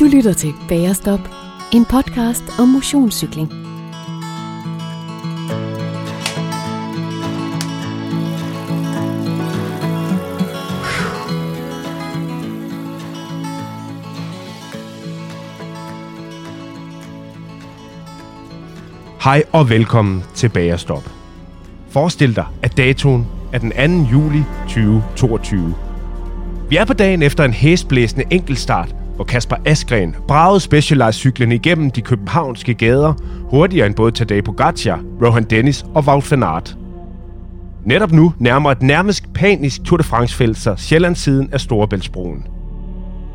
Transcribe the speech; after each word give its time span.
Du 0.00 0.04
lytter 0.04 0.32
til 0.32 0.54
Bagerstop, 0.68 1.20
en 1.72 1.84
podcast 1.84 2.44
om 2.58 2.68
motionscykling. 2.68 3.52
Hej 19.22 19.42
og 19.52 19.70
velkommen 19.70 20.22
til 20.34 20.48
Bagerstop. 20.48 21.10
Forestil 21.90 22.36
dig, 22.36 22.46
at 22.62 22.76
datoen 22.76 23.26
er 23.52 23.58
den 23.58 24.04
2. 24.04 24.10
juli 24.10 24.42
2022. 24.68 25.74
Vi 26.68 26.76
er 26.76 26.84
på 26.84 26.92
dagen 26.92 27.22
efter 27.22 27.44
en 27.44 27.52
hæsblæsende 27.52 28.24
enkeltstart, 28.30 28.94
hvor 29.22 29.26
Kasper 29.26 29.56
Askren 29.64 30.16
bragede 30.28 30.60
Specialized-cyklen 30.60 31.52
igennem 31.52 31.90
de 31.90 32.00
københavnske 32.00 32.74
gader 32.74 33.14
hurtigere 33.50 33.86
end 33.86 33.94
både 33.94 34.12
Tadej 34.12 34.40
Pogacar, 34.40 35.00
Rohan 35.22 35.44
Dennis 35.44 35.84
og 35.94 36.04
Wout 36.06 36.30
van 36.30 36.42
Aert. 36.42 36.76
Netop 37.84 38.12
nu 38.12 38.32
nærmer 38.38 38.70
et 38.70 38.82
nærmest 38.82 39.32
panisk 39.34 39.84
Tour 39.84 39.96
de 39.96 40.02
France-felt 40.02 40.58
sig 40.58 40.78
Sjællandssiden 40.78 41.48
af 41.52 41.60
Storebæltsbroen. 41.60 42.46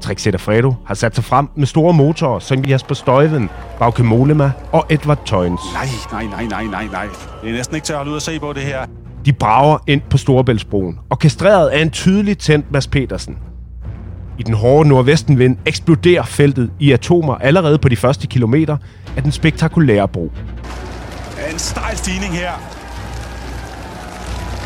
Trixeter 0.01 0.39
Fredo 0.39 0.73
har 0.85 0.95
sat 0.95 1.15
sig 1.15 1.23
frem 1.23 1.47
med 1.55 1.65
store 1.65 1.93
motorer 1.93 2.39
som 2.39 2.65
Jasper 2.65 2.95
Støjven, 2.95 3.49
Bauke 3.79 4.03
Molema 4.03 4.51
og 4.71 4.85
Edward 4.89 5.25
Tøjens. 5.25 5.61
Nej, 5.73 5.87
nej, 6.11 6.23
nej, 6.23 6.45
nej, 6.45 6.63
nej, 6.63 6.87
nej. 6.91 7.07
Det 7.41 7.49
er 7.49 7.53
næsten 7.53 7.75
ikke 7.75 7.85
til 7.85 7.93
at 7.93 7.97
holde 7.97 8.11
ud 8.11 8.15
og 8.15 8.21
se 8.21 8.39
på 8.39 8.53
det 8.53 8.63
her. 8.63 8.85
De 9.25 9.33
brager 9.33 9.77
ind 9.87 10.01
på 10.09 10.17
Storebæltsbroen, 10.17 10.99
orkestreret 11.09 11.67
af 11.67 11.81
en 11.81 11.89
tydelig 11.89 12.37
tændt 12.37 12.71
Mads 12.71 12.87
Petersen. 12.87 13.37
I 14.37 14.43
den 14.43 14.53
hårde 14.53 14.89
nordvestenvind 14.89 15.57
eksploderer 15.65 16.23
feltet 16.23 16.69
i 16.79 16.91
atomer 16.91 17.35
allerede 17.35 17.77
på 17.77 17.89
de 17.89 17.95
første 17.95 18.27
kilometer 18.27 18.77
af 19.15 19.23
den 19.23 19.31
spektakulære 19.31 20.07
bro. 20.07 20.31
En 21.53 21.59
stejl 21.59 21.97
stigning 21.97 22.33
her. 22.33 22.51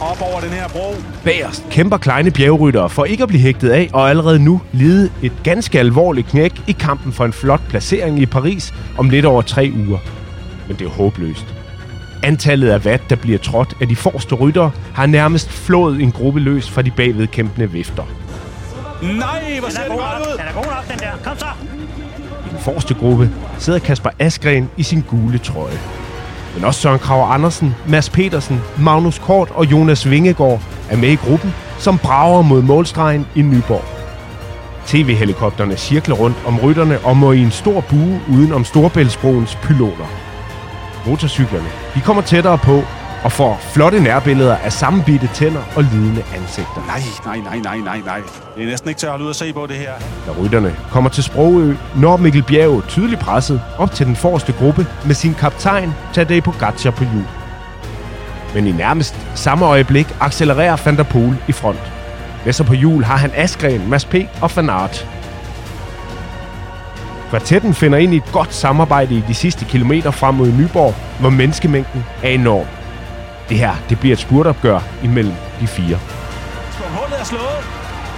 Op 0.02 0.22
over 0.22 0.40
den 0.42 0.50
her 0.50 0.68
bro. 0.68 0.96
Bagerst 1.24 1.66
kæmper 1.70 1.98
kleine 1.98 2.32
bjergryttere 2.32 2.90
for 2.90 3.06
ikke 3.06 3.24
at 3.24 3.30
blive 3.30 3.42
hægtet 3.42 3.70
af 3.70 3.90
og 3.94 4.10
allerede 4.10 4.40
nu 4.40 4.62
lide 4.72 5.10
et 5.22 5.32
ganske 5.44 5.80
alvorligt 5.80 6.28
knæk 6.28 6.62
i 6.68 6.72
kampen 6.72 7.14
for 7.14 7.26
en 7.26 7.34
flot 7.34 7.62
placering 7.70 8.20
i 8.20 8.26
Paris 8.26 8.74
om 8.98 9.10
lidt 9.10 9.26
over 9.26 9.42
tre 9.42 9.72
uger. 9.88 9.98
Men 10.68 10.78
det 10.78 10.86
er 10.86 10.90
håbløst. 10.90 11.56
Antallet 12.24 12.70
af 12.70 12.86
watt, 12.86 13.10
der 13.10 13.16
bliver 13.16 13.38
trådt 13.38 13.74
af 13.82 13.88
de 13.88 13.96
forreste 13.96 14.36
ryttere, 14.36 14.72
har 14.94 15.06
nærmest 15.06 15.50
flået 15.50 16.02
en 16.02 16.12
gruppe 16.12 16.40
løs 16.40 16.70
fra 16.70 16.82
de 16.82 16.92
bagvedkæmpende 16.92 17.72
vifter. 17.72 18.04
Nej, 19.02 19.60
hvor 19.60 19.70
ser 19.70 19.82
Den 19.82 19.92
det 19.92 19.98
er 19.98 19.98
god 19.98 20.20
godt 20.20 20.28
ud. 20.28 20.38
den 20.38 20.48
er 20.48 20.54
god 20.54 20.66
nok, 20.66 20.88
den 20.92 21.00
der. 21.00 21.12
Kom 21.24 21.38
så. 21.38 21.46
I 22.46 22.50
den 22.50 22.60
forreste 22.60 22.94
gruppe 22.94 23.30
sidder 23.60 23.80
Kasper 23.80 24.10
Askren 24.20 24.70
i 24.78 24.84
sin 24.84 25.02
gule 25.02 25.38
trøje. 25.38 25.80
Men 26.56 26.66
også 26.66 26.82
Søren 26.82 27.00
Kraver 27.00 27.26
Andersen, 27.28 27.76
Mads 27.88 28.10
Petersen, 28.10 28.62
Magnus 28.80 29.20
Kort 29.20 29.50
og 29.52 29.66
Jonas 29.72 30.10
Vingegaard 30.10 30.62
er 30.90 30.98
med 30.98 31.10
i 31.10 31.16
gruppen, 31.16 31.54
som 31.80 31.98
brager 31.98 32.42
mod 32.42 32.62
målstregen 32.62 33.28
i 33.36 33.42
Nyborg. 33.42 33.84
TV-helikopterne 34.88 35.78
cirkler 35.78 36.16
rundt 36.16 36.38
om 36.46 36.60
rytterne 36.60 37.00
og 37.00 37.18
må 37.18 37.32
i 37.32 37.40
en 37.42 37.52
stor 37.52 37.82
bue 37.82 38.22
uden 38.30 38.54
om 38.54 38.66
Storbæltsbroens 38.66 39.56
pyloner. 39.56 40.06
Motorcyklerne 41.06 41.68
de 41.96 42.02
kommer 42.02 42.22
tættere 42.22 42.58
på 42.58 42.84
og 43.24 43.32
får 43.32 43.60
flotte 43.74 44.00
nærbilleder 44.00 44.56
af 44.56 44.74
sammenbitte 44.74 45.30
tænder 45.34 45.62
og 45.76 45.84
lidende 45.84 46.24
ansigter. 46.36 46.84
Nej, 46.88 47.02
nej, 47.26 47.38
nej, 47.38 47.58
nej, 47.58 47.78
nej, 47.78 48.02
nej. 48.06 48.22
Det 48.56 48.64
er 48.64 48.68
næsten 48.68 48.90
ikke 48.90 49.00
til 49.00 49.06
at 49.06 49.12
holde 49.12 49.26
ud 49.26 49.30
og 49.30 49.36
se 49.36 49.54
på 49.54 49.68
det 49.68 49.76
her. 49.76 49.92
Da 50.26 50.32
rytterne 50.42 50.76
kommer 50.92 51.10
til 51.10 51.24
Sprogø, 51.24 51.74
når 51.96 52.18
Mikkel 52.18 52.44
Bjerg 52.44 52.84
tydeligt 52.88 53.22
presset 53.22 53.62
op 53.78 53.92
til 53.92 54.06
den 54.06 54.16
forreste 54.16 54.54
gruppe 54.54 54.88
med 55.06 55.16
sin 55.16 55.34
kaptajn 55.34 55.94
Tadej 56.14 56.40
Pogacar 56.40 56.92
på 56.92 57.04
hjul. 57.04 57.26
Men 58.54 58.68
i 58.68 58.72
nærmest 58.72 59.16
samme 59.36 59.66
øjeblik 59.66 60.08
accelererer 60.20 60.78
Van 60.86 60.98
der 60.98 61.04
Poel 61.04 61.38
i 61.48 61.52
front. 61.52 61.92
Med 62.46 62.54
sig 62.54 62.66
på 62.66 62.74
hjul 62.74 63.04
har 63.04 63.18
han 63.18 63.32
Askren, 63.36 63.90
Mads 63.90 64.06
P. 64.06 64.16
og 64.42 64.52
Van 64.56 64.70
Aert. 64.70 65.08
Kvartetten 67.30 67.74
finder 67.74 67.98
ind 67.98 68.14
i 68.14 68.18
et 68.18 68.32
godt 68.32 68.54
samarbejde 68.54 69.16
i 69.16 69.24
de 69.28 69.34
sidste 69.34 69.66
kilometer 69.66 70.12
frem 70.12 70.36
mod 70.36 70.52
Nyborg, 70.52 70.96
hvor 71.20 71.30
menneskemængden 71.30 72.06
er 72.24 72.30
enorm. 72.30 72.66
Det 73.50 73.58
her 73.58 73.76
det 73.90 74.00
bliver 74.00 74.14
et 74.14 74.20
spurtopgør 74.20 74.80
imellem 75.04 75.34
de 75.60 75.68
fire. 75.68 76.00
Hullet 76.90 77.20
er 77.20 77.24
slået. 77.24 77.42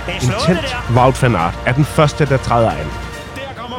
Det 0.05 0.13
er 0.13 0.15
En 0.15 0.21
slået, 0.21 0.37
det 0.39 0.45
tændt 0.45 0.75
der. 0.89 1.01
Wout 1.01 1.23
van 1.23 1.35
Aert 1.35 1.59
er 1.65 1.71
den 1.71 1.85
første, 1.85 2.25
der 2.25 2.37
træder 2.37 2.71
an. 2.71 2.77
Men 2.77 2.85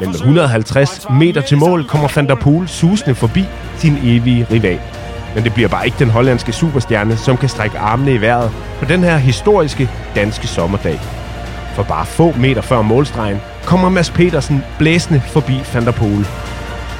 med 0.01 0.07
forsøget. 0.07 0.15
150 0.15 1.05
Og 1.05 1.15
meter 1.15 1.41
til 1.41 1.59
mål 1.59 1.85
kommer 1.85 2.09
Van 2.15 2.29
der 2.29 2.35
Poel 2.35 2.69
susende 2.69 3.15
forbi 3.15 3.45
sin 3.77 3.99
evige 4.03 4.47
rival. 4.51 4.81
Men 5.35 5.45
det 5.45 5.55
bliver 5.55 5.69
bare 5.69 5.87
ikke 5.87 5.99
den 5.99 6.11
hollandske 6.11 6.53
superstjerne, 6.53 7.17
som 7.17 7.37
kan 7.37 7.49
strække 7.49 7.79
armene 7.79 8.15
i 8.15 8.21
vejret 8.21 8.51
på 8.79 8.85
den 8.85 9.05
her 9.05 9.17
historiske 9.17 9.91
danske 10.15 10.47
sommerdag. 10.47 11.01
For 11.75 11.83
bare 11.83 12.07
få 12.07 12.33
meter 12.33 12.63
før 12.63 12.83
målstregen 12.83 13.41
kommer 13.65 13.89
Mads 13.89 14.11
Petersen 14.11 14.65
blæsende 14.79 15.21
forbi 15.21 15.61
Van 15.75 15.85
der 15.85 15.93
Poel. 15.93 16.27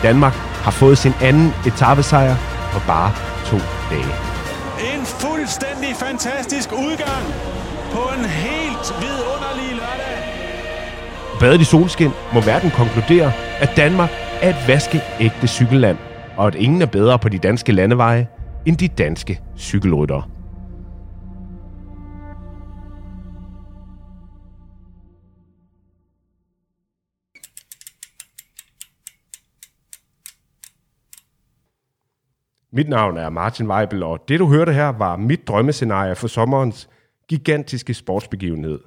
Danmark 0.03 0.33
har 0.35 0.71
fået 0.71 0.99
sin 0.99 1.13
anden 1.23 1.55
etappesejr 1.67 2.37
på 2.73 2.81
bare 2.87 3.13
to 3.47 3.59
dage. 3.91 4.34
En 4.93 5.05
fuldstændig 5.07 5.97
fantastisk 5.97 6.73
udgang 6.73 7.25
på 7.93 8.03
en 8.17 8.25
helt 8.25 8.87
vidunderlig 9.01 9.71
lørdag. 9.81 10.17
Badet 11.41 11.61
i 11.61 11.65
solskin 11.65 12.11
må 12.35 12.41
verden 12.41 12.71
konkludere, 12.71 13.33
at 13.61 13.71
Danmark 13.77 14.11
er 14.43 14.51
et 14.51 14.69
vaskeægte 14.69 15.47
cykelland, 15.47 15.99
og 16.37 16.47
at 16.47 16.55
ingen 16.55 16.83
er 16.83 16.87
bedre 16.87 17.19
på 17.19 17.29
de 17.29 17.39
danske 17.39 17.73
landeveje 17.73 18.27
end 18.67 18.77
de 18.77 18.89
danske 18.89 19.41
cykelryttere. 19.57 20.34
Mit 32.77 32.89
navn 32.89 33.17
er 33.17 33.31
Martin 33.31 33.71
Weibel, 33.71 34.03
og 34.03 34.29
det 34.29 34.41
du 34.41 34.49
hørte 34.49 34.73
her 34.73 34.89
var 34.89 35.17
mit 35.17 35.49
drømmescenarie 35.49 36.15
for 36.15 36.29
sommerens 36.29 36.89
gigantiske 37.29 37.95
sportsbegivenhed. 37.95 38.81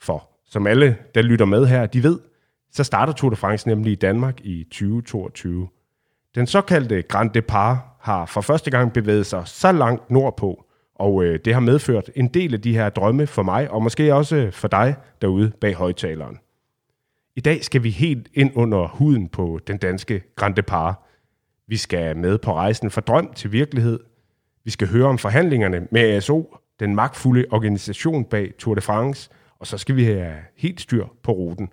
For 0.00 0.28
som 0.46 0.66
alle, 0.66 0.96
der 1.14 1.22
lytter 1.22 1.44
med 1.44 1.66
her, 1.66 1.86
de 1.86 2.02
ved, 2.02 2.18
så 2.72 2.84
starter 2.84 3.12
Tour 3.12 3.30
de 3.30 3.36
France 3.36 3.68
nemlig 3.68 3.92
i 3.92 3.94
Danmark 3.94 4.40
i 4.40 4.64
2022. 4.64 5.68
Den 6.34 6.46
såkaldte 6.46 7.02
Grand 7.02 7.30
Depart 7.30 7.78
har 8.00 8.26
for 8.26 8.40
første 8.40 8.70
gang 8.70 8.92
bevæget 8.92 9.26
sig 9.26 9.42
så 9.46 9.72
langt 9.72 10.10
nordpå, 10.10 10.64
og 10.94 11.24
øh, 11.24 11.38
det 11.44 11.54
har 11.54 11.60
medført 11.60 12.10
en 12.14 12.28
del 12.28 12.54
af 12.54 12.60
de 12.60 12.74
her 12.74 12.88
drømme 12.88 13.26
for 13.26 13.42
mig, 13.42 13.70
og 13.70 13.82
måske 13.82 14.14
også 14.14 14.48
for 14.52 14.68
dig 14.68 14.96
derude 15.22 15.52
bag 15.60 15.74
højtaleren. 15.74 16.38
I 17.36 17.40
dag 17.40 17.64
skal 17.64 17.82
vi 17.82 17.90
helt 17.90 18.28
ind 18.34 18.52
under 18.54 18.88
huden 18.88 19.28
på 19.28 19.60
den 19.66 19.78
danske 19.78 20.22
Grand 20.36 20.54
Depart. 20.54 20.94
Vi 21.70 21.76
skal 21.76 22.16
med 22.16 22.38
på 22.38 22.54
rejsen 22.54 22.90
fra 22.90 23.00
drøm 23.00 23.32
til 23.34 23.52
virkelighed. 23.52 24.00
Vi 24.64 24.70
skal 24.70 24.88
høre 24.88 25.06
om 25.06 25.18
forhandlingerne 25.18 25.86
med 25.90 26.00
ASO, 26.00 26.56
den 26.80 26.94
magtfulde 26.94 27.44
organisation 27.50 28.24
bag 28.24 28.52
Tour 28.58 28.74
de 28.74 28.80
France, 28.80 29.30
og 29.58 29.66
så 29.66 29.78
skal 29.78 29.96
vi 29.96 30.04
have 30.04 30.34
helt 30.56 30.80
styr 30.80 31.06
på 31.22 31.32
ruten. 31.32 31.68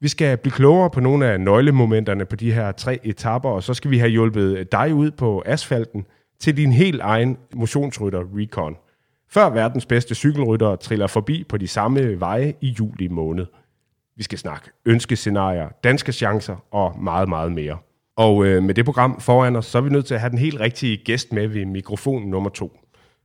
Vi 0.00 0.08
skal 0.08 0.36
blive 0.36 0.52
klogere 0.52 0.90
på 0.90 1.00
nogle 1.00 1.26
af 1.26 1.40
nøglemomenterne 1.40 2.24
på 2.24 2.36
de 2.36 2.52
her 2.52 2.72
tre 2.72 2.98
etapper, 3.02 3.50
og 3.50 3.62
så 3.62 3.74
skal 3.74 3.90
vi 3.90 3.98
have 3.98 4.10
hjulpet 4.10 4.72
dig 4.72 4.94
ud 4.94 5.10
på 5.10 5.42
asfalten 5.46 6.06
til 6.40 6.56
din 6.56 6.72
helt 6.72 7.00
egen 7.00 7.36
motionsrytter 7.54 8.22
Recon. 8.34 8.76
Før 9.28 9.50
verdens 9.50 9.86
bedste 9.86 10.14
cykelrytter 10.14 10.76
triller 10.76 11.06
forbi 11.06 11.44
på 11.48 11.56
de 11.56 11.68
samme 11.68 12.20
veje 12.20 12.54
i 12.60 12.76
juli 12.78 13.08
måned. 13.08 13.46
Vi 14.16 14.22
skal 14.22 14.38
snakke 14.38 14.70
ønskescenarier, 14.84 15.68
danske 15.84 16.12
chancer 16.12 16.56
og 16.70 16.98
meget, 17.02 17.28
meget 17.28 17.52
mere. 17.52 17.78
Og 18.16 18.46
øh, 18.46 18.62
med 18.62 18.74
det 18.74 18.84
program 18.84 19.20
foran 19.20 19.56
os, 19.56 19.66
så 19.66 19.78
er 19.78 19.82
vi 19.82 19.90
nødt 19.90 20.06
til 20.06 20.14
at 20.14 20.20
have 20.20 20.30
den 20.30 20.38
helt 20.38 20.60
rigtige 20.60 20.96
gæst 20.96 21.32
med 21.32 21.48
ved 21.48 21.64
mikrofon 21.64 22.22
nummer 22.22 22.50
to. 22.50 22.78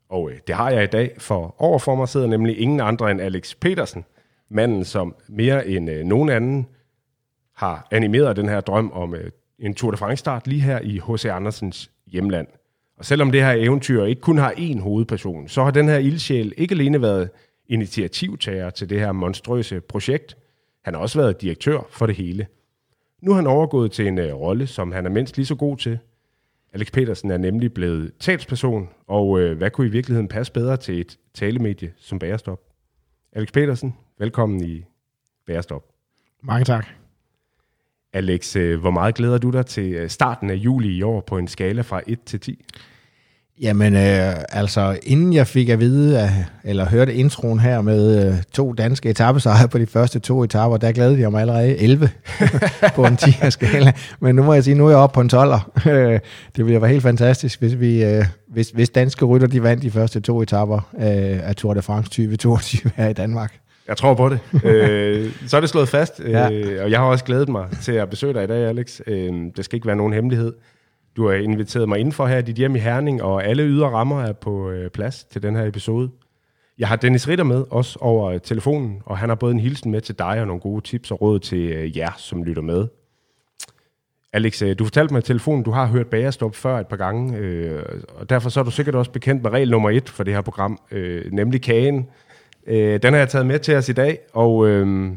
Og 0.09 0.31
øh, 0.31 0.37
det 0.47 0.55
har 0.55 0.69
jeg 0.69 0.83
i 0.83 0.87
dag, 0.87 1.15
for 1.17 1.55
overfor 1.57 1.95
mig 1.95 2.09
sidder 2.09 2.27
nemlig 2.27 2.59
ingen 2.59 2.79
andre 2.79 3.11
end 3.11 3.21
Alex 3.21 3.55
Petersen, 3.61 4.05
manden 4.49 4.85
som 4.85 5.15
mere 5.29 5.67
end 5.67 5.89
øh, 5.89 6.05
nogen 6.05 6.29
anden 6.29 6.67
har 7.55 7.87
animeret 7.91 8.35
den 8.35 8.49
her 8.49 8.61
drøm 8.61 8.91
om 8.91 9.15
øh, 9.15 9.31
en 9.59 9.73
Tour 9.73 9.91
de 9.91 9.97
France-start 9.97 10.47
lige 10.47 10.61
her 10.61 10.79
i 10.79 11.01
H.C. 11.07 11.25
Andersens 11.25 11.91
hjemland. 12.07 12.47
Og 12.97 13.05
selvom 13.05 13.31
det 13.31 13.41
her 13.41 13.51
eventyr 13.51 14.03
ikke 14.03 14.21
kun 14.21 14.37
har 14.37 14.51
én 14.51 14.79
hovedperson, 14.79 15.47
så 15.47 15.63
har 15.63 15.71
den 15.71 15.87
her 15.87 15.97
ildsjæl 15.97 16.53
ikke 16.57 16.73
alene 16.73 17.01
været 17.01 17.29
initiativtager 17.67 18.69
til 18.69 18.89
det 18.89 18.99
her 18.99 19.11
monstrøse 19.11 19.81
projekt, 19.81 20.37
han 20.83 20.93
har 20.93 21.01
også 21.01 21.19
været 21.19 21.41
direktør 21.41 21.79
for 21.89 22.05
det 22.05 22.15
hele. 22.15 22.47
Nu 23.21 23.31
er 23.31 23.35
han 23.35 23.47
overgået 23.47 23.91
til 23.91 24.07
en 24.07 24.17
øh, 24.17 24.33
rolle, 24.33 24.67
som 24.67 24.91
han 24.91 25.05
er 25.05 25.09
mindst 25.09 25.37
lige 25.37 25.45
så 25.45 25.55
god 25.55 25.77
til. 25.77 25.99
Alex 26.73 26.91
Petersen 26.91 27.31
er 27.31 27.37
nemlig 27.37 27.73
blevet 27.73 28.11
talsperson, 28.19 28.89
og 29.07 29.39
øh, 29.39 29.57
hvad 29.57 29.71
kunne 29.71 29.87
i 29.87 29.89
virkeligheden 29.89 30.27
passe 30.27 30.53
bedre 30.53 30.77
til 30.77 30.99
et 30.99 31.17
talemedie 31.33 31.93
som 31.97 32.19
Bærestop? 32.19 32.59
Alex 33.33 33.51
Petersen, 33.51 33.95
velkommen 34.19 34.63
i 34.63 34.85
Bærestop. 35.45 35.83
Mange 36.41 36.65
tak. 36.65 36.87
Alex, 38.13 38.55
øh, 38.55 38.79
hvor 38.79 38.91
meget 38.91 39.15
glæder 39.15 39.37
du 39.37 39.49
dig 39.49 39.65
til 39.65 39.93
øh, 39.93 40.09
starten 40.09 40.49
af 40.49 40.55
juli 40.55 40.89
i 40.89 41.01
år 41.01 41.21
på 41.21 41.37
en 41.37 41.47
skala 41.47 41.81
fra 41.81 42.01
1 42.07 42.21
til 42.23 42.39
10? 42.39 42.65
Jamen, 43.61 43.95
øh, 43.95 44.33
altså, 44.49 44.99
inden 45.03 45.33
jeg 45.33 45.47
fik 45.47 45.69
at 45.69 45.79
vide, 45.79 46.21
at, 46.21 46.29
eller 46.63 46.85
hørte 46.85 47.13
introen 47.13 47.59
her 47.59 47.81
med 47.81 48.27
øh, 48.27 48.35
to 48.53 48.73
danske 48.73 49.09
etappesejre 49.09 49.67
på 49.67 49.77
de 49.77 49.85
første 49.85 50.19
to 50.19 50.43
etapper, 50.43 50.77
der 50.77 50.91
glædede 50.91 51.19
jeg 51.19 51.31
mig 51.31 51.41
allerede 51.41 51.77
11 51.77 52.09
på 52.95 53.05
en 53.05 53.13
10'er 53.21 53.49
skala. 53.49 53.93
Men 54.19 54.35
nu 54.35 54.43
må 54.43 54.53
jeg 54.53 54.63
sige, 54.63 54.75
nu 54.75 54.85
er 54.85 54.89
jeg 54.89 54.97
oppe 54.97 55.13
på 55.13 55.21
en 55.21 55.29
12'er. 55.33 55.89
det 56.55 56.65
ville 56.65 56.81
være 56.81 56.89
helt 56.89 57.03
fantastisk, 57.03 57.59
hvis, 57.59 57.79
vi, 57.79 58.03
øh, 58.03 58.25
hvis, 58.47 58.69
hvis 58.69 58.89
danske 58.89 59.25
rytter 59.25 59.47
de 59.47 59.63
vandt 59.63 59.83
de 59.83 59.91
første 59.91 60.19
to 60.19 60.41
etapper 60.41 60.89
øh, 60.97 61.49
af 61.49 61.55
Tour 61.55 61.73
de 61.73 61.81
France 61.81 62.09
2022 62.09 62.91
her 62.95 63.07
i 63.07 63.13
Danmark. 63.13 63.59
Jeg 63.87 63.97
tror 63.97 64.13
på 64.13 64.29
det. 64.29 64.39
øh, 64.69 65.31
så 65.47 65.57
er 65.57 65.61
det 65.61 65.69
slået 65.69 65.89
fast, 65.89 66.21
ja. 66.27 66.51
øh, 66.51 66.83
og 66.83 66.91
jeg 66.91 66.99
har 66.99 67.05
også 67.05 67.25
glædet 67.25 67.49
mig 67.49 67.65
til 67.81 67.91
at 67.91 68.09
besøge 68.09 68.33
dig 68.33 68.43
i 68.43 68.47
dag, 68.47 68.67
Alex. 68.67 68.99
Øh, 69.07 69.33
det 69.57 69.65
skal 69.65 69.75
ikke 69.75 69.87
være 69.87 69.95
nogen 69.95 70.13
hemmelighed. 70.13 70.53
Du 71.17 71.27
har 71.27 71.33
inviteret 71.33 71.89
mig 71.89 71.99
indenfor 71.99 72.25
her 72.27 72.37
i 72.37 72.41
dit 72.41 72.55
hjem 72.55 72.75
i 72.75 72.79
Herning, 72.79 73.23
og 73.23 73.45
alle 73.45 73.63
ydre 73.63 73.89
rammer 73.89 74.21
er 74.21 74.33
på 74.33 74.69
øh, 74.69 74.89
plads 74.89 75.23
til 75.23 75.43
den 75.43 75.55
her 75.55 75.65
episode. 75.65 76.09
Jeg 76.79 76.87
har 76.87 76.95
Dennis 76.95 77.27
Ritter 77.27 77.43
med, 77.43 77.65
også 77.69 77.99
over 78.01 78.31
øh, 78.31 78.39
telefonen, 78.41 79.01
og 79.05 79.17
han 79.17 79.29
har 79.29 79.35
både 79.35 79.51
en 79.51 79.59
hilsen 79.59 79.91
med 79.91 80.01
til 80.01 80.19
dig 80.19 80.41
og 80.41 80.47
nogle 80.47 80.61
gode 80.61 80.81
tips 80.81 81.11
og 81.11 81.21
råd 81.21 81.39
til 81.39 81.71
øh, 81.71 81.97
jer, 81.97 82.11
som 82.17 82.43
lytter 82.43 82.61
med. 82.61 82.87
Alex, 84.33 84.61
øh, 84.61 84.79
du 84.79 84.83
fortalte 84.83 85.13
mig 85.13 85.19
i 85.19 85.23
telefonen, 85.23 85.63
du 85.63 85.71
har 85.71 85.85
hørt 85.85 86.07
Bagerstop 86.07 86.55
før 86.55 86.79
et 86.79 86.87
par 86.87 86.97
gange, 86.97 87.37
øh, 87.37 87.83
og 88.15 88.29
derfor 88.29 88.49
så 88.49 88.59
er 88.59 88.63
du 88.63 88.71
sikkert 88.71 88.95
også 88.95 89.11
bekendt 89.11 89.43
med 89.43 89.51
regel 89.51 89.71
nummer 89.71 89.89
et 89.89 90.09
for 90.09 90.23
det 90.23 90.33
her 90.33 90.41
program, 90.41 90.79
øh, 90.91 91.31
nemlig 91.31 91.61
kagen. 91.61 92.07
Øh, 92.67 93.01
den 93.03 93.13
har 93.13 93.19
jeg 93.19 93.29
taget 93.29 93.45
med 93.45 93.59
til 93.59 93.75
os 93.75 93.89
i 93.89 93.93
dag, 93.93 94.19
og 94.33 94.67
øh, 94.67 95.11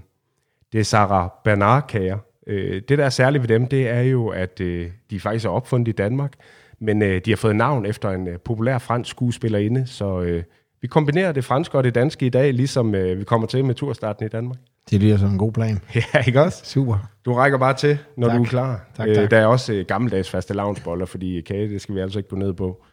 det 0.73 0.81
er 0.81 0.85
Sarah 0.85 1.29
Bernard-kager. 1.45 2.19
Øh, 2.47 2.83
det, 2.89 2.99
der 2.99 3.05
er 3.05 3.11
særligt 3.11 3.43
ved 3.43 3.49
dem, 3.49 3.67
det 3.67 3.89
er 3.89 4.01
jo, 4.01 4.29
at 4.29 4.61
øh, 4.61 4.91
de 5.11 5.21
faktisk 5.21 5.45
er 5.45 5.51
opfundet 5.51 5.89
i 5.89 5.93
Danmark, 5.93 6.33
men 6.81 7.03
øh, 7.03 7.21
de 7.25 7.31
har 7.31 7.37
fået 7.37 7.57
navn 7.57 7.87
efter 7.87 8.11
en 8.11 8.29
øh, 8.29 8.39
populær 8.39 8.79
fransk 8.79 9.11
skuespillerinde, 9.11 9.87
så 9.87 10.21
øh, 10.21 10.43
vi 10.83 10.89
kombinerer 10.89 11.33
det 11.33 11.45
franske 11.45 11.79
og 11.79 11.85
det 11.85 11.95
danske 11.95 12.27
i 12.27 12.29
dag, 12.29 12.55
ligesom 12.55 12.95
øh, 12.95 13.19
vi 13.19 13.25
kommer 13.25 13.47
til 13.47 13.65
med 13.65 13.75
turstarten 13.75 14.27
i 14.27 14.29
Danmark. 14.29 14.59
Det 14.91 15.01
lyder 15.01 15.17
som 15.17 15.31
en 15.31 15.39
god 15.39 15.53
plan. 15.53 15.81
ja, 16.15 16.19
ikke 16.27 16.43
også? 16.43 16.65
Super. 16.65 17.11
Du 17.25 17.33
rækker 17.35 17.59
bare 17.59 17.75
til, 17.75 17.99
når 18.17 18.29
tak. 18.29 18.37
du 18.37 18.43
er 18.43 18.47
klar. 18.47 18.87
Tak, 18.97 19.09
øh, 19.09 19.15
tak. 19.15 19.31
der 19.31 19.39
er 19.39 19.47
også 19.47 19.73
øh, 19.73 19.85
gammeldags 19.87 20.31
faste 20.31 20.55
lavnsboller, 20.55 21.07
fordi 21.07 21.41
kage, 21.41 21.69
det 21.69 21.81
skal 21.81 21.95
vi 21.95 22.01
altså 22.01 22.19
ikke 22.19 22.29
gå 22.29 22.37
ned 22.37 22.53
på. 22.53 22.85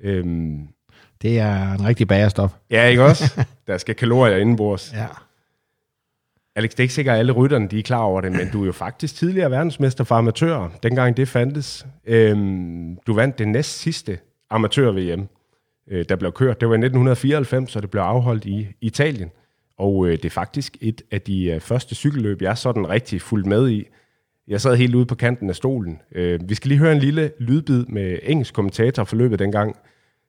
Øhm, 0.00 0.68
Det 1.22 1.38
er 1.38 1.72
en 1.72 1.84
rigtig 1.86 2.08
bagerstop. 2.08 2.56
ja, 2.70 2.84
ikke 2.84 3.04
også? 3.04 3.44
Der 3.66 3.78
skal 3.78 3.94
kalorier 3.94 4.36
indenbords. 4.36 4.92
Ja. 4.96 5.06
Alex, 6.56 6.70
det 6.70 6.80
er 6.80 6.82
ikke 6.82 6.94
sikkert, 6.94 7.14
at 7.14 7.18
alle 7.18 7.32
rytterne 7.32 7.68
de 7.68 7.78
er 7.78 7.82
klar 7.82 8.02
over 8.02 8.20
det, 8.20 8.32
men 8.32 8.48
du 8.52 8.62
er 8.62 8.66
jo 8.66 8.72
faktisk 8.72 9.14
tidligere 9.14 9.50
verdensmester 9.50 10.04
for 10.04 10.14
amatører, 10.14 10.68
dengang 10.82 11.16
det 11.16 11.28
fandtes. 11.28 11.86
Øhm, 12.06 12.96
du 13.06 13.14
vandt 13.14 13.38
det 13.38 13.48
næst 13.48 13.78
sidste 13.78 14.18
amatør-VM, 14.50 15.28
øh, 15.90 16.04
der 16.08 16.16
blev 16.16 16.32
kørt. 16.32 16.60
Det 16.60 16.68
var 16.68 16.74
i 16.74 16.78
1994, 16.78 17.76
og 17.76 17.82
det 17.82 17.90
blev 17.90 18.02
afholdt 18.02 18.44
i 18.44 18.68
Italien. 18.80 19.30
Og 19.78 20.06
øh, 20.06 20.12
det 20.12 20.24
er 20.24 20.30
faktisk 20.30 20.76
et 20.80 21.02
af 21.10 21.20
de 21.20 21.44
øh, 21.44 21.60
første 21.60 21.94
cykelløb, 21.94 22.42
jeg 22.42 22.58
sådan 22.58 22.88
rigtig 22.88 23.22
fuldt 23.22 23.46
med 23.46 23.70
i. 23.70 23.86
Jeg 24.48 24.60
sad 24.60 24.76
helt 24.76 24.94
ude 24.94 25.06
på 25.06 25.14
kanten 25.14 25.48
af 25.50 25.56
stolen. 25.56 26.00
Øh, 26.14 26.40
vi 26.48 26.54
skal 26.54 26.68
lige 26.68 26.78
høre 26.78 26.92
en 26.92 26.98
lille 26.98 27.32
lydbid 27.38 27.86
med 27.86 28.18
engelsk 28.22 28.54
kommentator 28.54 29.04
for 29.04 29.16
løbet 29.16 29.38
dengang, 29.38 29.76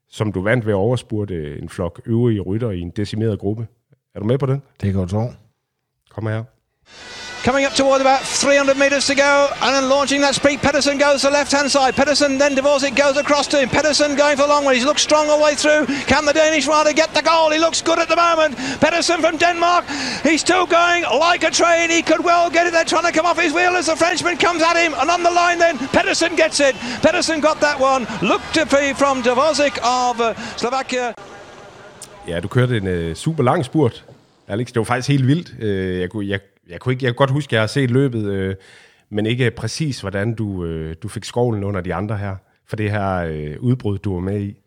som 0.09 0.31
du 0.31 0.41
vandt 0.41 0.65
ved 0.65 0.73
at 0.73 0.77
overspurte 0.77 1.57
en 1.57 1.69
flok 1.69 2.01
øvrige 2.05 2.41
rytter 2.41 2.71
i 2.71 2.79
en 2.79 2.89
decimeret 2.89 3.39
gruppe. 3.39 3.67
Er 4.15 4.19
du 4.19 4.25
med 4.25 4.37
på 4.37 4.45
den? 4.45 4.61
Det 4.81 4.91
kan 4.93 5.01
du 5.01 5.07
tro. 5.07 5.29
Kom 6.15 6.25
her. 6.25 6.47
Coming 7.43 7.65
up 7.65 7.73
toward 7.73 7.99
about 7.99 8.21
300 8.21 8.77
metres 8.77 9.05
to 9.07 9.15
go, 9.15 9.49
and 9.61 9.75
then 9.75 9.89
launching 9.89 10.21
that 10.21 10.33
speed. 10.33 10.61
Pedersen 10.61 10.97
goes 10.97 11.21
to 11.21 11.27
the 11.27 11.33
left-hand 11.33 11.69
side. 11.69 11.93
Pedersen 11.93 12.37
then 12.37 12.55
Dvorak 12.55 12.95
goes 12.95 13.17
across 13.17 13.47
to 13.47 13.59
him. 13.59 13.67
Pedersen 13.67 14.15
going 14.15 14.37
for 14.37 14.47
long 14.47 14.63
way. 14.63 14.79
He 14.79 14.85
looks 14.85 15.01
strong 15.01 15.27
all 15.27 15.39
the 15.39 15.43
way 15.43 15.53
through. 15.53 15.85
Can 16.07 16.23
the 16.23 16.31
Danish 16.31 16.67
rider 16.67 16.93
get 16.93 17.13
the 17.13 17.21
goal? 17.21 17.51
He 17.51 17.59
looks 17.59 17.81
good 17.81 17.99
at 17.99 18.07
the 18.07 18.15
moment. 18.15 18.55
Pedersen 18.79 19.19
from 19.19 19.35
Denmark. 19.35 19.83
He's 20.23 20.39
still 20.39 20.65
going 20.65 21.03
like 21.03 21.43
a 21.43 21.51
train. 21.51 21.89
He 21.89 22.01
could 22.01 22.23
well 22.23 22.49
get 22.49 22.65
it. 22.65 22.71
They're 22.71 22.85
trying 22.85 23.11
to 23.11 23.11
come 23.11 23.25
off 23.25 23.37
his 23.37 23.51
wheel 23.51 23.75
as 23.75 23.87
the 23.87 23.97
Frenchman 23.97 24.37
comes 24.37 24.61
at 24.61 24.77
him. 24.77 24.93
And 24.93 25.09
on 25.09 25.21
the 25.21 25.31
line 25.31 25.59
then, 25.59 25.77
Pedersen 25.89 26.37
gets 26.37 26.61
it. 26.61 26.75
Pedersen 27.01 27.41
got 27.41 27.59
that 27.59 27.77
one. 27.77 28.07
Look 28.21 28.41
to 28.53 28.65
be 28.65 28.93
from 28.93 29.21
Dvorak 29.21 29.79
of 29.83 30.21
uh, 30.21 30.33
Slovakia. 30.55 31.13
Ja, 32.27 32.39
du 32.39 32.47
kørte 32.47 32.77
en 32.77 32.87
øh, 32.87 33.15
super 33.15 33.43
lang 33.43 33.65
spurt, 33.65 34.03
Alex. 34.47 34.67
Det 34.67 34.75
var 34.77 34.83
faktisk 34.83 35.09
helt 35.09 35.27
vildt. 35.27 35.55
Øh, 35.59 35.99
jeg, 35.99 36.09
kunne, 36.09 36.27
jeg, 36.27 36.39
jeg, 36.69 36.79
kunne 36.79 36.93
ikke, 36.93 37.05
jeg 37.05 37.11
kunne 37.11 37.17
godt 37.17 37.31
huske, 37.31 37.49
at 37.49 37.53
jeg 37.53 37.61
har 37.61 37.67
set 37.67 37.91
løbet, 37.91 38.25
øh, 38.25 38.55
men 39.09 39.25
ikke 39.25 39.51
præcis, 39.51 40.01
hvordan 40.01 40.33
du, 40.33 40.65
øh, 40.65 40.95
du 41.03 41.07
fik 41.07 41.23
skovlen 41.23 41.63
under 41.63 41.81
de 41.81 41.93
andre 41.93 42.17
her, 42.17 42.35
for 42.67 42.75
det 42.75 42.91
her 42.91 43.57
udbrud, 43.59 43.97
du 43.97 44.13
var 44.13 44.21
med 44.21 44.41
i. 44.41 44.62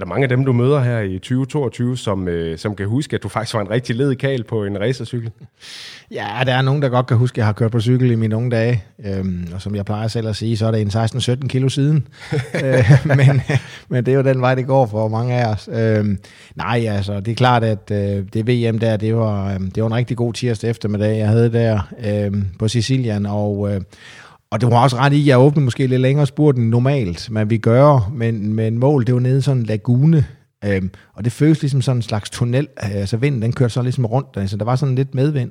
Er 0.00 0.04
der 0.04 0.08
mange 0.08 0.22
af 0.22 0.28
dem, 0.28 0.44
du 0.44 0.52
møder 0.52 0.80
her 0.80 1.00
i 1.00 1.18
2022, 1.18 1.96
som, 1.96 2.28
øh, 2.28 2.58
som 2.58 2.76
kan 2.76 2.86
huske, 2.86 3.16
at 3.16 3.22
du 3.22 3.28
faktisk 3.28 3.54
var 3.54 3.60
en 3.60 3.70
rigtig 3.70 3.96
led 3.96 4.14
kal 4.14 4.44
på 4.44 4.64
en 4.64 4.80
racercykel? 4.80 5.30
Ja, 6.10 6.26
der 6.46 6.54
er 6.54 6.62
nogen, 6.62 6.82
der 6.82 6.88
godt 6.88 7.06
kan 7.06 7.16
huske, 7.16 7.34
at 7.34 7.38
jeg 7.38 7.46
har 7.46 7.52
kørt 7.52 7.70
på 7.70 7.80
cykel 7.80 8.10
i 8.10 8.14
mine 8.14 8.36
unge 8.36 8.50
dage. 8.50 8.84
Øhm, 9.04 9.48
og 9.54 9.62
som 9.62 9.74
jeg 9.74 9.84
plejer 9.84 10.08
selv 10.08 10.28
at 10.28 10.36
sige, 10.36 10.56
så 10.56 10.66
er 10.66 10.70
det 10.70 10.80
en 10.80 10.88
16-17 10.88 11.48
kilo 11.48 11.68
siden. 11.68 12.06
øh, 12.64 12.90
men, 13.04 13.42
men 13.88 14.06
det 14.06 14.12
er 14.12 14.16
jo 14.16 14.22
den 14.22 14.40
vej, 14.40 14.54
det 14.54 14.66
går 14.66 14.86
for 14.86 15.08
mange 15.08 15.34
af 15.34 15.52
os. 15.52 15.68
Øhm, 15.72 16.18
nej, 16.54 16.86
altså, 16.88 17.20
det 17.20 17.30
er 17.30 17.34
klart, 17.34 17.64
at 17.64 17.90
øh, 17.92 18.24
det 18.32 18.46
VM 18.46 18.78
der, 18.78 18.96
det 18.96 19.16
var, 19.16 19.54
øh, 19.54 19.60
det 19.60 19.82
var 19.82 19.86
en 19.86 19.94
rigtig 19.94 20.16
god 20.16 20.32
tirsdag 20.32 20.70
eftermiddag, 20.70 21.18
jeg 21.18 21.28
havde 21.28 21.52
der 21.52 21.80
øh, 22.04 22.42
på 22.58 22.68
Sicilien. 22.68 23.26
Og, 23.26 23.74
øh, 23.74 23.80
og 24.50 24.60
det 24.60 24.70
var 24.70 24.82
også 24.82 24.96
ret 24.96 25.12
i, 25.12 25.20
at 25.20 25.26
jeg 25.26 25.38
åbnede 25.38 25.64
måske 25.64 25.86
lidt 25.86 26.00
længere 26.00 26.26
spurten 26.26 26.70
normalt, 26.70 27.30
man 27.30 27.50
vi 27.50 27.58
gøre, 27.58 28.04
men, 28.12 28.54
men 28.54 28.78
mål, 28.78 29.06
det 29.06 29.14
var 29.14 29.20
nede 29.20 29.38
i 29.38 29.42
sådan 29.42 29.58
en 29.58 29.66
lagune, 29.66 30.26
øhm, 30.64 30.90
og 31.14 31.24
det 31.24 31.32
føles 31.32 31.62
ligesom 31.62 31.82
sådan 31.82 31.98
en 31.98 32.02
slags 32.02 32.30
tunnel, 32.30 32.68
altså 32.76 33.16
vinden, 33.16 33.42
den 33.42 33.52
kørte 33.52 33.74
så 33.74 33.82
ligesom 33.82 34.06
rundt, 34.06 34.28
altså 34.36 34.56
der 34.56 34.64
var 34.64 34.76
sådan 34.76 34.94
lidt 34.94 35.14
medvind. 35.14 35.50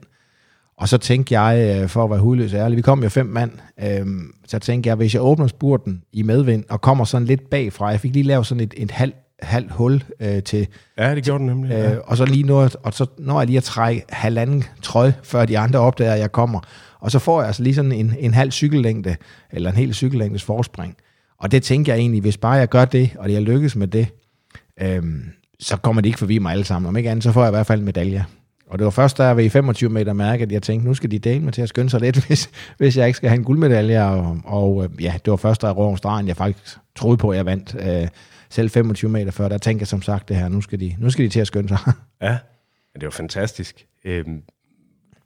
Og 0.78 0.90
så 0.90 0.98
tænkte 0.98 1.40
jeg, 1.40 1.82
øh, 1.82 1.90
for 1.90 2.04
at 2.04 2.10
være 2.10 2.20
hudløs 2.20 2.54
ærlig, 2.54 2.78
vi 2.78 2.82
kom 2.82 3.04
jo 3.04 3.10
fem 3.10 3.26
mand, 3.26 3.52
øhm, 3.84 4.34
så 4.48 4.60
tænkte 4.60 4.88
jeg, 4.88 4.96
hvis 4.96 5.14
jeg 5.14 5.22
åbner 5.22 5.48
spurten 5.48 6.02
i 6.14 6.24
medvind, 6.24 6.64
og 6.70 6.82
kommer 6.82 7.06
sådan 7.06 7.28
lidt 7.28 7.50
bagfra, 7.50 7.88
jeg 7.88 8.00
fik 8.00 8.14
lige 8.14 8.24
lavet 8.24 8.48
sådan 8.48 8.64
et, 8.64 8.74
et 8.78 8.92
halvt 8.92 9.16
halv 9.42 9.72
hul 9.72 10.04
øh, 10.20 10.44
til, 10.44 10.68
Ja, 10.98 11.16
det 11.16 11.24
gjorde 11.24 11.40
den 11.40 11.48
nemlig. 11.48 11.70
Ja. 11.70 11.94
Øh, 11.94 11.98
og 12.04 12.18
så 12.18 12.26
lige 12.26 12.44
nu, 12.44 12.56
og 12.84 12.94
så 12.94 13.06
når 13.18 13.40
jeg 13.40 13.48
lige 13.48 13.58
at 13.58 13.64
trække 13.64 14.04
halvanden 14.10 14.64
trøje, 14.82 15.14
før 15.24 15.46
de 15.46 15.60
andre 15.60 15.80
opdager, 15.80 16.14
at 16.14 16.20
jeg 16.20 16.32
kommer. 16.32 16.60
Og 17.00 17.12
så 17.12 17.20
får 17.20 17.40
jeg 17.40 17.48
altså 17.48 17.64
lige 17.64 17.76
sådan 17.76 17.92
en, 17.92 18.14
en 18.20 18.34
halv 18.34 18.52
cykellængde, 18.52 19.16
eller 19.52 19.70
en 19.70 19.76
hel 19.76 19.94
cykellængdes 19.94 20.44
forspring. 20.44 20.96
Og 21.40 21.52
det 21.52 21.64
tænker 21.64 21.94
jeg 21.94 22.00
egentlig, 22.00 22.22
hvis 22.22 22.38
bare 22.38 22.54
jeg 22.54 22.70
gør 22.70 22.86
det, 22.86 23.12
og 23.20 23.34
jeg 23.34 23.42
lykkes 23.42 23.76
med 23.76 23.88
det, 23.88 24.08
øhm, 24.82 25.24
så 25.60 25.78
kommer 25.78 26.02
de 26.02 26.10
ikke 26.10 26.20
forbi 26.20 26.38
mig 26.38 26.52
alle 26.52 26.64
sammen. 26.64 26.90
Om 26.90 26.98
ikke 26.98 27.10
andet, 27.10 27.24
så 27.24 27.32
får 27.32 27.42
jeg 27.42 27.50
i 27.50 27.56
hvert 27.56 27.68
fald 27.68 27.80
en 27.80 27.86
medalje. 27.86 28.26
Og 28.70 28.80
det 28.80 28.86
var 28.86 28.92
først, 28.92 29.18
da 29.18 29.24
jeg 29.24 29.36
var 29.36 29.42
i 29.42 29.50
25 29.50 29.90
meter 29.90 30.14
mærke, 30.14 30.44
at 30.44 30.52
jeg 30.52 30.62
tænkte, 30.62 30.88
nu 30.88 30.94
skal 30.94 31.12
de 31.12 31.20
dele 31.20 31.40
mig 31.40 31.54
til 31.54 31.62
at 31.62 31.70
skynde 31.70 31.90
sig 31.90 32.02
lidt, 32.02 32.18
hvis, 32.28 32.50
hvis 32.78 32.98
jeg 32.98 33.08
ikke 33.08 33.18
skal 33.18 33.30
have 33.30 33.38
en 33.38 33.44
guldmedalje. 33.44 34.04
Og, 34.04 34.42
og 34.46 34.84
øh, 34.84 35.04
ja, 35.04 35.14
det 35.26 35.32
var 35.32 35.38
først, 35.38 35.62
da 35.62 35.68
jeg 35.68 35.78
røg 35.78 35.98
stregen, 35.98 36.28
jeg 36.28 36.38
faktisk 36.38 36.78
troede 36.96 37.18
på, 37.18 37.30
at 37.30 37.38
jeg 37.38 37.46
vandt. 37.46 37.76
Øh, 37.80 38.08
selv 38.50 38.70
25 38.70 39.12
meter 39.12 39.32
før, 39.32 39.50
der 39.50 39.58
tænkte 39.58 39.82
jeg 39.82 39.88
som 39.88 40.02
sagt 40.02 40.30
det 40.30 40.38
her, 40.38 40.50
nu 40.50 40.62
skal 40.62 40.80
de, 40.80 40.96
nu 41.00 41.10
skal 41.10 41.26
de 41.26 41.30
til 41.30 41.40
at 41.40 41.48
skynde 41.48 41.68
sig. 41.68 41.78
ja. 42.22 42.38
Det 42.94 43.04
var 43.04 43.10
fantastisk. 43.10 43.86
Øhm, 44.06 44.42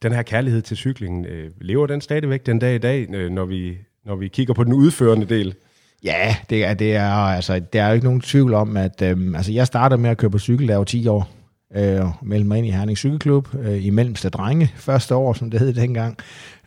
den 0.04 0.12
her 0.12 0.22
kærlighed 0.22 0.62
til 0.62 0.78
cyklingen, 0.78 1.26
øh, 1.26 1.52
lever 1.62 1.88
den 1.88 2.02
stadigvæk 2.02 2.46
den 2.46 2.60
dag 2.60 2.76
i 2.76 2.78
dag, 2.78 3.08
øh, 3.14 3.32
når, 3.32 3.46
vi, 3.46 3.78
når 4.06 4.16
vi 4.16 4.28
kigger 4.28 4.54
på 4.54 4.64
den 4.64 4.74
udførende 4.74 5.26
del? 5.26 5.56
Ja, 6.04 6.36
det 6.50 6.66
er, 6.66 6.74
det 6.74 6.96
er, 6.96 7.12
altså, 7.12 7.62
der 7.74 7.84
er 7.84 7.88
jo 7.88 7.94
ikke 7.94 8.06
nogen 8.06 8.22
tvivl 8.22 8.54
om, 8.54 8.78
at 8.78 9.02
øhm, 9.02 9.36
altså, 9.36 9.52
jeg 9.52 9.68
startede 9.68 10.02
med 10.02 10.10
at 10.10 10.18
køre 10.18 10.32
på 10.32 10.40
cykel, 10.40 10.68
da 10.68 10.72
jeg 10.72 10.80
var 10.80 10.86
10 10.86 11.08
år. 11.08 11.30
Øh, 11.76 12.06
meldte 12.22 12.48
mig 12.48 12.58
ind 12.58 12.68
i 12.68 12.70
Herning 12.70 12.98
Cykelklub 12.98 13.48
øh, 13.60 13.86
i 13.86 13.90
Mellemste 13.90 14.30
Drenge, 14.30 14.72
første 14.76 15.16
år, 15.16 15.34
som 15.34 15.52
det 15.52 15.60
hed 15.60 15.74
dengang. 15.74 16.18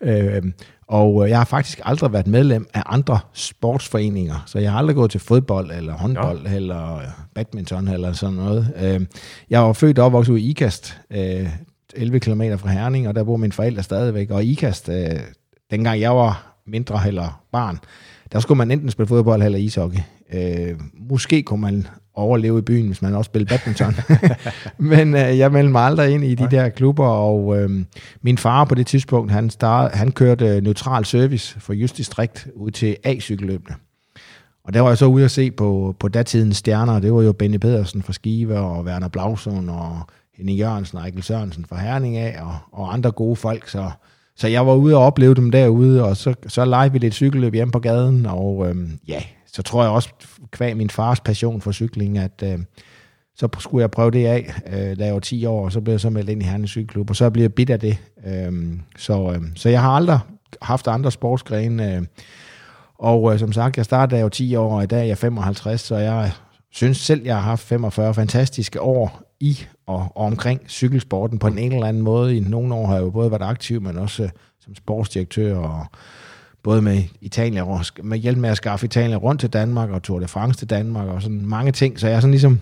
Øh, 0.02 0.42
og 0.88 1.28
jeg 1.28 1.38
har 1.38 1.44
faktisk 1.44 1.80
aldrig 1.84 2.12
været 2.12 2.26
medlem 2.26 2.66
af 2.74 2.82
andre 2.86 3.18
sportsforeninger, 3.32 4.42
så 4.46 4.58
jeg 4.58 4.70
har 4.70 4.78
aldrig 4.78 4.96
gået 4.96 5.10
til 5.10 5.20
fodbold, 5.20 5.70
eller 5.70 5.92
håndbold, 5.92 6.40
ja. 6.46 6.54
eller 6.54 7.00
badminton, 7.34 7.88
eller 7.88 8.12
sådan 8.12 8.34
noget. 8.34 8.74
Øh, 8.82 9.06
jeg 9.50 9.62
var 9.62 9.72
født 9.72 9.98
og 9.98 10.06
opvokset 10.06 10.38
i 10.38 10.50
Ikast, 10.50 11.00
øh, 11.10 11.48
11 11.96 12.20
km 12.20 12.42
fra 12.58 12.68
Herning, 12.68 13.08
og 13.08 13.14
der 13.14 13.24
bor 13.24 13.36
mine 13.36 13.52
forældre 13.52 13.82
stadigvæk. 13.82 14.30
Og 14.30 14.44
Ikast, 14.44 14.88
øh, 14.88 15.20
dengang 15.70 16.00
jeg 16.00 16.16
var 16.16 16.60
mindre 16.66 17.06
eller 17.06 17.42
barn, 17.52 17.78
der 18.32 18.40
skulle 18.40 18.58
man 18.58 18.70
enten 18.70 18.90
spille 18.90 19.08
fodbold 19.08 19.42
eller 19.42 19.58
ishockey. 19.58 19.98
Øh, 20.32 20.80
måske 21.10 21.42
kunne 21.42 21.60
man 21.60 21.86
overleve 22.14 22.58
i 22.58 22.62
byen, 22.62 22.86
hvis 22.86 23.02
man 23.02 23.14
også 23.14 23.28
spillede 23.28 23.48
badminton. 23.48 23.94
Men 24.92 25.14
øh, 25.14 25.38
jeg 25.38 25.52
meldte 25.52 25.72
mig 25.72 25.82
aldrig 25.82 26.10
ind 26.10 26.24
i 26.24 26.34
de 26.34 26.50
der 26.50 26.68
klubber, 26.68 27.06
og 27.06 27.58
øh, 27.58 27.70
min 28.22 28.38
far 28.38 28.64
på 28.64 28.74
det 28.74 28.86
tidspunkt, 28.86 29.32
han, 29.32 29.50
start, 29.50 29.92
han 29.92 30.12
kørte 30.12 30.60
neutral 30.60 31.04
service 31.04 31.60
for 31.60 31.72
Just 31.72 31.96
Distrikt 31.96 32.48
ud 32.54 32.70
til 32.70 32.96
A-cykelløbene. 33.04 33.76
Og 34.64 34.74
der 34.74 34.80
var 34.80 34.88
jeg 34.88 34.98
så 34.98 35.06
ude 35.06 35.24
at 35.24 35.30
se 35.30 35.50
på, 35.50 35.96
på 35.98 36.08
datidens 36.08 36.56
stjerner, 36.56 37.00
det 37.00 37.14
var 37.14 37.22
jo 37.22 37.32
Benny 37.32 37.56
Pedersen 37.56 38.02
fra 38.02 38.12
Skive, 38.12 38.58
og 38.58 38.84
Werner 38.84 39.08
Blausson, 39.08 39.68
og 39.68 40.00
Henning 40.36 40.58
Jørgensen 40.58 40.98
og 40.98 41.04
Eikel 41.04 41.22
Sørensen 41.22 41.64
fra 41.64 41.80
Herning 41.80 42.16
af, 42.16 42.42
og, 42.42 42.56
og 42.72 42.92
andre 42.92 43.10
gode 43.10 43.36
folk, 43.36 43.68
så 43.68 43.90
så 44.38 44.48
jeg 44.48 44.66
var 44.66 44.74
ude 44.74 44.96
og 44.96 45.02
opleve 45.02 45.34
dem 45.34 45.50
derude, 45.50 46.04
og 46.04 46.16
så, 46.16 46.34
så 46.46 46.64
legede 46.64 46.92
vi 46.92 46.98
lidt 46.98 47.14
cykelløb 47.14 47.54
hjemme 47.54 47.72
på 47.72 47.78
gaden, 47.78 48.26
og 48.26 48.68
øhm, 48.68 48.98
ja, 49.08 49.22
så 49.52 49.62
tror 49.62 49.82
jeg 49.82 49.92
også, 49.92 50.08
kvæg 50.50 50.76
min 50.76 50.90
fars 50.90 51.20
passion 51.20 51.60
for 51.60 51.72
cykling, 51.72 52.18
at 52.18 52.42
øh, 52.44 52.58
så 53.36 53.48
skulle 53.58 53.82
jeg 53.82 53.90
prøve 53.90 54.10
det 54.10 54.26
af, 54.26 54.54
øh, 54.66 54.98
da 54.98 55.04
jeg 55.04 55.14
var 55.14 55.20
10 55.20 55.46
år, 55.46 55.64
og 55.64 55.72
så 55.72 55.80
blev 55.80 55.92
jeg 55.92 56.00
så 56.00 56.10
meldt 56.10 56.30
ind 56.30 56.42
i 56.42 56.44
Herning 56.44 56.68
Cykelklub, 56.68 57.10
og 57.10 57.16
så 57.16 57.30
blev 57.30 57.42
jeg 57.42 57.54
bidt 57.54 57.70
af 57.70 57.80
det. 57.80 57.98
Øh, 58.26 58.52
så, 58.98 59.32
øh, 59.32 59.42
så 59.54 59.68
jeg 59.68 59.80
har 59.80 59.90
aldrig 59.90 60.18
haft 60.62 60.86
andre 60.86 61.10
sportsgrene, 61.10 61.94
øh, 61.94 62.02
og 62.98 63.32
øh, 63.32 63.38
som 63.38 63.52
sagt, 63.52 63.76
jeg 63.76 63.84
startede 63.84 64.10
da 64.10 64.16
jeg 64.16 64.24
var 64.24 64.30
10 64.30 64.56
år, 64.56 64.76
og 64.76 64.82
i 64.82 64.86
dag 64.86 65.00
er 65.00 65.04
jeg 65.04 65.18
55, 65.18 65.80
så 65.80 65.96
jeg 65.96 66.32
synes 66.70 66.96
selv, 66.96 67.24
jeg 67.24 67.34
har 67.34 67.42
haft 67.42 67.62
45 67.62 68.14
fantastiske 68.14 68.80
år 68.80 69.22
i 69.40 69.58
og, 69.86 70.12
og 70.14 70.26
omkring 70.26 70.60
cykelsporten 70.68 71.38
på 71.38 71.46
en 71.46 71.72
eller 71.72 71.86
anden 71.86 72.02
måde. 72.02 72.36
I 72.36 72.40
nogle 72.40 72.74
år 72.74 72.86
har 72.86 72.94
jeg 72.94 73.02
jo 73.02 73.10
både 73.10 73.30
været 73.30 73.42
aktiv, 73.42 73.82
men 73.82 73.98
også 73.98 74.22
øh, 74.22 74.28
som 74.60 74.74
sportsdirektør 74.74 75.56
og 75.56 75.86
både 76.62 76.82
med 76.82 77.02
Italien, 77.20 77.64
med 78.02 78.18
hjælp 78.18 78.38
med 78.38 78.50
at 78.50 78.56
skaffe 78.56 78.86
Italien 78.86 79.16
rundt 79.18 79.40
til 79.40 79.50
Danmark 79.50 79.90
og 79.90 80.02
Tour 80.02 80.20
de 80.20 80.28
France 80.28 80.58
til 80.58 80.70
Danmark 80.70 81.08
og 81.08 81.22
sådan 81.22 81.46
mange 81.46 81.72
ting. 81.72 82.00
Så 82.00 82.06
jeg 82.06 82.16
har 82.16 82.20
sådan 82.20 82.30
ligesom 82.30 82.60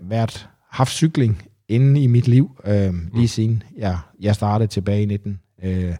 været, 0.00 0.48
haft 0.70 0.90
cykling 0.90 1.42
inde 1.68 2.02
i 2.02 2.06
mit 2.06 2.28
liv, 2.28 2.60
øh, 2.64 2.94
lige 3.14 3.28
siden 3.28 3.62
jeg, 3.76 3.98
jeg 4.20 4.34
startede 4.34 4.68
tilbage 4.68 5.02
i 5.02 5.06
19, 5.06 5.40
øh, 5.64 5.94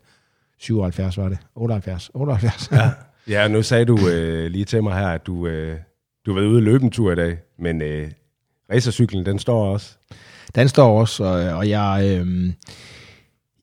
77 0.59 1.19
var 1.19 1.29
det, 1.29 1.39
78, 1.55 2.11
78. 2.15 2.69
Ja, 2.73 2.91
ja 3.35 3.49
nu 3.49 3.63
sagde 3.63 3.85
du 3.85 3.99
øh, 4.09 4.51
lige 4.51 4.65
til 4.65 4.83
mig 4.83 4.95
her, 4.95 5.09
at 5.09 5.27
du, 5.27 5.47
øh, 5.47 5.79
du 6.27 6.33
har 6.33 6.41
været 6.41 6.51
ude 6.51 6.59
og 6.59 6.63
løbe 6.63 6.85
en 6.85 6.91
tur 6.91 7.13
i 7.13 7.15
dag, 7.15 7.39
men 7.59 7.83
øh, 7.83 8.11
racercyklen, 8.73 9.27
den 9.27 9.39
står 9.39 9.73
også. 9.73 9.97
Den 10.55 10.69
står 10.69 11.01
også, 11.01 11.25
og, 11.25 11.57
og 11.57 11.69
jeg, 11.69 12.01
øh, 12.05 12.53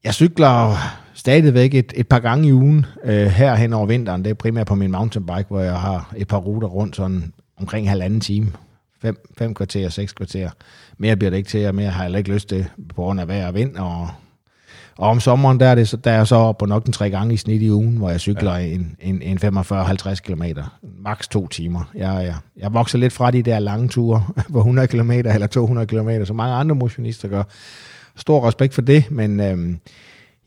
jeg 0.04 0.14
cykler 0.14 0.78
stadigvæk 1.14 1.74
et, 1.74 1.94
et 1.96 2.08
par 2.08 2.20
gange 2.20 2.48
i 2.48 2.54
ugen 2.54 2.86
øh, 3.04 3.26
her 3.28 3.56
hen 3.56 3.74
over 3.74 3.86
vinteren. 3.86 4.24
Det 4.24 4.30
er 4.30 4.34
primært 4.34 4.68
på 4.68 4.76
min 4.76 4.92
mountainbike, 4.92 5.46
hvor 5.48 5.60
jeg 5.60 5.80
har 5.80 6.14
et 6.18 6.28
par 6.28 6.38
ruter 6.38 6.68
rundt 6.68 6.96
sådan 6.96 7.34
omkring 7.58 7.90
halvanden 7.90 8.22
time. 8.22 8.52
Fem, 9.02 9.18
fem 9.38 9.54
kvarter, 9.54 9.90
seks 9.90 10.14
kvarter. 10.14 10.50
Mere 10.98 11.16
bliver 11.16 11.30
det 11.30 11.38
ikke 11.38 11.50
til, 11.50 11.68
og 11.68 11.76
mere 11.76 11.90
har 11.90 12.00
jeg 12.02 12.06
heller 12.06 12.18
ikke 12.18 12.34
lyst 12.34 12.50
til 12.50 12.66
på 12.96 13.02
grund 13.02 13.22
af 13.22 13.28
vejr 13.28 13.48
og 13.48 13.54
vind. 13.56 13.76
Og, 13.76 14.10
og 14.98 15.10
om 15.10 15.20
sommeren, 15.20 15.60
der 15.60 15.68
er, 15.68 15.76
det, 15.76 15.88
så, 15.88 15.98
der 15.98 16.12
er 16.12 16.16
jeg 16.16 16.28
så 16.28 16.36
op 16.36 16.58
på 16.58 16.66
nok 16.66 16.86
en 16.86 16.94
tre 16.94 17.10
gange 17.10 17.34
i 17.34 17.38
snit 17.38 17.62
i 17.62 17.72
ugen, 17.72 17.98
hvor 17.98 18.10
jeg 18.10 18.20
cykler 18.20 18.56
ja. 18.56 18.66
en, 18.66 18.96
en, 19.00 19.22
en 19.22 19.38
45-50 19.38 20.16
km. 20.16 20.44
Maks 21.00 21.28
to 21.28 21.48
timer. 21.48 21.92
Jeg, 21.96 22.24
jeg, 22.24 22.36
jeg 22.58 22.74
vokser 22.74 22.98
lidt 22.98 23.14
fra 23.14 23.32
de 23.32 23.44
der 23.44 23.60
lange 23.60 23.88
ture 23.88 24.24
på 24.54 24.58
100 24.58 24.88
km 24.88 25.12
eller 25.12 25.48
200 25.48 25.88
km, 25.88 26.10
som 26.26 26.36
mange 26.36 26.56
andre 26.56 26.76
motionister 26.76 27.28
gør. 27.28 27.44
Stor 28.16 28.48
respekt 28.48 28.74
for 28.74 28.82
det, 28.82 29.12
men... 29.12 29.40
Øh, 29.40 29.76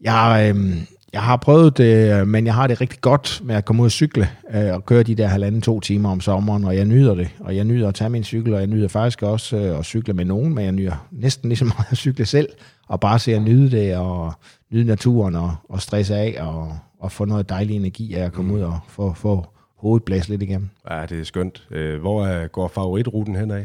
jeg, 0.00 0.54
øh, 0.56 0.76
jeg 1.16 1.24
har 1.24 1.36
prøvet 1.36 1.78
det, 1.78 2.28
men 2.28 2.46
jeg 2.46 2.54
har 2.54 2.66
det 2.66 2.80
rigtig 2.80 3.00
godt 3.00 3.40
med 3.44 3.54
at 3.54 3.64
komme 3.64 3.82
ud 3.82 3.86
og 3.86 3.90
cykle 3.90 4.28
øh, 4.54 4.74
og 4.74 4.86
køre 4.86 5.02
de 5.02 5.14
der 5.14 5.26
halvanden 5.26 5.62
to 5.62 5.80
timer 5.80 6.10
om 6.10 6.20
sommeren, 6.20 6.64
og 6.64 6.76
jeg 6.76 6.84
nyder 6.84 7.14
det. 7.14 7.28
Og 7.40 7.56
jeg 7.56 7.64
nyder 7.64 7.88
at 7.88 7.94
tage 7.94 8.10
min 8.10 8.24
cykel, 8.24 8.54
og 8.54 8.60
jeg 8.60 8.66
nyder 8.66 8.88
faktisk 8.88 9.22
også 9.22 9.56
øh, 9.56 9.78
at 9.78 9.84
cykle 9.84 10.14
med 10.14 10.24
nogen, 10.24 10.54
men 10.54 10.64
jeg 10.64 10.72
nyder 10.72 11.06
næsten 11.10 11.48
lige 11.48 11.56
så 11.56 11.64
meget 11.74 11.86
at 11.90 11.96
cykle 11.96 12.26
selv, 12.26 12.48
og 12.88 13.00
bare 13.00 13.18
se 13.18 13.34
at 13.34 13.42
nyde 13.42 13.70
det, 13.70 13.96
og 13.96 14.32
nyde 14.72 14.84
naturen, 14.84 15.34
og, 15.34 15.54
og 15.68 15.82
stresse 15.82 16.16
af, 16.16 16.36
og, 16.40 16.78
og 17.00 17.12
få 17.12 17.24
noget 17.24 17.48
dejlig 17.48 17.76
energi 17.76 18.14
af 18.14 18.24
at 18.24 18.32
komme 18.32 18.50
mm. 18.50 18.56
ud 18.56 18.62
og 18.62 18.78
få, 18.88 19.12
få 19.14 19.46
hovedet 19.78 20.04
blæst 20.04 20.28
lidt 20.28 20.42
igennem. 20.42 20.68
Ja, 20.90 21.06
det 21.06 21.20
er 21.20 21.24
skønt. 21.24 21.66
Øh, 21.70 22.00
hvor 22.00 22.46
går 22.46 22.68
favoritruten 22.68 23.36
henad? 23.36 23.64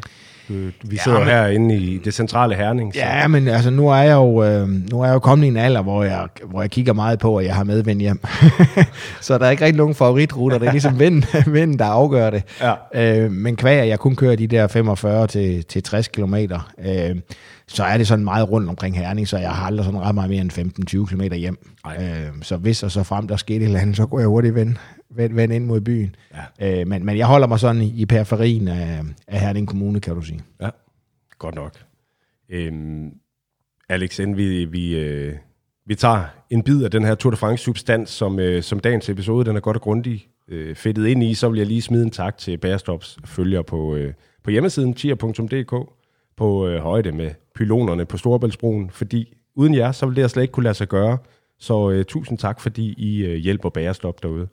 Vi 0.84 0.98
sidder 0.98 1.20
ja, 1.20 1.26
men, 1.26 1.34
herinde 1.34 1.76
i 1.76 1.98
det 1.98 2.14
centrale 2.14 2.56
Herning. 2.56 2.94
Så. 2.94 3.00
Ja, 3.00 3.28
men 3.28 3.48
altså, 3.48 3.70
nu 3.70 3.90
er 3.90 3.96
jeg 3.96 4.14
jo, 4.14 4.44
øh, 4.44 4.70
nu 4.92 5.02
er 5.02 5.06
jeg 5.06 5.14
jo 5.14 5.20
kommet 5.20 5.46
i 5.46 5.48
en 5.48 5.58
alder, 5.58 5.82
hvor 5.82 6.04
jeg, 6.04 6.28
hvor 6.46 6.62
jeg 6.62 6.72
kigger 6.72 6.94
meget 6.94 7.20
på, 7.20 7.38
at 7.38 7.46
jeg 7.46 7.56
har 7.56 7.64
medvind 7.64 8.00
hjem. 8.00 8.26
så 9.22 9.38
der 9.38 9.46
er 9.46 9.50
ikke 9.50 9.66
rigtig 9.66 9.78
nogen 9.78 9.96
favoritruter. 9.96 10.58
Det 10.58 10.68
er 10.68 10.72
ligesom 10.72 11.00
vind, 11.00 11.24
vind 11.52 11.80
der 11.80 11.86
afgør 11.86 12.30
det. 12.30 12.44
Ja. 12.62 13.24
Øh, 13.24 13.32
men 13.32 13.56
kvæg, 13.56 13.88
jeg 13.88 14.00
kun 14.00 14.16
kører 14.16 14.36
de 14.36 14.48
der 14.48 14.68
45 14.68 15.28
til, 15.28 15.66
til 15.66 15.84
60 15.84 16.08
kilometer, 16.08 16.72
øh, 16.86 17.16
så 17.68 17.84
er 17.84 17.98
det 17.98 18.08
sådan 18.08 18.24
meget 18.24 18.52
rundt 18.52 18.70
omkring 18.70 18.98
Herning, 18.98 19.28
så 19.28 19.38
jeg 19.38 19.52
har 19.52 19.66
aldrig 19.66 19.86
sådan 19.86 20.00
ret 20.00 20.16
meget 20.16 20.30
mere 20.30 20.42
end 20.42 21.06
15-20 21.10 21.16
km 21.16 21.34
hjem. 21.34 21.58
Øh, 22.00 22.06
så 22.42 22.58
hvis 22.58 22.84
og 22.84 22.92
så 22.92 23.04
frem 23.04 23.28
der 23.28 23.36
skete 23.36 23.60
et 23.60 23.64
eller 23.64 23.80
andet, 23.80 23.96
så 23.96 24.06
går 24.06 24.20
jeg 24.20 24.28
hurtigt 24.28 24.56
vende, 24.56 24.76
vende, 25.10 25.36
vende 25.36 25.56
ind 25.56 25.66
mod 25.66 25.82
byen. 25.82 26.16
Ja. 26.60 26.82
Øh, 26.82 26.88
men, 26.88 27.06
men 27.06 27.18
jeg 27.18 27.26
holder 27.26 27.48
mig 27.48 27.60
sådan 27.60 27.82
i, 27.82 27.94
i 27.96 28.06
periferien 28.06 28.68
af, 28.68 29.00
af 29.28 29.40
Herning 29.40 29.68
Kommune, 29.68 30.00
kan 30.00 30.16
du 30.16 30.22
sige. 30.22 30.41
Ja, 30.62 30.70
godt 31.40 31.56
nok. 31.56 31.74
Øhm, 32.50 33.14
Alex, 33.90 34.20
inden 34.20 34.38
vi, 34.38 34.66
vi, 34.66 35.00
øh, 35.00 35.36
vi 35.86 35.96
tager 35.96 36.26
en 36.50 36.64
bid 36.64 36.84
af 36.84 36.92
den 36.92 37.04
her 37.04 37.16
Tour 37.16 37.32
de 37.32 37.38
France-substans, 37.38 38.10
som, 38.10 38.40
øh, 38.40 38.64
som 38.64 38.80
dagens 38.80 39.10
episode, 39.10 39.46
den 39.46 39.56
er 39.56 39.60
godt 39.60 39.78
og 39.78 39.82
grundigt 39.82 40.28
øh, 40.48 40.76
fedtet 40.76 41.08
ind 41.08 41.24
i, 41.24 41.34
så 41.34 41.50
vil 41.50 41.58
jeg 41.58 41.68
lige 41.68 41.82
smide 41.82 42.04
en 42.04 42.12
tak 42.12 42.38
til 42.38 42.58
Bærstops 42.58 43.18
følger 43.26 43.62
på, 43.62 43.96
øh, 43.96 44.14
på 44.44 44.52
hjemmesiden 44.52 44.94
tier.dk 44.94 45.92
på 46.38 46.68
øh, 46.68 46.82
højde 46.82 47.12
med 47.12 47.32
pylonerne 47.56 48.06
på 48.06 48.18
Storebæltsbroen, 48.18 48.90
fordi 48.90 49.34
uden 49.56 49.76
jer, 49.76 49.92
så 49.92 50.06
ville 50.06 50.22
det 50.22 50.32
slet 50.32 50.44
ikke 50.44 50.52
kunne 50.52 50.64
lade 50.64 50.74
sig 50.76 50.88
gøre. 50.88 51.18
Så 51.60 51.90
øh, 51.90 52.06
tusind 52.06 52.38
tak, 52.38 52.62
fordi 52.62 52.94
I 52.98 53.26
øh, 53.26 53.36
hjælper 53.36 53.70
Bærestop 53.70 54.24
derude. 54.24 54.48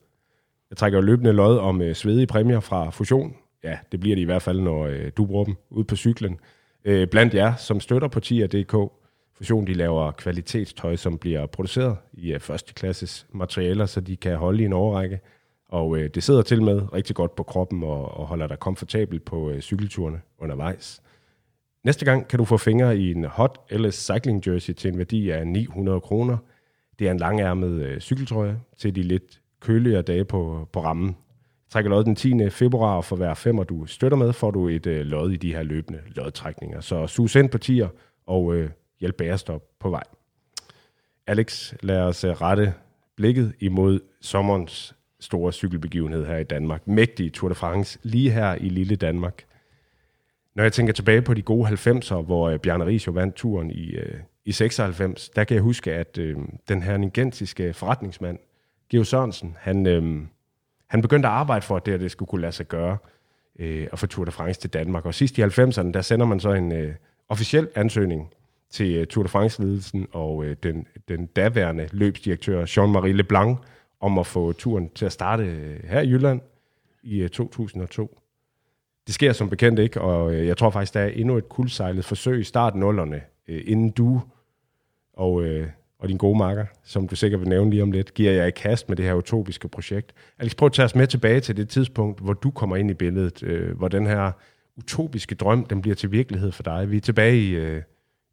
Jeg 0.71 0.77
trækker 0.77 0.99
jo 0.99 1.03
løbende 1.03 1.33
lod 1.33 1.59
om 1.59 1.83
øh, 1.83 1.95
svedige 1.95 2.27
præmier 2.27 2.61
fra 2.61 2.91
Fusion. 2.91 3.35
Ja, 3.65 3.79
det 3.93 4.01
bliver 4.01 4.17
det 4.17 4.23
i 4.23 4.25
hvert 4.25 4.43
fald, 4.43 4.61
når 4.61 4.87
øh, 4.87 5.11
du 5.17 5.27
bruger 5.27 5.45
dem 5.45 5.55
ud 5.71 5.85
på 5.85 5.97
cyklen. 5.97 6.39
Øh, 6.85 7.09
blandt 7.09 7.35
jer, 7.35 7.57
som 7.57 7.81
støtter 7.81 8.09
på 8.09 8.21
TIA.dk. 8.21 8.93
Fusion 9.35 9.67
de 9.67 9.75
laver 9.75 10.11
kvalitetstøj, 10.11 10.97
som 10.97 11.19
bliver 11.19 11.47
produceret 11.47 11.97
i 12.13 12.33
øh, 12.33 12.41
førsteklasses 12.41 13.27
materialer, 13.33 13.87
så 13.87 14.01
de 14.01 14.17
kan 14.17 14.37
holde 14.37 14.63
i 14.63 14.67
en 14.67 14.73
overrække. 14.73 15.21
Og 15.69 15.99
øh, 15.99 16.11
det 16.15 16.23
sidder 16.23 16.43
til 16.43 16.63
med 16.63 16.93
rigtig 16.93 17.17
godt 17.17 17.35
på 17.35 17.43
kroppen 17.43 17.83
og, 17.83 18.19
og 18.19 18.27
holder 18.27 18.47
dig 18.47 18.59
komfortabel 18.59 19.21
på 19.21 19.51
øh, 19.51 19.61
cykelturene 19.61 20.21
undervejs. 20.39 21.03
Næste 21.85 22.05
gang 22.05 22.29
kan 22.29 22.39
du 22.39 22.45
få 22.45 22.57
fingre 22.57 22.99
i 22.99 23.11
en 23.11 23.25
Hot 23.25 23.59
LS 23.71 23.95
Cycling 23.95 24.47
Jersey 24.47 24.75
til 24.75 24.93
en 24.93 24.99
værdi 24.99 25.31
af 25.31 25.47
900 25.47 26.01
kroner. 26.01 26.37
Det 26.99 27.07
er 27.07 27.11
en 27.11 27.19
langærmet 27.19 27.83
øh, 27.83 28.01
cykeltrøje 28.01 28.61
til 28.77 28.95
de 28.95 29.03
lidt 29.03 29.41
køligere 29.61 30.03
dage 30.03 30.25
på, 30.25 30.69
på 30.73 30.81
rammen. 30.83 31.17
Trækker 31.71 31.91
lod 31.91 32.05
den 32.05 32.17
10. 32.17 32.51
februar, 32.51 32.97
og 32.97 33.05
for 33.05 33.17
hver 33.17 33.35
femmer 33.35 33.65
du 33.65 33.87
støtter 33.87 34.19
med, 34.19 34.33
får 34.33 34.51
du 34.51 34.69
et 34.69 34.87
øh, 34.87 35.07
lod 35.07 35.31
i 35.31 35.37
de 35.37 35.53
her 35.53 35.63
løbende 35.63 36.01
lodtrækninger. 36.07 36.81
Så 36.81 37.07
sus 37.07 37.35
ind 37.35 37.51
på 37.51 37.59
tier 37.59 37.89
og 38.27 38.55
øh, 38.55 38.71
hjælp 39.01 39.17
bærestop 39.17 39.63
på 39.81 39.91
vej. 39.91 40.05
Alex, 41.27 41.75
lad 41.83 42.01
os 42.01 42.25
øh, 42.25 42.31
rette 42.31 42.75
blikket 43.17 43.53
imod 43.61 44.01
sommerens 44.21 44.95
store 45.21 45.53
cykelbegivenhed 45.53 46.27
her 46.27 46.37
i 46.37 46.45
Danmark. 46.45 46.87
Mægtig 46.87 47.33
Tour 47.33 47.49
de 47.49 47.55
France, 47.55 47.99
lige 48.03 48.31
her 48.31 48.55
i 48.55 48.69
lille 48.69 48.97
Danmark. 48.97 49.45
Når 50.55 50.63
jeg 50.63 50.73
tænker 50.73 50.93
tilbage 50.93 51.23
på 51.23 51.35
de 51.35 51.43
gode 51.43 51.69
90'er, 51.69 52.21
hvor 52.23 52.49
øh, 52.49 52.59
Bjarne 52.59 52.87
Ries 52.87 53.07
jo 53.07 53.13
vandt 53.13 53.35
turen 53.35 53.71
i, 53.71 53.91
øh, 53.91 54.19
i 54.45 54.53
96, 54.53 55.29
der 55.29 55.45
kan 55.45 55.55
jeg 55.55 55.63
huske, 55.63 55.95
at 55.95 56.19
øh, 56.19 56.37
den 56.69 56.83
her 56.83 56.97
ningensiske 56.97 57.73
forretningsmand, 57.73 58.39
Geo 58.91 59.05
Sørensen, 59.05 59.57
han, 59.61 59.87
øh, 59.87 60.23
han 60.89 61.03
begyndte 61.03 61.29
at 61.29 61.35
arbejde 61.35 61.63
for, 61.63 61.77
at 61.77 61.87
det, 61.87 61.93
at 61.93 62.01
det 62.01 62.11
skulle 62.11 62.29
kunne 62.29 62.41
lade 62.41 62.53
sig 62.53 62.69
gøre 62.69 62.99
øh, 63.59 63.89
at 63.93 63.99
få 63.99 64.07
Tour 64.07 64.25
de 64.25 64.31
France 64.31 64.61
til 64.61 64.73
Danmark. 64.73 65.07
Og 65.07 65.15
sidst 65.15 65.39
i 65.39 65.43
90'erne, 65.43 65.93
der 65.93 66.03
sender 66.03 66.27
man 66.27 66.41
så 66.41 66.53
en 66.53 66.73
øh, 66.73 66.95
officiel 67.29 67.69
ansøgning 67.75 68.31
til 68.71 68.97
øh, 68.97 69.07
Tour 69.07 69.23
de 69.23 69.29
France-ledelsen 69.29 70.07
og 70.13 70.45
øh, 70.45 70.57
den, 70.63 70.87
den 71.09 71.27
daværende 71.27 71.89
løbsdirektør 71.93 72.65
Jean-Marie 72.65 73.13
Leblanc 73.13 73.59
om 74.01 74.19
at 74.19 74.27
få 74.27 74.53
turen 74.53 74.89
til 74.89 75.07
at 75.07 75.13
starte 75.13 75.43
øh, 75.43 75.85
her 75.85 76.01
i 76.01 76.09
Jylland 76.09 76.41
i 77.03 77.19
øh, 77.19 77.29
2002. 77.29 78.21
Det 79.07 79.15
sker 79.15 79.33
som 79.33 79.51
bekendt 79.51 79.79
ikke, 79.79 80.01
og 80.01 80.35
øh, 80.35 80.47
jeg 80.47 80.57
tror 80.57 80.71
faktisk, 80.71 80.95
der 80.95 81.01
er 81.01 81.09
endnu 81.09 81.37
et 81.37 81.49
kuldsejlet 81.49 82.05
forsøg 82.05 82.41
i 82.41 82.45
starten 82.45 82.81
nullerne, 82.81 83.23
øh, 83.49 83.63
inden 83.67 83.91
du 83.91 84.21
og, 85.13 85.43
øh, 85.43 85.69
og 86.01 86.09
din 86.09 86.17
gode 86.17 86.39
marker, 86.39 86.65
som 86.85 87.09
du 87.09 87.17
sikkert 87.17 87.41
vil 87.41 87.49
nævne 87.49 87.71
lige 87.71 87.83
om 87.83 87.93
lidt, 87.93 88.15
giver 88.15 88.33
jeg 88.33 88.49
i 88.49 88.51
kast 88.51 88.89
med 88.89 88.97
det 88.97 89.05
her 89.05 89.15
utopiske 89.15 89.69
projekt. 89.69 90.13
Alex, 90.39 90.55
prøv 90.57 90.67
at 90.67 90.73
tage 90.73 90.87
os 90.87 90.95
med 90.95 91.07
tilbage 91.07 91.41
til 91.41 91.57
det 91.57 91.69
tidspunkt, 91.69 92.21
hvor 92.21 92.33
du 92.33 92.51
kommer 92.51 92.77
ind 92.77 92.91
i 92.91 92.95
billedet, 92.95 93.43
øh, 93.43 93.77
hvor 93.77 93.89
den 93.89 94.07
her 94.07 94.33
utopiske 94.77 95.35
drøm, 95.35 95.65
den 95.65 95.83
bliver 95.83 95.95
til 95.95 96.13
virkelighed 96.13 96.53
for 96.53 96.63
dig. 96.63 96.91
Vi 96.91 96.97
er 96.97 97.01
tilbage 97.01 97.41
i, 97.41 97.51
øh, 97.51 97.83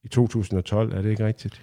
i 0.03 0.07
2012, 0.07 0.93
er 0.93 1.01
det 1.01 1.09
ikke 1.09 1.25
rigtigt? 1.25 1.61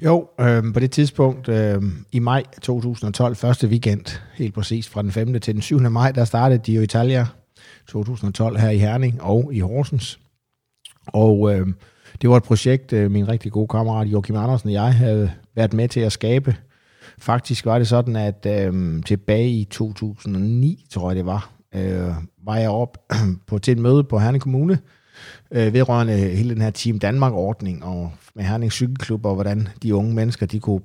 Jo, 0.00 0.28
øh, 0.40 0.62
på 0.74 0.80
det 0.80 0.90
tidspunkt 0.90 1.48
øh, 1.48 1.82
i 2.12 2.18
maj 2.18 2.42
2012, 2.62 3.36
første 3.36 3.68
weekend, 3.68 4.20
helt 4.34 4.54
præcis 4.54 4.88
fra 4.88 5.02
den 5.02 5.12
5. 5.12 5.40
til 5.40 5.54
den 5.54 5.62
7. 5.62 5.78
maj, 5.78 6.12
der 6.12 6.24
startede 6.24 6.62
Dio 6.66 6.82
Italia 6.82 7.26
2012 7.88 8.58
her 8.58 8.70
i 8.70 8.78
Herning 8.78 9.22
og 9.22 9.50
i 9.54 9.60
Horsens. 9.60 10.20
Og 11.06 11.54
øh, 11.54 11.66
det 12.22 12.30
var 12.30 12.36
et 12.36 12.42
projekt, 12.42 12.92
øh, 12.92 13.10
min 13.10 13.28
rigtig 13.28 13.52
gode 13.52 13.68
kammerat 13.68 14.06
Joachim 14.06 14.36
Andersen 14.36 14.68
og 14.68 14.72
jeg 14.72 14.94
havde 14.94 15.30
været 15.56 15.72
med 15.72 15.88
til 15.88 16.00
at 16.00 16.12
skabe. 16.12 16.56
Faktisk 17.18 17.66
var 17.66 17.78
det 17.78 17.88
sådan, 17.88 18.16
at 18.16 18.46
øh, 18.46 19.02
tilbage 19.02 19.50
i 19.50 19.64
2009, 19.64 20.86
tror 20.90 21.10
jeg 21.10 21.16
det 21.16 21.26
var, 21.26 21.50
øh, 21.74 22.14
var 22.44 22.56
jeg 22.56 22.70
op 22.70 22.98
på 23.46 23.58
til 23.58 23.72
et 23.72 23.78
møde 23.78 24.04
på 24.04 24.18
Herning 24.18 24.42
Kommune, 24.42 24.78
øh, 25.50 25.72
vedrørende 25.72 26.16
hele 26.16 26.54
den 26.54 26.62
her 26.62 26.70
Team 26.70 26.98
Danmark-ordning, 26.98 27.84
og 27.84 28.12
med 28.34 28.44
Herning 28.44 28.72
Cykelklub, 28.72 29.26
og 29.26 29.34
hvordan 29.34 29.68
de 29.82 29.94
unge 29.94 30.14
mennesker, 30.14 30.46
de 30.46 30.60
kunne 30.60 30.80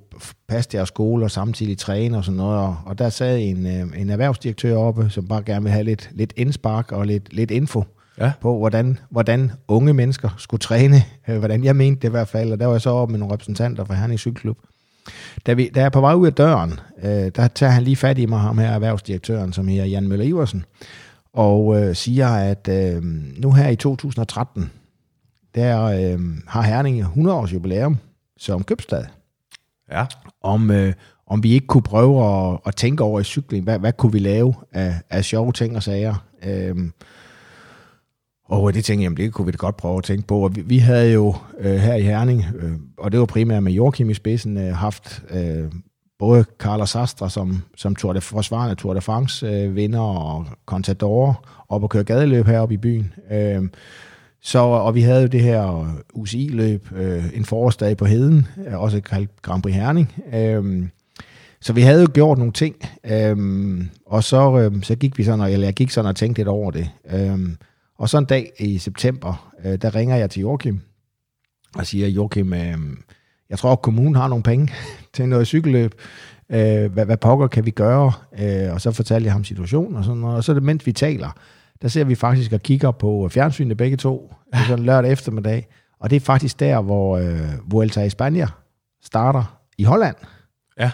passe 0.48 0.70
deres 0.70 0.88
skole 0.88 1.24
og 1.24 1.30
samtidig 1.30 1.78
træne 1.78 2.16
og 2.16 2.24
sådan 2.24 2.36
noget. 2.36 2.58
Og, 2.58 2.76
og 2.86 2.98
der 2.98 3.08
sad 3.08 3.38
en, 3.38 3.66
øh, 3.66 4.00
en 4.00 4.10
erhvervsdirektør 4.10 4.76
oppe, 4.76 5.10
som 5.10 5.28
bare 5.28 5.42
gerne 5.42 5.62
ville 5.62 5.72
have 5.72 5.84
lidt, 5.84 6.10
lidt 6.12 6.32
indspark 6.36 6.92
og 6.92 7.06
lidt, 7.06 7.32
lidt 7.32 7.50
info 7.50 7.84
Ja. 8.20 8.32
på, 8.40 8.58
hvordan, 8.58 8.98
hvordan 9.10 9.52
unge 9.68 9.94
mennesker 9.94 10.30
skulle 10.38 10.60
træne, 10.60 11.02
øh, 11.28 11.38
hvordan 11.38 11.64
jeg 11.64 11.76
mente 11.76 12.02
det 12.02 12.08
i 12.08 12.10
hvert 12.10 12.28
fald, 12.28 12.52
og 12.52 12.60
der 12.60 12.66
var 12.66 12.74
jeg 12.74 12.80
så 12.80 12.90
oppe 12.90 13.12
med 13.12 13.18
nogle 13.18 13.34
repræsentanter 13.34 13.84
fra 13.84 13.94
Herning 13.94 14.20
Cykelklub. 14.20 14.58
Da, 15.46 15.52
vi, 15.52 15.70
da 15.74 15.80
jeg 15.80 15.86
er 15.86 15.90
på 15.90 16.00
vej 16.00 16.14
ud 16.14 16.26
af 16.26 16.32
døren, 16.32 16.80
øh, 17.02 17.30
der 17.36 17.48
tager 17.48 17.70
han 17.70 17.82
lige 17.82 17.96
fat 17.96 18.18
i 18.18 18.26
mig, 18.26 18.40
ham 18.40 18.58
her 18.58 18.70
erhvervsdirektøren, 18.70 19.52
som 19.52 19.68
hedder 19.68 19.84
Jan 19.84 20.08
Møller 20.08 20.24
Iversen, 20.24 20.64
og 21.32 21.82
øh, 21.82 21.94
siger, 21.94 22.28
at 22.28 22.68
øh, 22.68 23.02
nu 23.42 23.52
her 23.52 23.68
i 23.68 23.76
2013, 23.76 24.70
der 25.54 25.82
øh, 25.84 26.20
har 26.46 26.62
Herning 26.62 27.00
100 27.00 27.36
års 27.36 27.52
jubilæum 27.52 27.96
som 28.36 28.64
købstad. 28.64 29.04
Ja. 29.90 30.06
Om, 30.42 30.70
øh, 30.70 30.92
om 31.26 31.42
vi 31.42 31.52
ikke 31.52 31.66
kunne 31.66 31.82
prøve 31.82 32.24
at, 32.24 32.58
at 32.66 32.76
tænke 32.76 33.04
over 33.04 33.20
i 33.20 33.24
cykling, 33.24 33.64
hvad, 33.64 33.78
hvad 33.78 33.92
kunne 33.92 34.12
vi 34.12 34.18
lave 34.18 34.54
af, 34.72 34.94
af 35.10 35.24
sjove 35.24 35.52
ting 35.52 35.76
og 35.76 35.82
sager. 35.82 36.24
Øh, 36.42 36.76
og 38.50 38.74
det 38.74 38.84
tænkte 38.84 39.02
jeg, 39.02 39.04
jamen, 39.04 39.16
det 39.16 39.32
kunne 39.32 39.46
vi 39.46 39.52
da 39.52 39.56
godt 39.56 39.76
prøve 39.76 39.98
at 39.98 40.04
tænke 40.04 40.26
på. 40.26 40.40
Og 40.40 40.56
vi, 40.56 40.60
vi 40.60 40.78
havde 40.78 41.12
jo 41.12 41.34
øh, 41.60 41.74
her 41.74 41.94
i 41.94 42.02
Herning, 42.02 42.44
øh, 42.58 42.72
og 42.98 43.12
det 43.12 43.20
var 43.20 43.26
primært 43.26 43.62
med 43.62 43.72
Joachim 43.72 44.10
i 44.10 44.14
spidsen, 44.14 44.58
øh, 44.58 44.74
haft 44.74 45.22
øh, 45.30 45.64
både 46.18 46.44
Carlos 46.58 46.90
Sastre 46.90 47.30
som, 47.30 47.62
som 47.76 47.96
Tour 47.96 48.12
de, 48.12 48.20
forsvarende 48.20 48.74
Tour 48.74 48.94
de 48.94 49.00
France 49.00 49.46
øh, 49.46 49.76
vinder 49.76 50.00
og 50.00 50.46
Contador 50.66 51.44
op 51.68 51.82
og 51.82 51.90
køre 51.90 52.04
gadeløb 52.04 52.46
heroppe 52.46 52.74
i 52.74 52.78
byen. 52.78 53.12
Øh, 53.32 53.62
så, 54.42 54.58
og 54.58 54.94
vi 54.94 55.00
havde 55.00 55.22
jo 55.22 55.26
det 55.26 55.40
her 55.40 55.94
UCI-løb, 56.14 56.88
øh, 56.96 57.24
en 57.34 57.44
forårsdag 57.44 57.96
på 57.96 58.04
Heden, 58.04 58.46
øh, 58.66 58.80
også 58.80 59.00
kaldt 59.00 59.42
Grand 59.42 59.62
Prix 59.62 59.74
Herning. 59.74 60.12
Øh, 60.34 60.88
så 61.60 61.72
vi 61.72 61.80
havde 61.80 62.00
jo 62.00 62.08
gjort 62.14 62.38
nogle 62.38 62.52
ting, 62.52 62.76
øh, 63.04 63.36
og 64.06 64.24
så, 64.24 64.58
øh, 64.58 64.82
så 64.82 64.94
gik 64.94 65.18
vi 65.18 65.24
sådan, 65.24 65.40
og, 65.40 65.52
eller 65.52 65.66
jeg 65.66 65.74
gik 65.74 65.90
sådan 65.90 66.08
og 66.08 66.16
tænkte 66.16 66.40
lidt 66.40 66.48
over 66.48 66.70
det. 66.70 66.90
Øh, 67.12 67.38
og 68.00 68.08
så 68.08 68.18
en 68.18 68.24
dag 68.24 68.52
i 68.58 68.78
september, 68.78 69.52
øh, 69.64 69.78
der 69.82 69.94
ringer 69.94 70.16
jeg 70.16 70.30
til 70.30 70.40
Joachim 70.40 70.80
og 71.74 71.86
siger, 71.86 72.08
Joachim, 72.08 72.52
øh, 72.52 72.78
jeg 73.50 73.58
tror, 73.58 73.72
at 73.72 73.82
kommunen 73.82 74.14
har 74.14 74.28
nogle 74.28 74.42
penge 74.42 74.72
til 75.14 75.28
noget 75.28 75.46
cykelløb. 75.46 75.94
Øh, 76.50 76.92
hvad, 76.92 77.06
hvad 77.06 77.16
pokker 77.16 77.46
kan 77.46 77.66
vi 77.66 77.70
gøre? 77.70 78.12
Øh, 78.38 78.72
og 78.72 78.80
så 78.80 78.92
fortalte 78.92 79.24
jeg 79.24 79.32
ham 79.32 79.44
situationen 79.44 79.96
og 79.96 80.04
sådan 80.04 80.20
noget. 80.20 80.36
Og 80.36 80.44
så 80.44 80.54
det, 80.54 80.62
mens 80.62 80.86
vi 80.86 80.92
taler, 80.92 81.30
der 81.82 81.88
ser 81.88 82.04
vi 82.04 82.14
faktisk 82.14 82.52
og 82.52 82.60
kigger 82.60 82.90
på 82.90 83.28
fjernsynet 83.32 83.76
begge 83.76 83.96
to. 83.96 84.34
Er 84.52 84.64
sådan 84.68 84.84
lørdag 84.84 85.12
eftermiddag. 85.12 85.68
Og 85.98 86.10
det 86.10 86.16
er 86.16 86.20
faktisk 86.20 86.60
der, 86.60 86.80
hvor 86.80 87.18
øh, 87.18 87.72
Vuelta 87.72 88.02
i 88.02 88.10
Spanien 88.10 88.48
starter 89.02 89.60
i 89.78 89.84
Holland. 89.84 90.16
Ja. 90.78 90.90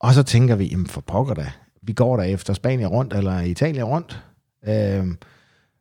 Og 0.00 0.14
så 0.14 0.22
tænker 0.22 0.56
vi, 0.56 0.64
jamen 0.64 0.86
for 0.86 1.00
pokker 1.00 1.34
da, 1.34 1.50
vi 1.82 1.92
går 1.92 2.16
der 2.16 2.24
efter 2.24 2.54
Spanien 2.54 2.88
rundt, 2.88 3.14
eller 3.14 3.40
Italien 3.40 3.84
rundt. 3.84 4.24
Øh, 4.66 5.06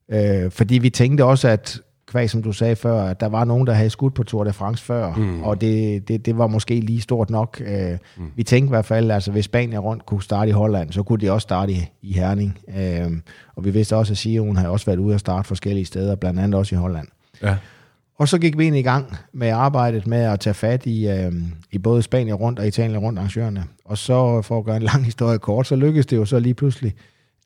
øh, 0.09 0.51
fordi 0.51 0.77
vi 0.77 0.89
tænkte 0.89 1.25
også, 1.25 1.47
at 1.47 1.81
kvæg, 2.07 2.29
som 2.29 2.43
du 2.43 2.51
sagde 2.51 2.75
før, 2.75 3.03
at 3.03 3.19
der 3.19 3.27
var 3.27 3.43
nogen, 3.43 3.67
der 3.67 3.73
havde 3.73 3.89
skudt 3.89 4.13
på 4.13 4.23
Tour 4.23 4.43
de 4.43 4.53
France 4.53 4.83
før, 4.83 5.15
mm. 5.15 5.43
og 5.43 5.61
det, 5.61 6.07
det, 6.07 6.25
det 6.25 6.37
var 6.37 6.47
måske 6.47 6.79
lige 6.79 7.01
stort 7.01 7.29
nok. 7.29 7.61
Øh, 7.65 7.97
mm. 8.17 8.31
Vi 8.35 8.43
tænkte 8.43 8.67
i 8.67 8.69
hvert 8.69 8.85
fald, 8.85 9.11
altså 9.11 9.31
hvis 9.31 9.45
Spanien 9.45 9.79
rundt 9.79 10.05
kunne 10.05 10.23
starte 10.23 10.49
i 10.49 10.51
Holland, 10.51 10.91
så 10.91 11.03
kunne 11.03 11.19
de 11.19 11.31
også 11.31 11.43
starte 11.43 11.71
i, 11.71 11.85
i 12.01 12.13
Herning. 12.13 12.57
Øh, 12.77 13.11
og 13.55 13.65
vi 13.65 13.69
vidste 13.69 13.95
også, 13.95 14.13
at 14.13 14.17
Sion 14.17 14.55
havde 14.55 14.69
også 14.69 14.85
været 14.85 14.99
ude 14.99 15.13
og 15.13 15.19
starte 15.19 15.47
forskellige 15.47 15.85
steder, 15.85 16.15
blandt 16.15 16.39
andet 16.39 16.59
også 16.59 16.75
i 16.75 16.77
Holland. 16.77 17.07
Ja. 17.43 17.55
Og 18.17 18.27
så 18.27 18.37
gik 18.37 18.57
vi 18.57 18.65
ind 18.65 18.75
i 18.75 18.81
gang 18.81 19.17
med 19.33 19.49
arbejdet 19.49 20.07
med 20.07 20.17
at 20.17 20.39
tage 20.39 20.53
fat 20.53 20.85
i, 20.85 21.07
øh, 21.07 21.31
i 21.71 21.77
både 21.77 22.01
Spanien 22.01 22.35
rundt 22.35 22.59
og 22.59 22.67
Italien 22.67 22.97
rundt 22.97 23.19
arrangørerne. 23.19 23.63
Og 23.85 23.97
så 23.97 24.41
for 24.41 24.57
at 24.57 24.65
gøre 24.65 24.75
en 24.75 24.83
lang 24.83 25.05
historie 25.05 25.37
kort, 25.37 25.67
så 25.67 25.75
lykkedes 25.75 26.05
det 26.05 26.17
jo 26.17 26.25
så 26.25 26.39
lige 26.39 26.53
pludselig 26.53 26.93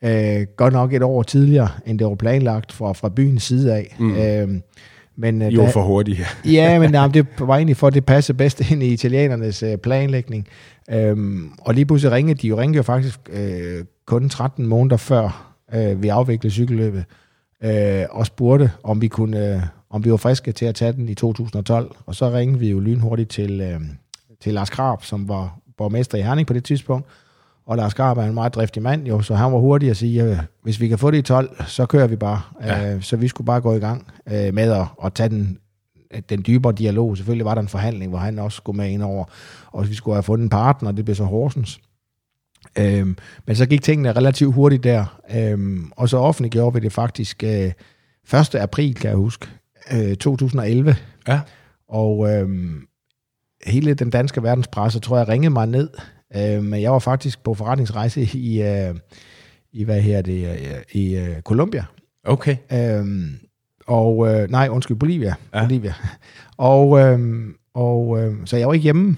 øh, 0.04 0.46
godt 0.58 0.74
nok 0.74 0.94
et 0.94 1.04
år 1.04 1.24
tidligere, 1.24 1.70
end 1.86 2.00
det 2.00 2.08
var 2.08 2.16
planlagt 2.16 2.72
fra, 2.72 2.94
fra 2.94 3.10
byens 3.10 3.44
side 3.44 3.74
af. 3.76 3.96
Mm. 4.00 4.16
Øh, 4.16 4.50
men, 5.20 5.42
øh, 5.42 5.52
I 5.52 5.58
var 5.58 5.64
da- 5.64 5.70
for 5.70 5.82
hurtige. 5.82 6.26
ja, 6.46 6.80
men 6.80 6.92
nej, 6.92 7.08
det 7.08 7.26
var 7.40 7.56
egentlig 7.56 7.78
for, 7.78 7.88
at 7.88 7.94
det 7.94 8.06
passede 8.06 8.38
bedst 8.38 8.72
ind 8.72 8.84
i 8.84 8.88
italienernes 8.88 9.64
øh, 9.64 9.78
planlægning. 9.78 10.48
Øhm, 10.92 11.52
og 11.62 11.74
lige 11.74 11.86
pludselig 11.86 12.12
ringede 12.12 12.42
de 12.42 12.48
jo, 12.48 12.60
ringede 12.60 12.78
jo 12.78 12.84
faktisk 12.84 13.20
øh, 13.30 13.86
kun 14.06 14.30
13 14.30 14.68
måneder 14.68 14.98
før 14.98 15.54
øh, 15.74 16.04
vi 16.04 16.08
afviklede 16.08 16.54
cykelløbet, 16.54 17.06
øh, 17.64 18.06
og 18.12 18.26
spurgte, 18.26 18.72
om 18.84 19.02
vi 19.02 19.08
kunne, 19.08 19.54
øh, 19.56 19.62
om 19.90 20.06
vi 20.06 20.12
var 20.12 20.18
friske 20.18 20.52
til 20.52 20.66
at 20.66 20.76
tage 20.76 20.94
den 20.94 21.10
i 21.10 21.14
2012. 21.14 21.96
Og 22.06 22.16
så 22.16 22.32
ringede 22.32 22.60
vi 22.60 22.70
jo 22.70 22.80
lynhurtigt 22.80 23.30
til, 23.30 23.62
øh, 23.62 23.80
til 24.42 24.54
Lars 24.54 24.70
Krab, 24.70 25.04
som 25.04 25.30
var 25.30 25.58
borgmester 25.78 26.18
i 26.18 26.22
Herning 26.22 26.48
på 26.48 26.54
det 26.54 26.64
tidspunkt. 26.64 27.08
Og 27.67 27.77
Lars 27.77 27.93
Krab 27.93 28.17
er 28.17 28.23
en 28.23 28.34
meget 28.34 28.56
driftig 28.56 28.84
mand, 28.84 29.08
jo, 29.08 29.21
så 29.21 29.36
han 29.36 29.51
var 29.51 29.60
hurtig 29.60 29.89
at 29.89 29.97
sige, 29.97 30.23
øh, 30.23 30.38
hvis 30.63 30.80
vi 30.80 30.88
kan 30.88 30.97
få 30.97 31.12
det 31.12 31.17
i 31.17 31.21
12, 31.21 31.63
så 31.65 31.86
kører 31.86 32.08
vi 32.08 32.15
bare. 32.15 32.41
Ja. 32.62 32.93
Øh, 32.93 33.01
så 33.01 33.17
vi 33.17 33.27
skulle 33.27 33.45
bare 33.45 33.62
gå 33.62 33.73
i 33.73 33.80
gang 33.80 34.08
øh, 34.27 34.53
med 34.53 34.71
at, 34.71 34.86
at 35.03 35.13
tage 35.13 35.30
den, 35.30 35.60
den 36.30 36.43
dybere 36.47 36.73
dialog. 36.73 37.17
Selvfølgelig 37.17 37.45
var 37.45 37.53
der 37.53 37.62
en 37.62 37.67
forhandling, 37.67 38.10
hvor 38.10 38.19
han 38.19 38.39
også 38.39 38.56
skulle 38.56 38.77
med 38.77 38.89
ind 38.89 39.03
over, 39.03 39.25
og 39.71 39.89
vi 39.89 39.95
skulle 39.95 40.15
have 40.15 40.23
fundet 40.23 40.43
en 40.43 40.49
partner, 40.49 40.91
det 40.91 41.06
blev 41.06 41.15
så 41.15 41.23
Horsens. 41.23 41.80
Øhm, 42.77 43.17
men 43.45 43.56
så 43.56 43.65
gik 43.65 43.82
tingene 43.82 44.12
relativt 44.12 44.53
hurtigt 44.53 44.84
der, 44.84 45.19
øhm, 45.36 45.91
og 45.95 46.10
så 46.10 46.17
offentliggjorde 46.17 46.73
vi 46.73 46.80
det 46.80 46.93
faktisk 46.93 47.43
øh, 47.43 47.71
1. 48.34 48.56
april, 48.56 48.95
kan 48.95 49.10
jeg 49.10 49.17
huske, 49.17 49.47
øh, 49.91 50.15
2011. 50.15 50.95
Ja. 51.27 51.41
Og 51.89 52.30
øhm, 52.34 52.88
hele 53.65 53.93
den 53.93 54.10
danske 54.10 54.43
verdenspresse, 54.43 54.99
tror 54.99 55.17
jeg, 55.17 55.27
ringede 55.27 55.53
mig 55.53 55.67
ned. 55.67 55.89
Øh, 56.36 56.63
men 56.63 56.82
jeg 56.82 56.92
var 56.92 57.00
faktisk 57.00 57.44
på 57.44 57.54
forretningsrejse 57.54 58.22
i, 58.22 58.62
øh, 58.62 58.96
i 59.72 59.84
hvad 59.84 60.02
her 60.02 60.22
det, 60.22 60.50
øh, 60.50 60.82
i 60.92 61.16
øh, 61.16 61.42
Colombia. 61.42 61.86
Okay. 62.24 62.58
Øhm, 62.74 63.40
og 63.88 64.28
øh, 64.28 64.50
nej, 64.50 64.68
undskyld, 64.72 64.98
Bolivia. 64.98 65.36
Ja. 65.54 65.63
Bolivia. 65.63 65.94
Og, 66.58 67.00
øhm, 67.00 67.56
og 67.74 68.20
øh, 68.20 68.36
så 68.46 68.58
jeg 68.58 68.68
var 68.68 68.74
ikke 68.74 68.84
hjemme, 68.84 69.18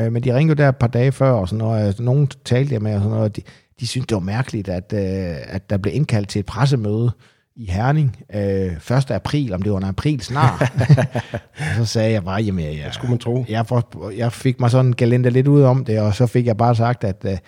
øh, 0.00 0.12
men 0.12 0.24
de 0.24 0.36
ringede 0.36 0.62
der 0.62 0.68
et 0.68 0.76
par 0.76 0.86
dage 0.86 1.12
før, 1.12 1.30
og 1.30 1.48
sådan 1.48 1.58
noget. 1.58 1.86
Altså, 1.86 2.02
nogen 2.02 2.28
talte 2.44 2.74
jeg 2.74 2.82
med, 2.82 2.94
og 2.94 3.00
sådan 3.00 3.10
noget. 3.10 3.24
og 3.24 3.36
De, 3.36 3.42
de 3.80 3.86
syntes, 3.86 4.06
det 4.06 4.14
var 4.14 4.20
mærkeligt, 4.20 4.68
at, 4.68 4.92
øh, 4.92 5.36
at 5.54 5.70
der 5.70 5.76
blev 5.76 5.94
indkaldt 5.94 6.28
til 6.28 6.38
et 6.38 6.46
pressemøde 6.46 7.10
i 7.56 7.70
Herning 7.70 8.16
øh, 8.34 8.96
1. 8.98 9.10
april, 9.10 9.54
om 9.54 9.62
det 9.62 9.72
var 9.72 9.78
en 9.78 9.84
april 9.84 10.20
snart. 10.20 10.72
så 11.76 11.84
sagde 11.84 12.12
jeg 12.12 12.24
bare, 12.24 12.42
jamen, 12.42 12.64
jeg, 12.64 12.82
Hvad 12.82 12.92
skulle 12.92 13.10
man 13.10 13.18
tro? 13.18 13.44
jeg, 13.48 13.66
for, 13.66 14.10
jeg 14.10 14.32
fik 14.32 14.60
mig 14.60 14.70
sådan 14.70 14.92
galente 14.92 15.30
lidt 15.30 15.48
ud 15.48 15.62
om 15.62 15.84
det, 15.84 16.00
og 16.00 16.14
så 16.14 16.26
fik 16.26 16.46
jeg 16.46 16.56
bare 16.56 16.74
sagt, 16.74 17.04
at, 17.04 17.24
øh, 17.24 17.38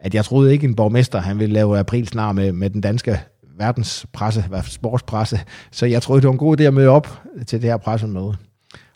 at 0.00 0.14
jeg 0.14 0.24
troede 0.24 0.52
ikke 0.52 0.66
en 0.66 0.74
borgmester, 0.74 1.20
han 1.20 1.38
ville 1.38 1.52
lave 1.52 1.78
april 1.78 2.08
snart 2.08 2.34
med, 2.34 2.52
med 2.52 2.70
den 2.70 2.80
danske 2.80 3.20
verdenspresse, 3.58 4.44
sportspresse, 4.64 5.40
så 5.70 5.86
jeg 5.86 6.02
troede, 6.02 6.20
det 6.20 6.26
var 6.26 6.32
en 6.32 6.38
god 6.38 6.60
idé 6.60 6.62
at 6.64 6.74
møde 6.74 6.88
op 6.88 7.22
til 7.46 7.62
det 7.62 7.70
her 7.70 7.76
pressemøde. 7.76 8.36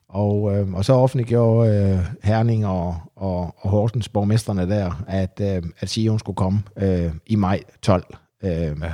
Og, 0.08 0.56
øh, 0.56 0.72
og 0.72 0.84
så 0.84 0.92
offentliggjorde 0.92 1.72
øh, 1.72 1.98
Herning 2.22 2.66
og, 2.66 2.96
og, 3.16 3.54
og 3.58 3.70
Horsens 3.70 4.08
borgmesterne 4.08 4.68
der, 4.68 5.04
at, 5.08 5.40
øh, 5.42 5.62
at 5.80 5.88
Sion 5.88 6.18
skulle 6.18 6.36
komme 6.36 6.62
øh, 6.76 7.10
i 7.26 7.36
maj 7.36 7.60
12. 7.82 8.04
Øh, 8.44 8.50
ja. 8.52 8.92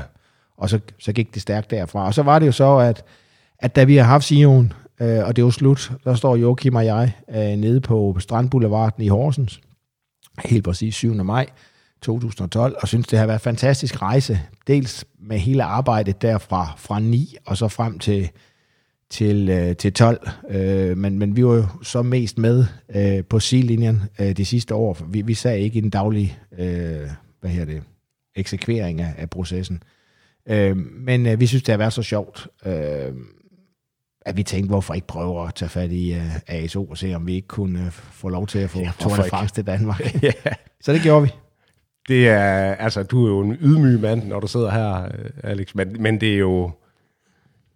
Og 0.57 0.71
så, 0.71 0.81
så 0.99 1.12
gik 1.12 1.35
det 1.35 1.42
stærkt 1.42 1.71
derfra. 1.71 2.07
Og 2.07 2.14
så 2.14 2.23
var 2.23 2.38
det 2.38 2.47
jo 2.47 2.53
så, 2.53 2.77
at, 2.77 3.05
at 3.59 3.77
da 3.77 3.85
vi 3.85 3.97
har 3.97 4.05
haft 4.05 4.25
Sion, 4.25 4.73
øh, 5.01 5.25
og 5.25 5.37
det 5.37 5.42
er 5.42 5.47
jo 5.47 5.51
slut, 5.51 5.92
der 6.05 6.14
står 6.14 6.37
Joachim 6.37 6.75
og 6.75 6.85
jeg 6.85 7.12
øh, 7.31 7.57
nede 7.57 7.81
på 7.81 8.16
Strandboulevarden 8.19 9.05
i 9.05 9.09
Horsens, 9.09 9.61
helt 10.45 10.64
præcis 10.64 10.95
7. 10.95 11.14
maj 11.14 11.47
2012, 12.03 12.77
og 12.83 12.88
synes, 12.88 13.07
det 13.07 13.19
har 13.19 13.27
været 13.27 13.38
en 13.38 13.45
fantastisk 13.45 14.03
rejse. 14.03 14.40
Dels 14.66 15.05
med 15.21 15.38
hele 15.38 15.62
arbejdet 15.62 16.23
derfra 16.23 16.75
fra 16.77 16.99
9 16.99 17.37
og 17.47 17.57
så 17.57 17.69
frem 17.69 17.99
til, 17.99 18.31
til, 19.11 19.49
øh, 19.49 19.77
til 19.77 19.92
12. 19.92 20.29
Øh, 20.51 20.97
men, 20.97 21.19
men 21.19 21.37
vi 21.37 21.47
var 21.47 21.55
jo 21.55 21.66
så 21.83 22.03
mest 22.03 22.38
med 22.38 22.66
øh, 22.95 23.25
på 23.25 23.40
sidelinjen 23.40 24.03
øh, 24.21 24.37
de 24.37 24.45
sidste 24.45 24.75
år. 24.75 24.99
Vi, 25.09 25.23
vi 25.23 25.35
sagde 25.35 25.61
ikke 25.61 25.79
i 25.79 25.81
den 25.81 25.90
daglige 25.90 26.38
øh, 26.59 27.09
hvad 27.40 27.51
her 27.51 27.64
det, 27.64 27.83
eksekvering 28.37 29.01
af, 29.01 29.14
af 29.19 29.31
processen. 29.31 29.77
Øh, 29.77 29.95
men 30.85 31.26
øh, 31.26 31.40
vi 31.40 31.46
synes, 31.46 31.62
det 31.62 31.72
har 31.72 31.78
været 31.78 31.92
så 31.92 32.02
sjovt, 32.02 32.48
øh, 32.66 33.12
at 34.26 34.37
vi 34.37 34.42
tænkte, 34.42 34.68
hvorfor 34.68 34.94
ikke 34.94 35.06
prøve 35.06 35.46
at 35.48 35.54
tage 35.54 35.68
fat 35.68 35.92
i 35.92 36.12
øh, 36.12 36.37
ASO 36.46 36.85
og 36.85 36.98
se, 36.98 37.14
om 37.14 37.26
vi 37.26 37.35
ikke 37.35 37.48
kunne 37.48 37.87
øh, 37.87 37.90
få 37.90 38.28
lov 38.28 38.46
til 38.46 38.59
at 38.59 38.70
få 38.70 38.78
ja, 38.78 38.92
Tour 39.00 39.16
de? 39.16 39.28
France 39.28 39.54
til 39.54 39.66
Danmark. 39.66 40.14
ja. 40.22 40.32
så 40.80 40.92
det 40.92 41.02
gjorde 41.02 41.22
vi. 41.22 41.30
Det 42.09 42.28
er, 42.28 42.74
altså, 42.74 43.02
du 43.02 43.24
er 43.24 43.28
jo 43.28 43.40
en 43.40 43.56
ydmyg 43.61 44.00
mand, 44.00 44.24
når 44.24 44.40
du 44.40 44.46
sidder 44.46 44.70
her, 44.70 45.04
øh, 45.04 45.30
Alex, 45.42 45.74
men, 45.74 46.02
men 46.02 46.20
det 46.20 46.35
er 46.35 46.38
jo, 46.38 46.70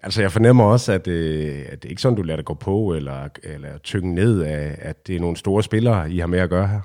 altså 0.02 0.20
jeg 0.22 0.32
fornemmer 0.32 0.64
også, 0.64 0.92
at, 0.92 1.08
øh, 1.08 1.64
at 1.68 1.82
det 1.82 1.88
er 1.88 1.90
ikke 1.90 2.02
sådan, 2.02 2.16
du 2.16 2.22
lader 2.22 2.36
det 2.36 2.44
gå 2.44 2.54
på, 2.54 2.94
eller, 2.94 3.28
eller 3.42 3.78
tynge 3.78 4.14
ned 4.14 4.42
af, 4.42 4.78
at 4.78 5.06
det 5.06 5.16
er 5.16 5.20
nogle 5.20 5.36
store 5.36 5.62
spillere, 5.62 6.10
I 6.10 6.18
har 6.18 6.26
med 6.26 6.38
at 6.38 6.50
gøre 6.50 6.68
her. 6.68 6.80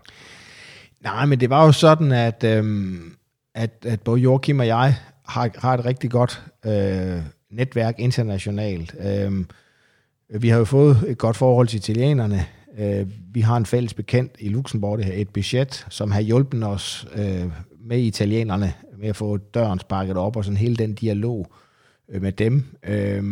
Nej, 1.04 1.26
men 1.26 1.40
det 1.40 1.50
var 1.50 1.66
jo 1.66 1.72
sådan, 1.72 2.12
at, 2.12 2.44
øhm, 2.44 3.16
at, 3.56 3.72
at 3.86 4.02
både 4.02 4.22
Joachim 4.22 4.60
og 4.60 4.68
jeg 4.68 4.96
har, 5.28 5.50
har 5.56 5.74
et 5.74 5.86
rigtig 5.86 6.12
godt 6.12 6.44
øh, 6.66 7.22
netværk 7.52 7.96
internationalt. 8.00 8.96
Øh, 9.00 9.46
Vi 10.42 10.50
har 10.50 10.58
jo 10.58 10.66
fået 10.66 11.04
et 11.08 11.18
godt 11.18 11.38
forhold 11.38 11.68
til 11.68 11.78
italienerne. 11.78 12.46
Øh, 12.78 13.08
vi 13.34 13.42
har 13.42 13.58
en 13.58 13.66
fælles 13.66 13.94
bekendt 13.94 14.32
i 14.40 14.50
Luxembourg, 14.50 14.98
det 14.98 15.06
her 15.06 15.14
et 15.14 15.30
budget, 15.30 15.86
som 15.90 16.12
har 16.12 16.22
hjulpet 16.22 16.64
os 16.64 17.08
øh, 17.16 17.52
med 17.80 18.00
italienerne 18.00 18.74
med 18.98 19.10
at 19.10 19.16
få 19.16 19.38
døren 19.38 19.80
sparket 19.80 20.18
op 20.18 20.36
og 20.36 20.46
sådan 20.46 20.58
hele 20.58 20.76
den 20.76 20.94
dialog 20.94 21.48
øh, 22.10 22.22
med 22.22 22.32
dem. 22.32 22.64
Øh, 22.88 23.24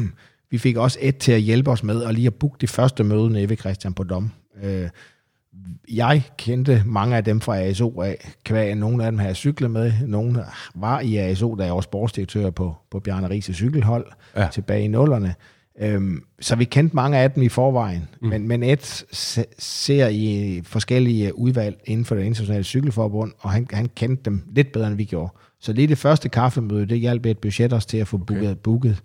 vi 0.50 0.58
fik 0.58 0.76
også 0.76 0.98
et 1.02 1.18
til 1.18 1.32
at 1.32 1.40
hjælpe 1.40 1.70
os 1.70 1.82
med 1.82 1.96
og 1.96 2.14
lige 2.14 2.26
at 2.26 2.34
booke 2.34 2.56
det 2.60 2.70
første 2.70 3.04
møde 3.04 3.30
nede 3.30 3.48
ved 3.48 3.56
Christian 3.56 3.94
på 3.94 4.02
Dom. 4.02 4.30
Øh, 4.62 4.88
jeg 5.92 6.22
kendte 6.38 6.82
mange 6.86 7.16
af 7.16 7.24
dem 7.24 7.40
fra 7.40 7.58
ASO 7.58 8.02
af, 8.02 8.32
kvæg 8.44 8.74
nogle 8.74 9.04
af 9.04 9.12
dem 9.12 9.18
har 9.18 9.26
jeg 9.26 9.36
cyklet 9.36 9.70
med, 9.70 9.92
nogle 10.06 10.44
var 10.74 11.00
i 11.00 11.16
ASO, 11.16 11.54
da 11.54 11.64
jeg 11.64 11.74
var 11.74 11.80
sportsdirektør 11.80 12.50
på, 12.50 12.76
på 12.90 13.00
Bjarne 13.00 13.30
Riese 13.30 13.54
cykelhold 13.54 14.06
ja. 14.36 14.48
tilbage 14.52 14.84
i 14.84 14.88
nullerne. 14.88 15.34
Øhm, 15.80 16.24
så 16.40 16.56
vi 16.56 16.64
kendte 16.64 16.96
mange 16.96 17.18
af 17.18 17.30
dem 17.30 17.42
i 17.42 17.48
forvejen, 17.48 18.08
mm. 18.20 18.28
men, 18.28 18.48
men 18.48 18.62
et 18.62 19.04
ser 19.58 20.08
i 20.08 20.60
forskellige 20.64 21.38
udvalg 21.38 21.80
inden 21.84 22.04
for 22.04 22.14
det 22.14 22.24
internationale 22.24 22.64
cykelforbund, 22.64 23.32
og 23.38 23.50
han, 23.50 23.66
han 23.72 23.90
kendte 23.96 24.22
dem 24.24 24.42
lidt 24.54 24.72
bedre, 24.72 24.86
end 24.86 24.96
vi 24.96 25.04
gjorde. 25.04 25.32
Så 25.60 25.72
lige 25.72 25.86
det 25.86 25.98
første 25.98 26.28
kaffemøde, 26.28 26.86
det 26.86 26.98
hjalp 26.98 27.26
et 27.26 27.38
budget 27.38 27.72
os 27.72 27.86
til 27.86 27.98
at 27.98 28.08
få 28.08 28.16
booket. 28.16 28.50
Okay. 28.50 28.60
booket. 28.62 29.02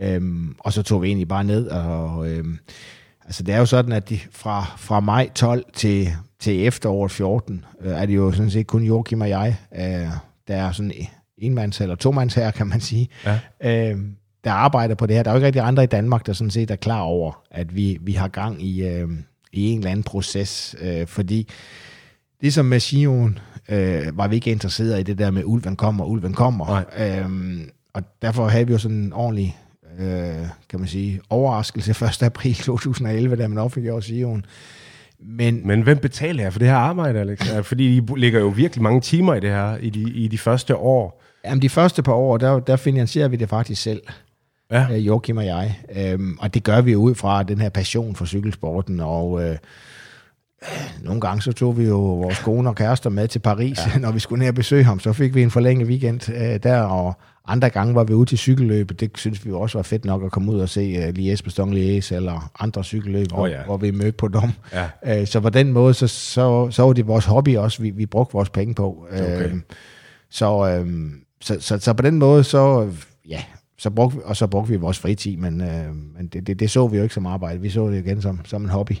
Øhm, 0.00 0.54
og 0.58 0.72
så 0.72 0.82
tog 0.82 1.02
vi 1.02 1.06
egentlig 1.06 1.28
bare 1.28 1.44
ned, 1.44 1.66
og 1.66 2.30
øhm, 2.30 2.58
altså 3.24 3.42
det 3.42 3.54
er 3.54 3.58
jo 3.58 3.66
sådan, 3.66 3.92
at 3.92 4.08
de, 4.08 4.18
fra, 4.32 4.74
fra 4.78 5.00
maj 5.00 5.30
12 5.34 5.64
til, 5.74 6.08
til 6.40 6.66
efteråret 6.66 7.10
14, 7.10 7.64
øh, 7.80 7.92
er 7.92 8.06
det 8.06 8.16
jo 8.16 8.32
sådan 8.32 8.50
set 8.50 8.66
kun 8.66 8.82
Joachim 8.82 9.20
og 9.20 9.28
jeg, 9.28 9.56
øh, 9.76 10.08
der 10.48 10.56
er 10.56 10.72
sådan 10.72 10.92
enmands- 11.42 11.82
eller 11.82 11.94
tomands 11.94 12.34
her, 12.34 12.50
kan 12.50 12.66
man 12.66 12.80
sige. 12.80 13.08
Ja. 13.24 13.38
Øhm, 13.90 14.16
der 14.44 14.52
arbejder 14.52 14.94
på 14.94 15.06
det 15.06 15.16
her. 15.16 15.22
Der 15.22 15.30
er 15.30 15.34
jo 15.34 15.38
ikke 15.38 15.46
rigtig 15.46 15.62
andre 15.62 15.84
i 15.84 15.86
Danmark, 15.86 16.26
der 16.26 16.32
sådan 16.32 16.50
set 16.50 16.70
er 16.70 16.76
klar 16.76 17.00
over, 17.00 17.42
at 17.50 17.76
vi, 17.76 17.98
vi 18.00 18.12
har 18.12 18.28
gang 18.28 18.62
i, 18.62 18.84
øh, 18.84 19.08
i 19.52 19.70
en 19.70 19.78
eller 19.78 19.90
anden 19.90 20.02
proces, 20.02 20.76
øh, 20.80 21.06
fordi 21.06 21.48
ligesom 22.40 22.66
med 22.66 22.80
Sion, 22.80 23.38
øh, 23.68 24.18
var 24.18 24.28
vi 24.28 24.34
ikke 24.34 24.50
interesseret 24.50 25.00
i 25.00 25.02
det 25.02 25.18
der 25.18 25.30
med, 25.30 25.42
ulven 25.44 25.76
kommer, 25.76 26.04
ulven 26.04 26.32
kommer. 26.32 26.82
Øhm, 26.98 27.70
og 27.94 28.02
derfor 28.22 28.48
havde 28.48 28.66
vi 28.66 28.72
jo 28.72 28.78
sådan 28.78 28.96
en 28.96 29.12
ordentlig, 29.12 29.58
øh, 30.00 30.46
kan 30.68 30.78
man 30.78 30.88
sige, 30.88 31.20
overraskelse 31.30 31.90
1. 32.06 32.22
april 32.22 32.54
2011, 32.54 33.36
da 33.36 33.48
man 33.48 33.58
offentliggjorde 33.58 34.02
Sion. 34.02 34.44
Men, 35.22 35.66
Men 35.66 35.82
hvem 35.82 35.98
betaler 35.98 36.42
jer 36.42 36.50
for 36.50 36.58
det 36.58 36.68
her 36.68 36.76
arbejde, 36.76 37.20
Alex? 37.20 37.48
Fordi 37.62 37.96
I 37.96 38.02
ligger 38.16 38.40
jo 38.40 38.48
virkelig 38.48 38.82
mange 38.82 39.00
timer 39.00 39.34
i 39.34 39.40
det 39.40 39.50
her, 39.50 39.76
i 39.76 39.90
de, 39.90 40.00
i 40.00 40.28
de 40.28 40.38
første 40.38 40.76
år. 40.76 41.22
Jamen, 41.44 41.62
de 41.62 41.68
første 41.68 42.02
par 42.02 42.12
år, 42.12 42.36
der, 42.36 42.58
der 42.58 42.76
finansierer 42.76 43.28
vi 43.28 43.36
det 43.36 43.48
faktisk 43.48 43.82
selv 43.82 44.02
ja. 44.70 44.86
øh, 44.92 45.06
Joachim 45.06 45.36
og 45.36 45.46
jeg. 45.46 45.78
Øhm, 45.96 46.38
og 46.40 46.54
det 46.54 46.64
gør 46.64 46.80
vi 46.80 46.96
ud 46.96 47.14
fra 47.14 47.42
den 47.42 47.60
her 47.60 47.68
passion 47.68 48.16
for 48.16 48.24
cykelsporten, 48.24 49.00
og 49.00 49.42
øh, 49.42 49.56
nogle 51.02 51.20
gange 51.20 51.42
så 51.42 51.52
tog 51.52 51.78
vi 51.78 51.84
jo 51.84 51.98
vores 51.98 52.38
kone 52.38 52.68
og 52.68 52.76
kærester 52.76 53.10
med 53.10 53.28
til 53.28 53.38
Paris, 53.38 53.78
ja. 53.94 53.98
når 54.04 54.12
vi 54.12 54.18
skulle 54.18 54.40
ned 54.40 54.48
og 54.48 54.54
besøge 54.54 54.84
ham. 54.84 55.00
Så 55.00 55.12
fik 55.12 55.34
vi 55.34 55.42
en 55.42 55.50
forlænget 55.50 55.88
weekend 55.88 56.32
øh, 56.32 56.62
der, 56.62 56.80
og 56.80 57.14
andre 57.52 57.70
gange 57.70 57.94
var 57.94 58.04
vi 58.04 58.12
ude 58.12 58.28
til 58.28 58.38
cykelløb. 58.38 59.00
Det 59.00 59.10
synes 59.14 59.46
vi 59.46 59.52
også 59.52 59.78
var 59.78 59.82
fedt 59.82 60.04
nok 60.04 60.24
at 60.24 60.32
komme 60.32 60.52
ud 60.52 60.60
og 60.60 60.68
se 60.68 61.08
uh, 61.08 61.14
Lies 61.14 61.42
Bastogne 61.42 61.74
Lies 61.74 62.12
eller 62.12 62.50
andre 62.58 62.84
cykelløb, 62.84 63.26
oh, 63.32 63.50
ja. 63.50 63.56
hvor, 63.56 63.64
hvor 63.64 63.76
vi 63.76 63.90
mødte 63.90 64.12
på 64.12 64.28
dem. 64.28 64.50
Ja. 64.72 65.20
Uh, 65.20 65.26
så 65.26 65.40
på 65.40 65.50
den 65.50 65.72
måde, 65.72 65.94
så, 65.94 66.06
så, 66.06 66.70
så 66.70 66.82
var 66.82 66.92
det 66.92 67.06
vores 67.06 67.24
hobby 67.24 67.56
også, 67.56 67.82
vi, 67.82 67.90
vi 67.90 68.06
brugte 68.06 68.32
vores 68.32 68.50
penge 68.50 68.74
på. 68.74 69.06
Okay. 69.12 69.52
Uh, 69.52 69.58
så, 70.30 70.80
uh, 70.80 70.88
så, 71.40 71.56
så, 71.60 71.78
så 71.78 71.92
på 71.92 72.02
den 72.02 72.18
måde, 72.18 72.44
så 72.44 72.92
ja, 73.28 73.42
så 73.80 73.90
brugte, 73.90 74.18
og 74.24 74.36
så 74.36 74.46
brugte 74.46 74.70
vi 74.70 74.76
vores 74.76 74.98
fritid, 74.98 75.36
men, 75.36 75.60
øh, 75.60 75.94
men 76.16 76.26
det, 76.26 76.46
det, 76.46 76.60
det 76.60 76.70
så 76.70 76.88
vi 76.88 76.96
jo 76.96 77.02
ikke 77.02 77.14
som 77.14 77.26
arbejde. 77.26 77.60
Vi 77.60 77.70
så 77.70 77.88
det 77.88 78.06
igen 78.06 78.22
som, 78.22 78.40
som 78.44 78.62
en 78.62 78.68
hobby. 78.68 78.92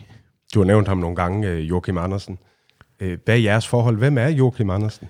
Du 0.54 0.60
har 0.60 0.66
nævnt 0.66 0.88
ham 0.88 0.98
nogle 0.98 1.16
gange, 1.16 1.48
øh, 1.48 1.68
Joachim 1.68 1.98
Andersen. 1.98 2.38
Øh, 3.00 3.18
hvad 3.24 3.34
er 3.34 3.38
jeres 3.38 3.68
forhold? 3.68 3.96
Hvem 3.96 4.18
er 4.18 4.28
Joachim 4.28 4.70
Andersen? 4.70 5.08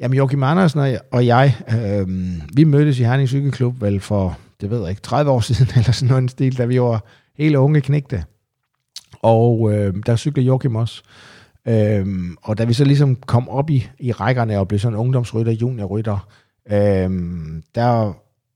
Jamen, 0.00 0.16
Joachim 0.16 0.42
Andersen 0.42 0.98
og 1.12 1.26
jeg, 1.26 1.56
øh, 1.68 2.08
vi 2.54 2.64
mødtes 2.64 2.98
i 2.98 3.02
Herning 3.02 3.28
Cykelklub 3.28 3.80
vel 3.80 4.00
for, 4.00 4.38
det 4.60 4.70
ved 4.70 4.80
jeg 4.80 4.90
ikke, 4.90 5.02
30 5.02 5.30
år 5.30 5.40
siden, 5.40 5.66
eller 5.78 5.92
sådan 5.92 6.08
noget 6.08 6.30
stil, 6.30 6.58
da 6.58 6.64
vi 6.64 6.80
var 6.80 7.04
hele 7.38 7.58
unge 7.58 7.80
knægte. 7.80 8.24
Og 9.22 9.72
øh, 9.72 9.94
der 10.06 10.16
cyklede 10.16 10.46
Joachim 10.46 10.76
også. 10.76 11.02
Øh, 11.68 12.06
og 12.42 12.58
da 12.58 12.64
vi 12.64 12.72
så 12.72 12.84
ligesom 12.84 13.16
kom 13.16 13.48
op 13.48 13.70
i, 13.70 13.88
i 13.98 14.12
rækkerne 14.12 14.58
og 14.58 14.68
blev 14.68 14.80
sådan 14.80 14.98
ungdomsrytter, 14.98 15.52
juniorrytter, 15.52 16.28
øh, 16.70 17.10
der 17.74 18.12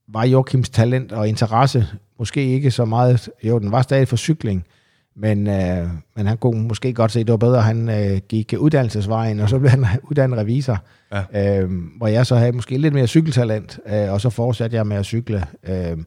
var 0.08 0.24
Joachims 0.24 0.70
talent 0.70 1.12
og 1.12 1.28
interesse 1.28 1.86
måske 2.18 2.44
ikke 2.44 2.70
så 2.70 2.84
meget, 2.84 3.30
jo, 3.44 3.58
den 3.58 3.72
var 3.72 3.82
stadig 3.82 4.08
for 4.08 4.16
cykling, 4.16 4.64
men, 5.16 5.46
øh, 5.46 5.88
men 6.16 6.26
han 6.26 6.36
kunne 6.36 6.68
måske 6.68 6.92
godt 6.92 7.12
se, 7.12 7.20
at 7.20 7.26
det 7.26 7.32
var 7.32 7.36
bedre, 7.36 7.58
at 7.58 7.64
han 7.64 7.88
øh, 7.88 8.20
gik 8.28 8.54
uddannelsesvejen, 8.58 9.40
og 9.40 9.48
så 9.48 9.58
blev 9.58 9.70
han 9.70 9.86
uddannet 10.10 10.38
revisor, 10.38 10.78
ja. 11.12 11.60
øh, 11.62 11.70
hvor 11.96 12.06
jeg 12.06 12.26
så 12.26 12.36
havde 12.36 12.52
måske 12.52 12.78
lidt 12.78 12.94
mere 12.94 13.06
cykeltalent, 13.06 13.78
øh, 13.86 14.12
og 14.12 14.20
så 14.20 14.30
fortsatte 14.30 14.76
jeg 14.76 14.86
med 14.86 14.96
at 14.96 15.04
cykle. 15.04 15.44
Øh, 15.68 15.98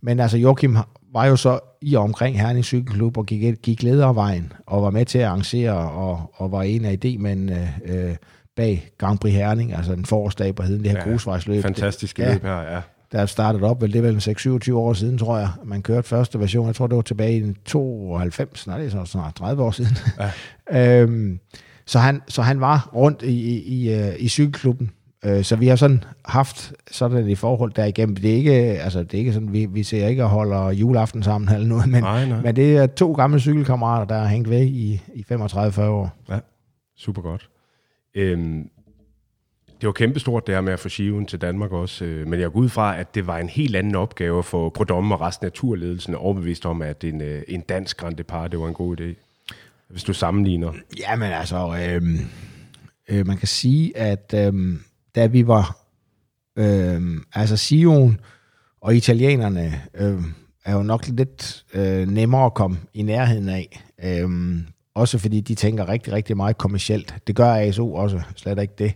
men 0.00 0.20
altså, 0.20 0.38
Joachim 0.38 0.76
var 1.12 1.26
jo 1.26 1.36
så 1.36 1.58
i 1.82 1.94
og 1.94 2.02
omkring 2.02 2.40
Herning 2.40 2.64
Cykelklub 2.64 3.16
og 3.16 3.26
gik, 3.26 3.62
gik 3.62 3.82
ledervejen, 3.82 4.52
og 4.66 4.82
var 4.82 4.90
med 4.90 5.04
til 5.04 5.18
at 5.18 5.24
arrangere, 5.24 5.90
og, 5.90 6.30
og 6.34 6.52
var 6.52 6.62
en 6.62 6.84
af 6.84 6.98
idémændene 7.04 7.92
øh, 7.92 8.16
bag 8.56 8.90
Grand 8.98 9.18
Prix 9.18 9.34
Herning, 9.34 9.74
altså 9.74 9.92
en 9.92 10.04
forårsdag 10.04 10.54
på 10.54 10.62
heden, 10.62 10.82
det 10.82 10.90
her 10.90 10.98
ja, 10.98 11.10
grusvejsløb. 11.10 11.62
Fantastiske 11.62 12.32
løb 12.32 12.42
her, 12.42 12.62
ja 12.62 12.80
der 13.12 13.26
startede 13.26 13.64
op, 13.64 13.82
vel 13.82 13.92
det 13.92 14.02
vel 14.02 14.16
6-27 14.70 14.72
år 14.72 14.92
siden, 14.92 15.18
tror 15.18 15.38
jeg, 15.38 15.48
man 15.64 15.82
kørte 15.82 16.08
første 16.08 16.40
version. 16.40 16.66
Jeg 16.66 16.74
tror, 16.74 16.86
det 16.86 16.96
var 16.96 17.02
tilbage 17.02 17.38
i 17.38 17.54
92, 17.64 18.66
nej, 18.66 18.78
det 18.78 18.86
er 18.86 18.90
så 18.90 19.04
snart 19.04 19.34
30 19.34 19.62
år 19.62 19.70
siden. 19.70 19.96
Ja. 20.70 21.00
øhm, 21.02 21.40
så, 21.86 21.98
han, 21.98 22.22
så 22.28 22.42
han 22.42 22.60
var 22.60 22.90
rundt 22.94 23.22
i, 23.22 23.56
i, 23.56 23.62
i, 23.62 23.94
øh, 23.94 24.14
i 24.18 24.28
cykelklubben. 24.28 24.90
Øh, 25.24 25.44
så 25.44 25.56
vi 25.56 25.66
har 25.66 25.76
sådan 25.76 26.04
haft 26.24 26.72
sådan 26.90 27.28
et 27.28 27.38
forhold 27.38 27.72
der 27.72 27.84
igennem. 27.84 28.16
Det 28.16 28.30
er 28.30 28.34
ikke, 28.34 28.52
altså, 28.52 29.02
det 29.02 29.14
er 29.14 29.18
ikke 29.18 29.32
sådan, 29.32 29.52
vi, 29.52 29.66
vi 29.66 29.82
ser 29.82 30.06
ikke 30.06 30.24
og 30.24 30.30
holder 30.30 30.70
juleaften 30.70 31.22
sammen 31.22 31.54
eller 31.54 31.66
noget, 31.66 31.88
men, 31.88 32.02
nej, 32.02 32.26
nej. 32.26 32.42
men 32.42 32.56
det 32.56 32.76
er 32.76 32.86
to 32.86 33.12
gamle 33.12 33.40
cykelkammerater, 33.40 34.04
der 34.04 34.18
har 34.18 34.26
hængt 34.26 34.50
ved 34.50 34.62
i, 34.62 35.02
i 35.14 35.24
35-40 35.32 35.80
år. 35.82 36.16
Ja, 36.28 36.38
super 36.96 37.22
godt. 37.22 37.48
Øhm, 38.14 38.70
det 39.80 39.86
var 39.86 39.92
kæmpestort 39.92 40.46
det 40.46 40.54
her 40.54 40.62
med 40.62 40.72
at 40.72 40.80
få 40.80 40.88
Shiven 40.88 41.26
til 41.26 41.40
Danmark 41.40 41.72
også, 41.72 42.04
øh, 42.04 42.26
men 42.26 42.40
jeg 42.40 42.50
går 42.50 42.60
ud 42.60 42.68
fra, 42.68 43.00
at 43.00 43.14
det 43.14 43.26
var 43.26 43.38
en 43.38 43.48
helt 43.48 43.76
anden 43.76 43.94
opgave 43.94 44.42
for 44.42 44.68
Prodom 44.68 45.12
og 45.12 45.20
resten 45.20 45.46
af 45.46 45.52
turledelsen 45.52 46.14
overbevist 46.14 46.66
om, 46.66 46.82
at 46.82 47.04
en, 47.04 47.20
øh, 47.20 47.42
en 47.48 47.60
dansk 47.60 47.96
Grand 47.96 48.16
Depart, 48.16 48.50
det 48.52 48.60
var 48.60 48.68
en 48.68 48.74
god 48.74 49.00
idé, 49.00 49.14
hvis 49.88 50.04
du 50.04 50.12
sammenligner. 50.12 50.72
Ja, 50.98 51.16
men 51.16 51.32
altså, 51.32 51.76
øh, 51.90 52.02
øh, 53.08 53.26
man 53.26 53.36
kan 53.36 53.48
sige, 53.48 53.96
at 53.96 54.34
øh, 54.36 54.78
da 55.14 55.26
vi 55.26 55.46
var, 55.46 55.76
øh, 56.56 57.02
altså 57.34 57.56
Sion 57.56 58.20
og 58.80 58.96
italienerne 58.96 59.82
øh, 59.94 60.22
er 60.64 60.74
jo 60.74 60.82
nok 60.82 61.08
lidt 61.08 61.64
øh, 61.74 62.08
nemmere 62.08 62.44
at 62.44 62.54
komme 62.54 62.76
i 62.94 63.02
nærheden 63.02 63.48
af, 63.48 63.82
øh, 64.04 64.58
også 64.94 65.18
fordi 65.18 65.40
de 65.40 65.54
tænker 65.54 65.88
rigtig, 65.88 66.12
rigtig 66.12 66.36
meget 66.36 66.58
kommercielt. 66.58 67.14
Det 67.26 67.36
gør 67.36 67.54
ASO 67.54 67.94
også, 67.94 68.22
slet 68.36 68.58
ikke 68.58 68.74
det. 68.78 68.94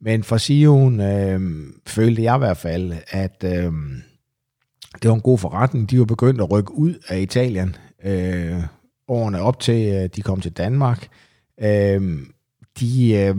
Men 0.00 0.24
for 0.24 0.36
Sion 0.36 1.00
øh, 1.00 1.40
følte 1.86 2.22
jeg 2.22 2.36
i 2.36 2.38
hvert 2.38 2.56
fald, 2.56 2.92
at 3.10 3.44
øh, 3.44 3.72
det 5.02 5.08
var 5.08 5.14
en 5.14 5.20
god 5.20 5.38
forretning. 5.38 5.90
De 5.90 5.98
var 5.98 6.04
begyndt 6.04 6.40
at 6.40 6.50
rykke 6.50 6.74
ud 6.74 6.94
af 7.08 7.20
Italien 7.20 7.76
øh, 8.04 8.62
årene 9.08 9.40
op 9.40 9.60
til, 9.60 9.94
øh, 9.94 10.08
de 10.16 10.22
kom 10.22 10.40
til 10.40 10.52
Danmark. 10.52 11.08
Øh, 11.60 12.18
de, 12.80 13.12
øh, 13.12 13.36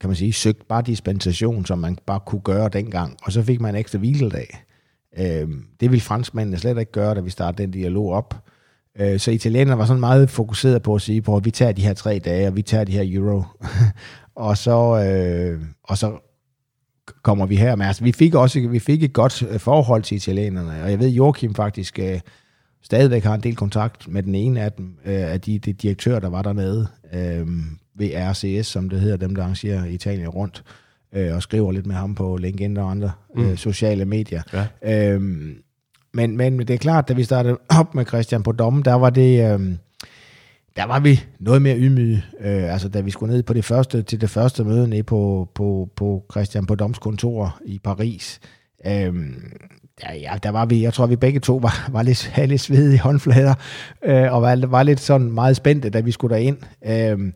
kan 0.00 0.08
man 0.08 0.16
sige, 0.16 0.32
søgte 0.32 0.64
bare 0.68 0.82
dispensation, 0.82 1.66
som 1.66 1.78
man 1.78 1.98
bare 2.06 2.20
kunne 2.26 2.40
gøre 2.40 2.68
dengang, 2.68 3.16
og 3.22 3.32
så 3.32 3.42
fik 3.42 3.60
man 3.60 3.74
en 3.74 3.80
ekstra 3.80 3.98
hviledag. 3.98 4.64
Øh, 5.18 5.48
det 5.80 5.90
ville 5.90 6.00
franskmændene 6.00 6.58
slet 6.58 6.78
ikke 6.78 6.92
gøre, 6.92 7.14
da 7.14 7.20
vi 7.20 7.30
startede 7.30 7.62
den 7.62 7.70
dialog 7.70 8.12
op. 8.12 8.45
Øh, 9.00 9.20
så 9.20 9.30
italienerne 9.30 9.78
var 9.78 9.86
sådan 9.86 10.00
meget 10.00 10.30
fokuseret 10.30 10.82
på 10.82 10.94
at 10.94 11.02
sige, 11.02 11.22
på, 11.22 11.36
at 11.36 11.44
vi 11.44 11.50
tager 11.50 11.72
de 11.72 11.82
her 11.82 11.94
tre 11.94 12.18
dage, 12.18 12.48
og 12.48 12.56
vi 12.56 12.62
tager 12.62 12.84
de 12.84 12.92
her 12.92 13.04
euro. 13.06 13.42
og 14.34 14.58
så, 14.58 15.04
øh, 15.04 15.60
og 15.82 15.98
så 15.98 16.18
kommer 17.22 17.46
vi 17.46 17.56
her 17.56 17.76
med. 17.76 17.86
Altså, 17.86 18.04
vi 18.04 18.12
fik 18.12 18.34
også 18.34 18.68
vi 18.68 18.78
fik 18.78 19.02
et 19.02 19.12
godt 19.12 19.42
øh, 19.42 19.60
forhold 19.60 20.02
til 20.02 20.16
italienerne, 20.16 20.82
og 20.82 20.90
jeg 20.90 20.98
ved, 20.98 21.08
Joachim 21.08 21.54
faktisk 21.54 21.98
øh, 21.98 22.20
stadigvæk 22.82 23.24
har 23.24 23.34
en 23.34 23.42
del 23.42 23.56
kontakt 23.56 24.08
med 24.08 24.22
den 24.22 24.34
ene 24.34 24.60
af 24.60 24.72
dem, 24.72 24.98
øh, 25.04 25.32
af 25.32 25.40
de, 25.40 25.58
de 25.58 25.72
direktører, 25.72 26.20
der 26.20 26.28
var 26.28 26.42
dernede 26.42 26.86
øh, 27.12 27.46
ved 27.94 28.10
RCS, 28.14 28.66
som 28.66 28.88
det 28.88 29.00
hedder, 29.00 29.16
dem 29.16 29.34
der 29.34 29.42
arrangerer 29.42 29.84
Italien 29.84 30.28
rundt, 30.28 30.64
øh, 31.14 31.34
og 31.34 31.42
skriver 31.42 31.72
lidt 31.72 31.86
med 31.86 31.94
ham 31.94 32.14
på 32.14 32.36
LinkedIn 32.36 32.76
og 32.76 32.90
andre 32.90 33.12
mm. 33.36 33.44
øh, 33.44 33.56
sociale 33.56 34.04
medier. 34.04 34.42
Ja. 34.82 35.12
Øh, 35.12 35.22
men, 36.16 36.36
men 36.36 36.58
det 36.58 36.70
er 36.70 36.78
klart, 36.78 37.08
da 37.08 37.14
vi 37.14 37.24
startede 37.24 37.58
op 37.68 37.94
med 37.94 38.06
Christian 38.06 38.42
på 38.42 38.52
dommen, 38.52 38.84
der 38.84 38.94
var 38.94 39.10
det... 39.10 39.52
Øh, 39.52 39.60
der 40.76 40.84
var 40.84 41.00
vi 41.00 41.24
noget 41.38 41.62
mere 41.62 41.78
ydmyge. 41.78 42.24
Øh, 42.40 42.72
altså, 42.72 42.88
da 42.88 43.00
vi 43.00 43.10
skulle 43.10 43.34
ned 43.34 43.42
på 43.42 43.52
det 43.52 43.64
første, 43.64 44.02
til 44.02 44.20
det 44.20 44.30
første 44.30 44.64
møde 44.64 44.88
ned 44.88 45.02
på, 45.02 45.48
på, 45.54 45.88
på 45.96 46.24
Christian 46.32 46.66
på 46.66 46.74
domskontor 46.74 47.58
i 47.64 47.80
Paris, 47.84 48.40
øh, 48.86 49.14
ja, 50.02 50.14
ja, 50.14 50.38
der 50.42 50.50
var 50.50 50.66
vi, 50.66 50.82
jeg 50.82 50.94
tror, 50.94 51.06
vi 51.06 51.16
begge 51.16 51.40
to 51.40 51.56
var, 51.56 51.88
var 51.92 52.02
lidt, 52.02 52.26
havde 52.34 52.48
lidt 52.48 52.60
sved 52.60 52.92
i 52.92 52.96
håndflader, 52.96 53.54
øh, 54.04 54.32
og 54.32 54.42
var, 54.42 54.66
var 54.66 54.82
lidt 54.82 55.00
sådan 55.00 55.30
meget 55.30 55.56
spændte, 55.56 55.90
da 55.90 56.00
vi 56.00 56.10
skulle 56.10 56.34
derind. 56.36 56.58
Øh, 56.86 57.32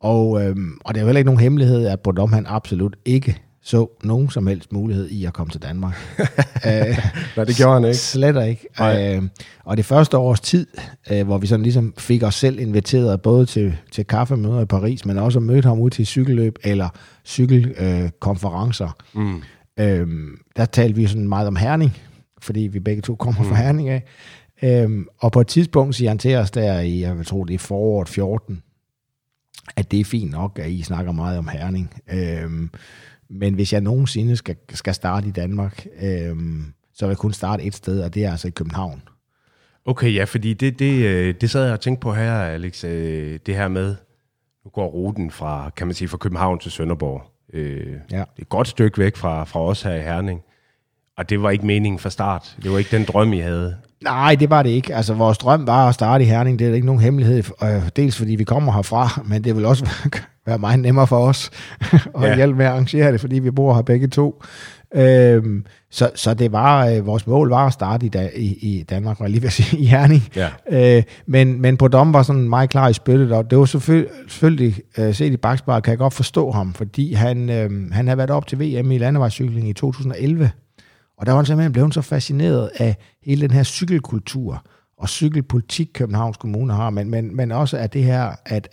og, 0.00 0.42
øh, 0.42 0.56
og 0.84 0.94
det 0.94 1.00
er 1.00 1.02
jo 1.02 1.06
heller 1.06 1.18
ikke 1.18 1.30
nogen 1.30 1.40
hemmelighed, 1.40 1.86
at 1.86 2.00
Bordom 2.00 2.32
han 2.32 2.46
absolut 2.48 2.96
ikke 3.04 3.42
så 3.64 3.88
nogen 4.04 4.30
som 4.30 4.46
helst 4.46 4.72
mulighed 4.72 5.08
i 5.08 5.24
at 5.24 5.32
komme 5.32 5.50
til 5.50 5.62
Danmark. 5.62 5.94
øh, 6.66 6.98
Nej, 7.36 7.44
det 7.44 7.56
gjorde 7.56 7.74
han 7.74 7.84
ikke. 7.84 7.98
Slet 7.98 8.48
ikke. 8.48 8.68
Øh, 9.16 9.22
og 9.64 9.76
det 9.76 9.84
første 9.84 10.18
års 10.18 10.40
tid, 10.40 10.66
øh, 11.10 11.26
hvor 11.26 11.38
vi 11.38 11.46
sådan 11.46 11.62
ligesom 11.62 11.94
fik 11.98 12.22
os 12.22 12.34
selv 12.34 12.58
inviteret 12.58 13.22
både 13.22 13.46
til, 13.46 13.76
til 13.92 14.06
kaffemøder 14.06 14.60
i 14.60 14.66
Paris, 14.66 15.06
men 15.06 15.18
også 15.18 15.40
mødte 15.40 15.68
ham 15.68 15.80
ud 15.80 15.90
til 15.90 16.06
cykelløb 16.06 16.58
eller 16.64 16.88
cykelkonferencer, 17.24 18.96
øh, 19.16 19.22
mm. 19.22 19.42
øh, 19.78 20.08
der 20.56 20.64
talte 20.64 20.96
vi 20.96 21.06
sådan 21.06 21.28
meget 21.28 21.46
om 21.46 21.56
Herning, 21.56 21.96
fordi 22.40 22.60
vi 22.60 22.80
begge 22.80 23.02
to 23.02 23.14
kommer 23.14 23.42
mm. 23.42 23.48
fra 23.48 23.56
Herning 23.56 23.88
af. 23.88 24.02
Øh, 24.62 24.90
og 25.18 25.32
på 25.32 25.40
et 25.40 25.46
tidspunkt 25.46 25.94
siger 25.94 26.10
han 26.10 26.18
til 26.18 26.36
os 26.36 26.50
der 26.50 26.80
i, 26.80 27.00
jeg 27.00 27.18
vil 27.18 27.26
tro 27.26 27.44
det 27.44 27.54
er 27.54 27.58
foråret 27.58 28.08
14, 28.08 28.62
at 29.76 29.90
det 29.90 30.00
er 30.00 30.04
fint 30.04 30.30
nok, 30.30 30.58
at 30.58 30.70
I 30.70 30.82
snakker 30.82 31.12
meget 31.12 31.38
om 31.38 31.48
Herning. 31.48 32.02
Øh, 32.12 32.68
men 33.32 33.54
hvis 33.54 33.72
jeg 33.72 33.80
nogensinde 33.80 34.36
skal, 34.36 34.56
skal 34.70 34.94
starte 34.94 35.28
i 35.28 35.30
Danmark, 35.30 35.86
øh, 36.02 36.36
så 36.94 37.06
vil 37.06 37.10
jeg 37.10 37.16
kun 37.16 37.32
starte 37.32 37.62
et 37.62 37.74
sted, 37.74 38.02
og 38.02 38.14
det 38.14 38.24
er 38.24 38.30
altså 38.30 38.48
i 38.48 38.50
København. 38.50 39.02
Okay, 39.84 40.14
ja, 40.14 40.24
fordi 40.24 40.54
det, 40.54 40.78
det, 40.78 41.04
øh, 41.04 41.34
det 41.40 41.50
sad 41.50 41.64
jeg 41.64 41.72
og 41.72 41.80
tænkte 41.80 42.00
på 42.00 42.12
her, 42.14 42.32
Alex, 42.32 42.84
øh, 42.84 43.38
det 43.46 43.56
her 43.56 43.68
med, 43.68 43.94
nu 44.64 44.70
går 44.70 44.86
ruten 44.86 45.30
fra, 45.30 45.70
kan 45.76 45.86
man 45.86 45.94
sige, 45.94 46.08
fra 46.08 46.16
København 46.16 46.58
til 46.58 46.70
Sønderborg. 46.70 47.22
Øh, 47.52 47.86
ja. 47.86 48.16
Det 48.16 48.20
er 48.20 48.24
et 48.38 48.48
godt 48.48 48.68
stykke 48.68 48.98
væk 48.98 49.16
fra, 49.16 49.44
fra 49.44 49.60
os 49.60 49.82
her 49.82 49.94
i 49.94 50.00
Herning. 50.00 50.40
Og 51.18 51.30
det 51.30 51.42
var 51.42 51.50
ikke 51.50 51.66
meningen 51.66 51.98
fra 51.98 52.10
start. 52.10 52.56
Det 52.62 52.72
var 52.72 52.78
ikke 52.78 52.96
den 52.96 53.04
drøm, 53.04 53.32
I 53.32 53.38
havde. 53.38 53.76
Nej, 54.02 54.34
det 54.34 54.50
var 54.50 54.62
det 54.62 54.70
ikke. 54.70 54.94
Altså, 54.94 55.14
vores 55.14 55.38
drøm 55.38 55.66
var 55.66 55.88
at 55.88 55.94
starte 55.94 56.24
i 56.24 56.26
Herning. 56.26 56.58
Det 56.58 56.68
er 56.68 56.74
ikke 56.74 56.86
nogen 56.86 57.00
hemmelighed. 57.00 57.42
Dels 57.96 58.16
fordi 58.16 58.34
vi 58.34 58.44
kommer 58.44 58.72
herfra, 58.72 59.08
men 59.30 59.44
det 59.44 59.56
vil 59.56 59.64
også 59.64 59.88
være 60.46 60.58
meget 60.58 60.80
nemmere 60.80 61.06
for 61.06 61.18
os 61.18 61.50
at 61.92 62.22
ja. 62.22 62.36
hjælpe 62.36 62.58
med 62.58 62.66
at 62.66 62.72
arrangere 62.72 63.12
det, 63.12 63.20
fordi 63.20 63.38
vi 63.38 63.50
bor 63.50 63.74
her 63.74 63.82
begge 63.82 64.08
to. 64.08 64.42
Øhm, 64.94 65.66
så, 65.90 66.10
så 66.14 66.34
det 66.34 66.52
var, 66.52 66.86
øh, 66.86 67.06
vores 67.06 67.26
mål 67.26 67.48
var 67.48 67.66
at 67.66 67.72
starte 67.72 68.06
i, 68.06 68.08
da, 68.08 68.30
i, 68.36 68.46
i 68.46 68.82
Danmark, 68.82 69.20
var 69.20 69.26
lige 69.26 69.42
ved 69.42 69.46
at 69.46 69.52
sige, 69.52 69.78
i 69.78 69.86
Herning. 69.86 70.22
Ja. 70.36 70.48
Øh, 70.70 71.02
men, 71.26 71.60
men 71.60 71.76
på 71.76 71.88
Dom 71.88 72.12
var 72.12 72.22
sådan 72.22 72.48
meget 72.48 72.70
klar 72.70 72.88
i 72.88 72.92
spyttet, 72.92 73.32
og 73.32 73.50
det 73.50 73.58
var 73.58 73.64
selvfølgelig, 73.64 74.10
selvfølgelig 74.28 74.80
øh, 74.98 75.14
set 75.14 75.32
i 75.32 75.36
bagspejlet, 75.36 75.84
kan 75.84 75.90
jeg 75.90 75.98
godt 75.98 76.14
forstå 76.14 76.50
ham, 76.50 76.74
fordi 76.74 77.12
han, 77.12 77.50
øh, 77.50 77.92
han 77.92 78.06
havde 78.06 78.18
været 78.18 78.30
op 78.30 78.46
til 78.46 78.58
VM 78.58 78.90
i 78.90 78.98
landevejscykling 78.98 79.68
i 79.68 79.72
2011, 79.72 80.50
og 81.18 81.26
der 81.26 81.32
var 81.32 81.38
han 81.38 81.46
simpelthen 81.46 81.72
blevet 81.72 81.94
så 81.94 82.02
fascineret 82.02 82.70
af 82.76 82.96
hele 83.24 83.42
den 83.42 83.50
her 83.50 83.62
cykelkultur 83.62 84.64
og 84.98 85.08
cykelpolitik, 85.08 85.88
Københavns 85.94 86.36
Kommune 86.36 86.72
har, 86.72 86.90
men, 86.90 87.10
men, 87.10 87.36
men 87.36 87.52
også 87.52 87.76
af 87.76 87.90
det 87.90 88.04
her, 88.04 88.32
at 88.46 88.68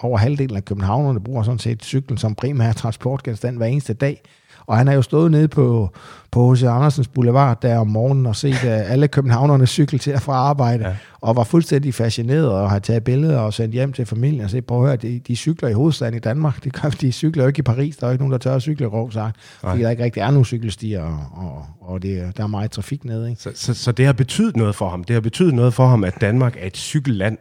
over 0.00 0.18
halvdelen 0.18 0.56
af 0.56 0.64
københavnerne 0.64 1.20
bruger 1.20 1.42
sådan 1.42 1.58
set 1.58 1.84
cyklen 1.84 2.18
som 2.18 2.34
primær 2.34 2.72
transportgenstand 2.72 3.56
hver 3.56 3.66
eneste 3.66 3.92
dag. 3.92 4.22
Og 4.68 4.76
han 4.76 4.86
har 4.86 4.94
jo 4.94 5.02
stået 5.02 5.30
nede 5.30 5.48
på, 5.48 5.90
på 6.30 6.52
H.C. 6.52 6.62
Andersens 6.62 7.08
Boulevard 7.08 7.62
der 7.62 7.78
om 7.78 7.86
morgenen 7.86 8.26
og 8.26 8.36
set 8.36 8.54
uh, 8.54 8.92
alle 8.92 9.08
københavnerne 9.08 9.66
cykle 9.66 9.98
til 9.98 10.10
at 10.10 10.22
fra 10.22 10.32
arbejde, 10.32 10.88
ja. 10.88 10.96
og 11.20 11.36
var 11.36 11.44
fuldstændig 11.44 11.94
fascineret 11.94 12.48
og 12.48 12.70
har 12.70 12.78
taget 12.78 13.04
billeder 13.04 13.38
og 13.38 13.54
sendt 13.54 13.74
hjem 13.74 13.92
til 13.92 14.06
familien 14.06 14.44
og 14.44 14.50
set, 14.50 14.66
prøv 14.66 14.82
at 14.82 14.86
høre, 14.86 14.96
de, 14.96 15.20
de 15.28 15.36
cykler 15.36 15.68
i 15.68 15.72
hovedstaden 15.72 16.14
i 16.14 16.18
Danmark, 16.18 16.60
de, 16.64 16.70
gør, 16.70 16.88
de 16.88 17.12
cykler 17.12 17.42
jo 17.42 17.48
ikke 17.48 17.58
i 17.58 17.62
Paris, 17.62 17.96
der 17.96 18.06
er 18.06 18.10
jo 18.10 18.12
ikke 18.12 18.22
nogen, 18.22 18.32
der 18.32 18.38
tør 18.38 18.54
at 18.54 18.62
cykle 18.62 18.86
i 18.86 19.12
sagt, 19.12 19.36
fordi 19.60 19.82
der 19.82 19.90
ikke 19.90 20.04
rigtig 20.04 20.20
er 20.20 20.30
nogen 20.30 20.44
cykelstier, 20.44 21.02
og, 21.02 21.18
og, 21.32 21.66
og 21.80 22.02
det, 22.02 22.36
der 22.36 22.42
er 22.42 22.46
meget 22.46 22.70
trafik 22.70 23.04
nede. 23.04 23.30
Ikke? 23.30 23.42
Så, 23.42 23.50
så, 23.54 23.74
så 23.74 23.92
det 23.92 24.06
har 24.06 24.12
betydet 24.12 24.56
noget 24.56 24.74
for 24.74 24.88
ham? 24.88 25.04
Det 25.04 25.14
har 25.14 25.20
betydet 25.20 25.54
noget 25.54 25.74
for 25.74 25.86
ham, 25.86 26.04
at 26.04 26.14
Danmark 26.20 26.56
er 26.58 26.66
et 26.66 26.76
cykelland? 26.76 27.38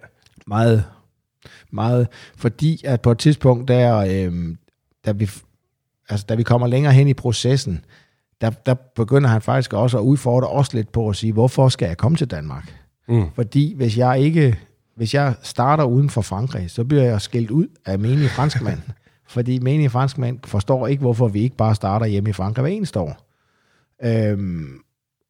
Meget, 0.48 0.84
meget, 1.72 2.08
fordi 2.36 2.82
at 2.86 3.02
på 3.02 3.12
et 3.12 3.18
tidspunkt, 3.18 3.68
der, 3.68 3.98
øh, 3.98 4.56
da, 5.06 5.12
vi, 5.12 5.30
altså, 6.10 6.26
da 6.30 6.36
vi 6.36 6.44
kommer 6.44 6.68
længere 6.68 6.94
hen 6.94 7.08
i 7.08 7.14
processen, 7.14 7.86
der, 8.42 8.50
der 8.50 8.74
begynder 8.74 9.30
han 9.30 9.42
faktisk 9.42 9.74
også 9.74 9.98
at 9.98 10.02
udfordre 10.02 10.48
os 10.48 10.74
lidt 10.74 10.92
på 10.92 11.10
at 11.10 11.16
sige, 11.16 11.34
hvorfor 11.34 11.70
skal 11.70 11.88
jeg 11.88 11.98
komme 11.98 12.18
til 12.18 12.32
Danmark? 12.32 12.74
Mm. 13.08 13.26
Fordi 13.36 13.74
hvis 13.76 13.98
jeg 13.98 14.20
ikke, 14.20 14.60
hvis 14.96 15.14
jeg 15.14 15.34
starter 15.42 15.84
uden 15.84 16.10
for 16.10 16.22
Frankrig, 16.22 16.72
så 16.72 16.84
bliver 16.84 17.04
jeg 17.04 17.22
skilt 17.22 17.52
ud 17.52 17.68
af 17.86 18.00
menige 18.00 18.30
franskmænd. 18.30 18.80
fordi 19.28 19.60
menige 19.60 19.90
franskmænd 19.90 20.40
forstår 20.46 20.88
ikke, 20.88 21.02
hvorfor 21.02 21.28
vi 21.28 21.42
ikke 21.42 21.56
bare 21.56 21.76
starter 21.76 22.06
hjemme 22.06 22.30
i 22.30 22.34
Frankrig 22.34 22.62
hver 22.62 22.72
eneste 22.72 23.00
år. 23.00 23.28
Øhm, 24.04 24.80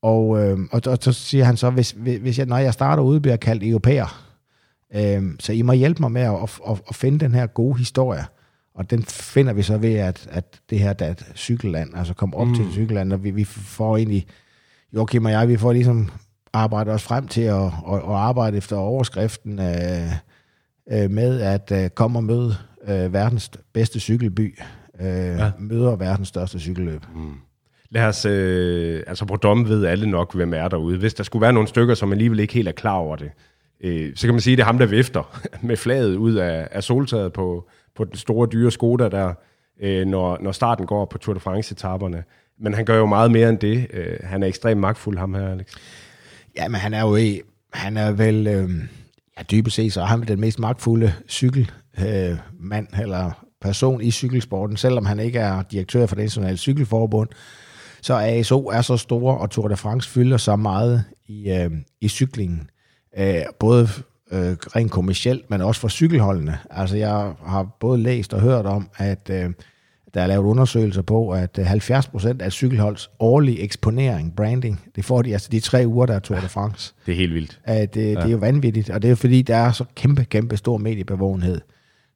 og, 0.01 0.43
øhm, 0.43 0.69
og, 0.71 0.81
og 0.87 0.97
så 1.01 1.11
siger 1.11 1.43
han 1.43 1.57
så, 1.57 1.69
hvis, 1.69 1.91
hvis 1.91 2.39
jeg, 2.39 2.45
når 2.45 2.57
jeg 2.57 2.73
starter 2.73 3.03
ude, 3.03 3.21
bliver 3.21 3.33
jeg 3.33 3.39
kaldt 3.39 3.63
europæer. 3.63 4.26
Øhm, 4.95 5.39
så 5.39 5.53
I 5.53 5.61
må 5.61 5.73
hjælpe 5.73 6.01
mig 6.01 6.11
med 6.11 6.21
at, 6.21 6.33
at, 6.33 6.59
at, 6.69 6.81
at 6.89 6.95
finde 6.95 7.19
den 7.19 7.33
her 7.33 7.47
gode 7.47 7.77
historie. 7.77 8.25
Og 8.75 8.89
den 8.89 9.03
finder 9.03 9.53
vi 9.53 9.61
så 9.61 9.77
ved, 9.77 9.93
at, 9.93 10.27
at 10.31 10.59
det 10.69 10.79
her 10.79 10.93
der 10.93 11.05
er 11.05 11.11
et 11.11 11.31
cykelland, 11.35 11.89
altså 11.95 12.13
komme 12.13 12.37
op 12.37 12.47
mm. 12.47 12.55
til 12.55 12.65
cykelland, 12.71 13.13
og 13.13 13.23
vi, 13.23 13.31
vi 13.31 13.43
får 13.43 13.97
egentlig, 13.97 14.27
Joachim 14.93 15.25
og 15.25 15.31
jeg, 15.31 15.47
vi 15.47 15.57
får 15.57 15.73
ligesom 15.73 16.09
arbejdet 16.53 16.93
os 16.93 17.03
frem 17.03 17.27
til 17.27 17.41
at, 17.41 17.63
at, 17.63 17.93
at 17.93 18.09
arbejde 18.09 18.57
efter 18.57 18.75
overskriften 18.75 19.59
øh, 19.59 20.11
øh, 20.91 21.11
med 21.11 21.41
at 21.41 21.71
øh, 21.71 21.89
komme 21.89 22.19
og 22.19 22.23
møde 22.23 22.55
øh, 22.87 23.13
verdens 23.13 23.51
bedste 23.73 23.99
cykelby, 23.99 24.59
øh, 24.99 25.07
ja. 25.07 25.51
møder 25.59 25.95
verdens 25.95 26.27
største 26.27 26.59
cykelløb. 26.59 27.01
Mm. 27.15 27.33
Lad 27.89 28.03
os, 28.03 28.25
øh, 28.25 29.03
altså 29.07 29.25
på 29.25 29.35
dom 29.35 29.67
ved 29.67 29.85
alle 29.85 30.09
nok, 30.09 30.35
hvem 30.35 30.53
er 30.53 30.67
derude. 30.67 30.97
Hvis 30.97 31.13
der 31.13 31.23
skulle 31.23 31.41
være 31.41 31.53
nogle 31.53 31.67
stykker, 31.67 31.95
som 31.95 32.11
alligevel 32.11 32.39
ikke 32.39 32.53
helt 32.53 32.67
er 32.67 32.71
klar 32.71 32.95
over 32.95 33.15
det, 33.15 33.31
øh, 33.81 34.15
så 34.15 34.27
kan 34.27 34.33
man 34.33 34.41
sige, 34.41 34.53
at 34.53 34.57
det 34.57 34.63
er 34.63 34.65
ham, 34.65 34.77
der 34.77 34.85
vifter 34.85 35.39
med 35.61 35.77
flaget 35.77 36.15
ud 36.15 36.33
af, 36.33 36.67
af 36.71 36.83
soltaget 36.83 37.33
på, 37.33 37.69
på 37.95 38.03
den 38.03 38.15
store, 38.15 38.47
dyre 38.51 38.71
Skoda 38.71 39.09
der, 39.09 39.33
øh, 39.81 40.07
når, 40.07 40.37
når 40.41 40.51
starten 40.51 40.85
går 40.85 41.05
på 41.05 41.17
Tour 41.17 41.33
de 41.33 41.39
France-etaperne. 41.39 42.23
Men 42.59 42.73
han 42.73 42.85
gør 42.85 42.97
jo 42.97 43.05
meget 43.05 43.31
mere 43.31 43.49
end 43.49 43.59
det. 43.59 43.87
Øh, 43.93 44.17
han 44.23 44.43
er 44.43 44.47
ekstremt 44.47 44.81
magtfuld, 44.81 45.17
ham 45.17 45.33
her, 45.33 45.47
Alex. 45.47 45.67
Ja, 46.57 46.67
men 46.67 46.79
han 46.79 46.93
er 46.93 47.01
jo 47.01 47.15
i, 47.15 47.41
han 47.73 47.97
er 47.97 48.11
vel, 48.11 48.47
øh, 48.47 48.69
ja, 49.37 49.43
dybest 49.51 49.75
set, 49.75 49.93
så 49.93 50.01
er 50.01 50.05
han 50.05 50.21
den 50.21 50.39
mest 50.39 50.59
magtfulde 50.59 51.13
cykelmand 51.29 52.87
øh, 52.93 52.99
eller 52.99 53.47
person 53.61 54.01
i 54.01 54.11
cykelsporten, 54.11 54.77
selvom 54.77 55.05
han 55.05 55.19
ikke 55.19 55.39
er 55.39 55.61
direktør 55.61 56.05
for 56.05 56.15
det 56.15 56.23
internationale 56.23 56.57
cykelforbund. 56.57 57.29
Så 58.01 58.13
ASO 58.13 58.67
er 58.67 58.81
så 58.81 58.97
store, 58.97 59.37
og 59.37 59.51
Tour 59.51 59.67
de 59.67 59.77
France 59.77 60.09
fylder 60.09 60.37
så 60.37 60.55
meget 60.55 61.03
i, 61.27 61.51
øh, 61.51 61.71
i 62.01 62.07
cyklingen. 62.07 62.69
Øh, 63.17 63.41
både 63.59 63.87
øh, 64.31 64.55
rent 64.75 64.91
kommercielt, 64.91 65.49
men 65.49 65.61
også 65.61 65.81
for 65.81 65.87
cykelholdene. 65.87 66.57
Altså 66.69 66.97
jeg 66.97 67.33
har 67.45 67.63
både 67.79 68.03
læst 68.03 68.33
og 68.33 68.41
hørt 68.41 68.65
om, 68.65 68.89
at 68.97 69.29
øh, 69.29 69.49
der 70.13 70.21
er 70.21 70.27
lavet 70.27 70.43
undersøgelser 70.43 71.01
på, 71.01 71.29
at 71.29 71.59
70% 71.59 72.27
øh, 72.27 72.35
af 72.39 72.51
cykelholds 72.51 73.09
årlige 73.19 73.59
eksponering, 73.59 74.35
branding, 74.35 74.81
det 74.95 75.05
får 75.05 75.21
de 75.21 75.33
altså 75.33 75.49
de 75.51 75.59
tre 75.59 75.83
uger, 75.87 76.05
der 76.05 76.13
er 76.13 76.19
Tour 76.19 76.39
de 76.39 76.49
France. 76.49 76.93
Det 77.05 77.11
er 77.11 77.15
helt 77.15 77.33
vildt. 77.33 77.59
At, 77.63 77.97
øh, 77.97 78.03
det, 78.03 78.13
ja. 78.13 78.19
det 78.19 78.25
er 78.25 78.31
jo 78.31 78.37
vanvittigt, 78.37 78.89
og 78.89 79.01
det 79.01 79.11
er 79.11 79.15
fordi, 79.15 79.41
der 79.41 79.55
er 79.55 79.71
så 79.71 79.85
kæmpe, 79.95 80.25
kæmpe 80.25 80.57
stor 80.57 80.77
mediebevågenhed. 80.77 81.61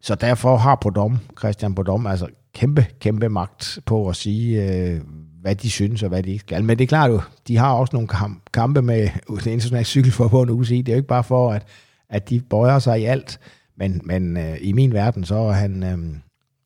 Så 0.01 0.15
derfor 0.15 0.58
har 0.58 0.75
Podom, 0.82 1.19
Christian 1.39 1.75
Podom, 1.75 2.08
altså 2.08 2.27
kæmpe, 2.54 2.86
kæmpe 2.99 3.30
magt 3.30 3.80
på 3.86 4.10
at 4.10 4.15
sige, 4.15 4.63
øh, 4.63 5.01
hvad 5.41 5.56
de 5.56 5.69
synes 5.69 6.04
og 6.04 6.10
hvad 6.10 6.23
de 6.23 6.32
ikke 6.32 6.41
skal. 6.41 6.63
Men 6.63 6.77
det 6.77 6.84
er 6.84 6.88
klart 6.88 7.12
jo, 7.12 7.21
de 7.47 7.58
har 7.58 7.73
også 7.73 7.95
nogle 7.95 8.08
kampe 8.54 8.82
med 8.82 9.01
det 9.43 9.47
internationale 9.47 9.86
cykelforbund 9.86 10.51
UCI. 10.51 10.82
Det 10.82 10.91
er 10.91 10.95
jo 10.95 10.97
ikke 10.97 11.08
bare 11.08 11.23
for, 11.23 11.51
at 11.51 11.67
at 12.12 12.30
de 12.30 12.39
bøjer 12.39 12.80
sig 12.80 13.01
i 13.01 13.06
alt. 13.06 13.39
Men, 13.77 14.01
men 14.04 14.38
øh, 14.38 14.58
i 14.62 14.73
min 14.73 14.93
verden, 14.93 15.23
så 15.23 15.36
er 15.36 15.51
han, 15.51 15.84
øh, 15.84 15.97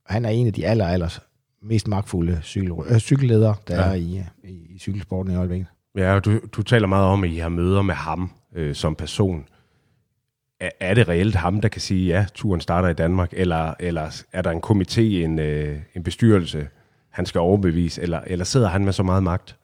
han 0.06 0.26
er 0.26 0.30
en 0.30 0.48
af 0.48 0.54
de 0.54 0.68
aller, 0.68 0.88
aller 0.88 1.20
mest 1.62 1.88
magtfulde 1.88 2.40
cykel, 2.44 2.72
øh, 2.90 3.00
cykelledere, 3.00 3.56
der 3.68 3.76
ja. 3.76 3.90
er 3.90 3.94
i, 3.94 4.24
i, 4.44 4.76
i 4.76 4.80
cykelsporten 4.80 5.32
i 5.32 5.36
øjeblikket. 5.36 5.68
Ja, 5.98 6.20
du, 6.20 6.40
du 6.52 6.62
taler 6.62 6.88
meget 6.88 7.06
om, 7.06 7.24
at 7.24 7.30
I 7.30 7.38
har 7.38 7.50
møder 7.50 7.82
med 7.82 7.96
ham 7.96 8.32
øh, 8.56 8.76
som 8.76 8.96
person. 8.96 9.46
Er, 10.60 10.70
er 10.80 10.94
det 10.94 11.08
reelt 11.08 11.36
ham, 11.36 11.62
der 11.62 11.70
kan 11.70 11.82
sige, 11.82 12.08
ja, 12.08 12.26
turen 12.34 12.62
starter 12.62 12.90
i 12.90 12.94
Danmark, 12.94 13.30
eller, 13.34 13.74
eller 13.80 14.24
er 14.34 14.42
der 14.42 14.52
en 14.52 14.62
komité, 14.66 15.02
en, 15.02 15.40
øh, 15.40 15.80
en 15.96 16.04
bestyrelse, 16.04 16.68
han 17.16 17.26
skal 17.26 17.42
overbevise, 17.42 18.02
eller, 18.02 18.22
eller 18.28 18.46
sidder 18.46 18.68
han 18.68 18.86
med 18.86 18.94
så 18.94 19.04
meget 19.04 19.24
magt? 19.24 19.56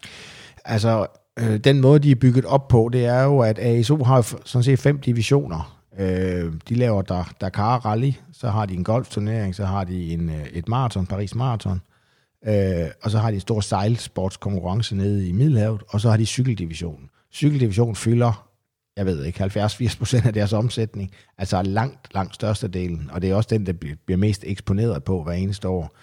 Altså, 0.65 1.07
øh, 1.39 1.57
den 1.57 1.81
måde, 1.81 1.99
de 1.99 2.11
er 2.11 2.15
bygget 2.15 2.45
op 2.45 2.67
på, 2.67 2.89
det 2.93 3.05
er 3.05 3.23
jo, 3.23 3.39
at 3.39 3.59
ASO 3.59 4.03
har 4.03 4.21
sådan 4.45 4.63
set 4.63 4.79
fem 4.79 4.99
divisioner. 4.99 5.81
Øh, 5.99 6.53
de 6.69 6.75
laver 6.75 7.01
der, 7.01 7.33
Dakar 7.41 7.85
Rally, 7.85 8.11
så 8.33 8.49
har 8.49 8.65
de 8.65 8.73
en 8.73 8.83
golfturnering, 8.83 9.55
så 9.55 9.65
har 9.65 9.83
de 9.83 10.13
en, 10.13 10.29
øh, 10.29 10.45
et 10.53 10.67
maraton, 10.67 11.05
Paris 11.05 11.35
Marathon, 11.35 11.81
øh, 12.47 12.87
og 13.03 13.11
så 13.11 13.17
har 13.17 13.29
de 13.29 13.35
en 13.35 13.41
stor 13.41 13.59
sejlsportskonkurrence 13.59 14.95
nede 14.95 15.27
i 15.27 15.31
Middelhavet, 15.31 15.83
og 15.89 16.01
så 16.01 16.09
har 16.09 16.17
de 16.17 16.25
cykeldivisionen. 16.25 17.09
Cykeldivisionen 17.33 17.95
fylder, 17.95 18.47
jeg 19.01 19.15
ved 19.15 19.25
ikke, 19.25 19.43
70-80 19.43 19.97
procent 19.97 20.25
af 20.25 20.33
deres 20.33 20.53
omsætning, 20.53 21.11
altså 21.37 21.61
langt, 21.61 22.13
langt 22.13 22.35
størstedelen, 22.35 23.09
og 23.13 23.21
det 23.21 23.29
er 23.29 23.35
også 23.35 23.49
den, 23.51 23.65
der 23.65 23.73
bliver 24.05 24.17
mest 24.17 24.43
eksponeret 24.47 25.03
på 25.03 25.23
hver 25.23 25.33
eneste 25.33 25.67
år, 25.67 25.97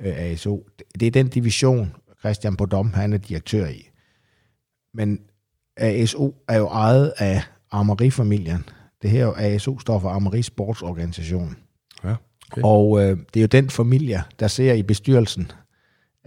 øh, 0.00 0.12
ASO. 0.16 0.66
Det 1.00 1.06
er 1.06 1.10
den 1.10 1.28
division, 1.28 1.94
Christian 2.20 2.56
Bodom, 2.56 2.92
han 2.92 3.12
er 3.12 3.18
direktør 3.18 3.66
i. 3.66 3.88
men 4.94 5.20
ASO 5.76 6.34
er 6.48 6.58
jo 6.58 6.66
ejet 6.66 7.12
af 7.18 7.42
Armeri-familien. 7.70 8.64
Det 9.02 9.10
her 9.10 9.32
ASO 9.36 9.78
står 9.78 9.98
for 9.98 10.08
Armeri 10.08 10.42
Sportsorganisation. 10.42 11.56
Ja, 12.04 12.14
okay. 12.52 12.62
Og 12.64 13.02
øh, 13.02 13.16
det 13.34 13.40
er 13.40 13.40
jo 13.40 13.46
den 13.46 13.70
familie, 13.70 14.22
der 14.40 14.48
ser 14.48 14.72
i 14.72 14.82
bestyrelsen, 14.82 15.52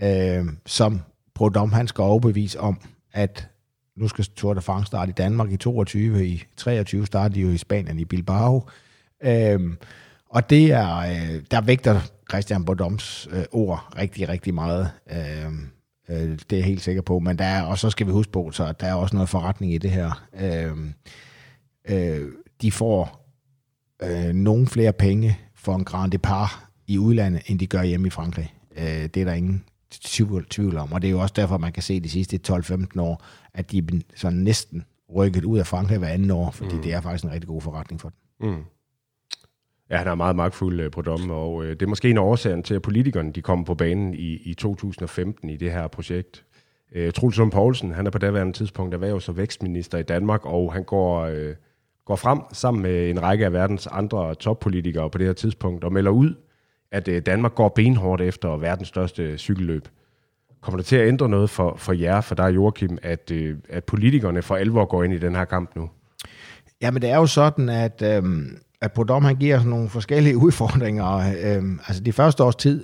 øh, 0.03 0.45
som 0.65 1.01
Prodom 1.35 1.71
han 1.71 1.87
skal 1.87 2.01
overbevise 2.01 2.59
om, 2.59 2.79
at 3.13 3.47
nu 3.97 4.07
skal 4.07 4.25
Tour 4.25 4.53
de 4.53 4.61
France 4.61 4.87
starte 4.87 5.09
i 5.09 5.13
Danmark 5.13 5.51
i 5.51 5.57
22, 5.57 6.27
i 6.27 6.43
23 6.57 7.05
starter 7.05 7.33
de 7.33 7.41
jo 7.41 7.49
i 7.49 7.57
Spanien 7.57 7.99
i 7.99 8.05
Bilbao. 8.05 8.69
Øhm, 9.23 9.77
og 10.29 10.49
det 10.49 10.71
er, 10.71 10.97
øh, 10.97 11.41
der 11.51 11.61
vægter 11.61 12.01
Christian 12.29 12.65
Bordoms 12.65 13.27
øh, 13.31 13.43
ord 13.51 13.93
rigtig, 13.97 14.29
rigtig 14.29 14.53
meget. 14.53 14.91
Øhm, 15.11 15.69
øh, 16.09 16.17
det 16.17 16.53
er 16.53 16.57
jeg 16.57 16.65
helt 16.65 16.81
sikker 16.81 17.01
på. 17.01 17.19
Men 17.19 17.37
der 17.37 17.45
er, 17.45 17.61
og 17.61 17.77
så 17.77 17.89
skal 17.89 18.07
vi 18.07 18.11
huske 18.11 18.31
på, 18.31 18.51
så 18.51 18.73
der 18.79 18.87
er 18.87 18.93
også 18.93 19.15
noget 19.15 19.29
forretning 19.29 19.73
i 19.73 19.77
det 19.77 19.91
her. 19.91 20.27
Øhm, 20.39 20.93
øh, 21.89 22.31
de 22.61 22.71
får 22.71 23.29
øh, 24.03 24.33
nogle 24.33 24.67
flere 24.67 24.93
penge 24.93 25.39
for 25.55 25.75
en 25.75 25.83
Grand 25.83 26.11
Depart 26.11 26.59
i 26.87 26.97
udlandet, 26.97 27.41
end 27.45 27.59
de 27.59 27.67
gør 27.67 27.83
hjemme 27.83 28.07
i 28.07 28.09
Frankrig. 28.09 28.53
Øh, 28.77 28.85
det 28.85 29.17
er 29.17 29.25
der 29.25 29.33
ingen 29.33 29.63
tvivl, 29.91 30.45
tvivl 30.49 30.77
om, 30.77 30.93
og 30.93 31.01
det 31.01 31.07
er 31.07 31.11
jo 31.11 31.19
også 31.19 31.33
derfor, 31.35 31.57
man 31.57 31.73
kan 31.73 31.83
se 31.83 31.99
de 31.99 32.09
sidste 32.09 32.39
12-15 32.49 32.99
år, 32.99 33.23
at 33.55 33.71
de 33.71 33.77
er 33.77 33.99
sådan 34.15 34.37
næsten 34.37 34.83
rykket 35.15 35.43
ud 35.43 35.59
af 35.59 35.67
Frankrig 35.67 35.97
hver 35.97 36.07
anden 36.07 36.31
år, 36.31 36.51
fordi 36.51 36.75
mm. 36.75 36.81
det 36.81 36.93
er 36.93 37.01
faktisk 37.01 37.23
en 37.23 37.31
rigtig 37.31 37.47
god 37.47 37.61
forretning 37.61 38.01
for 38.01 38.09
dem. 38.39 38.49
Mm. 38.49 38.63
Ja, 39.89 39.97
han 39.97 40.07
er 40.07 40.15
meget 40.15 40.35
magtfuld 40.35 40.79
øh, 40.79 40.91
på 40.91 41.01
dommen, 41.01 41.31
og 41.31 41.63
øh, 41.63 41.69
det 41.69 41.81
er 41.81 41.87
måske 41.87 42.09
en 42.09 42.17
af 42.17 42.21
årsagen 42.21 42.63
til, 42.63 42.73
at 42.73 42.81
politikerne 42.81 43.31
de 43.31 43.41
kommer 43.41 43.65
på 43.65 43.75
banen 43.75 44.13
i, 44.13 44.33
i 44.33 44.53
2015 44.53 45.49
i 45.49 45.57
det 45.57 45.71
her 45.71 45.87
projekt. 45.87 46.45
Øh, 46.91 47.13
Truls 47.13 47.37
Lund 47.37 47.51
Poulsen, 47.51 47.91
han 47.91 48.07
er 48.07 48.11
på 48.11 48.17
daværende 48.17 48.53
tidspunkt 48.53 48.95
erhvervs- 48.95 49.29
og 49.29 49.37
vækstminister 49.37 49.97
i 49.97 50.03
Danmark, 50.03 50.45
og 50.45 50.73
han 50.73 50.83
går, 50.83 51.21
øh, 51.21 51.55
går 52.05 52.15
frem 52.15 52.39
sammen 52.53 52.83
med 52.83 53.09
en 53.09 53.21
række 53.21 53.45
af 53.45 53.53
verdens 53.53 53.87
andre 53.87 54.35
toppolitikere 54.35 55.09
på 55.09 55.17
det 55.17 55.27
her 55.27 55.33
tidspunkt 55.33 55.83
og 55.83 55.93
melder 55.93 56.11
ud, 56.11 56.35
at 56.91 57.07
øh, 57.07 57.21
Danmark 57.25 57.55
går 57.55 57.69
benhårdt 57.69 58.21
efter 58.21 58.57
verdens 58.57 58.87
største 58.87 59.37
cykelløb. 59.37 59.87
Kommer 60.65 60.77
det 60.77 60.85
til 60.85 60.95
at 60.95 61.07
ændre 61.07 61.29
noget 61.29 61.49
for, 61.49 61.75
for 61.77 61.93
jer, 61.93 62.21
for 62.21 62.35
dig 62.35 62.55
Joachim, 62.55 62.97
at, 63.03 63.31
øh, 63.31 63.57
at 63.69 63.83
politikerne 63.83 64.41
for 64.41 64.55
alvor 64.55 64.85
går 64.85 65.03
ind 65.03 65.13
i 65.13 65.17
den 65.17 65.35
her 65.35 65.45
kamp 65.45 65.75
nu? 65.75 65.89
Jamen 66.81 67.01
det 67.01 67.09
er 67.09 67.15
jo 67.15 67.25
sådan, 67.25 67.69
at, 67.69 68.01
øhm, 68.01 68.57
at 68.81 68.91
Podom 68.91 69.23
han 69.23 69.35
giver 69.35 69.57
sådan 69.57 69.69
nogle 69.69 69.89
forskellige 69.89 70.37
udfordringer. 70.45 71.33
Øhm, 71.43 71.79
altså 71.87 72.03
de 72.03 72.13
første 72.13 72.43
års 72.43 72.55
tid, 72.55 72.83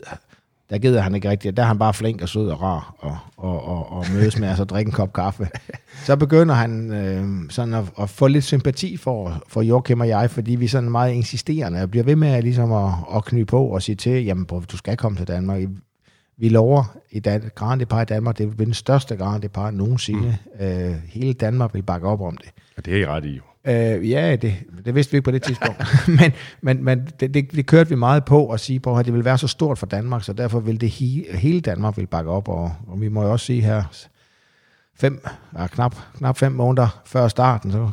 der 0.69 0.77
gider 0.77 1.01
han 1.01 1.15
ikke 1.15 1.29
rigtigt. 1.29 1.57
Der 1.57 1.63
er 1.63 1.67
han 1.67 1.79
bare 1.79 1.93
flink 1.93 2.21
og 2.21 2.29
sød 2.29 2.49
og 2.49 2.61
rar 2.61 2.95
og, 2.99 3.17
og, 3.37 3.67
og, 3.67 3.91
og 3.91 4.05
mødes 4.13 4.39
med 4.39 4.49
os 4.49 4.59
og 4.59 4.69
drikke 4.69 4.89
en 4.89 4.93
kop 4.93 5.13
kaffe. 5.13 5.49
Så 6.05 6.15
begynder 6.15 6.55
han 6.55 6.93
øh, 6.93 7.49
sådan 7.49 7.73
at, 7.73 7.85
at, 7.99 8.09
få 8.09 8.27
lidt 8.27 8.43
sympati 8.43 8.97
for, 8.97 9.43
for 9.47 9.61
Joachim 9.61 9.99
og 9.99 10.07
jeg, 10.07 10.31
fordi 10.31 10.55
vi 10.55 10.65
er 10.65 10.69
sådan 10.69 10.91
meget 10.91 11.13
insisterende 11.13 11.81
og 11.81 11.91
bliver 11.91 12.03
ved 12.03 12.15
med 12.15 12.27
at, 12.27 12.43
ligesom 12.43 12.71
at, 12.71 12.91
at 13.15 13.25
knyde 13.25 13.45
på 13.45 13.65
og 13.65 13.81
sige 13.81 13.95
til, 13.95 14.25
jamen 14.25 14.45
du 14.45 14.77
skal 14.77 14.97
komme 14.97 15.17
til 15.17 15.27
Danmark. 15.27 15.61
Vi 16.41 16.49
lover 16.49 16.97
i 17.11 17.19
Dan- 17.19 17.49
Grand 17.55 17.79
Depart 17.79 18.11
i 18.11 18.13
Danmark, 18.13 18.37
det 18.37 18.47
vil 18.47 18.55
blive 18.55 18.65
den 18.65 18.73
største 18.73 19.15
Grand 19.15 19.41
Depart 19.41 19.73
nogensinde. 19.73 20.37
Mm. 20.59 20.65
Øh, 20.65 20.95
hele 21.05 21.33
Danmark 21.33 21.73
vil 21.73 21.81
bakke 21.83 22.07
op 22.07 22.21
om 22.21 22.37
det. 22.37 22.49
Og 22.77 22.85
det 22.85 22.93
er 22.93 22.97
I 22.97 23.05
ret 23.05 23.25
i 23.25 23.35
jo. 23.35 23.41
Øh, 23.65 24.09
ja, 24.09 24.35
det, 24.35 24.55
det 24.85 24.95
vidste 24.95 25.11
vi 25.11 25.17
ikke 25.17 25.25
på 25.25 25.31
det 25.31 25.43
tidspunkt. 25.43 25.83
men 26.19 26.31
men, 26.61 26.83
men 26.83 27.07
det, 27.19 27.33
det, 27.33 27.51
det 27.51 27.65
kørte 27.65 27.89
vi 27.89 27.95
meget 27.95 28.25
på 28.25 28.49
at 28.49 28.59
sige 28.59 28.79
på, 28.79 28.97
at 28.97 29.05
det 29.05 29.13
vil 29.13 29.25
være 29.25 29.37
så 29.37 29.47
stort 29.47 29.77
for 29.77 29.85
Danmark, 29.85 30.23
så 30.23 30.33
derfor 30.33 30.59
vil 30.59 30.81
det 30.81 30.89
he, 30.89 31.25
hele 31.33 31.61
Danmark 31.61 31.97
vil 31.97 32.07
bakke 32.07 32.31
op. 32.31 32.47
Og, 32.47 32.73
og 32.87 33.01
vi 33.01 33.07
må 33.07 33.23
jo 33.23 33.31
også 33.31 33.45
sige 33.45 33.61
her, 33.61 33.83
fem, 34.95 35.25
ja, 35.57 35.67
knap, 35.67 35.95
knap 36.17 36.37
fem 36.37 36.51
måneder 36.51 37.01
før 37.05 37.27
starten, 37.27 37.71
så 37.71 37.89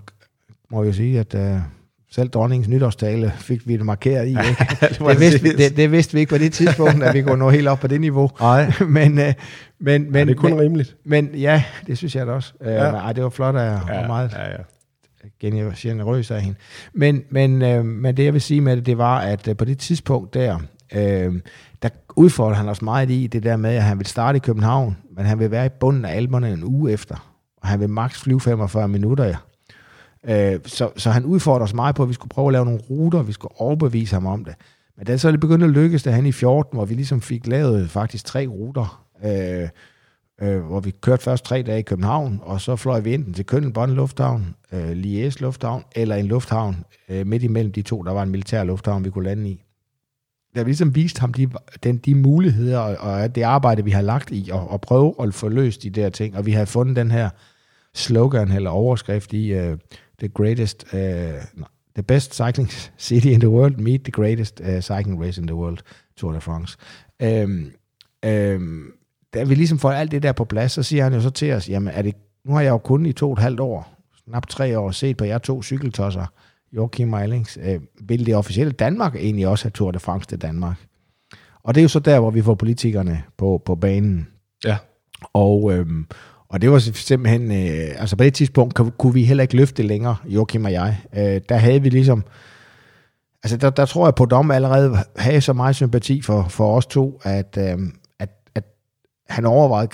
må 0.71 0.85
jo 0.85 0.93
sige, 0.93 1.21
at 1.21 1.35
uh, 1.35 1.61
selv 2.11 2.29
dronningens 2.29 2.69
nytårstale 2.69 3.33
fik 3.37 3.69
vi 3.69 3.77
det 3.77 3.87
markeret 3.87 4.27
i. 4.27 4.31
Ikke? 4.49 4.67
det, 4.81 4.99
det, 4.99 5.21
vidste 5.21 5.43
vi, 5.43 5.53
det, 5.53 5.77
det 5.77 5.93
vidste 5.93 6.15
vi 6.15 6.21
ikke 6.21 6.31
på 6.31 6.39
det 6.39 6.53
tidspunkt, 6.53 7.03
at 7.03 7.15
vi 7.15 7.23
kunne 7.23 7.39
nå 7.39 7.51
helt 7.51 7.69
op 7.69 7.81
på 7.81 7.87
det 7.87 8.01
niveau. 8.01 8.31
Nej. 8.41 8.73
men, 8.89 9.19
uh, 9.19 9.25
men, 9.25 9.33
men, 9.79 10.15
ja, 10.15 10.25
det 10.25 10.31
er 10.31 10.35
kun 10.35 10.51
men, 10.51 10.61
rimeligt. 10.61 10.97
Men 11.05 11.35
ja, 11.35 11.63
det 11.87 11.99
synes 11.99 12.17
jeg 12.17 12.27
da 12.27 12.33
også. 12.33 12.53
Uh, 12.61 12.67
ja. 12.67 12.93
men, 12.93 13.01
ej, 13.01 13.13
det 13.13 13.23
var 13.23 13.31
flot 13.31 13.57
af 13.57 13.79
ja, 13.89 14.01
og 14.01 14.07
meget. 14.07 14.33
Ja, 14.33 14.51
ja 14.51 14.63
generøs 15.41 16.31
af 16.31 16.43
hende. 16.43 16.59
Men, 16.95 17.23
men, 17.31 17.63
øh, 17.63 17.85
men 17.85 18.17
det, 18.17 18.25
jeg 18.25 18.33
vil 18.33 18.41
sige 18.41 18.61
med 18.61 18.77
det, 18.77 18.87
det 18.87 18.99
var, 18.99 19.19
at 19.19 19.49
øh, 19.49 19.57
på 19.57 19.65
det 19.65 19.79
tidspunkt 19.79 20.35
der, 20.35 20.59
øh, 20.95 21.35
der 21.83 21.89
udfordrede 22.17 22.57
han 22.57 22.69
os 22.69 22.83
meget 22.83 23.11
i 23.11 23.27
det 23.27 23.43
der 23.43 23.57
med, 23.57 23.71
at 23.71 23.83
han 23.83 23.99
vil 23.99 24.07
starte 24.07 24.37
i 24.37 24.39
København, 24.39 24.97
men 25.17 25.27
han 25.27 25.39
vil 25.39 25.51
være 25.51 25.67
i 25.67 25.69
bunden 25.81 26.05
af 26.05 26.17
alberne 26.17 26.53
en 26.53 26.65
uge 26.65 26.93
efter, 26.93 27.35
og 27.63 27.69
han 27.69 27.81
vil 27.81 27.91
maks 27.91 28.21
flyve 28.21 28.41
45 28.41 28.89
minutter. 28.89 29.35
Øh, 30.29 30.61
så, 30.67 30.91
så 30.97 31.11
han 31.11 31.25
udfordrede 31.25 31.65
os 31.65 31.75
meget 31.75 31.95
på, 31.95 32.03
at 32.03 32.09
vi 32.09 32.15
skulle 32.15 32.31
prøve 32.31 32.49
at 32.49 32.53
lave 32.53 32.65
nogle 32.65 32.81
ruter, 32.91 33.23
vi 33.23 33.33
skulle 33.33 33.61
overbevise 33.61 34.15
ham 34.15 34.27
om 34.27 34.45
det. 34.45 34.55
Men 34.97 35.07
da 35.07 35.17
så 35.17 35.33
det 35.33 35.41
begyndte 35.41 35.67
at 35.67 35.73
lykkes, 35.73 36.03
da 36.03 36.11
han 36.11 36.27
i 36.27 36.33
14, 36.33 36.77
hvor 36.77 36.85
vi 36.85 36.95
ligesom 36.95 37.21
fik 37.21 37.47
lavet 37.47 37.91
faktisk 37.91 38.25
tre 38.25 38.47
ruter, 38.47 39.05
øh, 39.25 39.69
øh, 40.43 40.61
hvor 40.61 40.81
vi 40.81 40.91
kørte 40.91 41.23
først 41.23 41.45
tre 41.45 41.63
dage 41.63 41.79
i 41.79 41.83
København, 41.83 42.41
og 42.43 42.61
så 42.61 42.77
fløj 42.77 43.01
vi 43.01 43.15
enten 43.15 43.35
til 43.35 43.47
Kønelbånd 43.47 43.93
Lufthavn, 43.93 44.55
øh, 44.73 44.91
Lies 44.91 45.41
Lufthavn, 45.41 45.85
eller 45.95 46.17
en 46.17 46.27
lufthavn 46.27 46.85
øh, 47.09 47.27
midt 47.27 47.43
imellem 47.43 47.73
de 47.73 47.83
to, 47.83 48.03
der 48.03 48.13
var 48.13 48.23
en 48.23 48.31
militær 48.31 48.65
lufthavn, 48.65 49.05
vi 49.05 49.11
kunne 49.11 49.25
lande 49.25 49.51
i. 49.51 49.65
Der 50.55 50.65
vi 50.65 50.69
ligesom 50.69 50.95
vist 50.95 51.19
ham 51.19 51.35
de, 51.35 51.49
den, 51.83 51.97
de 51.97 52.15
muligheder 52.15 52.79
og, 52.79 52.97
og 52.97 53.35
det 53.35 53.43
arbejde, 53.43 53.85
vi 53.85 53.91
har 53.91 54.03
lagt 54.03 54.31
i, 54.31 54.51
og, 54.53 54.71
og 54.71 54.81
prøve 54.81 55.15
at 55.23 55.35
få 55.35 55.49
løst 55.49 55.83
de 55.83 55.91
der 55.91 56.11
ting, 56.11 56.37
og 56.37 56.47
vi 56.47 56.53
har 56.53 56.65
fundet 56.65 56.97
den 56.97 57.11
her 57.11 57.31
slogan 57.95 58.53
eller 58.53 58.71
overskrift 58.71 59.33
i 59.33 59.53
Øh, 59.53 59.79
The 60.19 60.29
Greatest, 60.29 60.85
uh, 60.93 60.99
no, 61.55 61.67
The 61.95 62.03
Best 62.03 62.35
Cycling 62.35 62.71
City 63.09 63.33
in 63.33 63.41
the 63.41 63.51
World, 63.51 63.79
Meet 63.79 64.05
the 64.05 64.13
Greatest 64.13 64.61
uh, 64.61 64.81
Cycling 64.81 65.23
Race 65.23 65.41
in 65.41 65.47
the 65.47 65.57
World, 65.57 65.79
Tour 66.17 66.33
de 66.33 66.41
France. 66.41 66.77
Um, 67.23 67.73
um, 68.27 68.93
da 69.35 69.45
vi 69.45 69.55
ligesom 69.55 69.79
får 69.79 69.91
alt 69.91 70.11
det 70.11 70.23
der 70.23 70.33
på 70.33 70.45
plads, 70.45 70.73
så 70.73 70.83
siger 70.83 71.05
han 71.05 71.15
jo 71.15 71.21
så 71.21 71.31
til 71.31 71.53
os, 71.53 71.69
jamen 71.69 71.95
er 71.95 72.03
det, 72.03 72.15
nu 72.45 72.55
har 72.55 72.61
jeg 72.61 72.71
jo 72.71 72.79
kun 72.79 73.07
i 73.07 73.13
to 73.13 73.27
og 73.27 73.33
et 73.33 73.39
halvt 73.39 73.61
år, 73.61 73.95
knap 74.29 74.47
tre 74.47 74.79
år, 74.79 74.91
set 74.91 75.17
på 75.17 75.25
jer 75.25 75.39
to 75.39 75.63
cykeltosser, 75.63 76.27
Joachim 76.73 77.09
Meilings, 77.09 77.59
øh, 77.63 77.81
vil 78.01 78.27
det 78.27 78.37
officielle 78.37 78.73
Danmark 78.73 79.17
egentlig 79.17 79.49
også 79.49 79.65
have 79.65 79.71
Tour 79.71 79.91
de 79.91 79.99
France 79.99 80.29
til 80.29 80.43
Danmark? 80.43 80.77
Og 81.63 81.75
det 81.75 81.81
er 81.81 81.83
jo 81.83 81.89
så 81.89 82.01
der, 82.01 82.21
hvor 82.21 82.31
vi 82.31 82.43
får 82.43 82.55
politikerne 82.55 83.23
på, 83.37 83.63
på 83.65 83.75
banen. 83.75 84.29
Ja. 84.65 84.77
Og, 85.33 85.73
øhm, 85.73 86.07
og 86.51 86.61
det 86.63 86.71
var 86.71 86.79
simpelthen, 86.79 87.51
øh, 87.53 88.01
altså 88.01 88.17
på 88.17 88.25
det 88.25 88.35
tidspunkt 88.35 88.75
kunne, 88.99 89.15
vi 89.15 89.25
heller 89.25 89.43
ikke 89.43 89.57
løfte 89.57 89.83
længere, 89.83 90.17
Joachim 90.25 90.65
og 90.65 90.73
jeg. 90.73 91.01
Øh, 91.17 91.41
der 91.49 91.57
havde 91.57 91.83
vi 91.83 91.89
ligesom, 91.89 92.25
altså 93.43 93.57
der, 93.57 93.71
der 93.71 93.87
tror 93.87 94.07
jeg 94.07 94.15
på 94.15 94.25
dom 94.25 94.51
allerede 94.51 94.97
havde 95.17 95.41
så 95.41 95.53
meget 95.53 95.77
sympati 95.77 96.23
for, 96.23 96.47
for 96.49 96.77
os 96.77 96.87
to, 96.87 97.21
at, 97.25 97.59
øh, 97.61 97.79
han 99.29 99.47
overvejede 99.47 99.91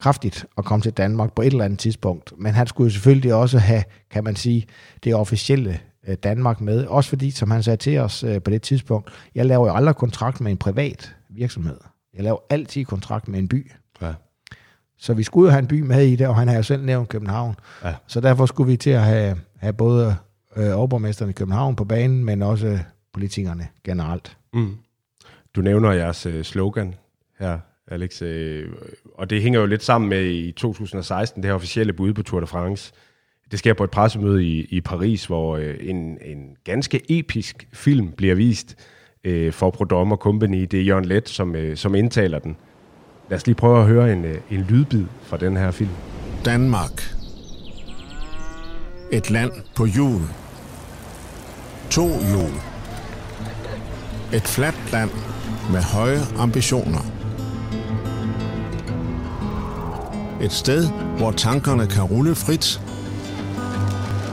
kraftigt 0.00 0.46
at 0.58 0.64
komme 0.64 0.82
til 0.82 0.92
Danmark 0.92 1.34
på 1.34 1.42
et 1.42 1.46
eller 1.46 1.64
andet 1.64 1.78
tidspunkt, 1.78 2.32
men 2.38 2.54
han 2.54 2.66
skulle 2.66 2.86
jo 2.86 2.92
selvfølgelig 2.92 3.34
også 3.34 3.58
have, 3.58 3.82
kan 4.10 4.24
man 4.24 4.36
sige, 4.36 4.66
det 5.04 5.14
officielle 5.14 5.80
øh, 6.08 6.16
Danmark 6.22 6.60
med, 6.60 6.86
også 6.86 7.08
fordi, 7.08 7.30
som 7.30 7.50
han 7.50 7.62
sagde 7.62 7.76
til 7.76 7.98
os 7.98 8.24
øh, 8.24 8.42
på 8.42 8.50
det 8.50 8.62
tidspunkt, 8.62 9.10
jeg 9.34 9.46
laver 9.46 9.66
jo 9.66 9.74
aldrig 9.74 9.96
kontrakt 9.96 10.40
med 10.40 10.50
en 10.50 10.56
privat 10.56 11.14
virksomhed. 11.28 11.78
Jeg 12.14 12.24
laver 12.24 12.38
altid 12.50 12.84
kontrakt 12.84 13.28
med 13.28 13.38
en 13.38 13.48
by. 13.48 13.70
Så 14.98 15.14
vi 15.14 15.22
skulle 15.22 15.46
jo 15.46 15.50
have 15.50 15.58
en 15.58 15.66
by 15.66 15.80
med 15.80 16.06
i 16.06 16.16
det, 16.16 16.26
og 16.26 16.36
han 16.36 16.48
har 16.48 16.56
jo 16.56 16.62
selv 16.62 16.84
nævnt 16.84 17.08
København. 17.08 17.56
Ja. 17.84 17.94
Så 18.06 18.20
derfor 18.20 18.46
skulle 18.46 18.70
vi 18.70 18.76
til 18.76 18.90
at 18.90 19.02
have, 19.02 19.36
have 19.56 19.72
både 19.72 20.16
øh, 20.56 20.78
overborgmesteren 20.78 21.30
i 21.30 21.32
København 21.32 21.76
på 21.76 21.84
banen, 21.84 22.24
men 22.24 22.42
også 22.42 22.78
politikerne 23.12 23.68
generelt. 23.84 24.36
Mm. 24.54 24.76
Du 25.56 25.60
nævner 25.60 25.92
jeres 25.92 26.26
øh, 26.26 26.44
slogan 26.44 26.94
her 27.38 27.58
Alex. 27.90 28.22
Øh, 28.22 28.72
og 29.14 29.30
det 29.30 29.42
hænger 29.42 29.60
jo 29.60 29.66
lidt 29.66 29.84
sammen 29.84 30.10
med 30.10 30.24
i 30.24 30.52
2016, 30.52 31.42
det 31.42 31.48
her 31.48 31.54
officielle 31.54 31.92
bud 31.92 32.12
på 32.12 32.22
Tour 32.22 32.40
de 32.40 32.46
France. 32.46 32.92
Det 33.50 33.58
sker 33.58 33.74
på 33.74 33.84
et 33.84 33.90
pressemøde 33.90 34.44
i, 34.44 34.64
i 34.64 34.80
Paris, 34.80 35.26
hvor 35.26 35.56
øh, 35.56 35.76
en, 35.80 36.18
en 36.22 36.56
ganske 36.64 37.18
episk 37.18 37.68
film 37.72 38.12
bliver 38.12 38.34
vist 38.34 38.76
øh, 39.24 39.52
for 39.52 39.70
Prodom 39.70 40.12
og 40.12 40.18
Company. 40.18 40.62
Det 40.70 40.80
er 40.80 40.84
Jørgen 40.84 41.04
Let, 41.04 41.28
som, 41.28 41.56
øh, 41.56 41.76
som 41.76 41.94
indtaler 41.94 42.38
den. 42.38 42.56
Lad 43.30 43.36
os 43.36 43.46
lige 43.46 43.54
prøve 43.54 43.80
at 43.80 43.86
høre 43.86 44.12
en, 44.12 44.24
øh, 44.24 44.40
en 44.50 44.60
lydbid 44.60 45.04
fra 45.22 45.36
den 45.36 45.56
her 45.56 45.70
film. 45.70 45.90
Danmark. 46.44 47.14
Et 49.12 49.30
land 49.30 49.52
på 49.76 49.86
jul. 49.86 50.20
To 51.90 52.06
jul. 52.06 52.52
Et 54.32 54.42
fladt 54.42 54.92
land 54.92 55.10
med 55.72 55.82
høje 55.82 56.20
ambitioner. 56.38 57.00
Et 60.42 60.52
sted, 60.52 60.88
hvor 61.16 61.30
tankerne 61.30 61.86
kan 61.86 62.02
rulle 62.02 62.34
frit. 62.34 62.80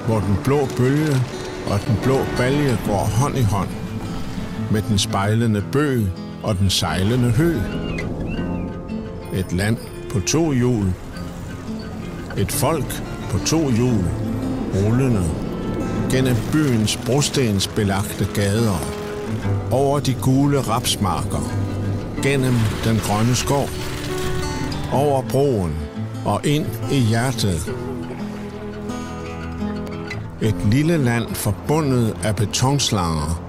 Hvor 0.05 0.19
den 0.19 0.37
blå 0.43 0.67
bølge 0.77 1.15
og 1.71 1.79
den 1.87 1.97
blå 2.03 2.17
balje 2.37 2.77
går 2.85 3.09
hånd 3.19 3.37
i 3.37 3.43
hånd. 3.43 3.69
Med 4.71 4.81
den 4.81 4.97
spejlende 4.97 5.63
bøg 5.71 6.07
og 6.43 6.57
den 6.57 6.69
sejlende 6.69 7.31
høg. 7.31 7.55
Et 9.36 9.53
land 9.53 9.77
på 10.11 10.19
to 10.19 10.51
hjul. 10.51 10.93
Et 12.38 12.51
folk 12.51 13.03
på 13.29 13.38
to 13.38 13.69
hjul, 13.69 14.05
rullende, 14.75 15.23
gennem 16.11 16.36
byens 16.51 16.97
brostensbelagte 17.05 18.27
gader, 18.33 18.79
over 19.71 19.99
de 19.99 20.13
gule 20.13 20.59
rapsmarker, 20.59 21.51
gennem 22.23 22.53
den 22.83 22.97
grønne 22.97 23.36
skov, 23.36 23.69
over 24.91 25.21
broen 25.21 25.75
og 26.25 26.45
ind 26.45 26.65
i 26.91 26.99
hjertet. 26.99 27.71
Et 30.41 30.55
lille 30.71 30.97
land 30.97 31.36
forbundet 31.36 32.17
af 32.23 32.36
betonslanger, 32.36 33.41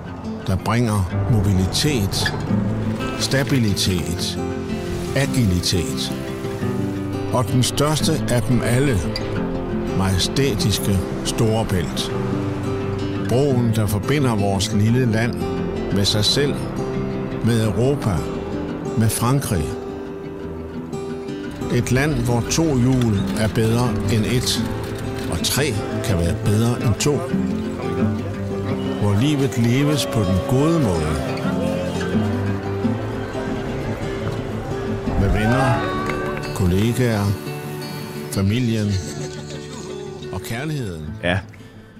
der 0.46 0.56
bringer 0.56 1.26
mobilitet, 1.32 2.34
stabilitet, 3.18 4.38
agilitet. 5.16 6.12
Og 7.32 7.48
den 7.52 7.62
største 7.62 8.12
af 8.30 8.42
dem 8.42 8.60
alle, 8.64 8.98
majestætiske 9.98 10.98
Storebælt. 11.24 12.12
Broen, 13.28 13.72
der 13.74 13.86
forbinder 13.86 14.34
vores 14.34 14.72
lille 14.72 15.12
land 15.12 15.34
med 15.92 16.04
sig 16.04 16.24
selv, 16.24 16.54
med 17.44 17.64
Europa, 17.64 18.14
med 18.98 19.08
Frankrig. 19.08 19.64
Et 21.74 21.92
land, 21.92 22.14
hvor 22.14 22.44
to 22.50 22.78
hjul 22.78 23.20
er 23.38 23.48
bedre 23.54 23.88
end 24.12 24.24
et, 24.26 24.64
og 25.30 25.38
tre 25.38 25.74
kan 26.04 26.18
være 26.18 26.34
bedre 26.44 26.86
end 26.86 26.94
to. 26.94 27.16
Hvor 29.00 29.20
livet 29.20 29.58
leves 29.58 30.06
på 30.06 30.20
den 30.20 30.38
gode 30.48 30.80
måde. 30.80 31.35
Med 35.26 35.34
venner, 35.34 35.68
kollegaer, 36.54 37.24
familien 38.32 38.86
og 40.32 40.40
kærligheden. 40.40 41.06
Ja, 41.22 41.40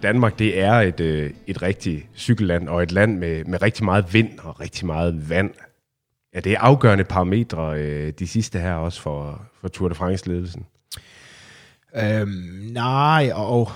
Danmark 0.03 0.39
det 0.39 0.61
er 0.61 0.73
et, 0.73 1.01
øh, 1.01 1.31
et 1.47 1.63
rigtigt 1.63 2.07
cykelland, 2.17 2.69
og 2.69 2.83
et 2.83 2.93
land 2.93 3.19
med, 3.19 3.45
med 3.45 3.63
rigtig 3.63 3.85
meget 3.85 4.15
vind 4.15 4.39
og 4.39 4.61
rigtig 4.61 4.87
meget 4.87 5.31
vand. 5.31 5.51
Ja, 6.35 6.41
det 6.41 6.53
er 6.53 6.59
afgørende 6.61 7.05
parametre, 7.05 7.81
øh, 7.81 8.13
de 8.19 8.27
sidste 8.27 8.59
her 8.59 8.75
også 8.75 9.01
for, 9.01 9.43
for 9.61 9.69
Tour 9.69 9.89
de 9.89 9.95
France-ledelsen. 9.95 10.67
Øhm, 11.97 12.29
nej, 12.73 13.31
og, 13.35 13.71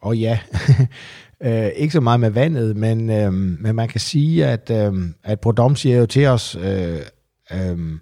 og 0.00 0.16
ja. 0.16 0.38
øh, 1.46 1.66
ikke 1.76 1.92
så 1.92 2.00
meget 2.00 2.20
med 2.20 2.30
vandet, 2.30 2.76
men, 2.76 3.10
øhm, 3.10 3.56
men 3.60 3.74
man 3.74 3.88
kan 3.88 4.00
sige, 4.00 4.46
at, 4.46 4.70
øhm, 4.70 5.14
at 5.24 5.40
Prodom 5.40 5.76
siger 5.76 5.98
jo 5.98 6.06
til 6.06 6.26
os, 6.26 6.56
øh, 6.60 7.00
øhm, 7.52 8.00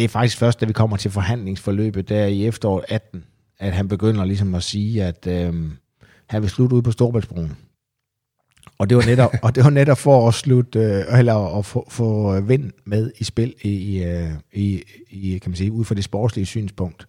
det 0.00 0.04
er 0.04 0.08
faktisk 0.08 0.38
først, 0.38 0.60
da 0.60 0.66
vi 0.66 0.72
kommer 0.72 0.96
til 0.96 1.10
forhandlingsforløbet 1.10 2.08
der 2.08 2.26
i 2.26 2.46
efteråret 2.46 2.84
18, 2.88 3.24
at 3.58 3.72
han 3.72 3.88
begynder 3.88 4.24
ligesom 4.24 4.54
at 4.54 4.62
sige, 4.62 5.04
at 5.04 5.26
øh, 5.26 5.54
han 6.26 6.42
vil 6.42 6.50
slutte 6.50 6.76
ud 6.76 6.82
på 6.82 6.90
Storbæltsbroen. 6.90 7.56
Og 8.78 8.90
det 8.90 8.96
var 8.96 9.06
netop, 9.06 9.32
og 9.42 9.54
det 9.54 9.64
var 9.64 9.70
netop 9.70 9.98
for 9.98 10.28
at 10.28 10.34
slutte, 10.34 10.78
øh, 10.78 11.18
eller 11.18 11.58
at 11.58 11.64
få, 11.64 11.86
få 11.90 12.36
øh, 12.36 12.48
vind 12.48 12.70
med 12.84 13.12
i 13.18 13.24
spil 13.24 13.54
i, 13.62 14.02
øh, 14.02 14.30
i, 14.52 14.82
i, 15.10 15.38
kan 15.38 15.50
man 15.50 15.56
sige, 15.56 15.72
ud 15.72 15.84
fra 15.84 15.94
det 15.94 16.04
sportslige 16.04 16.46
synspunkt. 16.46 17.06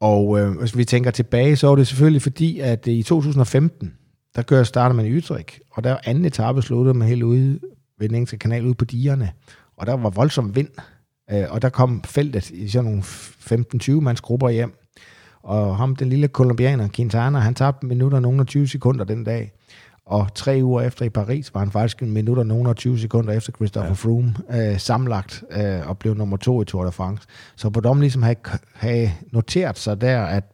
Og 0.00 0.40
øh, 0.40 0.58
hvis 0.58 0.76
vi 0.76 0.84
tænker 0.84 1.10
tilbage, 1.10 1.56
så 1.56 1.66
var 1.66 1.76
det 1.76 1.86
selvfølgelig 1.86 2.22
fordi, 2.22 2.60
at 2.60 2.86
i 2.86 3.02
2015, 3.02 3.94
der 4.36 4.42
kører 4.42 4.64
starter 4.64 4.96
man 4.96 5.06
i 5.06 5.16
Utrecht, 5.16 5.60
og 5.70 5.84
der 5.84 5.90
var 5.90 6.00
anden 6.04 6.24
etape 6.24 6.62
sluttede 6.62 6.94
med 6.94 7.06
helt 7.06 7.22
ude 7.22 7.60
ved 7.98 8.08
den 8.08 8.14
engelske 8.14 8.38
kanal 8.38 8.66
ude 8.66 8.74
på 8.74 8.84
digerne, 8.84 9.32
og 9.76 9.86
der 9.86 9.92
var 9.92 10.10
voldsom 10.10 10.56
vind, 10.56 10.68
øh, 11.30 11.44
og 11.50 11.62
der 11.62 11.68
kom 11.68 12.02
feltet 12.04 12.50
i 12.50 12.68
sådan 12.68 12.90
nogle 12.90 13.02
15-20 13.02 14.00
mands 14.00 14.20
grupper 14.20 14.48
hjem, 14.48 14.74
og 15.42 15.76
ham, 15.76 15.96
den 15.96 16.08
lille 16.08 16.28
kolumbianer, 16.28 16.88
Quintana, 16.94 17.38
han 17.38 17.54
tabte 17.54 17.86
minutter 17.86 18.20
nogen 18.20 18.40
og 18.40 18.46
20 18.46 18.68
sekunder 18.68 19.04
den 19.04 19.24
dag. 19.24 19.52
Og 20.06 20.34
tre 20.34 20.60
uger 20.62 20.82
efter 20.82 21.04
i 21.04 21.08
Paris 21.08 21.54
var 21.54 21.60
han 21.60 21.70
faktisk 21.70 22.02
en 22.02 22.12
minut 22.12 22.38
og 22.38 22.46
nogen 22.46 22.66
og 22.66 22.76
20 22.76 22.98
sekunder 22.98 23.32
efter 23.32 23.52
Christopher 23.52 23.88
ja. 23.88 23.94
Froome 23.94 24.34
øh, 24.50 24.78
samlagt 24.78 25.44
øh, 25.50 25.88
og 25.88 25.98
blev 25.98 26.14
nummer 26.14 26.36
to 26.36 26.62
i 26.62 26.64
Tour 26.64 26.84
de 26.84 26.92
France. 26.92 27.28
Så 27.56 27.70
på 27.70 27.80
dem 27.80 28.00
ligesom 28.00 28.22
have, 28.22 28.36
have 28.74 29.10
noteret 29.32 29.78
sig 29.78 30.00
der, 30.00 30.22
at 30.22 30.44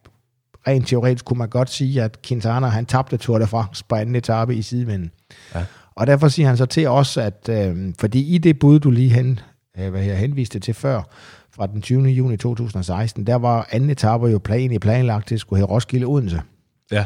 rent 0.69 0.89
teoretisk 0.89 1.25
kunne 1.25 1.39
man 1.39 1.49
godt 1.49 1.71
sige, 1.71 2.03
at 2.03 2.23
Quintana 2.23 2.67
han 2.67 2.87
tabte 2.87 3.17
Tour 3.17 3.39
de 3.39 3.47
France 3.47 3.85
på 3.89 3.95
anden 3.95 4.17
etape 4.17 4.55
i 4.55 4.63
sidevinden. 4.63 5.11
Ja. 5.55 5.65
Og 5.95 6.07
derfor 6.07 6.29
siger 6.29 6.47
han 6.47 6.57
så 6.57 6.67
til 6.67 6.89
os, 6.89 7.17
at 7.17 7.49
øh, 7.51 7.95
fordi 8.01 8.35
i 8.35 8.39
det 8.39 8.59
bud, 8.59 8.79
du 8.81 8.91
lige 8.91 9.11
hen, 9.11 9.41
hvad 9.75 10.03
jeg 10.03 10.19
henviste 10.19 10.59
til 10.59 10.75
før, 10.75 11.03
fra 11.51 11.67
den 11.67 11.83
20. 11.83 12.03
juni 12.03 12.37
2016, 12.37 13.27
der 13.27 13.35
var 13.35 13.69
anden 13.71 13.91
etape 13.91 14.27
jo 14.27 14.39
plan 14.39 14.73
i 14.73 14.79
planlagt 14.79 15.29
til 15.29 15.35
at 15.35 15.41
skulle 15.41 15.61
have 15.61 15.71
Roskilde 15.71 16.07
Odense. 16.07 16.43
Ja. 16.93 17.05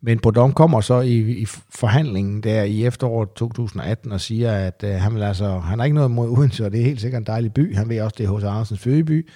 Men 0.00 0.18
Bodom 0.18 0.52
kommer 0.52 0.80
så 0.80 1.00
i, 1.00 1.18
i 1.18 1.46
forhandlingen 1.70 2.42
der 2.42 2.62
i 2.62 2.86
efteråret 2.86 3.28
2018 3.32 4.12
og 4.12 4.20
siger, 4.20 4.52
at 4.52 4.84
øh, 4.84 4.94
han, 4.94 5.14
vil 5.14 5.22
altså, 5.22 5.58
han 5.58 5.78
har 5.78 5.84
ikke 5.84 5.94
noget 5.94 6.08
imod 6.08 6.28
Odense, 6.28 6.64
og 6.64 6.72
det 6.72 6.80
er 6.80 6.84
helt 6.84 7.00
sikkert 7.00 7.20
en 7.20 7.26
dejlig 7.26 7.52
by. 7.52 7.76
Han 7.76 7.88
ved 7.88 8.00
også, 8.00 8.14
det 8.18 8.24
er 8.24 8.28
hos 8.28 8.44
Andersens 8.44 8.80
fødeby. 8.80 9.28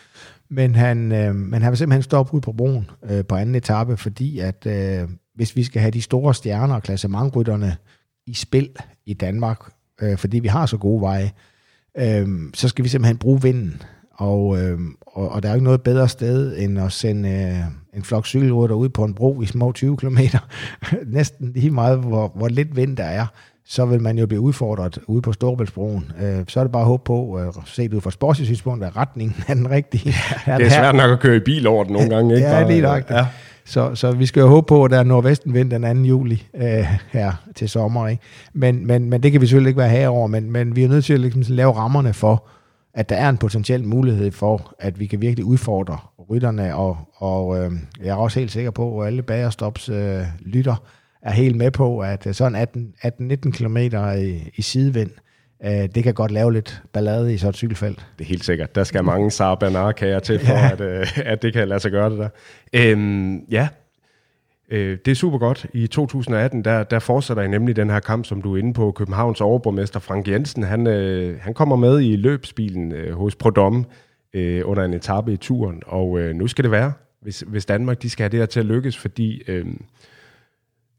Men 0.48 0.74
han, 0.74 1.12
øh, 1.12 1.34
men 1.34 1.62
han 1.62 1.70
vil 1.70 1.78
simpelthen 1.78 2.02
stoppe 2.02 2.34
ud 2.34 2.40
på 2.40 2.52
broen 2.52 2.90
øh, 3.10 3.24
på 3.24 3.34
anden 3.34 3.54
etape, 3.54 3.96
fordi 3.96 4.38
at 4.38 4.66
øh, 4.66 5.08
hvis 5.34 5.56
vi 5.56 5.64
skal 5.64 5.80
have 5.80 5.90
de 5.90 6.02
store 6.02 6.34
stjerner 6.34 6.74
og 6.74 6.82
klassementrytterne 6.82 7.76
i 8.26 8.34
spil 8.34 8.70
i 9.06 9.14
Danmark, 9.14 9.58
øh, 10.02 10.18
fordi 10.18 10.38
vi 10.38 10.48
har 10.48 10.66
så 10.66 10.76
gode 10.76 11.00
veje, 11.00 11.30
øh, 11.98 12.28
så 12.54 12.68
skal 12.68 12.84
vi 12.84 12.88
simpelthen 12.88 13.16
bruge 13.18 13.42
vinden. 13.42 13.82
Og, 14.14 14.62
øh, 14.62 14.78
og, 15.06 15.28
og 15.28 15.42
der 15.42 15.48
er 15.48 15.52
jo 15.52 15.56
ikke 15.56 15.64
noget 15.64 15.82
bedre 15.82 16.08
sted, 16.08 16.58
end 16.58 16.80
at 16.80 16.92
sende 16.92 17.28
øh, 17.28 17.96
en 17.98 18.02
flok 18.02 18.26
cykelrytter 18.26 18.76
ud 18.76 18.88
på 18.88 19.04
en 19.04 19.14
bro 19.14 19.42
i 19.42 19.46
små 19.46 19.72
20 19.72 19.96
km. 19.96 20.18
Næsten 21.06 21.52
lige 21.54 21.70
meget, 21.70 21.98
hvor, 21.98 22.32
hvor 22.34 22.48
lidt 22.48 22.76
vind 22.76 22.96
der 22.96 23.04
er, 23.04 23.26
så 23.64 23.86
vil 23.86 24.02
man 24.02 24.18
jo 24.18 24.26
blive 24.26 24.40
udfordret 24.40 24.98
ude 25.06 25.22
på 25.22 25.32
Storebæltsbroen. 25.32 26.12
Øh, 26.22 26.44
så 26.48 26.60
er 26.60 26.64
det 26.64 26.72
bare 26.72 26.82
at 26.82 26.86
håbe 26.86 27.02
på, 27.04 27.40
øh, 27.40 27.52
set 27.66 27.94
ud 27.94 28.00
fra 28.00 28.10
sportsligt 28.10 28.66
at 28.66 28.96
retningen 28.96 29.44
er 29.48 29.54
den 29.54 29.70
rigtige. 29.70 30.14
Ja, 30.46 30.58
det 30.58 30.66
er 30.66 30.70
svært 30.70 30.94
nok 30.94 31.10
at 31.10 31.20
køre 31.20 31.36
i 31.36 31.40
bil 31.40 31.66
over 31.66 31.84
det 31.84 31.92
nogle 31.92 32.08
gange, 32.14 32.34
ikke? 32.34 32.48
Ja, 32.48 32.68
lige 32.68 32.80
nok. 32.80 33.10
Ja. 33.10 33.26
Så, 33.64 33.94
så 33.94 34.12
vi 34.12 34.26
skal 34.26 34.40
jo 34.40 34.46
håbe 34.46 34.66
på, 34.66 34.84
at 34.84 34.90
der 34.90 34.98
er 34.98 35.02
nordvestenvind 35.02 35.70
den 35.70 35.82
2. 35.82 36.02
juli 36.02 36.46
øh, 36.54 36.86
her 37.10 37.32
til 37.54 37.68
sommer. 37.68 38.08
Ikke? 38.08 38.22
Men, 38.52 38.86
men, 38.86 39.10
men 39.10 39.22
det 39.22 39.32
kan 39.32 39.40
vi 39.40 39.46
selvfølgelig 39.46 39.68
ikke 39.68 39.80
være 39.80 39.88
herover, 39.88 40.26
men, 40.26 40.50
men 40.50 40.76
vi 40.76 40.84
er 40.84 40.88
nødt 40.88 41.04
til 41.04 41.12
at 41.14 41.20
ligesom, 41.20 41.56
lave 41.56 41.72
rammerne 41.72 42.12
for, 42.12 42.48
at 42.94 43.08
der 43.08 43.16
er 43.16 43.28
en 43.28 43.36
potentiel 43.36 43.84
mulighed 43.84 44.30
for, 44.30 44.74
at 44.78 45.00
vi 45.00 45.06
kan 45.06 45.20
virkelig 45.20 45.44
udfordre 45.44 45.98
rytterne, 46.30 46.74
og, 46.74 46.96
og 47.16 47.58
øh, 47.58 47.72
jeg 48.00 48.08
er 48.08 48.14
også 48.14 48.38
helt 48.38 48.52
sikker 48.52 48.70
på, 48.70 49.00
at 49.00 49.06
alle 49.06 49.22
bagerstops 49.22 49.88
øh, 49.88 50.22
lytter 50.40 50.76
er 51.22 51.32
helt 51.32 51.56
med 51.56 51.70
på, 51.70 51.98
at 51.98 52.26
øh, 52.26 52.34
sådan 52.34 52.92
18-19 53.04 53.50
km 53.50 53.76
i, 53.76 54.50
i 54.56 54.62
sidevind, 54.62 55.10
øh, 55.10 55.31
det 55.64 56.04
kan 56.04 56.14
godt 56.14 56.30
lave 56.30 56.52
lidt 56.52 56.82
ballade 56.92 57.34
i 57.34 57.38
sådan 57.38 57.50
et 57.50 57.56
cykelfelt. 57.56 58.06
Det 58.18 58.24
er 58.24 58.28
helt 58.28 58.44
sikkert. 58.44 58.74
Der 58.74 58.84
skal 58.84 59.04
mange 59.04 59.30
Saar 59.30 59.54
til, 60.20 60.38
for 60.38 60.52
ja. 60.58 60.72
at, 60.72 60.80
øh, 60.80 61.06
at 61.24 61.42
det 61.42 61.52
kan 61.52 61.68
lade 61.68 61.80
sig 61.80 61.90
gøre 61.90 62.10
det 62.10 62.18
der. 62.18 62.28
Øhm, 62.72 63.38
ja, 63.38 63.68
øh, 64.70 64.98
det 65.04 65.10
er 65.10 65.14
super 65.14 65.38
godt. 65.38 65.66
I 65.74 65.86
2018, 65.86 66.64
der, 66.64 66.82
der 66.82 66.98
fortsætter 66.98 67.42
I 67.42 67.48
nemlig 67.48 67.76
den 67.76 67.90
her 67.90 68.00
kamp, 68.00 68.24
som 68.24 68.42
du 68.42 68.54
er 68.54 68.58
inde 68.58 68.72
på. 68.72 68.92
Københavns 68.92 69.40
overborgmester 69.40 70.00
Frank 70.00 70.28
Jensen, 70.28 70.62
han, 70.62 70.86
øh, 70.86 71.40
han 71.40 71.54
kommer 71.54 71.76
med 71.76 72.00
i 72.00 72.16
løbsbilen 72.16 72.92
øh, 72.92 73.14
hos 73.14 73.34
Prodom 73.34 73.86
øh, 74.34 74.62
under 74.64 74.84
en 74.84 74.94
etape 74.94 75.32
i 75.32 75.36
turen, 75.36 75.82
og 75.86 76.18
øh, 76.18 76.34
nu 76.34 76.46
skal 76.46 76.62
det 76.62 76.70
være, 76.70 76.92
hvis, 77.20 77.44
hvis 77.46 77.66
Danmark 77.66 78.02
de 78.02 78.10
skal 78.10 78.24
have 78.24 78.30
det 78.30 78.38
her 78.38 78.46
til 78.46 78.60
at 78.60 78.66
lykkes, 78.66 78.96
fordi... 78.96 79.42
Øh, 79.48 79.66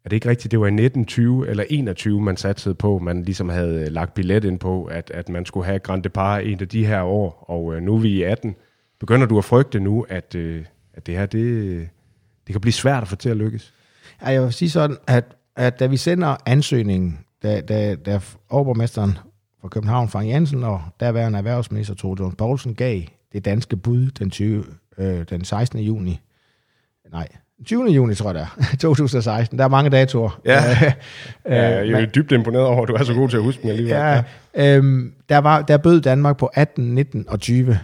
er 0.06 0.10
det 0.10 0.16
ikke 0.16 0.30
rigtigt, 0.30 0.52
det 0.52 0.60
var 0.60 0.66
i 0.66 0.70
1920 0.70 1.50
eller 1.50 1.64
21, 1.70 2.22
man 2.22 2.38
satsede 2.38 2.76
på, 2.76 3.00
man 3.00 3.24
ligesom 3.24 3.50
havde 3.50 3.82
øh, 3.82 3.88
lagt 3.88 4.14
billet 4.14 4.44
ind 4.44 4.60
på, 4.60 4.86
at, 4.86 5.12
at 5.14 5.30
man 5.30 5.46
skulle 5.46 5.66
have 5.66 5.80
Grand 5.80 6.04
Depart 6.04 6.44
en 6.46 6.62
af 6.62 6.68
de 6.68 6.86
her 6.86 7.02
år, 7.02 7.46
og 7.48 7.76
øh, 7.76 7.82
nu 7.82 7.96
er 7.96 8.00
vi 8.00 8.10
i 8.10 8.24
18. 8.24 8.56
Begynder 9.00 9.28
du 9.28 9.38
at 9.38 9.46
frygte 9.46 9.80
nu, 9.80 10.06
at, 10.10 10.36
øh, 10.36 10.66
at 10.94 11.08
det 11.08 11.18
her, 11.18 11.26
det, 11.26 11.90
det 12.48 12.54
kan 12.54 12.62
blive 12.62 12.74
svært 12.74 13.04
at 13.04 13.10
få 13.10 13.16
til 13.16 13.30
at 13.30 13.38
lykkes? 13.38 13.74
Ja, 14.22 14.30
jeg 14.30 14.44
vil 14.44 14.54
sige 14.54 14.70
sådan, 14.70 14.98
at, 15.08 15.36
at 15.56 15.80
da 15.80 15.88
vi 15.88 15.98
sender 15.98 16.36
ansøgningen, 16.46 17.20
da, 17.44 17.62
da, 17.62 17.96
da 17.96 18.20
overborgmesteren 18.50 19.18
fra 19.62 19.68
København, 19.68 20.10
Frank 20.10 20.30
Jensen, 20.30 20.64
og 20.64 20.82
derværende 21.00 21.38
erhvervsminister 21.38 21.96
Tore 21.96 22.18
Jones 22.20 22.36
Poulsen 22.36 22.76
gav 22.76 23.02
det 23.34 23.46
danske 23.46 23.78
bud 23.78 24.12
den, 24.12 24.30
20, 24.30 24.64
øh, 24.98 25.26
den 25.30 25.46
16. 25.46 25.80
juni, 25.80 26.20
nej, 27.12 27.28
20. 27.66 27.88
juni, 27.88 28.16
tror 28.16 28.34
jeg 28.34 28.36
det 28.36 28.42
er, 28.42 28.48
2016. 28.82 29.58
Der 29.58 29.64
er 29.64 29.70
mange 29.70 29.90
datoer. 29.90 30.40
Ja, 30.46 30.64
øh, 30.82 30.92
ja 31.46 31.62
jeg 31.62 32.02
er 32.02 32.06
dybt 32.06 32.32
imponeret 32.32 32.66
over, 32.66 32.82
at 32.82 32.88
du 32.88 32.94
er 32.94 33.04
så 33.04 33.14
god 33.14 33.30
til 33.30 33.38
at 33.38 33.44
huske 33.44 33.62
dem 33.62 33.70
alligevel. 33.70 33.96
Ja, 33.96 34.24
ja. 34.56 34.78
Øhm, 34.78 35.14
der, 35.30 35.38
var, 35.38 35.62
der 35.62 35.78
bød 35.78 36.02
Danmark 36.02 36.38
på 36.38 36.50
18, 36.54 36.96
19 36.96 37.26
og 37.28 37.40
20. 37.40 37.80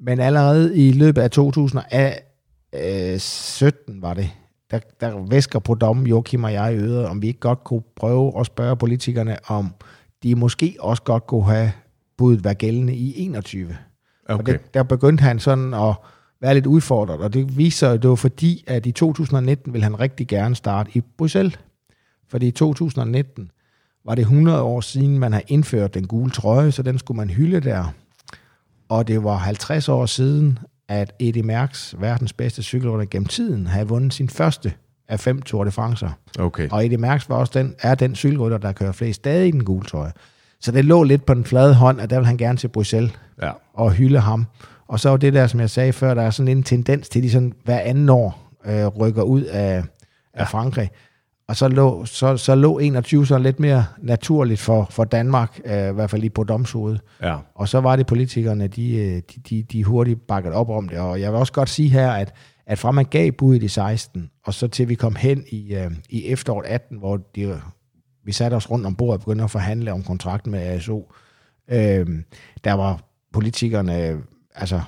Men 0.00 0.20
allerede 0.20 0.76
i 0.76 0.92
løbet 0.92 1.22
af 1.22 1.30
2017 1.30 4.02
var 4.02 4.14
det, 4.14 4.30
der, 4.70 4.78
der 5.00 5.26
væsker 5.30 5.58
på 5.58 5.74
dommen, 5.74 6.06
Joachim 6.06 6.44
og 6.44 6.52
jeg 6.52 6.74
i 6.74 6.76
øret, 6.76 7.06
om 7.06 7.22
vi 7.22 7.26
ikke 7.26 7.40
godt 7.40 7.64
kunne 7.64 7.82
prøve 7.96 8.40
at 8.40 8.46
spørge 8.46 8.76
politikerne, 8.76 9.36
om 9.46 9.74
de 10.22 10.34
måske 10.34 10.76
også 10.80 11.02
godt 11.02 11.26
kunne 11.26 11.44
have 11.44 11.72
budet 12.18 12.44
være 12.44 12.54
gældende 12.54 12.94
i 12.94 13.26
21. 13.26 13.76
Okay. 14.28 14.38
Og 14.38 14.46
det, 14.46 14.74
der 14.74 14.82
begyndte 14.82 15.22
han 15.22 15.38
sådan 15.38 15.74
at 15.74 15.94
være 16.42 16.54
lidt 16.54 16.66
udfordret, 16.66 17.20
og 17.20 17.34
det 17.34 17.56
viser, 17.56 17.90
at 17.90 18.02
det 18.02 18.10
var 18.10 18.16
fordi, 18.16 18.64
at 18.66 18.86
i 18.86 18.92
2019 18.92 19.72
ville 19.72 19.84
han 19.84 20.00
rigtig 20.00 20.28
gerne 20.28 20.54
starte 20.54 20.90
i 20.94 21.02
Bruxelles. 21.18 21.58
Fordi 22.28 22.46
i 22.46 22.50
2019 22.50 23.50
var 24.04 24.14
det 24.14 24.22
100 24.22 24.62
år 24.62 24.80
siden, 24.80 25.18
man 25.18 25.32
har 25.32 25.42
indført 25.48 25.94
den 25.94 26.06
gule 26.06 26.30
trøje, 26.30 26.72
så 26.72 26.82
den 26.82 26.98
skulle 26.98 27.16
man 27.16 27.30
hylde 27.30 27.60
der. 27.60 27.94
Og 28.88 29.08
det 29.08 29.24
var 29.24 29.36
50 29.36 29.88
år 29.88 30.06
siden, 30.06 30.58
at 30.88 31.12
Eddie 31.18 31.42
Merckx, 31.42 31.94
verdens 31.98 32.32
bedste 32.32 32.62
cykelrytter 32.62 33.06
gennem 33.10 33.26
tiden, 33.26 33.66
havde 33.66 33.88
vundet 33.88 34.14
sin 34.14 34.28
første 34.28 34.72
af 35.08 35.20
fem 35.20 35.42
Tour 35.42 35.64
de 35.64 35.70
France. 35.70 36.08
Okay. 36.38 36.68
Og 36.70 36.84
Eddie 36.84 36.98
Merckx 36.98 37.28
var 37.28 37.36
også 37.36 37.52
den, 37.54 37.74
er 37.78 37.94
den 37.94 38.14
cykelrytter, 38.14 38.58
der 38.58 38.72
kører 38.72 38.92
flest 38.92 39.16
stadig 39.16 39.48
i 39.48 39.50
den 39.50 39.64
gule 39.64 39.84
trøje. 39.84 40.12
Så 40.60 40.72
det 40.72 40.84
lå 40.84 41.02
lidt 41.02 41.26
på 41.26 41.34
den 41.34 41.44
flade 41.44 41.74
hånd, 41.74 42.00
at 42.00 42.10
der 42.10 42.16
vil 42.16 42.26
han 42.26 42.36
gerne 42.36 42.58
til 42.58 42.68
Bruxelles 42.68 43.12
Ja. 43.42 43.50
og 43.74 43.92
hylde 43.92 44.20
ham. 44.20 44.46
Og 44.92 45.00
så 45.00 45.10
var 45.10 45.16
det 45.16 45.32
der, 45.32 45.46
som 45.46 45.60
jeg 45.60 45.70
sagde 45.70 45.92
før, 45.92 46.14
der 46.14 46.22
er 46.22 46.30
sådan 46.30 46.56
en 46.56 46.62
tendens 46.62 47.08
til, 47.08 47.18
at 47.18 47.22
de 47.22 47.30
sådan 47.30 47.52
hver 47.64 47.78
anden 47.78 48.08
år 48.08 48.52
øh, 48.64 48.86
rykker 48.86 49.22
ud 49.22 49.42
af, 49.42 49.82
af 50.34 50.48
Frankrig. 50.48 50.90
Og 51.48 51.56
så 51.56 51.68
lå, 51.68 52.04
så, 52.04 52.36
så 52.36 52.54
lå 52.54 52.78
21 52.78 53.26
så 53.26 53.38
lidt 53.38 53.60
mere 53.60 53.84
naturligt 53.98 54.60
for, 54.60 54.86
for 54.90 55.04
Danmark, 55.04 55.60
øh, 55.64 55.88
i 55.88 55.92
hvert 55.92 56.10
fald 56.10 56.20
lige 56.20 56.30
på 56.30 56.44
domshovedet. 56.44 57.00
Ja. 57.22 57.36
Og 57.54 57.68
så 57.68 57.80
var 57.80 57.96
det 57.96 58.06
politikerne, 58.06 58.66
de, 58.66 58.96
øh, 58.96 59.22
de, 59.34 59.40
de, 59.50 59.62
de 59.62 59.84
hurtigt 59.84 60.26
bakket 60.26 60.52
op 60.52 60.70
om 60.70 60.88
det. 60.88 60.98
Og 60.98 61.20
jeg 61.20 61.32
vil 61.32 61.38
også 61.38 61.52
godt 61.52 61.68
sige 61.68 61.88
her, 61.88 62.10
at, 62.10 62.34
at 62.66 62.78
fra 62.78 62.90
man 62.90 63.04
gav 63.04 63.30
budet 63.30 63.62
i 63.62 63.68
16, 63.68 64.30
og 64.44 64.54
så 64.54 64.68
til 64.68 64.88
vi 64.88 64.94
kom 64.94 65.16
hen 65.16 65.44
i, 65.48 65.74
øh, 65.74 65.90
i 66.08 66.26
efteråret 66.26 66.66
18, 66.66 66.98
hvor 66.98 67.16
de, 67.16 67.60
vi 68.24 68.32
satte 68.32 68.54
os 68.54 68.70
rundt 68.70 68.86
om 68.86 68.94
bordet 68.94 69.14
og 69.14 69.20
begyndte 69.20 69.44
at 69.44 69.50
forhandle 69.50 69.92
om 69.92 70.02
kontrakten 70.02 70.52
med 70.52 70.60
ASO, 70.60 71.12
øh, 71.70 72.06
der 72.64 72.72
var 72.72 73.00
politikerne, 73.32 74.22
altså 74.54 74.80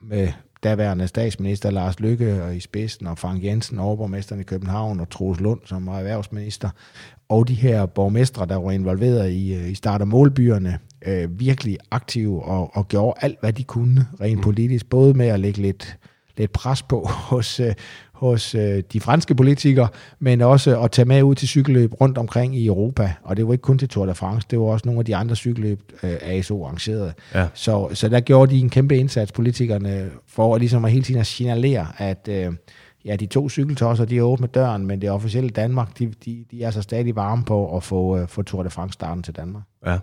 med 0.00 0.28
daværende 0.62 1.08
statsminister 1.08 1.70
Lars 1.70 2.00
Lykke 2.00 2.42
og 2.44 2.56
i 2.56 2.60
spidsen, 2.60 3.06
og 3.06 3.18
Frank 3.18 3.44
Jensen, 3.44 3.78
overborgmesteren 3.78 4.40
i 4.40 4.44
København, 4.44 5.00
og 5.00 5.10
Troels 5.10 5.40
Lund, 5.40 5.60
som 5.64 5.86
var 5.86 5.98
erhvervsminister, 5.98 6.70
og 7.28 7.48
de 7.48 7.54
her 7.54 7.86
borgmestre, 7.86 8.46
der 8.46 8.56
var 8.56 8.70
involveret 8.70 9.30
i, 9.30 9.54
øh, 9.54 9.70
i 9.70 9.74
start- 9.74 10.00
og 10.00 10.08
målbyerne, 10.08 10.78
øh, 11.06 11.40
virkelig 11.40 11.78
aktive 11.90 12.42
og, 12.42 12.76
og 12.76 12.88
gjorde 12.88 13.18
alt, 13.20 13.40
hvad 13.40 13.52
de 13.52 13.64
kunne 13.64 14.06
rent 14.20 14.42
politisk, 14.42 14.90
både 14.90 15.14
med 15.14 15.26
at 15.26 15.40
lægge 15.40 15.62
lidt, 15.62 15.98
lidt 16.36 16.52
pres 16.52 16.82
på 16.82 17.06
hos, 17.30 17.60
øh, 17.60 17.74
hos 18.18 18.54
øh, 18.54 18.82
de 18.92 19.00
franske 19.00 19.34
politikere, 19.34 19.88
men 20.18 20.40
også 20.40 20.80
at 20.80 20.90
tage 20.90 21.06
med 21.06 21.22
ud 21.22 21.34
til 21.34 21.48
cykelløb 21.48 22.00
rundt 22.00 22.18
omkring 22.18 22.56
i 22.56 22.66
Europa. 22.66 23.12
Og 23.22 23.36
det 23.36 23.46
var 23.46 23.52
ikke 23.52 23.62
kun 23.62 23.78
til 23.78 23.88
Tour 23.88 24.06
de 24.06 24.14
France, 24.14 24.46
det 24.50 24.58
var 24.58 24.64
også 24.64 24.86
nogle 24.86 24.98
af 24.98 25.04
de 25.04 25.16
andre 25.16 25.36
cykelløb, 25.36 25.92
øh, 26.02 26.16
ASO 26.22 26.64
arrangerede. 26.64 27.12
Ja. 27.34 27.46
Så, 27.54 27.88
så 27.92 28.08
der 28.08 28.20
gjorde 28.20 28.54
de 28.54 28.60
en 28.60 28.70
kæmpe 28.70 28.96
indsats, 28.96 29.32
politikerne, 29.32 30.10
for 30.26 30.54
at 30.54 30.60
ligesom 30.60 30.84
at 30.84 30.90
hele 30.92 31.04
tiden 31.04 31.20
at 31.20 31.26
signalere, 31.26 31.86
at 31.98 32.28
øh, 32.30 32.52
ja, 33.04 33.16
de 33.16 33.26
to 33.26 33.48
cykeltosser, 33.48 34.04
de 34.04 34.18
er 34.18 34.22
åbne 34.22 34.46
døren, 34.46 34.86
men 34.86 35.00
det 35.00 35.10
officielle 35.10 35.50
Danmark, 35.50 35.98
de, 35.98 36.12
de, 36.24 36.44
de 36.50 36.62
er 36.62 36.70
så 36.70 36.82
stadig 36.82 37.16
varme 37.16 37.44
på 37.44 37.76
at 37.76 37.82
få, 37.82 38.18
øh, 38.18 38.28
få 38.28 38.42
Tour 38.42 38.62
de 38.62 38.70
France 38.70 38.92
starten 38.92 39.22
til 39.22 39.36
Danmark. 39.36 39.62
Ja. 39.86 39.98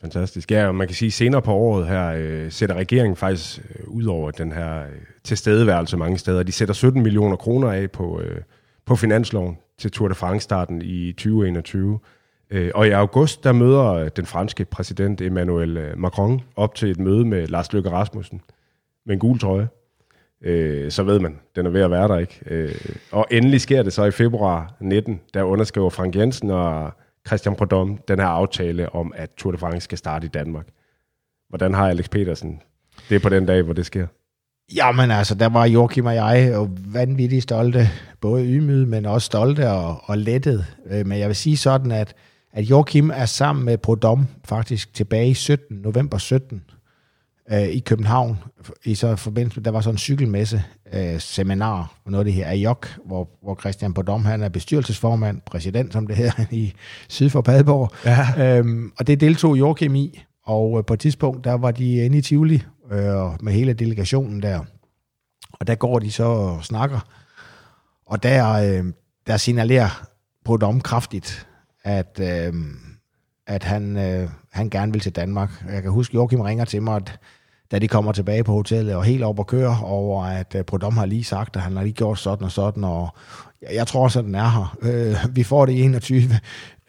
Fantastisk. 0.00 0.50
Ja, 0.50 0.66
og 0.66 0.74
man 0.74 0.86
kan 0.86 0.94
sige, 0.94 1.10
senere 1.10 1.42
på 1.42 1.52
året 1.52 1.86
her 1.86 2.14
øh, 2.16 2.52
sætter 2.52 2.76
regeringen 2.76 3.16
faktisk 3.16 3.58
øh, 3.58 3.88
ud 3.88 4.04
over 4.04 4.30
den 4.30 4.52
her 4.52 4.80
øh, 4.80 4.88
tilstedeværelse 5.24 5.96
mange 5.96 6.18
steder. 6.18 6.42
De 6.42 6.52
sætter 6.52 6.74
17 6.74 7.02
millioner 7.02 7.36
kroner 7.36 7.72
af 7.72 7.90
på, 7.90 8.20
øh, 8.20 8.40
på 8.84 8.96
finansloven 8.96 9.58
til 9.78 9.90
Tour 9.90 10.08
de 10.08 10.14
France-starten 10.14 10.82
i 10.82 11.12
2021. 11.12 11.98
Øh, 12.50 12.70
og 12.74 12.86
i 12.86 12.90
august, 12.90 13.44
der 13.44 13.52
møder 13.52 13.84
øh, 13.84 14.10
den 14.16 14.26
franske 14.26 14.64
præsident 14.64 15.20
Emmanuel 15.20 15.76
øh, 15.76 15.98
Macron 15.98 16.40
op 16.56 16.74
til 16.74 16.90
et 16.90 16.98
møde 16.98 17.24
med 17.24 17.46
Lars 17.46 17.72
Løkke 17.72 17.90
Rasmussen 17.90 18.40
med 19.06 19.14
en 19.14 19.20
gul 19.20 19.38
trøje. 19.38 19.68
Øh, 20.42 20.90
så 20.90 21.02
ved 21.02 21.18
man, 21.20 21.38
den 21.56 21.66
er 21.66 21.70
ved 21.70 21.80
at 21.80 21.90
være 21.90 22.08
der, 22.08 22.18
ikke? 22.18 22.40
Øh, 22.46 22.74
og 23.12 23.26
endelig 23.30 23.60
sker 23.60 23.82
det 23.82 23.92
så 23.92 24.04
i 24.04 24.10
februar 24.10 24.74
19, 24.80 25.20
der 25.34 25.42
underskriver 25.42 25.90
Frank 25.90 26.16
Jensen 26.16 26.50
og 26.50 26.92
Christian 27.28 27.54
Prudhomme 27.54 27.98
den 28.08 28.18
her 28.18 28.26
aftale 28.26 28.94
om, 28.94 29.12
at 29.16 29.30
Tour 29.36 29.52
de 29.52 29.58
France 29.58 29.84
skal 29.84 29.98
starte 29.98 30.26
i 30.26 30.28
Danmark. 30.28 30.66
Hvordan 31.48 31.74
har 31.74 31.88
Alex 31.88 32.10
Petersen 32.10 32.62
det 33.08 33.14
er 33.14 33.20
på 33.20 33.28
den 33.28 33.46
dag, 33.46 33.62
hvor 33.62 33.72
det 33.72 33.86
sker? 33.86 34.06
Jamen 34.74 35.10
altså, 35.10 35.34
der 35.34 35.48
var 35.48 35.66
Joachim 35.66 36.06
og 36.06 36.14
jeg 36.14 36.50
jo 36.54 36.68
vanvittigt 36.92 37.42
stolte, 37.42 37.88
både 38.20 38.46
ydmyge, 38.46 38.86
men 38.86 39.06
også 39.06 39.26
stolte 39.26 39.70
og, 39.70 40.00
og 40.04 40.18
lettet. 40.18 40.66
Øh, 40.90 41.06
men 41.06 41.18
jeg 41.18 41.28
vil 41.28 41.36
sige 41.36 41.56
sådan, 41.56 41.92
at, 41.92 42.14
at 42.52 42.64
Joachim 42.64 43.10
er 43.10 43.26
sammen 43.26 43.64
med 43.64 43.78
Prodom 43.78 44.26
faktisk 44.44 44.94
tilbage 44.94 45.30
i 45.30 45.34
17, 45.34 45.76
november 45.76 46.18
17 46.18 46.62
øh, 47.52 47.62
i 47.62 47.78
København. 47.78 48.38
I 48.84 48.94
så 48.94 49.16
forbindelse 49.16 49.60
med, 49.60 49.64
der 49.64 49.70
var 49.70 49.80
sådan 49.80 49.94
en 49.94 49.98
cykelmesse 49.98 50.64
øh, 50.92 51.20
seminar, 51.20 51.94
noget 52.06 52.18
af 52.18 52.24
det 52.24 52.34
her 52.34 52.50
AJOK, 52.50 52.98
hvor, 53.06 53.28
hvor 53.42 53.56
Christian 53.60 53.94
Prodom, 53.94 54.24
han 54.24 54.42
er 54.42 54.48
bestyrelsesformand, 54.48 55.40
præsident, 55.46 55.92
som 55.92 56.06
det 56.06 56.16
hedder, 56.16 56.44
i 56.50 56.72
syd 57.08 57.30
for 57.30 57.40
Padborg. 57.40 57.90
Ja. 58.04 58.58
Øhm, 58.58 58.92
og 58.98 59.06
det 59.06 59.20
deltog 59.20 59.58
Joachim 59.58 59.94
i, 59.94 60.22
og 60.44 60.78
øh, 60.78 60.84
på 60.84 60.94
et 60.94 61.00
tidspunkt, 61.00 61.44
der 61.44 61.52
var 61.52 61.70
de 61.70 61.96
inde 61.96 62.18
i 62.18 62.22
Tivoli 62.22 62.62
øh, 62.90 63.42
med 63.42 63.52
hele 63.52 63.72
delegationen 63.72 64.42
der. 64.42 64.60
Og 65.52 65.66
der 65.66 65.74
går 65.74 65.98
de 65.98 66.12
så 66.12 66.24
og 66.24 66.64
snakker. 66.64 67.00
Og 68.06 68.22
der, 68.22 68.52
øh, 68.52 68.84
der 69.26 69.36
signalerer 69.36 70.06
Prodom 70.44 70.80
kraftigt, 70.80 71.46
at, 71.84 72.20
øh, 72.22 72.54
at 73.46 73.64
han, 73.64 73.96
øh, 73.96 74.30
han 74.52 74.70
gerne 74.70 74.92
vil 74.92 75.00
til 75.00 75.12
Danmark. 75.12 75.64
Jeg 75.68 75.82
kan 75.82 75.90
huske, 75.90 76.14
Joachim 76.14 76.40
ringer 76.40 76.64
til 76.64 76.82
mig, 76.82 76.96
at 76.96 77.18
da 77.72 77.78
de 77.78 77.88
kommer 77.88 78.12
tilbage 78.12 78.44
på 78.44 78.52
hotellet 78.52 78.94
og 78.94 79.04
helt 79.04 79.22
op 79.22 79.38
og 79.38 79.46
kører 79.46 79.82
over, 79.82 80.24
at 80.24 80.54
øh, 80.54 80.64
Prodom 80.64 80.96
har 80.96 81.06
lige 81.06 81.24
sagt, 81.24 81.56
at 81.56 81.62
han 81.62 81.76
har 81.76 81.82
lige 81.82 81.92
gjort 81.92 82.18
sådan 82.18 82.44
og 82.44 82.52
sådan, 82.52 82.84
og 82.84 83.08
jeg, 83.72 83.86
tror 83.86 84.02
også, 84.02 84.18
at 84.18 84.24
den 84.24 84.34
er 84.34 84.48
her. 84.48 84.76
Øh, 84.82 85.36
vi 85.36 85.42
får 85.42 85.66
det 85.66 85.72
i 85.72 85.82
21. 85.82 86.22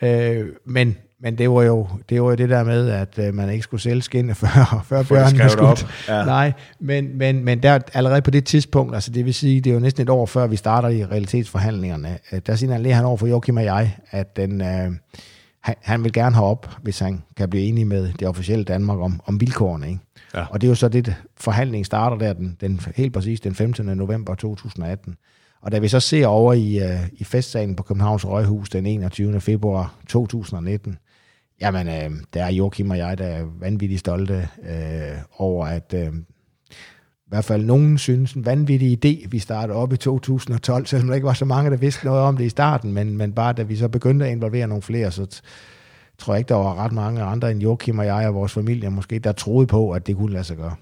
Øh, 0.01 0.45
men, 0.65 0.97
men 1.21 1.38
det 1.38 1.49
var, 1.49 1.63
jo, 1.63 1.88
det 2.09 2.21
var 2.21 2.30
jo 2.30 2.36
det 2.36 2.49
der 2.49 2.63
med, 2.63 2.89
at 2.89 3.19
øh, 3.19 3.34
man 3.34 3.49
ikke 3.49 3.63
skulle 3.63 3.82
sælge 3.82 4.01
skinne 4.01 4.36
før, 4.41 4.84
før 4.86 5.03
bjørnen 5.03 5.49
skulle. 5.49 5.67
op. 5.67 5.80
Ja. 6.07 6.25
Nej, 6.25 6.53
men, 6.80 7.17
men, 7.17 7.43
men 7.43 7.63
der 7.63 7.80
allerede 7.93 8.21
på 8.21 8.32
det 8.32 8.45
tidspunkt, 8.45 8.95
altså 8.95 9.11
det 9.11 9.25
vil 9.25 9.34
sige, 9.34 9.61
det 9.61 9.69
er 9.69 9.73
jo 9.73 9.80
næsten 9.80 10.03
et 10.03 10.09
år 10.09 10.25
før 10.25 10.47
vi 10.47 10.55
starter 10.55 10.89
i 10.89 11.05
realitetsforhandlingerne, 11.05 12.17
øh, 12.32 12.41
der 12.47 12.55
signalerer 12.55 12.95
han 12.95 13.05
over 13.05 13.17
for 13.17 13.27
Joachim 13.27 13.57
og 13.57 13.63
jeg, 13.63 13.95
at 14.11 14.36
den, 14.36 14.61
øh, 14.61 14.91
han, 15.62 15.76
han 15.82 16.03
vil 16.03 16.14
gerne 16.14 16.36
have 16.36 16.47
op, 16.47 16.70
hvis 16.82 16.99
han 16.99 17.24
kan 17.38 17.49
blive 17.49 17.64
enig 17.64 17.88
med 17.88 18.14
det 18.14 18.28
officielle 18.28 18.66
Danmark 18.66 18.99
om, 18.99 19.22
om 19.26 19.41
vilkårene. 19.41 19.88
Ikke? 19.88 19.99
Ja. 20.36 20.45
Og 20.45 20.62
det 20.62 20.68
er 20.68 20.72
jo 20.72 20.76
så 20.76 20.89
det, 20.89 21.16
forhandlingen 21.38 21.86
starter 21.86 22.18
der 22.18 22.34
den, 22.34 22.57
den, 22.62 22.80
helt 22.95 23.14
præcis 23.14 23.39
den 23.39 23.55
15. 23.55 23.86
november 23.86 24.36
2018. 24.36 25.16
Og 25.62 25.72
da 25.72 25.80
vi 25.80 25.88
så 25.88 25.99
ser 25.99 26.28
over 26.28 26.53
i, 26.53 26.80
øh, 26.80 27.07
i 27.14 27.24
festsalen 27.24 27.76
på 27.76 27.84
Københavns 27.84 28.28
Røghus 28.28 28.70
den 28.70 28.86
21. 28.86 29.41
februar 29.41 29.95
2019, 30.07 30.97
jamen, 31.62 31.88
øh, 31.88 32.12
der 32.34 32.43
er 32.43 32.51
Joachim 32.51 32.89
og 32.89 32.97
jeg, 32.97 33.18
der 33.18 33.26
er 33.26 33.45
vanvittigt 33.60 33.99
stolte 33.99 34.47
øh, 34.64 35.18
over, 35.38 35.66
at 35.66 35.93
øh, 35.95 36.14
i 37.30 37.32
hvert 37.32 37.45
fald 37.45 37.65
nogen 37.65 37.97
synes 37.97 38.34
en 38.34 38.45
vanvittig 38.45 39.05
idé, 39.05 39.27
vi 39.30 39.39
startede 39.39 39.77
op 39.77 39.93
i 39.93 39.97
2012, 39.97 40.86
selvom 40.86 41.07
der 41.07 41.15
ikke 41.15 41.27
var 41.27 41.34
så 41.34 41.45
mange, 41.45 41.71
der 41.71 41.77
vidste 41.77 42.05
noget 42.05 42.21
om 42.21 42.38
det 42.38 42.45
i 42.45 42.49
starten, 42.49 42.93
men, 42.93 43.17
men 43.17 43.34
bare 43.34 43.53
da 43.53 43.63
vi 43.63 43.75
så 43.75 43.88
begyndte 43.88 44.25
at 44.25 44.32
involvere 44.32 44.67
nogle 44.67 44.82
flere, 44.82 45.11
så 45.11 45.27
t- 45.34 45.41
tror 46.17 46.34
jeg 46.34 46.39
ikke, 46.39 46.49
der 46.49 46.55
var 46.55 46.75
ret 46.75 46.91
mange 46.91 47.21
andre 47.21 47.51
end 47.51 47.61
Joachim 47.61 47.99
og 47.99 48.05
jeg 48.05 48.27
og 48.27 48.34
vores 48.34 48.53
familie 48.53 48.89
måske, 48.89 49.19
der 49.19 49.32
troede 49.32 49.67
på, 49.67 49.91
at 49.91 50.07
det 50.07 50.15
kunne 50.17 50.34
lade 50.34 50.43
sig 50.43 50.57
gøre. 50.57 50.75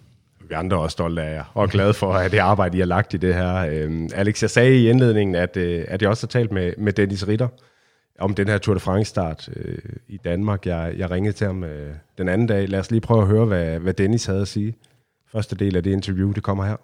Vi 0.49 0.53
andre 0.53 0.77
er 0.77 0.81
også 0.81 0.93
stolte 0.93 1.21
af 1.21 1.35
jer, 1.35 1.51
og 1.53 1.69
glade 1.69 1.93
for 1.93 2.13
at 2.13 2.31
det 2.31 2.37
arbejde, 2.37 2.77
I 2.77 2.79
har 2.79 2.87
lagt 2.87 3.13
i 3.13 3.17
det 3.17 3.33
her. 3.33 3.55
Øhm, 3.55 4.09
Alex, 4.15 4.41
jeg 4.41 4.49
sagde 4.49 4.75
i 4.75 4.89
indledningen, 4.89 5.35
at, 5.35 5.57
øh, 5.57 5.85
at 5.87 6.01
jeg 6.01 6.09
også 6.09 6.27
har 6.27 6.29
talt 6.29 6.51
med, 6.51 6.73
med 6.77 6.93
Dennis 6.93 7.27
Ritter 7.27 7.47
om 8.19 8.33
den 8.33 8.47
her 8.47 8.57
Tour 8.57 8.73
de 8.73 8.79
France-start 8.79 9.49
øh, 9.55 9.77
i 10.07 10.17
Danmark. 10.17 10.65
Jeg, 10.65 10.93
jeg 10.97 11.11
ringede 11.11 11.33
til 11.33 11.47
ham 11.47 11.63
øh, 11.63 11.93
den 12.17 12.29
anden 12.29 12.47
dag. 12.47 12.69
Lad 12.69 12.79
os 12.79 12.91
lige 12.91 13.01
prøve 13.01 13.21
at 13.21 13.27
høre, 13.27 13.45
hvad, 13.45 13.79
hvad 13.79 13.93
Dennis 13.93 14.25
havde 14.25 14.41
at 14.41 14.47
sige. 14.47 14.75
Første 15.31 15.55
del 15.55 15.77
af 15.77 15.83
det 15.83 15.91
interview, 15.91 16.31
det 16.31 16.43
kommer 16.43 16.65
her. 16.65 16.77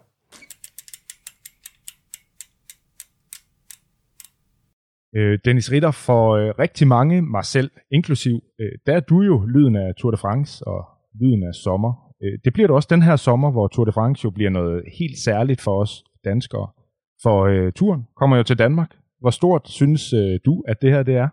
Øh, 5.15 5.39
Dennis 5.45 5.71
Ritter, 5.71 5.91
for 5.91 6.31
øh, 6.31 6.53
rigtig 6.59 6.87
mange, 6.87 7.21
mig 7.21 7.45
selv 7.45 7.71
inklusiv, 7.91 8.43
øh, 8.59 8.71
der 8.85 8.95
er 8.95 8.99
du 8.99 9.21
jo 9.21 9.45
lyden 9.45 9.75
af 9.75 9.95
Tour 9.97 10.11
de 10.11 10.17
France 10.17 10.67
og 10.67 10.85
lyden 11.21 11.43
af 11.43 11.55
sommer. 11.55 12.13
Øh, 12.23 12.39
det 12.45 12.53
bliver 12.53 12.67
du 12.67 12.75
også 12.75 12.87
den 12.91 13.01
her 13.01 13.15
sommer, 13.15 13.51
hvor 13.51 13.67
Tour 13.67 13.85
de 13.85 13.91
France 13.91 14.25
jo 14.25 14.29
bliver 14.29 14.49
noget 14.49 14.83
helt 14.99 15.17
særligt 15.17 15.61
for 15.61 15.81
os 15.81 16.03
danskere. 16.25 16.67
For 17.23 17.45
øh, 17.45 17.71
turen 17.71 18.07
kommer 18.15 18.37
jo 18.37 18.43
til 18.43 18.59
Danmark. 18.59 18.95
Hvor 19.19 19.29
stort 19.29 19.69
synes 19.69 20.13
øh, 20.13 20.39
du, 20.45 20.63
at 20.67 20.81
det 20.81 20.91
her 20.91 21.03
det 21.03 21.15
er? 21.15 21.27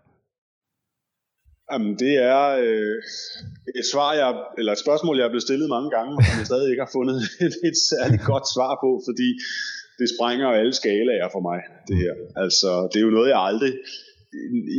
Jamen, 1.71 1.93
det 2.03 2.13
er 2.33 2.43
øh, 2.65 2.97
et 3.79 3.85
svar, 3.93 4.09
jeg, 4.21 4.29
eller 4.59 4.71
et 4.73 4.83
spørgsmål, 4.85 5.17
jeg 5.17 5.25
er 5.25 5.33
blevet 5.33 5.47
stillet 5.49 5.69
mange 5.75 5.89
gange, 5.97 6.11
og 6.17 6.23
jeg 6.39 6.45
stadig 6.51 6.69
ikke 6.71 6.85
har 6.87 6.95
fundet 6.97 7.17
et, 7.45 7.55
et 7.69 7.77
særligt 7.91 8.23
godt 8.31 8.47
svar 8.55 8.73
på, 8.83 8.89
fordi 9.07 9.29
det 9.99 10.07
sprænger 10.13 10.47
alle 10.59 10.73
skalaer 10.81 11.29
for 11.35 11.41
mig, 11.49 11.59
det 11.89 11.97
her. 12.03 12.13
Altså, 12.43 12.69
det 12.91 12.97
er 12.99 13.05
jo 13.07 13.17
noget, 13.17 13.29
jeg 13.29 13.41
aldrig 13.49 13.73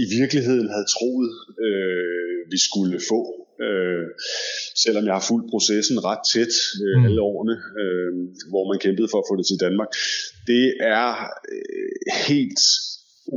i 0.05 0.07
virkeligheden 0.18 0.68
havde 0.74 0.88
troet, 0.97 1.30
øh, 1.66 2.38
vi 2.53 2.59
skulle 2.68 2.99
få. 3.12 3.20
Øh, 3.66 4.07
selvom 4.84 5.05
jeg 5.07 5.14
har 5.18 5.24
fulgt 5.30 5.51
processen 5.55 6.05
ret 6.09 6.22
tæt 6.32 6.55
øh, 6.84 6.97
mm. 6.99 7.05
alle 7.07 7.20
årene, 7.30 7.57
øh, 7.82 8.12
hvor 8.51 8.64
man 8.70 8.78
kæmpede 8.84 9.09
for 9.12 9.18
at 9.20 9.28
få 9.30 9.34
det 9.36 9.47
til 9.47 9.62
Danmark. 9.66 9.90
Det 10.51 10.64
er 10.80 11.09
øh, 11.53 12.03
helt 12.28 12.62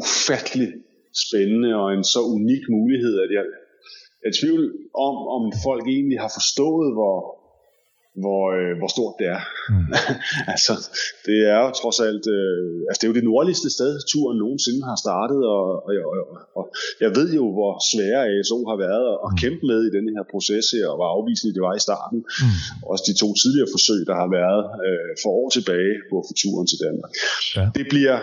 ufattelig 0.01 0.69
spændende 1.23 1.71
og 1.81 1.87
en 1.93 2.03
så 2.03 2.21
unik 2.35 2.63
mulighed, 2.77 3.15
at 3.25 3.31
jeg, 3.37 3.45
jeg 4.21 4.27
er 4.29 4.33
i 4.33 4.39
tvivl 4.39 4.63
om, 5.07 5.15
om 5.35 5.43
folk 5.67 5.83
egentlig 5.95 6.19
har 6.25 6.31
forstået, 6.37 6.89
hvor, 6.97 7.17
hvor, 8.23 8.41
øh, 8.57 8.73
hvor 8.79 8.89
stort 8.95 9.15
det 9.19 9.27
er. 9.37 9.43
Mm. 9.73 9.87
altså, 10.53 10.73
det 11.27 11.37
er 11.53 11.59
jo 11.63 11.69
trods 11.81 11.99
alt, 12.07 12.25
øh, 12.37 12.75
altså 12.87 12.99
det 12.99 13.05
er 13.05 13.11
jo 13.13 13.19
det 13.19 13.29
nordligste 13.31 13.69
sted, 13.77 13.91
turen 14.11 14.37
nogensinde 14.43 14.81
har 14.91 14.97
startet, 15.05 15.41
og, 15.55 15.65
og, 15.87 15.93
og, 16.31 16.37
og 16.59 16.63
jeg 17.03 17.11
ved 17.17 17.27
jo, 17.39 17.45
hvor 17.57 17.71
svære 17.91 18.21
ASO 18.33 18.57
har 18.71 18.77
været 18.87 19.07
at 19.25 19.31
mm. 19.31 19.37
kæmpe 19.43 19.63
med 19.71 19.79
i 19.87 19.93
denne 19.95 20.11
her 20.15 20.25
proces 20.33 20.65
her, 20.75 20.85
og 20.91 20.97
hvor 20.97 21.09
afvisende 21.15 21.53
det 21.57 21.63
var 21.67 21.75
i 21.79 21.83
starten. 21.87 22.19
Mm. 22.43 22.55
Også 22.91 23.03
de 23.09 23.15
to 23.23 23.29
tidligere 23.41 23.69
forsøg, 23.75 23.99
der 24.09 24.15
har 24.23 24.29
været 24.39 24.63
øh, 24.87 25.11
for 25.21 25.29
år 25.39 25.49
tilbage 25.57 25.93
på 26.09 26.17
turen 26.41 26.67
til 26.71 26.79
Danmark. 26.85 27.11
Ja. 27.55 27.63
Det 27.77 27.85
bliver 27.93 28.17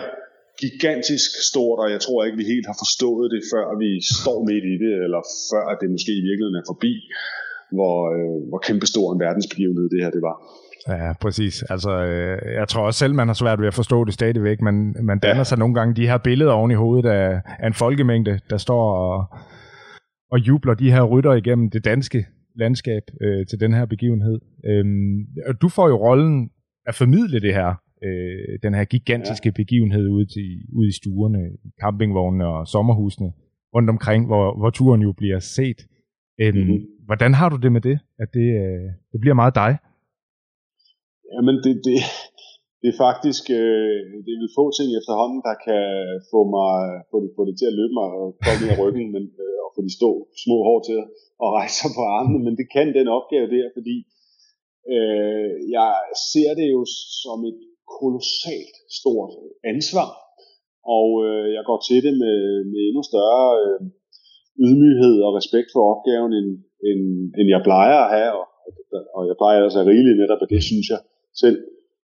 gigantisk 0.61 1.31
stort, 1.49 1.77
og 1.83 1.87
jeg 1.95 2.01
tror 2.05 2.19
ikke, 2.25 2.37
vi 2.41 2.51
helt 2.53 2.67
har 2.71 2.77
forstået 2.83 3.27
det, 3.33 3.41
før 3.53 3.65
vi 3.83 3.89
står 4.21 4.37
midt 4.49 4.65
i 4.73 4.75
det, 4.83 4.93
eller 5.05 5.21
før 5.51 5.65
det 5.81 5.87
måske 5.95 6.13
i 6.21 6.25
virkeligheden 6.29 6.61
er 6.61 6.69
forbi 6.73 6.93
hvor, 7.77 7.97
øh, 8.15 8.39
hvor 8.49 8.61
kæmpestor 8.67 9.13
en 9.13 9.19
verdensbegivenhed 9.19 9.89
det 9.89 9.99
her 10.03 10.11
det 10.17 10.23
var. 10.29 10.37
Ja, 10.87 11.13
præcis. 11.21 11.63
Altså, 11.63 11.91
øh, 11.91 12.37
jeg 12.59 12.67
tror 12.67 12.85
også 12.85 12.99
selv, 12.99 13.15
man 13.15 13.27
har 13.27 13.33
svært 13.33 13.59
ved 13.59 13.67
at 13.67 13.73
forstå 13.73 14.05
det 14.05 14.13
stadigvæk. 14.13 14.61
Man, 14.61 14.95
man 15.03 15.19
danner 15.19 15.37
ja. 15.37 15.43
sig 15.43 15.57
nogle 15.57 15.75
gange 15.75 15.95
de 15.95 16.07
her 16.07 16.17
billeder 16.17 16.51
oven 16.51 16.71
i 16.71 16.81
hovedet 16.83 17.09
af, 17.09 17.41
af 17.59 17.67
en 17.67 17.73
folkemængde, 17.73 18.39
der 18.49 18.57
står 18.57 18.83
og, 19.05 19.37
og 20.31 20.39
jubler 20.39 20.73
de 20.73 20.91
her 20.91 21.03
rytter 21.03 21.33
igennem 21.33 21.69
det 21.69 21.85
danske 21.85 22.25
landskab 22.55 23.03
øh, 23.21 23.45
til 23.47 23.59
den 23.59 23.73
her 23.73 23.85
begivenhed. 23.85 24.39
Øhm, 24.65 25.17
og 25.47 25.61
du 25.61 25.69
får 25.69 25.87
jo 25.87 25.95
rollen 26.07 26.49
at 26.85 26.95
formidle 26.95 27.39
det 27.39 27.53
her, 27.53 27.75
øh, 28.05 28.59
den 28.63 28.73
her 28.77 28.85
gigantiske 28.93 29.49
ja. 29.49 29.57
begivenhed 29.61 30.05
ude, 30.15 30.25
til, 30.25 30.49
ude 30.77 30.87
i 30.87 30.97
stuerne, 31.01 31.41
campingvognene 31.81 32.45
og 32.55 32.67
sommerhusene 32.67 33.29
rundt 33.75 33.89
omkring, 33.89 34.21
hvor, 34.29 34.45
hvor 34.59 34.69
turen 34.69 35.01
jo 35.01 35.11
bliver 35.21 35.39
set. 35.39 35.79
Øhm, 36.41 36.57
mm-hmm. 36.57 36.79
Hvordan 37.09 37.31
har 37.39 37.47
du 37.49 37.57
det 37.63 37.71
med 37.71 37.81
det, 37.89 37.97
at 38.23 38.29
det, 38.37 38.47
øh, 38.63 38.87
det 39.11 39.19
bliver 39.23 39.37
meget 39.41 39.55
dig? 39.63 39.71
Jamen, 41.33 41.55
det, 41.65 41.73
det, 41.87 41.97
det 42.81 42.89
er 42.93 42.97
faktisk 43.07 43.43
øh, 43.59 43.99
det 44.25 44.31
er 44.33 44.41
vel 44.41 44.57
få 44.59 44.65
ting 44.77 44.89
efterhånden, 44.99 45.39
der 45.49 45.55
kan 45.67 45.83
få 46.31 46.39
mig 46.55 46.73
få 47.11 47.17
det, 47.23 47.29
få 47.37 47.43
det 47.49 47.55
til 47.57 47.67
at 47.71 47.77
løbe 47.79 47.93
mig 47.99 48.09
og 48.19 48.27
komme 48.43 48.59
ned 48.61 48.69
af 48.73 48.79
ryggen, 48.83 49.07
men, 49.15 49.23
øh, 49.43 49.57
og 49.65 49.69
få 49.75 49.79
de 49.87 49.93
stå, 49.99 50.09
små 50.43 50.57
hår 50.67 50.79
til 50.87 50.97
at 51.45 51.49
rejse 51.57 51.75
sig 51.81 51.91
på 51.97 52.03
armene, 52.17 52.39
men 52.45 52.53
det 52.59 52.67
kan 52.75 52.87
den 52.99 53.07
opgave 53.17 53.47
der, 53.55 53.65
fordi 53.77 53.95
øh, 54.95 55.49
jeg 55.77 55.93
ser 56.31 56.51
det 56.59 56.67
jo 56.75 56.81
som 57.23 57.39
et 57.49 57.61
kolossalt 57.97 58.77
stort 58.99 59.33
ansvar, 59.71 60.09
og 60.97 61.09
øh, 61.27 61.47
jeg 61.57 61.63
går 61.69 61.79
til 61.87 61.99
det 62.05 62.13
med, 62.23 62.39
med 62.71 62.81
endnu 62.87 63.03
større 63.11 63.47
øh, 63.63 63.79
ydmyghed 64.65 65.15
og 65.25 65.31
respekt 65.39 65.69
for 65.73 65.81
opgaven, 65.93 66.31
end, 66.39 66.49
end, 66.89 67.01
end 67.39 67.47
jeg 67.55 67.61
plejer 67.69 67.99
at 68.03 68.11
have, 68.17 68.33
og, 68.41 68.47
og 69.17 69.21
jeg 69.29 69.35
plejer 69.41 69.57
altså 69.67 69.79
at 69.81 69.89
rigeligt 69.93 70.19
netop, 70.21 70.41
og 70.43 70.49
det 70.53 70.61
synes 70.69 70.87
jeg 70.93 71.01
selv. 71.43 71.59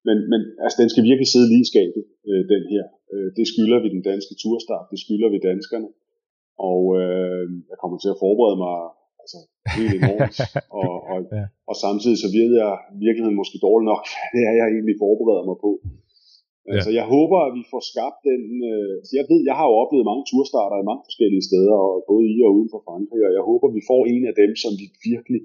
Men, 0.07 0.17
men 0.31 0.41
altså, 0.63 0.77
den 0.81 0.89
skal 0.91 1.03
virkelig 1.09 1.29
sidde 1.29 1.51
lige 1.51 1.65
i 1.65 1.71
skabet, 1.73 2.03
øh, 2.29 2.43
den 2.53 2.63
her. 2.73 2.83
Øh, 3.13 3.29
det 3.37 3.45
skylder 3.51 3.79
vi 3.83 3.89
den 3.95 4.03
danske 4.11 4.33
turstart, 4.43 4.85
det 4.91 4.99
skylder 5.03 5.29
vi 5.33 5.47
danskerne. 5.49 5.89
Og 6.69 6.81
øh, 7.01 7.45
jeg 7.69 7.77
kommer 7.81 7.97
til 7.99 8.13
at 8.13 8.21
forberede 8.25 8.59
mig 8.65 8.77
altså, 9.23 9.39
helt 9.77 9.95
enormt. 9.99 10.37
og, 10.81 10.93
og, 11.11 11.19
ja. 11.37 11.45
og 11.69 11.75
samtidig 11.85 12.17
så 12.23 12.29
ved 12.37 12.49
jeg 12.61 12.71
virkeligheden 13.05 13.39
måske 13.41 13.65
dårligt 13.67 13.89
nok, 13.93 14.03
hvad 14.17 14.29
det 14.33 14.41
er, 14.49 14.53
jeg 14.59 14.67
egentlig 14.75 14.95
forbereder 15.05 15.45
mig 15.49 15.57
på. 15.65 15.71
Ja. 16.67 16.71
Altså, 16.73 16.91
jeg 16.99 17.05
håber, 17.15 17.37
at 17.47 17.53
vi 17.59 17.63
får 17.73 17.81
skabt 17.91 18.19
den... 18.29 18.41
Øh, 18.71 18.93
jeg 19.19 19.25
ved, 19.31 19.39
jeg 19.49 19.55
har 19.59 19.65
jo 19.69 19.75
oplevet 19.83 20.09
mange 20.11 20.25
turstarter 20.31 20.77
i 20.79 20.89
mange 20.89 21.03
forskellige 21.09 21.47
steder, 21.49 21.77
og 21.87 21.95
både 22.11 22.23
i 22.33 22.35
og 22.47 22.51
uden 22.57 22.69
for 22.73 22.81
Frankrig, 22.87 23.21
og 23.27 23.33
jeg 23.37 23.43
håber, 23.49 23.65
at 23.67 23.77
vi 23.79 23.83
får 23.91 24.01
en 24.13 24.23
af 24.29 24.35
dem, 24.41 24.51
som 24.63 24.71
vi 24.81 24.85
virkelig, 25.09 25.41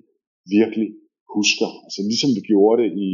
virkelig 0.57 0.89
husker. 1.37 1.68
Altså, 1.87 2.01
ligesom 2.11 2.31
vi 2.37 2.43
gjorde 2.51 2.77
det 2.83 2.91
i 3.07 3.11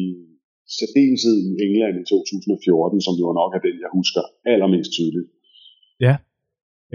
særdeleshed 0.79 1.37
i 1.49 1.53
England 1.67 1.95
i 2.03 2.05
2014, 2.05 3.07
som 3.07 3.15
jo 3.23 3.29
nok 3.41 3.51
er 3.57 3.63
den, 3.67 3.77
jeg 3.85 3.91
husker 3.99 4.23
allermest 4.53 4.91
tydeligt. 4.97 5.29
Ja. 6.07 6.15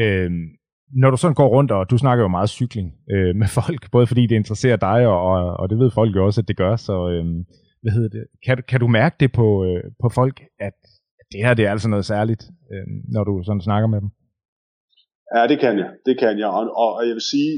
Øhm, 0.03 0.45
når 1.01 1.09
du 1.11 1.17
sådan 1.17 1.39
går 1.41 1.49
rundt, 1.55 1.71
og 1.71 1.89
du 1.91 1.97
snakker 1.97 2.23
jo 2.23 2.27
meget 2.37 2.49
cykling 2.49 2.87
øh, 3.13 3.35
med 3.41 3.47
folk, 3.59 3.81
både 3.91 4.07
fordi 4.07 4.23
det 4.27 4.35
interesserer 4.35 4.77
dig, 4.89 4.99
og, 5.07 5.19
og, 5.31 5.39
og 5.59 5.69
det 5.69 5.77
ved 5.79 5.91
folk 5.91 6.15
jo 6.15 6.25
også, 6.25 6.41
at 6.41 6.47
det 6.47 6.57
gør, 6.57 6.75
så 6.75 6.95
øh, 7.09 7.25
hvad 7.81 7.93
hedder 7.97 8.11
det? 8.17 8.23
Kan, 8.45 8.63
kan 8.69 8.79
du 8.79 8.87
mærke 8.87 9.15
det 9.19 9.31
på, 9.39 9.47
øh, 9.67 9.83
på 10.01 10.07
folk, 10.09 10.37
at 10.67 10.77
det 11.31 11.39
her 11.45 11.53
det 11.53 11.65
er 11.65 11.71
altså 11.71 11.89
noget 11.89 12.05
særligt, 12.13 12.43
øh, 12.71 12.87
når 13.13 13.23
du 13.23 13.33
sådan 13.45 13.67
snakker 13.67 13.87
med 13.93 13.99
dem? 14.01 14.09
Ja, 15.35 15.41
det 15.51 15.57
kan 15.63 15.73
jeg. 15.81 15.89
Det 16.07 16.15
kan 16.21 16.33
jeg. 16.41 16.49
Og, 16.57 16.63
og 16.81 16.89
jeg 17.07 17.15
vil 17.17 17.27
sige, 17.33 17.53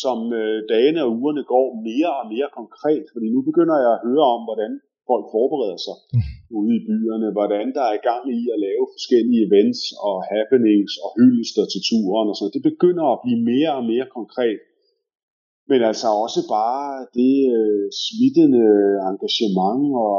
som 0.00 0.18
øh, 0.40 0.58
dagene 0.72 1.00
og 1.04 1.10
ugerne 1.18 1.44
går 1.54 1.66
mere 1.90 2.10
og 2.20 2.26
mere 2.34 2.48
konkret, 2.60 3.04
fordi 3.14 3.26
nu 3.34 3.40
begynder 3.48 3.76
jeg 3.84 3.92
at 3.96 4.04
høre 4.08 4.26
om, 4.34 4.40
hvordan 4.48 4.70
folk 5.10 5.26
forbereder 5.34 5.78
sig 5.86 5.96
mm. 6.14 6.24
ude 6.58 6.72
i 6.78 6.84
byerne, 6.88 7.28
hvordan 7.36 7.66
der 7.76 7.84
er 7.90 7.94
i 7.96 8.06
gang 8.08 8.22
i 8.38 8.40
at 8.54 8.58
lave 8.66 8.84
forskellige 8.96 9.44
events 9.48 9.80
og 10.08 10.16
happenings 10.32 10.94
og 11.04 11.10
hyldester 11.18 11.64
til 11.72 11.80
turen 11.88 12.30
og 12.30 12.36
sådan 12.36 12.56
Det 12.56 12.64
begynder 12.70 13.06
at 13.10 13.22
blive 13.24 13.40
mere 13.52 13.72
og 13.78 13.84
mere 13.92 14.06
konkret. 14.18 14.60
Men 15.70 15.80
altså 15.90 16.08
også 16.24 16.40
bare 16.58 16.90
det 17.18 17.36
øh, 17.56 17.86
smittende 18.04 18.66
engagement 19.10 19.84
og 20.06 20.16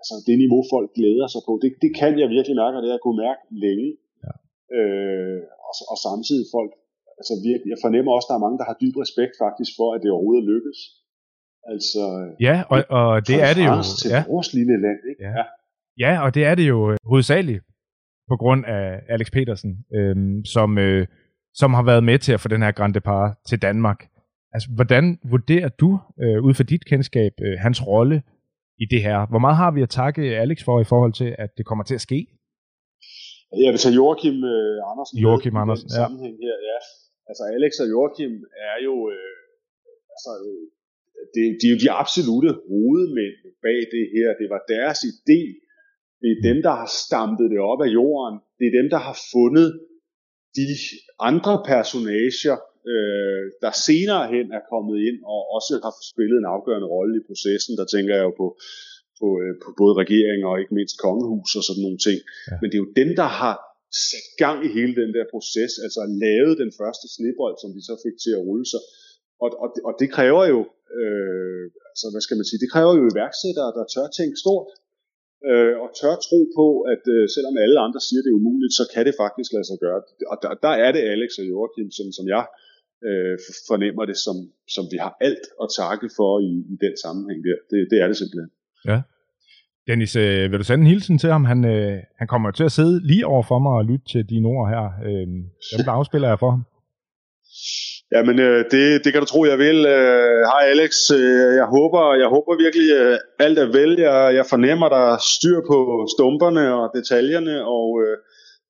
altså 0.00 0.14
det 0.26 0.36
niveau, 0.44 0.60
folk 0.74 0.88
glæder 0.98 1.28
sig 1.34 1.42
på, 1.48 1.52
det, 1.62 1.70
det 1.84 1.90
kan 2.00 2.12
jeg 2.20 2.28
virkelig 2.36 2.56
mærke, 2.62 2.76
og 2.76 2.82
det 2.82 2.90
har 2.90 2.96
jeg 2.98 3.06
kunne 3.06 3.22
mærke 3.26 3.42
længe. 3.64 3.88
Ja. 4.24 4.32
Øh, 4.76 5.40
og, 5.68 5.74
og 5.92 5.96
samtidig 6.06 6.44
folk, 6.56 6.72
altså 7.20 7.34
virkelig, 7.48 7.70
jeg 7.74 7.84
fornemmer 7.86 8.10
også, 8.12 8.26
at 8.26 8.30
der 8.30 8.38
er 8.38 8.46
mange, 8.46 8.60
der 8.60 8.70
har 8.70 8.76
dyb 8.82 8.96
respekt 9.04 9.34
faktisk 9.44 9.72
for, 9.78 9.88
at 9.94 10.00
det 10.02 10.10
overhovedet 10.10 10.50
lykkes. 10.52 10.78
Altså, 11.64 12.34
ja, 12.40 12.62
og, 12.70 12.84
og 12.88 13.28
det 13.28 13.42
er 13.42 13.54
det 13.54 13.64
jo. 13.66 13.82
Til 14.02 14.10
ja. 14.10 14.24
vores 14.28 14.54
lille 14.54 14.80
land, 14.84 14.98
ikke? 15.10 15.24
Ja. 15.24 15.44
ja, 16.04 16.24
og 16.24 16.34
det 16.34 16.44
er 16.44 16.54
det 16.54 16.68
jo 16.68 16.90
øh, 16.90 16.96
hovedsageligt 17.04 17.64
på 18.28 18.36
grund 18.36 18.64
af 18.66 19.00
Alex 19.08 19.30
Petersen, 19.32 19.72
øhm, 19.94 20.44
som, 20.44 20.78
øh, 20.78 21.06
som 21.54 21.74
har 21.74 21.82
været 21.82 22.04
med 22.04 22.18
til 22.18 22.32
at 22.32 22.40
få 22.40 22.48
den 22.48 22.62
her 22.62 22.72
Grand 22.72 22.94
Depart 22.94 23.36
til 23.48 23.62
Danmark. 23.62 24.00
Altså, 24.52 24.68
hvordan 24.74 25.18
vurderer 25.24 25.68
du, 25.68 25.98
øh, 26.22 26.44
ud 26.46 26.54
fra 26.54 26.64
dit 26.64 26.84
kendskab, 26.84 27.32
øh, 27.46 27.58
hans 27.58 27.86
rolle 27.86 28.22
i 28.78 28.86
det 28.92 29.02
her. 29.02 29.26
Hvor 29.26 29.38
meget 29.44 29.56
har 29.56 29.70
vi 29.70 29.82
at 29.82 29.88
takke 30.00 30.22
Alex 30.42 30.58
for 30.64 30.80
i 30.80 30.84
forhold 30.92 31.12
til, 31.12 31.30
at 31.38 31.50
det 31.58 31.66
kommer 31.66 31.84
til 31.84 31.94
at 31.94 32.00
ske? 32.00 32.20
Jeg 33.64 33.70
vil 33.72 33.80
tage 33.84 33.94
Joachim 34.00 34.36
øh, 34.54 34.90
Andersen. 34.90 35.14
Joachim 35.24 35.56
Andersen, 35.62 35.88
ja. 35.98 36.06
Her, 36.46 36.56
ja. 36.70 36.78
Altså 37.30 37.42
Alex 37.56 37.72
og 37.82 37.88
Joachim 37.94 38.32
er 38.68 38.76
jo, 38.86 38.94
øh, 39.14 39.38
altså, 40.14 40.30
øh, 40.48 40.64
det, 41.34 41.44
de 41.60 41.64
er 41.66 41.72
jo 41.74 41.80
de 41.84 41.90
absolute 42.02 42.52
hovedmænd 42.68 43.36
bag 43.66 43.80
det 43.94 44.04
her. 44.14 44.28
Det 44.40 44.48
var 44.54 44.60
deres 44.74 45.00
idé. 45.12 45.40
Det 46.22 46.28
er 46.34 46.40
dem, 46.48 46.58
der 46.66 46.74
har 46.80 46.90
stampet 47.04 47.46
det 47.52 47.60
op 47.72 47.80
af 47.86 47.90
jorden. 48.00 48.36
Det 48.58 48.64
er 48.66 48.74
dem, 48.80 48.88
der 48.94 49.00
har 49.08 49.16
fundet 49.34 49.68
de 50.58 50.66
andre 51.30 51.54
personager, 51.72 52.56
øh, 52.92 53.42
der 53.64 53.72
senere 53.88 54.24
hen 54.34 54.46
er 54.58 54.62
kommet 54.72 54.96
ind 55.08 55.18
og 55.32 55.40
også 55.56 55.72
har 55.86 55.94
spillet 56.12 56.36
en 56.38 56.52
afgørende 56.54 56.88
rolle 56.96 57.14
i 57.20 57.26
processen. 57.28 57.72
Der 57.80 57.86
tænker 57.94 58.12
jeg 58.18 58.24
jo 58.28 58.34
på, 58.42 58.46
på, 59.20 59.26
øh, 59.42 59.52
på 59.62 59.68
både 59.80 59.94
regeringer 60.02 60.48
og 60.52 60.60
ikke 60.62 60.76
mindst 60.78 60.96
kongehus 61.04 61.50
og 61.58 61.64
sådan 61.68 61.84
nogle 61.86 62.00
ting. 62.06 62.18
Ja. 62.50 62.56
Men 62.60 62.66
det 62.68 62.76
er 62.76 62.84
jo 62.84 62.92
dem, 63.02 63.10
der 63.20 63.30
har 63.42 63.54
sat 64.08 64.28
gang 64.44 64.58
i 64.66 64.70
hele 64.78 64.94
den 65.02 65.10
der 65.16 65.24
proces, 65.34 65.72
altså 65.84 66.00
lavet 66.24 66.54
den 66.62 66.72
første 66.80 67.06
snebold, 67.14 67.56
som 67.62 67.70
de 67.76 67.82
så 67.88 67.94
fik 68.04 68.16
til 68.24 68.32
at 68.38 68.44
rulle 68.48 68.66
sig. 68.72 68.82
Og, 69.44 69.48
og, 69.64 69.68
og 69.88 69.92
det 70.00 70.08
kræver 70.16 70.44
jo, 70.54 70.60
øh, 71.00 71.64
altså 71.90 72.06
hvad 72.12 72.22
skal 72.26 72.38
man 72.38 72.46
sige, 72.48 72.62
det 72.64 72.72
kræver 72.74 72.92
jo 72.98 73.02
iværksættere, 73.12 73.70
der 73.76 73.84
tør 73.94 74.08
tænke 74.18 74.36
stort, 74.44 74.68
øh, 75.50 75.74
og 75.82 75.88
tør 76.00 76.14
tro 76.26 76.40
på, 76.58 76.66
at 76.92 77.02
øh, 77.14 77.22
selvom 77.34 77.54
alle 77.64 77.78
andre 77.86 78.00
siger, 78.06 78.20
det 78.22 78.30
er 78.30 78.40
umuligt, 78.40 78.74
så 78.80 78.84
kan 78.94 79.02
det 79.08 79.20
faktisk 79.22 79.50
lade 79.56 79.66
sig 79.70 79.78
gøre. 79.84 79.98
Og 80.32 80.36
der, 80.42 80.50
der 80.66 80.74
er 80.84 80.90
det 80.96 81.02
Alex 81.14 81.30
og 81.40 81.46
Joachim, 81.52 81.88
som, 81.98 82.06
som 82.18 82.26
jeg 82.34 82.44
øh, 83.08 83.34
fornemmer 83.70 84.04
det, 84.10 84.18
som, 84.26 84.36
som 84.76 84.84
vi 84.92 84.98
har 85.04 85.12
alt 85.28 85.44
at 85.62 85.68
takke 85.80 86.08
for 86.18 86.32
i, 86.50 86.52
i 86.74 86.76
den 86.84 86.94
sammenhæng 87.04 87.40
der. 87.48 87.58
Det, 87.70 87.78
det 87.90 87.98
er 88.02 88.06
det 88.10 88.16
simpelthen. 88.22 88.50
Ja. 88.90 88.98
Dennis, 89.88 90.16
øh, 90.16 90.50
vil 90.50 90.58
du 90.58 90.64
sende 90.64 90.82
en 90.84 90.92
hilsen 90.94 91.18
til 91.18 91.30
ham? 91.30 91.44
Han, 91.44 91.64
øh, 91.64 91.98
han 92.20 92.26
kommer 92.32 92.50
til 92.50 92.64
at 92.64 92.72
sidde 92.72 93.06
lige 93.06 93.26
over 93.26 93.42
for 93.50 93.58
mig 93.58 93.72
og 93.72 93.84
lytte 93.84 94.06
til 94.12 94.22
dine 94.32 94.48
ord 94.48 94.68
her. 94.74 94.84
Øh, 95.08 95.26
dem 95.76 95.84
der 95.86 95.92
afspiller 95.92 96.28
jeg 96.28 96.38
for 96.38 96.50
ham. 96.50 96.64
Jamen, 98.14 98.36
øh, 98.46 98.60
det, 98.72 98.84
det 99.02 99.10
kan 99.10 99.22
du 99.22 99.28
tro, 99.30 99.40
jeg 99.52 99.58
vil. 99.66 99.78
Øh, 99.96 100.40
hej 100.52 100.64
Alex, 100.74 100.92
øh, 101.18 101.52
jeg 101.60 101.68
håber, 101.76 102.02
jeg 102.22 102.28
håber 102.36 102.62
virkelig, 102.64 102.88
øh, 103.00 103.16
alt 103.44 103.58
er 103.64 103.68
vel. 103.78 103.92
Jeg, 104.08 104.18
jeg 104.38 104.46
fornemmer, 104.52 104.88
der 104.96 105.02
er 105.12 105.24
styr 105.36 105.58
på 105.70 105.78
stumperne 106.14 106.64
og 106.78 106.84
detaljerne, 106.98 107.54
og, 107.78 107.88
øh, 108.02 108.16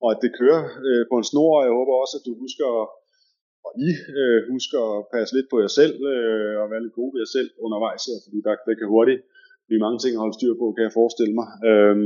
og 0.02 0.08
at 0.12 0.18
det 0.22 0.30
kører 0.40 0.62
øh, 0.86 1.02
på 1.10 1.14
en 1.20 1.28
snor. 1.30 1.52
Jeg 1.66 1.72
håber 1.78 1.94
også, 2.02 2.14
at 2.18 2.26
du 2.26 2.32
husker 2.44 2.68
og 3.66 3.72
I 3.88 3.90
øh, 4.20 4.38
husker 4.52 4.80
at 4.96 5.06
passe 5.14 5.32
lidt 5.36 5.48
på 5.50 5.56
jer 5.62 5.72
selv, 5.80 5.96
øh, 6.14 6.54
og 6.60 6.66
være 6.72 6.82
lidt 6.84 6.98
gode 6.98 7.12
ved 7.12 7.20
jer 7.24 7.30
selv 7.36 7.50
undervejs 7.66 8.02
her, 8.08 8.18
fordi 8.24 8.38
der, 8.46 8.54
der 8.66 8.74
kan 8.78 8.92
hurtigt 8.94 9.20
blive 9.68 9.84
mange 9.84 9.98
ting 10.00 10.12
at 10.14 10.22
holde 10.24 10.38
styr 10.38 10.54
på, 10.60 10.66
kan 10.74 10.86
jeg 10.86 10.98
forestille 11.00 11.34
mig. 11.40 11.48
Øh, 11.68 11.96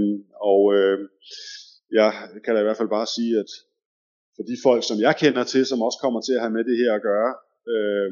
og 0.53 0.63
øh, 0.77 0.99
jeg 2.01 2.11
kan 2.45 2.53
da 2.53 2.59
i 2.61 2.67
hvert 2.67 2.81
fald 2.81 2.97
bare 2.99 3.09
sige, 3.17 3.33
at 3.43 3.51
for 4.37 4.43
de 4.51 4.57
folk, 4.67 4.83
som 4.91 4.99
jeg 5.07 5.15
kender 5.23 5.45
til, 5.53 5.63
som 5.71 5.79
også 5.87 5.99
kommer 6.05 6.21
til 6.23 6.35
at 6.37 6.43
have 6.45 6.57
med 6.57 6.65
det 6.71 6.77
her 6.83 6.93
at 6.95 7.07
gøre, 7.11 7.33
øh, 7.73 8.11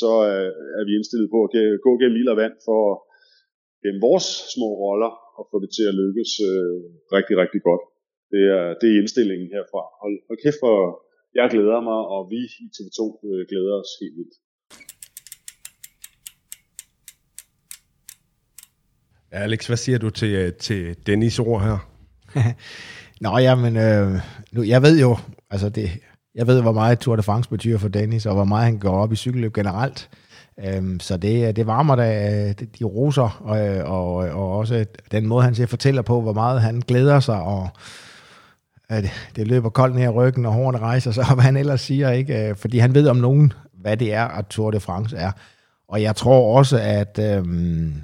så 0.00 0.10
er, 0.32 0.44
er 0.78 0.84
vi 0.88 0.92
indstillet 0.98 1.28
på 1.34 1.38
at 1.44 1.50
gå 1.86 1.92
gennem 2.00 2.18
ild 2.20 2.32
og 2.34 2.38
vand 2.42 2.56
for 2.68 2.82
gennem 3.82 4.00
vores 4.08 4.26
små 4.54 4.68
roller 4.84 5.12
og 5.38 5.44
få 5.50 5.56
det 5.64 5.70
til 5.76 5.84
at 5.90 5.98
lykkes 6.02 6.30
øh, 6.50 6.76
rigtig, 7.16 7.34
rigtig 7.42 7.60
godt. 7.68 7.82
Det 8.32 8.42
er, 8.56 8.64
det 8.80 8.86
er 8.88 9.00
indstillingen 9.02 9.48
herfra. 9.54 9.82
Hold, 10.02 10.16
hold 10.28 10.38
kæft 10.44 10.60
for, 10.64 10.74
jeg 11.38 11.46
glæder 11.54 11.80
mig, 11.90 12.00
og 12.14 12.20
vi 12.32 12.40
i 12.64 12.66
TV2 12.76 13.00
øh, 13.30 13.40
glæder 13.50 13.74
os 13.82 13.92
helt 14.00 14.16
vildt. 14.18 14.36
Alex, 19.44 19.66
hvad 19.66 19.76
siger 19.76 19.98
du 19.98 20.10
til, 20.10 20.32
øh, 20.34 20.52
til 20.52 21.06
Dennis 21.06 21.38
ord 21.38 21.60
her? 21.66 21.78
Nå, 23.20 23.38
jamen, 23.38 23.76
øh, 23.76 24.20
nu, 24.52 24.62
jeg 24.62 24.82
ved 24.82 25.00
jo, 25.00 25.16
altså 25.50 25.68
det, 25.68 25.90
jeg 26.34 26.46
ved, 26.46 26.62
hvor 26.62 26.72
meget 26.72 26.98
Tour 26.98 27.16
de 27.16 27.22
France 27.22 27.50
betyder 27.50 27.78
for 27.78 27.88
Dennis, 27.88 28.26
og 28.26 28.34
hvor 28.34 28.44
meget 28.44 28.64
han 28.64 28.78
går 28.78 28.90
op 28.90 29.12
i 29.12 29.16
cykelløb 29.16 29.54
generelt. 29.54 30.08
Øhm, 30.64 31.00
så 31.00 31.16
det, 31.16 31.48
øh, 31.48 31.56
det 31.56 31.66
varmer 31.66 31.96
da 31.96 32.30
øh, 32.48 32.54
de 32.78 32.84
roser, 32.84 33.42
og, 33.44 33.68
øh, 33.68 33.90
og, 33.90 34.14
og 34.14 34.56
også 34.56 34.86
den 35.10 35.26
måde, 35.26 35.44
han 35.44 35.54
siger, 35.54 35.66
fortæller 35.66 36.02
på, 36.02 36.20
hvor 36.20 36.32
meget 36.32 36.60
han 36.60 36.80
glæder 36.80 37.20
sig, 37.20 37.40
og 37.40 37.68
at 38.88 39.04
det 39.36 39.46
løber 39.46 39.68
koldt 39.68 39.94
ned 39.94 40.04
i 40.04 40.08
ryggen, 40.08 40.46
og 40.46 40.52
hårene 40.52 40.78
rejser 40.78 41.10
sig, 41.10 41.24
og 41.28 41.34
hvad 41.34 41.44
han 41.44 41.56
ellers 41.56 41.80
siger, 41.80 42.10
ikke? 42.10 42.54
fordi 42.58 42.78
han 42.78 42.94
ved 42.94 43.08
om 43.08 43.16
nogen, 43.16 43.52
hvad 43.72 43.96
det 43.96 44.12
er, 44.12 44.24
at 44.24 44.46
Tour 44.46 44.70
de 44.70 44.80
France 44.80 45.16
er. 45.16 45.32
Og 45.88 46.02
jeg 46.02 46.16
tror 46.16 46.58
også, 46.58 46.78
at, 46.78 47.18
øhm, 47.18 48.02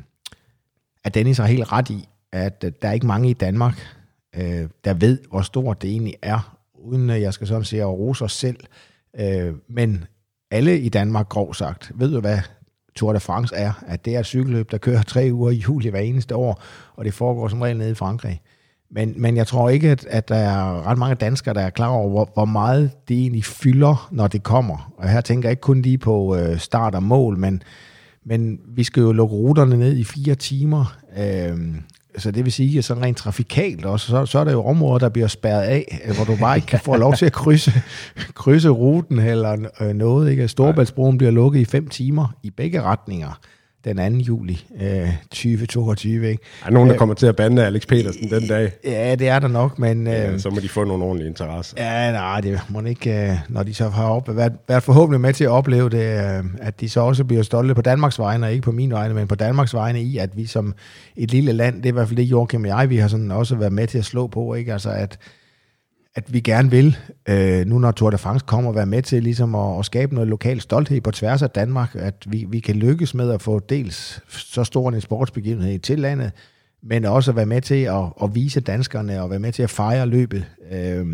at 1.05 1.15
Dennis 1.15 1.39
har 1.39 1.47
helt 1.47 1.73
ret 1.73 1.91
i, 1.91 2.09
at 2.33 2.63
der 2.63 2.89
er 2.89 2.93
ikke 2.93 3.07
mange 3.07 3.31
i 3.31 3.33
Danmark, 3.33 3.87
øh, 4.37 4.69
der 4.85 4.95
ved, 4.95 5.19
hvor 5.31 5.43
stort 5.43 5.83
det 5.83 5.91
egentlig 5.91 6.15
er, 6.23 6.57
uden 6.75 7.11
at 7.11 7.21
jeg 7.21 7.35
skal 7.35 7.47
sådan 7.47 7.65
sige 7.65 7.83
at 7.83 7.89
rose 7.89 8.25
os 8.25 8.33
selv. 8.33 8.57
Øh, 9.21 9.55
men 9.69 10.05
alle 10.51 10.81
i 10.81 10.89
Danmark, 10.89 11.29
grov 11.29 11.55
sagt, 11.55 11.93
ved 11.95 12.13
jo, 12.13 12.21
hvad 12.21 12.39
Tour 12.97 13.13
de 13.13 13.21
France 13.21 13.55
er, 13.55 13.73
at 13.87 14.05
det 14.05 14.15
er 14.15 14.21
et 14.21 14.27
cykelløb, 14.27 14.71
der 14.71 14.79
kører 14.79 15.03
tre 15.03 15.29
uger 15.33 15.51
i 15.51 15.55
juli 15.55 15.89
hver 15.89 16.01
eneste 16.01 16.37
år, 16.37 16.63
og 16.97 17.05
det 17.05 17.15
foregår 17.15 17.49
som 17.49 17.63
regel 17.63 17.79
nede 17.79 17.91
i 17.91 17.95
Frankrig. 17.95 18.41
Men, 18.91 19.15
men 19.17 19.37
jeg 19.37 19.47
tror 19.47 19.69
ikke, 19.69 19.91
at, 19.91 20.07
at 20.07 20.29
der 20.29 20.35
er 20.35 20.87
ret 20.87 20.99
mange 20.99 21.15
danskere, 21.15 21.55
der 21.55 21.61
er 21.61 21.71
klar 21.71 21.89
over, 21.89 22.11
hvor, 22.11 22.31
hvor 22.35 22.45
meget 22.45 22.91
det 23.09 23.19
egentlig 23.19 23.45
fylder, 23.45 24.09
når 24.11 24.27
det 24.27 24.43
kommer. 24.43 24.93
Og 24.97 25.09
her 25.09 25.21
tænker 25.21 25.49
jeg 25.49 25.53
ikke 25.53 25.61
kun 25.61 25.83
lige 25.83 25.99
på 25.99 26.37
øh, 26.37 26.59
start 26.59 26.95
og 26.95 27.03
mål, 27.03 27.39
men, 27.39 27.63
men 28.25 28.61
vi 28.69 28.85
skal 28.85 29.01
jo 29.01 29.13
lukke 29.13 29.35
ruterne 29.35 29.77
ned 29.77 29.97
i 29.97 30.05
fire 30.05 30.35
timer. 30.35 30.97
Øh, 31.19 31.59
så 32.19 32.31
det 32.31 32.45
vil 32.45 32.53
sige, 32.53 32.79
at 32.79 32.85
sådan 32.85 33.03
rent 33.03 33.17
trafikalt 33.17 33.85
også, 33.85 34.07
så, 34.07 34.27
så 34.27 34.39
er 34.39 34.45
der 34.45 34.53
jo 34.53 34.65
områder, 34.65 34.99
der 34.99 35.09
bliver 35.09 35.29
spærret 35.29 35.63
af, 35.63 36.01
øh, 36.05 36.15
hvor 36.17 36.25
du 36.25 36.37
bare 36.41 36.57
ikke 36.57 36.67
kan 36.67 36.81
få 36.81 36.97
lov 36.97 37.15
til 37.15 37.27
at 37.27 37.33
krydse, 37.33 37.73
krydse 38.35 38.69
ruten 38.69 39.19
eller 39.19 39.57
øh, 39.81 39.93
noget. 39.95 40.31
Ikke? 40.31 40.49
Storebæltsbroen 40.49 41.19
bliver 41.19 41.31
lukket 41.31 41.61
i 41.61 41.65
fem 41.65 41.89
timer 41.89 42.35
i 42.43 42.51
begge 42.51 42.83
retninger 42.83 43.41
den 43.85 43.97
2. 43.97 44.19
juli 44.19 44.67
øh, 44.81 45.09
2022. 45.31 46.31
Ikke? 46.31 46.43
Er 46.67 46.71
nogen, 46.71 46.89
der 46.89 46.95
øh, 46.95 46.99
kommer 46.99 47.15
til 47.15 47.27
at 47.27 47.37
bande 47.37 47.67
Alex 47.67 47.87
Petersen 47.87 48.31
den 48.31 48.49
dag? 48.49 48.73
Ja, 48.85 49.15
det 49.15 49.29
er 49.29 49.39
der 49.39 49.49
nok, 49.49 49.79
men... 49.79 50.07
Øh, 50.07 50.13
ja, 50.13 50.39
så 50.39 50.51
må 50.51 50.61
de 50.61 50.69
få 50.69 50.85
nogle 50.85 51.05
ordentlige 51.05 51.29
interesser. 51.29 51.77
Ja, 51.79 52.13
nej, 52.13 52.41
det 52.41 52.61
må 52.69 52.83
ikke, 52.83 53.31
øh, 53.31 53.37
når 53.49 53.63
de 53.63 53.75
så 53.75 53.89
har 53.89 54.09
op, 54.09 54.37
været, 54.37 54.53
været 54.69 54.83
forhåbentlig 54.83 55.21
med 55.21 55.33
til 55.33 55.45
at 55.45 55.51
opleve 55.51 55.89
det, 55.89 56.39
øh, 56.39 56.45
at 56.61 56.81
de 56.81 56.89
så 56.89 57.01
også 57.01 57.25
bliver 57.25 57.43
stolte 57.43 57.75
på 57.75 57.83
Danmarks 57.83 58.19
vegne, 58.19 58.47
og 58.47 58.53
ikke 58.53 58.63
på 58.63 58.73
min 58.73 58.93
vegne, 58.93 59.15
men 59.15 59.29
på 59.29 59.35
Danmarks 59.35 59.75
vegne 59.75 60.03
i, 60.03 60.19
at 60.19 60.37
vi 60.37 60.47
som 60.47 60.75
et 61.17 61.31
lille 61.31 61.53
land, 61.53 61.77
det 61.77 61.87
er 61.87 61.93
i 61.93 61.93
hvert 61.93 62.09
fald 62.09 62.17
det, 62.17 62.25
Joachim 62.25 62.63
og 62.63 62.69
jeg, 62.69 62.91
vi 62.91 62.97
har 62.97 63.09
sådan 63.09 63.31
også 63.31 63.57
været 63.57 63.73
med 63.73 63.87
til 63.87 63.99
at 63.99 64.05
slå 64.05 64.27
på, 64.27 64.55
ikke? 64.55 64.73
Altså, 64.73 64.91
at 64.91 65.19
at 66.21 66.33
vi 66.33 66.41
gerne 66.41 66.71
vil, 66.71 66.97
øh, 67.29 67.67
nu 67.67 67.79
når 67.79 67.91
Tour 67.91 68.11
de 68.11 68.19
France 68.19 68.45
kommer, 68.47 68.73
være 68.73 68.87
med 68.87 69.03
til 69.03 69.23
ligesom 69.23 69.55
at, 69.55 69.79
at 69.79 69.85
skabe 69.85 70.15
noget 70.15 70.29
lokal 70.29 70.61
stolthed 70.61 71.01
på 71.01 71.11
tværs 71.11 71.43
af 71.43 71.51
Danmark, 71.51 71.95
at 71.95 72.15
vi, 72.27 72.47
vi 72.49 72.61
kan 72.61 72.77
lykkes 72.77 73.15
med 73.15 73.31
at 73.31 73.43
få 73.43 73.59
dels 73.59 74.23
så 74.29 74.65
stor 74.65 74.89
en 74.91 75.01
sportsbegivenhed 75.01 75.79
til 75.79 75.99
landet, 75.99 76.33
men 76.83 77.05
også 77.05 77.31
at 77.31 77.37
være 77.37 77.47
med 77.47 77.61
til 77.61 77.83
at, 77.83 78.05
at 78.23 78.35
vise 78.35 78.61
danskerne 78.61 79.23
og 79.23 79.31
være 79.31 79.39
med 79.39 79.53
til 79.53 79.63
at 79.63 79.71
fejre 79.71 80.07
løbet 80.07 80.45
øh, 80.73 81.07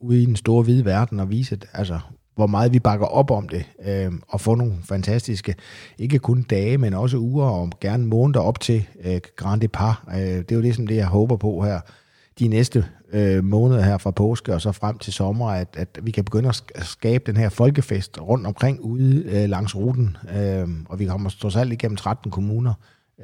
ude 0.00 0.22
i 0.22 0.26
den 0.26 0.36
store 0.36 0.62
hvide 0.62 0.84
verden 0.84 1.20
og 1.20 1.30
vise, 1.30 1.58
altså, 1.72 1.98
hvor 2.34 2.46
meget 2.46 2.72
vi 2.72 2.78
bakker 2.78 3.06
op 3.06 3.30
om 3.30 3.48
det, 3.48 3.64
øh, 3.86 4.12
og 4.28 4.40
få 4.40 4.54
nogle 4.54 4.74
fantastiske, 4.84 5.54
ikke 5.98 6.18
kun 6.18 6.42
dage, 6.42 6.78
men 6.78 6.94
også 6.94 7.16
uger 7.18 7.46
og 7.46 7.70
gerne 7.80 8.06
måneder 8.06 8.40
op 8.40 8.60
til 8.60 8.86
øh, 9.04 9.20
Grand 9.36 9.60
Depart. 9.60 9.96
Øh, 10.14 10.20
det 10.20 10.52
er 10.52 10.56
jo 10.56 10.60
ligesom 10.60 10.86
det, 10.86 10.96
jeg 10.96 11.06
håber 11.06 11.36
på 11.36 11.62
her 11.62 11.80
de 12.40 12.48
næste 12.48 12.84
øh, 13.12 13.44
måneder 13.44 13.82
her 13.82 13.98
fra 13.98 14.10
påske 14.10 14.54
og 14.54 14.60
så 14.60 14.72
frem 14.72 14.98
til 14.98 15.12
sommer, 15.12 15.50
at, 15.50 15.68
at 15.76 15.98
vi 16.02 16.10
kan 16.10 16.24
begynde 16.24 16.48
at 16.48 16.84
skabe 16.84 17.32
den 17.32 17.36
her 17.36 17.48
folkefest 17.48 18.20
rundt 18.20 18.46
omkring 18.46 18.80
ude 18.80 19.24
øh, 19.26 19.48
langs 19.48 19.76
ruten. 19.76 20.16
Øh, 20.36 20.68
og 20.88 20.98
vi 20.98 21.06
kommer 21.06 21.30
trods 21.40 21.56
alt 21.56 21.72
igennem 21.72 21.96
13 21.96 22.30
kommuner. 22.30 22.74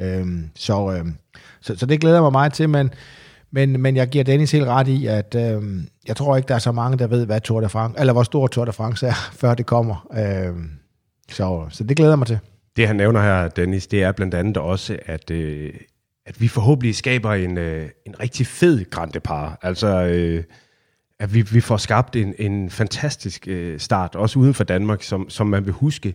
Øh, 0.01 0.27
så, 0.55 0.93
øh, 0.93 1.05
så, 1.61 1.77
så 1.77 1.87
det 1.87 2.01
glæder 2.01 2.21
mig 2.21 2.33
meget 2.33 2.53
til, 2.53 2.69
men, 2.69 2.91
men, 3.51 3.81
men 3.81 3.97
jeg 3.97 4.09
giver 4.09 4.25
Dennis 4.25 4.53
helt 4.53 4.67
ret 4.67 4.89
i, 4.89 5.07
at 5.07 5.35
øh, 5.35 5.63
jeg 6.09 6.17
tror 6.17 6.37
ikke, 6.37 6.49
der 6.49 6.55
er 6.55 6.59
så 6.59 6.73
mange, 6.73 6.99
der 6.99 7.07
ved, 7.07 7.27
hvad 7.27 7.41
Tour 7.41 7.61
de 7.61 7.69
France, 7.69 8.01
eller 8.01 8.13
hvor 8.13 8.23
stor 8.23 8.47
Tour 8.47 8.65
de 8.65 8.73
France 8.73 9.07
er, 9.07 9.31
før 9.41 9.55
det 9.55 9.67
kommer. 9.67 10.07
Øh, 10.13 10.55
så, 11.31 11.67
så 11.71 11.85
det 11.85 11.97
glæder 11.97 12.17
mig 12.17 12.27
til. 12.27 12.39
Det 12.77 12.87
han 12.87 12.97
nævner 12.97 13.23
her, 13.23 13.49
Dennis, 13.49 13.87
det 13.87 14.03
er 14.03 14.13
blandt 14.13 14.35
andet 14.35 14.57
også, 14.57 14.99
at 15.07 15.31
øh, 15.31 15.73
at 16.27 16.41
vi 16.41 16.49
forhåbentlig 16.49 16.95
skaber 16.95 17.33
en, 17.33 17.59
øh, 17.59 17.89
en 18.07 18.21
rigtig 18.21 18.47
fed 18.47 18.91
Grand 18.91 19.13
Altså, 19.63 19.87
øh, 19.87 20.45
at 21.19 21.35
vi, 21.35 21.43
vi 21.43 21.61
får 21.61 21.77
skabt 21.77 22.17
en, 22.17 22.35
en 22.39 22.71
fantastisk 22.71 23.49
øh, 23.49 23.81
start, 23.81 24.15
også 24.15 24.39
uden 24.39 24.55
for 24.55 24.65
Danmark, 24.65 25.03
som, 25.03 25.31
som 25.31 25.47
man 25.47 25.65
vil 25.65 25.73
huske. 25.73 26.15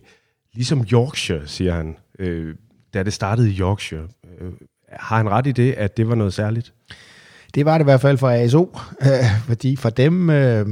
Ligesom 0.54 0.86
Yorkshire, 0.92 1.46
siger 1.46 1.74
han, 1.74 1.96
øh, 2.18 2.54
da 2.94 3.02
det 3.02 3.12
startede 3.12 3.50
i 3.50 3.60
Yorkshire. 3.60 4.08
Øh, 4.40 4.52
har 4.92 5.16
han 5.16 5.30
ret 5.30 5.46
i 5.46 5.52
det, 5.52 5.72
at 5.72 5.96
det 5.96 6.08
var 6.08 6.14
noget 6.14 6.34
særligt? 6.34 6.72
Det 7.54 7.64
var 7.64 7.78
det 7.78 7.84
i 7.84 7.84
hvert 7.84 8.00
fald 8.00 8.18
for 8.18 8.28
ASO, 8.28 8.78
øh, 9.00 9.08
fordi 9.48 9.76
for 9.76 9.90
dem... 9.90 10.30
Øh, 10.30 10.66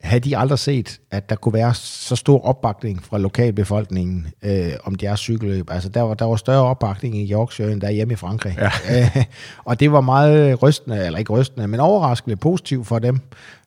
havde 0.00 0.20
de 0.20 0.38
aldrig 0.38 0.58
set, 0.58 1.00
at 1.10 1.30
der 1.30 1.36
kunne 1.36 1.52
være 1.52 1.74
så 1.74 2.16
stor 2.16 2.44
opbakning 2.44 3.02
fra 3.02 3.18
lokalbefolkningen 3.18 4.26
øh, 4.42 4.72
om 4.84 4.94
deres 4.94 5.20
cykelløb. 5.20 5.70
Altså, 5.70 5.88
der 5.88 6.02
var, 6.02 6.14
der 6.14 6.24
var 6.24 6.36
større 6.36 6.62
opbakning 6.62 7.16
i 7.16 7.32
Yorkshire, 7.32 7.72
end 7.72 7.80
der 7.80 7.90
hjemme 7.90 8.12
i 8.12 8.16
Frankrig. 8.16 8.58
Ja. 8.58 9.00
Øh, 9.00 9.24
og 9.68 9.80
det 9.80 9.92
var 9.92 10.00
meget 10.00 10.62
rystende, 10.62 11.06
eller 11.06 11.18
ikke 11.18 11.32
rystende, 11.32 11.68
men 11.68 11.80
overraskende 11.80 12.36
positivt 12.36 12.86
for 12.86 12.98
dem. 12.98 13.20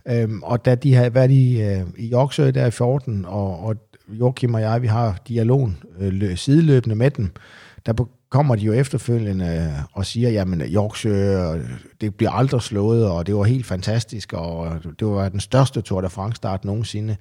Øh, 0.07 0.29
og 0.43 0.65
da 0.65 0.75
de 0.75 0.95
havde 0.95 1.15
været 1.15 1.31
i, 1.31 1.61
øh, 1.61 1.81
i 1.97 2.11
Yorkshire 2.13 2.51
der 2.51 2.65
i 2.65 2.71
14, 2.71 3.25
og, 3.27 3.65
og 3.65 3.75
Joachim 4.09 4.53
og 4.53 4.61
jeg, 4.61 4.81
vi 4.81 4.87
har 4.87 5.17
dialogen 5.27 5.77
øh, 5.99 6.37
sideløbende 6.37 6.95
med 6.95 7.11
dem, 7.11 7.31
der 7.85 7.93
kommer 8.29 8.55
de 8.55 8.65
jo 8.65 8.73
efterfølgende 8.73 9.73
og 9.93 10.05
siger, 10.05 10.29
jamen 10.29 10.61
Yorkshire, 10.61 11.59
det 12.01 12.15
bliver 12.15 12.31
aldrig 12.31 12.61
slået, 12.61 13.09
og 13.09 13.27
det 13.27 13.35
var 13.35 13.43
helt 13.43 13.65
fantastisk, 13.65 14.33
og 14.33 14.69
det 14.99 15.07
var 15.07 15.29
den 15.29 15.39
største 15.39 15.81
Tour 15.81 16.01
de 16.01 16.09
France 16.09 16.35
start 16.35 16.65
nogensinde. 16.65 17.15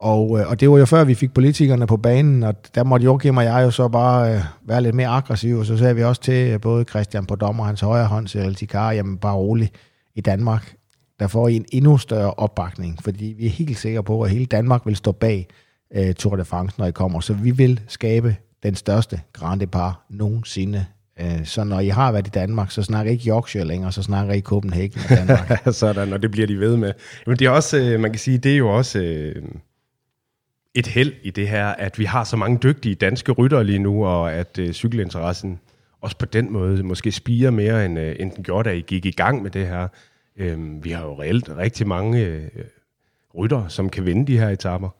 Og, 0.00 0.40
øh, 0.40 0.50
og 0.50 0.60
det 0.60 0.70
var 0.70 0.78
jo 0.78 0.84
før 0.84 1.04
vi 1.04 1.14
fik 1.14 1.34
politikerne 1.34 1.86
på 1.86 1.96
banen, 1.96 2.42
og 2.42 2.54
der 2.74 2.84
måtte 2.84 3.04
Joachim 3.04 3.36
og 3.36 3.44
jeg 3.44 3.62
jo 3.62 3.70
så 3.70 3.88
bare 3.88 4.34
øh, 4.34 4.40
være 4.66 4.82
lidt 4.82 4.94
mere 4.94 5.08
aggressive, 5.08 5.58
og 5.58 5.66
så 5.66 5.76
sagde 5.76 5.94
vi 5.94 6.02
også 6.02 6.22
til 6.22 6.52
øh, 6.52 6.60
både 6.60 6.84
Christian 6.84 7.26
på 7.26 7.34
dommer, 7.34 7.64
hans 7.64 7.80
højre 7.80 8.06
hånd, 8.06 8.28
Cyril 8.28 8.54
Tikar, 8.54 8.92
jamen 8.92 9.18
bare 9.18 9.36
rolig 9.36 9.70
i 10.14 10.20
Danmark, 10.20 10.74
der 11.20 11.26
får 11.26 11.48
I 11.48 11.56
en 11.56 11.64
endnu 11.72 11.98
større 11.98 12.34
opbakning, 12.34 12.98
fordi 13.02 13.34
vi 13.38 13.46
er 13.46 13.50
helt 13.50 13.78
sikre 13.78 14.02
på, 14.02 14.22
at 14.22 14.30
hele 14.30 14.46
Danmark 14.46 14.86
vil 14.86 14.96
stå 14.96 15.12
bag 15.12 15.48
øh, 15.94 16.14
Tour 16.14 16.36
de 16.36 16.44
France, 16.44 16.78
når 16.78 16.86
I 16.86 16.90
kommer. 16.90 17.20
Så 17.20 17.32
vi 17.32 17.50
vil 17.50 17.80
skabe 17.88 18.36
den 18.62 18.74
største 18.74 19.20
Grand 19.32 19.60
Depart 19.60 19.94
nogensinde. 20.10 20.86
Øh, 21.20 21.44
så 21.44 21.64
når 21.64 21.80
I 21.80 21.88
har 21.88 22.12
været 22.12 22.26
i 22.26 22.30
Danmark, 22.30 22.70
så 22.70 22.82
snakker 22.82 23.12
I 23.12 23.14
ikke 23.14 23.30
Yorkshire 23.30 23.64
længere, 23.64 23.92
så 23.92 24.02
snakker 24.02 24.34
I 24.34 24.40
Copenhagen 24.40 25.00
i 25.00 25.14
Danmark. 25.14 25.62
Sådan, 25.72 26.12
og 26.12 26.22
det 26.22 26.30
bliver 26.30 26.46
de 26.46 26.60
ved 26.60 26.76
med. 26.76 26.92
Men 27.26 27.36
det 27.36 27.46
er 27.46 27.50
også, 27.50 27.78
øh, 27.78 28.00
man 28.00 28.10
kan 28.10 28.18
sige, 28.18 28.38
det 28.38 28.52
er 28.52 28.56
jo 28.56 28.68
også 28.68 28.98
øh, 28.98 29.42
et 30.74 30.86
held 30.86 31.12
i 31.22 31.30
det 31.30 31.48
her, 31.48 31.66
at 31.66 31.98
vi 31.98 32.04
har 32.04 32.24
så 32.24 32.36
mange 32.36 32.58
dygtige 32.62 32.94
danske 32.94 33.32
ryttere 33.32 33.64
lige 33.64 33.78
nu, 33.78 34.06
og 34.06 34.32
at 34.32 34.58
cykelinteressen 34.72 35.60
også 36.00 36.16
på 36.16 36.26
den 36.26 36.52
måde 36.52 36.82
måske 36.82 37.12
spiger 37.12 37.50
mere, 37.50 37.84
end, 37.84 37.98
end 37.98 38.32
den 38.32 38.44
gjorde, 38.44 38.68
da 38.68 38.74
I 38.74 38.80
gik 38.80 39.06
i 39.06 39.10
gang 39.10 39.42
med 39.42 39.50
det 39.50 39.66
her. 39.66 39.88
Øhm, 40.36 40.84
vi 40.84 40.90
har 40.90 41.04
jo 41.04 41.20
reelt 41.20 41.48
rigtig 41.56 41.88
mange 41.88 42.50
rytter, 43.34 43.68
som 43.68 43.88
kan 43.88 44.06
vinde 44.06 44.26
de 44.26 44.38
her 44.38 44.48
etaper. 44.48 44.97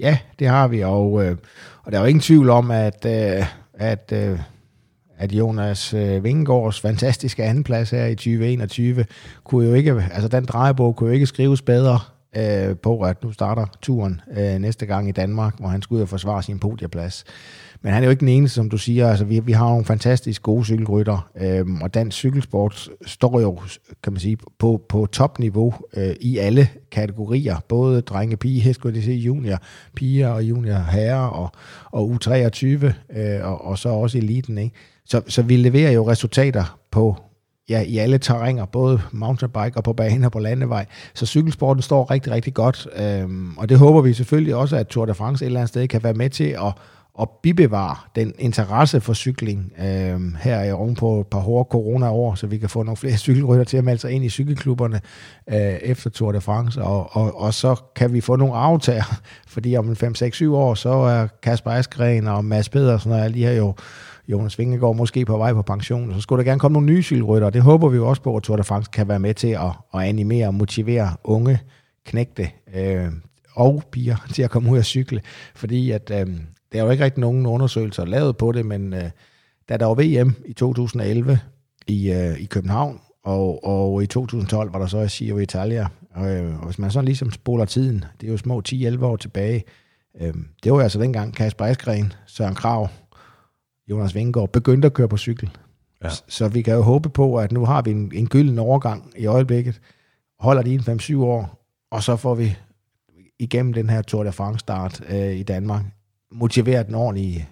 Ja, 0.00 0.18
det 0.38 0.48
har 0.48 0.68
vi, 0.68 0.82
og, 0.82 1.24
øh, 1.24 1.36
og 1.82 1.92
der 1.92 1.98
er 1.98 2.02
jo 2.02 2.08
ingen 2.08 2.20
tvivl 2.20 2.50
om, 2.50 2.70
at, 2.70 3.06
øh, 3.06 3.46
at, 3.74 4.12
øh, 4.12 4.38
at 5.18 5.32
Jonas 5.32 5.94
øh, 5.94 6.24
Vingegaards 6.24 6.80
fantastiske 6.80 7.44
andenplads 7.44 7.90
her 7.90 8.06
i 8.06 8.14
2021, 8.14 9.04
kunne 9.44 9.66
jo 9.66 9.74
ikke, 9.74 10.04
altså 10.12 10.28
den 10.28 10.44
drejebog 10.44 10.96
kunne 10.96 11.08
jo 11.08 11.14
ikke 11.14 11.26
skrives 11.26 11.62
bedre 11.62 11.98
øh, 12.36 12.76
på, 12.76 13.00
at 13.00 13.22
nu 13.22 13.32
starter 13.32 13.66
turen 13.82 14.20
øh, 14.36 14.58
næste 14.58 14.86
gang 14.86 15.08
i 15.08 15.12
Danmark, 15.12 15.58
hvor 15.58 15.68
han 15.68 15.82
skulle 15.82 15.96
ud 15.96 16.02
og 16.02 16.08
forsvare 16.08 16.42
sin 16.42 16.58
podieplads 16.58 17.24
men 17.82 17.92
han 17.92 18.02
er 18.02 18.06
jo 18.06 18.10
ikke 18.10 18.20
den 18.20 18.28
eneste, 18.28 18.54
som 18.54 18.70
du 18.70 18.78
siger. 18.78 19.08
Altså, 19.08 19.24
vi, 19.24 19.40
vi 19.40 19.52
har 19.52 19.68
nogle 19.68 19.84
fantastisk 19.84 20.42
gode 20.42 20.64
cykelrytter, 20.64 21.30
øhm, 21.40 21.82
og 21.82 21.94
dansk 21.94 22.16
cykelsport 22.16 22.88
står 23.06 23.40
jo, 23.40 23.60
kan 24.02 24.12
man 24.12 24.20
sige, 24.20 24.38
på, 24.58 24.82
på 24.88 25.06
topniveau 25.06 25.74
øh, 25.96 26.14
i 26.20 26.38
alle 26.38 26.68
kategorier. 26.90 27.56
Både 27.68 28.00
drenge, 28.00 28.36
pige, 28.36 28.74
skulle 28.74 29.02
sige, 29.02 29.18
junior, 29.18 29.58
piger 29.94 30.28
og 30.28 30.42
junior 30.42 30.78
herrer 30.78 31.26
og, 31.26 31.50
og 31.92 32.12
U23, 32.14 32.66
øh, 32.66 32.92
og, 33.42 33.64
og 33.64 33.78
så 33.78 33.88
også 33.88 34.18
eliten. 34.18 34.58
Ikke? 34.58 34.76
Så, 35.04 35.22
så 35.28 35.42
vi 35.42 35.56
leverer 35.56 35.90
jo 35.90 36.10
resultater 36.10 36.78
på 36.90 37.16
ja, 37.68 37.82
i 37.82 37.98
alle 37.98 38.18
terrænger, 38.18 38.64
både 38.64 39.00
mountainbike 39.12 39.76
og 39.76 39.84
på 39.84 39.92
bane 39.92 40.26
og 40.26 40.32
på 40.32 40.38
landevej. 40.38 40.86
Så 41.14 41.26
cykelsporten 41.26 41.82
står 41.82 42.10
rigtig, 42.10 42.32
rigtig 42.32 42.54
godt, 42.54 42.88
øhm, 42.96 43.58
og 43.58 43.68
det 43.68 43.78
håber 43.78 44.00
vi 44.00 44.12
selvfølgelig 44.12 44.54
også, 44.54 44.76
at 44.76 44.86
Tour 44.86 45.06
de 45.06 45.14
France 45.14 45.44
et 45.44 45.46
eller 45.46 45.60
andet 45.60 45.68
sted 45.68 45.88
kan 45.88 46.02
være 46.02 46.14
med 46.14 46.30
til 46.30 46.44
at, 46.44 46.72
at 47.20 47.28
bibevare 47.42 47.96
den 48.16 48.32
interesse 48.38 49.00
for 49.00 49.14
cykling 49.14 49.72
øh, 49.78 50.20
her 50.40 50.62
i 50.62 50.72
oven 50.72 50.94
på 50.94 51.20
et 51.20 51.26
par 51.26 51.38
hårde 51.38 51.68
corona-år, 51.70 52.34
så 52.34 52.46
vi 52.46 52.58
kan 52.58 52.68
få 52.68 52.82
nogle 52.82 52.96
flere 52.96 53.16
cykelrytter 53.26 53.64
til 53.64 53.76
at 53.76 53.84
melde 53.84 54.00
sig 54.00 54.10
ind 54.10 54.24
i 54.24 54.28
cykelklubberne 54.28 55.00
øh, 55.50 55.58
efter 55.58 56.10
Tour 56.10 56.32
de 56.32 56.40
France, 56.40 56.82
og, 56.82 57.16
og, 57.16 57.40
og 57.40 57.54
så 57.54 57.76
kan 57.96 58.12
vi 58.12 58.20
få 58.20 58.36
nogle 58.36 58.54
aftager, 58.54 59.20
fordi 59.54 59.76
om 59.76 59.90
5-6-7 59.90 60.48
år, 60.48 60.74
så 60.74 60.90
er 60.90 61.26
Kasper 61.42 61.70
Askren 61.70 62.26
og 62.26 62.44
Mads 62.44 62.68
Pedersen 62.68 63.12
og 63.12 63.20
alle 63.24 63.34
de 63.34 63.44
her 63.44 63.52
jo 63.52 63.74
Jonas 64.28 64.58
Vingegaard 64.58 64.96
måske 64.96 65.24
på 65.24 65.38
vej 65.38 65.52
på 65.52 65.62
pension, 65.62 66.14
så 66.14 66.20
skulle 66.20 66.44
der 66.44 66.50
gerne 66.50 66.60
komme 66.60 66.72
nogle 66.72 66.86
nye 66.86 67.02
cykelrytter, 67.02 67.50
det 67.50 67.62
håber 67.62 67.88
vi 67.88 67.96
jo 67.96 68.08
også 68.08 68.22
på, 68.22 68.36
at 68.36 68.42
Tour 68.42 68.56
de 68.56 68.64
France 68.64 68.90
kan 68.92 69.08
være 69.08 69.18
med 69.18 69.34
til 69.34 69.48
at, 69.48 69.72
at 69.94 70.00
animere 70.00 70.46
og 70.46 70.54
motivere 70.54 71.10
unge 71.24 71.58
knægte 72.06 72.50
øh, 72.74 73.08
og 73.52 73.82
piger 73.92 74.16
til 74.34 74.42
at 74.42 74.50
komme 74.50 74.70
ud 74.70 74.78
og 74.78 74.84
cykle, 74.84 75.20
fordi 75.54 75.90
at, 75.90 76.10
øh, 76.14 76.26
der 76.76 76.82
er 76.82 76.86
jo 76.86 76.92
ikke 76.92 77.04
rigtig 77.04 77.20
nogen 77.20 77.46
undersøgelser 77.46 78.04
lavet 78.04 78.36
på 78.36 78.52
det, 78.52 78.66
men 78.66 78.92
øh, 78.94 79.10
da 79.68 79.76
der 79.76 79.86
var 79.86 79.94
VM 79.94 80.34
i 80.44 80.52
2011 80.52 81.38
i, 81.86 82.10
øh, 82.12 82.40
i 82.40 82.44
København, 82.44 83.00
og, 83.24 83.64
og 83.64 84.02
i 84.02 84.06
2012 84.06 84.72
var 84.72 84.78
der 84.78 84.86
så 84.86 85.14
Giro 85.18 85.38
Italia, 85.38 85.88
og, 86.10 86.36
øh, 86.36 86.58
og 86.58 86.64
hvis 86.64 86.78
man 86.78 86.90
sådan 86.90 87.04
ligesom 87.04 87.30
spoler 87.30 87.64
tiden, 87.64 88.04
det 88.20 88.26
er 88.26 88.30
jo 88.30 88.36
små 88.36 88.62
10-11 88.68 89.04
år 89.04 89.16
tilbage, 89.16 89.64
øh, 90.20 90.34
det 90.64 90.72
var 90.72 90.80
altså 90.80 91.00
dengang 91.00 91.34
Kasper 91.34 91.64
Askren, 91.64 92.12
Søren 92.26 92.54
Krav, 92.54 92.88
Jonas 93.90 94.14
Vingegaard 94.14 94.52
begyndte 94.52 94.86
at 94.86 94.92
køre 94.92 95.08
på 95.08 95.16
cykel. 95.16 95.50
Ja. 96.04 96.08
Så 96.28 96.48
vi 96.48 96.62
kan 96.62 96.74
jo 96.74 96.82
håbe 96.82 97.08
på, 97.08 97.36
at 97.36 97.52
nu 97.52 97.64
har 97.64 97.82
vi 97.82 97.90
en, 97.90 98.12
en 98.14 98.28
gylden 98.28 98.58
overgang 98.58 99.12
i 99.16 99.26
øjeblikket, 99.26 99.80
holder 100.38 100.62
de 100.62 100.74
en 100.74 100.80
5-7 100.80 101.16
år, 101.16 101.66
og 101.90 102.02
så 102.02 102.16
får 102.16 102.34
vi 102.34 102.56
igennem 103.38 103.72
den 103.72 103.90
her 103.90 104.02
Tour 104.02 104.24
de 104.24 104.32
France 104.32 104.58
start 104.58 105.02
øh, 105.08 105.36
i 105.36 105.42
Danmark, 105.42 105.84
motiveret 106.38 106.86
den 106.86 106.94
ordentlige 106.94 107.48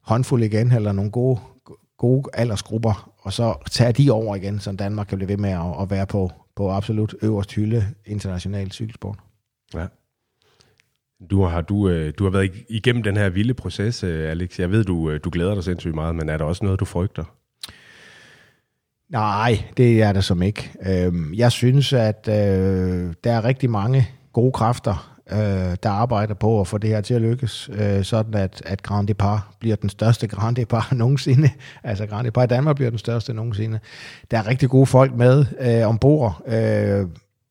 håndfuld 0.00 0.42
igen, 0.42 0.72
eller 0.72 0.92
nogle 0.92 1.10
gode, 1.10 1.40
gode 1.98 2.22
aldersgrupper, 2.32 3.12
og 3.18 3.32
så 3.32 3.54
tager 3.70 3.92
de 3.92 4.10
over 4.10 4.36
igen, 4.36 4.60
så 4.60 4.72
Danmark 4.72 5.06
kan 5.06 5.18
blive 5.18 5.28
ved 5.28 5.36
med 5.36 5.50
at, 5.50 5.82
at 5.82 5.90
være 5.90 6.06
på, 6.06 6.30
på 6.56 6.70
absolut 6.70 7.14
øverst 7.22 7.54
hylde 7.54 7.86
international 8.04 8.72
cykelsport. 8.72 9.18
Ja. 9.74 9.86
Du 11.30 11.44
har, 11.44 11.60
du, 11.60 11.88
øh, 11.88 12.12
du 12.18 12.24
har 12.24 12.30
været 12.30 12.52
igennem 12.68 13.02
den 13.02 13.16
her 13.16 13.28
vilde 13.28 13.54
proces, 13.54 14.04
øh, 14.04 14.30
Alex. 14.30 14.60
Jeg 14.60 14.70
ved, 14.70 14.84
du, 14.84 15.10
øh, 15.10 15.20
du 15.24 15.30
glæder 15.30 15.54
dig 15.54 15.64
sindssygt 15.64 15.94
meget, 15.94 16.14
men 16.14 16.28
er 16.28 16.36
der 16.36 16.44
også 16.44 16.64
noget, 16.64 16.80
du 16.80 16.84
frygter? 16.84 17.24
Nej, 19.08 19.64
det 19.76 20.02
er 20.02 20.12
der 20.12 20.20
som 20.20 20.42
ikke. 20.42 20.70
Øhm, 20.86 21.34
jeg 21.34 21.52
synes, 21.52 21.92
at 21.92 22.26
der 22.26 23.32
er 23.32 23.44
rigtig 23.44 23.70
mange 23.70 24.08
gode 24.32 24.52
kræfter, 24.52 25.15
øh, 25.32 25.76
der 25.82 25.88
arbejder 25.90 26.34
på 26.34 26.60
at 26.60 26.66
få 26.66 26.78
det 26.78 26.90
her 26.90 27.00
til 27.00 27.14
at 27.14 27.22
lykkes, 27.22 27.70
øh, 27.72 28.04
sådan 28.04 28.34
at, 28.34 28.62
at 28.64 28.82
Grand 28.82 29.08
Depart 29.08 29.40
bliver 29.60 29.76
den 29.76 29.88
største 29.88 30.26
Grand 30.36 30.56
Depart 30.56 30.92
nogensinde. 30.92 31.50
Altså 31.84 32.06
Grand 32.06 32.24
Depart 32.24 32.52
i 32.52 32.54
Danmark 32.54 32.76
bliver 32.76 32.90
den 32.90 32.98
største 32.98 33.34
nogensinde. 33.34 33.78
Der 34.30 34.38
er 34.38 34.46
rigtig 34.46 34.68
gode 34.68 34.86
folk 34.86 35.14
med 35.14 35.44
øh, 35.60 35.88
ombord 35.88 36.42
øh, 36.46 37.06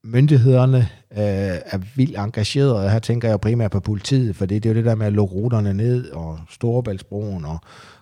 myndighederne 0.05 0.77
øh, 1.11 1.57
er 1.65 1.95
vildt 1.95 2.17
engagerede, 2.17 2.75
og 2.75 2.91
her 2.91 2.99
tænker 2.99 3.29
jeg 3.29 3.41
primært 3.41 3.71
på 3.71 3.79
politiet, 3.79 4.35
for 4.35 4.45
det, 4.45 4.63
det 4.63 4.69
er 4.69 4.73
jo 4.73 4.77
det 4.77 4.85
der 4.85 4.95
med 4.95 5.07
at 5.07 5.13
lukke 5.13 5.35
ruterne 5.35 5.73
ned, 5.73 6.11
og 6.11 6.39
Storebæltsbroen, 6.49 7.45
og 7.45 7.57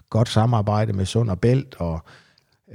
godt 0.10 0.30
samarbejde 0.30 0.94
med 0.94 1.06
Sund 1.06 1.30
og 1.30 1.40
Bælt, 1.40 1.76
og 1.80 2.00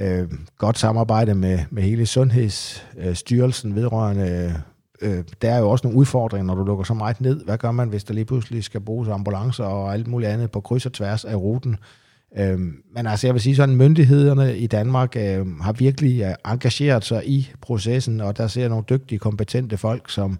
øh, 0.00 0.28
godt 0.58 0.78
samarbejde 0.78 1.34
med, 1.34 1.58
med 1.70 1.82
hele 1.82 2.06
Sundhedsstyrelsen 2.06 3.74
vedrørende 3.74 4.62
øh, 5.02 5.24
der 5.42 5.50
er 5.50 5.58
jo 5.58 5.70
også 5.70 5.86
nogle 5.86 5.98
udfordringer, 5.98 6.46
når 6.46 6.54
du 6.54 6.64
lukker 6.64 6.84
så 6.84 6.94
meget 6.94 7.20
ned. 7.20 7.44
Hvad 7.44 7.58
gør 7.58 7.70
man, 7.70 7.88
hvis 7.88 8.04
der 8.04 8.14
lige 8.14 8.24
pludselig 8.24 8.64
skal 8.64 8.80
bruges 8.80 9.08
ambulancer 9.08 9.64
og 9.64 9.92
alt 9.92 10.06
muligt 10.06 10.30
andet 10.30 10.50
på 10.50 10.60
kryds 10.60 10.86
og 10.86 10.92
tværs 10.92 11.24
af 11.24 11.34
ruten? 11.34 11.76
Øh, 12.38 12.58
men 12.94 13.06
altså, 13.06 13.26
jeg 13.26 13.34
vil 13.34 13.42
sige 13.42 13.56
sådan, 13.56 13.76
myndighederne 13.76 14.58
i 14.58 14.66
Danmark 14.66 15.16
øh, 15.16 15.58
har 15.60 15.72
virkelig 15.72 16.22
øh, 16.22 16.52
engageret 16.52 17.04
sig 17.04 17.28
i 17.28 17.50
processen, 17.60 18.20
og 18.20 18.36
der 18.36 18.46
ser 18.46 18.60
jeg 18.60 18.68
nogle 18.68 18.84
dygtige, 18.90 19.18
kompetente 19.18 19.76
folk, 19.76 20.10
som, 20.10 20.38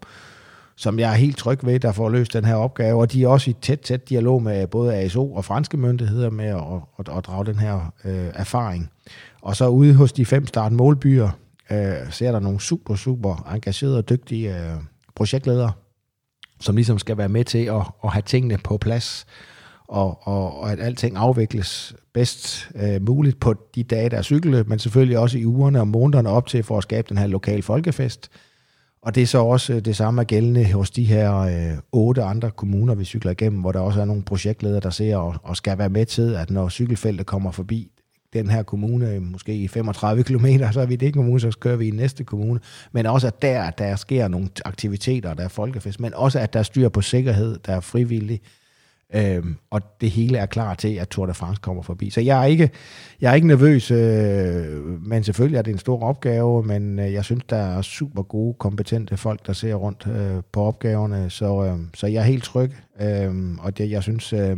som 0.77 0.99
jeg 0.99 1.11
er 1.11 1.17
helt 1.17 1.37
tryg 1.37 1.59
ved, 1.63 1.81
der 1.81 1.93
får 1.93 2.09
løst 2.09 2.33
den 2.33 2.45
her 2.45 2.55
opgave, 2.55 3.01
og 3.01 3.13
de 3.13 3.23
er 3.23 3.29
også 3.29 3.51
i 3.51 3.55
tæt, 3.63 3.81
tæt 3.81 4.09
dialog 4.09 4.43
med 4.43 4.67
både 4.67 4.95
ASO 4.95 5.33
og 5.33 5.45
franske 5.45 5.77
myndigheder 5.77 6.31
med 6.31 6.47
at, 6.47 6.63
at, 6.99 7.17
at 7.19 7.27
drage 7.27 7.47
den 7.47 7.59
her 7.59 7.93
øh, 8.05 8.27
erfaring. 8.35 8.91
Og 9.43 9.57
så 9.57 9.69
ude 9.69 9.95
hos 9.95 10.13
de 10.13 10.27
fem 10.27 10.47
start 10.47 10.73
målbyer, 10.73 11.31
øh, 11.71 12.13
ser 12.13 12.33
der 12.33 12.41
nogle 12.41 12.61
super, 12.61 12.95
super 12.95 13.53
engagerede 13.55 13.99
og 13.99 14.09
dygtige 14.09 14.57
øh, 14.57 14.77
projektledere, 15.15 15.73
som 16.61 16.77
ligesom 16.77 16.99
skal 16.99 17.19
være 17.19 17.29
med 17.29 17.45
til 17.45 17.65
at, 17.65 17.83
at 18.05 18.13
have 18.13 18.23
tingene 18.23 18.59
på 18.59 18.77
plads, 18.77 19.27
og, 19.89 20.19
og, 20.23 20.61
og 20.61 20.73
at 20.73 20.81
alting 20.81 21.17
afvikles 21.17 21.95
bedst 22.15 22.71
øh, 22.75 23.07
muligt 23.07 23.41
på 23.41 23.55
de 23.75 23.83
dage, 23.83 24.09
der 24.09 24.17
er 24.17 24.23
cykelløb, 24.23 24.69
men 24.69 24.79
selvfølgelig 24.79 25.19
også 25.19 25.39
i 25.39 25.47
ugerne 25.47 25.81
og 25.81 25.89
månederne 25.89 26.29
op 26.29 26.47
til 26.47 26.63
for 26.63 26.77
at 26.77 26.83
skabe 26.83 27.09
den 27.09 27.19
her 27.19 27.27
lokale 27.27 27.63
folkefest. 27.63 28.31
Og 29.03 29.15
det 29.15 29.23
er 29.23 29.27
så 29.27 29.39
også 29.39 29.73
øh, 29.73 29.81
det 29.81 29.97
samme 29.97 30.25
gældende 30.25 30.73
hos 30.73 30.91
de 30.91 31.05
her 31.05 31.39
øh, 31.39 31.79
otte 31.93 32.23
andre 32.23 32.51
kommuner, 32.51 32.95
vi 32.95 33.05
cykler 33.05 33.33
igennem, 33.33 33.61
hvor 33.61 33.73
der 33.73 33.81
også 33.81 34.01
er 34.01 34.05
nogle 34.05 34.23
projektledere, 34.23 34.81
der 34.81 34.91
ser 34.91 35.17
og, 35.17 35.35
og 35.43 35.57
skal 35.57 35.79
være 35.79 35.89
med 35.89 36.07
til, 36.07 36.35
at 36.35 36.51
når 36.51 36.69
cykelfeltet 36.69 37.27
kommer 37.27 37.51
forbi 37.51 37.91
den 38.43 38.51
her 38.51 38.63
kommune, 38.63 39.11
øh, 39.11 39.23
måske 39.23 39.55
i 39.55 39.69
35 39.69 40.23
km, 40.23 40.47
så 40.73 40.81
er 40.81 40.87
vi 40.87 40.97
det 40.97 41.15
kommune, 41.15 41.41
så 41.41 41.57
kører 41.61 41.77
vi 41.77 41.89
i 41.89 41.91
næste 41.91 42.25
kommune. 42.25 42.61
Men 42.93 43.07
også 43.07 43.27
at 43.27 43.43
der, 43.43 43.71
der 43.71 43.97
sker 43.97 44.29
nogle 44.29 44.49
aktiviteter, 44.65 45.35
der 45.35 45.45
er 45.45 45.49
folkefest, 45.49 46.01
men 46.01 46.15
også 46.15 46.39
at 46.39 46.53
der 46.53 46.59
er 46.59 46.63
styr 46.63 46.89
på 46.89 47.01
sikkerhed, 47.01 47.59
der 47.67 47.73
er 47.73 47.81
frivillig, 47.81 48.41
Øhm, 49.15 49.57
og 49.71 50.01
det 50.01 50.11
hele 50.11 50.39
er 50.39 50.47
klar 50.47 50.75
til, 50.75 50.95
at 50.95 51.09
Tour 51.09 51.27
de 51.27 51.35
France 51.35 51.61
kommer 51.61 51.83
forbi. 51.83 52.11
Så 52.11 52.21
jeg 52.21 52.41
er 52.41 52.45
ikke, 52.45 52.71
jeg 53.21 53.31
er 53.31 53.35
ikke 53.35 53.47
nervøs, 53.47 53.91
øh, 53.91 55.03
men 55.03 55.25
selvfølgelig 55.25 55.59
er 55.59 55.63
det 55.63 55.73
en 55.73 55.79
stor 55.79 56.03
opgave, 56.03 56.63
men 56.63 56.99
øh, 56.99 57.13
jeg 57.13 57.25
synes, 57.25 57.45
der 57.51 57.57
er 57.57 57.83
super 57.83 58.23
gode, 58.23 58.55
kompetente 58.55 59.17
folk, 59.17 59.47
der 59.47 59.53
ser 59.53 59.75
rundt 59.75 60.07
øh, 60.07 60.43
på 60.53 60.63
opgaverne, 60.63 61.31
så, 61.31 61.65
øh, 61.65 61.79
så 61.95 62.07
jeg 62.07 62.21
er 62.21 62.25
helt 62.25 62.45
tryg, 62.45 62.73
øh, 63.01 63.35
og 63.59 63.79
det, 63.79 63.91
jeg 63.91 64.03
synes, 64.03 64.33
øh, 64.33 64.57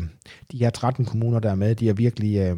de 0.52 0.58
her 0.58 0.70
13 0.70 1.04
kommuner, 1.04 1.38
der 1.38 1.50
er 1.50 1.54
med, 1.54 1.74
de 1.74 1.88
er 1.88 1.94
virkelig... 1.94 2.36
Øh, 2.36 2.56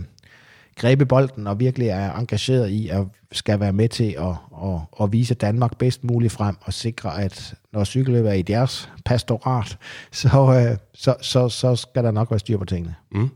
grebet 0.83 1.09
bolden 1.09 1.47
og 1.47 1.61
virkelig 1.61 1.89
er 1.89 2.13
engageret 2.13 2.71
i 2.71 2.89
at 2.89 3.05
skal 3.33 3.61
være 3.61 3.73
med 3.73 3.89
til 3.89 4.17
at, 4.19 4.35
at, 4.65 4.81
at 5.03 5.13
vise 5.13 5.35
Danmark 5.35 5.79
bedst 5.79 6.05
muligt 6.05 6.33
frem 6.33 6.57
og 6.61 6.73
sikre, 6.73 7.23
at 7.23 7.55
når 7.73 7.85
cykelløb 7.85 8.25
er 8.25 8.33
i 8.33 8.43
deres 8.43 8.91
pastorat, 9.05 9.79
så, 10.23 10.29
øh, 10.29 10.79
så, 10.95 11.15
så, 11.21 11.49
så 11.49 11.77
skal 11.77 12.05
der 12.05 12.11
nok 12.11 12.31
være 12.31 12.39
styr 12.39 12.59
på 12.59 12.65
tingene. 12.65 12.95
Mm. 13.13 13.29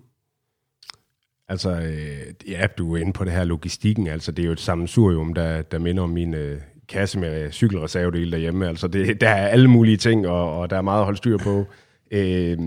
Altså, 1.48 1.70
øh, 1.70 2.50
ja, 2.50 2.66
du 2.78 2.94
er 2.94 3.00
inde 3.00 3.12
på 3.12 3.24
det 3.24 3.32
her 3.32 3.44
logistikken. 3.44 4.06
Altså, 4.06 4.32
det 4.32 4.42
er 4.42 4.46
jo 4.46 4.52
et 4.52 4.60
sammensurium, 4.60 5.34
der, 5.34 5.62
der 5.62 5.78
minder 5.78 6.02
om 6.02 6.10
min 6.10 6.34
øh, 6.34 6.60
kasse 6.88 7.18
med 7.18 7.52
cykelreservedele 7.52 8.32
derhjemme. 8.32 8.68
Altså, 8.68 8.88
det, 8.88 9.20
der 9.20 9.28
er 9.28 9.48
alle 9.48 9.68
mulige 9.68 9.96
ting, 9.96 10.28
og, 10.28 10.58
og 10.58 10.70
der 10.70 10.76
er 10.76 10.82
meget 10.82 11.00
at 11.00 11.04
holde 11.04 11.16
styr 11.18 11.38
på. 11.38 11.64
Øh, 12.10 12.58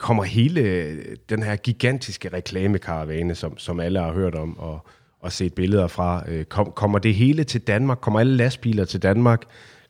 kommer 0.00 0.24
hele 0.24 0.60
øh, 0.60 1.16
den 1.28 1.42
her 1.42 1.56
gigantiske 1.56 2.28
reklamekaravane, 2.28 3.34
som, 3.34 3.58
som 3.58 3.80
alle 3.80 4.00
har 4.00 4.12
hørt 4.12 4.34
om 4.34 4.58
og, 4.58 4.86
og 5.20 5.32
set 5.32 5.54
billeder 5.54 5.86
fra, 5.86 6.24
øh, 6.28 6.44
kom, 6.44 6.72
kommer 6.76 6.98
det 6.98 7.14
hele 7.14 7.44
til 7.44 7.60
Danmark? 7.60 7.98
Kommer 8.00 8.20
alle 8.20 8.36
lastbiler 8.36 8.84
til 8.84 9.02
Danmark? 9.02 9.42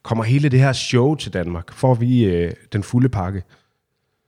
Kommer 0.03 0.25
hele 0.25 0.49
det 0.49 0.61
her 0.61 0.73
show 0.73 1.15
til 1.15 1.33
Danmark? 1.33 1.73
Får 1.73 1.95
vi 1.95 2.25
øh, 2.25 2.53
den 2.73 2.83
fulde 2.83 3.09
pakke? 3.09 3.43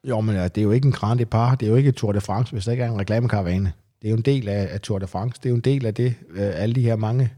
Jo, 0.08 0.20
men 0.20 0.36
øh, 0.36 0.42
det 0.42 0.58
er 0.58 0.62
jo 0.62 0.70
ikke 0.70 0.86
en 0.86 0.92
Grand 0.92 1.26
par. 1.26 1.54
det 1.54 1.66
er 1.66 1.70
jo 1.70 1.76
ikke 1.76 1.92
Tour 1.92 2.12
de 2.12 2.20
France, 2.20 2.52
hvis 2.52 2.64
der 2.64 2.72
ikke 2.72 2.84
er 2.84 2.90
en 2.90 3.00
reklamekaravane. 3.00 3.72
Det 4.02 4.08
er 4.08 4.10
jo 4.10 4.16
en 4.16 4.22
del 4.22 4.48
af, 4.48 4.68
af 4.72 4.80
Tour 4.80 4.98
de 4.98 5.06
France. 5.06 5.40
Det 5.42 5.46
er 5.46 5.50
jo 5.50 5.56
en 5.56 5.60
del 5.60 5.86
af 5.86 5.94
det, 5.94 6.14
øh, 6.30 6.50
alle 6.54 6.74
de 6.74 6.82
her 6.82 6.96
mange, 6.96 7.32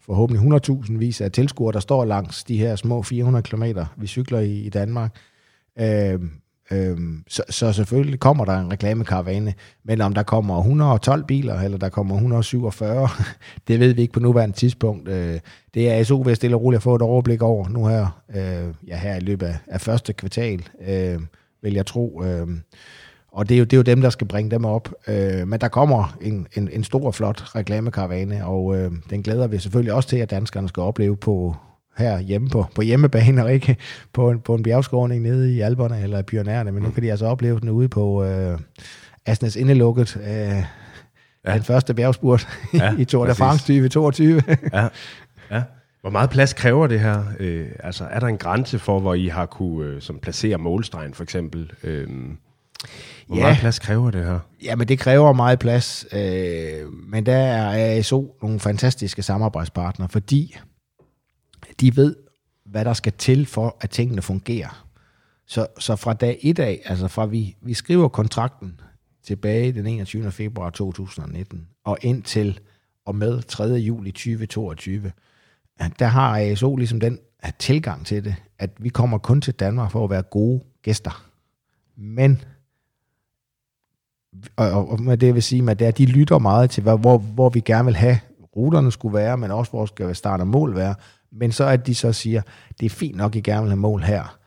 forhåbentlig 0.00 0.58
100.000 0.84 0.98
vis 0.98 1.20
af 1.20 1.32
tilskuere, 1.32 1.72
der 1.72 1.80
står 1.80 2.04
langs 2.04 2.44
de 2.44 2.58
her 2.58 2.76
små 2.76 3.02
400 3.02 3.42
km, 3.42 3.64
vi 3.96 4.06
cykler 4.06 4.40
i, 4.40 4.60
i 4.60 4.68
Danmark. 4.68 5.16
Øh, 5.78 6.20
Øhm, 6.70 7.22
så, 7.28 7.42
så 7.50 7.72
selvfølgelig 7.72 8.20
kommer 8.20 8.44
der 8.44 8.52
en 8.60 8.72
reklamekaravane, 8.72 9.54
men 9.84 10.00
om 10.00 10.14
der 10.14 10.22
kommer 10.22 10.58
112 10.58 11.24
biler, 11.24 11.60
eller 11.60 11.78
der 11.78 11.88
kommer 11.88 12.14
147, 12.14 13.08
det 13.68 13.80
ved 13.80 13.94
vi 13.94 14.02
ikke 14.02 14.12
på 14.12 14.20
nuværende 14.20 14.56
tidspunkt. 14.56 15.08
Øh, 15.08 15.40
det 15.74 15.90
er 15.90 16.04
SO 16.04 16.22
ved 16.24 16.34
stille 16.34 16.56
og 16.56 16.62
roligt 16.62 16.78
at 16.78 16.82
få 16.82 16.94
et 16.94 17.02
overblik 17.02 17.42
over 17.42 17.68
nu 17.68 17.86
her, 17.86 18.22
øh, 18.36 18.74
ja, 18.86 18.96
her 18.96 19.16
i 19.16 19.20
løbet 19.20 19.46
af, 19.46 19.56
af 19.66 19.80
første 19.80 20.12
kvartal, 20.12 20.68
øh, 20.88 21.20
vil 21.62 21.74
jeg 21.74 21.86
tro. 21.86 22.22
Øh, 22.24 22.48
Og 23.32 23.48
det 23.48 23.54
er, 23.54 23.58
jo, 23.58 23.64
det 23.64 23.72
er 23.72 23.76
jo 23.76 23.82
dem, 23.82 24.00
der 24.00 24.10
skal 24.10 24.26
bringe 24.26 24.50
dem 24.50 24.64
op. 24.64 24.88
Øh, 25.08 25.48
men 25.48 25.60
der 25.60 25.68
kommer 25.68 26.16
en, 26.20 26.46
en, 26.56 26.68
en 26.72 26.84
stor, 26.84 27.10
flot 27.10 27.54
reklamekaravane, 27.56 28.46
og 28.46 28.76
øh, 28.76 28.92
den 29.10 29.22
glæder 29.22 29.46
vi 29.46 29.58
selvfølgelig 29.58 29.92
også 29.92 30.08
til, 30.08 30.16
at 30.16 30.30
danskerne 30.30 30.68
skal 30.68 30.80
opleve 30.82 31.16
på 31.16 31.56
her 31.96 32.18
hjemme 32.18 32.48
på, 32.48 32.66
på 32.74 32.82
hjemmebane, 32.82 33.44
og 33.44 33.52
ikke 33.52 33.76
på 34.12 34.30
en, 34.30 34.40
på 34.40 34.54
en 34.54 34.62
bjergskåring 34.62 35.22
nede 35.22 35.54
i 35.54 35.60
Alberne 35.60 36.02
eller 36.02 36.18
i 36.18 36.22
Pyrenæerne, 36.22 36.72
men 36.72 36.82
nu 36.82 36.90
kan 36.90 37.02
de 37.02 37.10
altså 37.10 37.26
opleve 37.26 37.60
den 37.60 37.68
ude 37.68 37.88
på 37.88 38.24
øh, 38.24 38.58
Asnes 39.26 39.56
Indelukket, 39.56 40.16
øh, 40.16 40.64
ja. 41.46 41.54
den 41.54 41.62
første 41.62 41.94
bjergspurt 41.94 42.48
ja, 42.74 42.94
i 42.98 43.04
Tour 43.04 43.26
de 43.26 43.34
France 43.34 43.62
2022. 43.62 44.42
ja, 44.72 44.88
ja. 45.50 45.62
Hvor 46.00 46.10
meget 46.10 46.30
plads 46.30 46.52
kræver 46.52 46.86
det 46.86 47.00
her? 47.00 47.24
Øh, 47.40 47.66
altså, 47.80 48.04
er 48.04 48.20
der 48.20 48.26
en 48.26 48.38
grænse 48.38 48.78
for, 48.78 49.00
hvor 49.00 49.14
I 49.14 49.26
har 49.26 49.46
kunne 49.46 49.86
øh, 49.86 50.02
som 50.02 50.18
placere 50.18 50.58
målstregen, 50.58 51.14
for 51.14 51.22
eksempel? 51.22 51.70
Øh, 51.82 52.08
hvor 53.26 53.36
ja. 53.36 53.42
meget 53.42 53.58
plads 53.58 53.78
kræver 53.78 54.10
det 54.10 54.24
her? 54.24 54.38
Ja, 54.64 54.76
men 54.76 54.88
det 54.88 54.98
kræver 54.98 55.32
meget 55.32 55.58
plads. 55.58 56.06
Øh, 56.12 56.92
men 57.08 57.26
der 57.26 57.36
er 57.36 57.96
ASO 57.98 58.36
nogle 58.42 58.60
fantastiske 58.60 59.22
samarbejdspartnere, 59.22 60.08
fordi 60.08 60.56
de 61.80 61.96
ved, 61.96 62.16
hvad 62.64 62.84
der 62.84 62.92
skal 62.92 63.12
til 63.12 63.46
for, 63.46 63.76
at 63.80 63.90
tingene 63.90 64.22
fungerer. 64.22 64.86
Så, 65.46 65.66
så 65.78 65.96
fra 65.96 66.12
dag 66.12 66.38
et 66.42 66.58
af, 66.58 66.82
altså 66.84 67.08
fra 67.08 67.26
vi, 67.26 67.56
vi 67.60 67.74
skriver 67.74 68.08
kontrakten 68.08 68.80
tilbage 69.22 69.72
den 69.72 69.86
21. 69.86 70.30
februar 70.30 70.70
2019, 70.70 71.68
og 71.84 71.98
indtil 72.02 72.60
og 73.04 73.14
med 73.14 73.42
3. 73.42 73.64
juli 73.64 74.10
2022, 74.10 75.12
der 75.98 76.06
har 76.06 76.38
ASO 76.38 76.76
ligesom 76.76 77.00
den 77.00 77.18
tilgang 77.58 78.06
til 78.06 78.24
det, 78.24 78.34
at 78.58 78.70
vi 78.78 78.88
kommer 78.88 79.18
kun 79.18 79.40
til 79.40 79.54
Danmark 79.54 79.90
for 79.90 80.04
at 80.04 80.10
være 80.10 80.22
gode 80.22 80.64
gæster. 80.82 81.24
Men, 81.96 82.42
og, 84.56 84.88
og 84.88 85.02
med 85.02 85.18
det 85.18 85.34
vil 85.34 85.42
sige, 85.42 85.70
at 85.70 85.78
det 85.78 85.86
er, 85.86 85.90
de 85.90 86.06
lytter 86.06 86.38
meget 86.38 86.70
til, 86.70 86.82
hvor, 86.82 87.18
hvor 87.18 87.48
vi 87.48 87.60
gerne 87.60 87.84
vil 87.84 87.96
have 87.96 88.18
ruterne 88.56 88.92
skulle 88.92 89.14
være, 89.14 89.38
men 89.38 89.50
også 89.50 89.70
hvor 89.70 89.86
skal 89.86 90.14
start 90.14 90.40
og 90.40 90.46
mål 90.46 90.74
være. 90.74 90.94
Men 91.36 91.52
så 91.52 91.64
at 91.64 91.86
de 91.86 91.94
så 91.94 92.12
siger, 92.12 92.42
det 92.80 92.86
er 92.86 92.90
fint 92.90 93.16
nok, 93.16 93.36
I 93.36 93.40
gerne 93.40 93.62
vil 93.62 93.70
have 93.70 93.80
mål 93.80 94.02
her. 94.02 94.38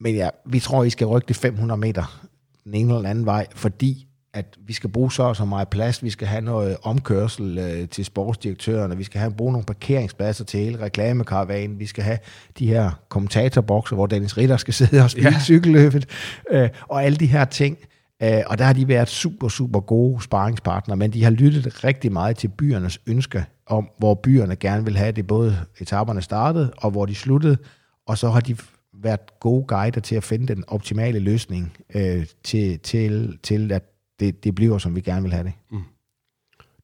Men 0.00 0.14
ja, 0.14 0.28
vi 0.46 0.60
tror, 0.60 0.84
I 0.84 0.90
skal 0.90 1.06
rykke 1.06 1.28
det 1.28 1.36
500 1.36 1.80
meter 1.80 2.28
den 2.64 2.74
ene 2.74 2.96
eller 2.96 3.10
anden 3.10 3.26
vej, 3.26 3.46
fordi 3.54 4.08
at 4.32 4.58
vi 4.66 4.72
skal 4.72 4.90
bruge 4.90 5.12
så 5.12 5.22
og 5.22 5.36
så 5.36 5.44
meget 5.44 5.68
plads, 5.68 6.02
vi 6.02 6.10
skal 6.10 6.28
have 6.28 6.40
noget 6.40 6.76
omkørsel 6.82 7.58
øh, 7.58 7.88
til 7.88 8.04
sportsdirektørerne, 8.04 8.96
vi 8.96 9.04
skal 9.04 9.20
have 9.20 9.32
bruge 9.32 9.52
nogle 9.52 9.64
parkeringspladser 9.64 10.44
til 10.44 10.60
hele 10.60 10.80
reklamekaravanen, 10.80 11.78
vi 11.78 11.86
skal 11.86 12.04
have 12.04 12.18
de 12.58 12.66
her 12.66 12.90
kommentatorbokser, 13.08 13.96
hvor 13.96 14.06
Dennis 14.06 14.38
Ritter 14.38 14.56
skal 14.56 14.74
sidde 14.74 15.02
og 15.02 15.10
spille 15.10 15.30
ja. 15.30 15.40
cykelløbet, 15.40 16.06
øh, 16.50 16.68
og 16.88 17.04
alle 17.04 17.18
de 17.18 17.26
her 17.26 17.44
ting. 17.44 17.78
Øh, 18.22 18.42
og 18.46 18.58
der 18.58 18.64
har 18.64 18.72
de 18.72 18.88
været 18.88 19.08
super, 19.08 19.48
super 19.48 19.80
gode 19.80 20.22
sparringspartnere, 20.22 20.96
men 20.96 21.12
de 21.12 21.24
har 21.24 21.30
lyttet 21.30 21.84
rigtig 21.84 22.12
meget 22.12 22.36
til 22.36 22.48
byernes 22.48 23.00
ønsker 23.06 23.42
om, 23.66 23.88
hvor 23.98 24.14
byerne 24.14 24.56
gerne 24.56 24.84
vil 24.84 24.96
have 24.96 25.12
det, 25.12 25.26
både 25.26 25.58
etaperne 25.80 26.22
startede 26.22 26.72
og 26.76 26.90
hvor 26.90 27.06
de 27.06 27.14
sluttede, 27.14 27.56
og 28.06 28.18
så 28.18 28.28
har 28.28 28.40
de 28.40 28.56
været 29.02 29.40
gode 29.40 29.64
guider 29.66 30.00
til 30.00 30.14
at 30.14 30.24
finde 30.24 30.54
den 30.54 30.64
optimale 30.66 31.18
løsning 31.18 31.76
øh, 31.94 32.26
til, 32.44 32.78
til, 32.78 33.38
til, 33.42 33.72
at 33.72 33.82
det, 34.20 34.44
det 34.44 34.54
bliver, 34.54 34.78
som 34.78 34.96
vi 34.96 35.00
gerne 35.00 35.22
vil 35.22 35.32
have 35.32 35.44
det. 35.44 35.52
Mm. 35.70 35.78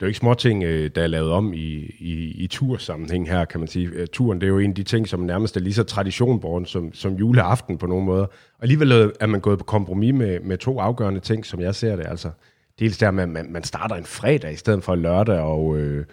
Jo 0.04 0.08
ikke 0.08 0.18
småting, 0.18 0.64
øh, 0.64 0.90
der 0.94 1.02
er 1.02 1.06
lavet 1.06 1.30
om 1.30 1.52
i, 1.52 1.94
i, 1.98 2.32
i 2.36 2.46
tursammenhæng 2.46 3.28
her, 3.28 3.44
kan 3.44 3.60
man 3.60 3.68
sige. 3.68 3.86
Øh, 3.86 4.06
turen, 4.12 4.40
det 4.40 4.46
er 4.46 4.50
jo 4.50 4.58
en 4.58 4.70
af 4.70 4.74
de 4.74 4.82
ting, 4.82 5.08
som 5.08 5.20
nærmest 5.20 5.56
er 5.56 5.60
lige 5.60 5.74
så 5.74 5.82
traditionborgen 5.82 6.66
som, 6.66 6.94
som 6.94 7.14
juleaften 7.14 7.78
på 7.78 7.86
nogle 7.86 8.04
måder. 8.04 8.24
Og 8.24 8.62
alligevel 8.62 9.12
er 9.20 9.26
man 9.26 9.40
gået 9.40 9.58
på 9.58 9.64
kompromis 9.64 10.14
med, 10.14 10.40
med 10.40 10.58
to 10.58 10.80
afgørende 10.80 11.20
ting, 11.20 11.46
som 11.46 11.60
jeg 11.60 11.74
ser 11.74 11.96
det. 11.96 12.06
Altså, 12.06 12.30
dels 12.78 12.98
der, 12.98 13.08
at 13.08 13.14
man, 13.14 13.28
man, 13.28 13.52
man 13.52 13.64
starter 13.64 13.94
en 13.94 14.04
fredag 14.04 14.52
i 14.52 14.56
stedet 14.56 14.84
for 14.84 14.94
en 14.94 15.02
lørdag, 15.02 15.38
og, 15.38 15.78
øh, 15.78 16.06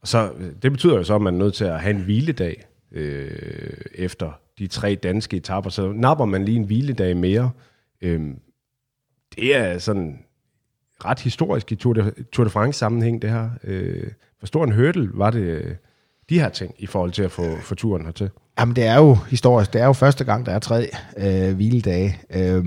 og 0.00 0.08
så, 0.08 0.30
øh, 0.38 0.50
det 0.62 0.72
betyder 0.72 0.96
jo 0.96 1.02
så, 1.02 1.14
at 1.14 1.22
man 1.22 1.34
er 1.34 1.38
nødt 1.38 1.54
til 1.54 1.64
at 1.64 1.80
have 1.80 1.94
en 1.94 2.02
hviledag 2.02 2.64
øh, 2.92 3.30
efter 3.94 4.32
de 4.58 4.66
tre 4.66 4.94
danske 4.94 5.36
etapper. 5.36 5.70
Så 5.70 5.92
napper 5.92 6.24
man 6.24 6.44
lige 6.44 6.56
en 6.56 6.64
hviledag 6.64 7.16
mere. 7.16 7.50
Øh, 8.00 8.20
det 9.36 9.56
er 9.56 9.78
sådan 9.78 10.18
ret 11.04 11.20
historisk 11.20 11.72
i 11.72 11.74
Tour 11.74 11.92
de, 11.92 12.12
Tour 12.32 12.44
de 12.44 12.50
France 12.50 12.78
sammenhæng, 12.78 13.22
det 13.22 13.30
her. 13.30 13.50
Øh, 13.64 14.10
hvor 14.38 14.46
stor 14.46 14.64
en 14.64 14.72
hurdle 14.72 15.10
var 15.14 15.30
det, 15.30 15.40
øh, 15.40 15.74
de 16.30 16.40
her 16.40 16.48
ting, 16.48 16.74
i 16.78 16.86
forhold 16.86 17.12
til 17.12 17.22
at 17.22 17.30
få, 17.30 17.56
få 17.60 17.74
turen 17.74 18.04
hertil? 18.04 18.30
Jamen, 18.58 18.76
det 18.76 18.86
er 18.86 18.96
jo 18.96 19.14
historisk. 19.14 19.72
Det 19.72 19.80
er 19.80 19.86
jo 19.86 19.92
første 19.92 20.24
gang, 20.24 20.46
der 20.46 20.52
er 20.52 20.58
tre 20.58 20.90
øh, 21.16 21.54
hviledage. 21.54 22.20
Øh, 22.34 22.64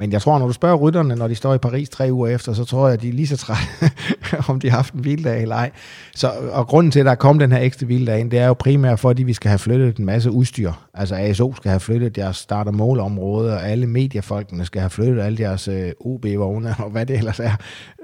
men 0.00 0.12
jeg 0.12 0.22
tror, 0.22 0.38
når 0.38 0.46
du 0.46 0.52
spørger 0.52 0.76
rytterne, 0.76 1.16
når 1.16 1.28
de 1.28 1.34
står 1.34 1.54
i 1.54 1.58
Paris 1.58 1.88
tre 1.88 2.08
uger 2.12 2.28
efter, 2.28 2.52
så 2.52 2.64
tror 2.64 2.86
jeg, 2.86 2.94
at 2.94 3.02
de 3.02 3.08
er 3.08 3.12
lige 3.12 3.26
så 3.26 3.36
trætte, 3.36 3.62
om 4.48 4.60
de 4.60 4.70
har 4.70 4.76
haft 4.76 4.94
en 4.94 5.00
hviledag 5.00 5.42
eller 5.42 5.54
ej. 5.54 5.70
Så, 6.14 6.30
og 6.52 6.66
grunden 6.66 6.90
til, 6.90 7.00
at 7.00 7.06
der 7.06 7.14
kom 7.14 7.38
den 7.38 7.52
her 7.52 7.58
ekstra 7.58 7.86
hviledag 7.86 8.20
ind, 8.20 8.30
det 8.30 8.38
er 8.38 8.46
jo 8.46 8.54
primært, 8.54 9.00
fordi 9.00 9.22
vi 9.22 9.32
skal 9.32 9.48
have 9.48 9.58
flyttet 9.58 9.96
en 9.96 10.04
masse 10.04 10.30
udstyr. 10.30 10.72
Altså 10.94 11.14
ASO 11.14 11.54
skal 11.56 11.68
have 11.68 11.80
flyttet 11.80 12.16
deres 12.16 12.36
start- 12.36 12.66
og 12.66 12.74
målområde, 12.74 13.54
og 13.54 13.68
alle 13.68 13.86
mediefolkene 13.86 14.64
skal 14.64 14.80
have 14.80 14.90
flyttet 14.90 15.22
alle 15.22 15.38
deres 15.38 15.68
øh, 15.68 15.92
OB-vogne, 16.00 16.74
og 16.84 16.90
hvad 16.90 17.06
det 17.06 17.16
ellers 17.16 17.40
er. 17.40 17.52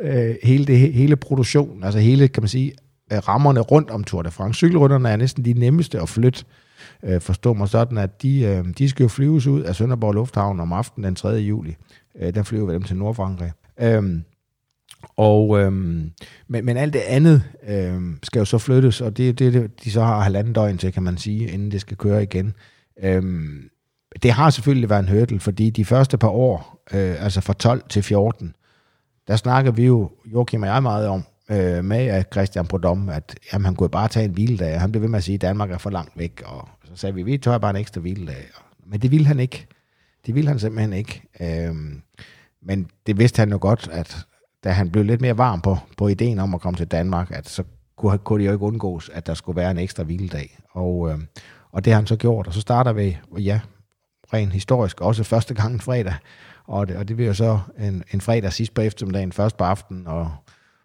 Øh, 0.03 0.35
hele, 0.43 0.65
det, 0.65 0.79
hele 0.79 1.17
produktionen, 1.17 1.85
altså 1.85 1.99
hele, 2.01 2.29
kan 2.29 2.43
man 2.43 2.49
sige, 2.49 2.73
øh, 3.13 3.19
rammerne 3.19 3.61
rundt 3.61 3.91
om 3.91 4.05
Tour 4.05 4.23
de 4.23 4.31
France. 4.31 4.59
Cykelrytterne 4.59 5.09
er 5.09 5.17
næsten 5.17 5.45
de 5.45 5.53
nemmeste 5.53 6.01
at 6.01 6.09
flytte 6.09 6.45
øh, 7.03 7.21
forstå 7.21 7.53
mig 7.53 7.69
sådan, 7.69 7.99
at 7.99 8.23
de, 8.23 8.41
øh, 8.41 8.65
de 8.79 8.89
skal 8.89 9.05
jo 9.05 9.09
flyves 9.09 9.47
ud 9.47 9.63
af 9.63 9.77
Sønderborg 9.77 10.15
Lufthavn 10.15 10.61
om 10.61 10.73
aftenen 10.73 11.05
den 11.05 11.15
3. 11.15 11.29
juli. 11.29 11.77
Øh, 12.21 12.35
der 12.35 12.43
flyver 12.43 12.67
vi 12.67 12.75
dem 12.75 12.83
til 12.83 12.97
Nordfrankrig. 12.97 13.53
Øh, 13.81 14.21
og, 15.17 15.61
øhm, 15.61 16.11
men, 16.49 16.65
men 16.65 16.77
alt 16.77 16.93
det 16.93 17.03
andet 17.07 17.43
øhm, 17.69 18.19
skal 18.23 18.39
jo 18.39 18.45
så 18.45 18.59
flyttes, 18.59 19.01
og 19.01 19.17
det 19.17 19.29
er 19.29 19.33
det, 19.33 19.85
de 19.85 19.91
så 19.91 20.05
har 20.05 20.21
halvanden 20.21 20.53
døgn 20.53 20.79
til, 20.79 20.93
kan 20.93 21.03
man 21.03 21.19
sige, 21.19 21.49
inden 21.49 21.71
det 21.71 21.81
skal 21.81 21.97
køre 21.97 22.23
igen. 22.23 22.55
Øhm, 23.03 23.71
det 24.23 24.33
har 24.33 24.51
selvfølgelig 24.51 24.91
været 24.91 25.03
en 25.03 25.19
hurdle, 25.19 25.41
fordi 25.41 25.71
de 25.71 25.85
første 25.85 26.19
par 26.19 26.29
år, 26.29 26.85
øh, 26.95 27.25
altså 27.25 27.41
fra 27.41 27.53
12 27.53 27.83
til 27.89 28.03
14, 28.03 28.55
der 29.29 29.37
snakker 29.37 29.71
vi 29.71 29.87
jo, 29.87 30.11
Joachim 30.33 30.63
og 30.63 30.69
jeg 30.69 30.83
meget 30.83 31.09
om, 31.09 31.23
øh, 31.51 31.85
med 31.85 32.07
at 32.07 32.27
Christian 32.33 32.67
Prodom, 32.67 33.09
at 33.09 33.39
jamen, 33.53 33.65
han 33.65 33.75
kunne 33.75 33.89
bare 33.89 34.09
tage 34.09 34.25
en 34.25 34.31
hviledag. 34.31 34.81
Han 34.81 34.93
blev 34.93 35.03
ved 35.03 35.09
med 35.09 35.19
at 35.19 35.25
sige, 35.25 35.35
at 35.35 35.43
Danmark 35.43 35.71
er 35.71 35.79
for 35.79 35.91
langt 35.91 36.19
væk, 36.19 36.43
og 36.45 36.69
så 36.97 37.01
sagde 37.01 37.15
vi, 37.15 37.23
vi 37.23 37.39
tager 37.39 37.59
bare 37.59 37.71
en 37.71 37.77
ekstra 37.77 38.01
hviledag. 38.01 38.45
Men 38.87 39.01
det 39.01 39.11
ville 39.11 39.27
han 39.27 39.41
ikke. 39.41 39.67
Det 40.27 40.35
ville 40.35 40.49
han 40.49 40.59
simpelthen 40.59 40.93
ikke. 40.93 41.23
Øhm, 41.41 42.03
men 42.63 42.91
det 43.07 43.19
vidste 43.19 43.41
han 43.41 43.51
jo 43.51 43.59
godt, 43.61 43.89
at 43.93 44.17
da 44.65 44.71
han 44.71 44.91
blev 44.91 45.05
lidt 45.05 45.21
mere 45.21 45.39
varm 45.39 45.61
på, 45.61 45.77
på 45.97 46.09
ideen 46.09 46.39
om 46.39 46.55
at 46.55 46.61
komme 46.61 46.77
til 46.77 46.87
Danmark, 46.87 47.31
at 47.31 47.49
så 47.49 47.65
kunne, 47.97 48.19
kunne 48.19 48.41
det 48.41 48.47
jo 48.47 48.53
ikke 48.53 48.65
undgås, 48.65 49.11
at 49.15 49.27
der 49.27 49.35
skulle 49.35 49.57
være 49.57 49.71
en 49.71 49.79
ekstra 49.79 50.03
hviledag. 50.03 50.59
Og, 50.71 51.11
øh, 51.11 51.19
og 51.73 51.85
det 51.85 51.93
har 51.93 52.01
han 52.01 52.07
så 52.07 52.17
gjort, 52.17 52.47
og 52.47 52.55
så 52.55 52.61
starter 52.61 52.93
vi, 52.93 53.19
ja, 53.39 53.61
rent 54.33 54.53
historisk, 54.53 55.01
også 55.01 55.25
første 55.25 55.55
gang 55.55 55.75
en 55.75 55.81
fredag, 55.81 56.15
og 56.65 56.89
det, 56.89 56.97
og 56.97 57.09
det 57.09 57.17
bliver 57.17 57.29
jo 57.29 57.35
så 57.35 57.61
en, 57.79 58.05
en 58.15 58.21
fredag 58.21 58.53
sidst 58.53 58.75
på 58.75 58.81
eftermiddagen, 58.81 59.33
først 59.33 59.57
på 59.57 59.65
aftenen, 59.65 60.07
og 60.07 60.31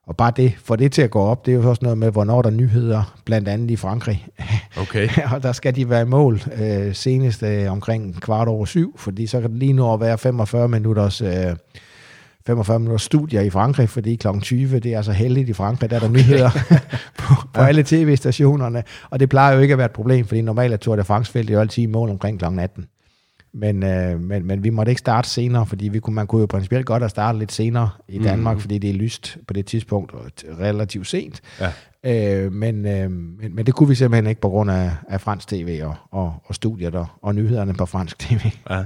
og 0.08 0.18
bare 0.18 0.32
det, 0.36 0.54
for 0.64 0.76
det 0.76 0.91
til 0.91 1.02
at 1.02 1.12
gå 1.12 1.20
op, 1.20 1.45
det 1.45 1.52
er 1.52 1.56
jo 1.56 1.70
også 1.70 1.80
noget 1.84 1.97
med, 1.97 2.12
hvornår 2.12 2.41
der 2.41 2.49
er 2.49 2.54
nyheder, 2.54 3.18
blandt 3.26 3.47
andet 3.47 3.72
i 3.72 3.76
Frankrig. 3.76 4.28
Okay. 4.82 5.10
og 5.34 5.43
der 5.43 5.52
skal 5.52 5.76
de 5.76 5.89
være 5.89 6.02
i 6.02 6.06
mål 6.06 6.41
øh, 6.62 6.95
senest 6.95 7.43
øh, 7.43 7.72
omkring 7.72 8.22
kvart 8.22 8.47
over 8.47 8.66
syv, 8.66 8.99
fordi 8.99 9.28
så 9.28 9.41
kan 9.41 9.49
det 9.49 9.60
lige 9.60 9.74
nu 9.74 9.97
være 9.97 10.18
45 10.18 10.68
minutters... 10.68 11.22
Øh, 11.22 11.56
45 12.45 12.80
minutters 12.80 13.02
studier 13.02 13.41
i 13.41 13.49
Frankrig, 13.49 13.89
fordi 13.89 14.16
kl. 14.16 14.28
20, 14.41 14.80
det 14.80 14.93
er 14.93 14.97
altså 14.97 15.12
heldigt 15.12 15.49
i 15.49 15.54
Frankrig, 15.54 15.89
der 15.89 15.95
er 15.95 15.99
der 15.99 16.10
okay. 16.10 16.20
nyheder 16.20 16.49
på, 17.20 17.34
på 17.54 17.62
alle 17.62 17.84
tv-stationerne, 17.84 18.84
og 19.10 19.20
det 19.20 19.30
plejer 19.30 19.56
jo 19.56 19.62
ikke 19.62 19.72
at 19.72 19.78
være 19.78 19.86
et 19.86 19.91
problem, 19.91 20.26
fordi 20.26 20.41
normalt 20.41 20.74
er 20.74 20.78
Tour 20.78 20.95
de 20.95 21.04
France-feltet 21.04 21.54
jo 21.54 21.60
altid 21.60 21.84
i 21.84 21.86
mål 21.86 22.10
omkring 22.10 22.39
kl. 22.39 22.45
18. 22.60 22.88
Men, 23.54 23.84
øh, 23.84 24.20
men, 24.20 24.45
men 24.45 24.64
vi 24.64 24.70
måtte 24.70 24.91
ikke 24.91 24.99
starte 24.99 25.30
senere, 25.30 25.66
fordi 25.66 25.88
vi 25.88 25.99
kunne, 25.99 26.14
man 26.14 26.28
kunne 26.28 26.39
jo 26.39 26.45
principielt 26.45 26.86
godt 26.86 27.04
have 27.04 27.10
startet 27.10 27.39
lidt 27.39 27.52
senere 27.52 27.89
i 28.08 28.18
mhm. 28.18 28.28
Danmark, 28.28 28.56
mm. 28.56 28.62
fordi 28.62 28.78
det 28.78 28.89
er 28.89 28.93
lyst 28.93 29.38
på 29.47 29.54
det 29.54 29.66
tidspunkt 29.66 30.14
relativt 30.60 31.08
sent. 31.08 31.41
Ja. 31.60 31.72
Øh, 32.04 32.52
men, 32.52 32.86
øh, 32.86 33.12
men, 33.12 33.56
men 33.56 33.66
det 33.66 33.74
kunne 33.74 33.89
vi 33.89 33.95
simpelthen 33.95 34.28
ikke 34.28 34.41
på 34.41 34.49
grund 34.49 34.72
af, 34.72 34.91
af 35.10 35.22
fransk 35.22 35.47
tv 35.47 35.82
og, 35.84 35.95
og, 36.12 36.36
og 36.45 36.56
studier 36.56 36.89
der, 36.89 37.20
og 37.22 37.36
nyhederne 37.36 37.74
på 37.74 37.86
fransk 37.86 38.20
tv. 38.20 38.39
Ja. 38.70 38.84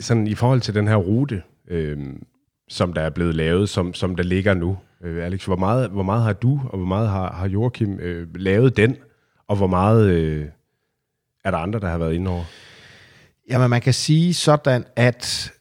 Sådan 0.00 0.26
i 0.26 0.34
forhold 0.34 0.60
til 0.60 0.74
den 0.74 0.88
her 0.88 0.96
rute, 0.96 1.42
øh, 1.68 1.98
som 2.68 2.92
der 2.92 3.00
er 3.00 3.10
blevet 3.10 3.34
lavet, 3.34 3.68
som, 3.68 3.94
som 3.94 4.16
der 4.16 4.22
ligger 4.22 4.54
nu, 4.54 4.76
øh, 5.02 5.24
Alex, 5.24 5.44
hvor 5.44 5.56
meget, 5.56 5.90
hvor 5.90 6.02
meget 6.02 6.22
har 6.22 6.32
du 6.32 6.60
og 6.68 6.78
hvor 6.78 6.86
meget 6.86 7.08
har, 7.08 7.32
har 7.32 7.48
Joachim 7.48 7.98
øh, 7.98 8.28
lavet 8.34 8.76
den, 8.76 8.96
og 9.48 9.56
hvor 9.56 9.66
meget 9.66 10.10
øh, 10.10 10.46
er 11.44 11.50
der 11.50 11.58
andre, 11.58 11.80
der 11.80 11.88
har 11.88 11.98
været 11.98 12.14
inde 12.14 12.30
over? 12.30 12.44
Jamen, 13.50 13.70
man 13.70 13.80
kan 13.80 13.94
sige 13.94 14.34
sådan, 14.34 14.84
at 14.96 15.52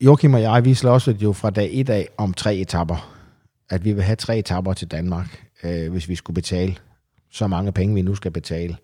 Joachim 0.00 0.34
og 0.34 0.42
jeg, 0.42 0.64
vi 0.64 0.74
slås 0.74 1.08
jo 1.08 1.32
fra 1.32 1.50
dag 1.50 1.70
1 1.72 1.90
af 1.90 2.08
om 2.16 2.34
tre 2.34 2.56
etapper. 2.56 3.16
At 3.70 3.84
vi 3.84 3.92
vil 3.92 4.02
have 4.02 4.16
tre 4.16 4.38
etapper 4.38 4.72
til 4.72 4.88
Danmark, 4.88 5.44
øh, 5.64 5.92
hvis 5.92 6.08
vi 6.08 6.14
skulle 6.14 6.34
betale 6.34 6.76
så 7.30 7.46
mange 7.46 7.72
penge, 7.72 7.94
vi 7.94 8.02
nu 8.02 8.14
skal 8.14 8.30
betale. 8.30 8.76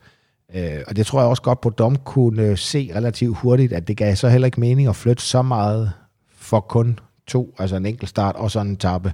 Øh, 0.54 0.78
og 0.86 0.96
det 0.96 1.06
tror 1.06 1.20
jeg 1.20 1.28
også 1.28 1.42
godt 1.42 1.60
på 1.60 1.70
Dom 1.70 1.96
kunne 1.96 2.56
se 2.56 2.90
relativt 2.94 3.36
hurtigt, 3.36 3.72
at 3.72 3.88
det 3.88 3.96
gav 3.96 4.16
så 4.16 4.28
heller 4.28 4.46
ikke 4.46 4.60
mening 4.60 4.88
at 4.88 4.96
flytte 4.96 5.22
så 5.22 5.42
meget 5.42 5.92
for 6.36 6.60
kun 6.60 6.98
to, 7.26 7.54
altså 7.58 7.76
en 7.76 7.86
enkelt 7.86 8.08
start 8.10 8.36
og 8.36 8.50
sådan 8.50 8.66
en 8.66 8.72
etappe. 8.72 9.12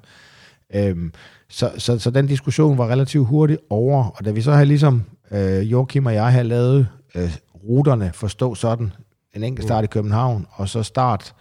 Øhm, 0.75 1.13
så, 1.49 1.73
så, 1.79 1.99
så 1.99 2.11
den 2.11 2.27
diskussion 2.27 2.79
var 2.79 2.89
relativt 2.89 3.27
hurtigt 3.27 3.61
over, 3.71 4.05
og 4.05 4.25
da 4.25 4.31
vi 4.31 4.43
så 4.43 4.53
havde 4.53 4.67
ligesom, 4.67 5.03
øh, 5.31 5.73
Joachim 5.73 6.07
og 6.07 6.15
jeg 6.15 6.33
havde 6.33 6.45
lavet 6.45 6.89
øh, 7.15 7.37
ruterne 7.65 8.11
forstå 8.15 8.55
sådan, 8.55 8.93
en 9.37 9.45
enkelt 9.45 9.67
start 9.67 9.85
i 9.85 9.87
København, 9.87 10.47
og 10.51 10.69
så 10.69 10.83
start 10.83 11.35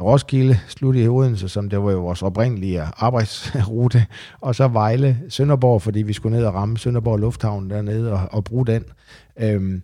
Roskilde, 0.00 0.60
slut 0.68 0.96
i 0.96 1.08
Odense, 1.08 1.48
som 1.48 1.68
det 1.68 1.82
var 1.82 1.92
jo 1.92 2.00
vores 2.00 2.22
oprindelige 2.22 2.82
arbejdsrute, 2.96 4.06
og 4.40 4.54
så 4.54 4.68
Vejle, 4.68 5.20
Sønderborg, 5.28 5.82
fordi 5.82 6.02
vi 6.02 6.12
skulle 6.12 6.36
ned 6.36 6.46
og 6.46 6.54
ramme 6.54 6.78
Sønderborg 6.78 7.18
Lufthavn 7.18 7.70
dernede 7.70 8.12
og, 8.12 8.28
og 8.30 8.44
bruge 8.44 8.66
den. 8.66 8.84
Øhm, 9.40 9.82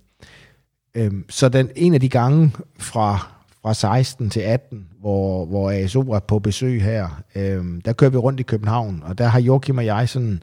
øhm, 0.94 1.24
så 1.28 1.48
den 1.48 1.70
en 1.76 1.94
af 1.94 2.00
de 2.00 2.08
gange 2.08 2.52
fra, 2.78 3.28
fra 3.62 3.74
16 3.74 4.30
til 4.30 4.40
18, 4.40 4.88
hvor, 5.00 5.46
hvor 5.46 5.70
ASO 5.70 6.00
er 6.00 6.18
på 6.18 6.38
besøg 6.38 6.82
her, 6.82 7.22
øhm, 7.34 7.80
der 7.80 7.92
kører 7.92 8.10
vi 8.10 8.16
rundt 8.16 8.40
i 8.40 8.42
København, 8.42 9.02
og 9.06 9.18
der 9.18 9.26
har 9.26 9.40
Joachim 9.40 9.78
og 9.78 9.86
jeg 9.86 10.08
sådan 10.08 10.42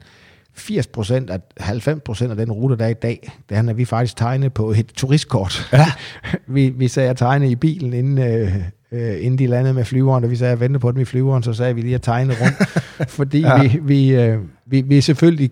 80 0.56 0.86
procent 0.86 1.30
af 1.30 1.40
90 1.56 2.02
procent 2.04 2.30
af 2.30 2.36
den 2.36 2.52
rute, 2.52 2.76
der 2.76 2.84
er 2.84 2.88
i 2.88 2.94
dag, 2.94 3.32
der 3.48 3.56
har 3.56 3.72
vi 3.72 3.84
faktisk 3.84 4.16
tegnet 4.16 4.52
på 4.52 4.70
et 4.70 4.86
turistkort. 4.86 5.68
Ja. 5.72 5.86
vi, 6.54 6.68
vi 6.68 6.88
sagde 6.88 7.10
at 7.10 7.16
tegne 7.16 7.50
i 7.50 7.56
bilen, 7.56 7.92
inden, 7.92 8.18
øh, 8.18 8.54
øh, 8.92 9.24
inden 9.24 9.38
de 9.38 9.46
landede 9.46 9.74
med 9.74 9.84
flyveren, 9.84 10.24
og 10.24 10.30
vi 10.30 10.36
sagde 10.36 10.52
at 10.52 10.60
vente 10.60 10.78
på 10.78 10.92
dem 10.92 11.00
i 11.00 11.04
flyveren, 11.04 11.42
så 11.42 11.52
sagde 11.52 11.74
vi 11.74 11.80
lige 11.80 11.94
at 11.94 12.02
tegne 12.02 12.34
rundt, 12.40 12.68
fordi 13.18 13.40
ja. 13.40 13.62
vi, 13.62 13.78
vi, 13.82 14.14
øh, 14.14 14.38
vi, 14.66 14.80
vi 14.80 15.00
selvfølgelig 15.00 15.50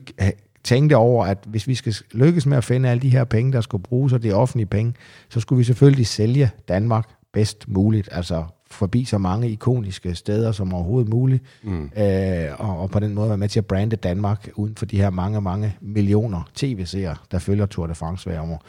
tænkte 0.64 0.96
over, 0.96 1.26
at 1.26 1.38
hvis 1.46 1.68
vi 1.68 1.74
skal 1.74 1.94
lykkes 2.12 2.46
med 2.46 2.56
at 2.56 2.64
finde 2.64 2.88
alle 2.88 3.02
de 3.02 3.08
her 3.08 3.24
penge, 3.24 3.52
der 3.52 3.60
skulle 3.60 3.82
bruges, 3.82 4.12
og 4.12 4.22
det 4.22 4.30
er 4.30 4.34
offentlige 4.34 4.66
penge, 4.66 4.94
så 5.28 5.40
skulle 5.40 5.56
vi 5.58 5.64
selvfølgelig 5.64 6.06
sælge 6.06 6.50
Danmark 6.68 7.08
bedst 7.32 7.68
muligt, 7.68 8.08
altså 8.12 8.44
forbi 8.74 9.04
så 9.04 9.18
mange 9.18 9.50
ikoniske 9.50 10.14
steder 10.14 10.52
som 10.52 10.74
overhovedet 10.74 11.08
muligt, 11.08 11.42
mm. 11.62 11.90
øh, 11.96 12.48
og, 12.58 12.78
og 12.78 12.90
på 12.90 12.98
den 12.98 13.14
måde 13.14 13.28
være 13.28 13.38
med 13.38 13.48
til 13.48 13.58
at 13.60 13.66
brande 13.66 13.96
Danmark 13.96 14.48
uden 14.54 14.76
for 14.76 14.86
de 14.86 14.96
her 14.96 15.10
mange, 15.10 15.40
mange 15.40 15.76
millioner 15.80 16.48
tv-seere, 16.54 17.16
der 17.30 17.38
følger 17.38 17.66
Tour 17.66 17.86
de 17.86 17.94
France 17.94 18.28
hver 18.28 18.40
år. 18.40 18.62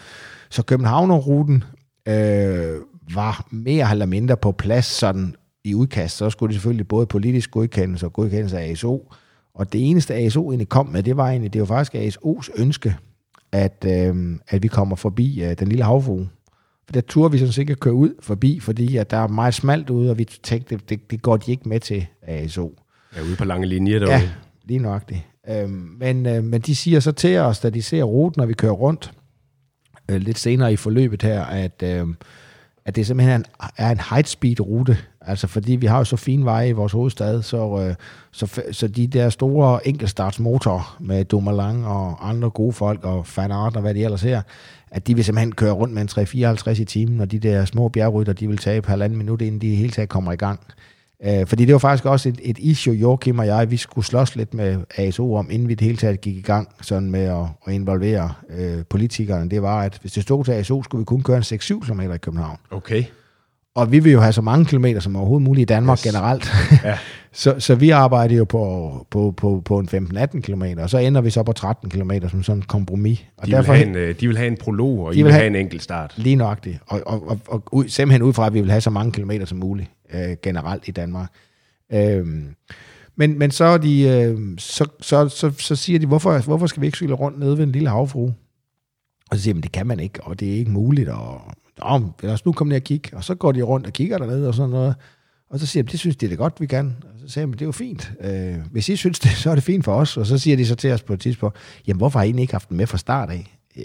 Så 0.50 0.64
Københavnerruten 0.64 1.64
øh, 2.08 2.76
var 3.14 3.48
mere 3.52 3.92
eller 3.92 4.06
mindre 4.06 4.38
på 4.38 4.52
plads 4.52 4.86
sådan 4.86 5.36
i 5.64 5.76
udkast, 5.76 6.18
så 6.18 6.30
skulle 6.30 6.50
det 6.50 6.56
selvfølgelig 6.56 6.88
både 6.88 7.06
politisk 7.06 7.52
godkendelse 7.52 8.06
og 8.06 8.14
godkendelse 8.14 8.60
af 8.60 8.72
ASO, 8.72 9.12
og 9.56 9.74
det 9.74 9.90
eneste 9.90 10.16
ASO 10.16 10.50
egentlig 10.50 10.70
kom 10.70 10.86
med, 10.86 11.04
det 11.04 11.18
var 11.18 11.30
egentlig, 11.30 11.54
det 11.54 11.62
var 11.62 11.68
faktisk 11.68 11.96
ASO's 11.96 12.62
ønske, 12.62 12.96
at, 13.52 13.86
øh, 13.88 14.36
at 14.48 14.64
vi 14.64 14.68
kommer 14.68 14.96
forbi 14.96 15.44
øh, 15.44 15.60
den 15.60 15.68
lille 15.68 15.84
havfrue. 15.84 16.30
Der 16.94 17.02
turde 17.02 17.32
vi 17.32 17.38
sådan 17.38 17.52
set 17.52 17.62
ikke 17.62 17.76
køre 17.76 17.94
ud 17.94 18.14
forbi, 18.20 18.60
fordi 18.60 18.98
at 18.98 19.12
der 19.12 19.18
er 19.18 19.28
meget 19.28 19.54
smalt 19.54 19.90
ude, 19.90 20.12
og 20.12 20.18
vi 20.18 20.24
tænkte, 20.24 20.80
det, 20.90 21.12
det 21.12 21.22
går 21.22 21.38
de 21.38 21.52
ikke 21.52 21.70
med 21.70 21.80
til 21.80 22.08
ASO. 22.22 22.74
Ja, 23.16 23.22
ude 23.22 23.36
på 23.36 23.46
lange 23.46 23.68
linjer 23.68 24.00
derude. 24.00 24.14
Ja, 24.14 24.30
lige 24.64 24.80
nok 24.80 25.10
det. 25.10 25.22
Øh, 25.50 25.70
men, 25.70 26.26
øh, 26.26 26.44
men 26.44 26.62
de 26.62 26.76
siger 26.76 27.00
så 27.00 27.12
til 27.12 27.38
os, 27.38 27.60
da 27.60 27.70
de 27.70 27.82
ser 27.82 28.04
ruten, 28.04 28.40
når 28.40 28.46
vi 28.46 28.54
kører 28.54 28.72
rundt, 28.72 29.12
øh, 30.12 30.22
lidt 30.22 30.40
senere 30.40 30.74
i 30.74 30.76
forløbet 30.76 31.22
her, 31.22 31.44
at, 31.44 31.84
øh, 31.84 32.08
at 32.86 32.96
det 32.96 33.08
simpelthen 33.08 33.32
er 33.32 33.36
en, 33.36 33.46
er 33.78 33.92
en 33.92 34.00
high-speed-rute. 34.10 34.98
Altså 35.22 35.48
fordi 35.48 35.76
vi 35.76 35.86
har 35.86 35.98
jo 35.98 36.04
så 36.04 36.18
fine 36.18 36.46
veje 36.46 36.70
i 36.70 36.72
vores 36.72 36.92
hovedstad, 36.92 37.42
så, 37.42 37.88
øh, 37.88 37.96
så, 38.32 38.62
så 38.72 38.88
de 38.88 39.08
der 39.08 39.30
store 39.30 39.88
enkeltstartsmotorer 39.88 40.98
med 41.00 41.26
Dumoulin 41.26 41.84
og 41.84 42.30
andre 42.30 42.50
gode 42.50 42.74
folk 42.74 43.04
og 43.04 43.28
Van 43.38 43.52
Aert 43.52 43.76
og 43.76 43.82
hvad 43.82 43.94
de 43.94 44.04
ellers 44.04 44.22
her, 44.22 44.42
at 44.96 45.08
de 45.08 45.16
vil 45.16 45.24
simpelthen 45.24 45.52
køre 45.52 45.72
rundt 45.72 45.94
med 45.94 46.02
en 46.02 46.08
354 46.08 46.80
i 46.80 46.86
timen, 46.86 47.22
og 47.22 47.32
de 47.32 47.40
der 47.40 47.66
små 47.66 47.90
bjergrytter, 47.90 48.34
de 48.34 48.48
vil 48.48 48.58
tage 48.58 48.78
et 48.78 48.86
halvanden 48.86 49.18
minut, 49.18 49.42
inden 49.42 49.62
de 49.62 49.76
hele 49.76 49.92
taget 49.92 50.10
kommer 50.10 50.32
i 50.32 50.36
gang. 50.36 50.60
Øh, 51.26 51.48
fordi 51.48 51.66
det 51.66 51.74
var 51.74 51.80
faktisk 51.80 52.06
også 52.06 52.30
et, 52.30 52.40
et 52.44 52.58
issue, 52.58 52.94
Joachim 52.94 53.40
og 53.40 53.48
jeg, 53.48 53.72
vi 53.72 53.78
skulle 53.78 54.06
slås 54.06 54.36
lidt 54.36 54.54
med 54.54 54.78
ASO 54.98 55.36
om, 55.36 55.52
inden 55.52 55.68
vi 55.68 55.74
det 55.74 55.86
hele 55.86 55.98
taget 55.98 56.22
gik 56.22 56.38
i 56.38 56.42
gang 56.42 56.70
sådan 56.82 57.12
med 57.12 57.24
at, 57.24 57.46
at 57.68 57.74
involvere 57.74 58.34
øh, 58.50 58.84
politikerne. 58.90 59.50
Det 59.50 59.62
var, 59.62 59.82
at 59.82 59.98
hvis 60.02 60.12
det 60.12 60.24
stod 60.24 60.44
til 60.44 60.52
ASO, 60.52 60.84
skulle 60.84 61.00
vi 61.00 61.06
kun 61.06 61.24
køre 61.24 61.38
en 61.38 61.44
6-7 61.44 61.80
km 61.80 62.02
i 62.02 62.18
København. 62.18 62.58
Okay. 62.72 63.04
Og 63.76 63.92
vi 63.92 64.00
vil 64.00 64.12
jo 64.12 64.20
have 64.20 64.34
så 64.34 64.42
mange 64.42 64.66
kilometer 64.66 65.00
som 65.00 65.16
overhovedet 65.16 65.44
muligt 65.44 65.72
i 65.72 65.74
Danmark 65.74 65.98
yes. 65.98 66.04
generelt. 66.04 66.54
Ja. 66.84 66.98
så, 67.32 67.56
så 67.60 67.76
vi 67.76 67.90
arbejder 67.90 68.36
jo 68.36 68.46
på, 68.46 69.06
på, 69.10 69.34
på, 69.38 69.62
på 69.66 69.80
en 69.80 69.90
15-18 69.90 70.42
km, 70.42 70.64
og 70.78 70.90
så 70.90 70.98
ender 70.98 71.22
vi 71.22 71.30
så 71.30 71.44
på 71.44 71.54
13 71.54 71.90
km 71.90 72.12
som 72.30 72.44
sådan 72.44 72.60
en 72.60 72.66
kompromis. 72.66 73.26
Og 73.38 73.48
de, 73.48 73.52
derfor, 73.52 73.74
vil 73.74 73.78
have 73.78 73.90
en, 73.90 73.96
øh, 73.96 74.20
de 74.20 74.28
vil 74.28 74.38
have 74.38 74.48
en 74.48 74.58
prolog, 74.58 75.00
og 75.06 75.14
de 75.14 75.20
I 75.20 75.24
vil 75.24 75.32
have, 75.32 75.42
have 75.42 75.48
en 75.48 75.56
enkelt 75.56 75.84
start. 75.84 76.14
Lige 76.18 76.36
nøjagtigt. 76.36 76.80
Og, 76.88 77.02
og, 77.06 77.28
og, 77.28 77.40
og 77.48 77.64
ud, 77.72 77.88
simpelthen 77.88 78.22
ud 78.22 78.34
fra, 78.34 78.48
at 78.48 78.54
vi 78.54 78.62
vil 78.62 78.72
have 78.72 78.82
så 78.82 78.90
mange 78.90 79.12
kilometer 79.12 79.46
som 79.46 79.58
muligt 79.58 79.90
øh, 80.14 80.38
generelt 80.44 80.88
i 80.88 80.92
Danmark. 80.92 81.30
Øhm, 81.94 82.48
men, 83.16 83.40
men 83.40 83.52
så, 83.52 83.78
de, 83.78 84.02
øh, 84.02 84.38
så, 84.58 84.88
så, 85.02 85.30
så, 85.30 85.52
så 85.58 85.76
siger 85.76 86.00
de, 86.00 86.06
hvorfor, 86.06 86.38
hvorfor 86.38 86.68
skal 86.68 86.82
vi 86.82 86.86
ikke 86.86 86.98
cykle 86.98 87.16
rundt 87.16 87.40
nede 87.40 87.58
ved 87.58 87.64
en 87.64 87.72
lille 87.72 87.90
havfrue? 87.90 88.34
Og 89.32 89.38
så 89.38 89.44
siger 89.44 89.54
de, 89.54 89.62
det 89.62 89.72
kan 89.72 89.88
man 89.88 90.00
ikke, 90.00 90.24
og 90.24 90.40
det 90.40 90.54
er 90.54 90.58
ikke 90.58 90.72
muligt, 90.72 91.10
og 91.10 91.42
Nå, 91.80 92.12
lad 92.24 92.34
os 92.34 92.46
nu 92.46 92.52
komme 92.52 92.70
ned 92.70 92.76
og 92.76 92.84
kigge. 92.84 93.18
Og 93.18 93.24
så 93.24 93.36
går 93.36 93.52
de 93.52 93.62
rundt 93.62 93.88
og 93.88 93.94
kigger 93.94 94.18
dernede 94.18 94.48
og 94.48 94.54
sådan 94.54 94.70
noget. 94.70 94.96
Og 95.50 95.60
så 95.60 95.66
siger 95.66 95.84
de, 95.84 95.92
det 95.92 96.00
synes 96.00 96.16
de 96.16 96.26
det 96.26 96.34
er 96.34 96.38
godt, 96.38 96.62
vi 96.62 96.66
kan. 96.66 96.96
Og 97.04 97.20
så 97.20 97.34
siger 97.34 97.46
de, 97.46 97.52
det 97.52 97.62
er 97.62 97.66
jo 97.66 97.72
fint. 97.72 98.12
Øh, 98.22 98.56
hvis 98.72 98.90
I 98.90 98.96
synes 98.96 99.20
det, 99.20 99.32
så 99.42 99.50
er 99.52 99.56
det 99.56 99.64
fint 99.64 99.86
for 99.86 99.96
os. 99.96 100.18
Og 100.18 100.26
så 100.26 100.38
siger 100.38 100.58
de 100.58 100.66
så 100.66 100.76
til 100.76 100.92
os 100.92 101.04
på 101.04 101.14
et 101.14 101.20
tidspunkt, 101.20 101.58
jamen 101.88 101.98
hvorfor 101.98 102.20
har 102.20 102.26
I 102.26 102.42
ikke 102.42 102.54
haft 102.54 102.70
den 102.70 102.78
med 102.78 102.88
fra 102.88 102.98
start 102.98 103.30
af? 103.30 103.58
Øh, 103.78 103.84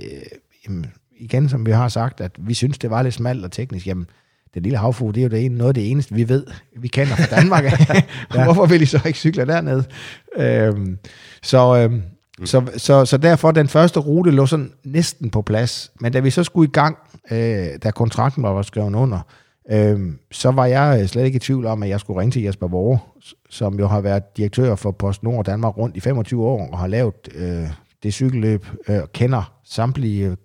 jamen, 0.67 0.87
igen, 1.17 1.49
som 1.49 1.67
vi 1.67 1.71
har 1.71 1.89
sagt, 1.89 2.21
at 2.21 2.33
vi 2.39 2.55
synes, 2.55 2.79
det 2.79 2.91
var 2.91 3.03
lidt 3.03 3.15
smalt 3.15 3.45
og 3.45 3.53
teknisk. 3.53 3.87
Jamen, 3.87 4.07
det 4.55 4.63
lille 4.63 4.79
havfugl, 4.79 5.15
det 5.15 5.21
er 5.21 5.25
jo 5.25 5.29
det 5.29 5.45
ene, 5.45 5.59
noget 5.59 5.69
af 5.69 5.75
det 5.75 5.91
eneste, 5.91 6.15
vi 6.15 6.29
ved, 6.29 6.47
vi 6.77 6.89
kender 6.89 7.17
fra 7.17 7.37
Danmark. 7.37 7.65
ja. 8.35 8.45
Hvorfor 8.45 8.67
vil 8.67 8.83
I 8.83 8.87
så 8.87 9.01
ikke 9.07 9.19
cykle 9.19 9.47
derned? 9.47 9.83
Øhm, 10.37 10.99
så, 11.43 11.77
øhm, 11.77 12.03
mm. 12.41 12.47
så, 12.47 12.63
så, 12.77 13.05
så 13.05 13.17
derfor, 13.17 13.51
den 13.51 13.69
første 13.69 14.01
rute 14.01 14.31
lå 14.31 14.47
sådan 14.47 14.73
næsten 14.85 15.31
på 15.31 15.43
plads. 15.43 15.93
Men 16.01 16.13
da 16.13 16.21
vi 16.21 16.31
så 16.31 16.45
skulle 16.45 16.69
i 16.69 16.73
gang, 16.73 16.97
øh, 17.31 17.69
da 17.83 17.91
kontrakten 17.91 18.43
var 18.43 18.63
skrevet 18.63 18.95
under, 18.95 19.19
øh, 19.71 20.01
så 20.31 20.51
var 20.51 20.67
jeg 20.67 21.09
slet 21.09 21.25
ikke 21.25 21.37
i 21.37 21.41
tvivl 21.41 21.67
om, 21.67 21.83
at 21.83 21.89
jeg 21.89 22.01
skulle 22.01 22.21
ringe 22.21 22.33
til 22.33 22.43
Jesper 22.43 22.69
Vore, 22.69 22.99
som 23.51 23.79
jo 23.79 23.87
har 23.87 24.01
været 24.01 24.37
direktør 24.37 24.75
for 24.75 24.91
Post 24.91 25.23
Nord 25.23 25.45
Danmark 25.45 25.77
rundt 25.77 25.97
i 25.97 26.01
25 26.01 26.45
år, 26.45 26.69
og 26.73 26.79
har 26.79 26.87
lavet 26.87 27.15
øh, 27.35 27.69
det 28.03 28.15
cykelløb, 28.15 28.67
øh, 28.89 29.01
kender 29.13 29.53
samtlige 29.65 30.37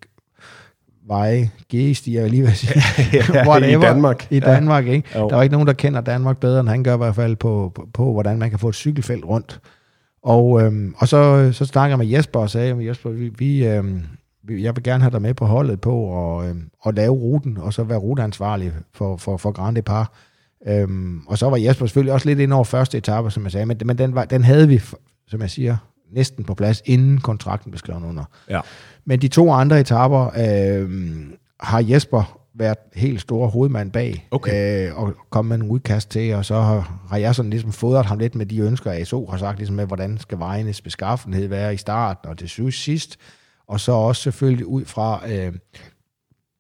veje, 1.08 1.50
G-stiger, 1.76 2.22
jeg 2.22 2.30
lige 2.30 2.44
vil 2.44 2.56
sige. 2.56 2.82
ja, 3.34 3.58
I 3.58 3.82
Danmark. 3.88 4.28
I 4.30 4.40
Danmark, 4.40 4.88
ja. 4.88 4.92
ikke? 4.92 5.20
Jo. 5.20 5.30
Der 5.30 5.38
er 5.38 5.42
ikke 5.42 5.54
nogen, 5.54 5.68
der 5.68 5.74
kender 5.74 6.02
Danmark 6.02 6.38
bedre, 6.38 6.60
end 6.60 6.70
han 6.70 6.84
gør 6.84 6.94
i 6.94 6.98
hvert 6.98 7.16
fald 7.16 7.36
på, 7.36 7.72
på, 7.76 7.88
på 7.94 8.12
hvordan 8.12 8.38
man 8.38 8.50
kan 8.50 8.60
få 8.60 8.70
et 8.70 8.76
cykelfelt 8.76 9.26
rundt. 9.26 9.60
Og, 10.26 10.62
øhm, 10.62 10.96
og 10.98 11.08
så, 11.08 11.50
så 11.54 11.66
snakker 11.66 11.92
jeg 11.92 11.98
med 11.98 12.08
Jesper 12.08 12.40
og 12.40 12.50
sagde, 12.50 12.88
Jesper, 12.88 13.10
vi, 13.10 13.32
vi, 13.38 13.68
øhm, 13.68 14.04
jeg 14.50 14.76
vil 14.76 14.84
gerne 14.84 15.04
have 15.04 15.12
dig 15.12 15.22
med 15.22 15.34
på 15.34 15.46
holdet 15.46 15.82
på 15.82 16.38
at, 16.40 16.50
øhm, 16.50 16.70
at 16.86 16.96
lave 16.96 17.14
ruten, 17.14 17.58
og 17.58 17.74
så 17.74 17.84
være 17.84 17.98
ruteansvarlig 17.98 18.74
for, 18.94 19.18
for, 19.18 19.38
for 19.38 19.52
Grande 19.52 19.82
Par. 19.82 20.14
Øhm, 20.68 21.22
og 21.28 21.38
så 21.38 21.50
var 21.50 21.58
Jesper 21.58 21.86
selvfølgelig 21.86 22.14
også 22.14 22.28
lidt 22.28 22.40
ind 22.40 22.54
over 22.54 22.64
første 22.64 22.98
etape, 22.98 23.32
som 23.32 23.44
jeg 23.44 23.52
sagde, 23.52 23.66
men, 23.66 23.78
men 23.86 23.98
den, 23.98 24.16
var, 24.16 24.26
den 24.26 24.44
havde 24.44 24.68
vi, 24.68 24.82
som 25.28 25.42
jeg 25.42 25.50
siger, 25.50 25.78
næsten 26.12 26.44
på 26.44 26.54
plads, 26.54 26.82
inden 26.86 27.18
kontrakten 27.18 27.72
blev 27.72 27.80
skrevet 27.80 28.04
under. 28.04 28.24
Ja. 28.50 28.62
Men 29.06 29.22
de 29.22 29.28
to 29.28 29.52
andre 29.52 29.80
etaper 29.80 30.32
øh, 30.38 30.90
har 31.60 31.80
Jesper 31.80 32.40
været 32.58 32.78
helt 32.96 33.22
stor 33.22 33.48
hovedmand 33.48 33.92
bag, 33.92 34.28
okay. 34.32 34.88
øh, 34.88 35.00
og 35.00 35.14
kommet 35.30 35.60
med 35.60 35.66
en 35.66 35.72
udkast 35.72 36.10
til, 36.10 36.34
og 36.34 36.46
så 36.46 36.62
har, 36.62 37.02
har 37.10 37.18
jeg 37.18 37.36
sådan 37.36 37.50
ligesom 37.50 37.72
fodret 37.72 38.06
ham 38.06 38.20
lidt 38.20 38.36
med 38.36 38.46
de 38.46 38.60
ønsker, 38.60 38.92
ASO 38.92 39.26
har 39.26 39.38
sagt 39.38 39.58
ligesom 39.58 39.76
med, 39.76 39.86
hvordan 39.86 40.18
skal 40.18 40.40
vejenes 40.40 40.82
beskaffenhed 40.82 41.48
være 41.48 41.74
i 41.74 41.78
starten 41.78 42.30
og 42.30 42.38
til 42.38 42.74
sidst, 42.74 43.18
og 43.68 43.80
så 43.80 43.92
også 43.92 44.22
selvfølgelig 44.22 44.66
ud 44.66 44.86
fra, 44.86 45.32
øh, 45.32 45.54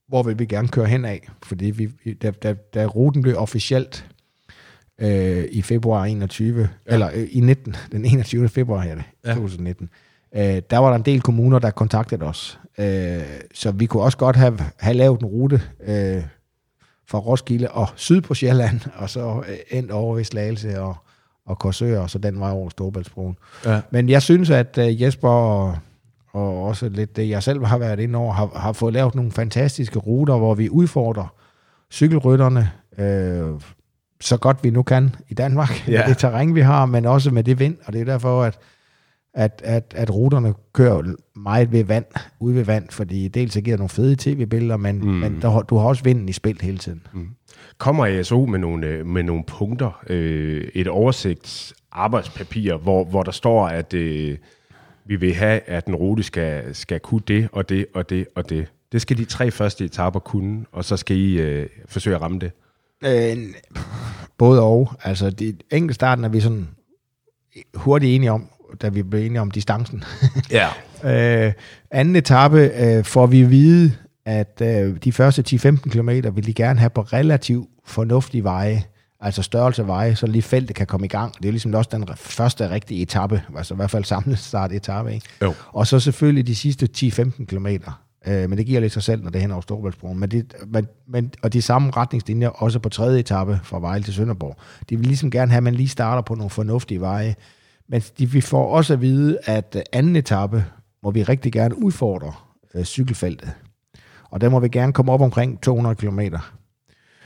hvor 0.07 0.23
vil 0.23 0.39
vi 0.39 0.45
gerne 0.45 0.67
køre 0.67 0.85
hen 0.85 1.05
af, 1.05 1.29
fordi 1.43 1.65
vi, 1.65 2.13
da, 2.13 2.31
da, 2.31 2.53
da 2.53 2.85
ruten 2.85 3.21
blev 3.21 3.37
officielt 3.37 4.05
øh, 5.01 5.45
i 5.51 5.61
februar 5.61 6.05
21, 6.05 6.59
ja. 6.61 6.93
eller 6.93 7.09
øh, 7.13 7.27
i 7.31 7.39
19, 7.39 7.75
den 7.91 8.05
21. 8.05 8.49
februar 8.49 8.81
her, 8.81 9.01
ja. 9.25 9.33
2019, 9.33 9.89
øh, 10.35 10.41
der 10.69 10.77
var 10.77 10.89
der 10.89 10.95
en 10.95 11.05
del 11.05 11.21
kommuner, 11.21 11.59
der 11.59 11.71
kontaktede 11.71 12.25
os. 12.25 12.59
Øh, 12.77 13.23
så 13.53 13.71
vi 13.71 13.85
kunne 13.85 14.03
også 14.03 14.17
godt 14.17 14.35
have, 14.35 14.59
have 14.77 14.93
lavet 14.93 15.19
en 15.19 15.25
rute 15.25 15.61
øh, 15.87 16.23
fra 17.07 17.17
Roskilde 17.17 17.71
og 17.71 17.87
syd 17.95 18.21
på 18.21 18.33
Sjælland, 18.33 18.79
og 19.01 19.09
så 19.09 19.43
øh, 19.49 19.77
endt 19.77 19.91
over 19.91 20.17
i 20.17 20.23
Slagelse 20.23 20.81
og, 20.81 20.95
og 21.45 21.59
Korsør, 21.59 21.99
og 21.99 22.09
så 22.09 22.17
den 22.17 22.39
vej 22.39 22.51
over 22.51 22.69
Storbæltsbroen. 22.69 23.37
Ja. 23.65 23.81
Men 23.91 24.09
jeg 24.09 24.21
synes, 24.21 24.49
at 24.49 24.77
øh, 24.77 25.01
Jesper 25.01 25.29
og, 25.29 25.77
og 26.31 26.63
også 26.63 26.89
lidt 26.89 27.15
det, 27.15 27.29
jeg 27.29 27.43
selv 27.43 27.65
har 27.65 27.77
været 27.77 27.99
inde 27.99 28.19
over, 28.19 28.33
har, 28.33 28.49
har 28.55 28.73
fået 28.73 28.93
lavet 28.93 29.15
nogle 29.15 29.31
fantastiske 29.31 29.99
ruter, 29.99 30.37
hvor 30.37 30.55
vi 30.55 30.69
udfordrer 30.69 31.33
cykelrytterne, 31.91 32.71
øh, 32.97 33.61
så 34.21 34.37
godt 34.37 34.63
vi 34.63 34.69
nu 34.69 34.83
kan 34.83 35.15
i 35.29 35.33
Danmark, 35.33 35.87
ja. 35.87 35.99
med 35.99 36.07
det 36.07 36.17
terræn, 36.17 36.55
vi 36.55 36.61
har, 36.61 36.85
men 36.85 37.05
også 37.05 37.31
med 37.31 37.43
det 37.43 37.59
vind, 37.59 37.77
og 37.85 37.93
det 37.93 38.01
er 38.01 38.05
derfor, 38.05 38.43
at, 38.43 38.57
at, 39.35 39.61
at, 39.63 39.93
at 39.95 40.15
ruterne 40.15 40.53
kører 40.73 41.15
meget 41.35 41.71
ved 41.71 41.83
vand, 41.83 42.05
ude 42.39 42.55
ved 42.55 42.63
vand, 42.63 42.89
fordi 42.89 43.27
dels 43.27 43.53
så 43.53 43.61
giver 43.61 43.77
nogle 43.77 43.89
fede 43.89 44.15
tv-billeder, 44.15 44.77
men, 44.77 44.97
mm. 44.97 45.07
men 45.07 45.41
der, 45.41 45.61
du 45.61 45.77
har 45.77 45.87
også 45.87 46.03
vinden 46.03 46.29
i 46.29 46.31
spil 46.31 46.61
hele 46.61 46.77
tiden. 46.77 47.07
Mm. 47.13 47.27
Kommer 47.77 48.05
ASO 48.05 48.45
med 48.45 48.59
nogle, 48.59 48.87
øh, 48.87 49.05
med 49.05 49.23
nogle 49.23 49.43
punkter, 49.47 50.03
øh, 50.07 50.67
et 50.73 50.87
oversigts 50.87 51.73
arbejdspapir, 51.91 52.77
hvor, 52.77 53.03
hvor 53.03 53.23
der 53.23 53.31
står, 53.31 53.67
at 53.67 53.93
øh, 53.93 54.37
vi 55.05 55.15
vil 55.15 55.33
have, 55.33 55.59
at 55.59 55.85
den 55.85 55.95
rute 55.95 56.23
skal, 56.23 56.75
skal 56.75 56.99
kunne 56.99 57.21
det 57.27 57.49
og 57.51 57.69
det 57.69 57.85
og 57.93 58.09
det 58.09 58.27
og 58.35 58.49
det. 58.49 58.67
Det 58.91 59.01
skal 59.01 59.17
de 59.17 59.25
tre 59.25 59.51
første 59.51 59.85
etaper 59.85 60.19
kunne, 60.19 60.65
og 60.71 60.85
så 60.85 60.97
skal 60.97 61.17
I 61.17 61.39
øh, 61.39 61.69
forsøge 61.85 62.15
at 62.15 62.21
ramme 62.21 62.39
det. 62.39 62.51
Øh, 63.05 63.37
både 64.37 64.61
og. 64.61 64.91
Altså, 65.03 65.29
det 65.29 65.63
enkelte 65.71 65.93
starten 65.93 66.25
er 66.25 66.29
vi 66.29 66.39
sådan 66.39 66.67
hurtigt 67.73 68.15
enige 68.15 68.31
om, 68.31 68.49
da 68.81 68.89
vi 68.89 69.03
blev 69.03 69.25
enige 69.25 69.41
om 69.41 69.51
distancen. 69.51 70.03
Ja. 70.51 70.67
øh, 71.47 71.53
anden 71.91 72.15
etape 72.15 72.59
øh, 72.59 73.03
får 73.03 73.25
vi 73.25 73.41
at 73.41 73.49
vide, 73.49 73.91
at 74.25 74.61
øh, 74.61 74.97
de 75.03 75.11
første 75.11 75.43
10-15 75.47 75.77
km 75.77 76.09
vil 76.09 76.45
de 76.45 76.53
gerne 76.53 76.79
have 76.79 76.89
på 76.89 77.01
relativt 77.01 77.69
fornuftige 77.85 78.43
veje, 78.43 78.83
altså 79.19 79.41
størrelse 79.41 79.87
veje, 79.87 80.15
så 80.15 80.27
lige 80.27 80.41
feltet 80.41 80.75
kan 80.75 80.87
komme 80.87 81.05
i 81.05 81.09
gang. 81.09 81.33
Det 81.37 81.45
er 81.45 81.51
ligesom 81.51 81.73
også 81.73 81.89
den 81.93 82.07
første 82.15 82.69
rigtige 82.69 83.01
etape, 83.01 83.41
altså 83.57 83.73
i 83.73 83.77
hvert 83.77 83.91
fald 83.91 84.03
samlet 84.03 84.39
start 84.39 84.71
etape. 84.71 85.13
Ikke? 85.13 85.27
Jo. 85.41 85.53
Og 85.67 85.87
så 85.87 85.99
selvfølgelig 85.99 86.47
de 86.47 86.55
sidste 86.55 86.89
10-15 86.97 87.45
km. 87.45 87.67
Øh, 88.27 88.49
men 88.49 88.57
det 88.57 88.65
giver 88.65 88.79
lidt 88.79 88.93
sig 88.93 89.03
selv, 89.03 89.23
når 89.23 89.29
det 89.29 89.39
er 89.39 89.41
hen 89.41 89.51
over 89.51 89.61
Storbæltsbroen. 89.61 90.19
Men 90.19 90.31
det, 90.31 90.53
men, 90.67 90.87
men, 91.07 91.31
og 91.41 91.53
de 91.53 91.61
samme 91.61 91.91
retningslinjer 91.91 92.49
også 92.49 92.79
på 92.79 92.89
tredje 92.89 93.19
etape 93.19 93.59
fra 93.63 93.79
Vejle 93.79 94.03
til 94.03 94.13
Sønderborg. 94.13 94.57
De 94.89 94.97
vil 94.97 95.07
ligesom 95.07 95.31
gerne 95.31 95.51
have, 95.51 95.57
at 95.57 95.63
man 95.63 95.75
lige 95.75 95.87
starter 95.87 96.21
på 96.21 96.35
nogle 96.35 96.49
fornuftige 96.49 97.01
veje. 97.01 97.35
Men 97.87 98.01
de, 98.19 98.31
vi 98.31 98.41
får 98.41 98.67
også 98.75 98.93
at 98.93 99.01
vide, 99.01 99.39
at 99.45 99.83
anden 99.93 100.15
etape 100.15 100.65
må 101.03 101.11
vi 101.11 101.23
rigtig 101.23 101.51
gerne 101.51 101.83
udfordre 101.83 102.33
øh, 102.73 102.83
cykelfeltet. 102.83 103.51
Og 104.29 104.41
der 104.41 104.49
må 104.49 104.59
vi 104.59 104.69
gerne 104.69 104.93
komme 104.93 105.11
op 105.11 105.21
omkring 105.21 105.61
200 105.61 105.95
km. 105.95 106.19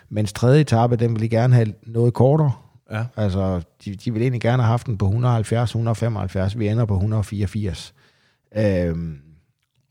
Mens 0.09 0.33
tredje 0.33 0.61
etape, 0.61 0.95
den 0.95 1.13
vil 1.13 1.21
de 1.21 1.29
gerne 1.29 1.53
have 1.55 1.73
noget 1.83 2.13
kortere. 2.13 2.51
Ja. 2.91 3.03
Altså, 3.15 3.61
de, 3.85 3.95
de 3.95 4.13
vil 4.13 4.21
egentlig 4.21 4.41
gerne 4.41 4.63
have 4.63 4.69
haft 4.69 4.87
den 4.87 4.97
på 4.97 5.07
170-175. 5.07 6.57
Vi 6.57 6.67
ender 6.67 6.85
på 6.85 6.93
184. 6.93 7.93
Øhm, 8.57 9.17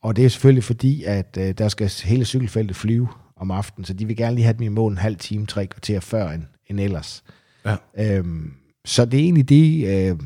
og 0.03 0.17
det 0.17 0.25
er 0.25 0.29
selvfølgelig 0.29 0.65
fordi, 0.65 1.05
at 1.05 1.39
øh, 1.41 1.55
der 1.59 1.69
skal 1.69 1.91
hele 2.05 2.25
cykelfeltet 2.25 2.77
flyve 2.77 3.09
om 3.37 3.51
aftenen, 3.51 3.85
så 3.85 3.93
de 3.93 4.07
vil 4.07 4.17
gerne 4.17 4.35
lige 4.35 4.45
have 4.45 4.57
dem 4.57 4.63
i 4.63 4.69
mål 4.69 4.93
en 4.93 4.99
halv 4.99 5.17
time, 5.17 5.47
tre 5.47 5.67
kvarter 5.67 6.01
før 6.01 6.31
end, 6.31 6.43
end 6.67 6.81
ellers. 6.81 7.25
Ja. 7.65 7.77
Øhm, 7.99 8.53
så 8.85 9.05
det 9.05 9.21
er 9.21 9.25
egentlig 9.25 9.49
det, 9.49 9.87
øh, 9.89 10.19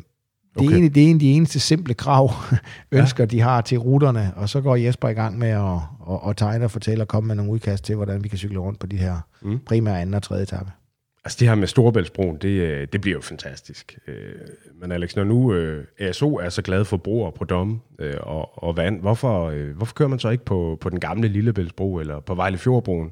det, 0.54 0.60
Okay. 0.60 0.66
er 0.66 0.72
egentlig, 0.72 0.94
det 0.94 1.02
er 1.02 1.06
egentlig 1.06 1.28
de 1.28 1.32
eneste 1.32 1.60
simple 1.60 1.94
krav, 1.94 2.30
ønsker 2.92 3.24
ja. 3.24 3.26
de 3.26 3.40
har 3.40 3.60
til 3.60 3.78
ruterne, 3.78 4.32
og 4.36 4.48
så 4.48 4.60
går 4.60 4.76
Jesper 4.76 5.08
i 5.08 5.12
gang 5.12 5.38
med 5.38 5.48
at, 5.48 5.78
at, 6.10 6.30
at 6.30 6.36
tegne 6.36 6.64
og 6.64 6.70
fortælle 6.70 7.04
og 7.04 7.08
komme 7.08 7.26
med 7.26 7.36
nogle 7.36 7.52
udkast 7.52 7.84
til, 7.84 7.96
hvordan 7.96 8.24
vi 8.24 8.28
kan 8.28 8.38
cykle 8.38 8.58
rundt 8.58 8.78
på 8.78 8.86
de 8.86 8.96
her 8.96 9.16
mm. 9.42 9.58
primære 9.66 10.00
anden 10.00 10.14
og 10.14 10.22
tredje 10.22 10.42
etape. 10.42 10.70
Altså 11.24 11.36
det 11.40 11.48
her 11.48 11.54
med 11.54 11.66
Storebæltsbroen, 11.66 12.36
det, 12.36 12.48
øh, 12.48 12.86
det 12.92 13.00
bliver 13.00 13.16
jo 13.16 13.20
fantastisk. 13.20 13.98
Øh, 14.08 14.14
Men 14.80 14.92
Alex, 14.92 15.16
når 15.16 15.24
nu 15.24 15.54
øh, 15.54 15.84
ASO 15.98 16.36
er 16.36 16.48
så 16.48 16.62
glad 16.62 16.84
for 16.84 16.96
broer 16.96 17.30
på 17.30 17.44
domme 17.44 17.80
øh, 17.98 18.14
og, 18.20 18.64
og 18.64 18.76
vand, 18.76 19.00
hvorfor, 19.00 19.72
hvorfor 19.72 19.94
kører 19.94 20.08
man 20.08 20.18
så 20.18 20.28
ikke 20.28 20.44
på, 20.44 20.78
på 20.80 20.90
den 20.90 21.00
gamle 21.00 21.28
Lillebæltsbro 21.28 21.96
eller 21.96 22.20
på 22.20 22.34
Vejle 22.34 22.58
Fjordbroen? 22.58 23.10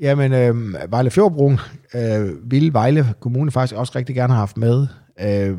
Jamen, 0.00 0.32
øh, 0.32 0.74
Vejle 0.90 1.10
Fjordbroen 1.10 1.58
øh, 1.94 2.50
ville 2.50 2.72
Vejle 2.72 3.06
Kommune 3.20 3.50
faktisk 3.50 3.74
også 3.74 3.92
rigtig 3.96 4.14
gerne 4.14 4.32
have 4.32 4.38
haft 4.38 4.56
med. 4.56 4.86
Øh, 5.22 5.58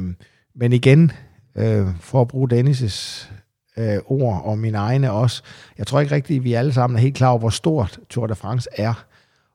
men 0.55 0.73
igen, 0.73 1.11
øh, 1.55 1.87
for 1.99 2.21
at 2.21 2.27
bruge 2.27 2.49
Dennis' 2.53 3.29
øh, 3.77 3.97
ord 4.05 4.41
og 4.45 4.57
mine 4.57 4.77
egne 4.77 5.11
også, 5.11 5.43
jeg 5.77 5.87
tror 5.87 5.99
ikke 5.99 6.15
rigtigt, 6.15 6.37
at 6.37 6.43
vi 6.43 6.53
alle 6.53 6.73
sammen 6.73 6.97
er 6.97 7.01
helt 7.01 7.15
klar 7.15 7.29
over, 7.29 7.39
hvor 7.39 7.49
stort 7.49 7.99
Tour 8.09 8.27
de 8.27 8.35
France 8.35 8.69
er. 8.73 9.05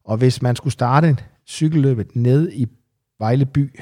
Og 0.05 0.17
hvis 0.17 0.43
man 0.43 0.57
skulle 0.57 0.73
starte 0.73 1.17
cykelløbet 1.47 2.17
ned 2.17 2.53
i 2.53 2.67
Vejle 3.19 3.47
by, 3.47 3.81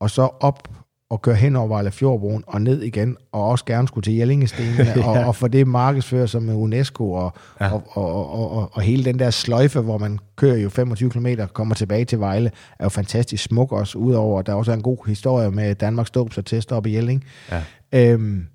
og 0.00 0.10
så 0.10 0.22
op 0.40 0.85
og 1.10 1.22
køre 1.22 1.34
hen 1.34 1.56
over 1.56 1.68
Vejle 1.68 1.90
Fjordbroen 1.90 2.44
og 2.46 2.62
ned 2.62 2.82
igen, 2.82 3.16
og 3.32 3.48
også 3.48 3.64
gerne 3.64 3.88
skulle 3.88 4.02
til 4.02 4.14
Jellingestenene, 4.14 4.84
ja. 4.96 5.08
og, 5.08 5.26
og 5.26 5.36
få 5.36 5.48
det 5.48 5.66
markedsført 5.66 6.30
som 6.30 6.48
UNESCO, 6.48 7.12
og, 7.12 7.32
ja. 7.60 7.72
og, 7.72 7.82
og, 7.90 8.32
og, 8.32 8.50
og, 8.50 8.70
og 8.72 8.82
hele 8.82 9.04
den 9.04 9.18
der 9.18 9.30
sløjfe, 9.30 9.80
hvor 9.80 9.98
man 9.98 10.18
kører 10.36 10.56
jo 10.56 10.68
25 10.68 11.10
km, 11.10 11.26
kommer 11.52 11.74
tilbage 11.74 12.04
til 12.04 12.20
Vejle, 12.20 12.50
er 12.78 12.84
jo 12.84 12.88
fantastisk 12.88 13.44
smuk 13.44 13.72
også, 13.72 13.98
udover 13.98 14.38
at 14.38 14.46
der 14.46 14.54
også 14.54 14.70
er 14.70 14.76
en 14.76 14.82
god 14.82 15.06
historie 15.06 15.50
med 15.50 15.74
Danmarks 15.74 16.10
dåbsattest 16.10 16.72
op 16.72 16.86
i 16.86 16.94
Jelling. 16.94 17.24
Ja. 17.50 17.62
Øhm, 17.92 18.46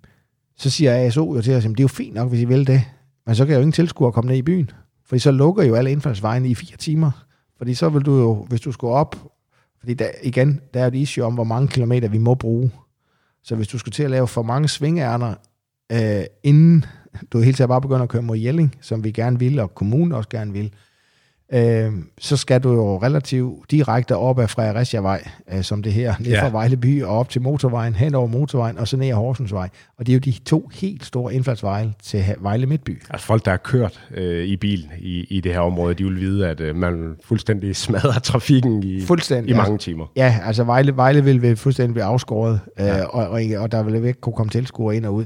så 0.58 0.70
siger 0.70 0.96
ASO 0.96 1.36
jo 1.36 1.42
til 1.42 1.56
os, 1.56 1.66
at 1.66 1.72
det 1.72 1.80
er 1.80 1.84
jo 1.84 1.88
fint 1.88 2.16
nok, 2.16 2.30
hvis 2.30 2.42
I 2.42 2.46
vil 2.46 2.68
det, 2.68 2.84
men 3.26 3.36
så 3.36 3.46
kan 3.46 3.52
jeg 3.52 3.58
jo 3.58 3.62
ingen 3.62 3.72
tilskuere 3.72 4.12
komme 4.12 4.30
ned 4.30 4.38
i 4.38 4.42
byen, 4.42 4.70
fordi 5.06 5.20
så 5.20 5.32
lukker 5.32 5.64
jo 5.64 5.76
alle 5.76 5.92
indfaldsvejene 5.92 6.50
i 6.50 6.56
fire 6.56 6.78
timer. 6.78 7.12
Fordi 7.58 7.74
så 7.74 7.90
vil 7.90 8.02
du 8.02 8.20
jo, 8.20 8.46
hvis 8.50 8.62
du 8.62 8.72
skulle 8.72 8.94
op, 8.94 9.16
fordi 9.82 9.94
der, 9.94 10.10
igen, 10.24 10.62
der 10.74 10.80
er 10.80 10.88
et 10.88 10.96
issue 10.96 11.24
om, 11.24 11.34
hvor 11.34 11.44
mange 11.44 11.68
kilometer 11.68 12.10
vi 12.10 12.18
må 12.18 12.36
bruge. 12.36 12.72
Så 13.44 13.56
hvis 13.56 13.68
du 13.68 13.78
skulle 13.78 13.94
til 13.94 14.04
at 14.04 14.12
lave 14.12 14.28
for 14.28 14.42
mange 14.42 14.68
svingærner, 14.68 15.36
øh, 15.92 16.24
inden 16.44 16.86
du 17.32 17.40
helt 17.40 17.58
taget 17.58 17.70
bare 17.70 17.82
begynder 17.82 18.04
at 18.04 18.10
køre 18.10 18.22
mod 18.22 18.38
Jelling, 18.38 18.76
som 18.82 19.04
vi 19.04 19.12
gerne 19.12 19.40
vil, 19.40 19.60
og 19.60 19.76
kommunen 19.76 20.12
også 20.12 20.30
gerne 20.30 20.54
vil, 20.54 20.74
øh, 21.54 21.92
så 22.20 22.38
skal 22.38 22.62
du 22.64 22.74
jo 22.74 22.98
relativt 22.98 23.72
direkte 23.72 24.16
op 24.18 24.40
ad 24.40 24.48
Fredericia-vej, 24.48 25.28
øh, 25.54 25.64
som 25.64 25.84
det 25.84 25.94
her, 25.94 26.14
ned 26.20 26.28
Ja. 26.32 26.44
fra 26.44 26.50
Vejle 26.50 26.78
by 26.78 27.04
og 27.04 27.18
op 27.18 27.30
til 27.30 27.42
motorvejen, 27.42 27.94
hen 27.96 28.16
over 28.16 28.28
motorvejen, 28.28 28.78
og 28.78 28.88
så 28.88 28.98
ned 28.98 29.08
ad 29.08 29.14
Horsensvej. 29.14 29.70
Og 29.98 30.06
det 30.08 30.12
er 30.12 30.16
jo 30.16 30.20
de 30.20 30.32
to 30.46 30.70
helt 30.74 31.06
store 31.06 31.34
indfaldsveje 31.34 31.94
til 32.04 32.24
Vejle 32.40 32.66
Midtby. 32.66 33.02
Altså 33.10 33.28
folk, 33.28 33.46
der 33.46 33.52
har 33.52 33.58
kørt 33.58 34.00
øh, 34.14 34.46
i 34.46 34.58
bil 34.58 34.90
i, 35.00 35.26
i 35.30 35.42
det 35.42 35.54
her 35.54 35.60
område, 35.60 35.94
de 35.94 36.04
vil 36.04 36.20
vide, 36.20 36.48
at 36.50 36.60
øh, 36.62 36.76
man 36.76 37.16
fuldstændig 37.26 37.76
smadrer 37.76 38.20
trafikken 38.30 38.84
i, 38.84 39.02
Fuldstændig, 39.02 39.50
i 39.50 39.54
ja. 39.56 39.62
mange 39.62 39.78
timer. 39.78 40.06
Ja, 40.16 40.40
altså 40.46 40.64
Vejle, 40.64 40.96
Vejle 40.96 41.24
vil, 41.24 41.42
vil 41.42 41.56
fuldstændig 41.56 41.94
blive 41.94 42.04
afskåret, 42.06 42.60
Ja. 42.80 42.86
ja. 42.86 43.00
øh, 43.02 43.16
og, 43.16 43.28
og, 43.30 43.42
og 43.58 43.72
der 43.72 43.84
vil 43.84 43.96
ikke 44.06 44.22
kunne 44.22 44.34
komme 44.34 44.50
tilskuere 44.50 44.96
ind 44.96 45.06
og 45.06 45.14
ud. 45.14 45.26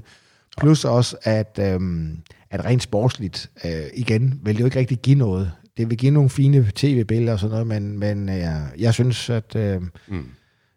Plus 0.57 0.85
også, 0.85 1.15
at, 1.23 1.59
øhm, 1.61 2.17
at 2.51 2.65
rent 2.65 2.83
sportsligt, 2.83 3.49
øh, 3.65 3.71
igen, 3.93 4.39
vil 4.43 4.53
det 4.55 4.59
jo 4.59 4.65
ikke 4.65 4.79
rigtig 4.79 4.97
give 4.99 5.15
noget. 5.17 5.51
Det 5.77 5.89
vil 5.89 5.97
give 5.97 6.11
nogle 6.11 6.29
fine 6.29 6.71
tv-billeder 6.75 7.33
og 7.33 7.39
sådan 7.39 7.51
noget, 7.51 7.67
men, 7.67 7.99
men 7.99 8.29
øh, 8.29 8.45
jeg 8.79 8.93
synes, 8.93 9.29
at, 9.29 9.55
øh, 9.55 9.81
Mm. 10.07 10.25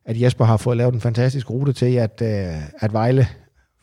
at 0.05 0.21
Jesper 0.21 0.45
har 0.45 0.57
fået 0.57 0.77
lavet 0.77 0.95
en 0.95 1.01
fantastisk 1.01 1.51
rute 1.51 1.73
til, 1.73 1.95
at, 1.95 2.23
øh, 2.25 2.63
at 2.79 2.93
Vejle 2.93 3.27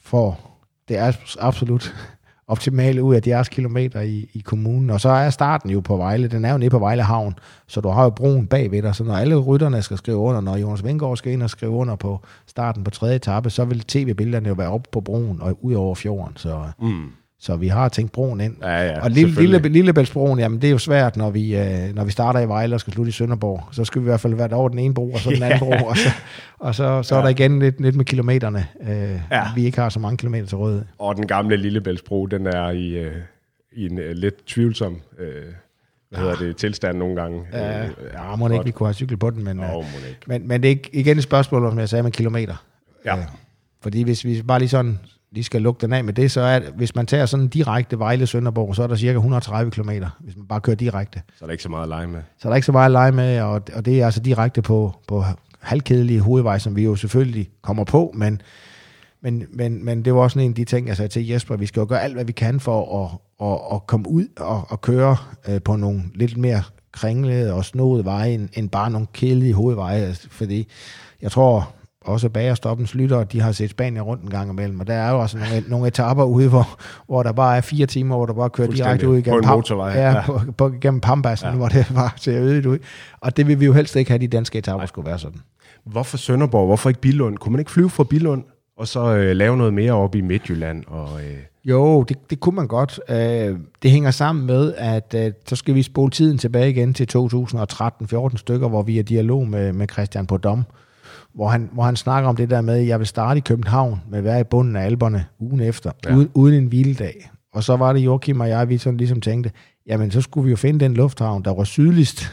får 0.02 0.52
det 0.88 0.98
er 0.98 1.12
absolut 1.40 1.96
optimale 2.48 3.04
ud 3.04 3.16
af 3.16 3.22
deres 3.22 3.50
kilometer 3.50 4.02
i, 4.02 4.30
i 4.34 4.40
kommunen. 4.40 4.90
Og 4.90 5.02
så 5.02 5.10
er 5.10 5.30
starten 5.30 5.70
jo 5.70 5.80
på 5.80 5.98
Vejle. 5.98 6.28
Den 6.28 6.46
er 6.46 6.52
jo 6.52 6.58
nede 6.58 6.70
på 6.70 6.80
Vejle 6.80 7.04
Havn, 7.04 7.36
så 7.68 7.82
du 7.82 7.90
har 7.90 8.04
jo 8.04 8.10
broen 8.10 8.48
bagved 8.48 8.82
dig. 8.82 8.96
Så 8.96 9.04
når 9.04 9.16
alle 9.16 9.36
rytterne 9.36 9.82
skal 9.82 9.98
skrive 9.98 10.18
under, 10.18 10.42
når 10.42 10.58
Jonas 10.58 10.84
Vingård 10.84 11.18
skal 11.18 11.32
ind 11.32 11.44
og 11.44 11.50
skrive 11.50 11.72
under 11.72 11.96
på 11.96 12.20
starten 12.48 12.84
på 12.84 12.92
tredje 12.92 13.16
etape, 13.16 13.50
så 13.50 13.66
vil 13.66 13.80
tv-billederne 13.80 14.48
jo 14.50 14.54
være 14.56 14.70
oppe 14.70 14.90
på 14.92 15.02
broen 15.02 15.42
og 15.42 15.58
ud 15.66 15.74
over 15.74 15.96
fjorden. 15.96 16.38
Så, 16.38 16.64
Mm. 16.82 17.06
Så 17.40 17.56
vi 17.56 17.68
har 17.68 17.90
tænkt 17.90 18.12
broen 18.12 18.42
ind. 18.42 18.56
Ja, 18.62 18.84
ja, 18.88 19.02
og 19.04 19.12
lille, 19.12 19.42
lille, 19.42 19.60
Lillebæltsbroen, 19.70 20.40
jamen 20.40 20.62
det 20.62 20.68
er 20.68 20.72
jo 20.72 20.78
svært, 20.78 21.18
når 21.18 21.30
vi, 21.30 21.56
øh, 21.58 21.96
når 21.96 22.04
vi 22.04 22.12
starter 22.12 22.40
i 22.40 22.48
Vejle 22.48 22.76
og 22.76 22.80
skal 22.80 22.94
slutte 22.94 23.10
i 23.10 23.12
Sønderborg. 23.12 23.64
Så 23.72 23.86
skal 23.86 24.02
vi 24.02 24.04
i 24.06 24.10
hvert 24.10 24.20
fald 24.20 24.34
være 24.36 24.50
over 24.54 24.70
den 24.70 24.80
ene 24.80 24.94
bro, 24.94 25.12
og 25.12 25.20
så 25.20 25.30
den 25.30 25.44
anden 25.44 25.60
bro, 25.60 25.86
og 25.88 25.98
så, 25.98 26.10
og 26.60 26.76
så, 26.76 27.04
så 27.04 27.16
ja. 27.16 27.20
er 27.22 27.24
der 27.26 27.30
igen 27.30 27.60
lidt, 27.60 27.82
lidt 27.82 27.96
med 27.96 28.06
kilometerne. 28.06 28.68
Øh, 28.82 29.20
Ja. 29.32 29.44
Vi 29.56 29.66
ikke 29.66 29.80
har 29.80 29.90
så 29.90 30.00
mange 30.00 30.18
kilometer 30.18 30.46
til 30.48 30.58
rådighed. 30.58 30.86
Og 31.00 31.16
den 31.16 31.28
gamle 31.28 31.58
Lillebæltsbro, 31.58 32.26
den 32.26 32.48
er 32.48 32.70
i, 32.70 32.88
øh, 32.98 33.16
i 33.72 33.86
en 33.86 33.98
øh, 34.00 34.12
lidt 34.16 34.46
tvivlsom 34.48 35.02
øh, 35.20 35.28
hvad 36.10 36.20
hedder 36.20 36.36
det, 36.36 36.58
tilstand 36.58 36.98
nogle 36.98 37.16
gange. 37.22 37.42
Ja, 37.54 37.84
Øh, 37.86 37.90
ja 38.14 38.36
må 38.36 38.50
ikke, 38.50 38.66
vi 38.66 38.72
kunne 38.72 38.88
have 38.88 38.94
cyklet 38.94 39.20
på 39.20 39.30
den, 39.30 39.44
men, 39.44 39.60
Åh, 39.60 39.66
øh, 39.66 39.84
men, 40.28 40.48
men 40.48 40.62
det 40.62 40.68
er 40.68 40.70
ikke- 40.70 40.90
igen 40.94 41.18
et 41.18 41.24
spørgsmål, 41.24 41.70
som 41.72 41.80
jeg 41.80 41.90
sagde, 41.90 42.04
med 42.04 42.12
kilometer. 42.12 42.66
Ja. 43.06 43.18
Øh, 43.18 43.24
fordi 43.82 44.04
hvis 44.04 44.26
vi 44.26 44.42
bare 44.48 44.60
lige 44.60 44.70
sådan 44.70 45.00
lige 45.36 45.44
skal 45.44 45.62
lukke 45.62 45.82
den 45.82 45.94
af 45.94 46.04
med 46.04 46.14
det, 46.14 46.32
så 46.32 46.42
er 46.42 46.60
hvis 46.76 46.96
man 46.96 47.06
tager 47.06 47.26
sådan 47.26 47.48
direkte 47.48 48.00
Vejle-Sønderborg, 48.00 48.76
så 48.76 48.84
er 48.84 48.88
der 48.88 48.96
cirka 48.96 49.16
130 49.16 49.72
km, 49.72 49.90
hvis 50.20 50.38
man 50.38 50.46
bare 50.50 50.62
kører 50.62 50.78
direkte. 50.78 51.22
Så 51.38 51.46
er 51.46 51.48
der 51.48 51.52
ikke 51.52 51.64
så 51.64 51.70
meget 51.70 51.84
at 51.84 51.90
lege 51.90 52.08
med. 52.08 52.22
Så 52.40 52.48
er 52.48 52.50
der 52.50 52.56
ikke 52.56 52.66
så 52.66 52.72
meget 52.72 52.86
at 52.86 52.92
lege 52.92 53.12
med, 53.12 53.42
og, 53.42 53.62
og 53.74 53.86
det 53.86 54.02
er 54.02 54.06
altså 54.06 54.20
direkte 54.20 54.62
på, 54.62 54.96
på 55.08 55.24
halvkedelige 55.60 56.20
hovedvej, 56.22 56.60
som 56.60 56.76
vi 56.76 56.84
jo 56.84 56.96
selvfølgelig 56.96 57.50
kommer 57.62 57.84
på, 57.84 58.12
men, 58.16 58.42
men, 59.22 59.44
men, 59.54 59.86
men 59.86 60.06
det 60.06 60.14
var 60.16 60.22
også 60.22 60.40
en 60.40 60.50
af 60.50 60.56
de 60.56 60.66
ting, 60.66 60.88
jeg 60.88 60.98
sagde 60.98 61.10
til 61.10 61.28
Jesper, 61.28 61.56
vi 61.56 61.66
skal 61.66 61.80
jo 61.80 61.86
gøre 61.90 62.02
alt, 62.02 62.14
hvad 62.14 62.26
vi 62.26 62.32
kan 62.32 62.60
for 62.60 63.04
at, 63.04 63.12
at, 63.48 63.76
at 63.76 63.88
komme 63.88 64.10
ud 64.10 64.28
og, 64.38 64.64
og 64.70 64.82
køre 64.82 65.18
øh, 65.48 65.62
på 65.62 65.76
nogle 65.76 66.04
lidt 66.16 66.38
mere 66.38 66.64
kringlede 66.92 67.54
og 67.54 67.66
snodede 67.66 68.06
veje, 68.06 68.34
end, 68.34 68.50
end 68.54 68.70
bare 68.70 68.92
nogle 68.92 69.08
kedelige 69.14 69.54
hovedveje, 69.54 70.14
fordi 70.30 70.68
jeg 71.22 71.32
tror 71.32 71.75
også 72.06 72.30
bagerstoppens 72.30 72.96
lyttere, 72.96 73.24
de 73.24 73.42
har 73.42 73.52
set 73.52 73.70
Spanien 73.70 74.02
rundt 74.04 74.24
en 74.24 74.30
gang 74.30 74.52
imellem, 74.52 74.80
og 74.80 74.88
der 74.88 74.94
er 74.94 75.12
jo 75.12 75.20
også 75.20 75.38
nogle, 75.38 75.64
nogle 75.68 75.88
etaper 75.88 76.24
ude, 76.24 76.50
hvor, 76.50 76.80
hvor 77.08 77.24
der 77.24 77.32
bare 77.32 77.58
er 77.58 77.62
fire 77.62 77.86
timer, 77.86 78.16
hvor 78.16 78.26
der 78.26 78.34
bare 78.34 78.50
kører 78.50 78.72
direkte 78.72 79.10
ud 79.10 79.14
På 79.14 79.30
igennem 79.30 79.44
en 79.44 79.64
Pam- 79.64 79.74
Ja, 79.84 80.12
ja. 80.12 80.22
På, 80.26 80.42
på, 80.58 80.72
gennem 80.82 81.02
Pambassen, 81.02 81.50
ja. 81.50 81.56
hvor 81.56 81.68
det 81.68 81.86
bare 81.96 82.10
ser 82.16 82.42
ødet 82.42 82.66
ud. 82.66 82.78
Og 83.22 83.38
det 83.38 83.48
vil 83.48 83.60
vi 83.60 83.66
jo 83.66 83.74
helst 83.74 83.96
ikke 83.96 84.12
have, 84.12 84.20
de 84.20 84.28
danske 84.28 84.58
etaper 84.58 84.86
skulle 84.86 85.10
være 85.10 85.20
sådan. 85.20 85.40
Hvorfor 85.86 86.18
Sønderborg? 86.18 86.66
Hvorfor 86.66 86.90
ikke 86.90 87.02
Billund? 87.02 87.38
Kunne 87.38 87.52
man 87.52 87.60
ikke 87.60 87.72
flyve 87.72 87.90
fra 87.90 88.04
Billund 88.04 88.44
og 88.78 88.88
så 88.88 89.16
øh, 89.16 89.36
lave 89.36 89.58
noget 89.58 89.74
mere 89.74 89.92
op 89.94 90.16
i 90.16 90.22
Midtjylland. 90.22 90.84
Og, 90.88 91.10
øh, 91.24 91.38
Jo, 91.66 92.04
det, 92.04 92.18
det 92.30 92.40
kunne 92.40 92.56
man 92.56 92.68
godt. 92.68 93.00
Øh, 93.10 93.58
det 93.84 93.92
hænger 93.92 94.12
sammen 94.12 94.46
med, 94.46 94.74
at 94.78 95.16
øh, 95.18 95.32
så 95.48 95.56
skal 95.56 95.76
vi 95.76 95.84
spole 95.84 96.12
tiden 96.12 96.38
tilbage 96.38 96.70
igen 96.70 96.94
til 96.94 97.08
2013-14 97.16 98.38
stykker, 98.38 98.68
hvor 98.68 98.82
vi 98.82 99.00
er 99.00 99.04
dialog 99.04 99.48
med, 99.48 99.74
med 99.74 99.88
Christian 99.92 100.26
Podom, 100.28 100.64
hvor 101.36 101.48
han, 101.48 101.70
hvor 101.74 101.84
han 101.84 101.96
snakker 101.96 102.30
om 102.30 102.36
det 102.36 102.50
der 102.50 102.62
med, 102.62 102.80
at 102.80 102.88
jeg 102.88 103.00
vil 103.00 103.08
starte 103.08 103.38
i 103.38 103.42
København 103.42 104.02
med 104.10 104.18
at 104.18 104.24
være 104.24 104.40
i 104.40 104.44
bunden 104.44 104.76
af 104.76 104.86
alberne 104.86 105.26
ugen 105.40 105.60
efter, 105.60 105.92
Ja. 106.06 106.16
uden, 106.16 106.30
uden 106.34 106.56
en 106.56 106.68
hviledag. 106.68 107.30
Og 107.54 107.64
så 107.64 107.76
var 107.76 107.94
det 107.94 108.00
Joachim 108.00 108.40
og 108.40 108.50
jeg, 108.50 108.70
vi 108.70 108.78
sådan 108.78 108.98
ligesom 108.98 109.22
tænkte, 109.22 109.52
jamen 109.88 110.12
så 110.12 110.22
skulle 110.22 110.46
vi 110.46 110.50
jo 110.50 110.56
finde 110.56 110.80
den 110.80 110.94
lufthavn, 110.94 111.44
der 111.46 111.54
var 111.54 111.64
sydligst, 111.64 112.32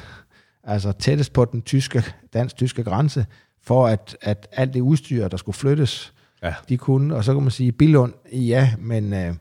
altså 0.65 0.93
tættest 0.93 1.33
på 1.33 1.45
den 1.45 1.63
tyske, 1.63 2.03
dansk-tyske 2.35 2.83
grænse, 2.85 3.27
for 3.65 3.87
at, 3.87 4.17
at 4.23 4.49
alt 4.53 4.75
det 4.75 4.81
udstyr, 4.81 5.29
der 5.29 5.37
skulle 5.37 5.57
flyttes, 5.57 6.13
Ja. 6.43 6.55
de 6.69 6.77
kunne. 6.77 7.17
Og 7.17 7.25
så 7.25 7.33
kan 7.35 7.43
man 7.43 7.51
sige, 7.51 7.73
Billund, 7.73 8.13
ja, 8.33 8.73
men 8.79 9.13
øh, 9.13 9.35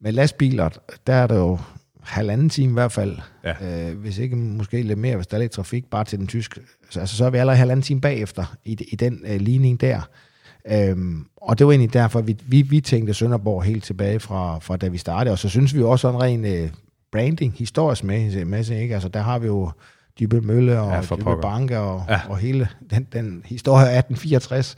med 0.00 0.12
lastbiler, 0.12 0.68
der 1.06 1.14
er 1.14 1.26
der 1.26 1.36
jo 1.36 1.58
halvanden 2.02 2.48
time 2.48 2.70
i 2.70 2.72
hvert 2.72 2.92
fald, 2.92 3.16
Ja. 3.44 3.88
øh, 3.90 3.98
hvis 3.98 4.18
ikke 4.18 4.36
måske 4.36 4.82
lidt 4.82 4.98
mere, 4.98 5.16
hvis 5.16 5.26
der 5.26 5.36
er 5.36 5.40
lidt 5.40 5.52
trafik 5.52 5.84
bare 5.90 6.04
til 6.04 6.18
den 6.18 6.26
tyske. 6.26 6.60
Så, 6.94 7.00
altså, 7.00 7.16
så 7.16 7.24
er 7.24 7.30
vi 7.30 7.38
allerede 7.38 7.58
halvanden 7.58 7.82
time 7.82 8.00
bagefter 8.00 8.56
i, 8.64 8.76
i 8.92 8.96
den 8.96 9.20
øh, 9.26 9.40
ligning 9.40 9.80
der. 9.80 10.00
Øhm, 10.72 11.26
og 11.36 11.58
det 11.58 11.66
var 11.66 11.72
egentlig 11.72 11.92
derfor, 11.92 12.20
vi, 12.20 12.36
vi, 12.46 12.62
vi 12.62 12.80
tænkte 12.80 13.14
Sønderborg 13.14 13.62
helt 13.64 13.84
tilbage 13.84 14.20
fra, 14.20 14.58
fra 14.58 14.76
da 14.76 14.88
vi 14.88 14.98
startede. 14.98 15.32
Og 15.32 15.38
så 15.38 15.48
synes 15.48 15.74
vi 15.74 15.78
jo 15.80 15.90
også 15.90 16.08
en 16.10 16.22
ren 16.22 16.44
øh, 16.44 16.70
branding, 17.12 17.54
historisk 17.58 18.04
med, 18.04 18.44
med 18.44 18.70
ikke? 18.70 18.94
Altså, 18.94 19.08
der 19.08 19.20
har 19.20 19.38
vi 19.38 19.46
jo 19.46 19.70
Dybe 20.20 20.40
Mølle 20.40 20.80
og 20.80 20.92
Ja, 20.92 21.00
pokker. 21.00 21.40
Banke 21.40 21.78
og, 21.78 22.02
Ja. 22.08 22.20
og 22.28 22.38
hele 22.38 22.68
den, 22.90 23.06
den 23.12 23.42
historie 23.46 23.88
af 23.90 23.98
1864. 23.98 24.76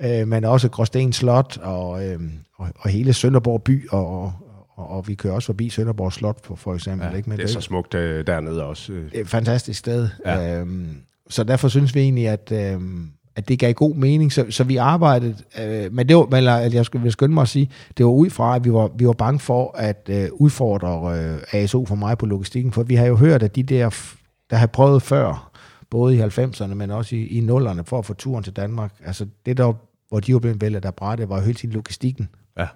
Ja. 0.00 0.20
Øh, 0.20 0.28
men 0.28 0.44
også 0.44 0.68
Gråsten 0.68 1.12
Slot 1.12 1.58
og, 1.62 2.06
øh, 2.06 2.20
og, 2.58 2.68
og 2.78 2.90
hele 2.90 3.12
Sønderborg 3.12 3.62
by, 3.62 3.88
og, 3.88 4.22
og, 4.22 4.32
og 4.76 5.08
vi 5.08 5.14
kører 5.14 5.34
også 5.34 5.46
forbi 5.46 5.68
Sønderborg 5.70 6.12
Slot 6.12 6.46
for, 6.46 6.54
for 6.54 6.74
eksempel. 6.74 7.08
ja, 7.10 7.16
ikke? 7.16 7.30
Men 7.30 7.38
det 7.38 7.44
er 7.44 7.48
så 7.48 7.60
smukt 7.60 7.94
øh, 7.94 8.26
dernede 8.26 8.64
også. 8.64 8.92
Øh. 8.92 9.04
det 9.10 9.16
er 9.16 9.20
et 9.20 9.28
fantastisk 9.28 9.78
sted. 9.78 10.08
Ja. 10.26 10.58
Øhm, 10.60 10.96
så 11.28 11.44
derfor 11.44 11.68
synes 11.68 11.94
vi 11.94 12.00
egentlig, 12.00 12.28
at, 12.28 12.52
øhm, 12.52 13.10
at 13.36 13.48
det 13.48 13.58
gav 13.58 13.72
god 13.72 13.94
mening. 13.94 14.32
Så, 14.32 14.46
så 14.50 14.64
vi 14.64 14.76
arbejdede, 14.76 15.36
øh, 15.60 15.92
men 15.92 16.08
det 16.08 16.16
var, 16.16 16.36
eller 16.36 16.56
jeg 16.56 16.84
skulle 16.84 17.02
vil 17.02 17.12
skynde 17.12 17.34
mig 17.34 17.42
at 17.42 17.48
sige, 17.48 17.70
det 17.96 18.06
var 18.06 18.12
ud 18.12 18.30
fra, 18.30 18.56
at 18.56 18.64
vi 18.64 18.72
var, 18.72 18.90
vi 18.96 19.06
var 19.06 19.12
bange 19.12 19.38
for 19.38 19.76
at 19.76 20.08
øh, 20.10 20.28
udfordre 20.32 21.18
øh, 21.18 21.38
ASO 21.52 21.84
for 21.86 21.94
mig 21.94 22.18
på 22.18 22.26
logistikken, 22.26 22.72
for 22.72 22.82
vi 22.82 22.94
har 22.94 23.06
jo 23.06 23.16
hørt, 23.16 23.42
at 23.42 23.56
de 23.56 23.62
der, 23.62 24.12
der 24.50 24.56
har 24.56 24.66
prøvet 24.66 25.02
før, 25.02 25.50
både 25.90 26.16
i 26.16 26.20
90'erne, 26.20 26.74
men 26.74 26.90
også 26.90 27.16
i, 27.16 27.18
i 27.18 27.40
0'erne, 27.40 27.82
for 27.82 27.98
at 27.98 28.06
få 28.06 28.14
turen 28.14 28.44
til 28.44 28.52
Danmark, 28.52 28.92
altså 29.04 29.26
det 29.46 29.56
der, 29.56 29.72
hvor 30.08 30.20
de 30.20 30.32
var 30.32 30.40
blevet 30.40 30.60
vælget 30.60 30.84
af 30.84 30.94
brættet, 30.94 31.28
var 31.28 31.36
jo 31.36 31.42
hele 31.42 31.54
tiden 31.54 31.74
logistikken. 31.74 32.28
Ja. 32.58 32.66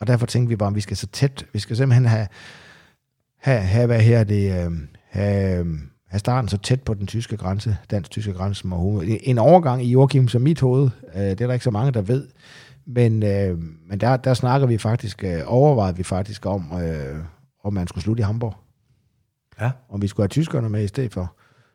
Og 0.00 0.06
derfor 0.06 0.26
tænkte 0.26 0.48
vi 0.48 0.56
bare, 0.56 0.68
at 0.68 0.74
vi 0.74 0.80
skal 0.80 0.96
så 0.96 1.06
tæt, 1.06 1.46
vi 1.52 1.58
skal 1.58 1.76
simpelthen 1.76 2.06
have, 2.06 2.26
have, 3.38 3.60
have 3.60 3.86
hvad 3.86 4.00
her 4.00 4.24
det, 4.24 4.66
øh, 4.66 4.72
have, 5.08 5.66
have 6.08 6.18
starten 6.18 6.48
så 6.48 6.58
tæt 6.58 6.82
på 6.82 6.94
den 6.94 7.06
tyske 7.06 7.36
grænse, 7.36 7.76
dansk-tyske 7.90 8.32
grænse 8.32 8.60
som 8.60 8.72
overhovedet. 8.72 9.18
En 9.22 9.38
overgang 9.38 9.84
i 9.84 9.90
Joachim 9.90 10.28
som 10.28 10.42
mit 10.42 10.60
hoved, 10.60 10.90
øh, 11.14 11.22
det 11.22 11.40
er 11.40 11.46
der 11.46 11.52
ikke 11.52 11.64
så 11.64 11.70
mange, 11.70 11.92
der 11.92 12.02
ved, 12.02 12.26
men, 12.86 13.22
øh, 13.22 13.58
men 13.88 14.00
der, 14.00 14.16
der 14.16 14.34
snakker 14.34 14.66
vi 14.66 14.78
faktisk, 14.78 15.24
øh, 15.24 15.40
overvejede 15.46 15.96
vi 15.96 16.02
faktisk 16.02 16.46
om, 16.46 16.72
øh, 16.82 17.16
om 17.64 17.74
man 17.74 17.86
skulle 17.86 18.04
slutte 18.04 18.20
i 18.20 18.24
Hamburg. 18.24 18.54
Ja. 19.60 19.70
Om 19.90 20.02
vi 20.02 20.06
skulle 20.08 20.24
have 20.24 20.28
tyskerne 20.28 20.68
med 20.68 20.84
i 20.84 20.86
stedet 20.86 21.12
for. 21.12 21.32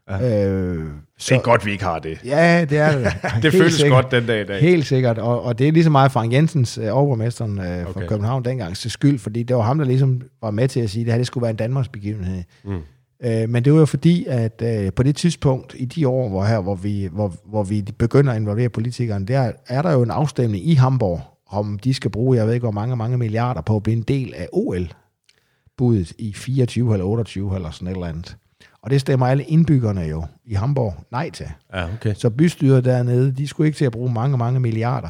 Ja. 0.10 0.46
Øh, 0.46 0.86
Det 1.20 1.32
er 1.32 1.42
godt, 1.42 1.66
vi 1.66 1.72
ikke 1.72 1.84
har 1.84 2.00
det. 2.00 2.20
Ja, 2.26 2.66
det 2.70 2.78
er 2.78 2.98
det. 2.98 3.08
Det 3.44 3.52
føles 3.54 3.74
sikkert. 3.74 4.04
godt 4.04 4.12
den 4.12 4.26
dag 4.28 4.42
i 4.42 4.46
dag. 4.46 4.62
Helt 4.62 4.86
sikkert, 4.86 5.18
og, 5.18 5.44
og 5.44 5.60
det 5.60 5.68
er 5.68 5.72
lige 5.72 5.84
så 5.84 5.90
meget 5.90 6.12
Frank 6.12 6.34
Jensens, 6.34 6.78
øh, 6.78 6.88
overborgmesteren 6.98 7.60
øh, 7.60 7.84
fra 7.84 7.90
Okay. 7.90 8.08
København 8.08 8.46
dengang, 8.46 8.76
til 8.76 8.92
skyld, 8.92 9.20
fordi 9.20 9.44
det 9.44 9.56
var 9.56 9.62
ham, 9.62 9.78
der 9.78 9.86
ligesom 9.86 10.22
var 10.42 10.52
med 10.52 10.68
til 10.68 10.80
at 10.80 10.90
sige, 10.90 11.02
at 11.02 11.06
det 11.06 11.14
her 11.14 11.18
det 11.20 11.28
skulle 11.28 11.42
være 11.42 11.50
en 11.52 11.56
Danmarks 11.58 11.88
begivenhed. 11.90 12.44
Mm. 12.64 12.80
Øh, 13.24 13.50
men 13.50 13.66
det 13.66 13.74
var 13.74 13.80
jo 13.80 13.86
fordi, 13.86 14.26
at 14.26 14.62
øh, 14.66 14.94
på 14.94 15.04
det 15.04 15.16
tidspunkt, 15.16 15.76
i 15.78 15.86
de 15.86 16.08
år, 16.08 16.30
hvor, 16.30 16.46
her, 16.46 16.60
hvor, 16.60 16.76
vi, 16.76 17.10
hvor, 17.12 17.34
hvor 17.46 17.64
vi 17.64 17.86
begynder 17.98 18.32
at 18.32 18.40
involvere 18.40 18.70
politikerne, 18.70 19.26
der 19.26 19.52
er 19.68 19.82
der 19.82 19.92
jo 19.92 20.02
en 20.02 20.12
afstemning 20.12 20.68
i 20.68 20.74
Hamburg, 20.74 21.22
om 21.48 21.80
de 21.80 21.94
skal 21.94 22.12
bruge, 22.12 22.38
jeg 22.38 22.48
ved 22.48 22.54
ikke 22.54 22.64
hvor 22.64 22.72
mange, 22.72 22.96
mange 22.96 23.18
milliarder 23.18 23.62
på 23.62 23.76
at 23.76 23.84
blive 23.84 23.98
en 23.98 24.04
del 24.04 24.34
af 24.38 24.48
OL-budet 24.54 26.12
i 26.18 26.34
24 26.34 26.94
eller 26.94 27.06
28 27.06 27.56
eller 27.56 27.72
sådan 27.72 27.88
et 27.88 27.92
eller 27.92 28.08
andet. 28.08 28.38
Og 28.82 28.92
det 28.92 29.02
stemmer 29.02 29.28
alle 29.28 29.44
indbyggerne 29.44 30.02
jo 30.02 30.26
i 30.46 30.54
Hamburg 30.54 30.94
nej 31.12 31.30
til. 31.30 31.46
Ja, 31.74 31.94
okay. 31.94 32.14
Så 32.14 32.30
bystyret 32.30 32.86
dernede, 32.86 33.32
de 33.32 33.48
skulle 33.48 33.68
ikke 33.68 33.78
til 33.78 33.86
at 33.86 33.92
bruge 33.92 34.14
mange, 34.14 34.38
mange 34.38 34.60
milliarder 34.60 35.10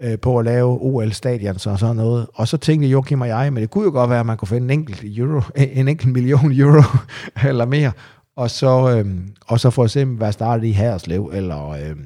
øh, 0.00 0.18
på 0.18 0.38
at 0.38 0.44
lave 0.44 0.78
OL-stadion 0.80 1.54
og 1.54 1.78
sådan 1.78 1.96
noget. 1.96 2.26
Og 2.34 2.48
så 2.48 2.56
tænkte 2.56 2.88
Joachim 2.88 3.20
og 3.20 3.28
jeg, 3.28 3.52
men 3.52 3.60
det 3.62 3.70
kunne 3.70 3.84
jo 3.84 3.90
godt 3.90 4.10
være, 4.10 4.20
at 4.20 4.26
man 4.26 4.36
kunne 4.36 4.48
finde 4.48 4.64
en 4.74 4.80
enkelt, 4.80 5.18
euro, 5.18 5.40
en 5.56 5.88
enkelt 5.88 6.12
million 6.12 6.52
euro 6.52 6.82
eller 7.48 7.64
mere, 7.64 7.92
og 8.36 8.50
så, 8.50 8.96
øh, 8.98 9.06
og 9.46 9.60
så 9.60 9.70
for 9.70 9.84
eksempel 9.84 10.20
være 10.20 10.32
startet 10.32 10.64
i 10.66 10.70
Haderslev 10.70 11.30
eller, 11.34 11.68
øh, 11.70 11.96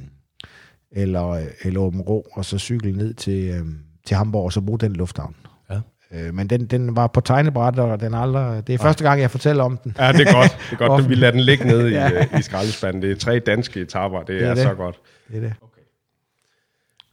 eller, 0.92 1.28
øh, 1.28 1.42
eller 1.64 1.80
Åben 1.80 2.00
Rå, 2.00 2.26
og 2.32 2.44
så 2.44 2.58
cykle 2.58 2.92
ned 2.92 3.14
til, 3.14 3.48
øh, 3.48 3.64
til 4.06 4.16
Hamburg, 4.16 4.44
og 4.44 4.52
så 4.52 4.60
bruge 4.60 4.78
den 4.78 4.92
lufthavn. 4.92 5.34
Ja. 5.70 5.80
Øh, 6.12 6.34
men 6.34 6.46
den, 6.50 6.66
den 6.66 6.96
var 6.96 7.06
på 7.06 7.20
tegnebræt, 7.20 7.78
og 7.78 8.00
den 8.00 8.14
aldrig, 8.14 8.66
det 8.66 8.74
er 8.74 8.78
første 8.78 9.04
gang, 9.04 9.20
jeg 9.20 9.30
fortæller 9.30 9.64
om 9.64 9.76
den. 9.84 9.96
Ja, 9.98 10.12
det 10.12 10.28
er 10.28 10.32
godt. 10.32 10.56
Det 10.70 10.80
er 10.80 10.86
godt, 10.88 11.08
vi 11.10 11.14
lader 11.14 11.30
den 11.32 11.40
ligge 11.40 11.64
nede 11.66 11.90
i, 11.90 11.92
Ja. 11.94 12.10
øh, 12.20 12.38
i 12.38 12.42
skraldespanden. 12.42 13.02
Det 13.02 13.10
er 13.10 13.16
tre 13.16 13.38
danske 13.38 13.80
etaper. 13.80 14.18
Det, 14.18 14.28
Det 14.28 14.36
er, 14.42 14.46
er 14.46 14.50
er 14.50 14.54
det. 14.54 14.62
så 14.62 14.74
godt. 14.74 14.96
Det 15.28 15.36
er 15.36 15.40
det. 15.40 15.52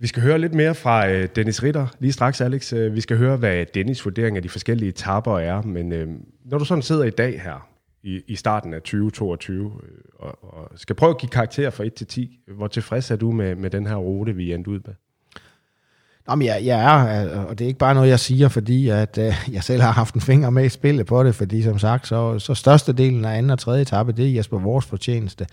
Vi 0.03 0.07
skal 0.07 0.23
høre 0.23 0.39
lidt 0.39 0.53
mere 0.53 0.75
fra 0.75 1.09
øh, 1.09 1.29
Dennis 1.35 1.63
Ritter 1.63 1.87
lige 1.99 2.11
straks, 2.11 2.41
Alex. 2.41 2.73
Øh, 2.73 2.95
vi 2.95 3.01
skal 3.01 3.17
høre, 3.17 3.37
hvad 3.37 3.65
Dennis' 3.77 4.03
vurdering 4.03 4.37
af 4.37 4.43
de 4.43 4.49
forskellige 4.49 4.89
etaper 4.89 5.39
er. 5.39 5.61
Men 5.61 5.91
øh, 5.91 6.07
når 6.45 6.57
du 6.57 6.65
sådan 6.65 6.81
sidder 6.81 7.03
i 7.03 7.09
dag 7.09 7.41
her, 7.41 7.67
i, 8.03 8.21
i 8.27 8.35
starten 8.35 8.73
af 8.73 8.81
2022, 8.81 9.65
øh, 9.65 9.71
og, 10.19 10.53
og 10.53 10.71
skal 10.75 10.95
prøve 10.95 11.09
at 11.09 11.17
give 11.17 11.29
karakter 11.29 11.69
fra 11.69 11.83
1 11.83 11.93
til 11.93 12.07
10, 12.07 12.39
hvor 12.47 12.67
tilfreds 12.67 13.11
er 13.11 13.15
du 13.15 13.31
med, 13.31 13.55
med 13.55 13.69
den 13.69 13.87
her 13.87 13.95
rute, 13.95 14.35
vi 14.35 14.51
er 14.51 14.55
endt 14.55 14.67
ud 14.67 14.79
med? 14.85 14.93
Nå, 16.27 16.35
men 16.35 16.47
jeg, 16.47 16.61
jeg 16.65 16.83
er, 16.83 17.25
øh, 17.25 17.45
og 17.45 17.59
det 17.59 17.65
er 17.65 17.67
ikke 17.67 17.79
bare 17.79 17.95
noget, 17.95 18.09
jeg 18.09 18.19
siger, 18.19 18.47
fordi 18.47 18.89
at, 18.89 19.17
øh, 19.17 19.33
jeg 19.55 19.63
selv 19.63 19.81
har 19.81 19.91
haft 19.91 20.15
en 20.15 20.21
finger 20.21 20.49
med 20.49 20.65
i 20.65 20.69
spillet 20.69 21.05
på 21.05 21.23
det, 21.23 21.35
fordi 21.35 21.61
som 21.61 21.79
sagt, 21.79 22.07
så, 22.07 22.39
så 22.39 22.53
størstedelen 22.53 23.25
af 23.25 23.37
anden 23.37 23.49
og 23.49 23.59
tredje 23.59 23.81
etape, 23.81 24.11
det 24.11 24.25
er 24.25 24.33
Jesper 24.33 24.59
Vores 24.59 24.85
fortjeneste. 24.85 25.47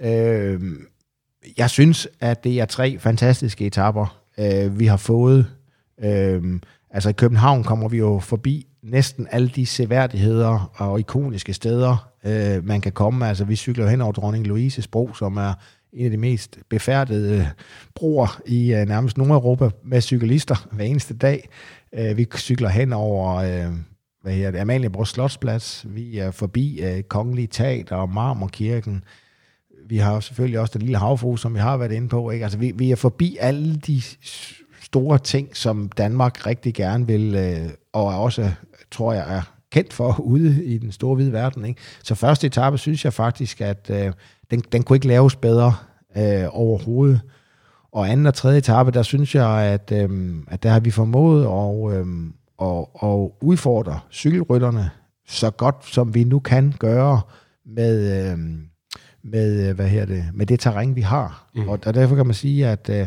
Øh, 0.00 0.60
jeg 1.56 1.70
synes, 1.70 2.08
at 2.20 2.44
det 2.44 2.60
er 2.60 2.64
tre 2.64 2.98
fantastiske 2.98 3.66
etapper, 3.66 4.20
øh, 4.38 4.78
vi 4.78 4.86
har 4.86 4.96
fået. 4.96 5.46
Øh, 6.02 6.42
altså 6.90 7.08
i 7.08 7.12
København 7.12 7.64
kommer 7.64 7.88
vi 7.88 7.98
jo 7.98 8.18
forbi 8.18 8.66
næsten 8.82 9.26
alle 9.30 9.48
de 9.48 9.66
seværdigheder 9.66 10.72
og 10.76 11.00
ikoniske 11.00 11.54
steder, 11.54 12.10
øh, 12.24 12.64
man 12.64 12.80
kan 12.80 12.92
komme. 12.92 13.28
Altså 13.28 13.44
vi 13.44 13.56
cykler 13.56 13.84
jo 13.84 13.90
hen 13.90 14.00
over 14.00 14.12
Dronning 14.12 14.46
Louises 14.46 14.88
bro, 14.88 15.14
som 15.14 15.36
er 15.36 15.54
en 15.92 16.04
af 16.04 16.10
de 16.10 16.16
mest 16.16 16.58
befærdede 16.68 17.38
øh, 17.38 17.46
broer 17.94 18.40
i 18.46 18.74
øh, 18.74 18.86
nærmest 18.86 19.18
Nordeuropa 19.18 19.70
med 19.84 20.00
cyklister 20.00 20.68
hver 20.72 20.84
eneste 20.84 21.14
dag. 21.14 21.48
Øh, 21.92 22.16
vi 22.16 22.26
cykler 22.36 22.68
hen 22.68 22.92
over 22.92 23.36
øh, 23.36 23.72
hvad 24.22 24.32
hedder 24.32 24.50
det, 24.50 24.58
Amalienborg 24.58 25.06
Slotsplads. 25.06 25.86
Vi 25.88 26.18
er 26.18 26.30
forbi 26.30 26.80
øh, 26.80 27.02
Kongelige 27.02 27.46
Teater 27.46 27.96
og 27.96 28.08
Marmorkirken. 28.08 29.04
Vi 29.88 29.96
har 29.96 30.14
jo 30.14 30.20
selvfølgelig 30.20 30.60
også 30.60 30.78
den 30.78 30.82
lille 30.82 30.98
havfru, 30.98 31.36
som 31.36 31.54
vi 31.54 31.58
har 31.58 31.76
været 31.76 31.92
inde 31.92 32.08
på. 32.08 32.30
Ikke? 32.30 32.44
Altså, 32.44 32.58
vi, 32.58 32.72
vi 32.74 32.90
er 32.90 32.96
forbi 32.96 33.36
alle 33.40 33.76
de 33.76 34.02
store 34.82 35.18
ting, 35.18 35.56
som 35.56 35.88
Danmark 35.88 36.46
rigtig 36.46 36.74
gerne 36.74 37.06
vil, 37.06 37.34
øh, 37.34 37.70
og 37.92 38.12
er 38.12 38.16
også, 38.16 38.50
tror 38.90 39.12
jeg, 39.12 39.36
er 39.36 39.42
kendt 39.72 39.92
for 39.92 40.20
ude 40.34 40.64
i 40.64 40.78
den 40.78 40.92
store 40.92 41.14
hvide 41.14 41.32
verden. 41.32 41.64
Ikke? 41.64 41.80
Så 42.02 42.14
første 42.14 42.46
etape 42.46 42.78
synes 42.78 43.04
jeg 43.04 43.12
faktisk, 43.12 43.60
at 43.60 43.90
øh, 43.90 44.12
den, 44.50 44.60
den 44.72 44.82
kunne 44.82 44.96
ikke 44.96 45.08
laves 45.08 45.36
bedre 45.36 45.74
øh, 46.16 46.44
overhovedet. 46.50 47.20
Og 47.92 48.10
anden 48.10 48.26
og 48.26 48.34
tredje 48.34 48.58
etape, 48.58 48.90
der 48.90 49.02
synes 49.02 49.34
jeg, 49.34 49.48
at, 49.48 49.92
øh, 49.94 50.34
at 50.48 50.62
der 50.62 50.70
har 50.70 50.80
vi 50.80 50.90
formået 50.90 51.42
at, 51.44 51.98
øh, 51.98 52.06
at, 52.62 52.86
at 53.02 53.30
udfordre 53.42 54.00
cykelrytterne 54.12 54.90
så 55.28 55.50
godt, 55.50 55.76
som 55.86 56.14
vi 56.14 56.24
nu 56.24 56.38
kan 56.38 56.74
gøre 56.78 57.20
med, 57.66 58.30
øh, 58.32 58.38
med, 59.22 59.68
øh, 59.68 59.76
hvad 59.76 59.88
her 59.88 60.04
det, 60.04 60.24
med 60.34 60.46
det 60.46 60.60
terræn, 60.60 60.96
vi 60.96 61.00
har. 61.00 61.48
Mm. 61.54 61.68
Og, 61.68 61.78
og 61.86 61.94
derfor 61.94 62.16
kan 62.16 62.26
man 62.26 62.34
sige, 62.34 62.66
at 62.66 62.90
øh, 62.90 63.06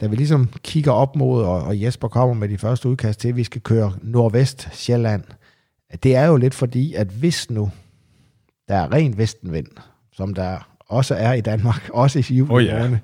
da 0.00 0.06
vi 0.06 0.16
ligesom 0.16 0.48
kigger 0.62 0.92
op 0.92 1.16
mod, 1.16 1.44
og, 1.44 1.62
og 1.62 1.82
Jesper 1.82 2.08
kommer 2.08 2.34
med 2.34 2.48
de 2.48 2.58
første 2.58 2.88
udkast 2.88 3.20
til, 3.20 3.28
at 3.28 3.36
vi 3.36 3.44
skal 3.44 3.60
køre 3.60 3.92
nordvest 4.02 4.68
Sjælland, 4.72 5.24
det 6.02 6.16
er 6.16 6.26
jo 6.26 6.36
lidt 6.36 6.54
fordi, 6.54 6.94
at 6.94 7.06
hvis 7.06 7.50
nu 7.50 7.70
der 8.68 8.74
er 8.74 8.92
ren 8.92 9.18
vestenvind, 9.18 9.66
som 10.12 10.34
der 10.34 10.68
også 10.88 11.14
er 11.14 11.32
i 11.32 11.40
Danmark, 11.40 11.90
også 12.02 12.18
i 12.18 12.34
juli 12.34 12.70
Oh 12.70 12.80
måned, 12.80 12.98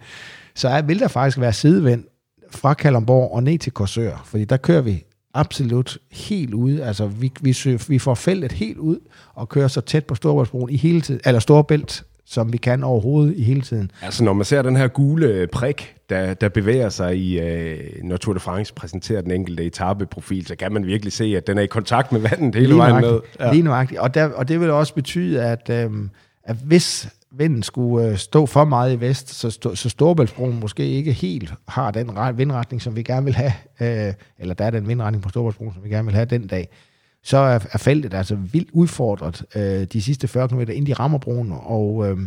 så 0.54 0.68
er, 0.68 0.82
vil 0.82 0.98
der 0.98 1.08
faktisk 1.08 1.40
være 1.40 1.52
sidevind 1.52 2.04
fra 2.50 2.74
Kalundborg 2.74 3.32
og 3.32 3.42
ned 3.42 3.58
til 3.58 3.72
Korsør, 3.72 4.22
fordi 4.24 4.44
der 4.44 4.56
kører 4.56 4.80
vi 4.80 5.04
absolut 5.34 5.98
helt 6.10 6.54
ude, 6.54 6.84
altså 6.84 7.06
vi, 7.06 7.32
vi, 7.40 7.52
sø- 7.52 7.78
vi 7.88 7.98
får 7.98 8.14
feltet 8.14 8.52
helt 8.52 8.78
ud 8.78 8.98
og 9.34 9.48
kører 9.48 9.68
så 9.68 9.80
tæt 9.80 10.04
på 10.04 10.14
Storebæltsbroen 10.14 10.70
i 10.70 10.76
hele 10.76 11.00
tiden, 11.00 11.20
eller 11.24 11.40
Storebælt, 11.40 12.02
som 12.26 12.52
vi 12.52 12.56
kan 12.56 12.84
overhovedet 12.84 13.34
i 13.36 13.42
hele 13.42 13.60
tiden. 13.60 13.90
Altså 14.02 14.24
når 14.24 14.32
man 14.32 14.44
ser 14.44 14.62
den 14.62 14.76
her 14.76 14.88
gule 14.88 15.46
prik, 15.52 15.94
der, 16.08 16.34
der 16.34 16.48
bevæger 16.48 16.88
sig 16.88 17.16
i, 17.16 17.40
øh, 17.40 17.78
når 18.04 18.16
Tour 18.16 18.34
de 18.34 18.40
France 18.40 18.74
præsenterer 18.74 19.20
den 19.20 19.30
enkelte 19.30 19.64
etapeprofil, 19.64 20.46
så 20.46 20.56
kan 20.56 20.72
man 20.72 20.86
virkelig 20.86 21.12
se, 21.12 21.24
at 21.36 21.46
den 21.46 21.58
er 21.58 21.62
i 21.62 21.66
kontakt 21.66 22.12
med 22.12 22.20
vandet 22.20 22.54
hele 22.54 22.74
vejen 22.76 23.04
ned. 23.04 23.20
Ja. 23.40 23.52
Lige 23.52 23.62
nøjagtigt. 23.62 24.00
Og, 24.00 24.14
der, 24.14 24.24
og 24.24 24.48
det 24.48 24.60
vil 24.60 24.70
også 24.70 24.94
betyde, 24.94 25.42
at, 25.42 25.70
øhm, 25.70 26.10
at 26.44 26.56
hvis 26.64 27.08
vinden 27.38 27.62
skulle 27.62 28.08
øh, 28.08 28.16
stå 28.16 28.46
for 28.46 28.64
meget 28.64 28.92
i 28.92 29.00
vest, 29.00 29.34
så, 29.34 29.50
stå, 29.50 29.74
så 29.74 29.88
Storebæltsbroen 29.88 30.60
måske 30.60 30.86
ikke 30.86 31.12
helt 31.12 31.54
har 31.68 31.90
den 31.90 32.10
vindretning, 32.34 32.82
som 32.82 32.96
vi 32.96 33.02
gerne 33.02 33.24
vil 33.24 33.34
have, 33.34 33.52
øh, 33.80 34.14
eller 34.38 34.54
der 34.54 34.64
er 34.64 34.70
den 34.70 34.88
vindretning 34.88 35.22
på 35.22 35.28
Storebæltsbroen, 35.28 35.74
som 35.74 35.84
vi 35.84 35.88
gerne 35.88 36.04
vil 36.04 36.14
have 36.14 36.26
den 36.26 36.46
dag, 36.46 36.68
så 37.22 37.36
er, 37.36 37.58
er 37.72 37.78
feltet 37.78 38.14
altså 38.14 38.34
vildt 38.34 38.70
udfordret 38.72 39.44
øh, 39.56 39.84
de 39.84 40.02
sidste 40.02 40.28
40 40.28 40.48
km, 40.48 40.60
inden 40.60 40.86
de 40.86 40.92
rammer 40.92 41.18
broen. 41.18 41.52
Og, 41.52 42.08
øh, 42.08 42.18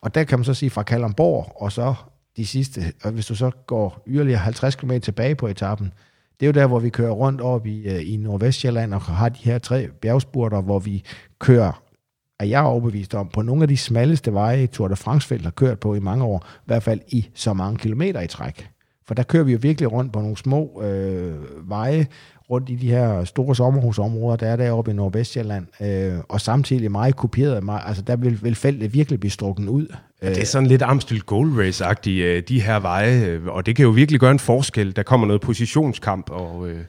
og 0.00 0.14
der 0.14 0.24
kan 0.24 0.38
man 0.38 0.44
så 0.44 0.54
sige 0.54 0.70
fra 0.70 0.82
Kalundborg, 0.82 1.52
og 1.56 1.72
så 1.72 1.94
de 2.36 2.46
sidste, 2.46 2.92
og 3.04 3.10
hvis 3.10 3.26
du 3.26 3.34
så 3.34 3.50
går 3.66 4.02
yderligere 4.06 4.38
50 4.38 4.74
km 4.74 4.92
tilbage 5.02 5.34
på 5.34 5.46
etappen, 5.46 5.92
det 6.40 6.46
er 6.46 6.48
jo 6.48 6.60
der, 6.60 6.66
hvor 6.66 6.78
vi 6.78 6.88
kører 6.88 7.10
rundt 7.10 7.40
op 7.40 7.66
i, 7.66 7.82
øh, 7.88 8.12
i 8.12 8.16
Nordvestjylland 8.16 8.94
og 8.94 9.00
har 9.00 9.28
de 9.28 9.38
her 9.42 9.58
tre 9.58 9.88
bjergspurter, 10.02 10.60
hvor 10.60 10.78
vi 10.78 11.04
kører, 11.38 11.82
er 12.40 12.44
jeg 12.44 12.62
overbevist 12.62 13.14
om, 13.14 13.28
på 13.34 13.42
nogle 13.42 13.62
af 13.62 13.68
de 13.68 13.76
smalleste 13.76 14.32
veje, 14.32 14.66
Tour 14.66 14.88
de 14.88 14.96
france 14.96 15.38
har 15.42 15.50
kørt 15.50 15.80
på 15.80 15.94
i 15.94 16.00
mange 16.00 16.24
år, 16.24 16.46
i 16.56 16.66
hvert 16.66 16.82
fald 16.82 17.00
i 17.08 17.26
så 17.34 17.52
mange 17.52 17.78
kilometer 17.78 18.20
i 18.20 18.26
træk. 18.26 18.68
For 19.06 19.14
der 19.14 19.22
kører 19.22 19.44
vi 19.44 19.52
jo 19.52 19.58
virkelig 19.62 19.92
rundt 19.92 20.12
på 20.12 20.20
nogle 20.20 20.36
små 20.36 20.82
øh, 20.84 21.34
veje, 21.68 22.06
rundt 22.50 22.70
i 22.70 22.74
de 22.74 22.90
her 22.90 23.24
store 23.24 23.56
sommerhusområder, 23.56 24.36
der 24.36 24.46
er 24.46 24.56
deroppe 24.56 24.90
i 24.90 24.94
Nordvestjylland, 24.94 25.66
øh, 25.80 26.12
og 26.28 26.40
samtidig 26.40 26.92
meget 26.92 27.16
kopieret. 27.16 27.64
Meget, 27.64 27.82
altså 27.86 28.02
der 28.02 28.16
vil, 28.16 28.42
vil 28.42 28.54
feltet 28.54 28.94
virkelig 28.94 29.20
blive 29.20 29.30
strukket 29.30 29.68
ud. 29.68 29.86
Det 30.20 30.38
er 30.38 30.44
sådan 30.44 30.68
lidt 30.68 30.82
Amstel 30.82 31.20
Gold 31.20 31.52
Race-agtigt, 31.58 32.24
øh, 32.24 32.42
de 32.48 32.60
her 32.60 32.80
veje, 32.80 33.24
øh, 33.24 33.46
og 33.46 33.66
det 33.66 33.76
kan 33.76 33.82
jo 33.82 33.90
virkelig 33.90 34.20
gøre 34.20 34.30
en 34.30 34.38
forskel. 34.38 34.96
Der 34.96 35.02
kommer 35.02 35.26
noget 35.26 35.42
positionskamp, 35.42 36.30
og 36.30 36.68
øh, 36.68 36.80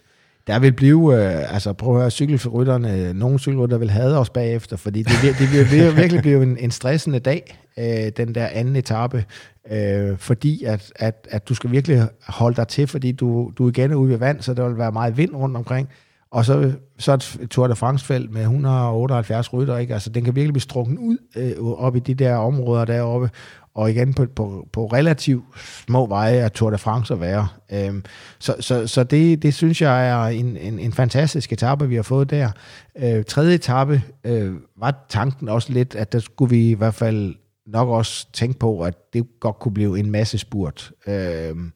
der 0.47 0.59
vil 0.59 0.73
blive, 0.73 1.15
øh, 1.15 1.53
altså 1.53 1.73
prøv 1.73 1.95
at 1.95 2.01
høre, 2.01 2.11
cykelrytterne, 2.11 3.13
nogle 3.13 3.39
cykelrytter 3.39 3.77
vil 3.77 3.89
have 3.89 4.17
os 4.17 4.29
bagefter, 4.29 4.77
fordi 4.77 5.03
det, 5.03 5.13
det, 5.21 5.35
det 5.39 5.51
vil 5.51 5.89
vir- 5.89 5.95
virkelig 5.95 6.21
blive 6.21 6.43
en, 6.43 6.57
en 6.57 6.71
stressende 6.71 7.19
dag, 7.19 7.57
øh, 7.79 8.11
den 8.17 8.35
der 8.35 8.47
anden 8.47 8.75
etape, 8.75 9.25
øh, 9.71 10.17
fordi 10.17 10.63
at, 10.63 10.91
at, 10.95 11.27
at 11.31 11.49
du 11.49 11.53
skal 11.53 11.71
virkelig 11.71 12.07
holde 12.27 12.55
dig 12.55 12.67
til, 12.67 12.87
fordi 12.87 13.11
du, 13.11 13.51
du 13.57 13.69
igen 13.69 13.91
er 13.91 13.95
ude 13.95 14.09
ved 14.09 14.17
vand, 14.17 14.41
så 14.41 14.53
der 14.53 14.67
vil 14.67 14.77
være 14.77 14.91
meget 14.91 15.17
vind 15.17 15.35
rundt 15.35 15.57
omkring, 15.57 15.89
og 16.31 16.45
så, 16.45 16.71
så 16.99 17.13
et 17.13 17.47
Tour 17.49 17.67
de 17.67 17.75
France-felt 17.75 18.31
med 18.33 18.41
178 18.41 19.53
rytter, 19.53 19.77
ikke? 19.77 19.93
Altså, 19.93 20.09
den 20.09 20.23
kan 20.23 20.35
virkelig 20.35 20.53
blive 20.53 20.61
strukket 20.61 20.97
ud 20.97 21.17
øh, 21.35 21.63
op 21.63 21.95
i 21.95 21.99
de 21.99 22.13
der 22.13 22.35
områder 22.35 22.85
deroppe, 22.85 23.29
og 23.75 23.91
igen 23.91 24.13
på, 24.13 24.25
på, 24.35 24.67
på 24.73 24.85
relativt 24.85 25.43
små 25.87 26.05
veje 26.05 26.35
er 26.35 26.49
Tour 26.49 26.69
de 26.69 26.77
France 26.77 27.13
at 27.13 27.21
være. 27.21 27.47
Øhm, 27.71 28.03
så 28.39 28.55
så, 28.59 28.87
så 28.87 29.03
det, 29.03 29.43
det 29.43 29.53
synes 29.53 29.81
jeg 29.81 30.09
er 30.09 30.23
en, 30.23 30.57
en, 30.57 30.79
en 30.79 30.93
fantastisk 30.93 31.53
etape, 31.53 31.87
vi 31.87 31.95
har 31.95 32.03
fået 32.03 32.29
der. 32.29 32.51
Øh, 32.97 33.23
tredje 33.25 33.55
etape 33.55 34.01
øh, 34.23 34.53
var 34.77 35.05
tanken 35.09 35.49
også 35.49 35.73
lidt, 35.73 35.95
at 35.95 36.11
der 36.11 36.19
skulle 36.19 36.49
vi 36.49 36.69
i 36.69 36.73
hvert 36.73 36.93
fald 36.93 37.35
nok 37.67 37.89
også 37.89 38.27
tænke 38.33 38.59
på, 38.59 38.81
at 38.81 39.13
det 39.13 39.25
godt 39.39 39.59
kunne 39.59 39.73
blive 39.73 39.99
en 39.99 40.11
masse 40.11 40.37
spurt. 40.37 40.91
Øhm, 41.07 41.71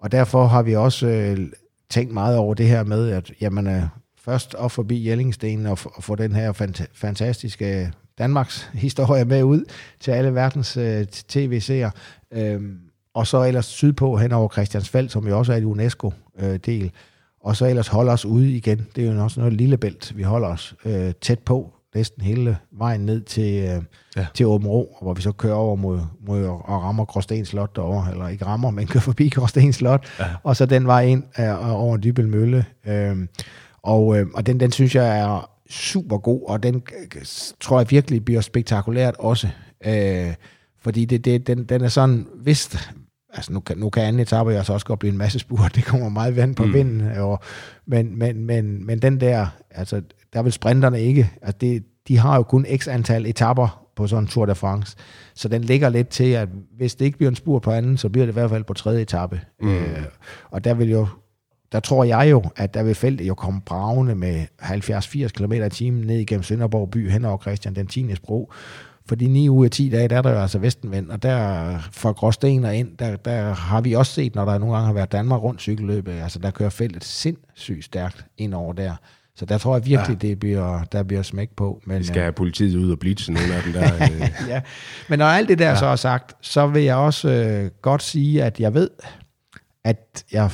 og 0.00 0.12
derfor 0.12 0.46
har 0.46 0.62
vi 0.62 0.74
også 0.76 1.06
øh, 1.06 1.38
tænkt 1.90 2.12
meget 2.12 2.36
over 2.36 2.54
det 2.54 2.68
her 2.68 2.84
med, 2.84 3.10
at 3.10 3.32
jamen, 3.40 3.66
øh, 3.66 3.82
først 4.24 4.54
op 4.54 4.70
forbi 4.70 5.08
Jellingstenen 5.08 5.66
og, 5.66 5.78
f- 5.80 5.96
og 5.96 6.04
få 6.04 6.14
den 6.14 6.34
her 6.34 6.52
fant- 6.52 6.86
fantastiske 6.94 7.92
Danmarks 8.18 8.70
historie 8.74 9.24
med 9.24 9.42
ud 9.42 9.64
til 10.00 10.10
alle 10.10 10.34
verdens 10.34 10.76
øh, 10.76 11.06
tv-seere. 11.06 11.90
Øhm, 12.32 12.78
og 13.14 13.26
så 13.26 13.44
ellers 13.44 13.66
sydpå 13.66 14.16
hen 14.16 14.32
over 14.32 14.48
Christiansfeld, 14.48 15.08
som 15.08 15.28
jo 15.28 15.38
også 15.38 15.52
er 15.52 15.56
et 15.56 15.64
UNESCO-del. 15.64 16.92
og 17.40 17.56
så 17.56 17.66
ellers 17.66 17.88
holde 17.88 18.12
os 18.12 18.24
ude 18.24 18.52
igen. 18.52 18.86
Det 18.96 19.06
er 19.06 19.12
jo 19.12 19.22
også 19.22 19.40
noget 19.40 19.54
lille 19.54 19.76
bælt, 19.76 20.16
vi 20.16 20.22
holder 20.22 20.48
os 20.48 20.74
øh, 20.84 21.12
tæt 21.20 21.38
på, 21.38 21.72
næsten 21.94 22.22
hele 22.22 22.58
vejen 22.72 23.00
ned 23.00 23.20
til, 23.20 23.62
øh, 23.62 23.82
ja. 24.16 24.26
til 24.34 24.46
Åben 24.46 24.68
Rå, 24.68 24.98
hvor 25.02 25.14
vi 25.14 25.22
så 25.22 25.32
kører 25.32 25.54
over 25.54 25.76
mod, 25.76 26.00
mod 26.26 26.44
og 26.44 26.82
rammer 26.82 27.04
Gråsten 27.04 27.44
Slot 27.44 27.76
derovre, 27.76 28.10
eller 28.10 28.28
ikke 28.28 28.44
rammer, 28.44 28.70
men 28.70 28.86
kører 28.86 29.02
forbi 29.02 29.28
Gråsten 29.28 29.72
Slot, 29.72 30.06
ja. 30.18 30.24
og 30.42 30.56
så 30.56 30.66
den 30.66 30.86
vej 30.86 31.04
ind 31.04 31.24
øh, 31.38 31.74
over 31.74 31.96
Dybel 31.96 32.28
Mølle. 32.28 32.64
Øh, 32.86 33.16
og, 33.82 34.18
øh, 34.18 34.26
og 34.34 34.46
den, 34.46 34.60
den 34.60 34.72
synes 34.72 34.94
jeg 34.94 35.18
er 35.18 35.50
super 35.70 36.18
god, 36.18 36.42
og 36.48 36.62
den 36.62 36.82
tror 37.60 37.80
jeg 37.80 37.90
virkelig 37.90 38.24
bliver 38.24 38.40
spektakulært 38.40 39.14
også. 39.18 39.48
Øh, 39.86 40.34
fordi 40.80 41.04
det, 41.04 41.24
det, 41.24 41.46
den, 41.46 41.64
den 41.64 41.84
er 41.84 41.88
sådan, 41.88 42.26
vist, 42.44 42.76
altså 43.32 43.52
nu 43.52 43.60
kan, 43.60 43.78
nu 43.78 43.90
kan 43.90 44.02
anden 44.02 44.20
etape 44.20 44.50
jo 44.50 44.56
altså 44.56 44.72
også 44.72 44.86
godt 44.86 44.98
blive 44.98 45.12
en 45.12 45.18
masse 45.18 45.38
spurt, 45.38 45.74
det 45.76 45.84
kommer 45.84 46.08
meget 46.08 46.36
vand 46.36 46.54
på 46.54 46.64
mm. 46.64 46.74
vinden, 46.74 47.02
og, 47.18 47.40
men, 47.86 48.18
men, 48.18 48.44
men, 48.44 48.86
men 48.86 49.02
den 49.02 49.20
der, 49.20 49.46
altså 49.70 50.02
der 50.32 50.42
vil 50.42 50.52
sprinterne 50.52 51.02
ikke, 51.02 51.30
altså 51.42 51.58
det, 51.60 51.84
de 52.08 52.18
har 52.18 52.36
jo 52.36 52.42
kun 52.42 52.66
x 52.76 52.88
antal 52.88 53.26
etapper 53.26 53.86
på 53.96 54.06
sådan 54.06 54.24
en 54.24 54.28
Tour 54.28 54.46
de 54.46 54.54
France, 54.54 54.96
så 55.34 55.48
den 55.48 55.64
ligger 55.64 55.88
lidt 55.88 56.08
til, 56.08 56.32
at 56.32 56.48
hvis 56.76 56.94
det 56.94 57.04
ikke 57.04 57.18
bliver 57.18 57.30
en 57.30 57.36
spurt 57.36 57.62
på 57.62 57.70
anden, 57.70 57.96
så 57.96 58.08
bliver 58.08 58.26
det 58.26 58.32
i 58.32 58.38
hvert 58.38 58.50
fald 58.50 58.64
på 58.64 58.74
tredje 58.74 59.02
etape. 59.02 59.40
Mm. 59.60 59.74
Øh, 59.74 60.04
og 60.50 60.64
der 60.64 60.74
vil 60.74 60.90
jo 60.90 61.06
der 61.72 61.80
tror 61.80 62.04
jeg 62.04 62.30
jo, 62.30 62.42
at 62.56 62.74
der 62.74 62.82
vil 62.82 62.94
feltet 62.94 63.28
jo 63.28 63.34
komme 63.34 63.60
bravende 63.60 64.14
med 64.14 64.44
70-80 64.62 65.28
km 65.28 65.52
i 65.52 65.70
timen 65.70 66.06
ned 66.06 66.18
igennem 66.18 66.42
Sønderborg 66.42 66.90
by 66.90 67.10
hen 67.10 67.24
over 67.24 67.38
Christian 67.38 67.74
den 67.74 67.86
10. 67.86 68.14
bro. 68.22 68.52
Fordi 69.08 69.26
9 69.26 69.48
ud 69.48 69.64
af 69.64 69.70
10 69.70 69.88
dage, 69.88 70.08
der 70.08 70.16
er 70.16 70.22
der 70.22 70.30
jo 70.30 70.38
altså 70.38 70.58
vestenvind, 70.58 71.10
og 71.10 71.22
der 71.22 71.78
fra 71.92 72.12
Gråsten 72.12 72.64
og 72.64 72.76
ind, 72.76 72.96
der, 72.98 73.16
der 73.16 73.54
har 73.54 73.80
vi 73.80 73.92
også 73.92 74.12
set, 74.12 74.34
når 74.34 74.44
der 74.44 74.58
nogle 74.58 74.74
gange 74.74 74.86
har 74.86 74.92
været 74.92 75.12
Danmark 75.12 75.42
rundt 75.42 75.60
cykelløbet, 75.60 76.12
altså 76.12 76.38
der 76.38 76.50
kører 76.50 76.70
feltet 76.70 77.04
sindssygt 77.04 77.84
stærkt 77.84 78.26
ind 78.38 78.54
over 78.54 78.72
der. 78.72 78.94
Så 79.36 79.44
der 79.46 79.58
tror 79.58 79.76
jeg 79.76 79.86
virkelig, 79.86 80.22
ja. 80.22 80.28
det 80.28 80.38
bliver, 80.40 80.84
der 80.84 81.02
bliver 81.02 81.22
smæk 81.22 81.50
på. 81.56 81.80
Men, 81.84 81.98
vi 81.98 82.04
skal 82.04 82.22
have 82.22 82.32
politiet 82.32 82.76
ud 82.76 82.90
og 82.90 82.98
blitse 82.98 83.32
nogle 83.32 83.54
af 83.54 83.62
dem 83.62 83.72
der. 83.72 83.94
øh. 84.02 84.20
ja. 84.48 84.60
Men 85.08 85.18
når 85.18 85.26
alt 85.26 85.48
det 85.48 85.58
der 85.58 85.68
ja. 85.68 85.76
så 85.76 85.86
er 85.86 85.96
sagt, 85.96 86.34
så 86.40 86.66
vil 86.66 86.82
jeg 86.82 86.96
også 86.96 87.28
øh, 87.28 87.70
godt 87.82 88.02
sige, 88.02 88.44
at 88.44 88.60
jeg 88.60 88.74
ved, 88.74 88.90
at 89.84 90.24
jeg, 90.32 90.50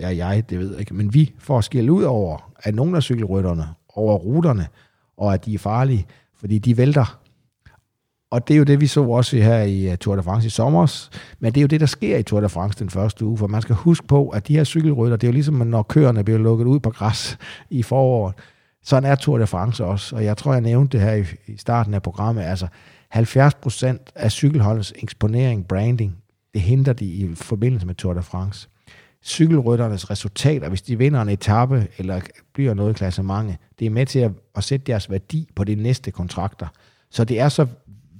ja, 0.00 0.16
jeg, 0.16 0.50
det 0.50 0.58
ved 0.58 0.70
jeg 0.70 0.80
ikke, 0.80 0.94
men 0.94 1.14
vi 1.14 1.32
får 1.38 1.60
skæld 1.60 1.90
ud 1.90 2.02
over, 2.02 2.52
at 2.58 2.74
nogle 2.74 2.96
af 2.96 3.02
cykelrytterne, 3.02 3.68
over 3.88 4.16
ruterne, 4.16 4.66
og 5.16 5.34
at 5.34 5.44
de 5.44 5.54
er 5.54 5.58
farlige, 5.58 6.06
fordi 6.36 6.58
de 6.58 6.76
vælter. 6.76 7.18
Og 8.30 8.48
det 8.48 8.54
er 8.54 8.58
jo 8.58 8.64
det, 8.64 8.80
vi 8.80 8.86
så 8.86 9.02
også 9.02 9.36
her 9.36 9.62
i 9.62 9.92
uh, 9.92 9.94
Tour 9.94 10.16
de 10.16 10.22
France 10.22 10.46
i 10.46 10.50
sommer. 10.50 11.08
Men 11.40 11.52
det 11.52 11.60
er 11.60 11.62
jo 11.62 11.66
det, 11.66 11.80
der 11.80 11.86
sker 11.86 12.16
i 12.16 12.22
Tour 12.22 12.40
de 12.40 12.48
France 12.48 12.78
den 12.78 12.90
første 12.90 13.24
uge, 13.24 13.38
for 13.38 13.46
man 13.46 13.62
skal 13.62 13.74
huske 13.74 14.06
på, 14.06 14.28
at 14.28 14.48
de 14.48 14.56
her 14.56 14.64
cykelrytter, 14.64 15.16
det 15.16 15.26
er 15.26 15.28
jo 15.28 15.32
ligesom, 15.32 15.54
når 15.54 15.82
køerne 15.82 16.24
bliver 16.24 16.38
lukket 16.38 16.64
ud 16.64 16.80
på 16.80 16.90
græs 16.90 17.38
i 17.70 17.82
foråret. 17.82 18.34
Sådan 18.84 19.10
er 19.10 19.14
Tour 19.14 19.38
de 19.38 19.46
France 19.46 19.84
også, 19.84 20.16
og 20.16 20.24
jeg 20.24 20.36
tror, 20.36 20.52
jeg 20.52 20.60
nævnte 20.60 20.98
det 20.98 21.06
her 21.06 21.14
i, 21.14 21.24
i 21.46 21.56
starten 21.56 21.94
af 21.94 22.02
programmet. 22.02 22.42
Altså, 22.42 22.66
70 23.08 23.54
procent 23.54 24.12
af 24.14 24.32
cykelholdets 24.32 24.92
eksponering, 24.96 25.68
branding, 25.68 26.16
det 26.54 26.62
henter 26.62 26.92
de 26.92 27.04
i 27.04 27.34
forbindelse 27.34 27.86
med 27.86 27.94
Tour 27.94 28.14
de 28.14 28.22
France. 28.22 28.68
Cykelrytternes 29.24 30.10
resultater, 30.10 30.68
hvis 30.68 30.82
de 30.82 30.98
vinder 30.98 31.22
en 31.22 31.28
etape 31.28 31.88
eller 31.98 32.20
bliver 32.52 32.74
noget 32.74 32.96
klassementet, 32.96 33.56
det 33.78 33.86
er 33.86 33.90
med 33.90 34.06
til 34.06 34.18
at, 34.18 34.30
at 34.54 34.64
sætte 34.64 34.86
deres 34.86 35.10
værdi 35.10 35.48
på 35.54 35.64
de 35.64 35.74
næste 35.74 36.10
kontrakter. 36.10 36.66
Så 37.10 37.24
det 37.24 37.40
er 37.40 37.48
så 37.48 37.66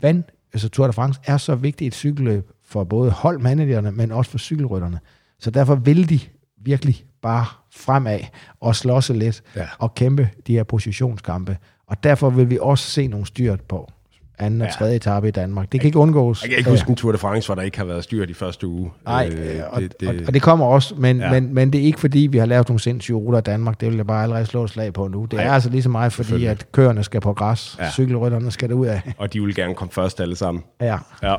vand, 0.01 0.25
altså 0.53 0.69
Tour 0.69 0.87
de 0.87 0.93
France 0.93 1.21
er 1.25 1.37
så 1.37 1.55
vigtigt 1.55 1.89
et 1.89 1.95
cykelløb 1.95 2.51
for 2.65 2.85
både 2.85 3.11
holdmanagerne, 3.11 3.93
men 3.93 4.13
også 4.13 4.31
for 4.31 4.39
cykelrytterne. 4.39 5.01
Så 5.39 5.51
derfor 5.51 5.75
vil 5.75 6.09
de 6.09 6.21
virkelig 6.57 7.05
bare 7.23 7.47
fremad 7.71 8.21
og 8.61 8.77
slås 8.77 9.09
lidt 9.09 9.43
ja. 9.57 9.67
og 9.79 9.95
kæmpe 9.95 10.31
de 10.47 10.53
her 10.53 10.65
positionskampe. 10.65 11.59
Og 11.87 12.05
derfor 12.05 12.31
vil 12.31 12.51
vi 12.51 12.59
også 12.61 12.91
se 12.91 13.07
nogle 13.07 13.27
styrt 13.27 13.61
på 13.61 13.93
anden 14.39 14.61
og 14.61 14.67
Ja. 14.67 14.73
tredje 14.73 14.97
etape 14.97 15.29
i 15.29 15.31
Danmark. 15.31 15.73
Det 15.73 15.81
kan 15.81 15.89
ikke 15.89 15.99
undgås. 15.99 16.43
Jeg 16.43 16.51
kan 16.51 16.59
ikke 16.59 16.71
huske 16.71 16.91
en 16.91 16.97
Tour 16.97 17.13
de 17.13 17.19
France, 17.19 17.49
hvor 17.49 17.55
der 17.55 17.63
ikke 17.63 17.79
har 17.79 17.85
været 17.85 18.05
styrt 18.05 18.31
i 18.31 18.35
første 18.35 18.67
uge. 18.67 18.91
Nej, 19.05 19.31
Øh, 19.33 19.57
øh, 19.57 19.63
og, 19.71 19.81
det, 19.81 20.01
det, 20.01 20.09
og, 20.09 20.15
og 20.27 20.35
det 20.35 20.43
kommer 20.43 20.67
også, 20.67 20.95
men, 20.99 21.19
Ja. 21.21 21.31
men, 21.31 21.55
men 21.55 21.73
det 21.73 21.81
er 21.81 21.85
ikke 21.85 22.01
fordi, 22.01 22.19
vi 22.19 22.39
har 22.39 22.47
lavet 22.47 22.69
nogle 22.69 22.81
sindssyge 22.81 23.17
ruter 23.17 23.39
i 23.39 23.43
Danmark. 23.43 23.81
Det 23.81 23.89
vil 23.89 23.97
jeg 23.97 24.07
bare 24.07 24.23
allerede 24.23 24.47
slå 24.47 24.65
et 24.65 24.71
slag 24.71 24.93
på 24.93 25.09
nu. 25.09 25.23
Det 25.25 25.33
Nej, 25.33 25.45
er 25.45 25.53
altså 25.53 25.71
lige 25.71 25.83
så 25.83 25.89
meget 25.89 26.13
fordi, 26.13 26.45
at 26.47 26.73
køerne 26.73 27.05
skal 27.05 27.21
på 27.21 27.33
græs, 27.33 27.77
Ja. 27.81 27.91
cykelrytterne 27.91 28.51
skal 28.51 28.69
derud 28.69 28.87
af. 28.87 29.01
Og 29.19 29.33
de 29.33 29.41
vil 29.43 29.55
gerne 29.55 29.75
komme 29.75 29.93
først 29.93 30.21
alle 30.21 30.37
sammen. 30.37 30.65
Ja. 30.81 30.99
Ja. 31.23 31.35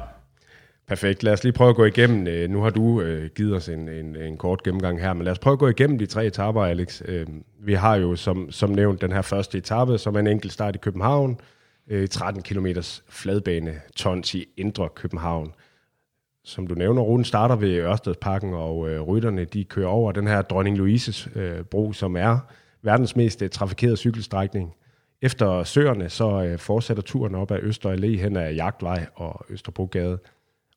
Perfekt. 0.88 1.24
Lad 1.24 1.34
os 1.34 1.44
lige 1.44 1.54
prøve 1.54 1.70
at 1.70 1.76
gå 1.76 1.86
igennem. 1.86 2.28
øh, 2.28 2.50
Nu 2.50 2.62
har 2.62 2.70
du 2.70 3.02
øh, 3.02 3.30
givet 3.36 3.56
os 3.56 3.70
en, 3.70 3.90
en, 3.90 4.16
en 4.16 4.38
kort 4.38 4.64
gennemgang 4.64 5.02
her, 5.02 5.14
men 5.14 5.24
lad 5.24 5.32
os 5.32 5.40
prøve 5.40 5.54
at 5.54 5.60
gå 5.60 5.68
igennem 5.68 5.98
de 6.00 6.06
tre 6.06 6.26
etaper, 6.26 6.64
Alex. 6.64 7.02
Vi 7.66 7.74
har 7.74 7.96
jo 7.96 8.16
som, 8.16 8.52
som 8.52 8.70
nævnt 8.70 9.02
den 9.02 9.12
her 9.12 9.22
første 9.22 9.58
etape, 9.58 9.98
som 9.98 10.16
er 10.16 10.20
en 10.20 10.28
enkelt 10.28 10.54
start 10.54 10.76
i 10.76 10.78
København 10.78 11.38
øh, 11.88 12.08
13 12.08 12.42
km 12.42 12.68
fladbane 13.10 13.82
tons 13.96 14.36
i 14.36 14.46
Indre 14.58 14.90
København. 14.90 15.54
Som 16.44 16.68
du 16.68 16.76
nævner, 16.76 17.02
ruten 17.02 17.26
starter 17.26 17.56
ved 17.56 17.76
Ørstedsparken, 17.76 18.54
og 18.54 18.90
øh, 18.90 19.02
rytterne 19.02 19.46
de 19.46 19.64
kører 19.64 19.88
over 19.88 20.12
den 20.12 20.28
her 20.28 20.42
Dronning 20.42 20.78
Louises 20.78 21.30
øh, 21.36 21.64
bro, 21.64 21.94
som 21.94 22.16
er 22.16 22.40
verdens 22.82 23.16
mest 23.16 23.42
øh, 23.42 23.50
trafikerede 23.50 23.98
cykelstrækning. 23.98 24.76
Efter 25.22 25.64
Søerne, 25.64 26.10
så 26.10 26.44
øh, 26.44 26.60
fortsætter 26.60 27.04
turen 27.04 27.36
op 27.36 27.52
ad 27.52 27.60
Øster 27.62 27.96
Allé 27.96 28.22
hen 28.22 28.38
ad 28.38 28.54
Jagtvej 28.54 29.06
og 29.16 29.46
Østerbrogade 29.50 30.20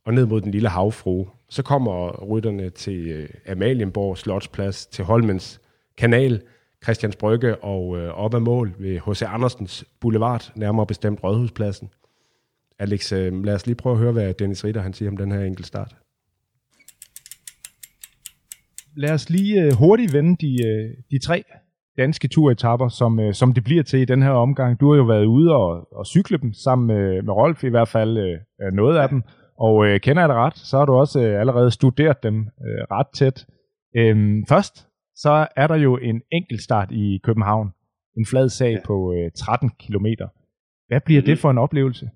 og 0.04 0.14
ned 0.14 0.26
mod 0.26 0.40
den 0.40 0.50
lille 0.50 0.68
havfru. 0.68 1.26
Så 1.48 1.62
kommer 1.62 2.24
rytterne 2.24 2.70
til 2.70 3.08
øh, 3.08 3.28
Amalienborg 3.48 4.18
Slotsplads, 4.18 4.86
til 4.86 5.04
Holmens 5.04 5.60
Kanal, 5.96 6.42
Christians 6.84 7.16
Brygge 7.16 7.64
og 7.64 7.98
øh, 7.98 8.08
op 8.08 8.34
ad 8.34 8.40
mål 8.40 8.74
ved 8.78 9.00
H.C. 9.00 9.22
Andersens 9.22 9.84
Boulevard, 10.00 10.52
nærmere 10.56 10.86
bestemt 10.86 11.24
Rådhuspladsen. 11.24 11.90
Alex, 12.78 13.12
øh, 13.12 13.44
lad 13.44 13.54
os 13.54 13.66
lige 13.66 13.76
prøve 13.76 13.92
at 13.92 13.98
høre, 13.98 14.12
hvad 14.12 14.34
Dennis 14.34 14.64
Ritter 14.64 14.80
han 14.80 14.92
siger 14.92 15.10
om 15.10 15.16
den 15.16 15.32
her 15.32 15.40
enkelt 15.40 15.66
start. 15.66 15.96
Lad 18.96 19.12
os 19.12 19.30
lige 19.30 19.62
øh, 19.62 19.72
hurtigt 19.72 20.12
vende 20.12 20.36
de, 20.46 20.66
øh, 20.66 20.90
de 21.10 21.18
tre 21.26 21.44
danske 21.96 22.28
turetapper, 22.28 22.88
som, 22.88 23.20
øh, 23.20 23.34
som 23.34 23.52
det 23.52 23.64
bliver 23.64 23.82
til 23.82 24.00
i 24.00 24.04
den 24.04 24.22
her 24.22 24.30
omgang. 24.30 24.80
Du 24.80 24.90
har 24.90 24.96
jo 24.96 25.04
været 25.04 25.24
ude 25.24 25.54
og, 25.54 25.88
og 25.92 26.06
cykle 26.06 26.38
dem 26.38 26.52
sammen 26.52 26.86
med, 26.86 27.22
med 27.22 27.32
Rolf, 27.32 27.64
i 27.64 27.68
hvert 27.68 27.88
fald 27.88 28.18
øh, 28.18 28.38
øh 28.62 28.72
noget 28.72 28.98
af 28.98 29.08
dem. 29.08 29.22
Og 29.58 29.86
øh, 29.86 30.00
kender 30.00 30.22
jeg 30.22 30.28
det 30.28 30.36
ret, 30.36 30.58
så 30.58 30.78
har 30.78 30.84
du 30.84 30.92
også 30.92 31.20
øh, 31.20 31.40
allerede 31.40 31.70
studeret 31.70 32.22
dem 32.22 32.36
øh, 32.38 32.82
ret 32.90 33.06
tæt. 33.14 33.46
Øhm, 33.96 34.46
først, 34.48 34.86
så 35.24 35.32
er 35.56 35.66
der 35.66 35.78
jo 35.86 35.92
en 36.10 36.18
enkeltstart 36.32 36.90
i 37.04 37.20
København. 37.26 37.68
En 38.18 38.26
flad 38.30 38.48
sag 38.48 38.72
ja. 38.72 38.86
på 38.90 38.96
øh, 39.16 39.30
13 39.32 39.70
km. 39.84 40.08
Hvad 40.88 41.00
bliver 41.06 41.22
mm. 41.22 41.28
det 41.28 41.36
for 41.42 41.50
en 41.50 41.62
oplevelse? 41.66 42.06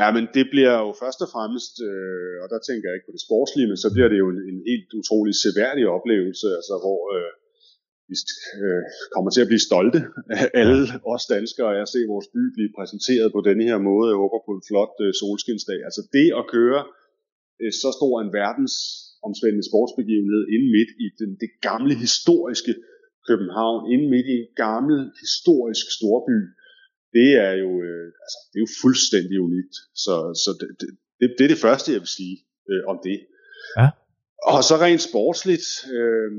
Ja, 0.00 0.08
men 0.16 0.24
det 0.36 0.44
bliver 0.52 0.74
jo 0.84 0.90
først 1.02 1.20
og 1.24 1.28
fremmest, 1.34 1.74
øh, 1.88 2.34
og 2.42 2.46
der 2.52 2.60
tænker 2.68 2.86
jeg 2.86 2.96
ikke 2.96 3.08
på 3.08 3.16
det 3.16 3.26
sportslige, 3.26 3.68
men 3.70 3.78
så 3.84 3.88
bliver 3.94 4.08
det 4.12 4.18
jo 4.22 4.28
en, 4.34 4.40
en 4.50 4.58
helt 4.70 4.90
utrolig 5.00 5.34
seværdig 5.44 5.84
oplevelse, 5.96 6.46
altså 6.58 6.74
hvor 6.84 7.00
øh, 7.16 7.32
vi 8.10 8.16
øh, 8.64 8.82
kommer 9.14 9.30
til 9.32 9.44
at 9.44 9.50
blive 9.50 9.68
stolte 9.70 9.98
af 10.40 10.46
alle 10.60 10.78
os 11.14 11.24
danskere, 11.34 11.68
og 11.70 11.76
jeg 11.80 11.86
ser 11.92 12.12
vores 12.14 12.28
by 12.34 12.42
blive 12.56 12.72
præsenteret 12.78 13.28
på 13.36 13.40
denne 13.48 13.64
her 13.70 13.78
måde. 13.88 14.06
Jeg 14.12 14.22
håber 14.24 14.40
på 14.46 14.52
en 14.58 14.66
flot 14.68 14.94
øh, 15.04 15.12
solskinsdag. 15.20 15.80
Altså 15.88 16.02
det 16.16 16.28
at 16.40 16.44
køre 16.56 16.80
øh, 17.62 17.72
så 17.82 17.88
stor 17.98 18.14
en 18.24 18.32
verdens 18.40 18.74
omspændende 19.28 19.68
sportsbegivenhed 19.70 20.42
inde 20.54 20.68
midt 20.76 20.90
i 21.04 21.06
den, 21.20 21.30
det 21.42 21.50
gamle 21.68 21.94
historiske 22.04 22.72
København, 23.28 23.80
inde 23.92 24.06
midt 24.14 24.26
i 24.34 24.36
en 24.42 24.50
gammel 24.66 24.98
historisk 25.24 25.86
storby, 25.98 26.38
det 27.16 27.30
er 27.46 27.54
jo, 27.64 27.70
øh, 27.88 28.06
altså, 28.24 28.38
det 28.50 28.56
er 28.58 28.64
jo 28.66 28.72
fuldstændig 28.84 29.36
unikt. 29.48 29.76
Så, 30.04 30.14
så 30.42 30.50
det, 30.60 30.68
det, 31.20 31.28
det 31.36 31.44
er 31.44 31.52
det 31.54 31.64
første, 31.66 31.92
jeg 31.94 32.00
vil 32.04 32.16
sige 32.20 32.36
øh, 32.70 32.82
om 32.92 32.96
det. 33.08 33.18
Ja. 33.78 33.88
Og 34.52 34.60
så 34.68 34.74
rent 34.84 35.02
sportsligt, 35.10 35.66
øh, 35.98 36.30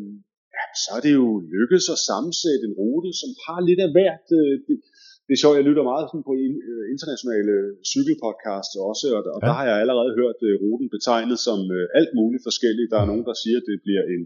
ja, 0.58 0.66
så 0.84 0.90
er 0.98 1.02
det 1.06 1.14
jo 1.22 1.28
lykkedes 1.56 1.88
at 1.96 2.04
sammensætte 2.10 2.64
en 2.70 2.78
rute, 2.82 3.12
som 3.22 3.32
har 3.46 3.60
lidt 3.70 3.82
af 3.86 3.90
hvert. 3.96 4.26
Øh, 4.40 4.54
det, 4.68 4.78
det 5.26 5.34
er 5.34 5.42
sjovt, 5.42 5.60
jeg 5.60 5.68
lytter 5.70 5.90
meget 5.92 6.06
sådan 6.08 6.28
på 6.30 6.34
øh, 6.70 6.84
internationale 6.96 7.56
cykelpodcasts 7.92 8.76
også, 8.90 9.08
og, 9.18 9.22
og 9.36 9.40
ja. 9.42 9.46
der 9.48 9.54
har 9.60 9.66
jeg 9.70 9.78
allerede 9.84 10.12
hørt 10.20 10.40
uh, 10.48 10.56
ruten 10.64 10.90
betegnet 10.96 11.38
som 11.48 11.60
uh, 11.78 11.86
alt 12.00 12.12
muligt 12.20 12.44
forskelligt. 12.48 12.92
Der 12.94 13.00
er 13.02 13.10
nogen, 13.12 13.26
der 13.30 13.36
siger, 13.44 13.58
at 13.62 13.68
det 13.72 13.78
bliver 13.86 14.06
en 14.16 14.24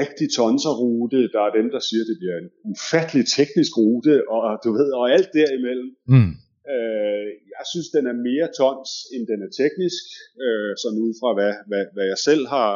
rigtig 0.00 0.26
tonserrute, 0.38 1.20
der 1.34 1.42
er 1.46 1.52
dem, 1.58 1.66
der 1.74 1.82
siger, 1.88 2.02
at 2.04 2.10
det 2.10 2.18
bliver 2.22 2.36
en 2.42 2.50
ufattelig 2.72 3.24
teknisk 3.38 3.72
rute, 3.80 4.14
og 4.34 4.42
du 4.64 4.70
ved, 4.78 4.88
og 4.98 5.04
alt 5.16 5.30
derimellem. 5.38 5.90
Mm. 6.14 6.32
Uh, 6.74 7.28
jeg 7.56 7.64
synes, 7.72 7.88
den 7.96 8.04
er 8.10 8.16
mere 8.28 8.48
tons, 8.60 8.90
end 9.14 9.22
den 9.32 9.40
er 9.46 9.50
teknisk, 9.62 10.04
uh, 10.44 10.72
sådan 10.82 11.02
ud 11.06 11.12
fra, 11.20 11.30
hvad, 11.38 11.52
hvad, 11.70 11.84
hvad 11.94 12.06
jeg 12.12 12.20
selv 12.28 12.44
har, 12.54 12.70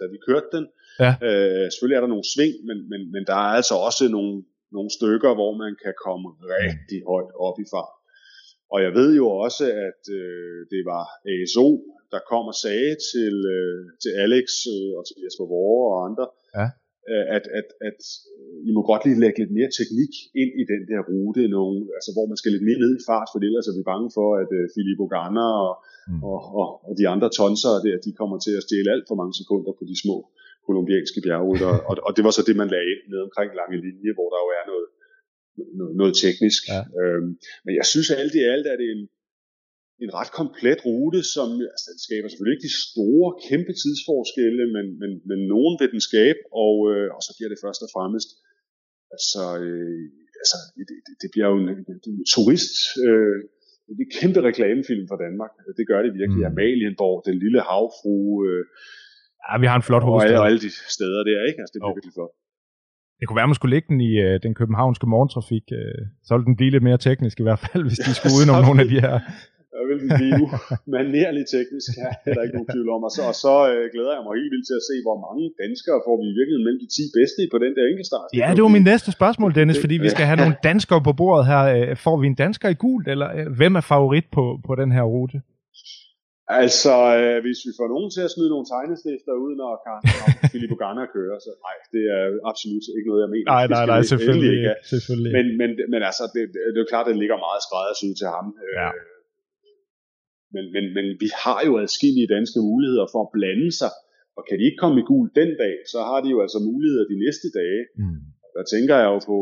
da 0.00 0.04
vi 0.12 0.18
kørte 0.28 0.50
den. 0.56 0.64
Ja. 1.04 1.12
Uh, 1.26 1.64
selvfølgelig 1.70 1.98
er 1.98 2.04
der 2.04 2.14
nogle 2.14 2.30
sving, 2.32 2.54
men, 2.68 2.78
men, 2.90 3.00
men 3.14 3.22
der 3.30 3.38
er 3.44 3.52
altså 3.58 3.74
også 3.88 4.04
nogle 4.18 4.34
nogle 4.76 4.90
stykker, 4.98 5.30
hvor 5.38 5.52
man 5.62 5.72
kan 5.84 5.94
komme 6.04 6.26
rigtig 6.56 7.00
højt 7.12 7.32
op 7.46 7.56
i 7.64 7.66
fart. 7.74 7.96
Og 8.72 8.78
jeg 8.86 8.92
ved 8.98 9.10
jo 9.20 9.26
også, 9.44 9.64
at 9.88 10.02
øh, 10.20 10.58
det 10.72 10.82
var 10.92 11.04
ASO, 11.32 11.68
der 12.12 12.20
kom 12.30 12.44
og 12.52 12.56
sagde 12.66 12.92
til, 13.10 13.34
øh, 13.56 13.80
til 14.02 14.12
Alex 14.24 14.46
øh, 14.74 14.90
og 14.98 15.02
til 15.06 15.16
Jesper 15.22 15.46
Vore 15.52 15.86
og 15.94 15.98
andre, 16.08 16.26
ja. 16.58 16.66
øh, 17.10 17.26
at, 17.36 17.44
at, 17.58 17.68
at 17.88 18.00
I 18.68 18.70
må 18.76 18.80
godt 18.90 19.02
lige 19.04 19.22
lægge 19.24 19.38
lidt 19.40 19.56
mere 19.58 19.70
teknik 19.80 20.12
ind 20.42 20.52
i 20.62 20.64
den 20.72 20.82
der 20.90 21.00
rute, 21.10 21.42
nogle, 21.56 21.78
altså 21.96 22.10
hvor 22.14 22.26
man 22.30 22.38
skal 22.40 22.52
lidt 22.52 22.68
mere 22.68 22.82
ned 22.84 22.92
i 22.98 23.06
fart, 23.08 23.28
for 23.30 23.38
ellers 23.48 23.68
er 23.70 23.76
vi 23.78 23.90
bange 23.92 24.08
for, 24.18 24.28
at 24.42 24.50
øh, 24.58 24.64
Filippo 24.76 25.04
Ganna 25.14 25.46
og, 25.66 25.74
mm. 26.10 26.20
og, 26.30 26.40
og, 26.60 26.68
og 26.86 26.92
de 27.00 27.06
andre 27.14 27.28
tonser 27.38 27.74
der, 27.86 27.96
de 28.06 28.12
kommer 28.20 28.36
til 28.46 28.54
at 28.58 28.64
stjæle 28.66 28.92
alt 28.94 29.06
for 29.08 29.16
mange 29.20 29.34
sekunder 29.40 29.72
på 29.78 29.84
de 29.90 29.96
små 30.04 30.16
kolumbianske 30.66 31.20
bjergruter, 31.26 31.72
og, 31.88 31.94
og 32.06 32.10
det 32.16 32.22
var 32.26 32.32
så 32.34 32.42
det, 32.48 32.56
man 32.62 32.72
lagde 32.76 32.96
ned 33.10 33.20
omkring 33.26 33.50
lange 33.60 33.76
linje, 33.86 34.12
hvor 34.16 34.28
der 34.32 34.40
jo 34.44 34.50
er 34.60 34.64
noget, 34.70 34.86
noget, 35.78 35.94
noget 36.00 36.14
teknisk. 36.24 36.62
Ja. 36.72 36.80
Øhm, 37.00 37.30
men 37.64 37.72
jeg 37.80 37.86
synes 37.92 38.08
alt 38.20 38.34
i 38.40 38.42
alt, 38.52 38.66
at 38.72 38.78
det 38.80 38.86
er 38.88 38.96
en, 38.98 39.06
en 40.04 40.10
ret 40.18 40.32
komplet 40.40 40.80
rute, 40.88 41.20
som 41.34 41.48
altså, 41.72 41.86
den 41.92 42.00
skaber 42.06 42.28
selvfølgelig 42.28 42.56
ikke 42.56 42.68
de 42.70 42.82
store, 42.88 43.28
kæmpe 43.48 43.72
tidsforskelle, 43.82 44.64
men, 44.76 44.86
men, 45.00 45.10
men 45.30 45.38
nogen 45.54 45.74
vil 45.80 45.92
den 45.94 46.02
skabe, 46.10 46.40
og, 46.64 46.74
øh, 46.90 47.08
og 47.16 47.20
så 47.26 47.30
bliver 47.36 47.50
det 47.52 47.62
først 47.64 47.80
og 47.86 47.90
fremmest, 47.96 48.28
altså, 49.14 49.42
øh, 49.64 50.04
altså 50.42 50.58
det, 50.76 50.84
det, 51.06 51.14
det 51.22 51.28
bliver 51.34 51.48
jo 51.52 51.56
en, 51.62 51.68
en 52.10 52.16
turist, 52.34 52.76
øh, 53.06 53.38
det 53.84 54.02
er 54.02 54.06
en 54.08 54.18
kæmpe 54.20 54.40
reklamefilm 54.48 55.06
for 55.10 55.18
Danmark. 55.24 55.52
Det 55.78 55.84
gør 55.90 56.00
det 56.04 56.12
virkelig. 56.20 56.42
Mm. 56.44 56.50
Amalienborg, 56.52 57.16
den 57.28 57.36
lille 57.44 57.60
havfru, 57.70 58.16
øh, 58.46 58.64
Ja, 59.46 59.54
vi 59.62 59.66
har 59.70 59.76
en 59.80 59.86
flot 59.88 60.04
hovedstad. 60.08 60.28
Og 60.28 60.34
alle, 60.34 60.40
og 60.42 60.46
alle 60.48 60.60
de 60.66 60.70
steder 60.96 61.20
der, 61.30 61.38
ikke? 61.48 61.58
Altså, 61.62 61.72
det 61.74 61.80
bliver 61.80 61.94
oh. 61.94 61.98
virkelig 61.98 62.16
flot. 62.18 62.32
Det 63.18 63.24
kunne 63.26 63.38
være, 63.40 63.50
man 63.52 63.58
skulle 63.60 63.74
lægge 63.76 63.88
den 63.92 64.00
i 64.10 64.12
øh, 64.26 64.34
den 64.46 64.52
københavnske 64.60 65.06
morgentrafik. 65.14 65.66
Øh, 65.80 66.00
så 66.26 66.30
ville 66.34 66.48
den 66.50 66.56
blive 66.58 66.72
lidt 66.74 66.84
mere 66.88 67.00
teknisk 67.08 67.36
i 67.42 67.46
hvert 67.46 67.62
fald, 67.64 67.82
hvis 67.88 68.00
de 68.06 68.10
skulle 68.18 68.34
udenom 68.38 68.56
nogle 68.68 68.80
af 68.84 68.88
de 68.92 68.98
her. 69.06 69.16
Der 69.74 69.82
vil 69.88 69.96
den 70.02 70.10
blive 70.20 70.34
umanerligt 70.86 71.48
teknisk, 71.56 71.90
ja, 72.02 72.10
det 72.22 72.28
er 72.30 72.34
der 72.36 72.44
ikke 72.46 72.56
nogen 72.58 72.70
tvivl 72.74 72.88
om. 72.96 73.00
Og 73.08 73.12
så, 73.16 73.22
og 73.30 73.36
så 73.44 73.54
øh, 73.72 73.82
glæder 73.94 74.12
jeg 74.16 74.22
mig 74.26 74.34
helt 74.40 74.50
vildt 74.54 74.66
til 74.70 74.76
at 74.80 74.84
se, 74.90 74.96
hvor 75.06 75.16
mange 75.26 75.42
danskere 75.62 75.98
får 76.06 76.14
vi 76.20 76.24
i 76.32 76.34
virkeligheden 76.38 76.64
mellem 76.66 76.80
de 76.84 76.90
10 76.98 77.04
bedste 77.18 77.40
på 77.52 77.58
den 77.64 77.72
der 77.76 77.84
enkeltstart. 77.92 78.28
Ja, 78.40 78.48
det 78.56 78.62
var 78.66 78.72
min 78.78 78.86
næste 78.92 79.10
spørgsmål, 79.18 79.50
Dennis, 79.58 79.78
fordi 79.84 79.96
vi 80.06 80.10
skal 80.14 80.26
have 80.30 80.40
nogle 80.42 80.56
danskere 80.70 81.00
på 81.08 81.12
bordet 81.20 81.44
her. 81.50 81.62
Øh, 81.74 81.88
får 82.06 82.16
vi 82.20 82.26
en 82.32 82.38
dansker 82.44 82.68
i 82.74 82.76
gult, 82.84 83.06
eller 83.14 83.28
øh, 83.36 83.46
hvem 83.58 83.72
er 83.80 83.84
favorit 83.92 84.26
på, 84.36 84.44
på 84.66 84.72
den 84.80 84.90
her 84.96 85.04
rute? 85.14 85.38
Altså, 86.60 86.94
øh, 87.18 87.36
hvis 87.44 87.60
vi 87.66 87.72
får 87.78 87.88
nogen 87.94 88.08
til 88.14 88.22
at 88.26 88.32
smide 88.34 88.50
nogle 88.54 88.66
tegnestifter 88.72 89.34
ud, 89.44 89.52
når 89.62 89.70
Filippo 90.54 90.76
Ganna 90.82 91.04
kører, 91.16 91.38
så 91.46 91.50
nej, 91.66 91.76
det 91.94 92.04
er 92.16 92.22
absolut 92.50 92.84
ikke 92.96 93.08
noget, 93.10 93.22
jeg 93.24 93.32
mener. 93.34 93.46
Nej, 93.56 93.66
nej, 93.76 93.84
nej, 93.92 94.00
selvfølgelig 94.12 94.50
ikke. 94.56 94.72
Selvfølgelig. 94.94 95.32
Men, 95.36 95.46
men, 95.60 95.70
men 95.92 96.00
altså, 96.08 96.24
det, 96.34 96.42
det 96.74 96.78
er 96.80 96.90
klart, 96.92 97.06
det 97.10 97.16
ligger 97.22 97.38
meget 97.46 97.62
skræddersyet 97.66 98.16
til 98.20 98.28
ham. 98.36 98.46
Ja. 98.80 98.90
Men, 100.54 100.64
men, 100.74 100.84
men 100.96 101.06
vi 101.22 101.28
har 101.44 101.60
jo 101.68 101.72
adskillige 101.84 102.32
danske 102.36 102.60
muligheder 102.70 103.06
for 103.12 103.20
at 103.26 103.32
blande 103.36 103.70
sig, 103.80 103.92
og 104.38 104.42
kan 104.48 104.56
de 104.58 104.64
ikke 104.68 104.82
komme 104.84 104.98
i 105.00 105.08
gul 105.10 105.26
den 105.40 105.50
dag, 105.62 105.76
så 105.92 105.98
har 106.08 106.18
de 106.24 106.28
jo 106.34 106.38
altså 106.44 106.58
muligheder 106.70 107.04
de 107.12 107.18
næste 107.24 107.48
dage. 107.60 107.82
Mm. 108.00 108.20
Der 108.56 108.64
tænker 108.74 108.94
jeg 109.02 109.08
jo 109.12 109.18
på, 109.30 109.36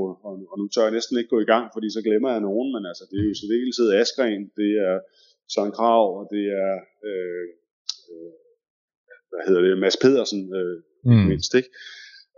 og 0.50 0.54
nu 0.60 0.64
tør 0.68 0.88
jeg 0.88 0.96
næsten 0.98 1.14
ikke 1.18 1.34
gå 1.34 1.40
i 1.42 1.50
gang, 1.52 1.64
fordi 1.74 1.88
så 1.96 2.00
glemmer 2.06 2.30
jeg 2.34 2.42
nogen, 2.48 2.68
men 2.74 2.82
altså, 2.90 3.04
det 3.10 3.16
er 3.18 3.26
jo 3.30 3.34
så 3.40 3.46
særdeleshed 3.50 3.88
Askren, 4.00 4.42
det 4.60 4.70
er 4.88 4.96
Søren 5.52 5.72
Krav, 5.78 6.04
og 6.18 6.24
det 6.34 6.44
er, 6.62 6.72
øh, 7.08 7.44
øh, 8.10 8.32
hvad 9.30 9.42
hedder 9.46 9.62
det, 9.66 9.82
Mads 9.84 9.98
Pedersen, 10.02 10.40
øh, 10.58 10.76
mm. 11.08 11.26
mindst, 11.30 11.52
ikke? 11.60 11.70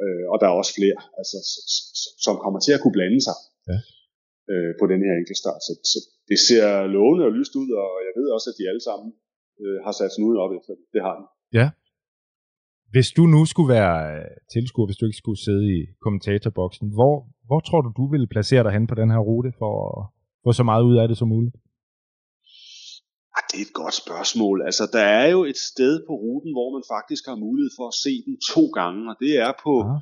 Øh, 0.03 0.25
og 0.33 0.37
der 0.41 0.47
er 0.49 0.55
også 0.61 0.73
flere, 0.79 0.99
altså, 1.21 1.39
som 2.27 2.35
kommer 2.45 2.61
til 2.61 2.73
at 2.77 2.81
kunne 2.83 2.99
blande 2.99 3.21
sig 3.29 3.39
ja. 3.71 3.79
øh, 4.53 4.73
på 4.81 4.85
den 4.93 5.01
her 5.07 5.15
enkeltstart. 5.21 5.61
Så, 5.67 5.73
så 5.93 5.99
det 6.31 6.39
ser 6.49 6.67
lovende 6.97 7.25
og 7.29 7.33
lyst 7.39 7.55
ud, 7.63 7.71
og 7.83 7.91
jeg 8.07 8.13
ved 8.19 8.29
også, 8.37 8.49
at 8.51 8.59
de 8.59 8.69
alle 8.71 8.85
sammen 8.89 9.09
øh, 9.63 9.79
har 9.85 9.93
sat 9.99 10.13
snuden 10.17 10.39
op 10.45 10.53
efter 10.59 10.73
det. 10.79 10.85
Det 10.95 11.01
har 11.07 11.15
de. 11.21 11.25
Ja. 11.61 11.67
Hvis 12.95 13.09
du 13.19 13.23
nu 13.35 13.41
skulle 13.53 13.71
være 13.79 13.97
øh, 14.15 14.37
tilskuer, 14.55 14.87
hvis 14.87 15.01
du 15.01 15.07
ikke 15.07 15.23
skulle 15.23 15.41
sidde 15.47 15.65
i 15.77 15.79
kommentatorboksen, 16.05 16.87
hvor, 16.99 17.15
hvor 17.49 17.61
tror 17.61 17.81
du, 17.81 17.91
du 18.01 18.05
ville 18.13 18.33
placere 18.35 18.63
dig 18.65 18.73
hen 18.77 18.87
på 18.87 18.95
den 19.01 19.11
her 19.15 19.23
rute 19.31 19.51
for 19.61 19.73
at 19.89 20.01
få 20.45 20.51
så 20.53 20.65
meget 20.71 20.83
ud 20.91 20.97
af 21.03 21.09
det 21.09 21.17
som 21.19 21.29
muligt? 21.29 21.57
Ah, 23.37 23.43
det 23.51 23.57
er 23.61 23.67
et 23.69 23.79
godt 23.83 23.97
spørgsmål. 24.05 24.57
Altså, 24.69 24.85
der 24.97 25.07
er 25.21 25.29
jo 25.37 25.41
et 25.53 25.61
sted 25.71 25.95
på 26.09 26.13
ruten, 26.25 26.53
hvor 26.57 26.69
man 26.77 26.85
faktisk 26.95 27.25
har 27.31 27.37
mulighed 27.47 27.71
for 27.79 27.87
at 27.93 27.99
se 28.05 28.13
den 28.27 28.37
to 28.53 28.63
gange, 28.81 29.03
og 29.11 29.17
det 29.25 29.33
er 29.47 29.53
på, 29.65 29.75
ja. 29.89 29.97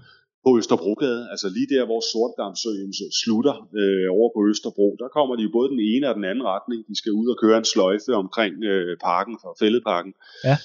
på 0.44 0.48
Østerbrogade, 0.58 1.22
altså 1.32 1.48
lige 1.56 1.72
der, 1.74 1.84
hvor 1.88 2.00
Sortdamsøen 2.12 2.92
slutter 3.22 3.56
øh, 3.80 4.08
over 4.16 4.28
på 4.36 4.40
Østerbro. 4.50 4.88
Der 5.02 5.08
kommer 5.16 5.34
de 5.36 5.42
jo 5.46 5.52
både 5.58 5.68
den 5.74 5.82
ene 5.92 6.08
og 6.10 6.14
den 6.18 6.26
anden 6.30 6.44
retning. 6.54 6.78
De 6.90 6.96
skal 7.00 7.12
ud 7.20 7.28
og 7.32 7.38
køre 7.44 7.58
en 7.62 7.70
sløjfe 7.72 8.12
omkring 8.24 8.54
øh, 8.72 8.92
parken, 9.08 9.34
for 9.42 9.50
fældeparken. 9.62 10.12
Ja. 10.48 10.56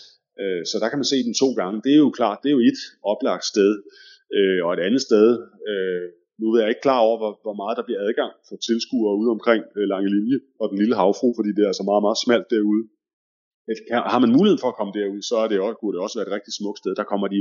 Øh, 0.42 0.62
så 0.70 0.76
der 0.82 0.88
kan 0.90 1.00
man 1.02 1.12
se 1.14 1.20
den 1.28 1.36
to 1.44 1.50
gange. 1.62 1.78
Det 1.86 1.92
er 1.94 2.02
jo 2.06 2.12
klart, 2.20 2.38
det 2.44 2.50
er 2.50 2.58
jo 2.58 2.64
et 2.72 2.82
oplagt 3.12 3.46
sted. 3.54 3.72
Øh, 4.38 4.60
og 4.66 4.70
et 4.74 4.82
andet 4.88 5.02
sted, 5.10 5.28
øh, 5.72 6.06
nu 6.42 6.46
er 6.54 6.60
jeg 6.62 6.70
ikke 6.74 6.86
klar 6.88 7.00
over, 7.08 7.18
hvor, 7.22 7.32
hvor 7.46 7.56
meget 7.62 7.76
der 7.80 7.86
bliver 7.88 8.02
adgang 8.08 8.32
for 8.48 8.56
tilskuere 8.68 9.14
ude 9.22 9.30
omkring 9.38 9.62
øh, 9.78 9.86
Lange 9.94 10.10
Linje 10.16 10.38
og 10.62 10.66
den 10.72 10.78
lille 10.82 10.96
havfru, 11.02 11.28
fordi 11.38 11.50
det 11.56 11.62
er 11.66 11.70
altså 11.74 11.86
meget, 11.92 12.04
meget 12.08 12.20
smalt 12.26 12.48
derude. 12.56 12.84
Har 14.14 14.20
man 14.24 14.32
mulighed 14.38 14.58
for 14.64 14.70
at 14.72 14.78
komme 14.80 14.94
derud, 15.00 15.22
så 15.30 15.36
er 15.44 15.48
det 15.50 15.58
også, 15.66 15.78
kunne 15.80 15.94
det 15.96 16.02
også 16.06 16.16
være 16.20 16.28
et 16.30 16.36
rigtig 16.38 16.54
smukt 16.60 16.78
sted. 16.82 16.92
Der 17.02 17.06
kommer 17.12 17.28
de 17.34 17.40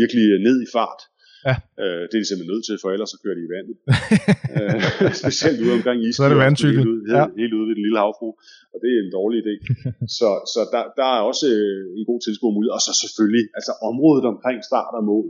virkelig 0.00 0.24
ned 0.48 0.56
i 0.66 0.68
fart. 0.76 1.00
Ja. 1.48 1.54
Øh, 1.82 2.02
det 2.08 2.14
er 2.16 2.22
de 2.22 2.28
simpelthen 2.30 2.52
nødt 2.54 2.64
til, 2.68 2.76
for 2.82 2.88
ellers 2.94 3.10
så 3.14 3.18
kører 3.22 3.36
de 3.38 3.44
i 3.48 3.52
vandet. 3.56 3.76
øh, 4.58 4.80
specielt 5.22 5.58
ude 5.64 5.72
omkring 5.78 5.98
is. 6.08 6.12
Så 6.18 6.22
er 6.26 6.30
det 6.32 6.40
vandcykel. 6.46 6.80
Helt, 6.82 6.92
ude- 6.94 7.04
Ja. 7.16 7.22
helt, 7.26 7.38
helt 7.42 7.54
ude 7.58 7.66
ved 7.68 7.74
den 7.78 7.84
lille 7.86 8.00
havfru. 8.04 8.28
Og 8.72 8.78
det 8.82 8.88
er 8.94 8.98
en 9.06 9.12
dårlig 9.18 9.36
idé. 9.44 9.54
så 10.18 10.28
så 10.54 10.60
der, 10.74 10.82
der 11.00 11.08
er 11.16 11.20
også 11.30 11.44
øh, 11.56 11.82
en 11.98 12.04
god 12.10 12.18
tilskuermulighed. 12.26 12.72
Og 12.78 12.82
så 12.86 12.92
selvfølgelig, 13.02 13.44
altså 13.58 13.72
området 13.90 14.24
omkring 14.32 14.58
start 14.70 14.92
og 14.98 15.04
mål, 15.12 15.26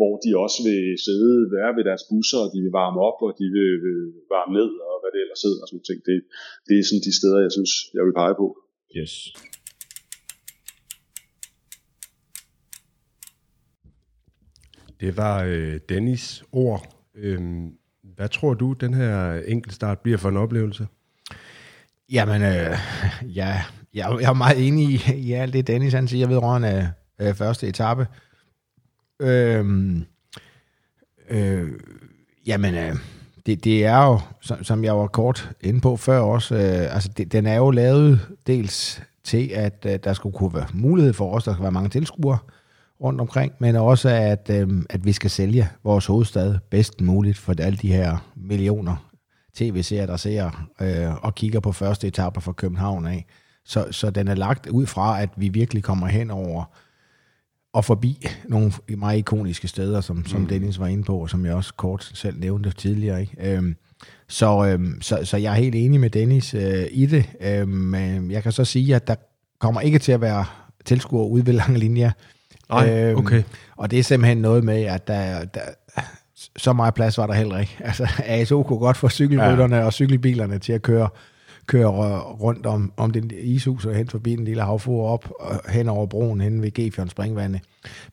hvor 0.00 0.14
de 0.24 0.30
også 0.44 0.58
vil 0.68 0.82
sidde, 1.06 1.32
være 1.56 1.70
ved 1.76 1.84
deres 1.90 2.04
busser, 2.10 2.40
og 2.44 2.48
de 2.54 2.58
vil 2.64 2.74
varme 2.82 3.00
op, 3.08 3.18
og 3.26 3.32
de 3.40 3.46
vil, 3.56 3.70
vil 3.84 4.00
varme 4.34 4.52
ned, 4.58 4.70
og 4.88 4.94
hvad 5.00 5.10
det 5.14 5.20
ellers 5.24 5.42
hedder, 5.46 5.62
og 5.64 5.68
sådan 5.68 5.88
ting. 5.88 6.00
Det, 6.08 6.16
det 6.66 6.74
er 6.76 6.84
sådan 6.88 7.06
de 7.08 7.14
steder, 7.20 7.38
jeg 7.46 7.52
synes, 7.56 7.72
jeg 7.96 8.02
vil 8.06 8.18
pege 8.20 8.34
på. 8.42 8.46
Yes. 8.98 9.14
Det 15.02 15.16
var 15.16 15.44
øh, 15.44 15.80
Dennis 15.88 16.44
ord. 16.52 16.82
Øhm, 17.14 17.66
hvad 18.16 18.28
tror 18.28 18.54
du, 18.54 18.72
den 18.72 18.94
her 18.94 19.42
enkeltstart 19.54 19.98
bliver 19.98 20.18
for 20.18 20.28
en 20.28 20.36
oplevelse? 20.36 20.86
Jamen, 22.12 22.42
øh, 22.42 22.76
ja, 23.40 23.62
jeg, 23.94 24.18
jeg 24.20 24.30
er 24.30 24.32
meget 24.32 24.66
enig 24.66 24.84
i, 24.90 24.98
i 25.28 25.32
alt 25.32 25.52
det, 25.52 25.66
Dennis 25.66 25.92
han 25.92 26.08
siger 26.08 26.28
vedrørende 26.28 26.92
øh, 27.20 27.34
første 27.34 27.68
etape. 27.68 28.06
Øhm, 29.20 30.04
øh, 31.30 31.68
jamen, 32.46 32.74
øh, 32.74 32.96
det, 33.46 33.64
det 33.64 33.86
er 33.86 34.04
jo, 34.04 34.20
som, 34.40 34.64
som 34.64 34.84
jeg 34.84 34.96
var 34.96 35.06
kort 35.06 35.50
inde 35.60 35.80
på 35.80 35.96
før 35.96 36.18
også, 36.18 36.54
øh, 36.54 36.94
altså 36.94 37.08
det, 37.16 37.32
den 37.32 37.46
er 37.46 37.56
jo 37.56 37.70
lavet 37.70 38.20
dels 38.46 39.02
til, 39.24 39.50
at 39.54 39.86
øh, 39.88 39.98
der 40.04 40.12
skulle 40.12 40.36
kunne 40.36 40.54
være 40.54 40.66
mulighed 40.74 41.12
for 41.12 41.34
os, 41.34 41.44
der 41.44 41.52
skal 41.52 41.62
være 41.62 41.72
mange 41.72 41.88
tilskuere 41.88 42.38
rundt 43.00 43.20
omkring, 43.20 43.52
men 43.58 43.76
også 43.76 44.08
at, 44.08 44.50
øh, 44.50 44.68
at 44.90 45.04
vi 45.04 45.12
skal 45.12 45.30
sælge 45.30 45.68
vores 45.84 46.06
hovedstad 46.06 46.58
bedst 46.70 47.00
muligt 47.00 47.38
for 47.38 47.54
alle 47.58 47.78
de 47.78 47.92
her 47.92 48.16
millioner 48.36 49.10
tv-serier, 49.54 50.06
der 50.06 50.16
ser 50.16 50.68
øh, 50.80 51.24
og 51.24 51.34
kigger 51.34 51.60
på 51.60 51.72
første 51.72 52.06
etape 52.06 52.40
fra 52.40 52.52
København 52.52 53.06
af. 53.06 53.26
Så, 53.64 53.86
så 53.90 54.10
den 54.10 54.28
er 54.28 54.34
lagt 54.34 54.66
ud 54.66 54.86
fra, 54.86 55.22
at 55.22 55.30
vi 55.36 55.48
virkelig 55.48 55.82
kommer 55.82 56.06
hen 56.06 56.30
over 56.30 56.64
og 57.72 57.84
forbi 57.84 58.26
nogle 58.48 58.72
meget 58.88 59.18
ikoniske 59.18 59.68
steder, 59.68 60.00
som, 60.00 60.26
som 60.26 60.46
Dennis 60.46 60.78
var 60.78 60.86
inde 60.86 61.04
på, 61.04 61.16
og 61.18 61.30
som 61.30 61.46
jeg 61.46 61.54
også 61.54 61.74
kort 61.74 62.10
selv 62.14 62.40
nævnte 62.40 62.70
tidligere. 62.70 63.20
Ikke? 63.20 63.52
Øhm, 63.54 63.76
så, 64.28 64.66
øhm, 64.66 65.02
så, 65.02 65.18
så 65.24 65.36
jeg 65.36 65.50
er 65.50 65.56
helt 65.56 65.74
enig 65.74 66.00
med 66.00 66.10
Dennis 66.10 66.54
øh, 66.54 66.86
i 66.90 67.06
det. 67.06 67.24
Øhm, 67.40 68.30
jeg 68.30 68.42
kan 68.42 68.52
så 68.52 68.64
sige, 68.64 68.94
at 68.94 69.06
der 69.06 69.14
kommer 69.58 69.80
ikke 69.80 69.98
til 69.98 70.12
at 70.12 70.20
være 70.20 70.44
tilskuere 70.84 71.28
ude 71.28 71.46
ved 71.46 71.52
lange 71.52 71.78
linjer. 71.78 72.10
Nej, 72.70 73.14
okay. 73.14 73.42
Og 73.76 73.90
det 73.90 73.98
er 73.98 74.02
simpelthen 74.02 74.38
noget 74.38 74.64
med, 74.64 74.82
at 74.82 75.08
der, 75.08 75.44
der 75.44 75.60
så 76.56 76.72
meget 76.72 76.94
plads 76.94 77.18
var 77.18 77.26
der 77.26 77.34
heller 77.34 77.58
ikke. 77.58 77.76
Altså, 77.80 78.08
ASO 78.24 78.62
kunne 78.62 78.78
godt 78.78 78.96
få 78.96 79.08
cykelrytterne 79.08 79.76
ja. 79.76 79.84
og 79.84 79.92
cykelbilerne 79.92 80.58
til 80.58 80.72
at 80.72 80.82
køre, 80.82 81.08
køre 81.70 81.88
rundt 82.18 82.66
om, 82.66 82.92
om 82.96 83.10
den 83.10 83.30
ishus 83.42 83.86
og 83.86 83.94
hen 83.94 84.08
forbi 84.08 84.36
den 84.36 84.44
lille 84.44 84.62
havfru 84.62 85.06
op 85.06 85.30
og 85.40 85.70
hen 85.70 85.88
over 85.88 86.06
broen 86.06 86.40
hen 86.40 86.62
ved 86.62 86.70
Gefjørn 86.70 87.08
Springvande. 87.08 87.60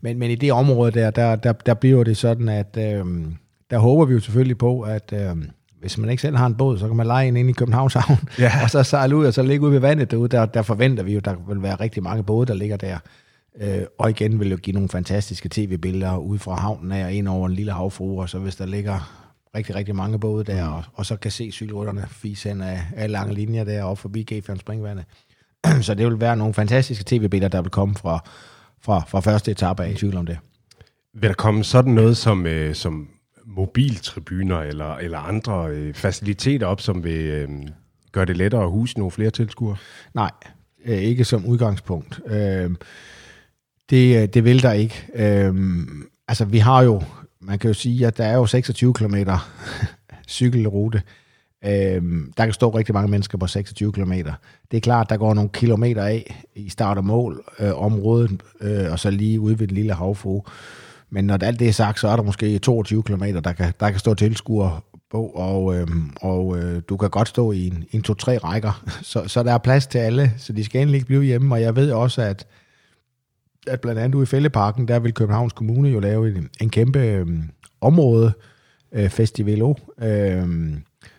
Men, 0.01 0.19
men 0.19 0.31
i 0.31 0.35
det 0.35 0.51
område 0.51 0.91
der, 0.91 1.11
der, 1.11 1.35
der, 1.35 1.51
der 1.51 1.73
bliver 1.73 2.03
det 2.03 2.17
sådan, 2.17 2.49
at 2.49 2.77
øhm, 2.79 3.35
der 3.69 3.77
håber 3.77 4.05
vi 4.05 4.13
jo 4.13 4.19
selvfølgelig 4.19 4.57
på, 4.57 4.81
at 4.81 5.13
øhm, 5.13 5.49
hvis 5.79 5.97
man 5.97 6.09
ikke 6.09 6.21
selv 6.21 6.35
har 6.35 6.45
en 6.45 6.55
båd, 6.55 6.77
så 6.77 6.87
kan 6.87 6.97
man 6.97 7.07
lege 7.07 7.27
en 7.27 7.37
ind 7.37 7.49
i 7.49 7.53
Københavns 7.53 7.93
Havn, 7.93 8.17
Ja. 8.39 8.51
og 8.63 8.69
så 8.69 8.83
sejle 8.83 9.15
ud 9.15 9.25
og 9.25 9.33
så 9.33 9.43
ligge 9.43 9.63
ude 9.63 9.71
ved 9.71 9.79
vandet 9.79 10.11
derude. 10.11 10.29
Der, 10.29 10.45
der 10.45 10.61
forventer 10.61 11.03
vi 11.03 11.13
jo, 11.13 11.19
der 11.19 11.35
vil 11.47 11.61
være 11.61 11.75
rigtig 11.75 12.03
mange 12.03 12.23
både, 12.23 12.47
der 12.47 12.53
ligger 12.53 12.77
der. 12.77 12.97
Øh, 13.61 13.81
og 13.99 14.09
igen 14.09 14.39
vil 14.39 14.49
jo 14.51 14.57
give 14.57 14.73
nogle 14.73 14.89
fantastiske 14.89 15.49
tv-billeder 15.49 16.17
ud 16.17 16.39
fra 16.39 16.55
havnen 16.55 16.91
af 16.91 17.05
og 17.05 17.13
ind 17.13 17.27
over 17.27 17.47
en 17.47 17.53
lille 17.53 17.71
havfru, 17.71 18.21
og 18.21 18.29
så 18.29 18.39
hvis 18.39 18.55
der 18.55 18.65
ligger 18.65 19.26
rigtig, 19.55 19.75
rigtig 19.75 19.95
mange 19.95 20.19
både 20.19 20.43
der, 20.43 20.65
og, 20.67 20.83
og 20.93 21.05
så 21.05 21.15
kan 21.15 21.31
se 21.31 21.51
cykelrytterne 21.51 22.07
fise 22.09 22.49
hen 22.49 22.61
af, 22.61 22.81
af 22.95 23.11
lange 23.11 23.33
linjer 23.33 23.63
der 23.63 23.83
op 23.83 23.97
forbi 23.97 24.23
Gefjørn 24.23 24.59
Springvandet. 24.59 25.05
så 25.85 25.93
det 25.93 26.05
vil 26.05 26.19
være 26.19 26.37
nogle 26.37 26.53
fantastiske 26.53 27.03
tv-billeder, 27.07 27.49
der 27.49 27.61
vil 27.61 27.71
komme 27.71 27.95
fra, 27.95 28.19
fra, 28.81 29.03
fra 29.07 29.19
første 29.19 29.51
etape 29.51 29.83
af, 29.83 29.91
i 29.91 29.93
tvivl 29.93 30.17
om 30.17 30.25
det. 30.25 30.37
Vil 31.13 31.29
der 31.29 31.35
komme 31.35 31.63
sådan 31.63 31.93
noget 31.93 32.17
som, 32.17 32.45
øh, 32.45 32.75
som 32.75 33.09
mobiltribuner 33.45 34.59
eller, 34.59 34.95
eller 34.95 35.19
andre 35.19 35.69
øh, 35.69 35.93
faciliteter 35.93 36.67
op, 36.67 36.81
som 36.81 37.03
vil 37.03 37.21
øh, 37.21 37.49
gøre 38.11 38.25
det 38.25 38.37
lettere 38.37 38.63
at 38.63 38.69
huse 38.69 38.97
nogle 38.97 39.11
flere 39.11 39.29
tilskuere? 39.29 39.77
Nej, 40.13 40.31
øh, 40.85 40.97
ikke 40.97 41.25
som 41.25 41.45
udgangspunkt. 41.45 42.19
Øh, 42.27 42.71
det, 43.89 44.21
øh, 44.21 44.27
det 44.27 44.43
vil 44.43 44.63
der 44.63 44.71
ikke. 44.71 45.07
Øh, 45.15 45.55
altså, 46.27 46.45
vi 46.45 46.57
har 46.57 46.81
jo, 46.81 47.01
man 47.47 47.59
kan 47.59 47.67
jo 47.67 47.73
sige, 47.73 48.07
at 48.07 48.17
der 48.17 48.25
er 48.25 48.35
jo 48.35 48.45
26 48.45 48.93
km 48.93 49.15
cykelrute. 50.29 51.01
Øhm, 51.65 52.33
der 52.37 52.45
kan 52.45 52.53
stå 52.53 52.69
rigtig 52.69 52.93
mange 52.93 53.11
mennesker 53.11 53.37
på 53.37 53.47
26 53.47 53.91
km. 53.91 54.11
Det 54.71 54.77
er 54.77 54.81
klart, 54.81 55.09
der 55.09 55.17
går 55.17 55.33
nogle 55.33 55.49
kilometer 55.49 56.03
af 56.03 56.45
i 56.55 56.69
start 56.69 56.97
og 56.97 57.05
mål 57.05 57.43
øh, 57.59 57.81
området, 57.81 58.43
øh, 58.61 58.91
og 58.91 58.99
så 58.99 59.09
lige 59.09 59.39
ude 59.39 59.59
ved 59.59 59.67
den 59.67 59.75
lille 59.75 59.93
havfru. 59.93 60.41
Men 61.09 61.25
når 61.25 61.37
alt 61.41 61.59
det 61.59 61.67
er 61.67 61.73
sagt, 61.73 61.99
så 61.99 62.07
er 62.07 62.15
der 62.15 62.23
måske 62.23 62.59
22 62.59 63.03
km, 63.03 63.23
der 63.43 63.53
kan, 63.53 63.73
der 63.79 63.89
kan 63.89 63.99
stå 63.99 64.13
tilskuer 64.13 64.83
på, 65.11 65.25
og, 65.25 65.75
øh, 65.75 65.87
og 66.21 66.57
øh, 66.57 66.81
du 66.89 66.97
kan 66.97 67.09
godt 67.09 67.27
stå 67.27 67.51
i 67.51 67.67
en, 67.67 67.83
en 67.91 68.01
to-tre 68.01 68.37
rækker. 68.37 68.83
Så, 69.01 69.23
så 69.27 69.43
der 69.43 69.53
er 69.53 69.57
plads 69.57 69.87
til 69.87 69.97
alle, 69.97 70.31
så 70.37 70.53
de 70.53 70.63
skal 70.63 70.81
endelig 70.81 70.97
ikke 70.97 71.07
blive 71.07 71.23
hjemme. 71.23 71.55
Og 71.55 71.61
jeg 71.61 71.75
ved 71.75 71.91
også, 71.91 72.21
at, 72.21 72.47
at 73.67 73.81
blandt 73.81 74.01
andet 74.01 74.15
ude 74.15 74.23
i 74.23 74.25
Fælleparken, 74.25 74.87
der 74.87 74.99
vil 74.99 75.13
Københavns 75.13 75.53
Kommune 75.53 75.89
jo 75.89 75.99
lave 75.99 76.37
en, 76.37 76.49
en 76.61 76.69
kæmpe 76.69 76.99
øh, 76.99 77.27
område, 77.81 78.33
øh, 78.91 79.09
Festivalo, 79.09 79.73
øh, 80.01 80.47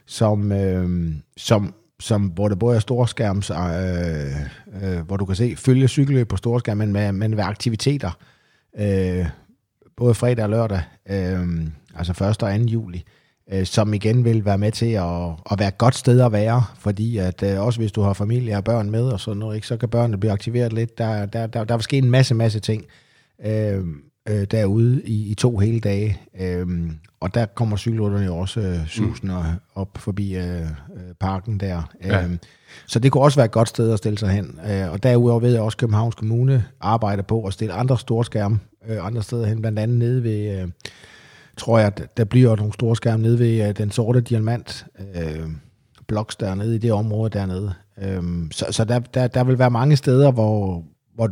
som, 0.06 0.52
øh, 0.52 1.10
som, 1.36 1.74
som, 2.00 2.22
hvor 2.22 2.48
der 2.48 2.56
både 2.56 2.76
er 2.76 2.80
storskærms, 2.80 3.50
øh, 3.50 3.56
øh, 4.82 5.00
hvor 5.06 5.16
du 5.16 5.24
kan 5.24 5.36
se 5.36 5.56
følge 5.56 5.88
cykelløb 5.88 6.28
på 6.28 6.36
storskærm, 6.36 6.76
men 6.76 6.92
med, 6.92 7.12
men 7.12 7.30
med 7.30 7.44
aktiviteter, 7.44 8.10
øh, 8.78 9.26
både 9.96 10.14
fredag 10.14 10.44
og 10.44 10.50
lørdag, 10.50 10.82
øh, 11.10 11.66
altså 11.94 12.24
1. 12.24 12.28
og 12.28 12.36
2. 12.36 12.46
juli, 12.46 12.98
øh, 12.98 13.17
som 13.64 13.94
igen 13.94 14.24
vil 14.24 14.44
være 14.44 14.58
med 14.58 14.72
til 14.72 14.92
at, 14.92 15.30
at 15.50 15.58
være 15.58 15.68
et 15.68 15.78
godt 15.78 15.94
sted 15.94 16.20
at 16.20 16.32
være, 16.32 16.64
fordi 16.78 17.18
at 17.18 17.42
øh, 17.42 17.60
også 17.60 17.80
hvis 17.80 17.92
du 17.92 18.02
har 18.02 18.12
familie 18.12 18.56
og 18.56 18.64
børn 18.64 18.90
med 18.90 19.04
og 19.04 19.20
sådan 19.20 19.38
noget, 19.38 19.54
ikke, 19.54 19.66
så 19.66 19.76
kan 19.76 19.88
børnene 19.88 20.18
blive 20.18 20.32
aktiveret 20.32 20.72
lidt. 20.72 20.98
Der, 20.98 21.26
der, 21.26 21.46
der, 21.46 21.64
der 21.64 21.76
vil 21.76 21.82
ske 21.82 21.98
en 21.98 22.10
masse, 22.10 22.34
masse 22.34 22.60
ting 22.60 22.84
øh, 23.44 23.84
øh, 24.28 24.46
derude 24.50 25.02
i, 25.04 25.30
i 25.30 25.34
to 25.34 25.58
hele 25.58 25.80
dage, 25.80 26.20
øh, 26.40 26.66
og 27.20 27.34
der 27.34 27.46
kommer 27.46 27.76
cykelrytterne 27.76 28.24
jo 28.24 28.36
også 28.36 28.60
øh, 28.60 28.86
susende 28.86 29.34
mm. 29.34 29.58
op 29.74 29.98
forbi 29.98 30.36
øh, 30.36 30.60
øh, 30.60 30.66
parken 31.20 31.60
der. 31.60 31.82
Ja. 32.04 32.24
Øh, 32.24 32.30
så 32.86 32.98
det 32.98 33.12
kunne 33.12 33.24
også 33.24 33.36
være 33.36 33.46
et 33.46 33.52
godt 33.52 33.68
sted 33.68 33.92
at 33.92 33.98
stille 33.98 34.18
sig 34.18 34.30
hen. 34.30 34.60
Øh, 34.70 34.92
og 34.92 35.02
derudover 35.02 35.40
ved 35.40 35.52
jeg 35.52 35.62
også, 35.62 35.76
at 35.76 35.80
Københavns 35.80 36.14
Kommune 36.14 36.64
arbejder 36.80 37.22
på 37.22 37.44
at 37.44 37.52
stille 37.52 37.74
andre 37.74 37.98
store 37.98 38.24
skærme 38.24 38.58
øh, 38.88 39.06
andre 39.06 39.22
steder 39.22 39.46
hen, 39.46 39.60
blandt 39.60 39.78
andet 39.78 39.98
nede 39.98 40.22
ved, 40.22 40.60
øh, 40.60 40.68
tror 41.58 41.78
jeg, 41.78 41.86
at 41.86 42.16
der 42.16 42.24
bliver 42.24 42.56
nogle 42.56 42.72
store 42.72 42.96
skærme 42.96 43.22
nede 43.22 43.38
ved 43.38 43.68
øh, 43.68 43.76
den 43.76 43.90
sorte 43.90 44.20
diamant 44.20 44.86
øh, 45.14 45.48
bloks 46.06 46.36
dernede 46.36 46.74
i 46.74 46.78
det 46.78 46.92
område 46.92 47.30
dernede. 47.30 47.74
Øh, 48.02 48.22
så 48.50 48.66
så 48.70 48.84
der, 48.84 48.98
der, 48.98 49.26
der 49.26 49.44
vil 49.44 49.58
være 49.58 49.70
mange 49.70 49.96
steder, 49.96 50.32
hvor, 50.32 50.84
hvor 51.14 51.30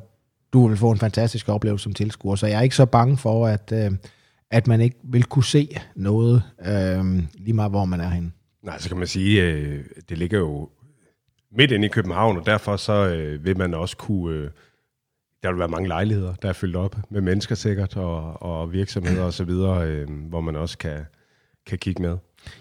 du 0.53 0.69
vil 0.69 0.77
få 0.77 0.91
en 0.91 0.99
fantastisk 0.99 1.49
oplevelse 1.49 1.83
som 1.83 1.93
tilskuer. 1.93 2.37
Så 2.37 2.47
jeg 2.47 2.59
er 2.59 2.63
ikke 2.63 2.77
så 2.77 2.87
bange 2.87 3.17
for, 3.17 3.47
at, 3.47 3.73
øh, 3.73 3.91
at 4.51 4.67
man 4.67 4.81
ikke 4.81 4.97
vil 5.05 5.25
kunne 5.25 5.45
se 5.45 5.77
noget, 5.97 6.43
øh, 6.67 7.05
lige 7.35 7.53
meget 7.53 7.71
hvor 7.71 7.85
man 7.85 8.01
er 8.01 8.09
henne. 8.09 8.31
Nej, 8.63 8.79
så 8.79 8.89
kan 8.89 8.99
man 8.99 9.07
sige, 9.07 9.43
øh, 9.43 9.85
det 10.09 10.19
ligger 10.19 10.39
jo 10.39 10.69
midt 11.53 11.71
inde 11.71 11.87
i 11.87 11.89
København, 11.89 12.37
og 12.39 12.47
derfor 12.47 12.77
så 12.77 13.09
øh, 13.09 13.45
vil 13.45 13.59
man 13.59 13.75
også 13.75 13.97
kunne... 13.97 14.37
Øh, 14.37 14.51
der 15.47 15.53
vil 15.53 15.59
være 15.59 15.69
mange 15.69 15.89
lejligheder, 15.89 16.35
der 16.43 16.49
er 16.49 16.53
fyldt 16.53 16.77
op 16.77 16.97
med 17.11 17.21
mennesker 17.21 17.55
sikkert, 17.55 17.97
og, 17.97 18.43
og 18.43 18.73
virksomheder 18.73 19.25
osv., 19.25 19.51
øh, 19.51 20.09
hvor 20.29 20.41
man 20.41 20.57
også 20.57 20.79
kan, 20.79 20.99
kan 21.67 21.79
kigge 21.79 22.03
med. 22.03 22.17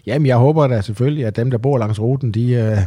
Jamen, 0.06 0.26
jeg 0.26 0.38
håber 0.38 0.68
da 0.68 0.82
selvfølgelig, 0.82 1.26
at 1.26 1.36
dem, 1.36 1.52
der 1.52 1.58
bor 1.58 1.78
langs 1.78 2.00
ruten, 2.00 2.32
de, 2.32 2.54
øh, 2.54 2.78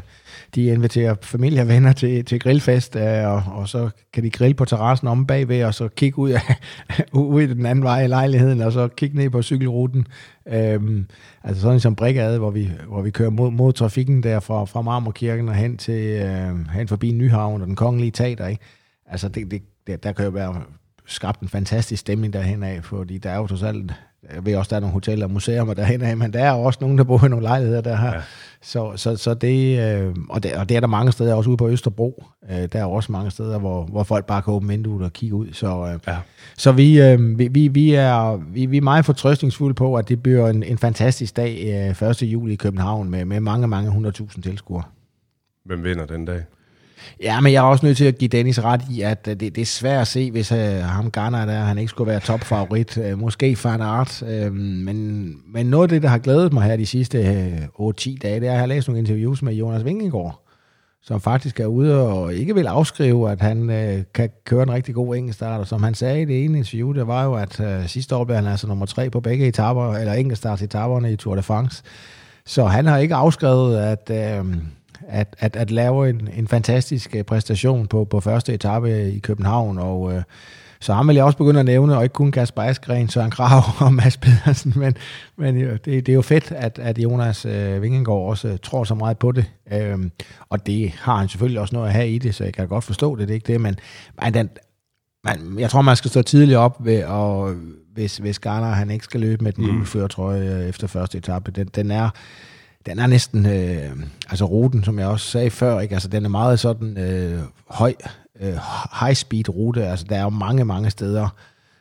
de 0.54 0.64
inviterer 0.66 1.14
familie 1.22 1.60
og 1.60 1.68
venner 1.68 1.92
til, 1.92 2.24
til 2.24 2.40
grillfest, 2.40 2.96
øh, 2.96 3.26
og, 3.26 3.42
og 3.54 3.68
så 3.68 3.90
kan 4.12 4.22
de 4.22 4.30
grille 4.30 4.54
på 4.54 4.64
terrassen 4.64 5.08
om 5.08 5.26
bagved, 5.26 5.64
og 5.64 5.74
så 5.74 5.88
kigge 5.88 6.18
ud, 6.18 6.30
af, 6.30 6.40
ud 7.12 7.42
i 7.42 7.46
den 7.46 7.66
anden 7.66 7.84
vej 7.84 8.04
i 8.04 8.08
lejligheden, 8.08 8.60
og 8.60 8.72
så 8.72 8.88
kigge 8.88 9.16
ned 9.16 9.30
på 9.30 9.42
cykelruten. 9.42 10.06
Øhm, 10.46 11.06
altså 11.44 11.62
sådan 11.62 11.80
som 11.80 11.94
Brigade, 11.94 12.38
hvor 12.38 12.50
vi, 12.50 12.70
hvor 12.88 13.02
vi 13.02 13.10
kører 13.10 13.30
mod, 13.30 13.50
mod 13.50 13.72
trafikken 13.72 14.22
der 14.22 14.40
fra, 14.40 14.64
fra 14.64 14.82
Marmorkirken 14.82 15.48
og 15.48 15.54
hen, 15.54 15.76
til, 15.76 16.22
øh, 16.22 16.70
hen 16.72 16.88
forbi 16.88 17.12
Nyhavn 17.12 17.60
og 17.60 17.66
den 17.66 17.76
kongelige 17.76 18.10
teater. 18.10 18.46
Ikke? 18.46 18.62
Altså, 19.06 19.28
det, 19.28 19.50
det, 19.50 19.62
det, 19.88 20.04
der 20.04 20.12
kan 20.12 20.24
jo 20.24 20.30
være 20.30 20.62
skabt 21.06 21.40
en 21.40 21.48
fantastisk 21.48 22.00
stemning 22.00 22.32
derhen 22.32 22.62
af, 22.62 22.84
fordi 22.84 23.18
der 23.18 23.30
er 23.30 23.36
jo 23.36 23.46
trods 23.46 23.62
alt, 23.62 23.92
jeg 24.34 24.46
ved 24.46 24.56
også, 24.56 24.68
der 24.68 24.76
er 24.76 24.80
nogle 24.80 24.92
hoteller 24.92 25.26
og 25.26 25.32
museer 25.32 25.64
derhen 25.64 26.02
af, 26.02 26.16
men 26.16 26.32
der 26.32 26.44
er 26.44 26.52
også 26.52 26.78
nogen, 26.82 26.98
der 26.98 27.04
bor 27.04 27.24
i 27.24 27.28
nogle 27.28 27.42
lejligheder 27.42 27.80
der 27.80 27.96
her. 27.96 28.14
Ja. 28.14 28.20
Så, 28.62 28.92
så, 28.96 29.16
så 29.16 29.34
det, 29.34 29.80
øh, 29.80 30.14
og 30.28 30.42
det, 30.42 30.54
og 30.54 30.68
det 30.68 30.76
er 30.76 30.80
der 30.80 30.86
mange 30.86 31.12
steder, 31.12 31.34
også 31.34 31.50
ude 31.50 31.56
på 31.56 31.68
Østerbro, 31.68 32.24
øh, 32.50 32.68
der 32.72 32.78
er 32.80 32.84
også 32.84 33.12
mange 33.12 33.30
steder, 33.30 33.58
hvor, 33.58 33.84
hvor 33.84 34.02
folk 34.02 34.26
bare 34.26 34.42
kan 34.42 34.54
åbne 34.54 34.68
vinduet 34.68 35.04
og 35.04 35.12
kigge 35.12 35.36
ud. 35.36 35.52
Så, 35.52 35.86
øh, 35.86 36.12
ja. 36.12 36.18
så 36.56 36.72
vi, 36.72 37.00
øh, 37.00 37.38
vi, 37.38 37.48
vi, 37.48 37.68
vi, 37.68 37.94
er, 37.94 38.36
vi, 38.36 38.66
vi 38.66 38.76
er 38.76 38.82
meget 38.82 39.04
fortrøstningsfulde 39.04 39.74
på, 39.74 39.94
at 39.94 40.08
det 40.08 40.22
bliver 40.22 40.48
en, 40.48 40.62
en 40.62 40.78
fantastisk 40.78 41.36
dag 41.36 41.84
øh, 42.02 42.08
1. 42.10 42.22
juli 42.22 42.52
i 42.52 42.56
København 42.56 43.10
med, 43.10 43.24
med 43.24 43.40
mange, 43.40 43.68
mange 43.68 44.10
100.000 44.10 44.42
tilskuere. 44.42 44.82
Hvem 45.64 45.84
vinder 45.84 46.06
den 46.06 46.24
dag? 46.24 46.42
Ja, 47.22 47.40
men 47.40 47.52
jeg 47.52 47.58
er 47.58 47.62
også 47.62 47.86
nødt 47.86 47.96
til 47.96 48.04
at 48.04 48.18
give 48.18 48.28
Dennis 48.28 48.64
ret 48.64 48.80
i, 48.90 49.02
at 49.02 49.28
øh, 49.28 49.40
det, 49.40 49.54
det 49.54 49.62
er 49.62 49.66
svært 49.66 50.00
at 50.00 50.08
se, 50.08 50.30
hvis 50.30 50.52
uh, 50.52 50.58
ham 50.82 51.10
Garner 51.10 51.46
der, 51.46 51.58
han 51.58 51.78
ikke 51.78 51.90
skulle 51.90 52.10
være 52.10 52.20
topfavorit. 52.20 52.98
Uh, 52.98 53.18
måske 53.18 53.56
Fan 53.56 53.80
Art. 53.80 54.22
Uh, 54.22 54.52
men, 54.52 55.28
men 55.52 55.66
noget 55.66 55.82
af 55.82 55.88
det, 55.88 56.02
der 56.02 56.08
har 56.08 56.18
glædet 56.18 56.52
mig 56.52 56.62
her 56.62 56.76
de 56.76 56.86
sidste 56.86 57.18
uh, 57.78 57.90
8-10 57.90 58.18
dage, 58.18 58.18
det 58.22 58.26
er, 58.32 58.34
at 58.34 58.42
jeg 58.42 58.58
har 58.58 58.66
læst 58.66 58.88
nogle 58.88 58.98
interviews 58.98 59.42
med 59.42 59.54
Jonas 59.54 59.84
Vingegaard, 59.84 60.44
som 61.02 61.20
faktisk 61.20 61.60
er 61.60 61.66
ude 61.66 62.08
og 62.08 62.34
ikke 62.34 62.54
vil 62.54 62.66
afskrive, 62.66 63.30
at 63.30 63.40
han 63.40 63.62
uh, 63.62 64.02
kan 64.14 64.30
køre 64.44 64.62
en 64.62 64.72
rigtig 64.72 64.94
god 64.94 65.16
enkeltstart. 65.16 65.60
Og 65.60 65.66
som 65.66 65.82
han 65.82 65.94
sagde 65.94 66.22
i 66.22 66.24
det 66.24 66.44
ene 66.44 66.58
interview, 66.58 66.92
det 66.92 67.06
var 67.06 67.24
jo, 67.24 67.34
at 67.34 67.60
uh, 67.60 67.86
sidste 67.86 68.16
år 68.16 68.24
blev 68.24 68.36
han 68.36 68.46
altså 68.46 68.66
nummer 68.66 68.86
tre 68.86 69.10
på 69.10 69.20
begge 69.20 69.46
etaper, 69.46 69.94
eller 69.94 70.12
enkeltstartsetaperne 70.12 71.12
i 71.12 71.16
Tour 71.16 71.34
de 71.34 71.42
France. 71.42 71.82
Så 72.46 72.64
han 72.64 72.86
har 72.86 72.98
ikke 72.98 73.14
afskrevet, 73.14 73.78
at... 73.78 74.40
Uh, 74.40 74.46
at, 75.08 75.36
at, 75.38 75.56
at 75.56 75.70
lave 75.70 76.10
en, 76.10 76.28
en 76.36 76.48
fantastisk 76.48 77.16
øh, 77.16 77.24
præstation 77.24 77.86
på, 77.86 78.04
på 78.04 78.20
første 78.20 78.54
etape 78.54 79.12
i 79.12 79.18
København, 79.18 79.78
og 79.78 80.12
øh, 80.12 80.22
så 80.80 80.94
han 80.94 81.08
vil 81.08 81.14
jeg 81.16 81.24
også 81.24 81.38
begynde 81.38 81.60
at 81.60 81.66
nævne, 81.66 81.96
og 81.96 82.02
ikke 82.02 82.12
kun 82.12 82.32
Kasper 82.32 82.62
Askren, 82.62 83.08
Søren 83.08 83.30
Krav 83.30 83.62
og 83.86 83.92
Mads 83.92 84.16
Pedersen, 84.16 84.72
men, 84.76 84.96
men 85.36 85.56
det, 85.56 85.84
det 85.84 86.08
er 86.08 86.14
jo 86.14 86.22
fedt, 86.22 86.52
at, 86.52 86.78
at 86.78 86.98
Jonas 86.98 87.44
øh, 87.44 87.82
Vingegaard 87.82 88.28
også 88.28 88.48
øh, 88.48 88.58
tror 88.62 88.84
så 88.84 88.94
meget 88.94 89.18
på 89.18 89.32
det, 89.32 89.44
øhm, 89.72 90.10
og 90.48 90.66
det 90.66 90.90
har 90.90 91.16
han 91.16 91.28
selvfølgelig 91.28 91.60
også 91.60 91.74
noget 91.74 91.88
at 91.88 91.94
have 91.94 92.08
i 92.08 92.18
det, 92.18 92.34
så 92.34 92.44
jeg 92.44 92.54
kan 92.54 92.68
godt 92.68 92.84
forstå 92.84 93.16
det, 93.16 93.28
det 93.28 93.34
er 93.34 93.34
ikke 93.34 93.52
det, 93.52 93.60
men, 93.60 93.76
men 94.22 94.34
den, 94.34 94.50
man, 95.24 95.56
jeg 95.58 95.70
tror, 95.70 95.82
man 95.82 95.96
skal 95.96 96.10
stå 96.10 96.22
tidligt 96.22 96.58
op, 96.58 96.76
ved, 96.84 97.04
og 97.04 97.54
hvis, 97.94 98.16
hvis 98.16 98.38
Garner 98.38 98.70
han 98.70 98.90
ikke 98.90 99.04
skal 99.04 99.20
løbe 99.20 99.44
med 99.44 99.52
den 99.52 99.78
mm. 99.78 99.86
førertrøje 99.86 100.60
øh, 100.62 100.68
efter 100.68 100.86
første 100.86 101.18
etape, 101.18 101.50
den, 101.50 101.66
den 101.66 101.90
er 101.90 102.10
den 102.88 102.98
er 102.98 103.06
næsten, 103.06 103.46
øh, 103.46 103.90
altså 104.28 104.44
ruten, 104.44 104.84
som 104.84 104.98
jeg 104.98 105.06
også 105.06 105.26
sagde 105.26 105.50
før, 105.50 105.80
ikke? 105.80 105.94
Altså, 105.94 106.08
den 106.08 106.24
er 106.24 106.28
meget 106.28 106.60
sådan 106.60 106.98
øh, 106.98 107.42
høj, 107.70 107.94
øh, 108.40 108.54
high-speed 109.00 109.48
rute, 109.48 109.86
altså 109.86 110.06
der 110.08 110.16
er 110.16 110.22
jo 110.22 110.28
mange, 110.28 110.64
mange 110.64 110.90
steder, 110.90 111.28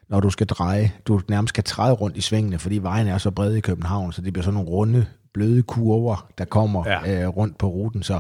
når 0.09 0.19
du 0.19 0.29
skal 0.29 0.47
dreje, 0.47 0.91
du 1.05 1.21
nærmest 1.29 1.49
skal 1.49 1.63
træde 1.63 1.93
rundt 1.93 2.17
i 2.17 2.21
svingene, 2.21 2.59
fordi 2.59 2.77
vejen 2.77 3.07
er 3.07 3.17
så 3.17 3.31
bred 3.31 3.55
i 3.55 3.59
København, 3.59 4.11
så 4.11 4.21
det 4.21 4.33
bliver 4.33 4.43
sådan 4.43 4.53
nogle 4.53 4.69
runde, 4.69 5.05
bløde 5.33 5.63
kurver, 5.63 6.27
der 6.37 6.45
kommer 6.45 6.83
ja. 6.87 7.23
øh, 7.23 7.27
rundt 7.27 7.57
på 7.57 7.67
ruten. 7.67 8.03
Så 8.03 8.19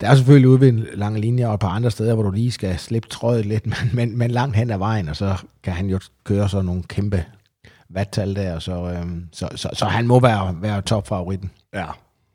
der 0.00 0.10
er 0.10 0.14
selvfølgelig 0.14 0.48
ude 0.48 0.60
ved 0.60 0.72
lange 0.96 1.20
linjer 1.20 1.48
og 1.48 1.54
et 1.54 1.60
par 1.60 1.68
andre 1.68 1.90
steder, 1.90 2.14
hvor 2.14 2.22
du 2.22 2.30
lige 2.30 2.50
skal 2.50 2.78
slippe 2.78 3.08
trøjet 3.08 3.46
lidt, 3.46 3.66
men, 3.72 3.90
men, 3.92 4.18
men 4.18 4.30
langt 4.30 4.56
hen 4.56 4.70
ad 4.70 4.78
vejen, 4.78 5.08
og 5.08 5.16
så 5.16 5.36
kan 5.62 5.72
han 5.72 5.86
jo 5.86 6.00
køre 6.24 6.48
sådan 6.48 6.66
nogle 6.66 6.82
kæmpe 6.82 7.24
vattal 7.88 8.36
der, 8.36 8.58
så, 8.58 8.90
øh, 8.90 9.06
så, 9.32 9.48
så, 9.54 9.68
så 9.72 9.84
han 9.84 10.06
må 10.06 10.20
være, 10.20 10.56
være 10.60 10.82
topfavoritten. 10.82 11.50
Ja, 11.74 11.86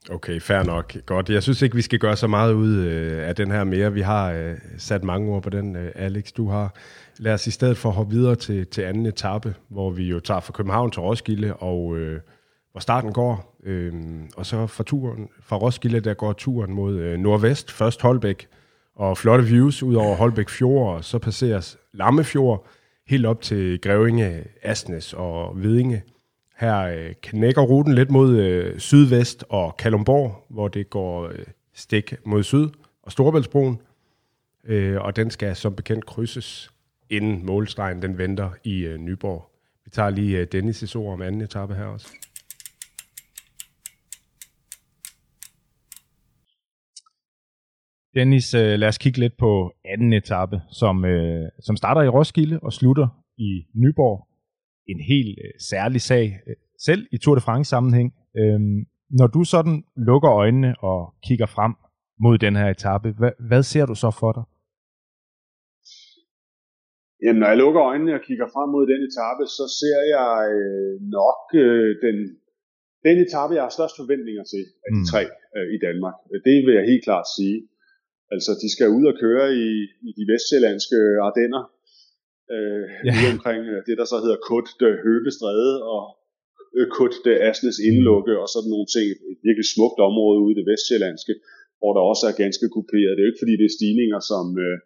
Okay, 0.10 0.42
fair 0.42 0.64
nok. 0.64 0.94
Godt. 1.06 1.30
Jeg 1.30 1.44
synes 1.44 1.62
ikke, 1.62 1.76
vi 1.76 1.82
skal 1.82 2.00
gøre 2.00 2.16
så 2.16 2.28
meget 2.28 2.54
ud 2.54 2.76
øh, 2.76 3.28
af 3.28 3.36
den 3.36 3.52
her 3.52 3.64
mere. 3.64 3.94
Vi 3.94 4.02
har 4.02 4.32
øh, 4.32 4.54
sat 4.78 5.04
mange 5.04 5.32
ord 5.32 5.44
på 5.44 5.50
den, 5.50 5.76
øh, 5.76 5.92
Alex, 5.96 6.32
du 6.32 6.50
har. 6.50 6.76
Lad 7.18 7.34
os 7.34 7.48
i 7.48 7.52
stedet 7.52 7.78
for 7.78 7.90
hoppe 7.90 8.16
videre 8.16 8.36
til, 8.36 8.68
til 8.68 8.82
anden 8.82 9.06
etape, 9.06 9.56
hvor 9.70 9.90
vi 9.90 10.04
jo 10.04 10.20
tager 10.20 10.40
fra 10.40 10.54
København 10.54 10.92
til 10.92 11.02
Roskilde, 11.02 11.54
og 11.54 11.98
øh, 11.98 12.20
hvor 12.72 12.80
starten 12.80 13.14
går. 13.14 13.58
Øh, 13.66 13.94
og 14.38 14.46
så 14.46 14.68
fra, 14.68 14.84
turen, 14.84 15.30
fra 15.42 15.58
Roskilde, 15.58 16.00
der 16.00 16.14
går 16.14 16.34
turen 16.34 16.74
mod 16.74 16.96
øh, 16.96 17.20
nordvest. 17.20 17.72
Først 17.72 18.02
Holbæk, 18.02 18.48
og 18.96 19.18
flotte 19.18 19.44
views 19.44 19.84
ud 19.84 19.96
over 19.96 20.16
Holbæk 20.16 20.50
Fjord, 20.50 20.96
og 20.96 21.04
så 21.04 21.20
passeres 21.20 21.78
Lammefjord 21.94 22.68
helt 23.08 23.26
op 23.26 23.42
til 23.42 23.82
Grevinge, 23.82 24.44
Asnes 24.64 25.14
og 25.14 25.64
Vedinge. 25.64 26.04
Her 26.58 26.80
øh, 26.82 27.14
knækker 27.22 27.62
ruten 27.62 27.96
lidt 27.96 28.12
mod 28.12 28.38
øh, 28.38 28.80
sydvest 28.80 29.46
og 29.50 29.78
Kalumborg, 29.78 30.46
hvor 30.50 30.68
det 30.68 30.90
går 30.90 31.28
øh, 31.28 31.46
stik 31.74 32.14
mod 32.26 32.44
syd, 32.44 32.70
og 33.04 33.12
Storebæltsbroen. 33.12 33.82
Øh, 34.64 35.02
og 35.02 35.16
den 35.16 35.30
skal 35.32 35.56
som 35.56 35.76
bekendt 35.76 36.06
krydses, 36.06 36.72
inden 37.10 37.46
målstregen 37.46 38.02
den 38.02 38.18
venter 38.18 38.50
i 38.64 38.80
øh, 38.80 38.98
Nyborg. 38.98 39.52
Vi 39.86 39.90
tager 39.90 40.10
lige 40.10 40.38
øh, 40.38 40.48
Dennis' 40.56 40.96
ord 40.96 41.14
om 41.14 41.22
anden 41.22 41.42
etape 41.42 41.76
her 41.76 41.86
også. 41.86 42.08
Dennis, 48.14 48.54
øh, 48.54 48.80
lad 48.80 48.88
os 48.88 48.98
kigge 48.98 49.20
lidt 49.20 49.38
på 49.38 49.74
anden 49.86 50.14
etape, 50.14 50.62
som, 50.72 51.06
øh, 51.06 51.50
som 51.60 51.78
starter 51.78 52.02
i 52.02 52.10
Roskilde 52.10 52.60
og 52.60 52.74
slutter 52.74 53.08
i 53.38 53.66
Nyborg 53.74 54.28
en 54.88 55.00
helt 55.12 55.40
øh, 55.46 55.52
særlig 55.72 56.02
sag, 56.02 56.26
øh, 56.48 56.56
selv 56.88 57.02
i 57.12 57.18
Tour 57.18 57.36
de 57.36 57.42
France 57.42 57.70
sammenhæng. 57.70 58.10
Øhm, 58.40 58.80
når 59.20 59.28
du 59.28 59.44
sådan 59.44 59.78
lukker 60.10 60.32
øjnene 60.32 60.72
og 60.90 61.00
kigger 61.28 61.46
frem 61.56 61.74
mod 62.24 62.38
den 62.38 62.56
her 62.56 62.70
etape, 62.76 63.10
hvad, 63.20 63.34
hvad 63.50 63.64
ser 63.64 63.86
du 63.86 63.96
så 63.96 64.10
for 64.22 64.32
dig? 64.38 64.44
Jamen, 67.24 67.40
når 67.42 67.50
jeg 67.52 67.62
lukker 67.64 67.82
øjnene 67.92 68.14
og 68.18 68.24
kigger 68.30 68.48
frem 68.56 68.70
mod 68.76 68.86
den 68.92 69.02
etape, 69.10 69.44
så 69.58 69.66
ser 69.80 70.00
jeg 70.16 70.34
øh, 70.60 70.94
nok 71.20 71.42
øh, 71.64 71.90
den, 72.06 72.18
den 73.06 73.16
etape, 73.26 73.52
jeg 73.58 73.64
har 73.68 73.74
størst 73.78 73.96
forventninger 74.02 74.44
til 74.54 74.64
af 74.86 74.90
de 74.98 75.02
mm. 75.04 75.10
tre 75.12 75.24
øh, 75.56 75.68
i 75.76 75.78
Danmark. 75.88 76.16
Det 76.48 76.58
vil 76.66 76.78
jeg 76.80 76.86
helt 76.92 77.04
klart 77.08 77.28
sige. 77.38 77.58
Altså, 78.34 78.52
de 78.64 78.70
skal 78.76 78.88
ud 78.98 79.06
og 79.12 79.16
køre 79.24 79.46
i, 79.66 79.70
i 80.08 80.10
de 80.18 80.24
vestsjællandske 80.32 81.00
Ardenner, 81.28 81.64
øh, 82.54 82.86
ja. 83.08 83.14
omkring 83.34 83.62
øh, 83.74 83.80
det, 83.88 83.96
der 84.00 84.06
så 84.12 84.18
hedder 84.24 84.40
Kut 84.48 84.68
de 84.80 84.90
Høbestræde 85.06 85.74
og 85.94 86.04
øh, 86.78 86.88
Kut 86.96 87.14
de 87.26 87.34
Asnes 87.50 87.78
Indlukke 87.88 88.34
og 88.44 88.48
sådan 88.54 88.72
nogle 88.74 88.90
ting. 88.96 89.08
Et 89.32 89.40
virkelig 89.48 89.68
smukt 89.76 90.00
område 90.10 90.38
ude 90.44 90.54
i 90.54 90.58
det 90.60 90.70
vestsjællandske, 90.72 91.34
hvor 91.80 91.92
der 91.96 92.04
også 92.12 92.24
er 92.32 92.42
ganske 92.44 92.68
kuperet. 92.76 93.14
Det 93.14 93.22
er 93.22 93.28
jo 93.28 93.32
ikke 93.32 93.44
fordi, 93.44 93.56
det 93.62 93.68
er 93.68 93.78
stigninger, 93.80 94.20
som, 94.32 94.46
øh, 94.66 94.78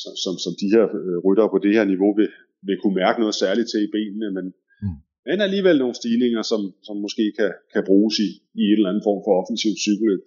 som, 0.00 0.12
som, 0.24 0.34
som 0.44 0.52
de 0.62 0.68
her 0.74 0.84
øh, 1.00 1.18
ryttere 1.26 1.52
på 1.52 1.58
det 1.64 1.72
her 1.76 1.86
niveau 1.92 2.10
vil, 2.20 2.30
vil 2.68 2.78
kunne 2.80 3.00
mærke 3.02 3.18
noget 3.22 3.36
særligt 3.42 3.68
til 3.70 3.80
i 3.86 3.92
benene, 3.96 4.28
men, 4.36 4.46
mm. 4.82 4.96
men 5.28 5.38
alligevel 5.46 5.76
nogle 5.78 6.00
stigninger, 6.00 6.42
som, 6.50 6.60
som 6.86 6.96
måske 7.04 7.24
kan, 7.38 7.50
kan 7.74 7.82
bruges 7.90 8.14
i, 8.26 8.28
i 8.60 8.62
en 8.68 8.76
eller 8.78 8.90
anden 8.90 9.06
form 9.08 9.20
for 9.24 9.32
offensivt 9.40 9.78
cykeløb. 9.86 10.20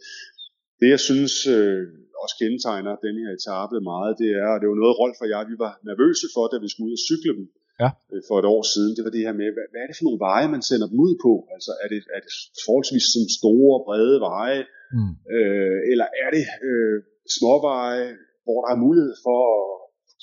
Det 0.79 0.87
jeg 0.95 1.01
synes, 1.09 1.33
øh, 1.55 1.83
også 2.23 2.35
kendetegner 2.41 2.93
den 3.07 3.15
her 3.21 3.29
etape 3.37 3.77
meget, 3.91 4.13
det 4.21 4.29
er, 4.43 4.49
og 4.53 4.59
det 4.61 4.67
var 4.69 4.77
noget 4.81 4.99
Rolf 5.01 5.17
og 5.23 5.29
jeg, 5.33 5.41
vi 5.51 5.57
var 5.65 5.73
nervøse 5.89 6.27
for, 6.35 6.43
da 6.51 6.57
vi 6.63 6.69
skulle 6.69 6.89
ud 6.89 6.97
og 6.99 7.05
cykle 7.09 7.33
dem 7.39 7.45
ja. 7.81 7.89
øh, 8.13 8.21
for 8.27 8.35
et 8.41 8.47
år 8.55 8.63
siden, 8.73 8.91
det 8.95 9.03
var 9.05 9.13
det 9.15 9.25
her 9.27 9.35
med, 9.41 9.47
hvad, 9.55 9.65
hvad 9.71 9.81
er 9.83 9.87
det 9.87 9.97
for 9.97 10.07
nogle 10.07 10.23
veje, 10.27 10.47
man 10.55 10.63
sender 10.69 10.87
dem 10.91 10.99
ud 11.07 11.13
på? 11.25 11.33
Altså 11.55 11.71
er 11.83 11.87
det, 11.93 11.99
er 12.15 12.21
det 12.25 12.31
forholdsvis 12.65 13.05
som 13.13 13.23
store, 13.39 13.75
brede 13.87 14.17
veje, 14.29 14.61
mm. 14.95 15.13
øh, 15.35 15.79
eller 15.91 16.07
er 16.23 16.29
det 16.35 16.45
øh, 16.69 16.97
småveje, 17.35 18.07
hvor 18.45 18.59
der 18.63 18.69
er 18.75 18.83
mulighed 18.85 19.15
for 19.25 19.39
at 19.53 19.61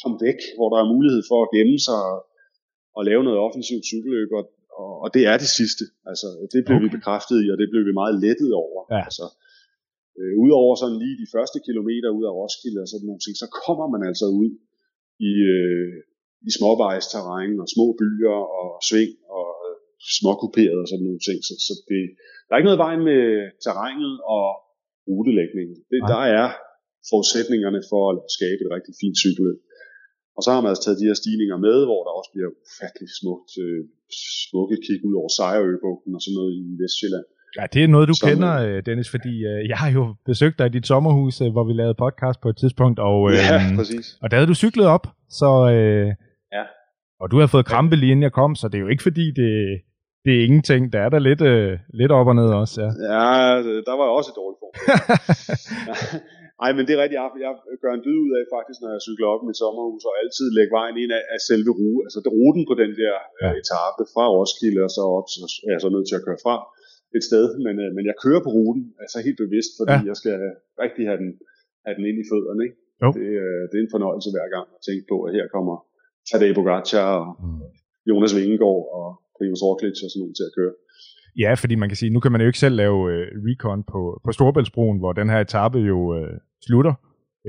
komme 0.02 0.18
væk, 0.26 0.40
hvor 0.56 0.68
der 0.72 0.78
er 0.80 0.92
mulighed 0.94 1.22
for 1.30 1.38
at 1.42 1.52
gemme 1.56 1.78
sig 1.88 2.00
og, 2.12 2.20
og 2.96 3.02
lave 3.10 3.22
noget 3.26 3.44
offensivt 3.46 3.84
cykelløb, 3.90 4.30
og, 4.38 4.44
og, 4.80 4.90
og 5.04 5.08
det 5.14 5.22
er 5.32 5.36
det 5.42 5.50
sidste. 5.60 5.84
Altså, 6.10 6.28
det 6.52 6.60
blev 6.66 6.76
okay. 6.78 6.84
vi 6.86 6.96
bekræftet 6.96 7.36
i, 7.44 7.46
og 7.52 7.58
det 7.60 7.68
blev 7.72 7.82
vi 7.88 7.94
meget 8.00 8.14
lettet 8.24 8.50
over. 8.64 8.80
Ja. 8.94 9.02
Altså, 9.08 9.24
Øh, 10.20 10.32
Udover 10.44 10.74
sådan 10.82 10.98
lige 11.02 11.20
de 11.22 11.32
første 11.34 11.58
kilometer 11.66 12.08
ud 12.18 12.24
af 12.28 12.36
Roskilde 12.38 12.80
og 12.84 12.90
sådan 12.90 13.06
nogle 13.08 13.22
ting, 13.24 13.34
så 13.42 13.46
kommer 13.64 13.86
man 13.94 14.02
altså 14.10 14.26
ud 14.42 14.50
i, 15.30 15.32
øh, 15.54 15.94
i 16.48 16.50
småvejsterræn 16.56 17.54
og 17.62 17.68
små 17.74 17.86
byer 18.00 18.38
og 18.60 18.68
sving 18.88 19.12
og 19.38 19.48
øh, 19.66 19.76
småkuperet 20.18 20.78
og 20.82 20.88
sådan 20.90 21.06
nogle 21.08 21.22
ting. 21.28 21.38
Så, 21.48 21.54
så 21.66 21.72
det, 21.90 22.02
der 22.44 22.52
er 22.52 22.60
ikke 22.60 22.70
noget 22.70 22.84
vej 22.86 22.94
med 23.10 23.22
terrænet 23.64 24.14
og 24.36 24.46
rutelægningen. 25.08 25.76
Det, 25.92 26.00
der 26.12 26.22
er 26.38 26.46
forudsætningerne 27.10 27.80
for 27.90 28.02
at 28.12 28.18
skabe 28.36 28.60
et 28.64 28.72
rigtig 28.76 28.94
fint 29.02 29.16
cykelløb. 29.22 29.58
Og 30.36 30.40
så 30.44 30.48
har 30.52 30.60
man 30.60 30.70
altså 30.70 30.84
taget 30.84 31.00
de 31.02 31.08
her 31.10 31.20
stigninger 31.22 31.58
med, 31.66 31.76
hvor 31.88 32.00
der 32.06 32.12
også 32.18 32.30
bliver 32.34 32.50
ufatteligt 32.62 33.14
smukt, 33.20 33.50
øh, 33.64 33.82
smukke 34.46 34.76
kig 34.86 35.00
ud 35.08 35.14
over 35.20 35.30
Sejrøbugten 35.36 36.12
og 36.16 36.22
sådan 36.22 36.38
noget 36.40 36.52
i 36.60 36.62
Vestjylland. 36.80 37.28
Ja, 37.58 37.64
det 37.72 37.84
er 37.84 37.88
noget, 37.88 38.08
du 38.08 38.14
Som, 38.14 38.28
kender, 38.28 38.52
øh, 38.66 38.82
Dennis, 38.86 39.10
fordi 39.10 39.34
øh, 39.50 39.68
jeg 39.68 39.76
har 39.76 39.90
jo 39.90 40.14
besøgt 40.26 40.58
dig 40.58 40.66
i 40.66 40.74
dit 40.76 40.86
sommerhus, 40.86 41.40
øh, 41.40 41.50
hvor 41.52 41.64
vi 41.64 41.72
lavede 41.72 41.94
podcast 41.94 42.40
på 42.40 42.48
et 42.48 42.56
tidspunkt, 42.56 42.98
og, 42.98 43.30
øh, 43.30 43.36
ja, 43.36 43.76
præcis. 43.76 44.06
og 44.22 44.30
der 44.30 44.36
havde 44.36 44.48
du 44.48 44.54
cyklet 44.54 44.86
op, 44.86 45.06
så, 45.40 45.50
øh, 45.74 46.06
ja. 46.56 46.64
og 47.20 47.30
du 47.30 47.36
har 47.40 47.46
fået 47.46 47.66
krampe 47.66 47.96
lige 47.96 48.12
inden 48.12 48.22
jeg 48.22 48.32
kom, 48.32 48.54
så 48.54 48.68
det 48.68 48.76
er 48.78 48.82
jo 48.86 48.88
ikke 48.94 49.02
fordi, 49.02 49.26
det, 49.40 49.50
det 50.24 50.32
er 50.36 50.42
ingenting. 50.46 50.82
Der 50.92 51.00
er 51.06 51.10
der 51.14 51.18
lidt, 51.28 51.42
øh, 51.52 51.78
lidt 52.00 52.12
op 52.18 52.26
og 52.26 52.36
ned 52.40 52.50
også. 52.62 52.82
Ja, 53.14 53.24
ja 53.42 53.56
der 53.88 53.94
var 54.00 54.06
også 54.18 54.28
et 54.32 54.38
dårligt 54.40 54.60
form. 54.62 54.74
Ej, 56.64 56.70
men 56.76 56.82
det 56.86 56.92
er 56.94 57.00
rigtigt. 57.02 57.20
Jeg, 57.20 57.28
jeg 57.46 57.52
gør 57.84 57.92
en 57.98 58.04
dyd 58.06 58.18
ud 58.24 58.32
af 58.38 58.44
faktisk, 58.56 58.78
når 58.82 58.90
jeg 58.94 59.02
cykler 59.08 59.28
op 59.32 59.42
i 59.44 59.48
mit 59.50 59.60
sommerhus, 59.62 60.02
og 60.08 60.14
altid 60.22 60.46
lægge 60.58 60.72
vejen 60.78 60.96
ind 61.02 61.12
af, 61.18 61.22
af 61.34 61.40
selve 61.48 61.70
rute, 61.80 62.02
altså 62.06 62.18
ruten 62.36 62.64
på 62.70 62.74
den 62.82 62.90
der 63.00 63.14
ja. 63.42 63.48
uh, 63.48 63.54
etape 63.60 64.02
fra 64.14 64.24
Roskilde 64.36 64.80
og 64.86 64.92
så 64.96 65.02
op, 65.18 65.26
så 65.32 65.38
er 65.66 65.72
jeg 65.74 65.82
så 65.84 65.90
nødt 65.94 66.06
til 66.08 66.18
at 66.18 66.24
køre 66.26 66.40
fra 66.46 66.56
et 67.16 67.24
sted, 67.28 67.44
men, 67.66 67.74
uh, 67.84 67.90
men 67.96 68.04
jeg 68.10 68.16
kører 68.24 68.42
på 68.44 68.50
ruten, 68.56 68.84
altså 69.02 69.16
helt 69.26 69.38
bevidst, 69.44 69.70
fordi 69.78 69.96
ja. 69.98 70.08
jeg 70.10 70.16
skal 70.20 70.34
rigtig 70.84 71.04
have 71.10 71.18
den, 71.22 71.30
have 71.84 71.94
den 71.98 72.04
ind 72.10 72.18
i 72.22 72.26
fødderne. 72.30 72.60
Ikke? 72.66 72.76
Jo. 73.02 73.08
Det, 73.18 73.28
uh, 73.44 73.62
det 73.68 73.76
er 73.78 73.84
en 73.86 73.94
fornøjelse 73.96 74.28
hver 74.34 74.48
gang 74.54 74.66
at 74.76 74.80
tænke 74.88 75.04
på, 75.12 75.16
at 75.26 75.30
her 75.36 75.46
kommer 75.56 75.74
Tadej 76.28 76.50
Pogacar 76.58 77.10
og 77.22 77.30
Mm. 77.44 77.60
Jonas 78.08 78.32
Vingegaard 78.36 78.84
og 78.98 79.06
Primoz 79.36 79.62
Roglic 79.66 79.96
og 80.04 80.08
sådan 80.10 80.20
nogen 80.22 80.36
til 80.38 80.48
at 80.50 80.54
køre. 80.58 80.74
Ja, 81.44 81.52
fordi 81.62 81.74
man 81.82 81.88
kan 81.90 81.98
sige, 82.00 82.10
nu 82.16 82.20
kan 82.20 82.32
man 82.32 82.40
jo 82.40 82.46
ikke 82.50 82.64
selv 82.64 82.76
lave 82.82 82.98
øh, 83.12 83.24
recon 83.46 83.80
på, 83.92 84.00
på 84.24 84.30
Storebæltsbroen, 84.36 84.98
hvor 84.98 85.12
den 85.20 85.28
her 85.32 85.40
etape 85.46 85.78
jo 85.92 85.98
øh, 86.18 86.34
slutter. 86.66 86.94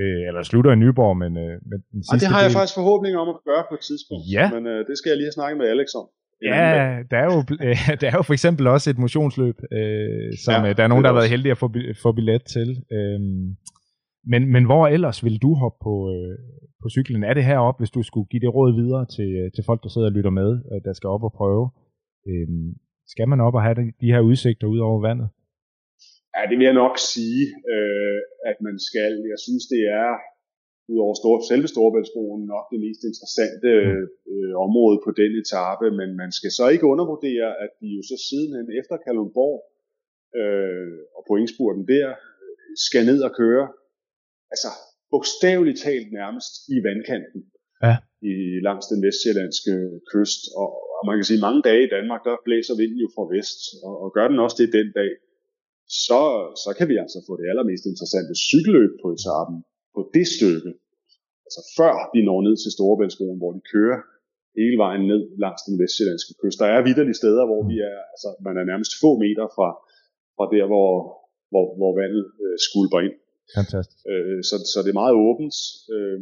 Øh, 0.02 0.22
eller 0.28 0.42
slutter 0.52 0.72
i 0.72 0.80
Nyborg, 0.84 1.16
men, 1.24 1.32
øh, 1.46 1.56
men 1.70 1.78
den 1.94 2.02
sidste 2.04 2.26
det 2.26 2.34
har 2.34 2.42
jeg 2.46 2.50
del, 2.50 2.58
faktisk 2.58 2.76
forhåbning 2.82 3.14
om 3.24 3.28
at 3.34 3.38
gøre 3.50 3.64
på 3.70 3.76
et 3.80 3.84
tidspunkt. 3.90 4.24
Ja. 4.38 4.46
Men 4.56 4.64
uh, 4.74 4.80
det 4.88 4.96
skal 4.98 5.10
jeg 5.12 5.18
lige 5.18 5.30
have 5.30 5.38
snakket 5.40 5.58
med 5.62 5.68
Alex 5.74 5.88
om. 6.02 6.08
Ja, 6.44 7.04
der 7.12 7.18
er, 7.24 7.28
jo, 7.34 7.40
øh, 7.68 7.78
der 8.02 8.08
er 8.12 8.16
jo 8.20 8.24
for 8.30 8.34
eksempel 8.34 8.68
også 8.68 8.90
et 8.90 8.98
motionsløb, 8.98 9.58
øh, 9.72 10.30
som 10.46 10.54
Ja, 10.54 10.68
ja, 10.68 10.74
der 10.74 10.84
er 10.84 10.88
nogen, 10.88 11.04
der 11.04 11.10
er 11.10 11.14
har 11.14 11.20
været 11.20 11.34
heldige 11.36 11.52
at 11.52 11.62
få, 11.64 11.70
få 12.04 12.12
billet 12.12 12.44
til. 12.56 12.70
Øhm, 12.98 13.46
men, 14.32 14.42
men 14.54 14.64
hvor 14.66 14.88
ellers 14.96 15.24
vil 15.26 15.38
du 15.46 15.52
hoppe 15.64 15.80
på, 15.88 15.94
øh, 16.16 16.38
på 16.82 16.88
cyklen? 16.96 17.24
Er 17.24 17.34
det 17.34 17.46
heroppe, 17.52 17.80
hvis 17.82 17.96
du 17.98 18.02
skulle 18.04 18.28
give 18.32 18.44
det 18.46 18.56
råd 18.58 18.72
videre 18.82 19.06
til, 19.16 19.30
øh, 19.42 19.52
til 19.56 19.64
folk, 19.70 19.80
der 19.84 19.90
sidder 19.90 20.10
og 20.12 20.16
lytter 20.18 20.34
med, 20.42 20.50
øh, 20.72 20.80
der 20.86 20.94
skal 20.94 21.10
op 21.16 21.24
og 21.24 21.34
prøve? 21.40 21.66
Øhm, 22.30 22.70
skal 23.14 23.28
man 23.32 23.40
op 23.48 23.56
og 23.58 23.64
have 23.66 23.76
de, 23.80 23.86
de 24.02 24.12
her 24.14 24.22
udsigter 24.30 24.68
ud 24.74 24.80
over 24.88 25.00
vandet? 25.08 25.30
Ja, 26.36 26.42
det 26.50 26.56
vil 26.58 26.70
jeg 26.70 26.82
nok 26.84 26.96
sige, 27.14 27.44
øh, 27.74 28.20
at 28.50 28.58
man 28.68 28.76
skal. 28.90 29.14
Jeg 29.34 29.40
synes, 29.46 29.64
det 29.74 29.82
er 30.02 30.10
udover 30.92 31.16
store, 31.22 31.40
selve 31.52 31.68
Storebæltsbroen 31.74 32.44
nok 32.54 32.66
det 32.74 32.80
mest 32.86 33.02
interessante 33.10 33.70
øh, 34.32 34.54
område 34.66 34.98
på 35.06 35.12
den 35.22 35.32
etape, 35.42 35.88
men 36.00 36.10
man 36.22 36.32
skal 36.38 36.52
så 36.60 36.66
ikke 36.74 36.92
undervurdere, 36.94 37.48
at 37.64 37.72
de 37.82 37.88
jo 37.98 38.02
så 38.10 38.16
sidenhen 38.28 38.68
efter 38.80 38.96
Kalundborg 39.06 39.58
øh, 40.40 40.98
og 41.18 41.22
pointspurten 41.30 41.84
der 41.94 42.08
skal 42.86 43.04
ned 43.10 43.20
og 43.28 43.34
køre, 43.42 43.66
altså 44.54 44.70
bogstaveligt 45.14 45.80
talt 45.88 46.10
nærmest 46.20 46.52
i 46.76 46.78
vandkanten 46.88 47.42
Ja. 47.88 47.96
i, 48.32 48.34
langs 48.68 48.86
den 48.92 49.00
vestsjællandske 49.06 49.74
kyst. 50.12 50.42
Og, 50.62 50.70
og 50.98 51.02
man 51.08 51.16
kan 51.18 51.28
sige, 51.30 51.46
mange 51.48 51.62
dage 51.70 51.84
i 51.86 51.94
Danmark, 51.96 52.22
der 52.28 52.44
blæser 52.48 52.76
vinden 52.82 53.00
jo 53.06 53.10
fra 53.16 53.26
vest, 53.36 53.60
og, 53.88 53.94
og 54.04 54.10
gør 54.16 54.28
den 54.32 54.40
også 54.46 54.58
det 54.62 54.78
den 54.80 54.90
dag, 55.00 55.12
så, 56.08 56.22
så 56.64 56.70
kan 56.78 56.88
vi 56.92 56.96
altså 57.04 57.20
få 57.28 57.34
det 57.40 57.48
allermest 57.52 57.86
interessante 57.92 58.34
cykelløb 58.50 58.92
på 59.02 59.08
etappen 59.18 59.58
på 59.96 60.02
det 60.16 60.28
stykke. 60.36 60.70
Altså 61.48 61.62
før 61.78 61.94
de 62.14 62.20
når 62.30 62.40
ned 62.48 62.56
til 62.64 62.72
Storebæltsbroen, 62.76 63.40
hvor 63.42 63.52
de 63.58 63.62
kører 63.74 64.00
hele 64.60 64.78
vejen 64.86 65.04
ned 65.12 65.22
langs 65.44 65.62
den 65.68 65.76
vestsjællandske 65.82 66.34
kyst. 66.42 66.58
Der 66.62 66.70
er 66.76 66.88
vidderlige 66.88 67.22
steder, 67.22 67.44
hvor 67.50 67.62
vi 67.72 67.78
er, 67.92 67.98
altså, 68.14 68.30
man 68.48 68.56
er 68.62 68.66
nærmest 68.72 68.92
få 69.04 69.12
meter 69.26 69.46
fra, 69.56 69.70
fra 70.36 70.46
der, 70.56 70.66
hvor, 70.72 70.90
hvor, 71.52 71.66
hvor 71.80 71.92
vandet 72.02 72.26
øh, 72.44 72.56
skulper 72.68 73.00
ind. 73.08 73.16
Fantastisk. 73.60 74.04
Øh, 74.12 74.40
så, 74.50 74.56
så 74.72 74.78
det 74.84 74.92
er 74.92 75.02
meget 75.04 75.16
åbent. 75.28 75.56
Øh, 75.94 76.20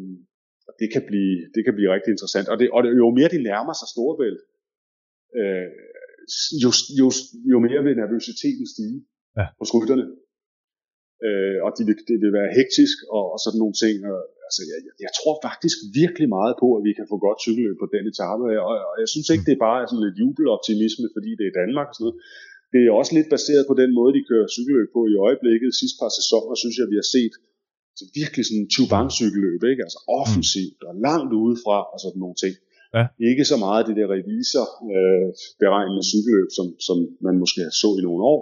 og 0.70 0.74
det 0.82 0.88
kan, 0.94 1.04
blive, 1.10 1.36
det 1.56 1.62
kan 1.66 1.76
blive 1.78 1.94
rigtig 1.96 2.12
interessant. 2.16 2.48
Og, 2.52 2.56
det, 2.60 2.68
og 2.76 2.80
det, 2.84 2.90
jo 3.04 3.08
mere 3.20 3.34
de 3.36 3.42
nærmer 3.52 3.74
sig 3.80 3.88
Storebælt, 3.94 4.42
øh, 5.40 5.70
jo, 6.64 6.70
jo, 7.00 7.08
jo 7.52 7.58
mere 7.66 7.82
vil 7.86 7.96
nervøsiteten 8.02 8.68
stige 8.76 9.00
Ja. 9.40 9.46
hos 9.60 9.70
rytterne. 9.76 10.06
Øh, 11.28 11.58
og 11.66 11.70
de 11.78 11.82
vil, 11.88 11.96
det 12.10 12.18
vil 12.24 12.34
være 12.40 12.52
hektisk 12.60 12.98
og, 13.16 13.24
og 13.34 13.38
sådan 13.44 13.60
nogle 13.62 13.76
ting. 13.84 13.96
Og, 14.14 14.20
altså, 14.48 14.62
jeg, 14.72 14.78
jeg- 15.04 15.14
tror 15.20 15.36
faktisk 15.48 15.78
virkelig 16.02 16.28
meget 16.38 16.56
på, 16.64 16.68
at 16.78 16.82
vi 16.88 16.92
kan 16.98 17.06
få 17.12 17.18
godt 17.28 17.40
cykelløb 17.46 17.76
på 17.84 17.88
den 17.96 18.04
etape. 18.12 18.46
Og, 18.68 18.74
og 18.90 18.96
jeg 19.04 19.10
synes 19.14 19.28
ikke, 19.34 19.46
det 19.48 19.54
er 19.56 19.66
bare 19.70 19.80
sådan 19.90 20.06
lidt 20.06 20.20
jubeloptimisme, 20.22 21.08
fordi 21.16 21.32
det 21.40 21.46
er 21.48 21.58
Danmark 21.62 21.88
og 21.90 21.96
sådan 21.96 22.06
noget. 22.08 22.20
Det 22.74 22.80
er 22.82 22.92
også 23.02 23.12
lidt 23.18 23.30
baseret 23.36 23.64
på 23.68 23.76
den 23.82 23.92
måde, 23.98 24.12
de 24.18 24.28
kører 24.32 24.48
cykelløb 24.56 24.90
på 24.96 25.02
i 25.14 25.16
øjeblikket. 25.28 25.70
Sidste 25.82 25.98
par 26.02 26.12
sæsoner 26.20 26.56
synes 26.62 26.76
jeg, 26.80 26.88
vi 26.94 26.98
har 27.02 27.10
set 27.18 27.34
så 28.00 28.06
virkelig 28.20 28.44
sådan 28.46 28.64
en 29.08 29.16
cykelløb, 29.20 29.62
ikke? 29.72 29.82
Altså 29.88 30.00
offensivt 30.20 30.80
og 30.90 30.94
langt 31.08 31.32
udefra 31.44 31.78
og 31.94 31.98
sådan 32.04 32.22
nogle 32.24 32.38
ting. 32.44 32.56
Ja. 32.98 33.04
Ikke 33.30 33.44
så 33.52 33.58
meget 33.66 33.84
det 33.88 33.96
der 34.00 34.08
revisor 34.16 34.68
øh, 34.96 35.28
beregnende 35.64 36.04
cykelløb, 36.12 36.50
som, 36.58 36.68
som 36.88 36.98
man 37.26 37.36
måske 37.44 37.62
så 37.82 37.90
i 38.00 38.02
nogle 38.08 38.24
år. 38.34 38.42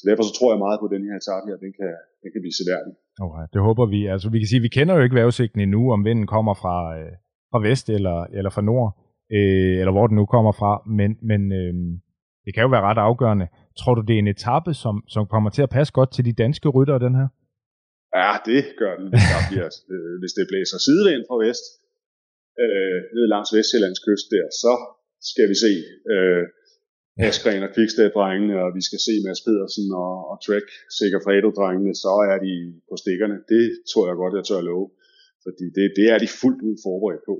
Så 0.00 0.04
derfor 0.08 0.24
så 0.28 0.34
tror 0.38 0.50
jeg 0.52 0.64
meget 0.66 0.78
på 0.80 0.86
at 0.88 0.94
den 0.96 1.04
her 1.08 1.16
etape 1.22 1.44
her, 1.50 1.56
den 1.64 1.72
kan, 1.78 1.92
den 2.22 2.28
kan 2.32 2.40
blive 2.44 2.58
seværdig. 2.60 2.92
Okay, 3.26 3.44
det 3.52 3.60
håber 3.68 3.84
vi. 3.94 4.00
Altså, 4.14 4.26
vi 4.34 4.38
kan 4.40 4.48
sige, 4.50 4.66
vi 4.68 4.76
kender 4.76 4.94
jo 4.96 5.02
ikke 5.04 5.18
vejrudsigten 5.18 5.60
endnu, 5.60 5.82
om 5.94 6.00
vinden 6.08 6.26
kommer 6.34 6.54
fra, 6.62 6.76
øh, 6.98 7.12
fra 7.50 7.60
vest 7.68 7.86
eller, 7.96 8.18
eller 8.38 8.50
fra 8.56 8.66
nord, 8.70 8.88
øh, 9.36 9.76
eller 9.80 9.92
hvor 9.96 10.06
den 10.06 10.16
nu 10.20 10.26
kommer 10.34 10.52
fra, 10.60 10.72
men, 10.98 11.10
men 11.30 11.40
øh, 11.60 11.74
det 12.44 12.52
kan 12.54 12.64
jo 12.66 12.70
være 12.74 12.86
ret 12.88 13.02
afgørende. 13.08 13.46
Tror 13.80 13.94
du, 13.94 14.02
det 14.08 14.14
er 14.14 14.22
en 14.24 14.34
etape, 14.36 14.72
som, 14.82 14.94
som 15.14 15.22
kommer 15.32 15.50
til 15.50 15.62
at 15.66 15.74
passe 15.76 15.92
godt 15.98 16.10
til 16.16 16.24
de 16.28 16.34
danske 16.44 16.68
ryttere, 16.76 17.04
den 17.06 17.14
her? 17.20 17.28
Ja, 18.20 18.32
det 18.50 18.62
gør 18.80 18.94
den, 19.00 19.06
hvis, 19.12 19.26
der 19.32 19.40
bliver, 19.50 19.68
øh, 19.92 20.14
hvis 20.20 20.34
det 20.38 20.44
blæser 20.50 20.78
sidevind 20.86 21.22
fra 21.28 21.36
vest, 21.44 21.64
øh, 22.62 22.98
ned 23.14 23.26
langs 23.34 23.50
Vestjyllands 23.54 24.00
kyst 24.06 24.26
der, 24.34 24.46
så 24.62 24.72
skal 25.30 25.46
vi 25.52 25.56
se 25.64 25.72
øh, 26.14 26.44
Askren 27.28 27.62
og 27.66 27.70
Quickstep-drengene, 27.76 28.54
og 28.64 28.68
vi 28.78 28.82
skal 28.88 28.98
se 29.06 29.12
Mads 29.26 29.40
Pedersen 29.46 29.86
og, 30.04 30.12
og 30.30 30.36
Trek 30.46 30.66
Segafredo-drengene, 30.96 31.92
så 32.04 32.12
er 32.32 32.36
de 32.46 32.52
på 32.90 32.94
stikkerne. 33.02 33.36
Det 33.52 33.64
tror 33.90 34.02
jeg 34.08 34.16
godt, 34.22 34.32
jeg 34.38 34.44
tør 34.48 34.60
at 34.62 34.68
love. 34.72 34.86
Fordi 35.44 35.64
det, 35.76 35.84
det 35.98 36.06
er 36.14 36.18
de 36.24 36.28
fuldt 36.42 36.60
ud 36.68 36.76
forberedt 36.86 37.22
på. 37.30 37.34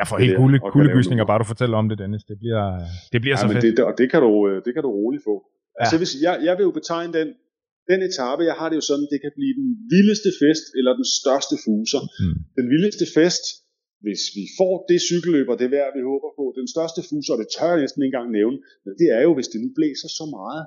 Jeg 0.00 0.06
får 0.10 0.16
helt 0.24 0.36
kan 0.36 0.72
kuldegysninger, 0.76 1.24
bare 1.30 1.38
du 1.42 1.46
fortæller 1.54 1.76
om 1.82 1.86
det, 1.90 1.96
Dennis. 2.02 2.24
Det 2.30 2.36
bliver, 2.42 2.64
det 3.12 3.18
bliver 3.22 3.36
Ja, 3.36 3.42
så 3.42 3.46
men 3.48 3.54
fedt. 3.56 3.76
det, 3.76 3.84
og 3.90 3.94
det 4.00 4.06
kan, 4.12 4.20
du, 4.26 4.32
øh, 4.50 4.56
det 4.66 4.72
kan 4.74 4.82
du 4.86 4.90
roligt 5.00 5.22
få. 5.28 5.34
Altså, 5.80 5.94
Ja. 5.94 5.98
hvis, 6.00 6.12
jeg, 6.26 6.34
jeg 6.48 6.54
vil 6.58 6.64
jo 6.68 6.72
betegne 6.80 7.12
den, 7.18 7.28
den 7.90 8.00
etape, 8.08 8.40
jeg 8.50 8.56
har 8.60 8.68
det 8.70 8.76
jo 8.80 8.84
sådan, 8.90 9.06
det 9.12 9.18
kan 9.24 9.32
blive 9.38 9.52
den 9.60 9.68
vildeste 9.94 10.30
fest, 10.42 10.64
eller 10.78 10.92
den 11.00 11.06
største 11.20 11.54
fuser. 11.64 12.02
Mm. 12.22 12.34
Den 12.58 12.66
vildeste 12.74 13.06
fest, 13.18 13.44
hvis 14.04 14.22
vi 14.36 14.44
får 14.58 14.74
det 14.90 14.98
cykelløb, 15.10 15.46
og 15.52 15.56
det 15.60 15.68
værd, 15.76 15.90
vi 15.98 16.02
håber 16.10 16.30
på, 16.38 16.44
den 16.60 16.68
største 16.74 17.00
fuser, 17.08 17.32
og 17.34 17.40
det 17.42 17.48
tør 17.56 17.72
jeg 17.72 17.80
næsten 17.84 18.00
ikke 18.02 18.14
engang 18.14 18.30
nævne, 18.38 18.58
men 18.84 18.92
det 19.00 19.08
er 19.16 19.22
jo, 19.26 19.32
hvis 19.36 19.50
det 19.52 19.58
nu 19.64 19.68
blæser 19.78 20.08
så 20.20 20.26
meget, 20.38 20.64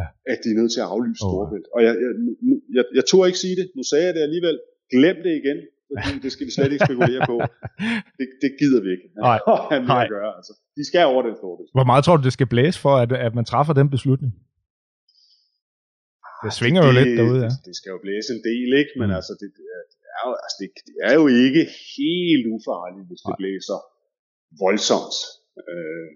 Ja. 0.00 0.06
at 0.32 0.38
de 0.42 0.48
er 0.52 0.58
nødt 0.60 0.72
til 0.76 0.82
at 0.84 0.90
aflyse 0.94 1.22
Åh. 1.24 1.30
Storebælt. 1.30 1.66
Og 1.74 1.80
jeg, 1.86 1.92
jeg, 2.04 2.12
jeg, 2.76 2.84
jeg 2.98 3.04
tog 3.10 3.20
ikke 3.28 3.40
sige 3.44 3.56
det, 3.60 3.66
nu 3.78 3.82
sagde 3.90 4.06
jeg 4.08 4.14
det 4.16 4.22
alligevel, 4.28 4.56
glem 4.94 5.16
det 5.26 5.32
igen, 5.42 5.58
fordi 5.88 6.18
det 6.24 6.30
skal 6.34 6.44
vi 6.48 6.52
slet 6.56 6.72
ikke 6.74 6.84
spekulere 6.88 7.22
på. 7.32 7.36
Det, 8.18 8.26
det 8.42 8.50
gider 8.60 8.80
vi 8.84 8.90
ikke. 8.96 9.06
Nej. 9.28 9.38
Han 9.72 9.82
at 10.04 10.08
gøre, 10.16 10.30
altså. 10.38 10.52
De 10.78 10.82
skal 10.88 11.04
over 11.12 11.22
den 11.26 11.34
Storebælt. 11.40 11.70
Hvor 11.78 11.86
meget 11.90 12.02
tror 12.04 12.16
du, 12.18 12.22
det 12.28 12.34
skal 12.38 12.48
blæse 12.54 12.78
for, 12.84 12.94
at, 13.04 13.10
at 13.26 13.32
man 13.38 13.44
træffer 13.52 13.74
den 13.80 13.88
beslutning? 13.96 14.32
Det 16.44 16.52
svinger 16.58 16.80
jo 16.86 16.90
lidt 16.98 17.12
derude, 17.18 17.40
ja. 17.46 17.50
Det, 17.52 17.66
det 17.68 17.74
skal 17.78 17.90
jo 17.94 17.98
blæse 18.06 18.28
en 18.36 18.42
del, 18.50 18.68
ikke? 18.80 18.92
Men 19.00 19.08
mm. 19.10 19.18
altså, 19.18 19.32
det, 19.40 19.48
det, 19.58 19.64
er, 20.18 20.24
det, 20.24 20.28
er 20.28 20.28
jo, 20.30 20.34
altså 20.44 20.56
det, 20.60 20.68
det 20.88 20.96
er 21.08 21.14
jo 21.20 21.26
ikke 21.44 21.62
helt 21.96 22.46
ufarligt, 22.56 23.06
hvis 23.08 23.22
det 23.26 23.34
blæser 23.40 23.78
voldsomt 24.62 25.16
øh, 25.72 26.08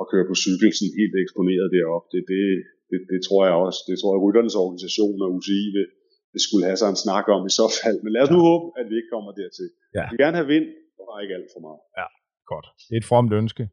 og 0.00 0.04
køre 0.10 0.26
på 0.30 0.36
cykel 0.44 0.70
sådan 0.78 0.94
helt 1.00 1.16
eksponeret 1.24 1.68
derop. 1.76 2.04
Det, 2.12 2.22
det, 2.32 2.42
det, 2.90 2.98
det 3.12 3.20
tror 3.26 3.42
jeg 3.48 3.56
også. 3.66 3.80
Det 3.88 3.96
tror 4.00 4.12
jeg, 4.14 4.20
rytternes 4.24 4.56
organisation 4.64 5.16
og 5.24 5.28
UCI 5.36 5.62
vil, 5.76 5.86
vil 6.32 6.42
skulle 6.46 6.64
have 6.68 6.78
sig 6.80 6.88
en 6.94 7.02
snak 7.06 7.24
om 7.36 7.42
i 7.50 7.52
så 7.60 7.66
fald. 7.78 7.98
Men 8.04 8.10
lad 8.14 8.22
os 8.26 8.32
nu 8.36 8.40
håbe, 8.50 8.66
at 8.80 8.86
vi 8.90 8.94
ikke 9.00 9.12
kommer 9.14 9.30
dertil. 9.40 9.68
Ja. 9.96 10.04
Vi 10.04 10.12
vil 10.12 10.22
gerne 10.24 10.38
have 10.40 10.50
vind, 10.54 10.66
og 10.98 11.04
bare 11.08 11.20
ikke 11.24 11.34
alt 11.38 11.50
for 11.54 11.62
meget. 11.66 11.80
Godt. 12.52 12.66
Det 12.88 12.94
er 12.96 13.02
et 13.04 13.10
fromt 13.12 13.32
ønske. 13.40 13.64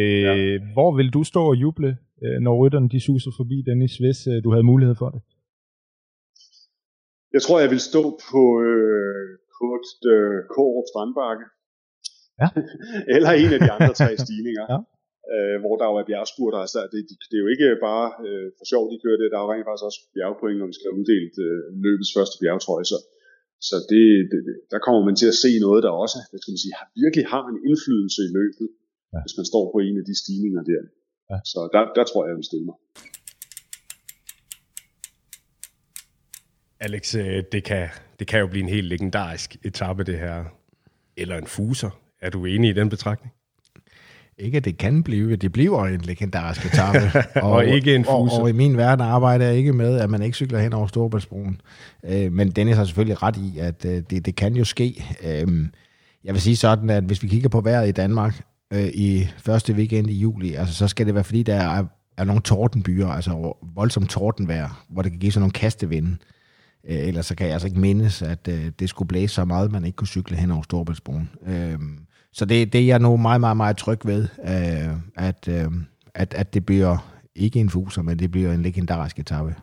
Øh, 0.00 0.22
ja. 0.26 0.32
Hvor 0.76 0.90
vil 0.98 1.08
du 1.16 1.22
stå 1.32 1.42
og 1.52 1.56
juble, 1.62 1.90
øh, 2.24 2.38
når 2.46 2.54
rytterne 2.60 2.88
de 2.94 3.00
suser 3.08 3.32
forbi 3.40 3.56
Dennis, 3.68 3.94
hvis 4.02 4.18
øh, 4.32 4.36
du 4.44 4.48
havde 4.54 4.66
mulighed 4.72 4.96
for 5.02 5.10
det? 5.14 5.20
Jeg 7.34 7.42
tror, 7.42 7.56
jeg 7.64 7.70
vil 7.74 7.82
stå 7.90 8.02
på 8.30 8.42
øh, 8.68 9.28
Kurt 9.56 9.86
øh, 10.14 10.38
Kårup 10.52 10.86
Strandbakke. 10.92 11.44
Ja. 12.40 12.48
Eller 13.14 13.30
en 13.42 13.50
af 13.56 13.60
de 13.64 13.70
andre 13.76 13.94
tre 14.00 14.10
stigninger. 14.24 14.64
Ja. 14.72 14.78
øh, 15.32 15.56
hvor 15.62 15.74
der 15.80 15.86
jo 15.90 15.94
er 16.00 16.06
bjergspurter. 16.10 16.58
Altså, 16.64 16.80
det, 16.92 17.00
det, 17.08 17.16
det, 17.30 17.36
er 17.36 17.44
jo 17.44 17.50
ikke 17.54 17.68
bare 17.88 18.06
øh, 18.26 18.46
for 18.58 18.64
sjov, 18.72 18.82
de 18.92 19.02
kører 19.04 19.18
det. 19.20 19.28
Der 19.30 19.38
er 19.38 19.44
jo 19.44 19.52
rent 19.52 19.66
faktisk 19.68 19.88
også 19.90 20.00
bjergpoint, 20.14 20.58
når 20.60 20.68
vi 20.70 20.76
skal 20.76 20.88
have 20.88 20.98
uddelt 21.00 21.34
øh, 21.46 21.60
løbets 21.86 22.10
første 22.16 22.36
bjergtrøje. 22.42 22.86
Så, 22.92 22.98
så 23.68 23.76
det, 23.92 24.04
det, 24.32 24.40
der 24.72 24.80
kommer 24.86 25.02
man 25.08 25.16
til 25.20 25.28
at 25.32 25.40
se 25.44 25.50
noget, 25.66 25.80
der 25.86 25.92
også 26.04 26.18
hvad 26.30 26.40
skal 26.40 26.52
man 26.54 26.62
sige, 26.64 26.74
har, 26.78 26.88
virkelig 27.02 27.24
har 27.34 27.44
en 27.52 27.58
indflydelse 27.68 28.20
i 28.28 28.30
løbet, 28.38 28.68
ja. 29.14 29.18
hvis 29.24 29.36
man 29.38 29.46
står 29.52 29.64
på 29.74 29.78
en 29.86 29.94
af 30.00 30.04
de 30.10 30.14
stigninger 30.22 30.62
der. 30.70 30.82
Ja. 31.30 31.38
Så 31.52 31.60
der, 31.74 31.82
der 31.96 32.04
tror 32.06 32.20
jeg, 32.22 32.30
jeg 32.32 32.38
vil 32.40 32.50
stille 32.50 32.66
mig. 32.70 32.76
Alex, 36.80 37.14
øh, 37.14 37.42
det 37.52 37.64
kan, 37.64 37.88
det 38.18 38.26
kan 38.26 38.40
jo 38.40 38.46
blive 38.46 38.62
en 38.62 38.68
helt 38.68 38.86
legendarisk 38.86 39.56
etape, 39.64 40.04
det 40.04 40.18
her. 40.18 40.44
Eller 41.16 41.38
en 41.38 41.46
fuser. 41.46 41.90
Er 42.20 42.30
du 42.30 42.44
enig 42.44 42.70
i 42.70 42.72
den 42.72 42.88
betragtning? 42.88 43.32
ikke 44.38 44.56
at 44.56 44.64
det 44.64 44.78
kan 44.78 45.02
blive, 45.02 45.36
det 45.36 45.52
bliver 45.52 45.86
en 45.86 46.00
legendarisk 46.00 46.66
etape. 46.66 46.98
Og, 47.42 47.50
og 47.52 47.66
ikke 47.66 47.94
en 47.94 48.06
og, 48.08 48.28
fuser. 48.28 48.42
og, 48.42 48.48
i 48.48 48.52
min 48.52 48.76
verden 48.76 49.06
arbejder 49.06 49.46
jeg 49.46 49.56
ikke 49.56 49.72
med, 49.72 49.98
at 49.98 50.10
man 50.10 50.22
ikke 50.22 50.34
cykler 50.34 50.58
hen 50.58 50.72
over 50.72 50.86
Storebæltsbroen. 50.86 51.60
Øh, 52.04 52.32
men 52.32 52.50
Dennis 52.50 52.76
har 52.76 52.84
selvfølgelig 52.84 53.22
ret 53.22 53.36
i, 53.36 53.58
at 53.58 53.84
øh, 53.84 54.02
det, 54.10 54.26
det 54.26 54.36
kan 54.36 54.56
jo 54.56 54.64
ske. 54.64 55.04
Øh, 55.22 55.66
jeg 56.24 56.34
vil 56.34 56.40
sige 56.40 56.56
sådan, 56.56 56.90
at 56.90 57.04
hvis 57.04 57.22
vi 57.22 57.28
kigger 57.28 57.48
på 57.48 57.60
vejret 57.60 57.88
i 57.88 57.92
Danmark 57.92 58.42
øh, 58.72 58.88
i 58.94 59.28
første 59.38 59.72
weekend 59.72 60.10
i 60.10 60.14
juli, 60.14 60.54
altså, 60.54 60.74
så 60.74 60.88
skal 60.88 61.06
det 61.06 61.14
være, 61.14 61.24
fordi 61.24 61.42
der 61.42 61.54
er, 61.54 61.84
er 62.18 62.24
nogle 62.24 62.42
tordenbyer, 62.42 63.08
altså 63.08 63.52
voldsomt 63.74 64.10
tordenvejr, 64.10 64.84
hvor 64.88 65.02
det 65.02 65.12
kan 65.12 65.20
give 65.20 65.32
sådan 65.32 65.40
nogle 65.40 65.52
kastevinde. 65.52 66.10
Øh, 66.10 66.16
ellers 66.88 67.26
så 67.26 67.34
kan 67.34 67.46
jeg 67.46 67.52
altså 67.52 67.68
ikke 67.68 67.80
mindes, 67.80 68.22
at 68.22 68.48
øh, 68.48 68.70
det 68.78 68.88
skulle 68.88 69.08
blæse 69.08 69.34
så 69.34 69.44
meget, 69.44 69.64
at 69.64 69.72
man 69.72 69.84
ikke 69.84 69.96
kunne 69.96 70.08
cykle 70.08 70.36
hen 70.36 70.50
over 70.50 70.62
Storebæltsbroen. 70.62 71.30
Øh, 71.46 71.78
så 72.32 72.44
det, 72.44 72.72
det 72.72 72.80
er 72.80 72.86
jeg 72.86 72.98
nu 72.98 73.16
meget, 73.16 73.40
meget, 73.40 73.56
meget 73.56 73.76
tryg 73.76 73.98
ved, 74.04 74.28
øh, 74.44 74.96
at, 75.16 75.48
øh, 75.48 75.70
at, 76.14 76.34
at 76.34 76.54
det 76.54 76.66
bliver 76.66 77.12
ikke 77.36 77.60
en 77.60 77.70
fuser, 77.70 78.02
men 78.02 78.18
det 78.18 78.30
bliver 78.30 78.52
en 78.52 78.62
legendarisk 78.62 79.18
etape. 79.18 79.54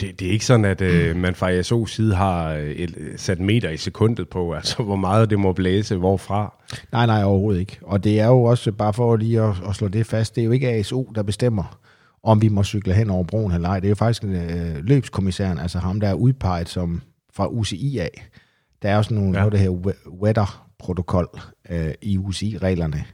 Det, 0.00 0.20
det 0.20 0.28
er 0.28 0.30
ikke 0.30 0.44
sådan, 0.44 0.64
at 0.64 0.80
øh, 0.80 1.16
man 1.16 1.34
fra 1.34 1.52
ISO's 1.52 1.86
side 1.86 2.14
har 2.14 2.52
øh, 2.52 2.70
et, 2.70 2.94
sat 3.16 3.40
meter 3.40 3.70
i 3.70 3.76
sekundet 3.76 4.28
på, 4.28 4.52
altså 4.52 4.82
hvor 4.82 4.96
meget 4.96 5.30
det 5.30 5.38
må 5.38 5.52
blæse, 5.52 5.96
hvorfra. 5.96 6.54
Nej, 6.92 7.06
nej, 7.06 7.24
overhovedet 7.24 7.60
ikke. 7.60 7.78
Og 7.82 8.04
det 8.04 8.20
er 8.20 8.26
jo 8.26 8.42
også, 8.42 8.72
bare 8.72 8.92
for 8.92 9.16
lige 9.16 9.40
at, 9.40 9.54
at 9.68 9.74
slå 9.74 9.88
det 9.88 10.06
fast, 10.06 10.34
det 10.34 10.40
er 10.40 10.44
jo 10.44 10.50
ikke 10.50 10.68
ASO, 10.68 11.12
der 11.14 11.22
bestemmer, 11.22 11.78
om 12.22 12.42
vi 12.42 12.48
må 12.48 12.64
cykle 12.64 12.94
hen 12.94 13.10
over 13.10 13.24
broen 13.24 13.52
eller 13.52 13.68
ej. 13.68 13.80
Det 13.80 13.86
er 13.86 13.90
jo 13.90 13.94
faktisk 13.94 14.24
øh, 14.24 14.76
løbskommissæren, 14.76 15.58
altså 15.58 15.78
ham, 15.78 16.00
der 16.00 16.08
er 16.08 16.14
udpeget 16.14 16.68
som 16.68 17.02
fra 17.32 17.46
UCI 17.46 17.98
af. 17.98 18.28
Der 18.82 18.90
er 18.90 18.96
også 18.96 19.14
nogle, 19.14 19.30
ja. 19.32 19.38
noget, 19.38 19.52
der 19.52 19.58
her 19.58 19.70
weather-protokol 20.22 21.40
øh, 21.70 21.94
i 22.02 22.18
UCI-reglerne. 22.18 23.04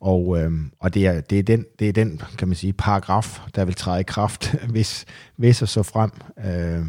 Og, 0.00 0.38
øh, 0.38 0.50
og 0.80 0.94
det, 0.94 1.06
er, 1.06 1.20
det, 1.20 1.38
er 1.38 1.42
den, 1.42 1.64
det 1.78 1.88
er 1.88 1.92
den, 1.92 2.22
kan 2.38 2.48
man 2.48 2.54
sige, 2.54 2.72
paragraf, 2.72 3.40
der 3.54 3.64
vil 3.64 3.74
træde 3.74 4.00
i 4.00 4.04
kraft, 4.04 4.54
hvis, 4.72 5.04
hvis 5.36 5.62
og 5.62 5.68
så 5.68 5.82
frem, 5.82 6.10
øh, 6.44 6.86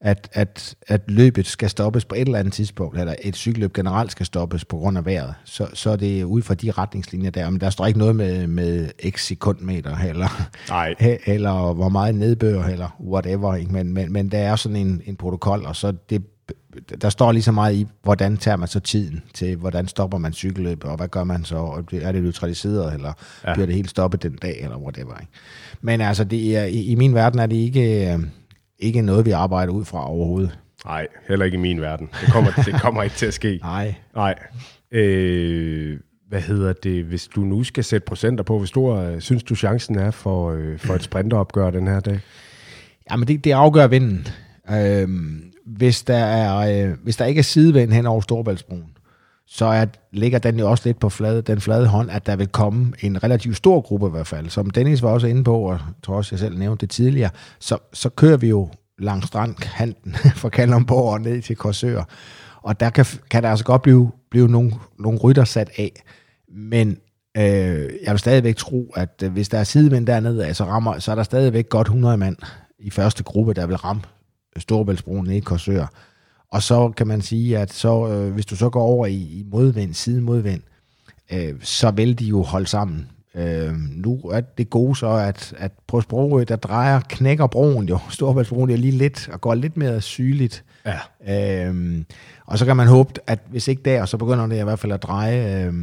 at, 0.00 0.28
at, 0.32 0.74
at 0.88 1.00
løbet 1.08 1.46
skal 1.46 1.70
stoppes 1.70 2.04
på 2.04 2.14
et 2.14 2.20
eller 2.20 2.38
andet 2.38 2.52
tidspunkt, 2.52 2.98
eller 2.98 3.14
et 3.22 3.36
cykelløb 3.36 3.72
generelt 3.72 4.12
skal 4.12 4.26
stoppes 4.26 4.64
på 4.64 4.76
grund 4.76 4.98
af 4.98 5.04
vejret, 5.04 5.34
så, 5.44 5.68
så 5.74 5.90
er 5.90 5.96
det 5.96 6.24
ud 6.24 6.42
fra 6.42 6.54
de 6.54 6.70
retningslinjer 6.70 7.30
der. 7.30 7.50
Men 7.50 7.60
der 7.60 7.70
står 7.70 7.86
ikke 7.86 7.98
noget 7.98 8.16
med, 8.16 8.46
med 8.46 8.88
x 9.10 9.26
sekundmeter, 9.26 9.96
eller, 9.96 10.48
Nej. 10.68 10.94
eller 11.26 11.72
hvor 11.72 11.88
meget 11.88 12.14
nedbør, 12.14 12.64
eller 12.64 12.96
whatever. 13.00 13.54
Ikke? 13.54 13.72
Men, 13.72 13.94
men, 13.94 14.12
men 14.12 14.28
der 14.28 14.38
er 14.38 14.56
sådan 14.56 14.76
en, 14.76 15.02
en 15.06 15.16
protokol, 15.16 15.66
og 15.66 15.76
så 15.76 15.92
det 16.10 16.22
der 17.02 17.08
står 17.08 17.32
lige 17.32 17.42
så 17.42 17.52
meget 17.52 17.74
i, 17.74 17.86
hvordan 18.02 18.36
tager 18.36 18.56
man 18.56 18.68
så 18.68 18.80
tiden 18.80 19.22
til, 19.34 19.56
hvordan 19.56 19.88
stopper 19.88 20.18
man 20.18 20.32
cykelløbet, 20.32 20.90
og 20.90 20.96
hvad 20.96 21.08
gør 21.08 21.24
man 21.24 21.44
så, 21.44 21.56
og 21.56 21.84
er 21.92 22.12
det 22.12 22.22
neutraliseret, 22.22 22.94
eller 22.94 23.12
ja. 23.46 23.52
bliver 23.52 23.66
det 23.66 23.74
helt 23.74 23.90
stoppet 23.90 24.22
den 24.22 24.36
dag, 24.42 24.60
eller 24.62 24.76
whatever. 24.76 25.18
Ikke? 25.18 25.32
Men 25.80 26.00
altså, 26.00 26.24
det 26.24 26.56
er, 26.56 26.64
i, 26.64 26.82
i 26.82 26.94
min 26.94 27.14
verden 27.14 27.40
er 27.40 27.46
det 27.46 27.56
ikke, 27.56 28.12
øh, 28.12 28.18
ikke 28.78 29.02
noget, 29.02 29.26
vi 29.26 29.30
arbejder 29.30 29.72
ud 29.72 29.84
fra 29.84 30.10
overhovedet. 30.10 30.58
Nej, 30.84 31.06
heller 31.28 31.44
ikke 31.44 31.54
i 31.54 31.60
min 31.60 31.80
verden. 31.80 32.08
Det 32.20 32.32
kommer, 32.32 32.50
det 32.50 32.80
kommer 32.80 33.02
ikke 33.02 33.16
til 33.16 33.26
at 33.26 33.34
ske. 33.34 33.58
Nej. 33.62 33.94
Nej. 34.14 34.34
Øh, 34.90 35.98
hvad 36.28 36.40
hedder 36.40 36.72
det, 36.72 37.04
hvis 37.04 37.28
du 37.28 37.40
nu 37.40 37.64
skal 37.64 37.84
sætte 37.84 38.04
procenter 38.04 38.44
på, 38.44 38.56
hvor 38.56 38.66
stor 38.66 38.96
øh, 38.96 39.20
synes 39.20 39.42
du 39.42 39.54
chancen 39.54 39.98
er 39.98 40.10
for, 40.10 40.50
øh, 40.50 40.78
for 40.78 40.94
et 40.94 41.02
sprinteropgør 41.02 41.70
den 41.70 41.86
her 41.86 42.00
dag? 42.00 42.20
Jamen, 43.10 43.28
det, 43.28 43.44
det 43.44 43.52
afgør 43.52 43.86
vinden. 43.86 44.28
Øhm, 44.70 45.42
hvis, 45.66 46.02
der 46.02 46.16
er, 46.16 46.88
øh, 46.88 46.96
hvis 47.02 47.16
der 47.16 47.24
ikke 47.24 47.38
er 47.38 47.42
sidevind 47.42 47.92
hen 47.92 48.06
over 48.06 48.20
Storbæltsbroen, 48.20 48.95
så 49.46 49.64
er, 49.64 49.86
ligger 50.12 50.38
den 50.38 50.58
jo 50.58 50.70
også 50.70 50.82
lidt 50.86 51.00
på 51.00 51.08
flade, 51.08 51.42
den 51.42 51.60
flade 51.60 51.86
hånd, 51.86 52.10
at 52.10 52.26
der 52.26 52.36
vil 52.36 52.48
komme 52.48 52.92
en 53.00 53.24
relativt 53.24 53.56
stor 53.56 53.80
gruppe 53.80 54.06
i 54.06 54.10
hvert 54.10 54.26
fald. 54.26 54.48
Som 54.48 54.70
Dennis 54.70 55.02
var 55.02 55.08
også 55.08 55.26
inde 55.26 55.44
på, 55.44 55.58
og 55.58 55.72
jeg 55.72 55.80
tror 56.02 56.16
også, 56.16 56.34
jeg 56.34 56.40
selv 56.40 56.58
nævnte 56.58 56.80
det 56.80 56.90
tidligere, 56.90 57.30
så, 57.58 57.78
så 57.92 58.08
kører 58.08 58.36
vi 58.36 58.48
jo 58.48 58.70
langs 58.98 59.26
strandkanten 59.26 60.14
fra 60.40 60.48
Kalundborg 60.48 61.12
og 61.12 61.20
ned 61.20 61.42
til 61.42 61.56
Korsør. 61.56 62.04
Og 62.62 62.80
der 62.80 62.90
kan, 62.90 63.06
kan 63.30 63.42
der 63.42 63.50
altså 63.50 63.64
godt 63.64 63.82
blive, 63.82 64.10
blive 64.30 64.48
nogle, 64.48 64.72
nogle 64.98 65.18
rytter 65.18 65.44
sat 65.44 65.70
af. 65.78 65.92
Men 66.48 66.98
øh, 67.36 67.90
jeg 68.04 68.10
vil 68.10 68.18
stadigvæk 68.18 68.56
tro, 68.56 68.92
at 68.96 69.22
øh, 69.24 69.32
hvis 69.32 69.48
der 69.48 69.58
er 69.58 69.64
sidemænd 69.64 70.06
dernede, 70.06 70.46
altså 70.46 70.64
rammer, 70.64 70.98
så 70.98 71.10
er 71.10 71.14
der 71.14 71.22
stadigvæk 71.22 71.68
godt 71.68 71.86
100 71.86 72.16
mand 72.16 72.36
i 72.78 72.90
første 72.90 73.22
gruppe, 73.22 73.54
der 73.54 73.66
vil 73.66 73.76
ramme 73.76 74.02
Storebæltsbroen 74.56 75.26
ned 75.26 75.34
i 75.34 75.40
Korsør. 75.40 75.86
Og 76.56 76.62
så 76.62 76.92
kan 76.96 77.06
man 77.06 77.22
sige, 77.22 77.58
at 77.58 77.72
så, 77.72 78.08
øh, 78.08 78.32
hvis 78.32 78.46
du 78.46 78.56
så 78.56 78.70
går 78.70 78.82
over 78.82 79.06
i, 79.06 79.14
i 79.14 79.46
modvind, 79.50 79.94
side 79.94 80.20
modvind, 80.20 80.60
øh, 81.32 81.54
så 81.60 81.90
vil 81.90 82.18
de 82.18 82.24
jo 82.24 82.42
holde 82.42 82.66
sammen. 82.66 83.08
Øh, 83.34 83.72
nu 83.90 84.20
er 84.32 84.40
det 84.40 84.70
gode 84.70 84.96
så, 84.96 85.08
at, 85.08 85.54
at 85.58 85.72
på 85.86 86.00
Sprogø, 86.00 86.44
der 86.48 86.56
drejer, 86.56 87.00
knækker 87.08 87.46
broen 87.46 87.88
jo, 87.88 87.98
Storebæltsbroen 88.10 88.70
er 88.70 88.76
lige 88.76 88.98
lidt, 88.98 89.28
og 89.32 89.40
går 89.40 89.54
lidt 89.54 89.76
mere 89.76 90.00
sygeligt. 90.00 90.64
Ja. 91.26 91.68
Øh, 91.68 92.04
og 92.46 92.58
så 92.58 92.66
kan 92.66 92.76
man 92.76 92.86
håbe, 92.86 93.12
at 93.26 93.38
hvis 93.50 93.68
ikke 93.68 93.82
der, 93.84 94.04
så 94.04 94.16
begynder 94.16 94.46
det 94.46 94.60
i 94.60 94.64
hvert 94.64 94.78
fald 94.78 94.92
at 94.92 95.02
dreje, 95.02 95.64
øh, 95.64 95.74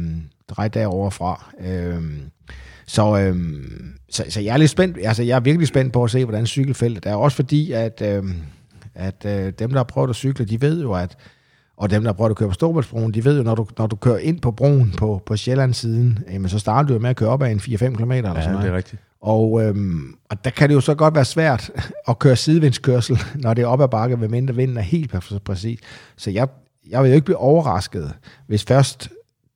dreje 0.48 0.68
derovre 0.68 1.10
fra. 1.10 1.52
Øh, 1.60 2.02
så, 2.86 3.18
øhm, 3.18 3.94
så, 4.10 4.24
så 4.28 4.40
jeg 4.40 4.52
er 4.52 4.56
lidt 4.56 4.70
spændt, 4.70 4.98
altså 5.04 5.22
jeg 5.22 5.36
er 5.36 5.40
virkelig 5.40 5.68
spændt 5.68 5.92
på 5.92 6.04
at 6.04 6.10
se, 6.10 6.24
hvordan 6.24 6.46
cykelfeltet 6.46 7.06
er. 7.06 7.14
Også 7.14 7.36
fordi, 7.36 7.72
at, 7.72 8.02
øhm, 8.04 8.34
at 8.94 9.24
øh, 9.26 9.52
dem, 9.58 9.70
der 9.70 9.76
har 9.78 9.84
prøvet 9.84 10.10
at 10.10 10.16
cykle, 10.16 10.44
de 10.44 10.60
ved 10.60 10.82
jo, 10.82 10.92
at 10.92 11.16
og 11.76 11.90
dem, 11.90 12.02
der 12.02 12.08
har 12.08 12.14
prøvet 12.14 12.30
at 12.30 12.36
køre 12.36 12.48
på 12.48 12.54
Storbritannien, 12.54 13.14
de 13.14 13.24
ved 13.24 13.36
jo, 13.36 13.42
når 13.42 13.54
du, 13.54 13.66
når 13.78 13.86
du 13.86 13.96
kører 13.96 14.18
ind 14.18 14.40
på 14.40 14.50
broen 14.50 14.94
på, 14.98 15.22
på 15.26 15.36
Sjællandssiden, 15.36 16.18
jamen, 16.30 16.48
så 16.48 16.58
starter 16.58 16.86
du 16.88 16.92
jo 16.92 16.98
med 16.98 17.10
at 17.10 17.16
køre 17.16 17.28
op 17.28 17.42
ad 17.42 17.50
en 17.50 17.58
4-5 17.58 17.76
km. 17.96 18.12
Eller 18.12 18.34
Ja, 18.34 18.40
sådan 18.40 18.50
noget. 18.52 18.64
det 18.64 18.72
er 18.72 18.76
rigtigt. 18.76 19.02
Og, 19.20 19.62
øhm, 19.64 20.14
og 20.30 20.44
der 20.44 20.50
kan 20.50 20.68
det 20.68 20.74
jo 20.74 20.80
så 20.80 20.94
godt 20.94 21.14
være 21.14 21.24
svært 21.24 21.70
at 22.08 22.18
køre 22.18 22.36
sidevindskørsel, 22.36 23.18
når 23.34 23.54
det 23.54 23.62
er 23.62 23.66
op 23.66 23.80
ad 23.80 23.88
bakke, 23.88 24.20
ved 24.20 24.28
mindre 24.28 24.54
vinden 24.54 24.76
er 24.76 24.80
helt 24.82 25.14
præ- 25.14 25.38
præcis. 25.38 25.78
Så 26.16 26.30
jeg, 26.30 26.48
jeg 26.90 27.02
vil 27.02 27.08
jo 27.08 27.14
ikke 27.14 27.24
blive 27.24 27.36
overrasket, 27.38 28.12
hvis 28.46 28.64
først 28.64 29.08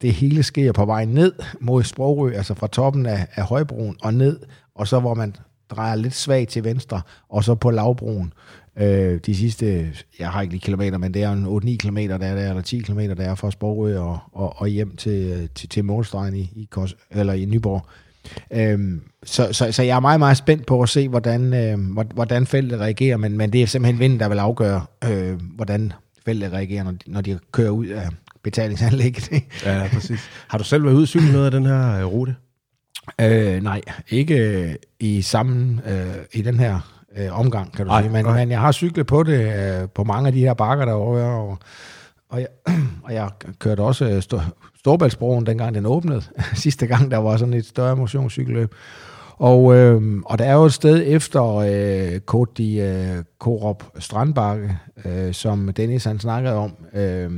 det 0.03 0.13
hele 0.13 0.43
sker 0.43 0.73
på 0.73 0.85
vej 0.85 1.05
ned 1.05 1.33
mod 1.61 1.83
Sprogø, 1.85 2.33
altså 2.37 2.55
fra 2.55 2.67
toppen 2.67 3.07
af, 3.07 3.27
af 3.35 3.43
Højbroen 3.45 3.97
og 4.03 4.15
ned, 4.15 4.39
og 4.75 4.89
så 4.89 5.01
hvor 5.01 5.15
man 5.15 5.37
drejer 5.71 5.95
lidt 5.97 6.15
svagt 6.15 6.51
til 6.51 6.65
venstre, 6.65 7.01
og 7.29 7.45
så 7.45 7.55
på 7.55 7.71
lavbroen. 7.71 8.33
Øh, 8.81 9.21
de 9.27 9.37
sidste, 9.37 9.93
jeg 10.19 10.29
har 10.29 10.43
ikke 10.43 10.55
lige 10.55 10.61
kilometer, 10.61 10.99
men 10.99 11.15
det 11.15 11.23
er 11.23 11.33
en 11.33 11.47
8-9 11.47 11.77
km, 11.77 11.97
der 11.97 12.15
er 12.15 12.35
der, 12.35 12.49
eller 12.49 12.63
10 12.63 12.79
km, 12.79 12.99
der 12.99 13.15
er 13.25 13.35
fra 13.35 13.51
Sprogø 13.51 13.99
og, 13.99 14.19
og, 14.33 14.55
og 14.61 14.69
hjem 14.69 14.97
til, 14.97 15.49
til, 15.55 15.69
til 15.69 15.85
målstregen 15.85 16.35
i, 16.37 16.41
i, 16.57 16.69
Kors, 16.71 16.97
eller 17.11 17.33
i 17.33 17.45
Nyborg. 17.45 17.87
Øhm, 18.53 19.01
så, 19.25 19.49
så, 19.53 19.73
så 19.73 19.83
jeg 19.83 19.97
er 19.97 20.01
meget, 20.01 20.19
meget 20.21 20.37
spændt 20.37 20.67
på 20.67 20.83
at 20.83 20.89
se, 20.89 21.09
hvordan, 21.09 21.55
øh, 21.55 21.93
hvor- 21.93 22.15
hvordan 22.15 22.47
feltet 22.47 22.81
reagerer, 22.81 23.17
men, 23.17 23.37
men 23.37 23.53
det 23.53 23.63
er 23.63 23.67
simpelthen 23.67 23.99
vinden, 24.01 24.21
der 24.21 24.29
vil 24.29 24.39
afgøre, 24.39 24.85
øh, 25.11 25.41
hvordan 25.55 25.93
feltet 26.25 26.53
reagerer, 26.53 26.85
når 26.85 26.91
de, 26.93 26.99
når 27.07 27.21
de 27.21 27.39
kører 27.53 27.71
ud 27.71 27.87
af 27.87 28.09
betalingsanlægget. 28.43 29.31
Ja, 29.65 29.89
præcis. 29.93 30.21
Har 30.49 30.59
du 30.59 30.65
selv 30.65 30.85
været 30.85 30.95
ude 30.95 31.03
og 31.05 31.09
cykle 31.09 31.33
noget 31.33 31.45
af 31.45 31.51
den 31.51 31.67
her 31.67 31.99
øh, 31.99 32.05
rute? 32.07 32.35
øh, 33.21 33.63
nej, 33.63 33.81
ikke 34.11 34.35
øh, 34.39 34.75
i 35.01 35.23
samme, 35.23 35.83
øh, 35.93 36.15
i 36.33 36.43
den 36.43 36.59
her 36.61 36.98
øh, 37.17 37.39
omgang, 37.39 37.73
kan 37.73 37.87
du 37.87 37.93
Nej, 37.93 38.03
sige, 38.03 38.13
men, 38.13 38.27
men 38.27 38.51
jeg 38.51 38.61
har 38.61 38.73
cyklet 38.73 39.07
på 39.07 39.23
det, 39.23 39.81
øh, 39.83 39.89
på 39.89 40.05
mange 40.05 40.27
af 40.27 40.33
de 40.33 40.41
her 40.41 40.55
bakker 40.55 40.85
derovre, 40.85 41.25
og, 41.25 41.59
og, 42.29 42.41
jeg, 42.41 42.49
og 43.05 43.15
jeg 43.15 43.31
kørte 43.59 43.81
også 43.81 44.05
øh, 44.05 44.23
Stor, 44.23 44.43
Storbæltsbroen, 44.79 45.47
dengang 45.47 45.75
den 45.75 45.87
åbnede, 45.87 46.23
sidste 46.55 46.87
gang, 46.87 47.11
der 47.11 47.17
var 47.17 47.37
sådan 47.37 47.55
et 47.55 47.67
større 47.67 47.97
motionscykelløb. 47.97 48.75
Og, 49.37 49.77
øh, 49.77 50.23
og 50.25 50.39
der 50.39 50.45
er 50.45 50.55
jo 50.55 50.65
et 50.65 50.73
sted 50.73 51.03
efter 51.07 51.55
øh, 51.55 52.21
Côte 52.31 52.53
de 52.57 52.77
øh, 52.77 53.25
Korop 53.39 53.93
Strandbakke, 53.99 54.79
øh, 55.05 55.35
som 55.35 55.73
Dennis 55.77 56.05
han 56.05 56.19
snakkede 56.19 56.55
om, 56.55 56.77
øh, 56.95 57.31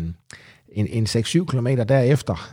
en, 0.73 0.87
en 0.87 1.05
6-7 1.05 1.45
km 1.45 1.67
derefter, 1.89 2.51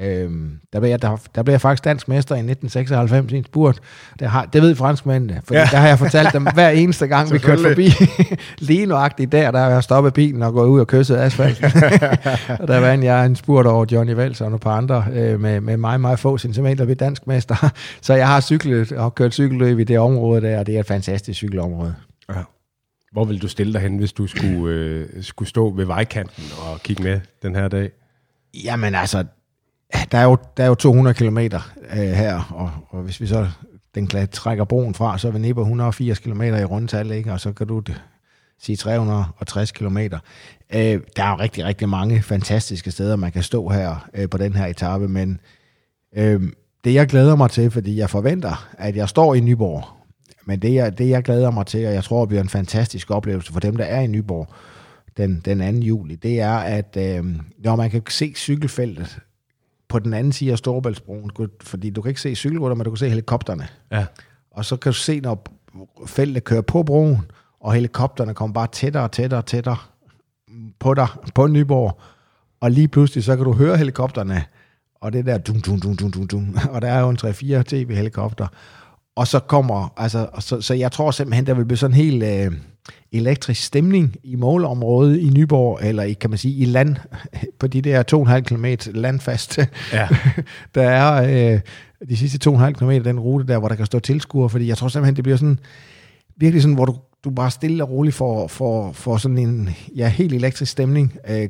øh, 0.00 0.30
der, 0.72 0.80
blev 0.80 0.90
jeg, 0.90 1.02
der, 1.02 1.16
der 1.34 1.42
blev 1.42 1.52
jeg 1.52 1.60
faktisk 1.60 1.84
dansk 1.84 2.08
mester 2.08 2.34
i 2.34 2.38
1996 2.38 3.32
i 3.32 3.36
en 3.36 3.44
spurt. 3.44 3.80
Det, 4.18 4.28
har, 4.28 4.44
det 4.44 4.62
ved 4.62 4.74
franskmændene, 4.74 5.40
for 5.44 5.54
ja. 5.54 5.68
der 5.70 5.76
har 5.76 5.88
jeg 5.88 5.98
fortalt 5.98 6.32
dem 6.32 6.46
hver 6.54 6.68
eneste 6.68 7.06
gang, 7.14 7.32
vi 7.32 7.38
kørte 7.38 7.62
forbi. 7.62 7.90
Lige 8.68 8.86
nuagtigt 8.86 9.32
der, 9.32 9.50
der 9.50 9.58
har 9.58 9.70
jeg 9.70 9.82
stoppet 9.82 10.14
bilen 10.14 10.42
og 10.42 10.52
gået 10.52 10.68
ud 10.68 10.80
og 10.80 10.86
kysset 10.86 11.16
asfalt. 11.16 11.64
og 12.60 12.68
der 12.68 12.80
vandt 12.80 13.04
jeg 13.04 13.26
en 13.26 13.36
spurt 13.36 13.66
over 13.66 13.86
Johnny 13.92 14.12
Vels 14.12 14.40
og 14.40 14.46
nogle 14.46 14.60
par 14.60 14.76
andre 14.76 15.04
øh, 15.12 15.40
med, 15.40 15.60
med 15.60 15.76
meget, 15.76 16.00
meget 16.00 16.18
få 16.18 16.38
centimeter 16.38 16.84
ved 16.84 16.96
dansk 16.96 17.26
mester. 17.26 17.72
Så 18.00 18.14
jeg 18.14 18.28
har 18.28 18.40
cyklet 18.40 18.92
og 18.92 19.14
kørt 19.14 19.34
cykelløb 19.34 19.78
i 19.78 19.84
det 19.84 19.98
område 19.98 20.40
der, 20.40 20.58
og 20.58 20.66
det 20.66 20.76
er 20.76 20.80
et 20.80 20.86
fantastisk 20.86 21.36
cykelområde. 21.36 21.94
Ja. 22.28 22.42
Hvor 23.12 23.24
vil 23.24 23.42
du 23.42 23.48
stille 23.48 23.72
dig 23.72 23.80
hen, 23.80 23.96
hvis 23.96 24.12
du 24.12 24.26
skulle, 24.26 24.74
øh, 24.74 25.22
skulle 25.22 25.48
stå 25.48 25.70
ved 25.70 25.84
vejkanten 25.84 26.44
og 26.58 26.80
kigge 26.82 27.02
med 27.02 27.20
den 27.42 27.54
her 27.54 27.68
dag? 27.68 27.90
Jamen 28.64 28.94
altså, 28.94 29.24
der 30.12 30.18
er 30.18 30.24
jo, 30.24 30.36
der 30.56 30.64
er 30.64 30.68
jo 30.68 30.74
200 30.74 31.14
km 31.14 31.38
øh, 31.38 31.52
her, 31.92 32.52
og, 32.54 32.70
og 32.88 33.02
hvis 33.02 33.20
vi 33.20 33.26
så 33.26 33.48
den 33.94 34.28
trækker 34.32 34.64
broen 34.64 34.94
fra, 34.94 35.18
så 35.18 35.28
er 35.28 35.32
vi 35.32 35.38
nede 35.38 35.54
på 35.54 35.60
180 35.60 36.18
km 36.18 36.42
i 36.42 36.64
rundtal, 36.64 37.10
ikke? 37.10 37.32
og 37.32 37.40
så 37.40 37.52
kan 37.52 37.66
du 37.66 37.82
øh, 37.88 37.96
sige 38.58 38.76
360 38.76 39.72
km. 39.72 39.98
Øh, 39.98 41.00
der 41.16 41.24
er 41.24 41.30
jo 41.30 41.36
rigtig, 41.38 41.64
rigtig 41.64 41.88
mange 41.88 42.22
fantastiske 42.22 42.90
steder, 42.90 43.16
man 43.16 43.32
kan 43.32 43.42
stå 43.42 43.68
her 43.68 44.08
øh, 44.14 44.28
på 44.28 44.38
den 44.38 44.52
her 44.52 44.66
etape, 44.66 45.08
men 45.08 45.40
øh, 46.16 46.42
det 46.84 46.94
jeg 46.94 47.06
glæder 47.06 47.36
mig 47.36 47.50
til, 47.50 47.70
fordi 47.70 47.98
jeg 47.98 48.10
forventer, 48.10 48.68
at 48.78 48.96
jeg 48.96 49.08
står 49.08 49.34
i 49.34 49.40
Nyborg, 49.40 49.84
men 50.46 50.62
det 50.62 50.74
jeg, 50.74 50.98
det 50.98 51.08
jeg 51.08 51.22
glæder 51.22 51.50
mig 51.50 51.66
til, 51.66 51.86
og 51.86 51.94
jeg 51.94 52.04
tror 52.04 52.20
det 52.20 52.28
bliver 52.28 52.42
en 52.42 52.48
fantastisk 52.48 53.10
oplevelse 53.10 53.52
for 53.52 53.60
dem, 53.60 53.76
der 53.76 53.84
er 53.84 54.00
i 54.00 54.06
Nyborg 54.06 54.48
den, 55.16 55.42
den 55.44 55.80
2. 55.80 55.86
juli, 55.86 56.14
det 56.14 56.40
er, 56.40 56.56
at 56.56 56.96
øh, 56.96 57.24
når 57.58 57.76
man 57.76 57.90
kan 57.90 58.02
se 58.08 58.32
cykelfeltet 58.36 59.18
på 59.88 59.98
den 59.98 60.14
anden 60.14 60.32
side 60.32 60.52
af 60.52 60.58
Storebæltsbroen, 60.58 61.30
fordi 61.60 61.90
du 61.90 62.02
kan 62.02 62.08
ikke 62.08 62.20
se 62.20 62.34
cykelrutter, 62.34 62.74
men 62.74 62.84
du 62.84 62.90
kan 62.90 62.96
se 62.96 63.08
helikopterne. 63.08 63.68
Ja. 63.92 64.06
Og 64.50 64.64
så 64.64 64.76
kan 64.76 64.92
du 64.92 64.96
se, 64.98 65.20
når 65.20 65.46
feltet 66.06 66.44
kører 66.44 66.60
på 66.60 66.82
broen, 66.82 67.18
og 67.60 67.72
helikopterne 67.72 68.34
kommer 68.34 68.54
bare 68.54 68.66
tættere 68.72 69.02
og 69.02 69.12
tættere 69.12 69.40
og 69.40 69.46
tættere 69.46 69.76
på 70.78 70.94
dig, 70.94 71.06
på 71.34 71.46
Nyborg, 71.46 72.00
og 72.60 72.70
lige 72.70 72.88
pludselig, 72.88 73.24
så 73.24 73.36
kan 73.36 73.44
du 73.44 73.52
høre 73.52 73.76
helikopterne, 73.76 74.44
og 75.00 75.12
det 75.12 75.26
der 75.26 75.38
dum, 75.38 75.60
dum, 75.60 75.80
dum, 75.80 75.96
dum, 75.96 76.10
dum, 76.10 76.28
dum, 76.28 76.56
og 76.72 76.82
der 76.82 76.88
er 76.88 77.00
jo 77.00 77.08
en 77.08 77.18
3-4 77.22 77.62
tv-helikopter, 77.62 78.46
og 79.16 79.26
så 79.26 79.38
kommer, 79.38 79.94
altså, 79.96 80.28
så, 80.38 80.60
så 80.60 80.74
jeg 80.74 80.92
tror 80.92 81.10
simpelthen, 81.10 81.46
der 81.46 81.54
vil 81.54 81.64
blive 81.64 81.78
sådan 81.78 81.96
helt 81.96 82.22
øh, 82.22 82.52
elektrisk 83.12 83.62
stemning 83.62 84.16
i 84.22 84.36
målområdet 84.36 85.18
i 85.18 85.30
Nyborg, 85.30 85.78
eller 85.82 86.02
i, 86.02 86.12
kan 86.12 86.30
man 86.30 86.38
sige, 86.38 86.54
i 86.54 86.64
land, 86.64 86.96
på 87.58 87.66
de 87.66 87.82
der 87.82 88.02
2,5 88.12 88.40
km 88.40 88.66
landfast. 88.94 89.58
Ja. 89.92 90.08
der 90.74 90.82
er 90.82 91.54
øh, 91.54 91.60
de 92.08 92.16
sidste 92.16 92.50
2,5 92.50 92.72
km 92.72 92.90
den 92.90 93.20
rute 93.20 93.46
der, 93.46 93.58
hvor 93.58 93.68
der 93.68 93.74
kan 93.74 93.86
stå 93.86 93.98
tilskuere, 93.98 94.48
fordi 94.48 94.68
jeg 94.68 94.76
tror 94.76 94.88
simpelthen, 94.88 95.16
det 95.16 95.24
bliver 95.24 95.36
sådan, 95.36 95.58
virkelig 96.36 96.62
sådan, 96.62 96.74
hvor 96.74 96.84
du, 96.84 96.96
du 97.24 97.30
bare 97.30 97.50
stille 97.50 97.84
og 97.84 97.90
roligt 97.90 98.16
får, 98.16 98.48
får, 98.48 98.92
får 98.92 99.16
sådan 99.16 99.38
en 99.38 99.68
ja, 99.96 100.08
helt 100.08 100.32
elektrisk 100.32 100.72
stemning 100.72 101.16
øh, 101.28 101.48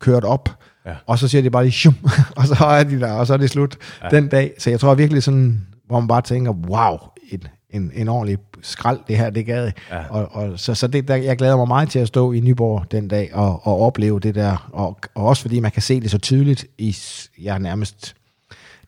kørt 0.00 0.24
op, 0.24 0.48
ja. 0.86 0.94
og 1.06 1.18
så 1.18 1.28
siger 1.28 1.42
de 1.42 1.50
bare 1.50 1.64
lige, 1.64 1.72
shum, 1.72 1.94
og 2.36 2.46
så 2.46 2.64
er 2.64 2.84
de 2.84 3.00
der, 3.00 3.12
og 3.12 3.26
så 3.26 3.32
er 3.32 3.36
det 3.36 3.50
slut 3.50 3.76
ja. 4.02 4.08
den 4.08 4.28
dag. 4.28 4.52
Så 4.58 4.70
jeg 4.70 4.80
tror 4.80 4.94
virkelig 4.94 5.22
sådan, 5.22 5.66
hvor 5.86 6.00
man 6.00 6.08
bare 6.08 6.22
tænker, 6.22 6.52
wow, 6.52 6.98
en, 7.30 7.42
en, 7.74 7.92
en 7.94 8.08
ordentlig 8.08 8.38
skrald, 8.62 9.00
det 9.08 9.16
her, 9.16 9.30
det 9.30 9.46
gad. 9.46 9.72
Ja. 9.90 10.04
Og, 10.10 10.28
og, 10.32 10.58
så 10.58 10.74
så 10.74 10.86
det, 10.86 11.08
der, 11.08 11.16
jeg 11.16 11.36
glæder 11.36 11.56
mig 11.56 11.68
meget 11.68 11.88
til 11.88 11.98
at 11.98 12.08
stå 12.08 12.32
i 12.32 12.40
Nyborg 12.40 12.92
den 12.92 13.08
dag 13.08 13.34
og, 13.34 13.66
og 13.66 13.80
opleve 13.80 14.20
det 14.20 14.34
der. 14.34 14.70
Og, 14.72 14.98
og 15.14 15.26
også 15.26 15.42
fordi 15.42 15.60
man 15.60 15.70
kan 15.70 15.82
se 15.82 16.00
det 16.00 16.10
så 16.10 16.18
tydeligt 16.18 16.66
i, 16.78 16.96
ja, 17.42 17.58
nærmest, 17.58 18.14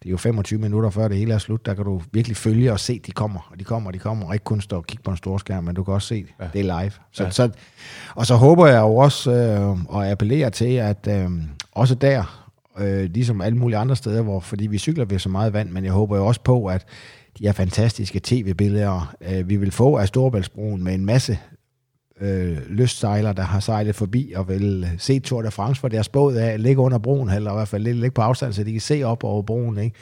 det 0.03 0.07
er 0.07 0.11
jo 0.11 0.17
25 0.17 0.61
minutter 0.61 0.91
før 0.91 1.09
det 1.09 1.17
hele 1.17 1.35
er 1.35 1.39
slut, 1.39 1.67
der 1.67 1.75
kan 1.75 1.85
du 1.85 2.03
virkelig 2.13 2.37
følge 2.37 2.73
og 2.73 2.81
se, 2.81 3.01
de 3.07 3.13
kommer, 3.13 3.49
og 3.53 3.59
de 3.59 3.65
kommer, 3.65 3.91
og 3.91 3.95
de 3.95 3.99
kommer, 3.99 4.27
og 4.27 4.35
ikke 4.35 4.45
kun 4.45 4.61
stå 4.61 4.77
og 4.77 4.87
kigge 4.87 5.03
på 5.03 5.11
en 5.11 5.17
stor 5.17 5.39
skærm, 5.39 5.65
men 5.65 5.75
du 5.75 5.85
kan 5.85 5.95
også 5.95 6.09
se 6.09 6.25
ja. 6.41 6.49
det 6.53 6.65
live. 6.65 6.93
Så, 7.13 7.25
ja. 7.25 7.31
så, 7.31 7.51
og 8.15 8.27
så 8.27 8.35
håber 8.35 8.67
jeg 8.67 8.81
jo 8.81 8.97
også, 8.97 9.33
øh, 9.33 9.85
og 9.89 10.09
appellerer 10.09 10.51
til, 10.51 10.75
at 10.75 11.09
øh, 11.11 11.31
også 11.73 11.95
der, 11.95 12.47
øh, 12.79 13.11
ligesom 13.11 13.41
alle 13.41 13.59
mulige 13.59 13.79
andre 13.79 13.97
steder, 13.97 14.23
hvor, 14.23 14.41
fordi 14.41 14.67
vi 14.67 14.79
cykler 14.79 15.05
ved 15.05 15.19
så 15.19 15.29
meget 15.29 15.53
vand, 15.53 15.71
men 15.71 15.85
jeg 15.85 15.93
håber 15.93 16.17
jo 16.17 16.27
også 16.27 16.41
på, 16.41 16.67
at 16.67 16.87
de 17.39 17.45
her 17.45 17.53
fantastiske 17.53 18.21
tv-billeder, 18.25 19.15
øh, 19.21 19.49
vi 19.49 19.57
vil 19.57 19.71
få 19.71 19.97
af 19.97 20.09
Storebæltsbroen 20.09 20.85
med 20.85 20.95
en 20.95 21.05
masse 21.05 21.39
øh, 22.21 22.59
lystsejler, 22.69 23.33
der 23.33 23.43
har 23.43 23.61
sejlet 23.61 23.95
forbi 23.95 24.33
og 24.37 24.49
vil 24.49 24.85
øh, 24.93 24.99
se 24.99 25.19
Tour 25.19 25.43
de 25.43 25.51
France 25.51 25.81
for 25.81 25.89
deres 25.89 26.09
båd 26.09 26.35
af, 26.35 26.63
ligge 26.63 26.83
under 26.83 26.99
broen, 26.99 27.31
eller 27.31 27.51
i 27.51 27.55
hvert 27.55 27.69
fald 27.69 27.83
ligge 27.83 28.11
på 28.11 28.23
afstand, 28.23 28.53
så 28.53 28.65
de 28.65 28.73
kan 28.73 28.81
se 28.81 29.03
op 29.03 29.25
over 29.25 29.43
broen. 29.43 29.79
Ikke? 29.79 29.97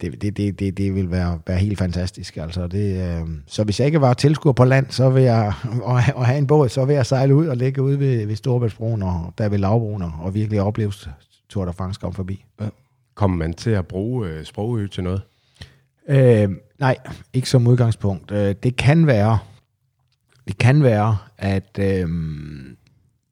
Det, 0.00 0.22
det, 0.22 0.36
det, 0.36 0.60
det, 0.60 0.76
det 0.76 0.94
vil 0.94 1.10
være, 1.10 1.38
være 1.46 1.58
helt 1.58 1.78
fantastisk. 1.78 2.36
Altså 2.36 2.66
det, 2.66 3.02
øh, 3.02 3.28
så 3.46 3.64
hvis 3.64 3.80
jeg 3.80 3.86
ikke 3.86 4.00
var 4.00 4.14
tilskuer 4.14 4.52
på 4.52 4.64
land, 4.64 4.86
så 4.90 5.10
vil 5.10 5.22
jeg, 5.22 5.52
og, 5.82 6.00
og 6.14 6.26
have 6.26 6.38
en 6.38 6.46
båd, 6.46 6.68
så 6.68 6.84
vil 6.84 6.94
jeg 6.94 7.06
sejle 7.06 7.34
ud 7.34 7.46
og 7.46 7.56
ligge 7.56 7.82
ude 7.82 8.00
ved, 8.00 8.26
ved 8.26 8.36
Storebæltsbroen 8.36 9.02
og 9.02 9.34
der 9.38 9.48
ved 9.48 9.58
Lavbroen 9.58 10.02
og 10.02 10.34
virkelig 10.34 10.60
opleve 10.62 10.92
Tour 11.48 11.64
de 11.64 11.72
France 11.72 12.00
komme 12.00 12.14
forbi. 12.14 12.44
Ja. 12.60 12.66
Kommer 13.14 13.36
man 13.36 13.54
til 13.54 13.70
at 13.70 13.86
bruge 13.86 14.28
øh, 14.28 14.44
sprogø 14.44 14.86
til 14.86 15.04
noget? 15.04 15.22
Øh, 16.08 16.48
nej, 16.78 16.96
ikke 17.32 17.50
som 17.50 17.66
udgangspunkt. 17.66 18.30
Øh, 18.30 18.54
det 18.62 18.76
kan 18.76 19.06
være, 19.06 19.38
det 20.48 20.58
kan 20.58 20.82
være, 20.82 21.18
at 21.38 21.78
øh, 21.80 22.08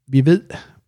vi 0.07 0.27
ved, 0.27 0.43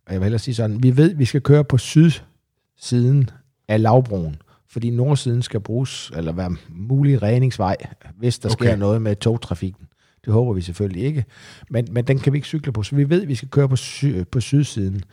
og 0.05 0.13
jeg 0.13 0.19
vil 0.19 0.23
hellere 0.23 0.39
sige 0.39 0.55
sådan, 0.55 0.83
vi 0.83 0.97
ved, 0.97 1.11
at 1.11 1.19
vi 1.19 1.25
skal 1.25 1.41
køre 1.41 1.63
på 1.63 1.77
sydsiden 1.77 3.29
af 3.67 3.81
lavbroen, 3.81 4.35
fordi 4.69 4.89
nordsiden 4.89 5.41
skal 5.41 5.59
bruges, 5.59 6.11
eller 6.15 6.31
være 6.31 6.55
mulig 6.69 7.21
redningsvej, 7.21 7.75
hvis 8.17 8.39
der 8.39 8.49
okay. 8.49 8.65
sker 8.65 8.75
noget 8.75 9.01
med 9.01 9.15
togtrafikken. 9.15 9.87
Det 10.25 10.33
håber 10.33 10.53
vi 10.53 10.61
selvfølgelig 10.61 11.03
ikke, 11.03 11.25
men, 11.69 11.87
men 11.91 12.07
den 12.07 12.19
kan 12.19 12.33
vi 12.33 12.37
ikke 12.37 12.47
cykle 12.47 12.71
på, 12.71 12.83
så 12.83 12.95
vi 12.95 13.09
ved, 13.09 13.21
at 13.21 13.27
vi 13.27 13.35
skal 13.35 13.49
køre 13.49 13.69
på, 13.69 13.75
sy, 13.75 14.05
på 14.31 14.39
sydsiden. 14.39 15.03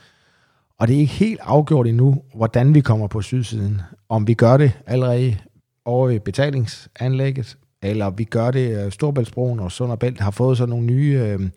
Og 0.79 0.89
det 0.89 0.97
er 0.97 1.01
ikke 1.01 1.13
helt 1.13 1.41
afgjort 1.43 1.87
endnu, 1.87 2.23
hvordan 2.35 2.75
vi 2.75 2.81
kommer 2.81 3.07
på 3.07 3.23
sydsiden. 3.23 3.81
Om 4.09 4.27
vi 4.27 4.35
gør 4.35 4.57
det 4.57 4.73
allerede 4.87 5.37
over 5.85 6.11
i 6.11 6.19
betalingsanlægget, 6.19 7.59
eller 7.83 8.11
vi 8.11 8.25
gør 8.25 8.51
det, 8.51 8.87
uh, 8.87 8.93
Storbæltsbroen 8.93 9.61
og 9.61 9.73
Sund 9.73 9.99
Bælt 9.99 10.21
har 10.21 10.31
fået 10.31 10.59
sådan 10.59 10.71
nogle 10.71 10.87
nye 10.87 11.21
øh, 11.25 11.51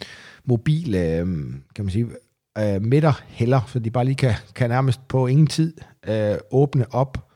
mobile, 0.46 1.00
øh, 1.00 1.26
kan 1.76 1.86
man 1.86 1.90
sige, 1.90 2.08
øh, 2.58 2.82
midterhælder, 2.82 3.62
så 3.68 3.80
de 3.80 3.92
bare 3.92 4.06
lige 4.06 4.16
kan, 4.16 4.34
kan 4.56 4.70
nærmest 4.70 5.08
på 5.08 5.28
ingen 5.28 5.48
tid 5.48 5.74
øh, 6.08 6.36
åbne 6.52 6.94
op. 6.94 7.28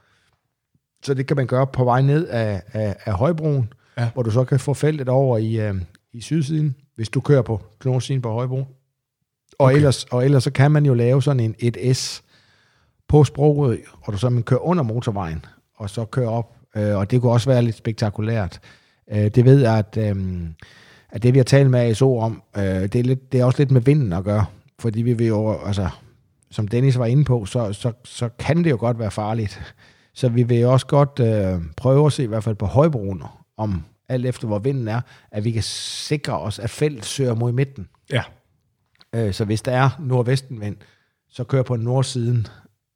Så 1.04 1.14
det 1.14 1.28
kan 1.28 1.38
man 1.38 1.48
gøre 1.48 1.68
på 1.68 1.84
vej 1.84 2.02
ned 2.02 2.28
af, 2.28 2.62
af, 2.74 2.96
af 3.06 3.14
Højbroen, 3.14 3.74
ja. 3.98 4.10
hvor 4.14 4.24
du 4.24 4.32
så 4.32 4.44
kan 4.44 4.60
få 4.60 4.74
feltet 4.74 5.10
over 5.10 5.38
i, 5.38 5.60
øh, 5.60 5.76
i 6.14 6.22
sydsiden, 6.22 6.76
hvis 6.96 7.10
du 7.10 7.22
kører 7.22 7.42
på 7.42 7.62
knogsiden 7.80 8.22
på 8.22 8.32
Højbro. 8.32 8.58
Og, 8.58 9.66
okay. 9.66 9.76
ellers, 9.76 10.04
og 10.04 10.26
ellers 10.26 10.44
så 10.44 10.52
kan 10.52 10.72
man 10.72 10.86
jo 10.86 10.94
lave 10.94 11.22
sådan 11.22 11.40
en 11.40 11.56
et 11.60 11.98
S 11.98 12.24
på 13.08 13.24
sproget, 13.24 13.80
og 14.02 14.14
du 14.14 14.18
så 14.18 14.30
man 14.30 14.44
kører 14.44 14.60
under 14.60 14.84
motorvejen, 14.84 15.46
og 15.76 15.90
så 15.90 16.06
kører 16.06 16.30
op 16.30 16.61
øh, 16.78 16.98
og 16.98 17.12
det 17.12 17.22
kunne 17.22 17.32
også 17.32 17.50
være 17.50 17.62
lidt 17.62 17.76
spektakulært. 17.76 18.60
Øh, 19.12 19.28
det 19.28 19.46
ved 19.46 19.62
jeg, 19.62 19.78
at, 19.78 19.98
øh, 19.98 20.16
at 21.10 21.24
det 21.24 21.34
vi 21.34 21.40
har 21.40 21.44
talt 21.44 21.70
med 21.70 21.80
ASO 21.80 22.20
om, 22.20 22.44
øh, 22.58 22.64
det, 22.64 22.96
er 22.96 23.04
lidt, 23.04 23.32
det 23.32 23.40
er 23.40 23.46
også 23.46 23.60
lidt 23.60 23.72
med 23.72 23.82
vinden 23.82 24.14
at 24.14 24.24
gøre, 24.24 24.46
fordi 24.80 25.02
vi 25.02 25.14
vil 25.14 25.28
jo, 25.28 25.60
altså, 25.66 25.90
som 26.52 26.68
Dennis 26.68 27.00
var 27.00 27.06
inde 27.06 27.24
på, 27.24 27.46
så, 27.46 27.74
så, 27.74 27.92
så 28.04 28.30
kan 28.40 28.64
det 28.64 28.70
jo 28.70 28.78
godt 28.80 29.00
være 29.00 29.12
farligt. 29.12 29.76
Så 30.14 30.30
vi 30.30 30.44
vil 30.44 30.66
også 30.66 30.86
godt 30.86 31.20
øh, 31.20 31.62
prøve 31.78 32.06
at 32.06 32.14
se, 32.14 32.24
i 32.24 32.28
hvert 32.28 32.44
fald 32.44 32.56
på 32.56 32.66
højbroen, 32.66 33.24
om 33.58 33.84
alt 34.10 34.26
efter 34.26 34.48
hvor 34.48 34.60
vinden 34.60 34.88
er, 34.88 35.02
at 35.32 35.44
vi 35.44 35.52
kan 35.52 35.64
sikre 35.64 36.40
os, 36.40 36.60
at 36.60 36.70
feltet 36.70 37.06
søger 37.06 37.36
mod 37.36 37.52
midten. 37.52 37.88
Ja. 38.12 38.24
Øh, 39.16 39.34
så 39.34 39.46
hvis 39.46 39.62
der 39.62 39.72
er 39.72 39.90
nordvestenvind, 40.00 40.78
så 41.30 41.44
kører 41.44 41.64
på 41.64 41.76
nordsiden 41.76 42.48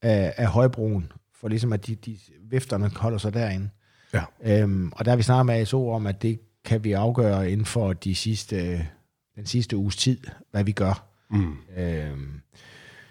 af, 0.02 0.34
af 0.38 0.48
højbroen, 0.48 1.12
for 1.46 1.50
ligesom 1.50 1.74
at 1.74 1.88
de, 1.88 1.96
de 1.96 2.18
vifterne 2.50 2.92
holder 2.96 3.18
sig 3.18 3.34
derinde. 3.34 3.70
Ja. 4.14 4.24
Øhm, 4.44 4.92
og 4.96 5.06
der 5.06 5.12
har 5.12 5.16
vi 5.16 5.24
snakket 5.24 5.46
med 5.46 5.56
ASO 5.56 5.92
om, 5.92 6.08
at 6.08 6.22
det 6.22 6.40
kan 6.66 6.84
vi 6.84 6.92
afgøre 6.92 7.52
inden 7.52 7.66
for 7.66 7.94
de 7.94 8.16
sidste, 8.16 8.88
den 9.36 9.46
sidste 9.46 9.78
uges 9.78 9.96
tid, 9.96 10.18
hvad 10.52 10.64
vi 10.64 10.72
gør. 10.72 11.08
Mm. 11.32 11.54
Øhm, 11.78 12.42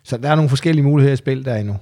så 0.03 0.17
der 0.17 0.31
er 0.31 0.35
nogle 0.35 0.49
forskellige 0.49 0.85
muligheder 0.85 1.13
i 1.13 1.17
spil 1.17 1.45
der 1.45 1.57
endnu. 1.57 1.77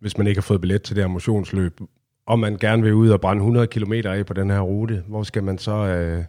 Hvis 0.00 0.18
man 0.18 0.26
ikke 0.26 0.38
har 0.38 0.42
fået 0.42 0.60
billet 0.60 0.82
til 0.82 0.96
det 0.96 1.04
her 1.04 1.08
motionsløb, 1.08 1.80
og 2.26 2.38
man 2.38 2.56
gerne 2.56 2.82
vil 2.82 2.94
ud 2.94 3.08
og 3.08 3.20
brænde 3.20 3.40
100 3.40 3.66
km 3.66 3.92
af 3.92 4.26
på 4.26 4.34
den 4.34 4.50
her 4.50 4.60
rute, 4.60 5.02
hvor 5.08 5.22
skal 5.22 5.44
man 5.44 5.58
så 5.58 5.72
øh, 5.72 6.24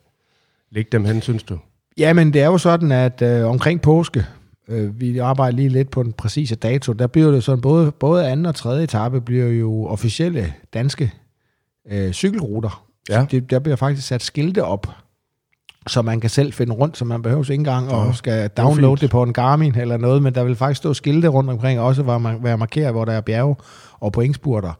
lægge 0.69 0.89
dem 0.91 1.05
hen, 1.05 1.21
synes 1.21 1.43
du? 1.43 1.59
Jamen, 1.97 2.33
det 2.33 2.41
er 2.41 2.47
jo 2.47 2.57
sådan, 2.57 2.91
at 2.91 3.21
øh, 3.21 3.45
omkring 3.45 3.81
påske, 3.81 4.25
Øh, 4.73 5.01
vi 5.01 5.17
arbejder 5.17 5.57
lige 5.57 5.69
lidt 5.69 5.91
på 5.91 6.03
den 6.03 6.13
præcise 6.13 6.55
dato. 6.55 6.93
Der 6.93 7.07
bliver 7.07 7.31
det 7.31 7.43
sådan, 7.43 7.61
både, 7.61 7.91
både 7.91 8.27
anden 8.27 8.45
og 8.45 8.55
tredje 8.55 8.83
etape 8.83 9.21
bliver 9.21 9.47
jo 9.47 9.85
officielle 9.85 10.53
danske 10.73 11.13
øh, 11.91 12.11
cykelruter. 12.11 12.85
Ja. 13.09 13.25
Det, 13.31 13.49
der 13.49 13.59
bliver 13.59 13.75
faktisk 13.75 14.07
sat 14.07 14.23
skilte 14.23 14.63
op, 14.63 14.87
så 15.87 16.01
man 16.01 16.19
kan 16.19 16.29
selv 16.29 16.53
finde 16.53 16.73
rundt, 16.73 16.97
så 16.97 17.05
man 17.05 17.21
behøver 17.21 17.43
ikke 17.43 17.53
engang 17.53 17.89
ja, 17.89 17.95
og 17.95 18.15
skal 18.15 18.49
downloade 18.49 18.95
det, 18.95 19.01
det 19.01 19.09
på 19.09 19.23
en 19.23 19.33
Garmin 19.33 19.75
eller 19.75 19.97
noget, 19.97 20.23
men 20.23 20.35
der 20.35 20.43
vil 20.43 20.55
faktisk 20.55 20.77
stå 20.77 20.93
skilte 20.93 21.27
rundt 21.27 21.49
omkring, 21.49 21.79
også 21.79 22.03
hvor 22.03 22.17
man 22.17 22.43
være 22.43 22.57
markeret, 22.57 22.91
hvor 22.91 23.05
der 23.05 23.13
er 23.13 23.21
bjerge 23.21 23.55
og 23.99 24.11
pointspurter. 24.11 24.73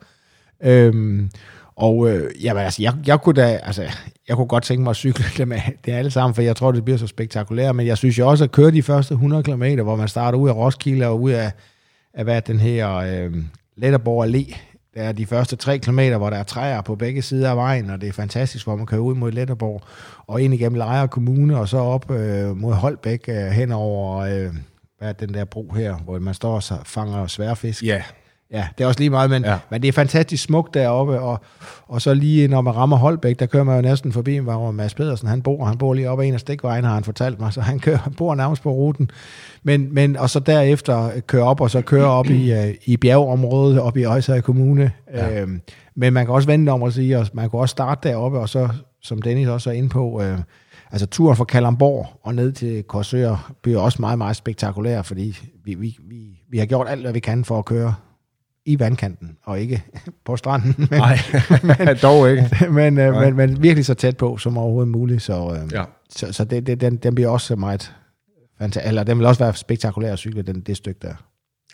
Øhm, 0.64 1.30
og 1.76 2.10
øh, 2.10 2.44
jamen, 2.44 2.64
altså, 2.64 2.82
jeg, 2.82 2.94
jeg, 3.08 3.22
kunne 3.22 3.42
da, 3.42 3.60
altså, 3.64 3.84
jeg 4.28 4.36
kunne 4.36 4.48
godt 4.48 4.64
tænke 4.64 4.84
mig 4.84 4.90
at 4.90 4.96
cykle 4.96 5.26
det 5.38 5.54
af, 5.54 5.74
det 5.86 5.92
alle 5.92 6.12
sammen, 6.12 6.36
for 6.36 6.42
jeg 6.42 6.56
tror, 6.56 6.72
det 6.72 6.86
bliver 6.86 6.98
så 6.98 7.08
spektakulært. 7.08 7.76
Men 7.76 7.88
jeg 7.88 7.98
synes 7.98 8.20
jo 8.20 8.30
også 8.30 8.44
at 8.44 8.52
køre 8.52 8.72
de 8.72 8.84
første 8.84 9.14
100 9.14 9.44
km, 9.44 9.64
hvor 9.64 9.96
man 9.96 10.08
starter 10.08 10.38
ud 10.38 10.50
af 10.50 10.56
Roskilde 10.56 11.08
og 11.08 11.22
ud 11.22 11.32
af, 11.32 11.52
af 12.14 12.24
hvad 12.24 12.42
den 12.42 12.60
her 12.60 12.96
øh, 12.96 13.34
Letterborg 13.78 14.26
Allé. 14.26 14.58
Der 14.96 15.02
er 15.02 15.12
de 15.12 15.26
første 15.26 15.56
3 15.56 15.78
km, 15.78 16.00
hvor 16.18 16.30
der 16.30 16.38
er 16.38 16.44
træer 16.44 16.82
på 16.82 16.96
begge 16.96 17.22
sider 17.22 17.50
af 17.50 17.58
vejen, 17.58 17.90
og 17.90 18.02
det 18.02 18.10
er 18.10 18.14
fantastisk, 18.14 18.66
hvor 18.66 18.76
man 18.76 18.86
kører 18.86 19.02
ud 19.02 19.16
mod 19.16 19.32
Letterborg 19.32 19.82
og 20.28 20.42
ind 20.42 20.54
igennem 20.54 20.78
Lejre 20.78 21.08
Kommune, 21.08 21.58
og 21.58 21.70
så 21.70 21.78
op 21.78 22.12
øh, 22.12 22.58
mod 22.58 22.74
Holbæk 22.74 23.26
øh, 23.28 23.36
hen 23.36 23.72
over 23.72 24.18
øh, 24.18 24.54
hvad 24.98 25.10
er 25.10 25.14
den 25.14 25.34
der 25.34 25.46
bro 25.46 25.74
her, 25.74 25.96
hvor 25.96 26.20
man 26.20 26.34
står 26.34 26.56
og 26.56 26.64
fanger 26.86 27.28
sværfisk. 27.28 27.84
Ja, 27.84 28.04
Ja, 28.54 28.68
det 28.78 28.84
er 28.84 28.88
også 28.88 29.00
lige 29.00 29.10
meget, 29.10 29.30
men, 29.30 29.46
ja. 29.46 29.58
men 29.70 29.82
det 29.82 29.88
er 29.88 29.92
fantastisk 29.92 30.44
smukt 30.44 30.74
deroppe, 30.74 31.20
og, 31.20 31.40
og 31.88 32.02
så 32.02 32.14
lige 32.14 32.48
når 32.48 32.62
man 32.62 32.76
rammer 32.76 32.98
Holbæk, 32.98 33.40
der 33.40 33.46
kører 33.46 33.64
man 33.64 33.76
jo 33.76 33.82
næsten 33.82 34.12
forbi, 34.12 34.38
hvor 34.38 34.72
Mads 34.72 34.94
Pedersen, 34.94 35.28
han 35.28 35.42
bor, 35.42 35.66
han 35.66 35.78
bor 35.78 35.94
lige 35.94 36.10
oppe 36.10 36.24
af 36.24 36.28
en 36.28 36.34
af 36.34 36.40
stikvejene, 36.40 36.88
har 36.88 36.94
han 36.94 37.04
fortalt 37.04 37.40
mig, 37.40 37.54
så 37.54 37.62
han 37.62 37.80
kører, 37.80 37.98
han 37.98 38.14
bor 38.14 38.36
nærmest 38.36 38.64
på 38.64 38.72
ruten, 38.72 39.10
men, 39.64 39.94
men 39.94 40.18
og 40.18 40.30
så 40.30 40.40
derefter 40.40 41.10
kører 41.28 41.44
op, 41.44 41.62
og 41.62 41.70
så 41.70 41.82
kører 41.82 42.06
op 42.06 42.26
i, 42.26 42.54
uh, 42.54 42.74
i 42.86 42.98
bjergeområdet, 42.98 43.80
op 43.80 43.98
i 43.98 44.04
Øjshøj 44.04 44.42
Kommune, 44.42 44.92
ja. 45.14 45.42
øhm, 45.42 45.62
Men 45.96 46.14
man 46.14 46.26
kan 46.26 46.36
også 46.36 46.48
vende 46.48 46.72
om 46.72 46.82
og 46.82 46.94
sige, 46.94 47.18
at 47.18 47.36
man 47.36 47.50
kan 47.50 47.60
også 47.60 47.72
starte 47.72 48.10
deroppe, 48.10 48.40
og 48.40 48.50
så, 48.50 48.70
som 49.02 49.22
Dennis 49.22 49.48
også 49.48 49.70
er 49.70 49.74
inde 49.74 49.90
på, 49.90 50.22
øh, 50.22 50.38
altså 50.92 51.08
turen 51.08 51.38
fra 51.38 51.46
Kalamborg 51.46 52.08
og 52.24 52.36
ned 52.36 52.52
til 52.52 52.84
Korsør 52.84 53.52
bliver 53.62 53.80
også 53.80 53.98
meget, 54.02 54.18
meget 54.18 54.36
spektakulær, 54.36 55.02
fordi 55.02 55.38
vi, 55.66 55.74
vi, 55.74 55.98
vi, 56.10 56.40
vi 56.50 56.58
har 56.58 56.66
gjort 56.66 56.88
alt, 56.90 57.02
hvad 57.02 57.14
vi 57.14 57.20
kan 57.20 57.46
for 57.46 57.60
at 57.60 57.66
køre 57.66 57.94
i 58.66 58.80
vandkanten, 58.80 59.38
og 59.44 59.60
ikke 59.60 59.84
på 60.26 60.38
stranden. 60.38 60.76
Men, 60.92 61.00
Nej, 61.00 61.18
men, 61.86 61.98
dog 62.02 62.32
ikke. 62.32 62.50
men, 62.72 62.98
øh, 63.00 63.14
men, 63.16 63.36
men 63.36 63.64
virkelig 63.64 63.86
så 63.86 63.94
tæt 63.94 64.18
på 64.18 64.38
som 64.38 64.58
overhovedet 64.58 64.92
muligt, 64.92 65.22
så, 65.22 65.60
øh, 65.64 65.74
Ja. 65.74 65.84
så, 66.10 66.32
så 66.34 66.44
det, 66.46 66.68
det, 66.68 66.82
den, 66.82 66.96
den 66.98 67.16
bliver 67.16 67.30
også 67.30 67.56
meget 67.56 67.94
fantastisk, 68.60 68.88
eller 68.90 69.04
den 69.04 69.18
vil 69.18 69.26
også 69.28 69.44
være 69.44 69.54
spektakulær 69.54 70.14
at 70.14 70.20
cykle, 70.20 70.42
den, 70.42 70.62
det 70.62 70.78
stykke 70.78 71.00
der. 71.02 71.14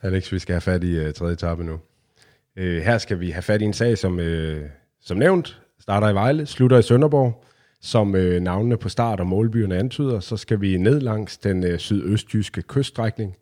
Alex, 0.04 0.32
vi 0.32 0.40
skal 0.40 0.54
have 0.54 0.62
fat 0.62 0.84
i 0.84 1.06
uh, 1.08 1.14
tredje 1.14 1.34
etape 1.34 1.64
nu. 1.64 1.74
Uh, 1.74 2.64
her 2.64 2.98
skal 2.98 3.20
vi 3.20 3.30
have 3.32 3.42
fat 3.42 3.62
i 3.62 3.66
en 3.66 3.74
sag, 3.74 3.98
som, 3.98 4.20
uh, 4.20 4.58
som 5.02 5.18
nævnt 5.18 5.62
starter 5.80 6.10
i 6.10 6.14
Vejle, 6.14 6.46
slutter 6.46 6.78
i 6.78 6.82
Sønderborg. 6.82 7.44
Som 7.82 8.14
uh, 8.14 8.20
navnene 8.22 8.78
på 8.78 8.90
start- 8.90 9.20
og 9.20 9.28
målbyerne 9.28 9.78
antyder, 9.78 10.20
så 10.20 10.38
skal 10.38 10.62
vi 10.62 10.78
ned 10.78 11.00
langs 11.00 11.38
den 11.38 11.64
uh, 11.74 11.78
sydøstjyske 11.78 12.62
kyststrækning. 12.62 13.36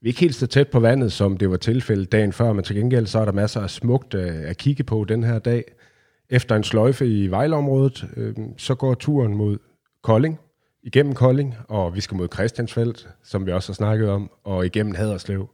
Vi 0.00 0.08
er 0.08 0.10
ikke 0.10 0.20
helt 0.20 0.34
så 0.34 0.46
tæt 0.46 0.68
på 0.68 0.80
vandet, 0.80 1.12
som 1.12 1.36
det 1.36 1.50
var 1.50 1.56
tilfældet 1.56 2.12
dagen 2.12 2.32
før, 2.32 2.52
men 2.52 2.64
til 2.64 2.76
gengæld 2.76 3.06
så 3.06 3.18
er 3.18 3.24
der 3.24 3.32
masser 3.32 3.60
af 3.60 3.70
smukt 3.70 4.14
øh, 4.14 4.50
at 4.50 4.56
kigge 4.56 4.84
på 4.84 5.04
den 5.04 5.24
her 5.24 5.38
dag. 5.38 5.64
Efter 6.30 6.56
en 6.56 6.64
sløjfe 6.64 7.06
i 7.06 7.26
Vejleområdet, 7.26 8.04
øh, 8.16 8.34
så 8.56 8.74
går 8.74 8.94
turen 8.94 9.34
mod 9.34 9.58
Kolding, 10.02 10.40
igennem 10.82 11.14
Kolding, 11.14 11.54
og 11.68 11.94
vi 11.94 12.00
skal 12.00 12.16
mod 12.16 12.28
Christiansfeldt, 12.34 13.08
som 13.22 13.46
vi 13.46 13.52
også 13.52 13.68
har 13.72 13.74
snakket 13.74 14.10
om, 14.10 14.30
og 14.44 14.66
igennem 14.66 14.94
Haderslev. 14.94 15.48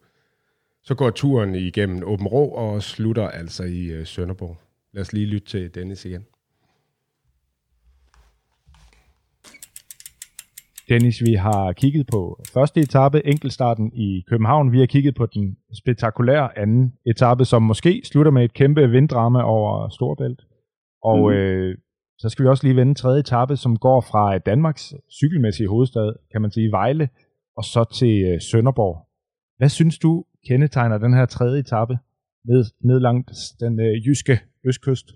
Så 0.83 0.95
går 0.95 1.11
turen 1.11 1.55
igennem 1.55 2.03
Åben 2.07 2.27
Rå 2.27 2.49
og 2.49 2.83
slutter 2.83 3.29
altså 3.29 3.65
i 3.65 3.87
øh, 3.87 4.07
Sønderborg. 4.07 4.57
Lad 4.93 5.01
os 5.01 5.13
lige 5.13 5.27
lytte 5.27 5.49
til 5.49 5.75
Dennis 5.75 6.05
igen. 6.05 6.27
Dennis, 10.89 11.23
vi 11.27 11.35
har 11.35 11.73
kigget 11.73 12.07
på 12.07 12.41
første 12.55 12.81
etape, 12.81 13.27
enkeltstarten 13.27 13.93
i 13.95 14.25
København. 14.29 14.73
Vi 14.73 14.79
har 14.79 14.87
kigget 14.87 15.15
på 15.15 15.27
den 15.27 15.57
spektakulære 15.75 16.59
anden 16.59 16.93
etape, 17.07 17.45
som 17.45 17.63
måske 17.63 18.03
slutter 18.05 18.33
med 18.33 18.45
et 18.45 18.55
kæmpe 18.55 18.91
vinddrama 18.91 19.43
over 19.43 19.89
Storbælt. 19.89 20.41
Og 21.03 21.19
mm. 21.19 21.37
øh, 21.37 21.79
så 22.19 22.29
skal 22.29 22.43
vi 22.43 22.49
også 22.49 22.67
lige 22.67 22.77
vende 22.77 22.95
tredje 22.95 23.21
etape, 23.21 23.57
som 23.57 23.77
går 23.77 24.01
fra 24.01 24.39
Danmarks 24.39 24.95
cykelmæssige 25.11 25.69
hovedstad, 25.69 26.13
kan 26.33 26.43
man 26.43 26.51
sige, 26.51 26.71
Vejle, 26.71 27.09
og 27.57 27.65
så 27.65 27.85
til 27.99 28.25
øh, 28.25 28.41
Sønderborg. 28.41 29.09
Hvad 29.59 29.69
synes 29.69 29.99
du 29.99 30.25
kendetegner 30.49 30.99
den 30.99 31.15
her 31.15 31.27
tredje 31.27 31.61
etape 31.61 31.99
ned, 32.45 32.65
ned 32.85 33.01
langs 33.01 33.39
den 33.61 33.81
øh, 33.81 34.07
jyske 34.07 34.41
østkyst? 34.65 35.07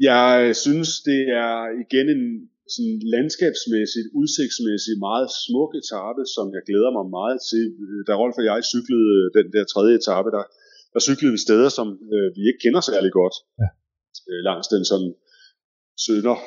Jeg 0.00 0.56
synes, 0.64 0.88
det 1.00 1.20
er 1.44 1.54
igen 1.84 2.08
en 2.16 2.48
sådan 2.74 2.96
landskabsmæssigt, 3.14 4.08
udsigtsmæssigt 4.20 4.98
meget 5.08 5.28
smuk 5.44 5.70
etape, 5.80 6.22
som 6.34 6.46
jeg 6.56 6.62
glæder 6.68 6.90
mig 6.98 7.06
meget 7.18 7.38
til. 7.50 7.64
Da 8.06 8.12
Rolf 8.22 8.36
og 8.40 8.46
jeg 8.50 8.58
cyklede 8.74 9.16
den 9.38 9.46
der 9.54 9.64
tredje 9.72 9.94
etape, 10.00 10.28
der, 10.36 10.44
der 10.94 11.00
cyklede 11.08 11.34
vi 11.36 11.40
steder, 11.46 11.68
som 11.78 11.88
øh, 12.14 12.28
vi 12.36 12.42
ikke 12.48 12.62
kender 12.64 12.82
særlig 12.90 13.12
godt. 13.20 13.36
Ja. 13.62 13.68
Øh, 14.28 14.40
langs 14.48 14.66
den 14.74 14.82
sådan 14.90 15.12
sønder, 16.04 16.38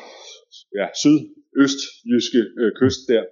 ja, 0.80 0.86
sydøstjyske 1.02 2.42
øh, 2.62 2.72
kyst 2.80 3.02
der. 3.12 3.24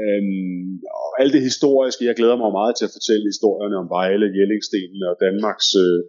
Øhm, 0.00 0.72
og 1.04 1.10
alt 1.20 1.32
det 1.36 1.48
historiske, 1.50 2.08
jeg 2.08 2.16
glæder 2.20 2.38
mig 2.44 2.52
meget 2.58 2.74
til 2.76 2.88
at 2.88 2.94
fortælle 2.96 3.24
historierne 3.32 3.76
om 3.82 3.88
Vejle, 3.96 4.26
Jellingstenen 4.36 5.02
og 5.10 5.14
Danmarks 5.24 5.70
øh, 5.84 6.00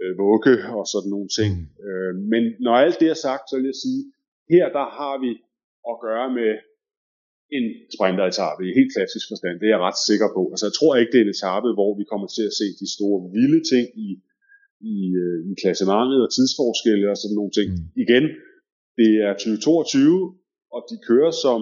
øh, 0.00 0.12
vugge 0.22 0.54
og 0.78 0.84
sådan 0.92 1.10
nogle 1.14 1.30
ting. 1.38 1.52
Mm. 1.58 1.84
Øh, 1.86 2.12
men 2.32 2.42
når 2.64 2.74
alt 2.84 3.00
det 3.02 3.08
er 3.10 3.18
sagt, 3.26 3.44
så 3.46 3.54
vil 3.56 3.70
jeg 3.72 3.80
sige, 3.86 4.00
her 4.52 4.64
der 4.78 4.86
har 4.98 5.16
vi 5.24 5.32
at 5.90 5.96
gøre 6.06 6.28
med 6.38 6.52
en 7.58 7.66
sprinteretappe 7.94 8.62
i 8.68 8.76
helt 8.78 8.92
klassisk 8.96 9.26
forstand. 9.30 9.54
Det 9.60 9.66
er 9.66 9.74
jeg 9.76 9.86
ret 9.88 10.00
sikker 10.08 10.28
på. 10.36 10.42
Altså 10.52 10.64
jeg 10.68 10.76
tror 10.78 10.92
ikke, 10.96 11.12
det 11.12 11.20
er 11.20 11.26
en 11.26 11.36
etape, 11.36 11.70
hvor 11.78 11.90
vi 12.00 12.04
kommer 12.12 12.28
til 12.36 12.44
at 12.50 12.56
se 12.60 12.66
de 12.82 12.88
store 12.96 13.18
vilde 13.36 13.62
ting 13.72 13.86
i, 14.06 14.08
i, 14.92 14.96
øh, 15.22 15.38
i 15.50 15.52
klassementet 15.62 16.18
og 16.24 16.30
tidsforskelle 16.36 17.06
og 17.12 17.18
sådan 17.20 17.38
nogle 17.40 17.54
ting. 17.58 17.68
Mm. 17.74 17.86
Igen, 18.04 18.24
det 19.00 19.10
er 19.26 19.32
2022, 19.32 20.34
og 20.74 20.80
de 20.90 20.96
kører 21.08 21.32
som, 21.44 21.60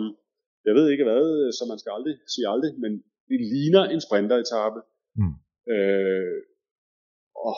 jeg 0.67 0.75
ved 0.79 0.87
ikke 0.93 1.07
hvad, 1.09 1.25
så 1.57 1.63
man 1.71 1.79
skal 1.81 1.93
aldrig 1.97 2.17
sige 2.35 2.47
aldrig, 2.55 2.73
men 2.85 2.93
det 3.31 3.39
ligner 3.53 3.83
en 3.95 4.03
sprinteretappe. 4.07 4.81
Mm. 5.21 5.35
Øh, 5.75 6.39
og 7.49 7.57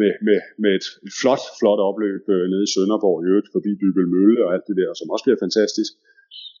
med, 0.00 0.12
med, 0.26 0.38
med 0.62 0.70
et 0.78 0.86
flot, 1.20 1.42
flot 1.58 1.80
opløb 1.88 2.22
øh, 2.34 2.44
nede 2.52 2.64
i 2.66 2.72
Sønderborg, 2.74 3.18
i 3.20 3.28
øvrigt 3.30 3.52
forbi 3.54 3.70
Bybel 3.82 4.06
Mølle 4.14 4.40
og 4.46 4.50
alt 4.54 4.66
det 4.70 4.76
der, 4.80 4.90
som 4.98 5.12
også 5.14 5.24
bliver 5.26 5.40
fantastisk. 5.44 5.92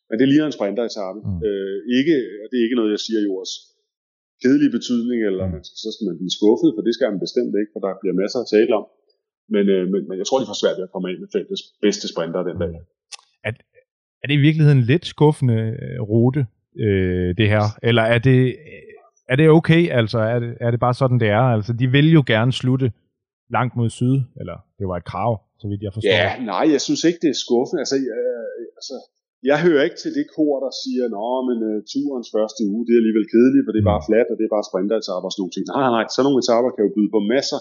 Men 0.08 0.16
det 0.20 0.26
ligner 0.28 0.46
en 0.48 0.58
sprinteretappe. 0.58 1.20
Mm. 1.28 1.40
Øh, 1.48 1.78
ikke, 1.98 2.14
og 2.42 2.46
det 2.48 2.56
er 2.56 2.64
ikke 2.66 2.78
noget, 2.80 2.94
jeg 2.94 3.02
siger 3.06 3.20
i 3.22 3.30
ords 3.36 3.54
kedelig 4.42 4.70
betydning, 4.78 5.18
eller 5.28 5.44
man 5.54 5.62
skal, 5.66 5.78
så 5.84 5.90
skal 5.94 6.06
man 6.08 6.16
blive 6.20 6.36
skuffet, 6.38 6.70
for 6.74 6.82
det 6.86 6.92
skal 6.94 7.08
man 7.12 7.20
bestemt 7.26 7.54
ikke, 7.60 7.72
for 7.74 7.80
der 7.84 7.92
bliver 8.02 8.16
masser 8.22 8.38
at 8.44 8.48
tale 8.56 8.72
om. 8.80 8.86
Men, 9.54 9.64
øh, 9.74 9.84
men, 9.92 10.00
men 10.08 10.16
jeg 10.20 10.26
tror, 10.26 10.38
de 10.40 10.50
får 10.50 10.60
svært 10.62 10.76
ved 10.78 10.88
at 10.88 10.92
komme 10.94 11.06
ind 11.10 11.18
med 11.22 11.30
feltets 11.36 11.62
bedste 11.84 12.06
sprinter 12.12 12.40
den 12.48 12.56
dag. 12.62 12.72
Er, 13.48 13.52
er 14.22 14.26
det 14.28 14.34
i 14.40 14.44
virkeligheden 14.46 14.80
en 14.80 14.90
lidt 14.92 15.06
skuffende 15.14 15.58
øh, 15.82 16.00
rute, 16.10 16.42
øh, 16.84 17.30
det 17.38 17.48
her? 17.54 17.64
Eller 17.88 18.04
er 18.14 18.20
det, 18.28 18.40
er 19.28 19.36
det 19.36 19.46
okay? 19.58 19.82
Altså, 20.00 20.18
er 20.18 20.38
det, 20.44 20.52
er 20.60 20.70
det 20.70 20.80
bare 20.80 20.94
sådan, 20.94 21.20
det 21.20 21.28
er? 21.28 21.46
Altså, 21.56 21.72
de 21.72 21.86
vil 21.96 22.08
jo 22.12 22.22
gerne 22.26 22.52
slutte 22.52 22.92
langt 23.56 23.74
mod 23.78 23.90
syd, 24.00 24.16
eller 24.40 24.56
det 24.78 24.86
var 24.90 24.96
et 25.02 25.08
krav, 25.12 25.32
så 25.60 25.66
vidt 25.70 25.82
jeg 25.86 25.92
forstår. 25.94 26.20
Ja, 26.22 26.28
nej, 26.52 26.64
jeg 26.74 26.82
synes 26.86 27.02
ikke, 27.08 27.20
det 27.24 27.30
er 27.34 27.38
skuffende. 27.44 27.80
Altså, 27.84 27.96
øh, 28.18 28.64
altså, 28.80 28.96
jeg 29.50 29.58
hører 29.66 29.82
ikke 29.86 30.00
til 30.02 30.12
det 30.18 30.26
kor, 30.36 30.54
der 30.66 30.72
siger, 30.82 31.04
nå, 31.16 31.26
men 31.48 31.56
uh, 31.70 31.78
turens 31.92 32.28
første 32.36 32.60
uge, 32.72 32.82
det 32.86 32.92
er 32.92 33.00
alligevel 33.02 33.28
kedeligt, 33.34 33.64
for 33.64 33.72
det 33.72 33.80
er 33.82 33.90
bare 33.94 34.06
fladt, 34.08 34.28
og 34.32 34.36
det 34.38 34.44
er 34.44 34.54
bare 34.56 34.68
sprinteretapper 34.70 35.28
og 35.28 35.32
sådan 35.32 35.42
nogle 35.42 35.54
ting. 35.54 35.64
Nej, 35.64 35.82
nej, 35.84 35.92
nej, 35.96 36.04
sådan 36.14 36.26
nogle 36.26 36.40
etapper 36.42 36.70
kan 36.72 36.86
jo 36.86 36.90
byde 36.96 37.10
på 37.16 37.20
masser 37.34 37.60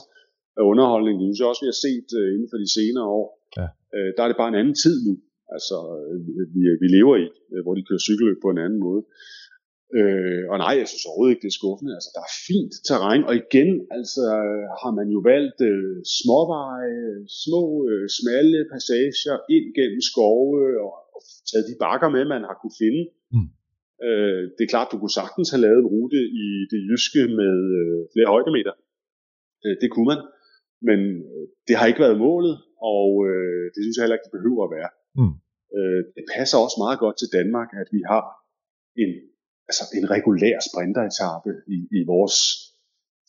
af 0.59 0.63
underholdning. 0.71 1.15
Det 1.17 1.25
synes 1.25 1.41
jeg 1.41 1.51
også, 1.51 1.63
vi 1.65 1.71
har 1.73 1.81
set 1.87 2.07
uh, 2.19 2.27
inden 2.35 2.49
for 2.51 2.57
de 2.63 2.69
senere 2.77 3.07
år. 3.19 3.27
Ja. 3.59 3.67
Uh, 3.95 4.09
der 4.15 4.21
er 4.23 4.29
det 4.29 4.41
bare 4.41 4.51
en 4.53 4.61
anden 4.61 4.77
tid 4.83 4.95
nu, 5.07 5.13
altså, 5.55 5.77
uh, 5.97 6.17
vi, 6.55 6.61
vi 6.83 6.87
lever 6.97 7.15
i, 7.23 7.25
uh, 7.53 7.61
hvor 7.63 7.73
de 7.77 7.87
kører 7.87 8.05
cykelløb 8.07 8.37
på 8.41 8.49
en 8.53 8.59
anden 8.65 8.81
måde. 8.87 9.01
Øh, 9.99 10.43
og 10.51 10.57
nej, 10.63 10.73
jeg 10.79 10.87
synes 10.89 11.05
overhovedet 11.05 11.33
ikke, 11.33 11.45
det 11.45 11.51
er 11.53 11.59
skuffende. 11.61 11.93
Altså, 11.97 12.11
der 12.15 12.23
er 12.27 12.33
fint 12.49 12.73
terræn, 12.87 13.23
og 13.29 13.33
igen 13.43 13.69
altså, 13.97 14.23
har 14.81 14.91
man 14.99 15.07
jo 15.15 15.19
valgt 15.31 15.59
øh, 15.71 15.95
småveje, 16.17 17.03
små, 17.43 17.63
øh, 17.89 18.05
smalle 18.17 18.59
passager 18.73 19.37
ind 19.55 19.65
gennem 19.77 20.01
skove, 20.11 20.59
og, 20.85 20.93
og 21.15 21.21
taget 21.49 21.69
de 21.69 21.81
bakker 21.85 22.09
med, 22.15 22.23
man 22.33 22.43
har 22.49 22.55
kunne 22.61 22.77
finde. 22.83 23.03
Mm. 23.35 23.49
Øh, 24.07 24.43
det 24.55 24.63
er 24.63 24.73
klart, 24.73 24.93
du 24.93 24.97
kunne 24.99 25.19
sagtens 25.21 25.49
have 25.53 25.65
lavet 25.65 25.81
en 25.81 25.91
rute 25.95 26.21
i 26.43 26.47
det 26.71 26.81
jyske 26.89 27.21
med 27.39 27.55
øh, 27.79 27.99
flere 28.13 28.29
højdemeter. 28.33 28.73
Øh, 29.63 29.75
det 29.81 29.89
kunne 29.93 30.09
man, 30.11 30.21
men 30.89 30.99
øh, 31.31 31.45
det 31.67 31.75
har 31.77 31.85
ikke 31.87 32.05
været 32.05 32.23
målet, 32.27 32.55
og 32.95 33.09
øh, 33.29 33.63
det 33.73 33.79
synes 33.81 33.95
jeg 33.95 34.03
heller 34.03 34.17
ikke, 34.17 34.27
det 34.29 34.37
behøver 34.39 34.63
at 34.65 34.73
være. 34.77 34.91
Mm. 35.19 35.33
Øh, 35.77 36.01
det 36.15 36.23
passer 36.35 36.57
også 36.65 36.77
meget 36.83 36.99
godt 37.03 37.17
til 37.19 37.29
Danmark, 37.39 37.69
at 37.81 37.87
vi 37.95 38.01
har 38.13 38.25
en 39.03 39.11
altså 39.69 39.83
en 39.97 40.05
regulær 40.15 40.57
sprinteretappe 40.69 41.51
i, 41.75 41.77
i 41.99 42.01
vores 42.13 42.35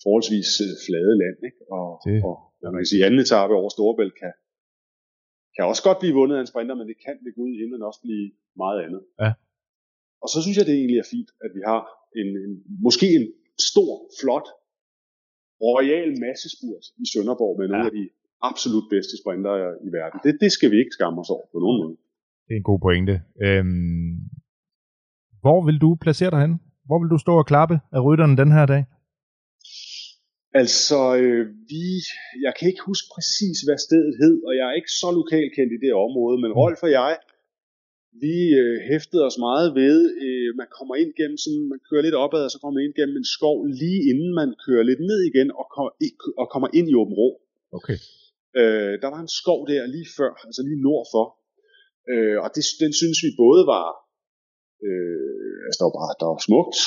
forholdsvis 0.03 0.51
øh, 0.67 0.73
flade 0.87 1.15
land. 1.23 1.39
Ikke? 1.49 1.61
Og, 1.79 1.89
Det- 2.07 2.23
og 2.29 2.35
hvad 2.61 2.71
man 2.75 2.81
kan 2.83 2.91
sige, 2.93 3.05
anden 3.07 3.21
etape 3.27 3.53
over 3.61 3.71
Storebælt 3.77 4.17
kan, 4.23 4.33
kan 5.55 5.63
også 5.71 5.83
godt 5.89 5.99
blive 6.03 6.15
vundet 6.21 6.37
af 6.37 6.43
en 6.43 6.51
sprinter, 6.53 6.75
men 6.81 6.87
det 6.91 6.99
kan 7.07 7.17
ved 7.25 7.33
Gud 7.39 7.49
i 7.55 7.59
himlen 7.63 7.83
også 7.89 8.01
blive 8.07 8.27
meget 8.63 8.79
andet. 8.87 9.03
Ja. 9.23 9.31
Og 10.25 10.29
så 10.33 10.39
synes 10.43 10.57
jeg, 10.59 10.67
det 10.69 10.75
egentlig 10.81 10.99
er 11.05 11.09
fint, 11.17 11.31
at 11.47 11.51
vi 11.57 11.63
har 11.73 11.83
en, 12.21 12.29
en 12.45 12.53
måske 12.87 13.07
en 13.19 13.27
stor, 13.71 13.93
flot, 14.21 14.49
royal 15.69 16.09
massespurt 16.25 16.85
i 17.03 17.05
Sønderborg 17.13 17.55
med 17.61 17.67
nogle 17.69 17.85
Ja. 17.87 17.91
af 17.91 17.97
de 18.01 18.05
absolut 18.51 18.87
bedste 18.95 19.15
sprinter 19.23 19.55
i 19.87 19.89
verden. 19.99 20.19
Det, 20.25 20.33
det 20.45 20.51
skal 20.57 20.69
vi 20.73 20.77
ikke 20.83 20.97
skamme 20.99 21.17
os 21.23 21.31
over 21.37 21.47
på 21.55 21.59
nogen 21.65 21.77
måde. 21.83 21.97
Det 22.47 22.53
er 22.55 22.61
en 22.63 22.69
god 22.73 22.81
pointe. 22.87 23.15
Øhm, 23.47 24.13
hvor 25.45 25.59
vil 25.67 25.79
du 25.85 25.91
placere 26.05 26.33
dig 26.35 26.41
hen? 26.45 26.55
Hvor 26.87 26.99
vil 27.01 27.13
du 27.15 27.19
stå 27.25 27.33
og 27.43 27.47
klappe 27.53 27.77
af 27.97 28.01
rytterne 28.07 28.37
den 28.43 28.51
her 28.57 28.67
dag? 28.75 28.83
Altså, 30.63 31.01
øh, 31.23 31.43
vi, 31.71 31.85
jeg 32.47 32.53
kan 32.57 32.67
ikke 32.71 32.87
huske 32.91 33.07
præcis, 33.15 33.57
hvad 33.67 33.79
stedet 33.87 34.15
hed, 34.21 34.37
og 34.49 34.53
jeg 34.59 34.67
er 34.69 34.79
ikke 34.81 34.95
så 35.03 35.09
lokalkendt 35.19 35.73
i 35.77 35.83
det 35.85 35.93
område, 36.07 36.37
men 36.43 36.51
Rolf 36.61 36.81
og 36.87 36.93
jeg, 37.01 37.13
vi 38.25 38.37
øh, 38.63 38.77
hæftede 38.91 39.23
os 39.29 39.39
meget 39.47 39.69
ved, 39.81 39.99
øh, 40.25 40.49
man 40.61 40.69
kommer 40.77 40.95
ind 41.03 41.11
gennem 41.21 41.39
sådan, 41.45 41.65
man 41.73 41.81
kører 41.89 42.05
lidt 42.07 42.21
opad, 42.25 42.43
og 42.47 42.51
så 42.53 42.59
kommer 42.59 42.75
man 42.77 42.85
ind 42.87 42.95
gennem 42.99 43.17
en 43.23 43.31
skov, 43.37 43.57
lige 43.83 44.01
inden 44.11 44.31
man 44.41 44.49
kører 44.65 44.85
lidt 44.91 45.03
ned 45.11 45.21
igen, 45.31 45.49
og, 45.61 45.67
kommer 45.75 45.93
ind, 46.07 46.17
og 46.41 46.47
kommer 46.53 46.69
ind 46.79 46.87
i 46.93 46.95
Åben 47.01 47.17
Rå. 47.21 47.29
Okay. 47.79 47.99
Øh, 48.61 48.95
der 49.03 49.09
var 49.15 49.21
en 49.27 49.33
skov 49.41 49.61
der 49.71 49.93
lige 49.95 50.09
før, 50.19 50.33
altså 50.47 50.61
lige 50.69 50.85
nord 50.89 51.05
for, 51.15 51.27
øh, 52.13 52.37
og 52.45 52.49
det, 52.55 52.63
den 52.85 52.93
synes 53.01 53.19
vi 53.25 53.31
både 53.45 53.63
var, 53.75 53.87
øh, 54.89 55.55
altså 55.67 55.79
der 55.79 55.87
var 55.89 55.97
bare, 56.01 56.15
der 56.21 56.29
var 56.33 56.41
smukt, 56.49 56.79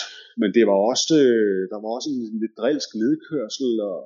men 0.42 0.50
det 0.56 0.64
var 0.70 0.78
også, 0.92 1.14
øh, 1.24 1.62
der 1.72 1.78
var 1.84 1.90
også 1.98 2.08
en 2.12 2.42
lidt 2.44 2.56
drilsk 2.60 2.90
nedkørsel, 3.02 3.72
og 3.90 3.98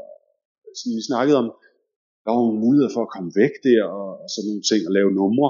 sådan, 0.78 0.98
vi 1.00 1.04
snakkede 1.12 1.38
om, 1.44 1.48
der 2.24 2.30
var 2.32 2.40
nogle 2.42 2.64
muligheder 2.66 2.92
for 2.96 3.04
at 3.06 3.14
komme 3.16 3.32
væk 3.42 3.56
der, 3.68 3.82
og, 4.00 4.10
og 4.24 4.28
sådan 4.34 4.48
nogle 4.50 4.66
ting, 4.70 4.82
og 4.88 4.94
lave 4.98 5.12
numre, 5.20 5.50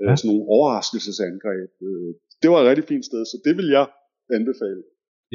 ja. 0.00 0.10
øh, 0.10 0.14
sådan 0.18 0.28
nogle 0.30 0.44
overraskelsesangreb. 0.56 1.72
Øh, 1.88 2.10
det 2.40 2.48
var 2.50 2.58
et 2.60 2.68
rigtig 2.70 2.86
fint 2.92 3.04
sted, 3.10 3.22
så 3.32 3.36
det 3.46 3.54
vil 3.58 3.68
jeg 3.76 3.86
anbefale. 4.38 4.82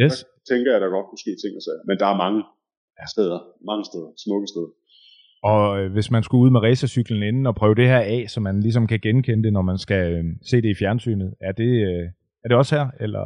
Yes. 0.01 0.13
Der 0.19 0.43
tænker 0.51 0.69
jeg, 0.71 0.77
at 0.79 0.83
der 0.83 0.97
godt 0.97 1.07
kunne 1.09 1.23
ske 1.25 1.33
ting 1.43 1.53
og 1.59 1.63
sager. 1.67 1.83
Men 1.89 1.95
der 2.01 2.07
er 2.13 2.17
mange 2.25 2.41
steder, 3.13 3.39
mange 3.69 3.83
steder, 3.89 4.09
smukke 4.25 4.47
steder. 4.53 4.71
Og 5.43 5.79
øh, 5.79 5.91
hvis 5.91 6.11
man 6.11 6.23
skulle 6.23 6.43
ud 6.45 6.51
med 6.55 6.59
racercyklen 6.59 7.23
inden 7.23 7.45
og 7.45 7.55
prøve 7.55 7.75
det 7.75 7.87
her 7.87 7.99
af, 7.99 8.25
så 8.29 8.39
man 8.39 8.59
ligesom 8.59 8.87
kan 8.87 8.99
genkende 8.99 9.43
det, 9.43 9.53
når 9.53 9.61
man 9.61 9.77
skal 9.77 10.13
øh, 10.13 10.23
se 10.49 10.55
det 10.61 10.69
i 10.69 10.79
fjernsynet, 10.81 11.33
er 11.41 11.51
det, 11.51 11.71
øh, 11.89 12.05
er 12.43 12.47
det 12.49 12.57
også 12.61 12.71
her, 12.77 12.87
eller 13.05 13.25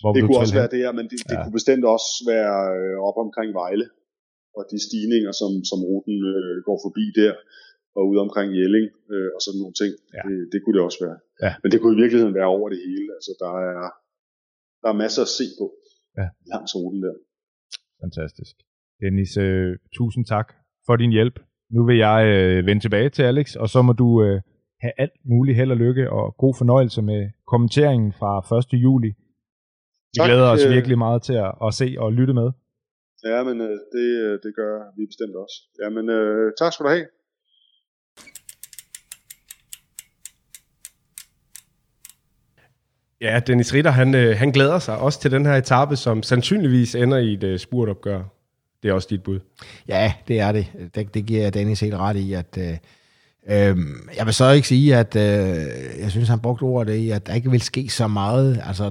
hvor 0.00 0.10
Det 0.14 0.20
kunne 0.24 0.40
også 0.44 0.54
hen? 0.54 0.60
være 0.60 0.72
det 0.74 0.80
her, 0.84 0.92
men 0.98 1.04
det, 1.10 1.16
det 1.30 1.36
Ja. 1.36 1.42
kunne 1.42 1.56
bestemt 1.60 1.84
også 1.96 2.10
være 2.34 2.56
øh, 2.78 2.96
op 3.08 3.16
omkring 3.24 3.50
Vejle, 3.60 3.86
og 4.56 4.62
de 4.72 4.78
stigninger, 4.86 5.32
som, 5.40 5.50
som 5.70 5.78
ruten 5.90 6.16
øh, 6.34 6.54
går 6.68 6.78
forbi 6.86 7.04
der, 7.20 7.32
og 7.96 8.02
ude 8.10 8.20
omkring 8.26 8.48
Jelling, 8.58 8.88
øh, 9.14 9.28
og 9.36 9.40
sådan 9.44 9.60
nogle 9.62 9.76
ting. 9.82 9.92
Ja. 10.16 10.22
Det, 10.28 10.36
det 10.52 10.58
kunne 10.60 10.74
det 10.76 10.84
også 10.88 11.00
være. 11.06 11.18
Ja. 11.44 11.52
Men 11.62 11.68
det 11.72 11.78
kunne 11.80 11.94
i 11.96 12.00
virkeligheden 12.02 12.34
være 12.40 12.50
over 12.56 12.68
det 12.74 12.80
hele. 12.88 13.06
Altså, 13.18 13.32
der 13.42 13.52
er, 13.70 13.82
der 14.82 14.88
er 14.92 14.96
masser 15.04 15.22
at 15.28 15.32
se 15.40 15.46
på 15.60 15.66
Ja. 16.20 16.26
langs 16.52 16.70
ruten 16.78 17.00
der. 17.06 17.14
Fantastisk. 18.04 18.54
Dennis, 19.02 19.32
øh, 19.46 19.70
tusind 19.98 20.24
tak 20.34 20.48
for 20.86 20.94
din 21.02 21.12
hjælp. 21.18 21.36
Nu 21.76 21.80
vil 21.88 21.98
jeg 22.08 22.18
øh, 22.34 22.66
vende 22.66 22.82
tilbage 22.82 23.10
til 23.16 23.22
Alex, 23.22 23.46
og 23.62 23.68
så 23.74 23.82
må 23.82 23.92
du 23.92 24.08
øh, 24.24 24.40
have 24.84 24.92
alt 25.02 25.16
muligt 25.32 25.56
held 25.56 25.70
og 25.70 25.76
lykke 25.76 26.04
og 26.18 26.24
god 26.42 26.54
fornøjelse 26.60 27.02
med 27.02 27.20
kommenteringen 27.52 28.12
fra 28.20 28.32
1. 28.58 28.82
juli. 28.86 29.10
Vi 30.12 30.18
Tak, 30.18 30.26
glæder 30.28 30.48
os 30.54 30.64
øh. 30.64 30.70
virkelig 30.76 30.98
meget 30.98 31.22
til 31.22 31.36
at, 31.46 31.52
at 31.66 31.74
se 31.74 31.88
og 31.98 32.12
lytte 32.12 32.34
med. 32.40 32.48
Ja, 33.30 33.38
men 33.48 33.56
øh, 33.60 33.76
det, 33.94 34.08
øh, 34.24 34.32
det 34.44 34.52
gør 34.60 34.74
vi 34.96 35.02
bestemt 35.06 35.36
også. 35.44 35.56
Ja, 35.82 35.88
men 35.96 36.04
øh, 36.16 36.52
tak 36.58 36.72
skal 36.72 36.84
du 36.86 36.90
have. 36.90 37.06
Ja, 43.20 43.40
Dennis 43.46 43.74
Ritter, 43.74 43.90
han, 43.90 44.14
han 44.34 44.50
glæder 44.50 44.78
sig 44.78 44.98
også 44.98 45.20
til 45.20 45.30
den 45.30 45.46
her 45.46 45.54
etape, 45.54 45.96
som 45.96 46.22
sandsynligvis 46.22 46.94
ender 46.94 47.18
i 47.18 47.32
et 47.32 47.60
spurtopgør. 47.60 48.22
Det 48.82 48.90
er 48.90 48.94
også 48.94 49.08
dit 49.10 49.22
bud. 49.22 49.40
Ja, 49.88 50.14
det 50.28 50.40
er 50.40 50.52
det. 50.52 50.66
Det, 50.94 51.14
det 51.14 51.26
giver 51.26 51.50
Dennis 51.50 51.80
helt 51.80 51.94
ret 51.94 52.16
i, 52.16 52.32
at 52.32 52.58
øh, 52.58 52.78
øh, 53.50 53.76
jeg 54.16 54.26
vil 54.26 54.34
så 54.34 54.50
ikke 54.50 54.68
sige, 54.68 54.96
at 54.96 55.16
øh, 55.16 55.22
jeg 56.00 56.10
synes, 56.10 56.28
han 56.28 56.38
brugte 56.38 56.62
ordet 56.62 56.94
i, 56.94 57.10
at 57.10 57.26
der 57.26 57.34
ikke 57.34 57.50
vil 57.50 57.60
ske 57.60 57.88
så 57.88 58.08
meget. 58.08 58.60
Altså, 58.66 58.90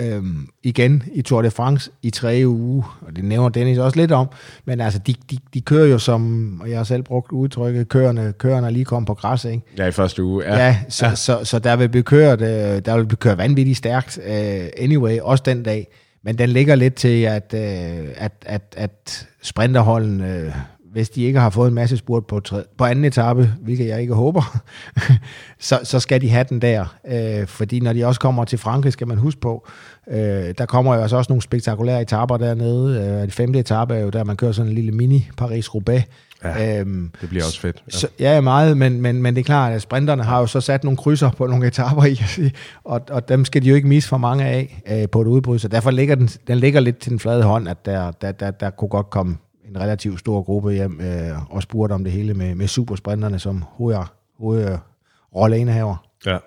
øh, 0.00 0.22
igen 0.62 1.02
i 1.12 1.22
Tour 1.22 1.42
de 1.42 1.50
France 1.50 1.90
i 2.02 2.10
tre 2.10 2.42
uger, 2.46 2.98
og 3.06 3.16
det 3.16 3.24
nævner 3.24 3.48
Dennis 3.48 3.78
også 3.78 3.98
lidt 3.98 4.12
om, 4.12 4.28
men 4.64 4.80
altså, 4.80 4.98
de, 4.98 5.14
de, 5.30 5.38
de 5.54 5.60
kører 5.60 5.86
jo 5.86 5.98
som, 5.98 6.60
og 6.60 6.70
jeg 6.70 6.76
har 6.78 6.84
selv 6.84 7.02
brugt 7.02 7.32
udtrykket, 7.32 7.88
køerne 7.88 8.66
er 8.66 8.70
lige 8.70 8.84
kommet 8.84 9.06
på 9.06 9.14
græs, 9.14 9.44
ikke? 9.44 9.62
Ja, 9.78 9.86
i 9.86 9.90
første 9.90 10.22
uge. 10.22 10.44
Ja, 10.44 10.66
ja, 10.66 10.76
så, 10.88 11.06
ja. 11.06 11.14
Så, 11.14 11.40
så 11.44 11.58
der 11.58 11.76
vil 11.76 11.88
blive 11.88 12.02
kørt, 12.02 12.40
øh, 12.40 12.48
der 12.84 12.96
vil 12.96 13.06
blive 13.06 13.16
kørt 13.16 13.38
vanvittigt 13.38 13.78
stærkt 13.78 14.18
øh, 14.26 14.66
anyway, 14.78 15.20
også 15.20 15.42
den 15.46 15.62
dag. 15.62 15.88
Men 16.24 16.38
den 16.38 16.48
ligger 16.48 16.74
lidt 16.74 16.94
til, 16.94 17.22
at, 17.22 17.54
øh, 17.54 18.08
at, 18.16 18.32
at, 18.46 18.74
at 18.76 19.28
sprinterholden, 19.42 20.20
øh, 20.20 20.52
hvis 20.92 21.10
de 21.10 21.22
ikke 21.22 21.40
har 21.40 21.50
fået 21.50 21.68
en 21.68 21.74
masse 21.74 21.96
spurt 21.96 22.26
på, 22.26 22.40
tre, 22.40 22.62
på 22.78 22.84
anden 22.84 23.04
etape, 23.04 23.52
hvilket 23.60 23.86
jeg 23.86 24.00
ikke 24.00 24.14
håber, 24.14 24.60
så, 25.58 25.80
så 25.84 26.00
skal 26.00 26.20
de 26.20 26.30
have 26.30 26.44
den 26.48 26.62
der. 26.62 26.96
Øh, 27.08 27.46
fordi 27.46 27.80
når 27.80 27.92
de 27.92 28.06
også 28.06 28.20
kommer 28.20 28.44
til 28.44 28.58
Frankrig, 28.58 28.92
skal 28.92 29.08
man 29.08 29.18
huske 29.18 29.40
på, 29.40 29.68
øh, 30.10 30.54
der 30.58 30.66
kommer 30.66 30.94
jo 30.94 31.02
altså 31.02 31.16
også 31.16 31.32
nogle 31.32 31.42
spektakulære 31.42 32.02
etaper 32.02 32.36
dernede. 32.36 33.00
Øh, 33.00 33.22
den 33.22 33.30
femte 33.30 33.58
etape 33.58 33.94
er 33.94 34.00
jo 34.00 34.10
der, 34.10 34.24
man 34.24 34.36
kører 34.36 34.52
sådan 34.52 34.68
en 34.68 34.74
lille 34.74 34.92
mini 34.92 35.28
Paris-Roubaix. 35.40 36.02
Ja, 36.44 36.80
øhm, 36.80 37.10
det 37.20 37.28
bliver 37.28 37.44
også 37.44 37.60
fedt. 37.60 37.84
så, 37.88 38.08
ja, 38.18 38.40
meget, 38.40 38.76
men, 38.76 39.00
men, 39.00 39.22
men 39.22 39.34
det 39.34 39.40
er 39.40 39.44
klart, 39.44 39.72
at 39.72 39.82
sprinterne 39.82 40.22
har 40.22 40.40
jo 40.40 40.46
så 40.46 40.60
sat 40.60 40.84
nogle 40.84 40.96
krydser 40.96 41.30
på 41.30 41.46
nogle 41.46 41.66
etaper 41.66 42.04
i, 42.04 42.20
og, 42.84 43.00
og 43.10 43.28
dem 43.28 43.44
skal 43.44 43.62
de 43.62 43.68
jo 43.68 43.74
ikke 43.74 43.88
misse 43.88 44.08
for 44.08 44.18
mange 44.18 44.44
af 44.44 44.82
øh, 44.90 45.08
på 45.08 45.20
et 45.20 45.26
udbrud, 45.26 45.58
så 45.58 45.68
derfor 45.68 45.90
ligger 45.90 46.14
den, 46.14 46.26
den 46.26 46.58
ligger 46.58 46.80
lidt 46.80 46.98
til 46.98 47.10
den 47.10 47.18
flade 47.18 47.42
hånd, 47.42 47.68
at 47.68 47.86
der, 47.86 48.10
der, 48.10 48.32
der, 48.32 48.50
der 48.50 48.70
kunne 48.70 48.88
godt 48.88 49.10
komme 49.10 49.36
en 49.74 49.80
relativt 49.80 50.20
stor 50.20 50.42
gruppe 50.42 50.72
hjem 50.72 51.00
øh, 51.00 51.52
og 51.52 51.62
spurgte 51.62 51.92
om 51.92 52.04
det 52.04 52.12
hele 52.12 52.34
med, 52.34 52.54
med 52.54 52.66
supersprinterne 52.66 53.38
som 53.38 53.62
hoved, 53.62 53.96
hovedrolleindehaver. 54.38 55.96
Øh, 56.26 56.32
ja. 56.32 56.38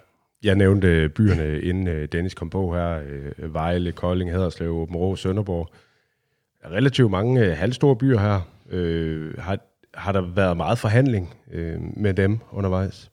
Jeg 0.44 0.56
nævnte 0.56 0.88
øh, 0.88 1.10
byerne, 1.10 1.62
inden 1.62 1.88
øh, 1.88 2.08
Dennis 2.12 2.34
kom 2.34 2.50
på 2.50 2.74
her. 2.74 3.02
øh, 3.08 3.54
Vejle, 3.54 3.92
Kolding, 3.92 4.32
Haderslev, 4.32 4.70
Åben 4.70 4.96
Rå, 4.96 5.16
Sønderborg. 5.16 5.70
Relativt 6.72 7.12
mange 7.12 7.42
øh, 7.42 7.58
halvstore 7.58 7.96
byer 7.96 8.20
her. 8.20 8.42
Øh, 8.70 9.38
har, 9.38 9.58
har 9.94 10.12
der 10.12 10.22
været 10.22 10.58
meget 10.58 10.78
forhandling 10.78 11.34
øh, 11.52 11.78
med 11.98 12.14
dem 12.14 12.40
undervejs? 12.52 13.12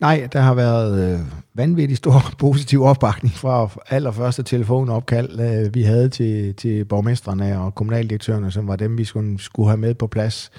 Nej, 0.00 0.28
der 0.32 0.40
har 0.40 0.54
været 0.54 1.12
øh, 1.12 1.20
vanvittig 1.54 1.96
stor 1.96 2.22
positiv 2.38 2.82
opbakning 2.82 3.34
fra 3.34 3.68
allerførste 3.90 4.42
telefonopkald, 4.42 5.40
øh, 5.40 5.74
vi 5.74 5.82
havde 5.82 6.08
til, 6.08 6.54
til 6.54 6.84
borgmestrene 6.84 7.60
og 7.60 7.74
kommunaldirektørerne, 7.74 8.50
som 8.50 8.68
var 8.68 8.76
dem, 8.76 8.98
vi 8.98 9.04
skulle, 9.04 9.38
skulle 9.38 9.68
have 9.68 9.80
med 9.80 9.94
på 9.94 10.06
plads. 10.06 10.50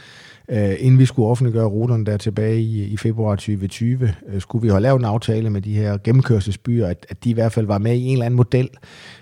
Øh, 0.49 0.75
inden 0.79 0.99
vi 0.99 1.05
skulle 1.05 1.29
offentliggøre 1.29 1.65
ruterne 1.65 2.05
der 2.05 2.17
tilbage 2.17 2.61
i, 2.61 2.83
i 2.83 2.97
februar 2.97 3.35
2020, 3.35 4.13
øh, 4.27 4.41
skulle 4.41 4.61
vi 4.61 4.67
have 4.69 4.81
lavet 4.81 4.99
en 4.99 5.05
aftale 5.05 5.49
med 5.49 5.61
de 5.61 5.73
her 5.73 5.97
gennemkørselsbyer, 5.97 6.87
at, 6.87 7.05
at 7.09 7.23
de 7.23 7.29
i 7.29 7.33
hvert 7.33 7.51
fald 7.51 7.65
var 7.65 7.77
med 7.77 7.95
i 7.95 8.05
en 8.05 8.13
eller 8.13 8.25
anden 8.25 8.37
model. 8.37 8.69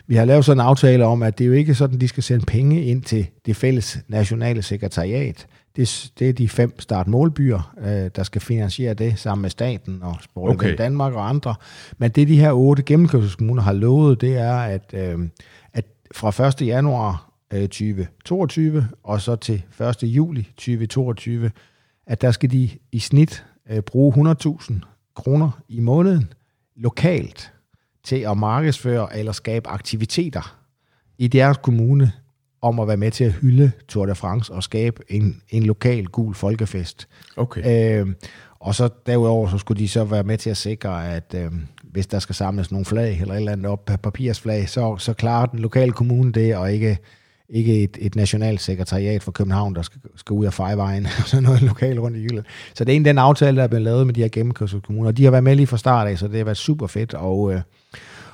Vi 0.08 0.16
har 0.16 0.26
lavet 0.26 0.46
sådan 0.46 0.58
en 0.58 0.66
aftale 0.68 1.06
om, 1.06 1.24
at 1.24 1.38
det 1.38 1.44
er 1.44 1.48
jo 1.48 1.54
ikke 1.54 1.76
sådan, 1.76 1.96
at 1.96 2.02
de 2.02 2.08
skal 2.08 2.24
sende 2.24 2.46
penge 2.46 2.84
ind 2.84 3.02
til 3.02 3.28
det 3.46 3.56
fælles 3.56 4.00
nationale 4.08 4.62
sekretariat. 4.62 5.48
Det, 5.80 6.12
det 6.20 6.30
er 6.30 6.34
de 6.34 6.50
fem 6.50 6.80
startmålbyer, 6.80 7.74
øh, 7.78 8.12
der 8.16 8.24
skal 8.24 8.42
finansiere 8.42 8.94
det 8.94 9.20
sammen 9.20 9.42
med 9.42 9.50
staten 9.50 10.04
og 10.04 10.16
Sport 10.22 10.50
Okay. 10.50 10.78
Danmark 10.78 11.14
og 11.14 11.30
andre. 11.30 11.56
Men 11.98 12.12
det 12.12 12.28
de 12.28 12.40
her 12.40 12.52
otte 12.52 12.84
gennemkørselskommuner 12.84 13.62
har 13.62 13.74
lovet, 13.74 14.22
det 14.22 14.38
er, 14.38 14.54
at, 14.54 14.94
øh, 14.94 15.30
at 15.74 15.86
fra 16.16 16.48
1. 16.48 16.68
januar 16.68 17.32
øh, 17.54 17.62
2022 17.62 18.88
og 19.04 19.22
så 19.22 19.36
til 19.36 19.64
1. 19.82 20.04
juli 20.04 20.44
2022, 20.44 21.52
at 22.08 22.22
der 22.22 22.32
skal 22.32 22.52
de 22.52 22.70
i 22.92 23.00
snit 23.00 23.46
øh, 23.70 23.82
bruge 23.82 24.32
100.000 24.32 24.74
kroner 25.16 25.52
i 25.70 25.80
måneden 25.80 26.34
lokalt 26.76 27.54
til 28.04 28.16
at 28.16 28.38
markedsføre 28.38 29.18
eller 29.18 29.32
skabe 29.32 29.68
aktiviteter 29.68 30.60
i 31.18 31.28
deres 31.28 31.58
kommune 31.58 32.12
om 32.62 32.80
at 32.80 32.88
være 32.88 32.98
med 32.98 33.12
til 33.12 33.24
at 33.24 33.32
hylde 33.32 33.72
Tour 33.88 34.06
de 34.06 34.16
France 34.16 34.54
og 34.54 34.64
skabe 34.64 35.04
en, 35.08 35.42
en 35.50 35.64
lokal 35.64 36.06
gul 36.06 36.36
folkefest. 36.36 37.08
Okay. 37.38 38.02
Øh, 38.02 38.08
og 38.60 38.76
så 38.76 38.90
derudover 39.06 39.50
så 39.50 39.58
skulle 39.58 39.80
de 39.80 39.88
så 39.88 40.04
være 40.04 40.24
med 40.24 40.38
til 40.38 40.50
at 40.50 40.58
sikre, 40.58 41.16
at 41.16 41.36
øh, 41.38 41.52
hvis 41.84 42.08
der 42.08 42.20
skal 42.20 42.36
samles 42.36 42.72
nogle 42.72 42.86
flag 42.86 43.20
eller 43.22 43.34
et 43.34 43.38
eller 43.38 43.52
andet 43.52 43.66
op, 43.66 43.86
papirsflag, 44.04 44.70
så, 44.70 44.98
så 44.98 45.14
klarer 45.14 45.46
den 45.46 45.60
lokale 45.60 45.92
kommune 45.92 46.32
det, 46.32 46.56
og 46.56 46.74
ikke, 46.74 46.98
ikke 47.50 47.84
et, 47.84 47.98
et 48.02 48.16
nationalt 48.16 48.62
sekretariat 48.62 49.24
for 49.24 49.32
København, 49.32 49.76
der 49.76 49.82
skal, 49.82 50.02
skal 50.16 50.34
ud 50.34 50.46
af 50.46 50.54
fejvejen, 50.54 51.06
og 51.06 51.28
sådan 51.28 51.44
noget 51.44 51.62
lokalt 51.62 52.00
rundt 52.00 52.18
i 52.18 52.22
Jylland. 52.24 52.46
Så 52.74 52.84
det 52.84 52.92
er 52.92 52.96
en 52.96 53.06
den 53.06 53.18
aftale, 53.18 53.58
der 53.58 53.64
er 53.64 53.68
blevet 53.68 53.84
lavet 53.84 54.06
med 54.06 54.14
de 54.14 54.22
her 54.22 54.30
gennemkørselskommuner. 54.30 55.12
De 55.12 55.24
har 55.24 55.32
været 55.32 55.44
med 55.44 55.56
lige 55.56 55.68
fra 55.68 55.78
start 55.78 56.08
af, 56.08 56.18
så 56.18 56.28
det 56.28 56.38
har 56.38 56.44
været 56.44 56.58
super 56.58 56.88
fedt, 56.88 57.14
og... 57.14 57.54
Øh, 57.54 57.62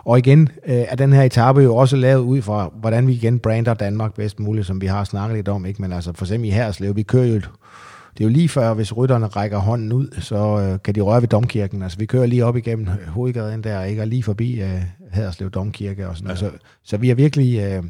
og 0.06 0.18
igen 0.18 0.50
øh, 0.66 0.76
er 0.76 0.96
den 0.96 1.14
her 1.14 1.22
etape 1.22 1.62
jo 1.62 1.76
også 1.76 1.96
lavet 1.96 2.22
ud 2.22 2.42
fra, 2.42 2.72
hvordan 2.74 3.08
vi 3.08 3.14
igen 3.14 3.40
brander 3.40 3.74
Danmark 3.74 4.14
bedst 4.14 4.40
muligt, 4.40 4.68
som 4.68 4.82
vi 4.82 4.86
har 4.86 5.04
snakket 5.04 5.36
lidt 5.36 5.48
om. 5.48 5.66
Ikke? 5.66 5.82
Men 5.82 5.94
altså 5.94 6.14
for 6.14 6.26
eksempel 6.26 6.50
i 6.50 6.52
Herslev, 6.52 6.96
vi 6.96 7.04
kører 7.04 7.26
jo, 7.26 7.36
det 7.36 8.24
er 8.24 8.26
jo 8.26 8.30
lige 8.30 8.50
før, 8.50 8.74
hvis 8.74 8.98
rytterne 8.98 9.28
rækker 9.28 9.58
hånden 9.58 9.94
ud, 9.94 10.22
så 10.22 10.60
øh, 10.60 10.80
kan 10.84 10.96
de 10.96 11.02
røre 11.02 11.22
ved 11.22 11.28
domkirken. 11.28 11.82
Altså 11.82 11.98
vi 11.98 12.06
kører 12.06 12.26
lige 12.26 12.46
op 12.46 12.58
igennem 12.58 12.88
hovedgaden 13.08 13.64
der, 13.64 13.84
ikke? 13.84 14.02
og 14.02 14.08
lige 14.08 14.24
forbi 14.24 14.62
øh, 14.62 14.82
Herslev 15.12 15.50
Domkirke 15.50 16.08
og 16.08 16.16
sådan 16.16 16.26
noget. 16.26 16.40
Så, 16.40 16.52
så 16.84 16.98
vi 16.98 17.10
er 17.10 17.16
virkelig, 17.16 17.60
øh, 17.60 17.84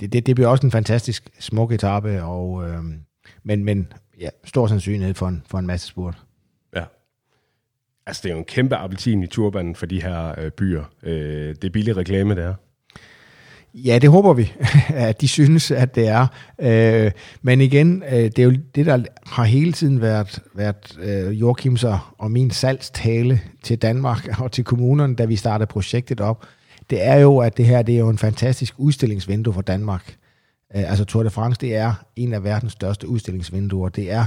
det, 0.00 0.12
det, 0.12 0.26
det 0.26 0.34
bliver 0.34 0.48
også 0.48 0.66
en 0.66 0.70
fantastisk 0.70 1.30
smuk 1.40 1.72
etape, 1.72 2.22
og, 2.22 2.68
øh, 2.68 2.78
men, 3.44 3.64
men 3.64 3.86
ja, 4.20 4.28
stor 4.44 4.66
sandsynlighed 4.66 5.14
for 5.14 5.28
en, 5.28 5.42
for 5.46 5.58
en 5.58 5.66
masse 5.66 5.86
spurt. 5.86 6.22
Altså, 8.12 8.22
det 8.22 8.28
er 8.28 8.32
jo 8.32 8.38
en 8.38 8.44
kæmpe 8.44 8.76
appelsin 8.76 9.22
i 9.22 9.26
turbanen 9.26 9.74
for 9.74 9.86
de 9.86 10.02
her 10.02 10.34
øh, 10.38 10.50
byer. 10.50 10.84
Øh, 11.02 11.48
det 11.48 11.64
er 11.64 11.70
billig 11.70 11.96
reklame, 11.96 12.34
det 12.34 12.44
er. 12.44 12.54
Ja, 13.74 13.98
det 13.98 14.10
håber 14.10 14.32
vi, 14.32 14.52
at 15.08 15.20
de 15.20 15.28
synes, 15.28 15.70
at 15.70 15.94
det 15.94 16.08
er. 16.08 16.26
Øh, 16.60 17.10
men 17.42 17.60
igen, 17.60 18.02
øh, 18.12 18.12
det 18.18 18.38
er 18.38 18.42
jo 18.42 18.52
det, 18.74 18.86
der 18.86 19.04
har 19.26 19.44
hele 19.44 19.72
tiden 19.72 20.00
været, 20.00 20.38
været 20.54 20.98
øh, 21.02 21.40
Joachims 21.40 21.84
og- 21.84 21.98
og 22.18 22.30
min 22.30 22.50
salgstale 22.50 23.40
til 23.62 23.78
Danmark 23.78 24.40
og 24.40 24.52
til 24.52 24.64
kommunerne, 24.64 25.16
da 25.16 25.24
vi 25.24 25.36
startede 25.36 25.66
projektet 25.66 26.20
op. 26.20 26.46
Det 26.90 27.06
er 27.06 27.16
jo, 27.16 27.38
at 27.38 27.56
det 27.56 27.66
her 27.66 27.82
det 27.82 27.94
er 27.94 27.98
jo 27.98 28.08
en 28.08 28.18
fantastisk 28.18 28.74
udstillingsvindue 28.78 29.54
for 29.54 29.62
Danmark. 29.62 30.14
Øh, 30.76 30.90
altså 30.90 31.04
Tour 31.04 31.22
de 31.22 31.30
France, 31.30 31.60
det 31.60 31.76
er 31.76 31.94
en 32.16 32.32
af 32.34 32.44
verdens 32.44 32.72
største 32.72 33.08
udstillingsvinduer. 33.08 33.88
Det 33.88 34.10
er 34.12 34.24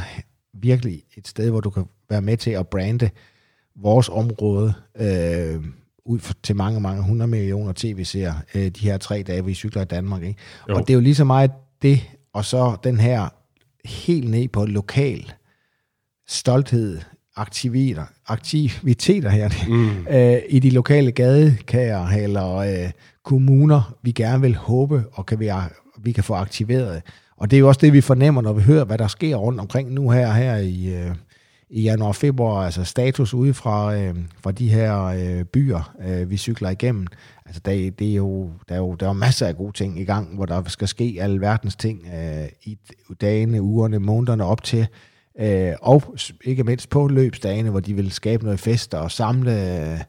virkelig 0.53 1.01
et 1.17 1.27
sted, 1.27 1.49
hvor 1.49 1.59
du 1.59 1.69
kan 1.69 1.83
være 2.09 2.21
med 2.21 2.37
til 2.37 2.51
at 2.51 2.67
brande 2.67 3.09
vores 3.75 4.09
område 4.09 4.73
øh, 4.99 5.63
ud 6.05 6.19
til 6.43 6.55
mange, 6.55 6.79
mange 6.79 6.99
100 6.99 7.31
millioner 7.31 7.73
tv-seere 7.75 8.35
øh, 8.55 8.67
de 8.67 8.79
her 8.79 8.97
tre 8.97 9.23
dage, 9.27 9.45
vi 9.45 9.53
cykler 9.53 9.81
i 9.81 9.85
Danmark. 9.85 10.23
Ikke? 10.23 10.39
Jo. 10.69 10.75
Og 10.75 10.81
det 10.81 10.89
er 10.89 10.93
jo 10.93 10.99
lige 10.99 11.15
så 11.15 11.23
meget 11.23 11.51
det, 11.81 12.01
og 12.33 12.45
så 12.45 12.77
den 12.83 12.99
her 12.99 13.29
helt 13.85 14.29
ned 14.29 14.47
på 14.47 14.65
lokal 14.65 15.33
stolthed, 16.27 16.99
aktiviteter, 17.35 18.05
aktiviteter 18.27 19.29
her, 19.29 19.49
mm. 19.67 20.07
øh, 20.07 20.41
i 20.49 20.59
de 20.59 20.69
lokale 20.69 21.11
gadekager 21.11 22.07
eller 22.07 22.55
øh, 22.55 22.91
kommuner, 23.23 23.95
vi 24.01 24.11
gerne 24.11 24.41
vil 24.41 24.55
håbe, 24.55 25.03
og 25.11 25.25
kan 25.25 25.39
vi, 25.39 25.51
vi 25.97 26.11
kan 26.11 26.23
få 26.23 26.33
aktiveret. 26.33 27.01
Og 27.37 27.51
det 27.51 27.57
er 27.57 27.59
jo 27.59 27.67
også 27.67 27.81
det, 27.81 27.93
vi 27.93 28.01
fornemmer, 28.01 28.41
når 28.41 28.53
vi 28.53 28.61
hører, 28.61 28.85
hvad 28.85 28.97
der 28.97 29.07
sker 29.07 29.35
rundt 29.35 29.59
omkring 29.59 29.91
nu 29.91 30.09
her, 30.09 30.31
her 30.33 30.57
i, 30.57 30.93
øh, 30.93 31.15
i 31.69 31.81
januar 31.81 32.07
og 32.07 32.15
februar, 32.15 32.65
altså 32.65 32.83
status 32.83 33.33
ude 33.33 33.53
fra, 33.53 33.95
øh, 33.95 34.15
fra 34.43 34.51
de 34.51 34.69
her 34.69 35.03
øh, 35.03 35.43
byer, 35.43 35.95
øh, 36.07 36.29
vi 36.29 36.37
cykler 36.37 36.69
igennem. 36.69 37.07
Altså 37.45 37.61
der, 37.65 37.91
det 37.91 38.11
er 38.11 38.15
jo, 38.15 38.49
der, 38.69 38.75
er 38.75 38.79
jo, 38.79 38.95
der 38.95 39.09
er 39.09 39.13
masser 39.13 39.47
af 39.47 39.57
gode 39.57 39.73
ting 39.73 39.99
i 39.99 40.03
gang, 40.03 40.35
hvor 40.35 40.45
der 40.45 40.63
skal 40.67 40.87
ske 40.87 41.17
alle 41.19 41.41
verdens 41.41 41.75
ting 41.75 42.07
øh, 42.15 42.47
i 42.63 42.77
dagene, 43.21 43.61
ugerne, 43.61 43.99
månederne 43.99 44.45
op 44.45 44.63
til. 44.63 44.87
Øh, 45.39 45.73
og 45.81 46.15
ikke 46.43 46.63
mindst 46.63 46.89
på 46.89 47.07
løbsdagene, 47.07 47.69
hvor 47.69 47.79
de 47.79 47.93
vil 47.93 48.11
skabe 48.11 48.43
noget 48.43 48.59
fest 48.59 48.93
og 48.93 49.11
samle 49.11 49.51
øh, 49.91 49.99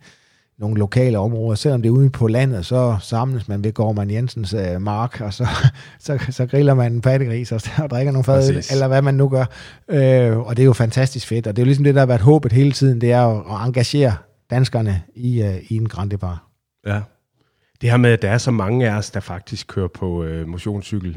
nogle 0.59 0.79
lokale 0.79 1.19
områder. 1.19 1.55
Selvom 1.55 1.83
det 1.83 1.89
er 1.89 1.93
ude 1.93 2.11
på 2.11 2.27
landet, 2.27 2.67
så 2.67 2.97
samles 3.01 3.49
man 3.49 3.65
ved 3.65 3.73
Gorman 3.73 4.11
Jensens 4.11 4.55
øh, 4.55 4.83
mark, 4.83 5.21
og 5.21 5.35
så, 5.35 5.47
så, 5.99 6.19
så 6.31 6.47
griller 6.47 6.75
man 6.75 6.93
en 6.93 7.01
pattegris 7.01 7.53
og, 7.53 7.61
og 7.83 7.91
drikker 7.93 8.13
nogle 8.13 8.25
fad, 8.25 8.65
eller 8.71 8.89
hvad 8.89 9.03
man 9.03 9.15
nu 9.15 9.29
gør. 9.29 9.45
Øh, 9.89 10.39
og 10.39 10.57
det 10.57 10.63
er 10.63 10.67
jo 10.67 10.73
fantastisk 10.73 11.27
fedt, 11.27 11.47
og 11.47 11.57
det 11.57 11.63
er 11.63 11.65
jo 11.65 11.67
ligesom 11.67 11.85
det, 11.85 11.95
der 11.95 12.01
har 12.01 12.07
været 12.07 12.21
håbet 12.21 12.53
hele 12.53 12.73
tiden, 12.73 13.01
det 13.01 13.13
er 13.13 13.27
at 13.27 13.67
engagere 13.67 14.17
danskerne 14.51 15.03
i, 15.15 15.43
øh, 15.43 15.57
i 15.69 15.77
en 15.77 15.89
Grand 15.89 16.11
Depart. 16.11 16.39
Ja. 16.87 17.01
Det 17.81 17.91
her 17.91 17.97
med, 17.97 18.11
at 18.11 18.23
der 18.23 18.31
er 18.31 18.39
så 18.39 18.51
mange 18.51 18.91
af 18.91 18.99
os, 18.99 19.11
der 19.11 19.21
faktisk 19.21 19.67
kører 19.67 19.89
på 19.89 20.25
øh, 20.25 20.49
motionscykel, 20.49 21.17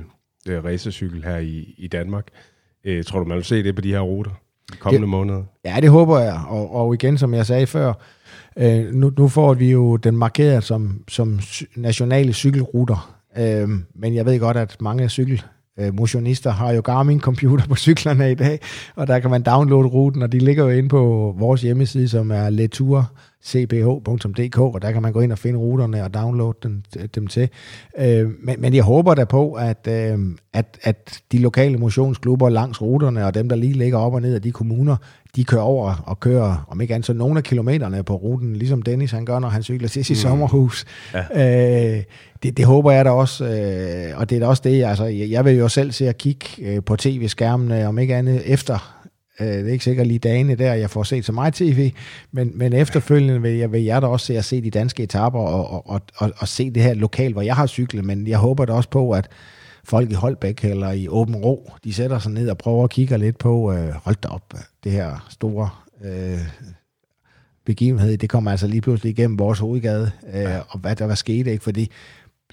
øh, 0.49 0.63
racercykel 0.63 1.23
her 1.23 1.37
i, 1.37 1.75
i 1.77 1.87
Danmark. 1.87 2.27
Øh, 2.85 3.03
tror 3.03 3.19
du, 3.19 3.25
man 3.25 3.35
vil 3.35 3.45
se 3.45 3.63
det 3.63 3.75
på 3.75 3.81
de 3.81 3.91
her 3.91 3.99
ruter 3.99 4.31
de 4.71 4.77
kommende 4.77 5.01
det, 5.01 5.09
måneder? 5.09 5.43
Ja, 5.65 5.77
det 5.81 5.89
håber 5.89 6.19
jeg. 6.19 6.41
Og, 6.47 6.75
og 6.75 6.93
igen, 6.93 7.17
som 7.17 7.33
jeg 7.33 7.45
sagde 7.45 7.67
før, 7.67 7.93
øh, 8.60 8.94
nu, 8.94 9.11
nu 9.18 9.27
får 9.27 9.53
vi 9.53 9.72
jo 9.72 9.95
den 9.95 10.18
markeret 10.18 10.64
som, 10.64 11.03
som 11.07 11.40
nationale 11.76 12.34
cykelruter. 12.34 13.15
Øh, 13.38 13.69
men 13.95 14.15
jeg 14.15 14.26
ved 14.26 14.40
godt, 14.40 14.57
at 14.57 14.81
mange 14.81 15.10
cykel 15.10 15.44
øh, 15.80 15.94
motionister 15.94 16.52
har 16.52 16.72
jo 16.72 16.81
Garmin-computer 16.81 17.68
på 17.68 17.76
cyklerne 17.76 18.31
i 18.31 18.36
dag, 18.36 18.60
og 18.95 19.07
der 19.07 19.19
kan 19.19 19.30
man 19.30 19.41
downloade 19.41 19.88
ruten, 19.88 20.22
og 20.22 20.31
de 20.31 20.40
ligger 20.40 20.64
jo 20.64 20.69
inde 20.69 20.90
på 20.90 21.36
vores 21.38 21.61
hjemmeside, 21.61 22.07
som 22.07 22.31
er 22.31 22.49
leturcph.dk, 22.49 24.60
og 24.60 24.81
der 24.81 24.91
kan 24.91 25.02
man 25.02 25.14
gå 25.14 25.22
ind 25.22 25.31
og 25.31 25.38
finde 25.38 25.60
ruterne 25.60 26.03
og 26.03 26.14
downloade 26.14 26.57
dem, 26.64 26.84
dem 27.15 27.27
til. 27.27 27.49
Øh, 27.99 28.30
men, 28.44 28.61
men 28.61 28.73
jeg 28.73 28.84
håber 28.84 29.15
da 29.15 29.23
på, 29.23 29.53
at, 29.53 29.88
øh, 29.88 30.19
at, 30.53 30.80
at 30.84 31.22
de 31.31 31.38
lokale 31.38 31.77
motionsklubber 31.77 32.49
langs 32.49 32.81
ruterne, 32.81 33.26
og 33.26 33.34
dem, 33.34 33.49
der 33.49 33.56
lige 33.56 33.73
ligger 33.73 33.98
op 33.98 34.14
og 34.14 34.22
ned 34.22 34.36
af 34.36 34.41
de 34.41 34.52
kommuner, 34.52 34.95
de 35.39 35.43
kører 35.43 35.61
over 35.61 36.03
og 36.05 36.19
kører, 36.19 36.65
om 36.67 36.81
ikke 36.81 36.93
andet, 36.93 37.05
så 37.05 37.13
nogle 37.13 37.37
af 37.37 37.43
kilometerne 37.43 38.03
på 38.03 38.15
ruten, 38.15 38.55
ligesom 38.55 38.81
Dennis 38.81 39.11
han 39.11 39.25
gør, 39.25 39.39
når 39.39 39.49
han 39.49 39.63
cykler 39.63 39.87
til 39.87 40.05
sit 40.05 40.17
mm. 40.17 40.21
sommerhus. 40.21 40.85
Ja. 41.13 41.97
Øh, 41.97 42.03
det, 42.43 42.57
det 42.57 42.65
håber 42.65 42.91
jeg 42.91 43.05
da 43.05 43.09
også, 43.09 43.45
øh, 43.45 44.19
og 44.19 44.29
det 44.29 44.35
er 44.35 44.39
da 44.39 44.47
også 44.47 44.61
det, 44.65 44.83
altså, 44.83 45.05
jeg, 45.05 45.29
jeg 45.29 45.45
vil 45.45 45.57
jo 45.57 45.67
selv 45.67 45.91
se 45.91 46.09
at 46.09 46.17
kigge 46.17 46.45
øh, 46.61 46.83
på 46.83 46.95
tv-skærmene, 46.95 47.87
om 47.87 47.99
ikke 47.99 48.15
andet 48.15 48.41
efter 48.45 48.95
Øh, 49.41 49.47
det 49.47 49.67
er 49.67 49.71
ikke 49.71 49.83
sikkert 49.83 50.07
lige 50.07 50.19
dagene 50.19 50.55
der, 50.55 50.73
jeg 50.73 50.89
får 50.89 51.03
set 51.03 51.25
så 51.25 51.31
meget 51.31 51.53
tv, 51.53 51.91
men, 52.31 52.51
men 52.55 52.73
efterfølgende 52.73 53.41
vil 53.41 53.51
jeg, 53.51 53.71
vil 53.71 53.83
jeg 53.83 54.01
da 54.01 54.07
også 54.07 54.25
se 54.25 54.37
at 54.37 54.45
se 54.45 54.61
de 54.61 54.69
danske 54.69 55.03
etaper 55.03 55.39
og, 55.39 55.89
og, 55.89 56.01
og, 56.15 56.31
og 56.37 56.47
se 56.47 56.71
det 56.71 56.83
her 56.83 56.93
lokal, 56.93 57.33
hvor 57.33 57.41
jeg 57.41 57.55
har 57.55 57.67
cyklet, 57.67 58.05
men 58.05 58.27
jeg 58.27 58.37
håber 58.37 58.65
da 58.65 58.73
også 58.73 58.89
på, 58.89 59.11
at 59.11 59.27
folk 59.89 60.11
i 60.11 60.13
Holbæk 60.13 60.65
eller 60.65 60.91
i 60.91 61.07
Åben 61.07 61.35
Rå, 61.35 61.71
de 61.83 61.93
sætter 61.93 62.19
sig 62.19 62.31
ned 62.31 62.49
og 62.49 62.57
prøver 62.57 62.83
at 62.83 62.89
kigge 62.89 63.17
lidt 63.17 63.37
på, 63.37 63.73
øh, 63.73 63.89
hold 63.89 64.15
da 64.23 64.27
op, 64.27 64.53
det 64.83 64.91
her 64.91 65.27
store 65.29 65.69
øh, 66.03 66.39
begivenhed, 67.65 68.17
det 68.17 68.29
kommer 68.29 68.51
altså 68.51 68.67
lige 68.67 68.81
pludselig 68.81 69.09
igennem 69.09 69.39
vores 69.39 69.59
hovedgade, 69.59 70.11
øh, 70.33 70.55
og 70.69 70.79
hvad 70.79 70.95
der 70.95 71.05
var 71.05 71.15
sket, 71.15 71.47
ikke? 71.47 71.63
fordi 71.63 71.91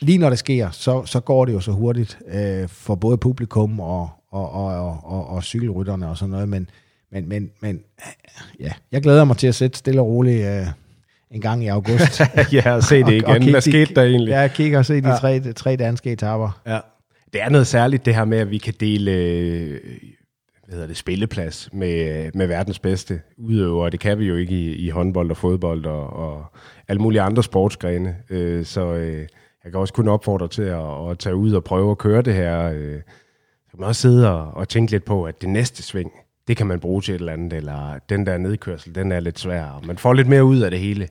lige 0.01 0.19
når 0.19 0.29
det 0.31 0.39
sker, 0.39 0.71
så, 0.71 1.05
så 1.05 1.21
går 1.21 1.45
det 1.45 1.53
jo 1.53 1.61
så 1.61 1.73
hurtigt 1.73 2.19
øh, 2.29 2.69
for 2.69 2.95
både 2.95 3.17
publikum 3.17 3.81
og, 3.81 4.09
og, 4.31 4.51
og, 4.51 5.01
og, 5.05 5.29
og 5.29 5.45
cykelrytterne 5.45 6.09
og 6.09 6.17
sådan 6.17 6.31
noget, 6.31 6.49
men, 6.49 6.71
men, 7.13 7.29
men, 7.29 7.51
men 7.61 7.81
ja, 8.61 8.73
jeg 8.93 9.03
glæder 9.03 9.25
mig 9.25 9.37
til 9.37 9.47
at 9.47 9.55
sætte 9.55 9.79
stille 9.79 10.01
og 10.01 10.07
roligt 10.07 10.47
øh, 10.47 10.67
en 11.31 11.41
gang 11.41 11.65
i 11.65 11.67
august. 11.67 12.21
ja, 12.53 12.73
og 12.73 12.83
se 12.83 13.03
det 13.03 13.13
igen. 13.13 13.25
Og, 13.25 13.35
og 13.35 13.51
Hvad 13.51 13.61
skete 13.61 13.95
der 13.95 14.03
egentlig? 14.03 14.31
Ja, 14.31 14.49
kigge 14.49 14.79
og 14.79 14.87
se 14.87 15.01
de 15.01 15.09
ja. 15.09 15.17
tre, 15.17 15.53
tre 15.53 15.77
danske 15.77 16.13
etaper. 16.13 16.61
Ja. 16.67 16.79
Det 17.33 17.43
er 17.43 17.49
noget 17.49 17.67
særligt 17.67 18.05
det 18.05 18.15
her 18.15 18.25
med, 18.25 18.39
at 18.39 18.51
vi 18.51 18.59
kan 18.59 18.75
dele 18.81 19.11
øh, 19.11 19.81
hvad 20.67 20.75
hedder 20.75 20.87
det, 20.87 20.97
spilleplads 20.97 21.69
med, 21.73 22.31
med 22.35 22.47
verdens 22.47 22.79
bedste 22.79 23.21
udøvere. 23.37 23.91
Det 23.91 24.01
kan 24.01 24.19
vi 24.19 24.27
jo 24.27 24.37
ikke 24.37 24.55
i, 24.55 24.75
i 24.75 24.89
håndbold 24.89 25.31
og 25.31 25.37
fodbold 25.37 25.87
og, 25.87 26.11
og 26.11 26.45
alle 26.89 27.03
mulige 27.03 27.21
andre 27.21 27.43
sportsgrene. 27.43 28.17
Øh, 28.31 28.65
så 28.65 28.95
øh, 28.95 29.27
jeg 29.65 29.73
kan 29.73 29.81
også 29.81 29.95
kun 29.95 30.09
opfordre 30.09 30.49
til 30.49 30.63
at, 30.63 31.11
at 31.11 31.19
tage 31.19 31.37
ud 31.37 31.53
og 31.53 31.65
prøve 31.65 31.91
at 31.91 31.99
køre 31.99 32.23
det 32.23 32.35
her 32.35 32.73
øh, 32.73 33.01
kan 33.71 33.81
man 33.81 33.89
også 33.89 34.01
sidde 34.01 34.33
og, 34.33 34.55
og 34.55 34.69
tænke 34.69 34.93
lidt 34.93 35.05
på, 35.05 35.25
at 35.25 35.41
det 35.41 35.49
næste 35.49 35.83
sving, 35.83 36.13
det 36.49 36.57
kan 36.57 36.67
man 36.67 36.81
bruge 36.81 37.03
til 37.03 37.15
et 37.15 37.19
eller 37.19 37.33
andet, 37.33 37.53
eller 37.53 37.99
den 38.09 38.27
der 38.27 38.39
nedkørsel, 38.39 38.95
den 38.95 39.13
er 39.13 39.21
lidt 39.21 39.39
svær, 39.39 39.65
og 39.65 39.87
man 39.87 39.99
får 39.99 40.13
lidt 40.13 40.29
mere 40.29 40.45
ud 40.45 40.61
af 40.61 40.71
det 40.71 40.81
hele. 40.81 41.09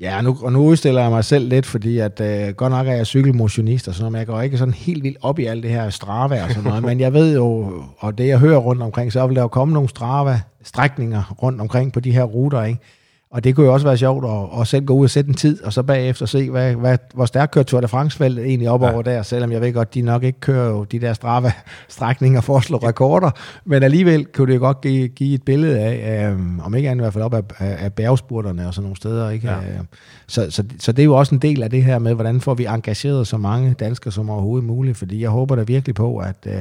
Ja, 0.00 0.22
nu, 0.22 0.36
og 0.42 0.52
nu 0.52 0.66
udstiller 0.66 1.02
jeg 1.02 1.10
mig 1.10 1.24
selv 1.24 1.48
lidt, 1.48 1.66
fordi 1.66 1.98
at 1.98 2.20
øh, 2.20 2.54
godt 2.54 2.70
nok 2.70 2.86
er 2.86 2.92
jeg 2.92 3.06
cykelmotionist 3.06 3.88
og 3.88 3.94
sådan 3.94 4.02
noget, 4.02 4.12
men 4.12 4.18
jeg 4.18 4.26
går 4.26 4.40
ikke 4.40 4.58
sådan 4.58 4.74
helt 4.74 5.02
vildt 5.02 5.18
op 5.20 5.38
i 5.38 5.44
alt 5.44 5.62
det 5.62 5.70
her 5.70 5.90
Strava 5.90 6.42
og 6.44 6.48
sådan 6.48 6.64
noget, 6.64 6.82
men 6.82 7.00
jeg 7.00 7.12
ved 7.12 7.34
jo, 7.34 7.72
og 7.98 8.18
det 8.18 8.26
jeg 8.26 8.38
hører 8.38 8.58
rundt 8.58 8.82
omkring, 8.82 9.12
så 9.12 9.26
vil 9.26 9.36
der 9.36 9.42
jo 9.42 9.48
komme 9.48 9.74
nogle 9.74 9.88
Strava-strækninger 9.88 11.34
rundt 11.42 11.60
omkring 11.60 11.92
på 11.92 12.00
de 12.00 12.12
her 12.12 12.22
ruter, 12.22 12.62
ikke? 12.62 12.80
Og 13.30 13.44
det 13.44 13.54
kunne 13.54 13.66
jo 13.66 13.72
også 13.72 13.86
være 13.86 13.96
sjovt 13.96 14.24
at, 14.24 14.60
at 14.60 14.66
selv 14.66 14.84
gå 14.84 14.94
ud 14.94 15.04
og 15.04 15.10
sætte 15.10 15.28
en 15.28 15.34
tid, 15.34 15.62
og 15.64 15.72
så 15.72 15.82
bagefter 15.82 16.26
se, 16.26 16.50
hvad, 16.50 16.74
hvad, 16.74 16.98
hvor 17.14 17.24
stærkt 17.24 17.52
kører 17.52 17.64
Tour 17.64 17.80
de 17.80 17.88
france 17.88 18.24
egentlig 18.26 18.70
op 18.70 18.82
ja. 18.82 18.92
over 18.92 19.02
der, 19.02 19.22
selvom 19.22 19.52
jeg 19.52 19.60
ved 19.60 19.72
godt, 19.72 19.94
de 19.94 20.00
nok 20.00 20.22
ikke 20.22 20.40
kører 20.40 20.68
jo 20.68 20.84
de 20.84 20.98
der 20.98 21.12
straffe 21.12 21.52
strækninger 21.88 22.40
for 22.40 22.56
at 22.56 22.62
slå 22.62 22.76
rekorder, 22.76 23.30
men 23.64 23.82
alligevel 23.82 24.24
kunne 24.24 24.52
det 24.52 24.60
godt 24.60 24.80
give, 24.80 25.08
give 25.08 25.34
et 25.34 25.42
billede 25.42 25.78
af, 25.78 26.32
um, 26.32 26.60
om 26.64 26.74
ikke 26.74 26.90
andet 26.90 27.00
i 27.00 27.04
hvert 27.04 27.12
fald 27.12 27.24
op 27.24 27.34
af, 27.34 27.44
af 27.58 27.92
bjergspurterne 27.92 28.66
og 28.66 28.74
sådan 28.74 28.82
nogle 28.82 28.96
steder. 28.96 29.30
Ikke? 29.30 29.48
Ja. 29.48 29.56
Øh, 29.56 29.78
så, 30.26 30.50
så, 30.50 30.64
så 30.80 30.92
det 30.92 31.02
er 31.02 31.04
jo 31.04 31.14
også 31.14 31.34
en 31.34 31.42
del 31.42 31.62
af 31.62 31.70
det 31.70 31.84
her 31.84 31.98
med, 31.98 32.14
hvordan 32.14 32.40
får 32.40 32.54
vi 32.54 32.64
engageret 32.64 33.26
så 33.26 33.36
mange 33.36 33.74
danskere 33.74 34.12
som 34.12 34.30
overhovedet 34.30 34.66
muligt, 34.66 34.96
fordi 34.96 35.22
jeg 35.22 35.30
håber 35.30 35.56
da 35.56 35.62
virkelig 35.62 35.94
på, 35.94 36.18
at 36.18 36.46
uh, 36.46 36.52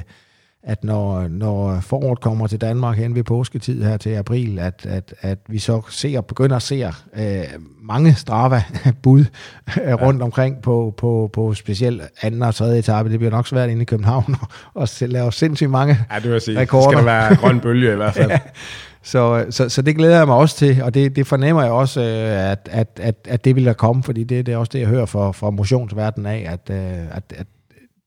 at 0.65 0.83
når, 0.83 1.27
når 1.27 1.79
foråret 1.81 2.19
kommer 2.19 2.47
til 2.47 2.61
Danmark 2.61 2.97
hen 2.97 3.15
ved 3.15 3.23
påsketid 3.23 3.83
her 3.83 3.97
til 3.97 4.09
april, 4.09 4.59
at, 4.59 4.85
at, 4.89 5.13
at 5.21 5.37
vi 5.47 5.59
så 5.59 5.81
ser, 5.89 6.21
begynder 6.21 6.55
at 6.55 6.61
se 6.61 6.91
øh, 7.17 7.43
mange 7.81 8.15
Strava-bud 8.15 9.25
øh, 9.83 9.93
rundt 9.93 10.19
ja. 10.19 10.25
omkring 10.25 10.61
på, 10.61 10.93
på, 10.97 11.29
på 11.33 11.53
specielt 11.53 12.01
anden 12.21 12.41
og 12.41 12.55
tredje 12.55 12.79
etape. 12.79 13.09
Det 13.09 13.19
bliver 13.19 13.31
nok 13.31 13.47
svært 13.47 13.69
inde 13.69 13.81
i 13.81 13.85
København 13.85 14.35
at 14.81 15.03
lave 15.07 15.31
sindssygt 15.31 15.69
mange 15.69 15.97
ja, 16.13 16.19
det 16.19 16.31
vil 16.31 16.41
sige, 16.41 16.59
rekorder. 16.59 16.87
Det 16.87 16.97
skal 16.97 17.05
være 17.05 17.35
grøn 17.35 17.59
bølge 17.59 17.93
i 17.93 17.95
hvert 17.95 18.13
fald. 18.13 18.31
ja. 18.31 18.39
Så, 19.03 19.45
så, 19.49 19.69
så 19.69 19.81
det 19.81 19.95
glæder 19.95 20.17
jeg 20.17 20.27
mig 20.27 20.35
også 20.35 20.55
til, 20.55 20.83
og 20.83 20.93
det, 20.93 21.15
det 21.15 21.27
fornemmer 21.27 21.63
jeg 21.63 21.71
også, 21.71 22.01
øh, 22.01 22.51
at, 22.51 22.69
at, 22.71 22.99
at, 23.01 23.15
at 23.27 23.45
det 23.45 23.55
vil 23.55 23.65
der 23.65 23.73
komme, 23.73 24.03
fordi 24.03 24.23
det, 24.23 24.45
det 24.45 24.53
er 24.53 24.57
også 24.57 24.69
det, 24.73 24.79
jeg 24.79 24.87
hører 24.87 25.05
fra, 25.05 25.31
fra 25.31 25.49
motionsverdenen 25.49 26.25
af, 26.25 26.47
at, 26.49 26.75
øh, 26.75 27.17
at, 27.17 27.23
at 27.35 27.47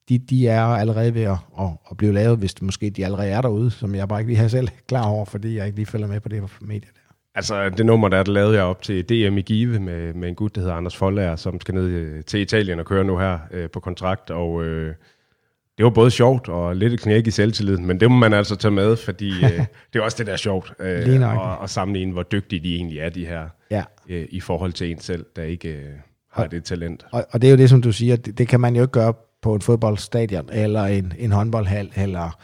de, 0.09 0.19
de 0.19 0.49
er 0.49 0.63
allerede 0.63 1.15
ved 1.15 1.23
at, 1.23 1.37
at, 1.61 1.71
at 1.91 1.97
blive 1.97 2.13
lavet, 2.13 2.39
hvis 2.39 2.55
det 2.55 2.63
måske 2.63 2.91
de 2.91 3.05
allerede 3.05 3.29
er 3.29 3.41
derude, 3.41 3.71
som 3.71 3.95
jeg 3.95 4.09
bare 4.09 4.21
ikke 4.21 4.31
lige 4.31 4.41
har 4.41 4.49
selv 4.49 4.69
klar 4.89 5.07
over, 5.07 5.25
fordi 5.25 5.57
jeg 5.57 5.67
ikke 5.67 5.79
lige 5.79 5.87
følger 5.87 6.07
med 6.07 6.21
på 6.21 6.29
det 6.29 6.43
medier 6.61 6.81
der. 6.81 7.01
Altså, 7.35 7.69
det 7.69 7.87
nummer, 7.87 8.09
der 8.09 8.25
lavede 8.25 8.55
jeg 8.55 8.65
op 8.65 8.83
til 8.83 9.09
DM 9.09 9.39
i 9.39 9.43
Give 9.43 9.81
med, 9.81 10.15
med 10.15 10.29
en 10.29 10.35
gut, 10.35 10.55
der 10.55 10.61
hedder 10.61 10.75
Anders 10.75 10.97
Foldager, 10.97 11.37
som 11.37 11.61
skal 11.61 11.75
ned 11.75 11.85
øh, 11.85 12.25
til 12.25 12.41
Italien 12.41 12.79
og 12.79 12.87
køre 12.87 13.05
nu 13.05 13.19
her 13.19 13.39
øh, 13.51 13.71
på 13.71 13.81
kontrakt, 13.81 14.31
og 14.31 14.65
øh, 14.65 14.95
det 15.79 15.85
var 15.85 15.91
både 15.91 16.11
sjovt 16.11 16.49
og 16.49 16.77
lidt 16.77 16.93
et 16.93 17.01
knæk 17.01 17.27
i 17.27 17.31
selvtilliden, 17.31 17.87
men 17.87 18.01
det 18.01 18.11
må 18.11 18.17
man 18.17 18.33
altså 18.33 18.57
tage 18.57 18.73
med, 18.73 18.97
fordi 18.97 19.29
øh, 19.29 19.51
det 19.93 19.99
er 19.99 20.03
også 20.03 20.19
det, 20.19 20.27
der 20.27 20.33
er 20.33 20.37
sjovt, 20.37 20.73
øh, 20.81 21.23
at, 21.23 21.63
at 21.63 21.71
sammenligne, 21.71 22.13
hvor 22.13 22.23
dygtige 22.23 22.61
de 22.61 22.77
egentlig 22.77 22.99
er, 22.99 23.09
de 23.09 23.27
her, 23.27 23.49
ja. 23.71 23.85
øh, 24.09 24.27
i 24.31 24.41
forhold 24.41 24.73
til 24.73 24.91
en 24.91 25.01
selv, 25.01 25.27
der 25.37 25.43
ikke 25.43 25.69
øh, 25.69 25.85
har 26.33 26.45
og, 26.45 26.51
det 26.51 26.65
talent. 26.65 27.07
Og, 27.13 27.27
og 27.31 27.43
det 27.43 27.49
er 27.49 27.51
jo 27.51 27.57
det, 27.57 27.71
som 27.71 27.83
du 27.83 27.93
siger, 27.93 28.17
det, 28.17 28.39
det 28.39 28.49
kan 28.49 28.61
man 28.61 28.77
jo 28.77 28.83
ikke 28.83 28.93
gøre 28.93 29.15
på 29.43 29.55
en 29.55 29.61
fodboldstadion, 29.61 30.49
eller 30.53 30.85
en, 30.85 31.13
en 31.19 31.33
håndboldhal, 31.33 31.91
eller 31.97 32.39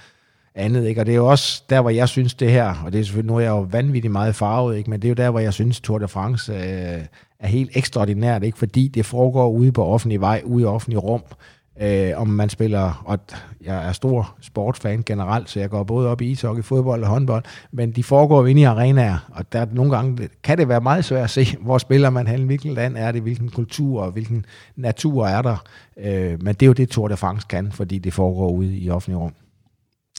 andet. 0.54 0.86
Ikke? 0.86 1.00
Og 1.00 1.06
det 1.06 1.12
er 1.12 1.16
jo 1.16 1.26
også 1.26 1.62
der, 1.70 1.80
hvor 1.80 1.90
jeg 1.90 2.08
synes 2.08 2.34
det 2.34 2.50
her, 2.50 2.82
og 2.84 2.92
det 2.92 3.00
er 3.00 3.04
selvfølgelig, 3.04 3.32
nu 3.32 3.36
er 3.36 3.42
jeg 3.42 3.50
jo 3.50 3.60
vanvittigt 3.60 4.12
meget 4.12 4.34
farvet, 4.34 4.76
ikke? 4.76 4.90
men 4.90 5.02
det 5.02 5.08
er 5.08 5.10
jo 5.10 5.14
der, 5.14 5.30
hvor 5.30 5.40
jeg 5.40 5.52
synes 5.52 5.80
Tour 5.80 5.98
de 5.98 6.08
France 6.08 6.52
øh, 6.52 7.04
er 7.40 7.46
helt 7.46 7.70
ekstraordinært, 7.74 8.42
ikke? 8.42 8.58
fordi 8.58 8.88
det 8.88 9.06
foregår 9.06 9.48
ude 9.48 9.72
på 9.72 9.84
offentlig 9.84 10.20
vej, 10.20 10.42
ude 10.44 10.62
i 10.62 10.66
offentlig 10.66 11.02
rum, 11.02 11.22
Øh, 11.22 11.53
Øh, 11.82 12.12
om 12.16 12.28
man 12.28 12.48
spiller, 12.48 13.02
og 13.06 13.18
jeg 13.60 13.88
er 13.88 13.92
stor 13.92 14.36
sportsfan 14.40 15.02
generelt, 15.02 15.51
så 15.51 15.60
jeg 15.60 15.70
går 15.70 15.84
både 15.84 16.09
op 16.09 16.20
i 16.20 16.30
ishockey, 16.30 16.62
fodbold 16.62 17.02
og 17.02 17.09
håndbold, 17.09 17.44
men 17.72 17.92
de 17.92 18.02
foregår 18.02 18.46
inde 18.46 18.60
i 18.60 18.64
arenaer, 18.64 19.30
og 19.32 19.52
der 19.52 19.66
nogle 19.72 19.96
gange 19.96 20.28
kan 20.42 20.59
det 20.59 20.68
være 20.68 20.80
meget 20.80 21.05
svært 21.05 21.24
at 21.24 21.30
se, 21.30 21.46
hvor 21.64 21.78
spiller 21.78 22.10
man 22.10 22.26
hen, 22.26 22.44
hvilken 22.44 22.74
land 22.74 22.96
er 22.96 23.12
det, 23.12 23.22
hvilken 23.22 23.48
kultur 23.51 24.02
og 24.02 24.12
hvilken 24.12 24.46
natur 24.76 25.26
er 25.26 25.42
der. 25.42 25.64
Øh, 25.96 26.42
men 26.42 26.55
det 26.55 26.62
er 26.62 26.66
jo 26.66 26.72
det, 26.72 26.88
Tour 26.88 27.09
de 27.09 27.16
France 27.16 27.46
kan, 27.51 27.72
fordi 27.72 27.98
det 27.98 28.12
foregår 28.12 28.51
ude 28.51 28.76
i 28.76 28.90
offentlig 28.90 29.20
rum. 29.20 29.34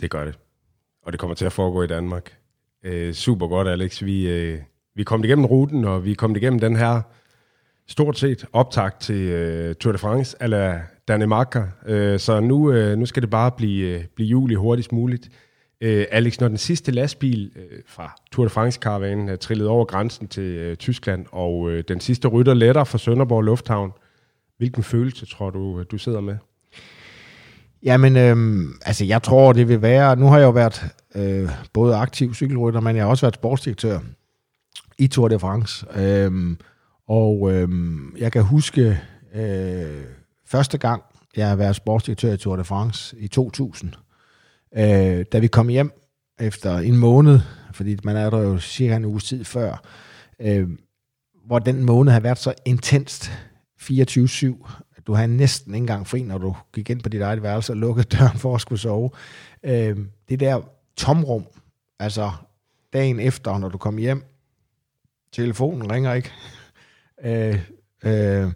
Det 0.02 0.12
gør 0.12 0.26
det. 0.26 0.38
Og 1.06 1.12
det 1.12 1.20
kommer 1.20 1.36
til 1.36 1.46
at 1.46 1.54
foregå 1.54 1.84
i 1.84 1.88
Danmark. 1.88 2.32
Øh, 2.84 3.14
super 3.14 3.48
godt, 3.48 3.68
Alex. 3.68 4.04
Vi, 4.04 4.30
øh, 4.30 4.60
vi 4.96 5.04
kom 5.04 5.24
igennem 5.24 5.46
ruten, 5.46 5.86
og 5.86 6.06
vi 6.06 6.14
kom 6.14 6.36
igennem 6.36 6.60
den 6.60 6.76
her 6.76 7.02
stort 7.88 8.18
set 8.18 8.46
optakt 8.54 9.02
til 9.02 9.22
øh, 9.22 9.76
Tour 9.76 9.92
de 9.92 9.98
France, 9.98 10.38
eller 10.42 10.80
Danemark. 11.08 11.56
Øh, 11.86 12.20
så 12.20 12.40
nu, 12.40 12.72
øh, 12.72 12.98
nu 12.98 13.06
skal 13.06 13.22
det 13.22 13.30
bare 13.30 13.52
blive, 13.52 13.88
øh, 13.88 14.04
blive 14.16 14.28
juli 14.28 14.56
hurtigst 14.56 14.92
muligt. 14.92 15.30
Øh, 15.82 16.06
Alex, 16.12 16.40
når 16.40 16.48
den 16.48 16.58
sidste 16.58 16.92
lastbil 16.92 17.52
øh, 17.56 17.80
fra 17.88 18.16
Tour 18.32 18.46
de 18.46 18.50
France-karavanen 18.50 19.30
er 19.30 19.36
trillet 19.36 19.68
over 19.68 19.86
grænsen 19.86 20.28
til 20.28 20.44
øh, 20.44 20.76
Tyskland, 20.76 21.26
og 21.32 21.72
øh, 21.72 21.84
den 21.88 22.00
sidste 22.00 22.28
rytter 22.28 22.54
letter 22.54 22.84
fra 22.84 22.98
Sønderborg 22.98 23.44
Lufthavn, 23.44 23.92
hvilken 24.58 24.84
følelse 24.84 25.26
tror 25.26 25.50
du, 25.50 25.80
øh, 25.80 25.86
du 25.92 25.98
sidder 25.98 26.22
med? 26.22 26.38
Jamen, 27.84 28.18
øh, 28.18 28.66
altså 28.82 29.06
jeg 29.06 29.24
tror, 29.24 29.54
det 29.54 29.68
vil 29.68 29.82
være... 29.82 30.16
Nu 30.16 30.26
har 30.26 30.38
jeg 30.38 30.46
jo 30.46 30.52
været 30.52 30.86
øh, 31.16 31.50
både 31.74 31.96
aktiv 31.96 32.34
cykelrytter, 32.34 32.80
men 32.80 32.96
jeg 32.96 33.04
har 33.04 33.10
også 33.10 33.26
været 33.26 33.36
sportsdirektør 33.36 34.00
i 34.98 35.08
Tour 35.08 35.28
de 35.28 35.40
France. 35.40 35.86
Øh, 36.00 36.58
og 37.08 37.54
øh, 37.54 37.70
jeg 38.18 38.32
kan 38.32 38.44
huske 38.44 39.00
øh, 39.36 40.04
første 40.46 40.78
gang, 40.78 41.04
jeg 41.36 41.50
har 41.50 41.56
været 41.56 41.76
sportsdirektør 41.76 42.34
i 42.34 42.38
Tour 42.38 42.56
de 42.56 42.64
France 42.64 43.18
i 43.20 43.28
2000, 43.28 43.94
øh, 44.78 45.26
da 45.32 45.40
vi 45.40 45.48
kom 45.48 45.68
hjem 45.68 45.92
efter 46.40 46.78
en 46.78 46.98
måned, 46.98 47.40
fordi 47.74 47.98
man 48.04 48.16
er 48.16 48.30
der 48.30 48.40
jo 48.40 48.60
cirka 48.60 48.96
en 48.96 49.06
uges 49.06 49.24
tid 49.24 49.46
før, 49.46 49.84
øh, 50.40 50.70
hvor 51.46 51.60
den 51.60 51.84
måned 51.84 52.14
har 52.14 52.20
været 52.20 52.38
så 52.38 52.54
intenst 52.66 53.32
24-7, 53.82 54.68
du 55.08 55.14
havde 55.14 55.38
næsten 55.38 55.74
ikke 55.74 55.84
engang 55.84 56.08
fri, 56.08 56.22
når 56.22 56.38
du 56.38 56.56
gik 56.74 56.90
ind 56.90 57.02
på 57.02 57.10
dit 57.10 57.22
eget 57.22 57.44
værelse 57.44 57.74
og 57.74 57.78
lukkede 57.78 58.18
døren 58.18 58.38
for 58.38 58.56
at 58.56 58.62
skulle 58.62 58.80
sove. 58.80 59.10
Øh, 59.64 59.98
det 60.30 60.40
der 60.40 60.62
tomrum, 60.98 61.46
altså 62.00 62.32
dagen 62.94 63.20
efter, 63.20 63.58
når 63.58 63.70
du 63.70 63.78
kom 63.78 63.98
hjem, 63.98 64.24
telefonen 65.32 65.92
ringer 65.92 66.14
ikke, 66.14 66.32
øh, 67.24 67.60
øh, 68.04 68.52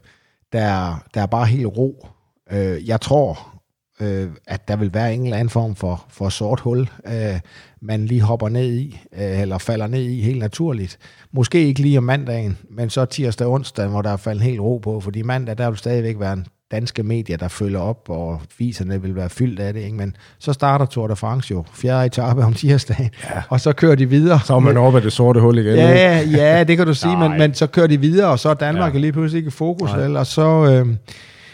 der, 0.54 1.04
der 1.14 1.22
er 1.22 1.26
bare 1.26 1.46
helt 1.46 1.68
ro. 1.68 2.08
Øh, 2.52 2.88
jeg 2.88 3.02
tror, 3.02 3.60
øh, 4.02 4.30
at 4.48 4.68
der 4.68 4.76
vil 4.76 4.94
være 4.94 5.14
en 5.14 5.24
eller 5.24 5.38
anden 5.38 5.50
form 5.50 5.76
for, 5.76 6.06
for 6.10 6.30
sort 6.30 6.60
hul, 6.60 6.90
øh, 7.08 7.40
man 7.82 8.06
lige 8.06 8.22
hopper 8.22 8.50
ned 8.50 8.74
i, 8.74 9.00
øh, 9.14 9.42
eller 9.42 9.58
falder 9.58 9.88
ned 9.88 10.02
i 10.02 10.22
helt 10.22 10.40
naturligt. 10.40 10.98
Måske 11.32 11.66
ikke 11.66 11.82
lige 11.82 11.98
om 11.98 12.04
mandagen, 12.04 12.58
men 12.70 12.90
så 12.90 13.06
tirsdag 13.06 13.48
og 13.48 13.54
onsdag, 13.54 13.88
hvor 13.88 14.02
der 14.02 14.10
er 14.10 14.18
faldet 14.18 14.44
helt 14.44 14.60
ro 14.60 14.78
på, 14.78 15.00
fordi 15.00 15.22
mandag, 15.22 15.58
der 15.58 15.70
vil 15.70 15.78
stadigvæk 15.78 16.20
være 16.20 16.34
en 16.34 16.48
danske 16.72 17.04
medier, 17.04 17.38
der 17.38 17.48
følger 17.48 17.80
op, 17.80 18.10
og 18.10 18.42
viserne 18.58 19.02
vil 19.02 19.16
være 19.16 19.30
fyldt 19.30 19.60
af 19.60 19.74
det. 19.74 19.82
Ikke? 19.82 19.98
Men 19.98 20.16
så 20.40 20.54
starter 20.54 20.86
Tour 20.86 21.08
de 21.08 21.16
France 21.16 21.52
jo, 21.52 21.64
fjerde 21.74 22.06
etape 22.06 22.44
om 22.44 22.54
tirsdagen, 22.54 23.10
ja. 23.24 23.42
og 23.50 23.60
så 23.62 23.74
kører 23.74 23.96
de 23.96 24.10
videre. 24.10 24.40
Så 24.46 24.56
er 24.56 24.60
man 24.60 24.78
over 24.78 25.00
det 25.00 25.14
sorte 25.14 25.40
hul 25.40 25.58
igen. 25.58 25.76
Ja, 25.76 26.22
ja, 26.22 26.64
det 26.64 26.78
kan 26.78 26.88
du 26.88 26.94
sige, 26.94 27.18
men, 27.18 27.38
men 27.38 27.54
så 27.54 27.68
kører 27.68 27.88
de 27.88 28.00
videre, 28.00 28.28
og 28.28 28.40
så 28.40 28.50
er 28.50 28.54
Danmark 28.54 28.94
ja. 28.94 29.00
lige 29.00 29.12
pludselig 29.12 29.38
ikke 29.38 29.48
i 29.48 29.52
fokus, 29.52 29.92
Nej. 29.92 30.04
eller 30.04 30.24
så... 30.24 30.66
Øh, 30.72 30.96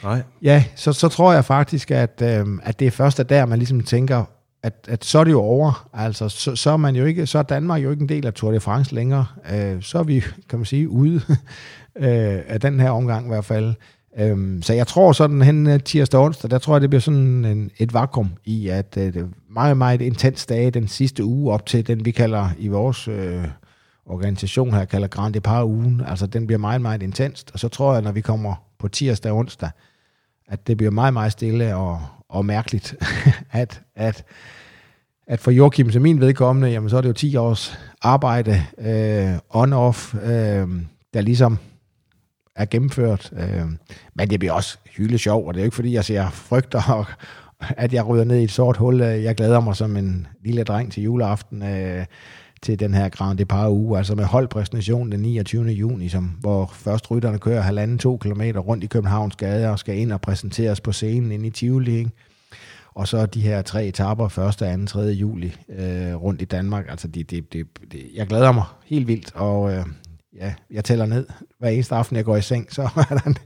Nej. 0.04 0.22
Ja, 0.42 0.64
så, 0.76 0.94
så 0.94 1.10
tror 1.10 1.34
jeg 1.34 1.46
faktisk, 1.46 1.92
at, 1.92 2.22
øh, 2.24 2.46
at 2.64 2.80
det 2.80 2.88
er 2.88 2.92
først 2.92 3.30
der, 3.30 3.46
man 3.46 3.58
ligesom 3.58 3.82
tænker, 3.82 4.24
at, 4.64 4.74
at 4.88 5.06
så 5.06 5.20
er 5.20 5.24
det 5.24 5.32
jo 5.32 5.42
over. 5.42 5.90
Altså, 5.94 6.30
så, 6.30 6.56
så, 6.56 6.72
er 6.72 6.78
man 6.78 6.96
jo 6.96 7.06
ikke, 7.06 7.28
så 7.28 7.40
er 7.40 7.44
Danmark 7.44 7.84
jo 7.84 7.92
ikke 7.92 8.02
en 8.02 8.10
del 8.10 8.26
af 8.26 8.34
Tour 8.34 8.52
de 8.52 8.60
France 8.60 8.96
længere. 8.96 9.26
Øh, 9.54 9.82
så 9.82 10.00
er 10.00 10.04
vi, 10.04 10.20
kan 10.50 10.60
man 10.60 10.66
sige, 10.66 10.90
ude 10.90 11.16
øh, 11.96 12.40
af 12.48 12.60
den 12.62 12.80
her 12.80 12.90
omgang 12.90 13.26
i 13.26 13.28
hvert 13.30 13.46
fald. 13.46 13.74
Øhm, 14.20 14.62
så 14.62 14.74
jeg 14.74 14.88
tror 14.88 15.12
sådan 15.12 15.42
hen 15.42 15.68
øh, 15.68 15.80
tirsdag 15.80 16.20
og 16.20 16.26
onsdag, 16.26 16.52
der 16.52 16.58
tror 16.58 16.76
jeg, 16.76 16.82
det 16.82 16.90
bliver 16.90 17.02
sådan 17.02 17.46
en, 17.46 17.72
et 17.78 17.94
vakuum 17.94 18.32
i, 18.46 18.68
at 18.68 18.98
øh, 18.98 19.14
det 19.14 19.22
er 19.22 19.28
meget, 19.50 19.78
meget 19.78 20.02
intens 20.02 20.46
dage 20.46 20.72
den 20.72 20.88
sidste 20.88 21.24
uge 21.24 21.54
op 21.54 21.66
til 21.66 21.88
den, 21.88 22.06
vi 22.06 22.12
kalder 22.12 22.50
i 22.58 22.68
vores 22.68 23.08
øh, 23.08 23.48
organisation 24.06 24.74
her, 24.74 24.86
kalder 24.86 25.08
Grand 25.08 25.34
Depart 25.34 25.66
ugen. 25.66 26.02
Altså, 26.08 26.28
den 26.28 26.48
bliver 26.48 26.60
meget, 26.60 26.82
meget 26.82 27.04
intens. 27.04 27.46
Og 27.54 27.60
så 27.60 27.68
tror 27.68 27.94
jeg, 27.94 28.02
når 28.02 28.12
vi 28.12 28.22
kommer 28.22 28.56
på 28.80 28.88
tirsdag 28.88 29.32
og 29.32 29.38
onsdag, 29.38 29.70
at 30.48 30.68
det 30.68 30.78
bliver 30.78 30.92
meget, 30.92 31.14
meget 31.14 31.32
stille 31.32 31.76
og, 31.76 32.02
og 32.30 32.46
mærkeligt, 32.46 32.96
at, 33.52 33.82
at, 33.96 34.24
at 35.28 35.40
for 35.40 35.52
Joachim 35.52 35.92
som 35.92 36.02
min 36.02 36.20
vedkommende, 36.20 36.70
jamen 36.70 36.90
så 36.90 36.98
er 36.98 37.02
det 37.02 37.10
jo 37.10 37.14
10 37.14 37.36
års 37.36 37.80
arbejde 38.02 38.64
øh, 38.78 39.38
on-off, 39.56 40.26
øh, 40.26 40.68
der 41.14 41.22
ligesom 41.22 41.58
er 42.56 42.66
gennemført. 42.66 43.34
Øh, 43.38 43.66
men 44.16 44.30
det 44.30 44.40
bliver 44.40 44.54
også 44.54 44.78
hylde 44.98 45.18
sjov, 45.18 45.48
og 45.48 45.54
det 45.54 45.60
er 45.60 45.64
jo 45.64 45.68
ikke 45.68 45.76
fordi, 45.76 45.94
jeg 45.94 46.06
ser 46.06 46.30
frygter, 46.30 46.92
og, 46.92 47.06
at 47.84 47.94
jeg 47.94 48.08
ryger 48.08 48.24
ned 48.24 48.40
i 48.40 48.44
et 48.44 48.52
sort 48.52 48.78
hul. 48.78 49.02
Øh, 49.02 49.24
jeg 49.24 49.36
glæder 49.36 49.60
mig 49.60 49.76
som 49.76 49.98
en 49.98 50.28
lille 50.44 50.64
dreng 50.64 50.92
til 50.92 51.04
juleaften. 51.04 51.64
Øh, 51.64 52.06
til 52.62 52.80
den 52.80 52.94
her 52.94 53.10
Grand 53.10 53.38
Depart 53.38 53.70
uge, 53.70 53.98
altså 53.98 54.16
med 54.16 54.26
holdpræsentation 54.26 55.12
den 55.12 55.20
29. 55.20 55.68
juni, 55.68 56.10
som, 56.10 56.24
hvor 56.24 56.72
først 56.74 57.12
rytterne 57.12 57.40
kører 57.40 57.62
halvanden 57.62 57.98
to 57.98 58.18
kilometer 58.18 58.60
rundt 58.60 58.84
i 58.84 58.88
Københavns 58.88 59.36
gader 59.36 59.70
og 59.70 59.80
skal 59.80 59.98
ind 59.98 60.12
og 60.12 60.22
præsenteres 60.22 60.82
på 60.82 60.92
scenen 60.92 61.32
inde 61.32 61.48
i 61.48 61.50
Tivoli. 61.50 61.98
Ikke? 61.98 62.12
Og 62.94 63.08
så 63.08 63.26
de 63.26 63.42
her 63.42 63.62
tre 63.62 63.86
etaper, 63.86 64.48
1., 64.80 64.88
2., 64.90 65.00
3. 65.00 65.00
juli 65.02 65.56
øh, 65.70 66.16
rundt 66.16 66.42
i 66.42 66.46
Danmark. 66.46 66.86
Altså, 66.90 67.08
det, 67.08 67.32
det, 67.32 67.54
det, 67.54 67.68
det, 67.92 68.02
jeg 68.16 68.28
glæder 68.28 68.52
mig 68.52 68.64
helt 68.86 69.08
vildt, 69.08 69.36
og 69.36 69.74
øh, 69.74 69.86
ja, 70.36 70.54
jeg 70.72 70.84
tæller 70.84 71.06
ned 71.06 71.28
hver 71.60 71.70
eneste 71.70 71.96
aften, 71.96 72.16
jeg 72.16 72.26
går 72.26 72.38
i 72.38 72.42
seng, 72.42 72.74
så 72.74 72.82
er 73.10 73.16
der 73.16 73.28
en, 73.28 73.38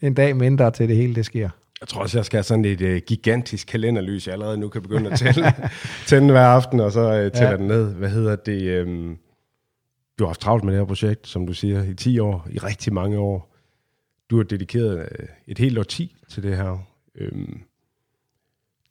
en 0.00 0.14
dag 0.14 0.36
mindre 0.36 0.70
til 0.70 0.88
det 0.88 0.96
hele, 0.96 1.14
det 1.14 1.26
sker. 1.26 1.50
Jeg 1.80 1.88
tror 1.88 2.02
også, 2.02 2.18
jeg 2.18 2.24
skal 2.24 2.36
have 2.36 2.44
sådan 2.44 2.64
et 2.64 2.80
uh, 2.80 2.96
gigantisk 2.96 3.66
kalenderlys, 3.66 4.26
jeg 4.26 4.32
allerede 4.32 4.58
nu 4.58 4.68
kan 4.68 4.82
begynde 4.82 5.10
at 5.10 5.18
tælle, 5.18 5.44
tænde 6.06 6.30
hver 6.30 6.46
aften, 6.46 6.80
og 6.80 6.92
så 6.92 7.00
uh, 7.00 7.32
tæller 7.38 7.50
ja. 7.50 7.56
den 7.56 7.66
ned. 7.66 7.94
Hvad 7.94 8.10
hedder 8.10 8.36
det? 8.36 8.82
Um, 8.82 9.18
du 10.18 10.24
har 10.24 10.28
haft 10.28 10.40
travlt 10.40 10.64
med 10.64 10.72
det 10.72 10.80
her 10.80 10.86
projekt, 10.86 11.26
som 11.26 11.46
du 11.46 11.52
siger, 11.52 11.82
i 11.84 11.94
10 11.94 12.18
år, 12.18 12.46
i 12.50 12.58
rigtig 12.58 12.92
mange 12.92 13.18
år. 13.18 13.54
Du 14.30 14.36
har 14.36 14.44
dedikeret 14.44 14.98
uh, 14.98 15.26
et 15.46 15.58
helt 15.58 15.78
år 15.78 15.82
10 15.82 16.16
til 16.28 16.42
det 16.42 16.56
her, 16.56 16.86
um, 17.20 17.60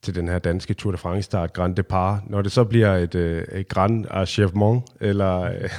til 0.01 0.15
den 0.15 0.27
her 0.27 0.39
danske 0.39 0.73
Tour 0.73 0.91
de 0.91 0.97
France 0.97 1.21
start, 1.23 1.53
Grand 1.53 1.75
Depart. 1.75 2.29
Når 2.29 2.41
det 2.41 2.51
så 2.51 2.63
bliver 2.63 2.95
et, 2.95 3.15
uh, 3.15 3.59
et 3.59 3.67
Grand 3.67 4.05
Achèvement, 4.05 4.97
eller 5.01 5.49
uh, 5.49 5.69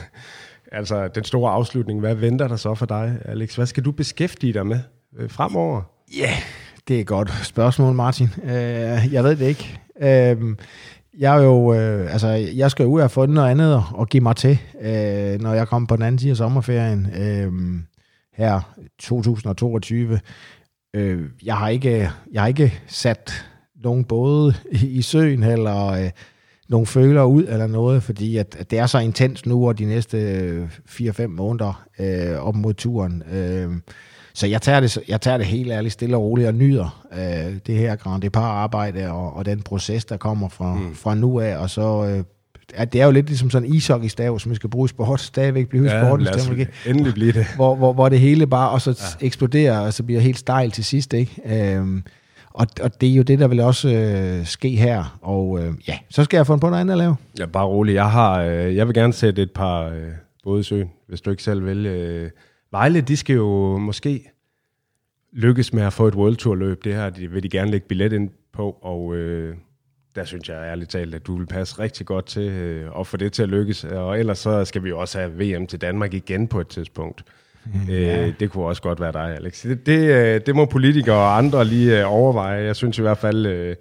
altså 0.73 1.09
den 1.09 1.25
store 1.25 1.53
afslutning, 1.53 2.01
hvad 2.01 2.15
venter 2.15 2.49
der 2.49 2.57
så 2.57 2.75
for 2.75 2.87
dig, 2.87 3.19
Alex? 3.25 3.55
Hvad 3.55 3.67
skal 3.67 3.85
du 3.85 3.93
beskæftige 3.93 4.53
dig 4.53 4.67
med 4.67 4.81
øh, 5.19 5.31
fremover? 5.31 5.83
Ja, 6.17 6.23
yeah 6.23 6.43
det 6.89 6.97
er 6.97 7.01
et 7.01 7.07
godt 7.07 7.47
spørgsmål, 7.47 7.95
Martin. 7.95 8.29
Øh, 8.45 9.13
jeg 9.13 9.25
ved 9.25 9.37
det 9.37 9.47
ikke. 9.47 9.81
Øh, 10.01 10.57
jeg 11.19 11.37
er 11.37 11.43
jo, 11.43 11.75
øh, 11.75 12.13
altså, 12.13 12.29
jeg 12.29 12.71
skal 12.71 12.87
ud 12.87 13.01
og 13.01 13.11
få 13.11 13.27
noget 13.27 13.51
andet 13.51 13.85
og 13.95 14.09
give 14.09 14.23
mig 14.23 14.37
til, 14.37 14.59
øh, 14.81 15.41
når 15.41 15.55
jeg 15.55 15.69
kommer 15.69 15.87
på 15.87 15.97
den 15.97 16.05
anden 16.05 16.19
side 16.19 16.31
af 16.31 16.37
sommerferien 16.37 17.07
øh, 17.17 17.53
her 18.35 18.75
2022. 18.99 20.21
Øh, 20.95 21.25
jeg, 21.45 21.57
har 21.57 21.69
ikke, 21.69 22.11
jeg 22.33 22.43
har 22.43 22.49
ikke 22.49 22.81
sat 22.87 23.47
nogen 23.83 24.05
både 24.05 24.55
i, 24.71 24.87
i 24.87 25.03
søen 25.03 25.43
eller 25.43 25.87
Øh, 25.87 26.11
nogen 26.69 26.87
føler 26.87 27.23
ud 27.25 27.45
eller 27.49 27.67
noget, 27.67 28.03
fordi 28.03 28.37
at, 28.37 28.57
at 28.59 28.71
det 28.71 28.79
er 28.79 28.87
så 28.87 28.99
intens 28.99 29.47
nu 29.47 29.69
og 29.69 29.79
de 29.79 29.85
næste 29.85 30.69
4-5 30.91 31.27
måneder 31.27 31.87
uh, 31.99 32.47
op 32.49 32.57
mod 32.57 32.75
turen. 32.75 33.23
Uh, 33.33 33.75
så 34.35 34.47
jeg 34.47 34.63
tager, 34.63 34.81
det, 34.81 34.99
jeg 35.09 35.21
tager 35.21 35.39
det 35.39 35.47
helt 35.47 35.73
ærligt 35.73 35.93
stille 35.93 36.17
og 36.17 36.23
roligt 36.23 36.49
og 36.49 36.55
nyder 36.55 37.07
øh, 37.13 37.55
det 37.67 37.75
her 37.75 37.97
Grand 37.97 38.23
Depart-arbejde 38.23 39.11
og, 39.11 39.37
og 39.37 39.47
den 39.47 39.63
proces, 39.63 40.05
der 40.05 40.17
kommer 40.17 40.49
fra, 40.49 40.75
mm. 40.75 40.95
fra 40.95 41.15
nu 41.15 41.41
af. 41.41 41.57
Og 41.57 41.71
så 41.71 42.07
øh, 42.07 42.25
at 42.75 42.93
det 42.93 43.01
er 43.01 43.05
jo 43.05 43.11
lidt 43.11 43.27
ligesom 43.27 43.51
sådan 43.51 43.69
en 43.69 43.75
ishockey-stav, 43.75 44.39
som 44.39 44.51
vi 44.51 44.57
skal 44.57 44.71
bruge 44.71 44.87
i 44.87 44.89
sport, 44.89 45.21
stadigvæk 45.21 45.69
blive 45.69 45.85
ja, 45.85 46.05
sport. 46.05 46.21
endelig 46.87 47.15
blive 47.15 47.33
det. 47.33 47.47
Hvor, 47.57 47.75
hvor, 47.75 47.93
hvor 47.93 48.09
det 48.09 48.21
hele 48.21 48.47
bare 48.47 48.71
og 48.71 48.81
så 48.81 48.91
ja. 49.21 49.27
eksploderer, 49.27 49.79
og 49.81 49.93
så 49.93 50.03
bliver 50.03 50.21
helt 50.21 50.39
stejl 50.39 50.71
til 50.71 50.85
sidst, 50.85 51.15
ikke? 51.15 51.77
Øhm, 51.77 52.03
og, 52.59 52.67
og 52.83 53.01
det 53.01 53.09
er 53.09 53.15
jo 53.15 53.23
det, 53.23 53.39
der 53.39 53.49
vil 53.49 53.61
også 53.61 53.89
øh, 53.89 54.47
ske 54.47 54.69
her. 54.69 55.19
Og 55.23 55.61
øh, 55.61 55.75
ja, 55.89 55.99
så 56.11 56.25
skal 56.25 56.37
jeg 56.37 56.47
få 56.47 56.57
på 56.57 56.69
noget 56.69 56.81
andet 56.81 56.93
at 56.93 56.99
lave. 56.99 57.17
Ja, 57.39 57.47
bare 57.47 57.67
rolig. 57.67 57.95
Jeg, 57.95 58.11
har, 58.11 58.43
øh, 58.43 58.77
jeg 58.77 58.87
vil 58.87 58.95
gerne 58.95 59.13
sætte 59.13 59.43
et 59.43 59.51
par 59.51 59.85
øh, 59.85 60.11
både 60.45 60.61
i 60.61 60.63
søen, 60.63 60.91
hvis 61.07 61.21
du 61.21 61.31
ikke 61.31 61.43
selv 61.43 61.65
vil. 61.65 61.87
Øh, 61.87 62.31
Vejle, 62.71 63.01
de 63.01 63.17
skal 63.17 63.35
jo 63.37 63.79
måske 63.79 64.31
lykkes 65.33 65.73
med 65.73 65.83
at 65.83 65.93
få 65.93 66.09
et 66.09 66.15
World 66.15 66.37
Tour 66.37 66.55
løb. 66.55 66.85
Det 66.85 66.95
her 66.95 67.11
de 67.11 67.31
vil 67.31 67.43
de 67.43 67.49
gerne 67.49 67.71
lægge 67.71 67.87
billet 67.89 68.13
ind 68.13 68.31
på, 68.53 68.71
og 68.83 69.17
øh, 69.17 69.57
der 70.15 70.25
synes 70.25 70.49
jeg 70.49 70.57
ærligt 70.57 70.91
talt, 70.91 71.15
at 71.15 71.27
du 71.27 71.37
vil 71.37 71.47
passe 71.47 71.79
rigtig 71.79 72.07
godt 72.07 72.27
til 72.27 72.43
øh, 72.43 73.01
at 73.01 73.07
få 73.07 73.17
det 73.17 73.33
til 73.33 73.43
at 73.43 73.49
lykkes. 73.49 73.85
Og 73.85 74.19
ellers 74.19 74.39
så 74.39 74.65
skal 74.65 74.85
vi 74.85 74.89
jo 74.89 74.99
også 74.99 75.19
have 75.19 75.33
VM 75.33 75.67
til 75.67 75.81
Danmark 75.81 76.15
igen 76.15 76.49
på 76.49 76.61
et 76.61 76.69
tidspunkt. 76.69 77.25
Mm, 77.65 77.89
ja. 77.89 78.27
øh, 78.27 78.33
det 78.41 78.51
kunne 78.51 78.65
også 78.65 78.83
godt 78.83 79.01
være 79.01 79.13
dig, 79.13 79.37
Alex. 79.37 79.63
Det, 79.63 79.87
det, 79.87 80.11
øh, 80.11 80.41
det 80.47 80.57
må 80.57 80.65
politikere 80.65 81.17
og 81.17 81.39
andre 81.39 81.65
lige 81.65 82.01
øh, 82.01 82.13
overveje. 82.13 82.65
Jeg 82.65 82.77
synes 82.77 82.99
i 82.99 83.03
hvert 83.03 83.19
fald, 83.19 83.47
øh, 83.47 83.77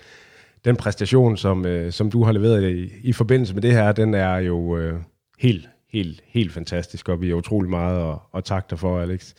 den 0.65 0.75
præstation, 0.75 1.37
som, 1.37 1.65
øh, 1.65 1.91
som 1.91 2.11
du 2.11 2.23
har 2.23 2.31
leveret 2.31 2.71
i, 2.71 2.91
i 3.03 3.13
forbindelse 3.13 3.53
med 3.53 3.61
det 3.61 3.71
her, 3.71 3.91
den 3.91 4.13
er 4.13 4.37
jo 4.37 4.77
øh, 4.77 4.99
helt, 5.39 5.69
helt, 5.91 6.21
helt 6.27 6.53
fantastisk, 6.53 7.09
og 7.09 7.21
vi 7.21 7.29
er 7.29 7.33
utrolig 7.33 7.69
meget 7.69 8.01
og, 8.01 8.21
og 8.31 8.45
tak 8.45 8.69
dig 8.69 8.79
for, 8.79 8.99
Alex. 8.99 9.33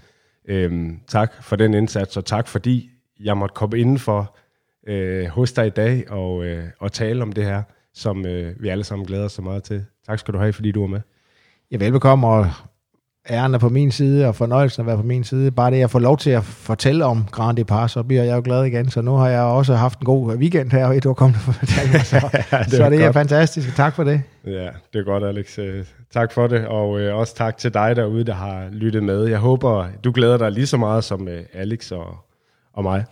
Øhm, 0.49 1.01
tak 1.09 1.43
for 1.43 1.57
den 1.57 1.75
indsats, 1.75 2.17
og 2.17 2.25
tak 2.25 2.49
fordi 2.49 2.91
jeg 3.21 3.37
måtte 3.37 3.53
komme 3.55 3.79
indenfor 3.79 4.37
øh, 4.87 5.27
hos 5.27 5.53
dig 5.53 5.67
i 5.67 5.71
dag 5.71 6.11
og, 6.11 6.45
øh, 6.45 6.65
og 6.79 6.93
tale 6.93 7.23
om 7.23 7.33
det 7.33 7.45
her, 7.45 7.63
som 7.95 8.27
øh, 8.27 8.63
vi 8.63 8.69
alle 8.69 8.85
sammen 8.85 9.07
glæder 9.07 9.25
os 9.25 9.33
så 9.33 9.43
meget 9.43 9.63
til. 9.63 9.85
Tak 10.07 10.19
skal 10.19 10.35
du 10.35 10.39
have, 10.39 10.53
fordi 10.53 10.73
du 10.73 10.81
var 10.81 10.87
med. 10.87 11.01
Ja, 11.71 11.77
velbekomme, 11.77 12.27
og 12.27 12.51
æren 13.31 13.55
er 13.55 13.59
på 13.59 13.69
min 13.69 13.91
side, 13.91 14.27
og 14.29 14.35
fornøjelsen 14.35 14.81
at 14.81 14.87
være 14.87 14.97
på 14.97 15.03
min 15.03 15.25
side. 15.25 15.51
Bare 15.51 15.71
det, 15.71 15.79
jeg 15.79 15.91
får 15.91 15.99
lov 15.99 16.19
til 16.19 16.31
at 16.31 16.45
fortælle 16.45 17.05
om 17.05 17.25
Grand 17.31 17.57
Depart, 17.57 17.91
så 17.91 18.03
bliver 18.03 18.23
jeg 18.23 18.37
jo 18.37 18.41
glad 18.45 18.65
igen. 18.65 18.91
Så 18.91 19.01
nu 19.03 19.15
har 19.15 19.29
jeg 19.29 19.43
også 19.43 19.75
haft 19.75 19.99
en 19.99 20.05
god 20.05 20.37
weekend 20.37 20.71
her, 20.71 20.87
og 20.87 21.05
du 21.05 21.09
har 21.09 21.15
kommet 21.15 21.37
og 21.47 21.55
fortalt 21.55 21.93
mig, 21.93 22.07
så, 22.15 22.31
ja, 22.53 22.59
det 22.59 22.73
så 22.73 22.91
det 22.91 23.05
er 23.05 23.13
fantastisk. 23.13 23.77
Tak 23.77 23.95
for 23.95 24.05
det. 24.05 24.23
Ja, 24.47 24.69
det 24.93 24.99
er 24.99 25.05
godt, 25.05 25.25
Alex. 25.25 25.59
Øh, 25.59 25.85
tak 26.13 26.33
for 26.33 26.47
det, 26.47 26.67
og 26.67 27.01
øh, 27.01 27.17
også 27.17 27.35
tak 27.35 27.57
til 27.57 27.75
dig 27.75 27.97
derude, 27.97 28.25
der 28.25 28.35
har 28.35 28.69
lyttet 28.73 29.03
med. 29.03 29.27
Jeg 29.27 29.39
håber, 29.39 29.87
du 30.05 30.13
glæder 30.13 30.39
dig 30.39 30.53
lige 30.53 30.67
så 30.67 30.77
meget 30.77 31.05
som 31.05 31.29
øh, 31.29 31.43
Alex 31.53 31.93
og, 31.93 32.17
og 32.73 32.83
mig. 32.83 33.05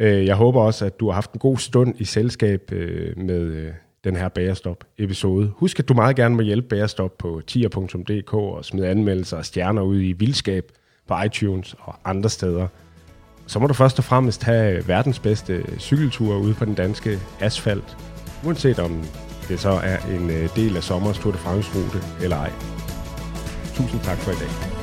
Jeg 0.00 0.34
håber 0.34 0.60
også, 0.60 0.86
at 0.86 1.00
du 1.00 1.06
har 1.06 1.14
haft 1.14 1.32
en 1.32 1.38
god 1.38 1.56
stund 1.56 1.94
i 1.98 2.04
selskab 2.04 2.60
med 3.16 3.72
den 4.04 4.16
her 4.16 4.28
Bagerstop-episode. 4.28 5.52
Husk, 5.56 5.78
at 5.78 5.88
du 5.88 5.94
meget 5.94 6.16
gerne 6.16 6.34
må 6.34 6.42
hjælpe 6.42 6.68
Bagerstop 6.68 7.18
på 7.18 7.42
tier.dk 7.46 8.34
og 8.34 8.64
smide 8.64 8.88
anmeldelser 8.88 9.36
og 9.36 9.44
stjerner 9.44 9.82
ud 9.82 10.00
i 10.00 10.12
vildskab 10.12 10.72
på 11.08 11.14
iTunes 11.26 11.74
og 11.80 11.94
andre 12.04 12.30
steder. 12.30 12.66
Så 13.46 13.58
må 13.58 13.66
du 13.66 13.74
først 13.74 13.98
og 13.98 14.04
fremmest 14.04 14.42
have 14.42 14.88
verdens 14.88 15.18
bedste 15.18 15.64
cykeltur 15.78 16.36
ude 16.36 16.54
på 16.54 16.64
den 16.64 16.74
danske 16.74 17.18
asfalt, 17.40 17.96
uanset 18.44 18.78
om 18.78 19.04
det 19.48 19.60
så 19.60 19.70
er 19.70 19.98
en 19.98 20.30
øh, 20.30 20.56
del 20.56 20.76
af 20.76 20.82
sommers 20.82 21.18
Tour 21.18 21.32
de 21.32 21.38
France-rute 21.38 21.98
eller 22.22 22.36
ej. 22.36 22.52
Tusind 23.74 24.00
tak 24.00 24.18
for 24.18 24.30
i 24.30 24.34
dag. 24.34 24.73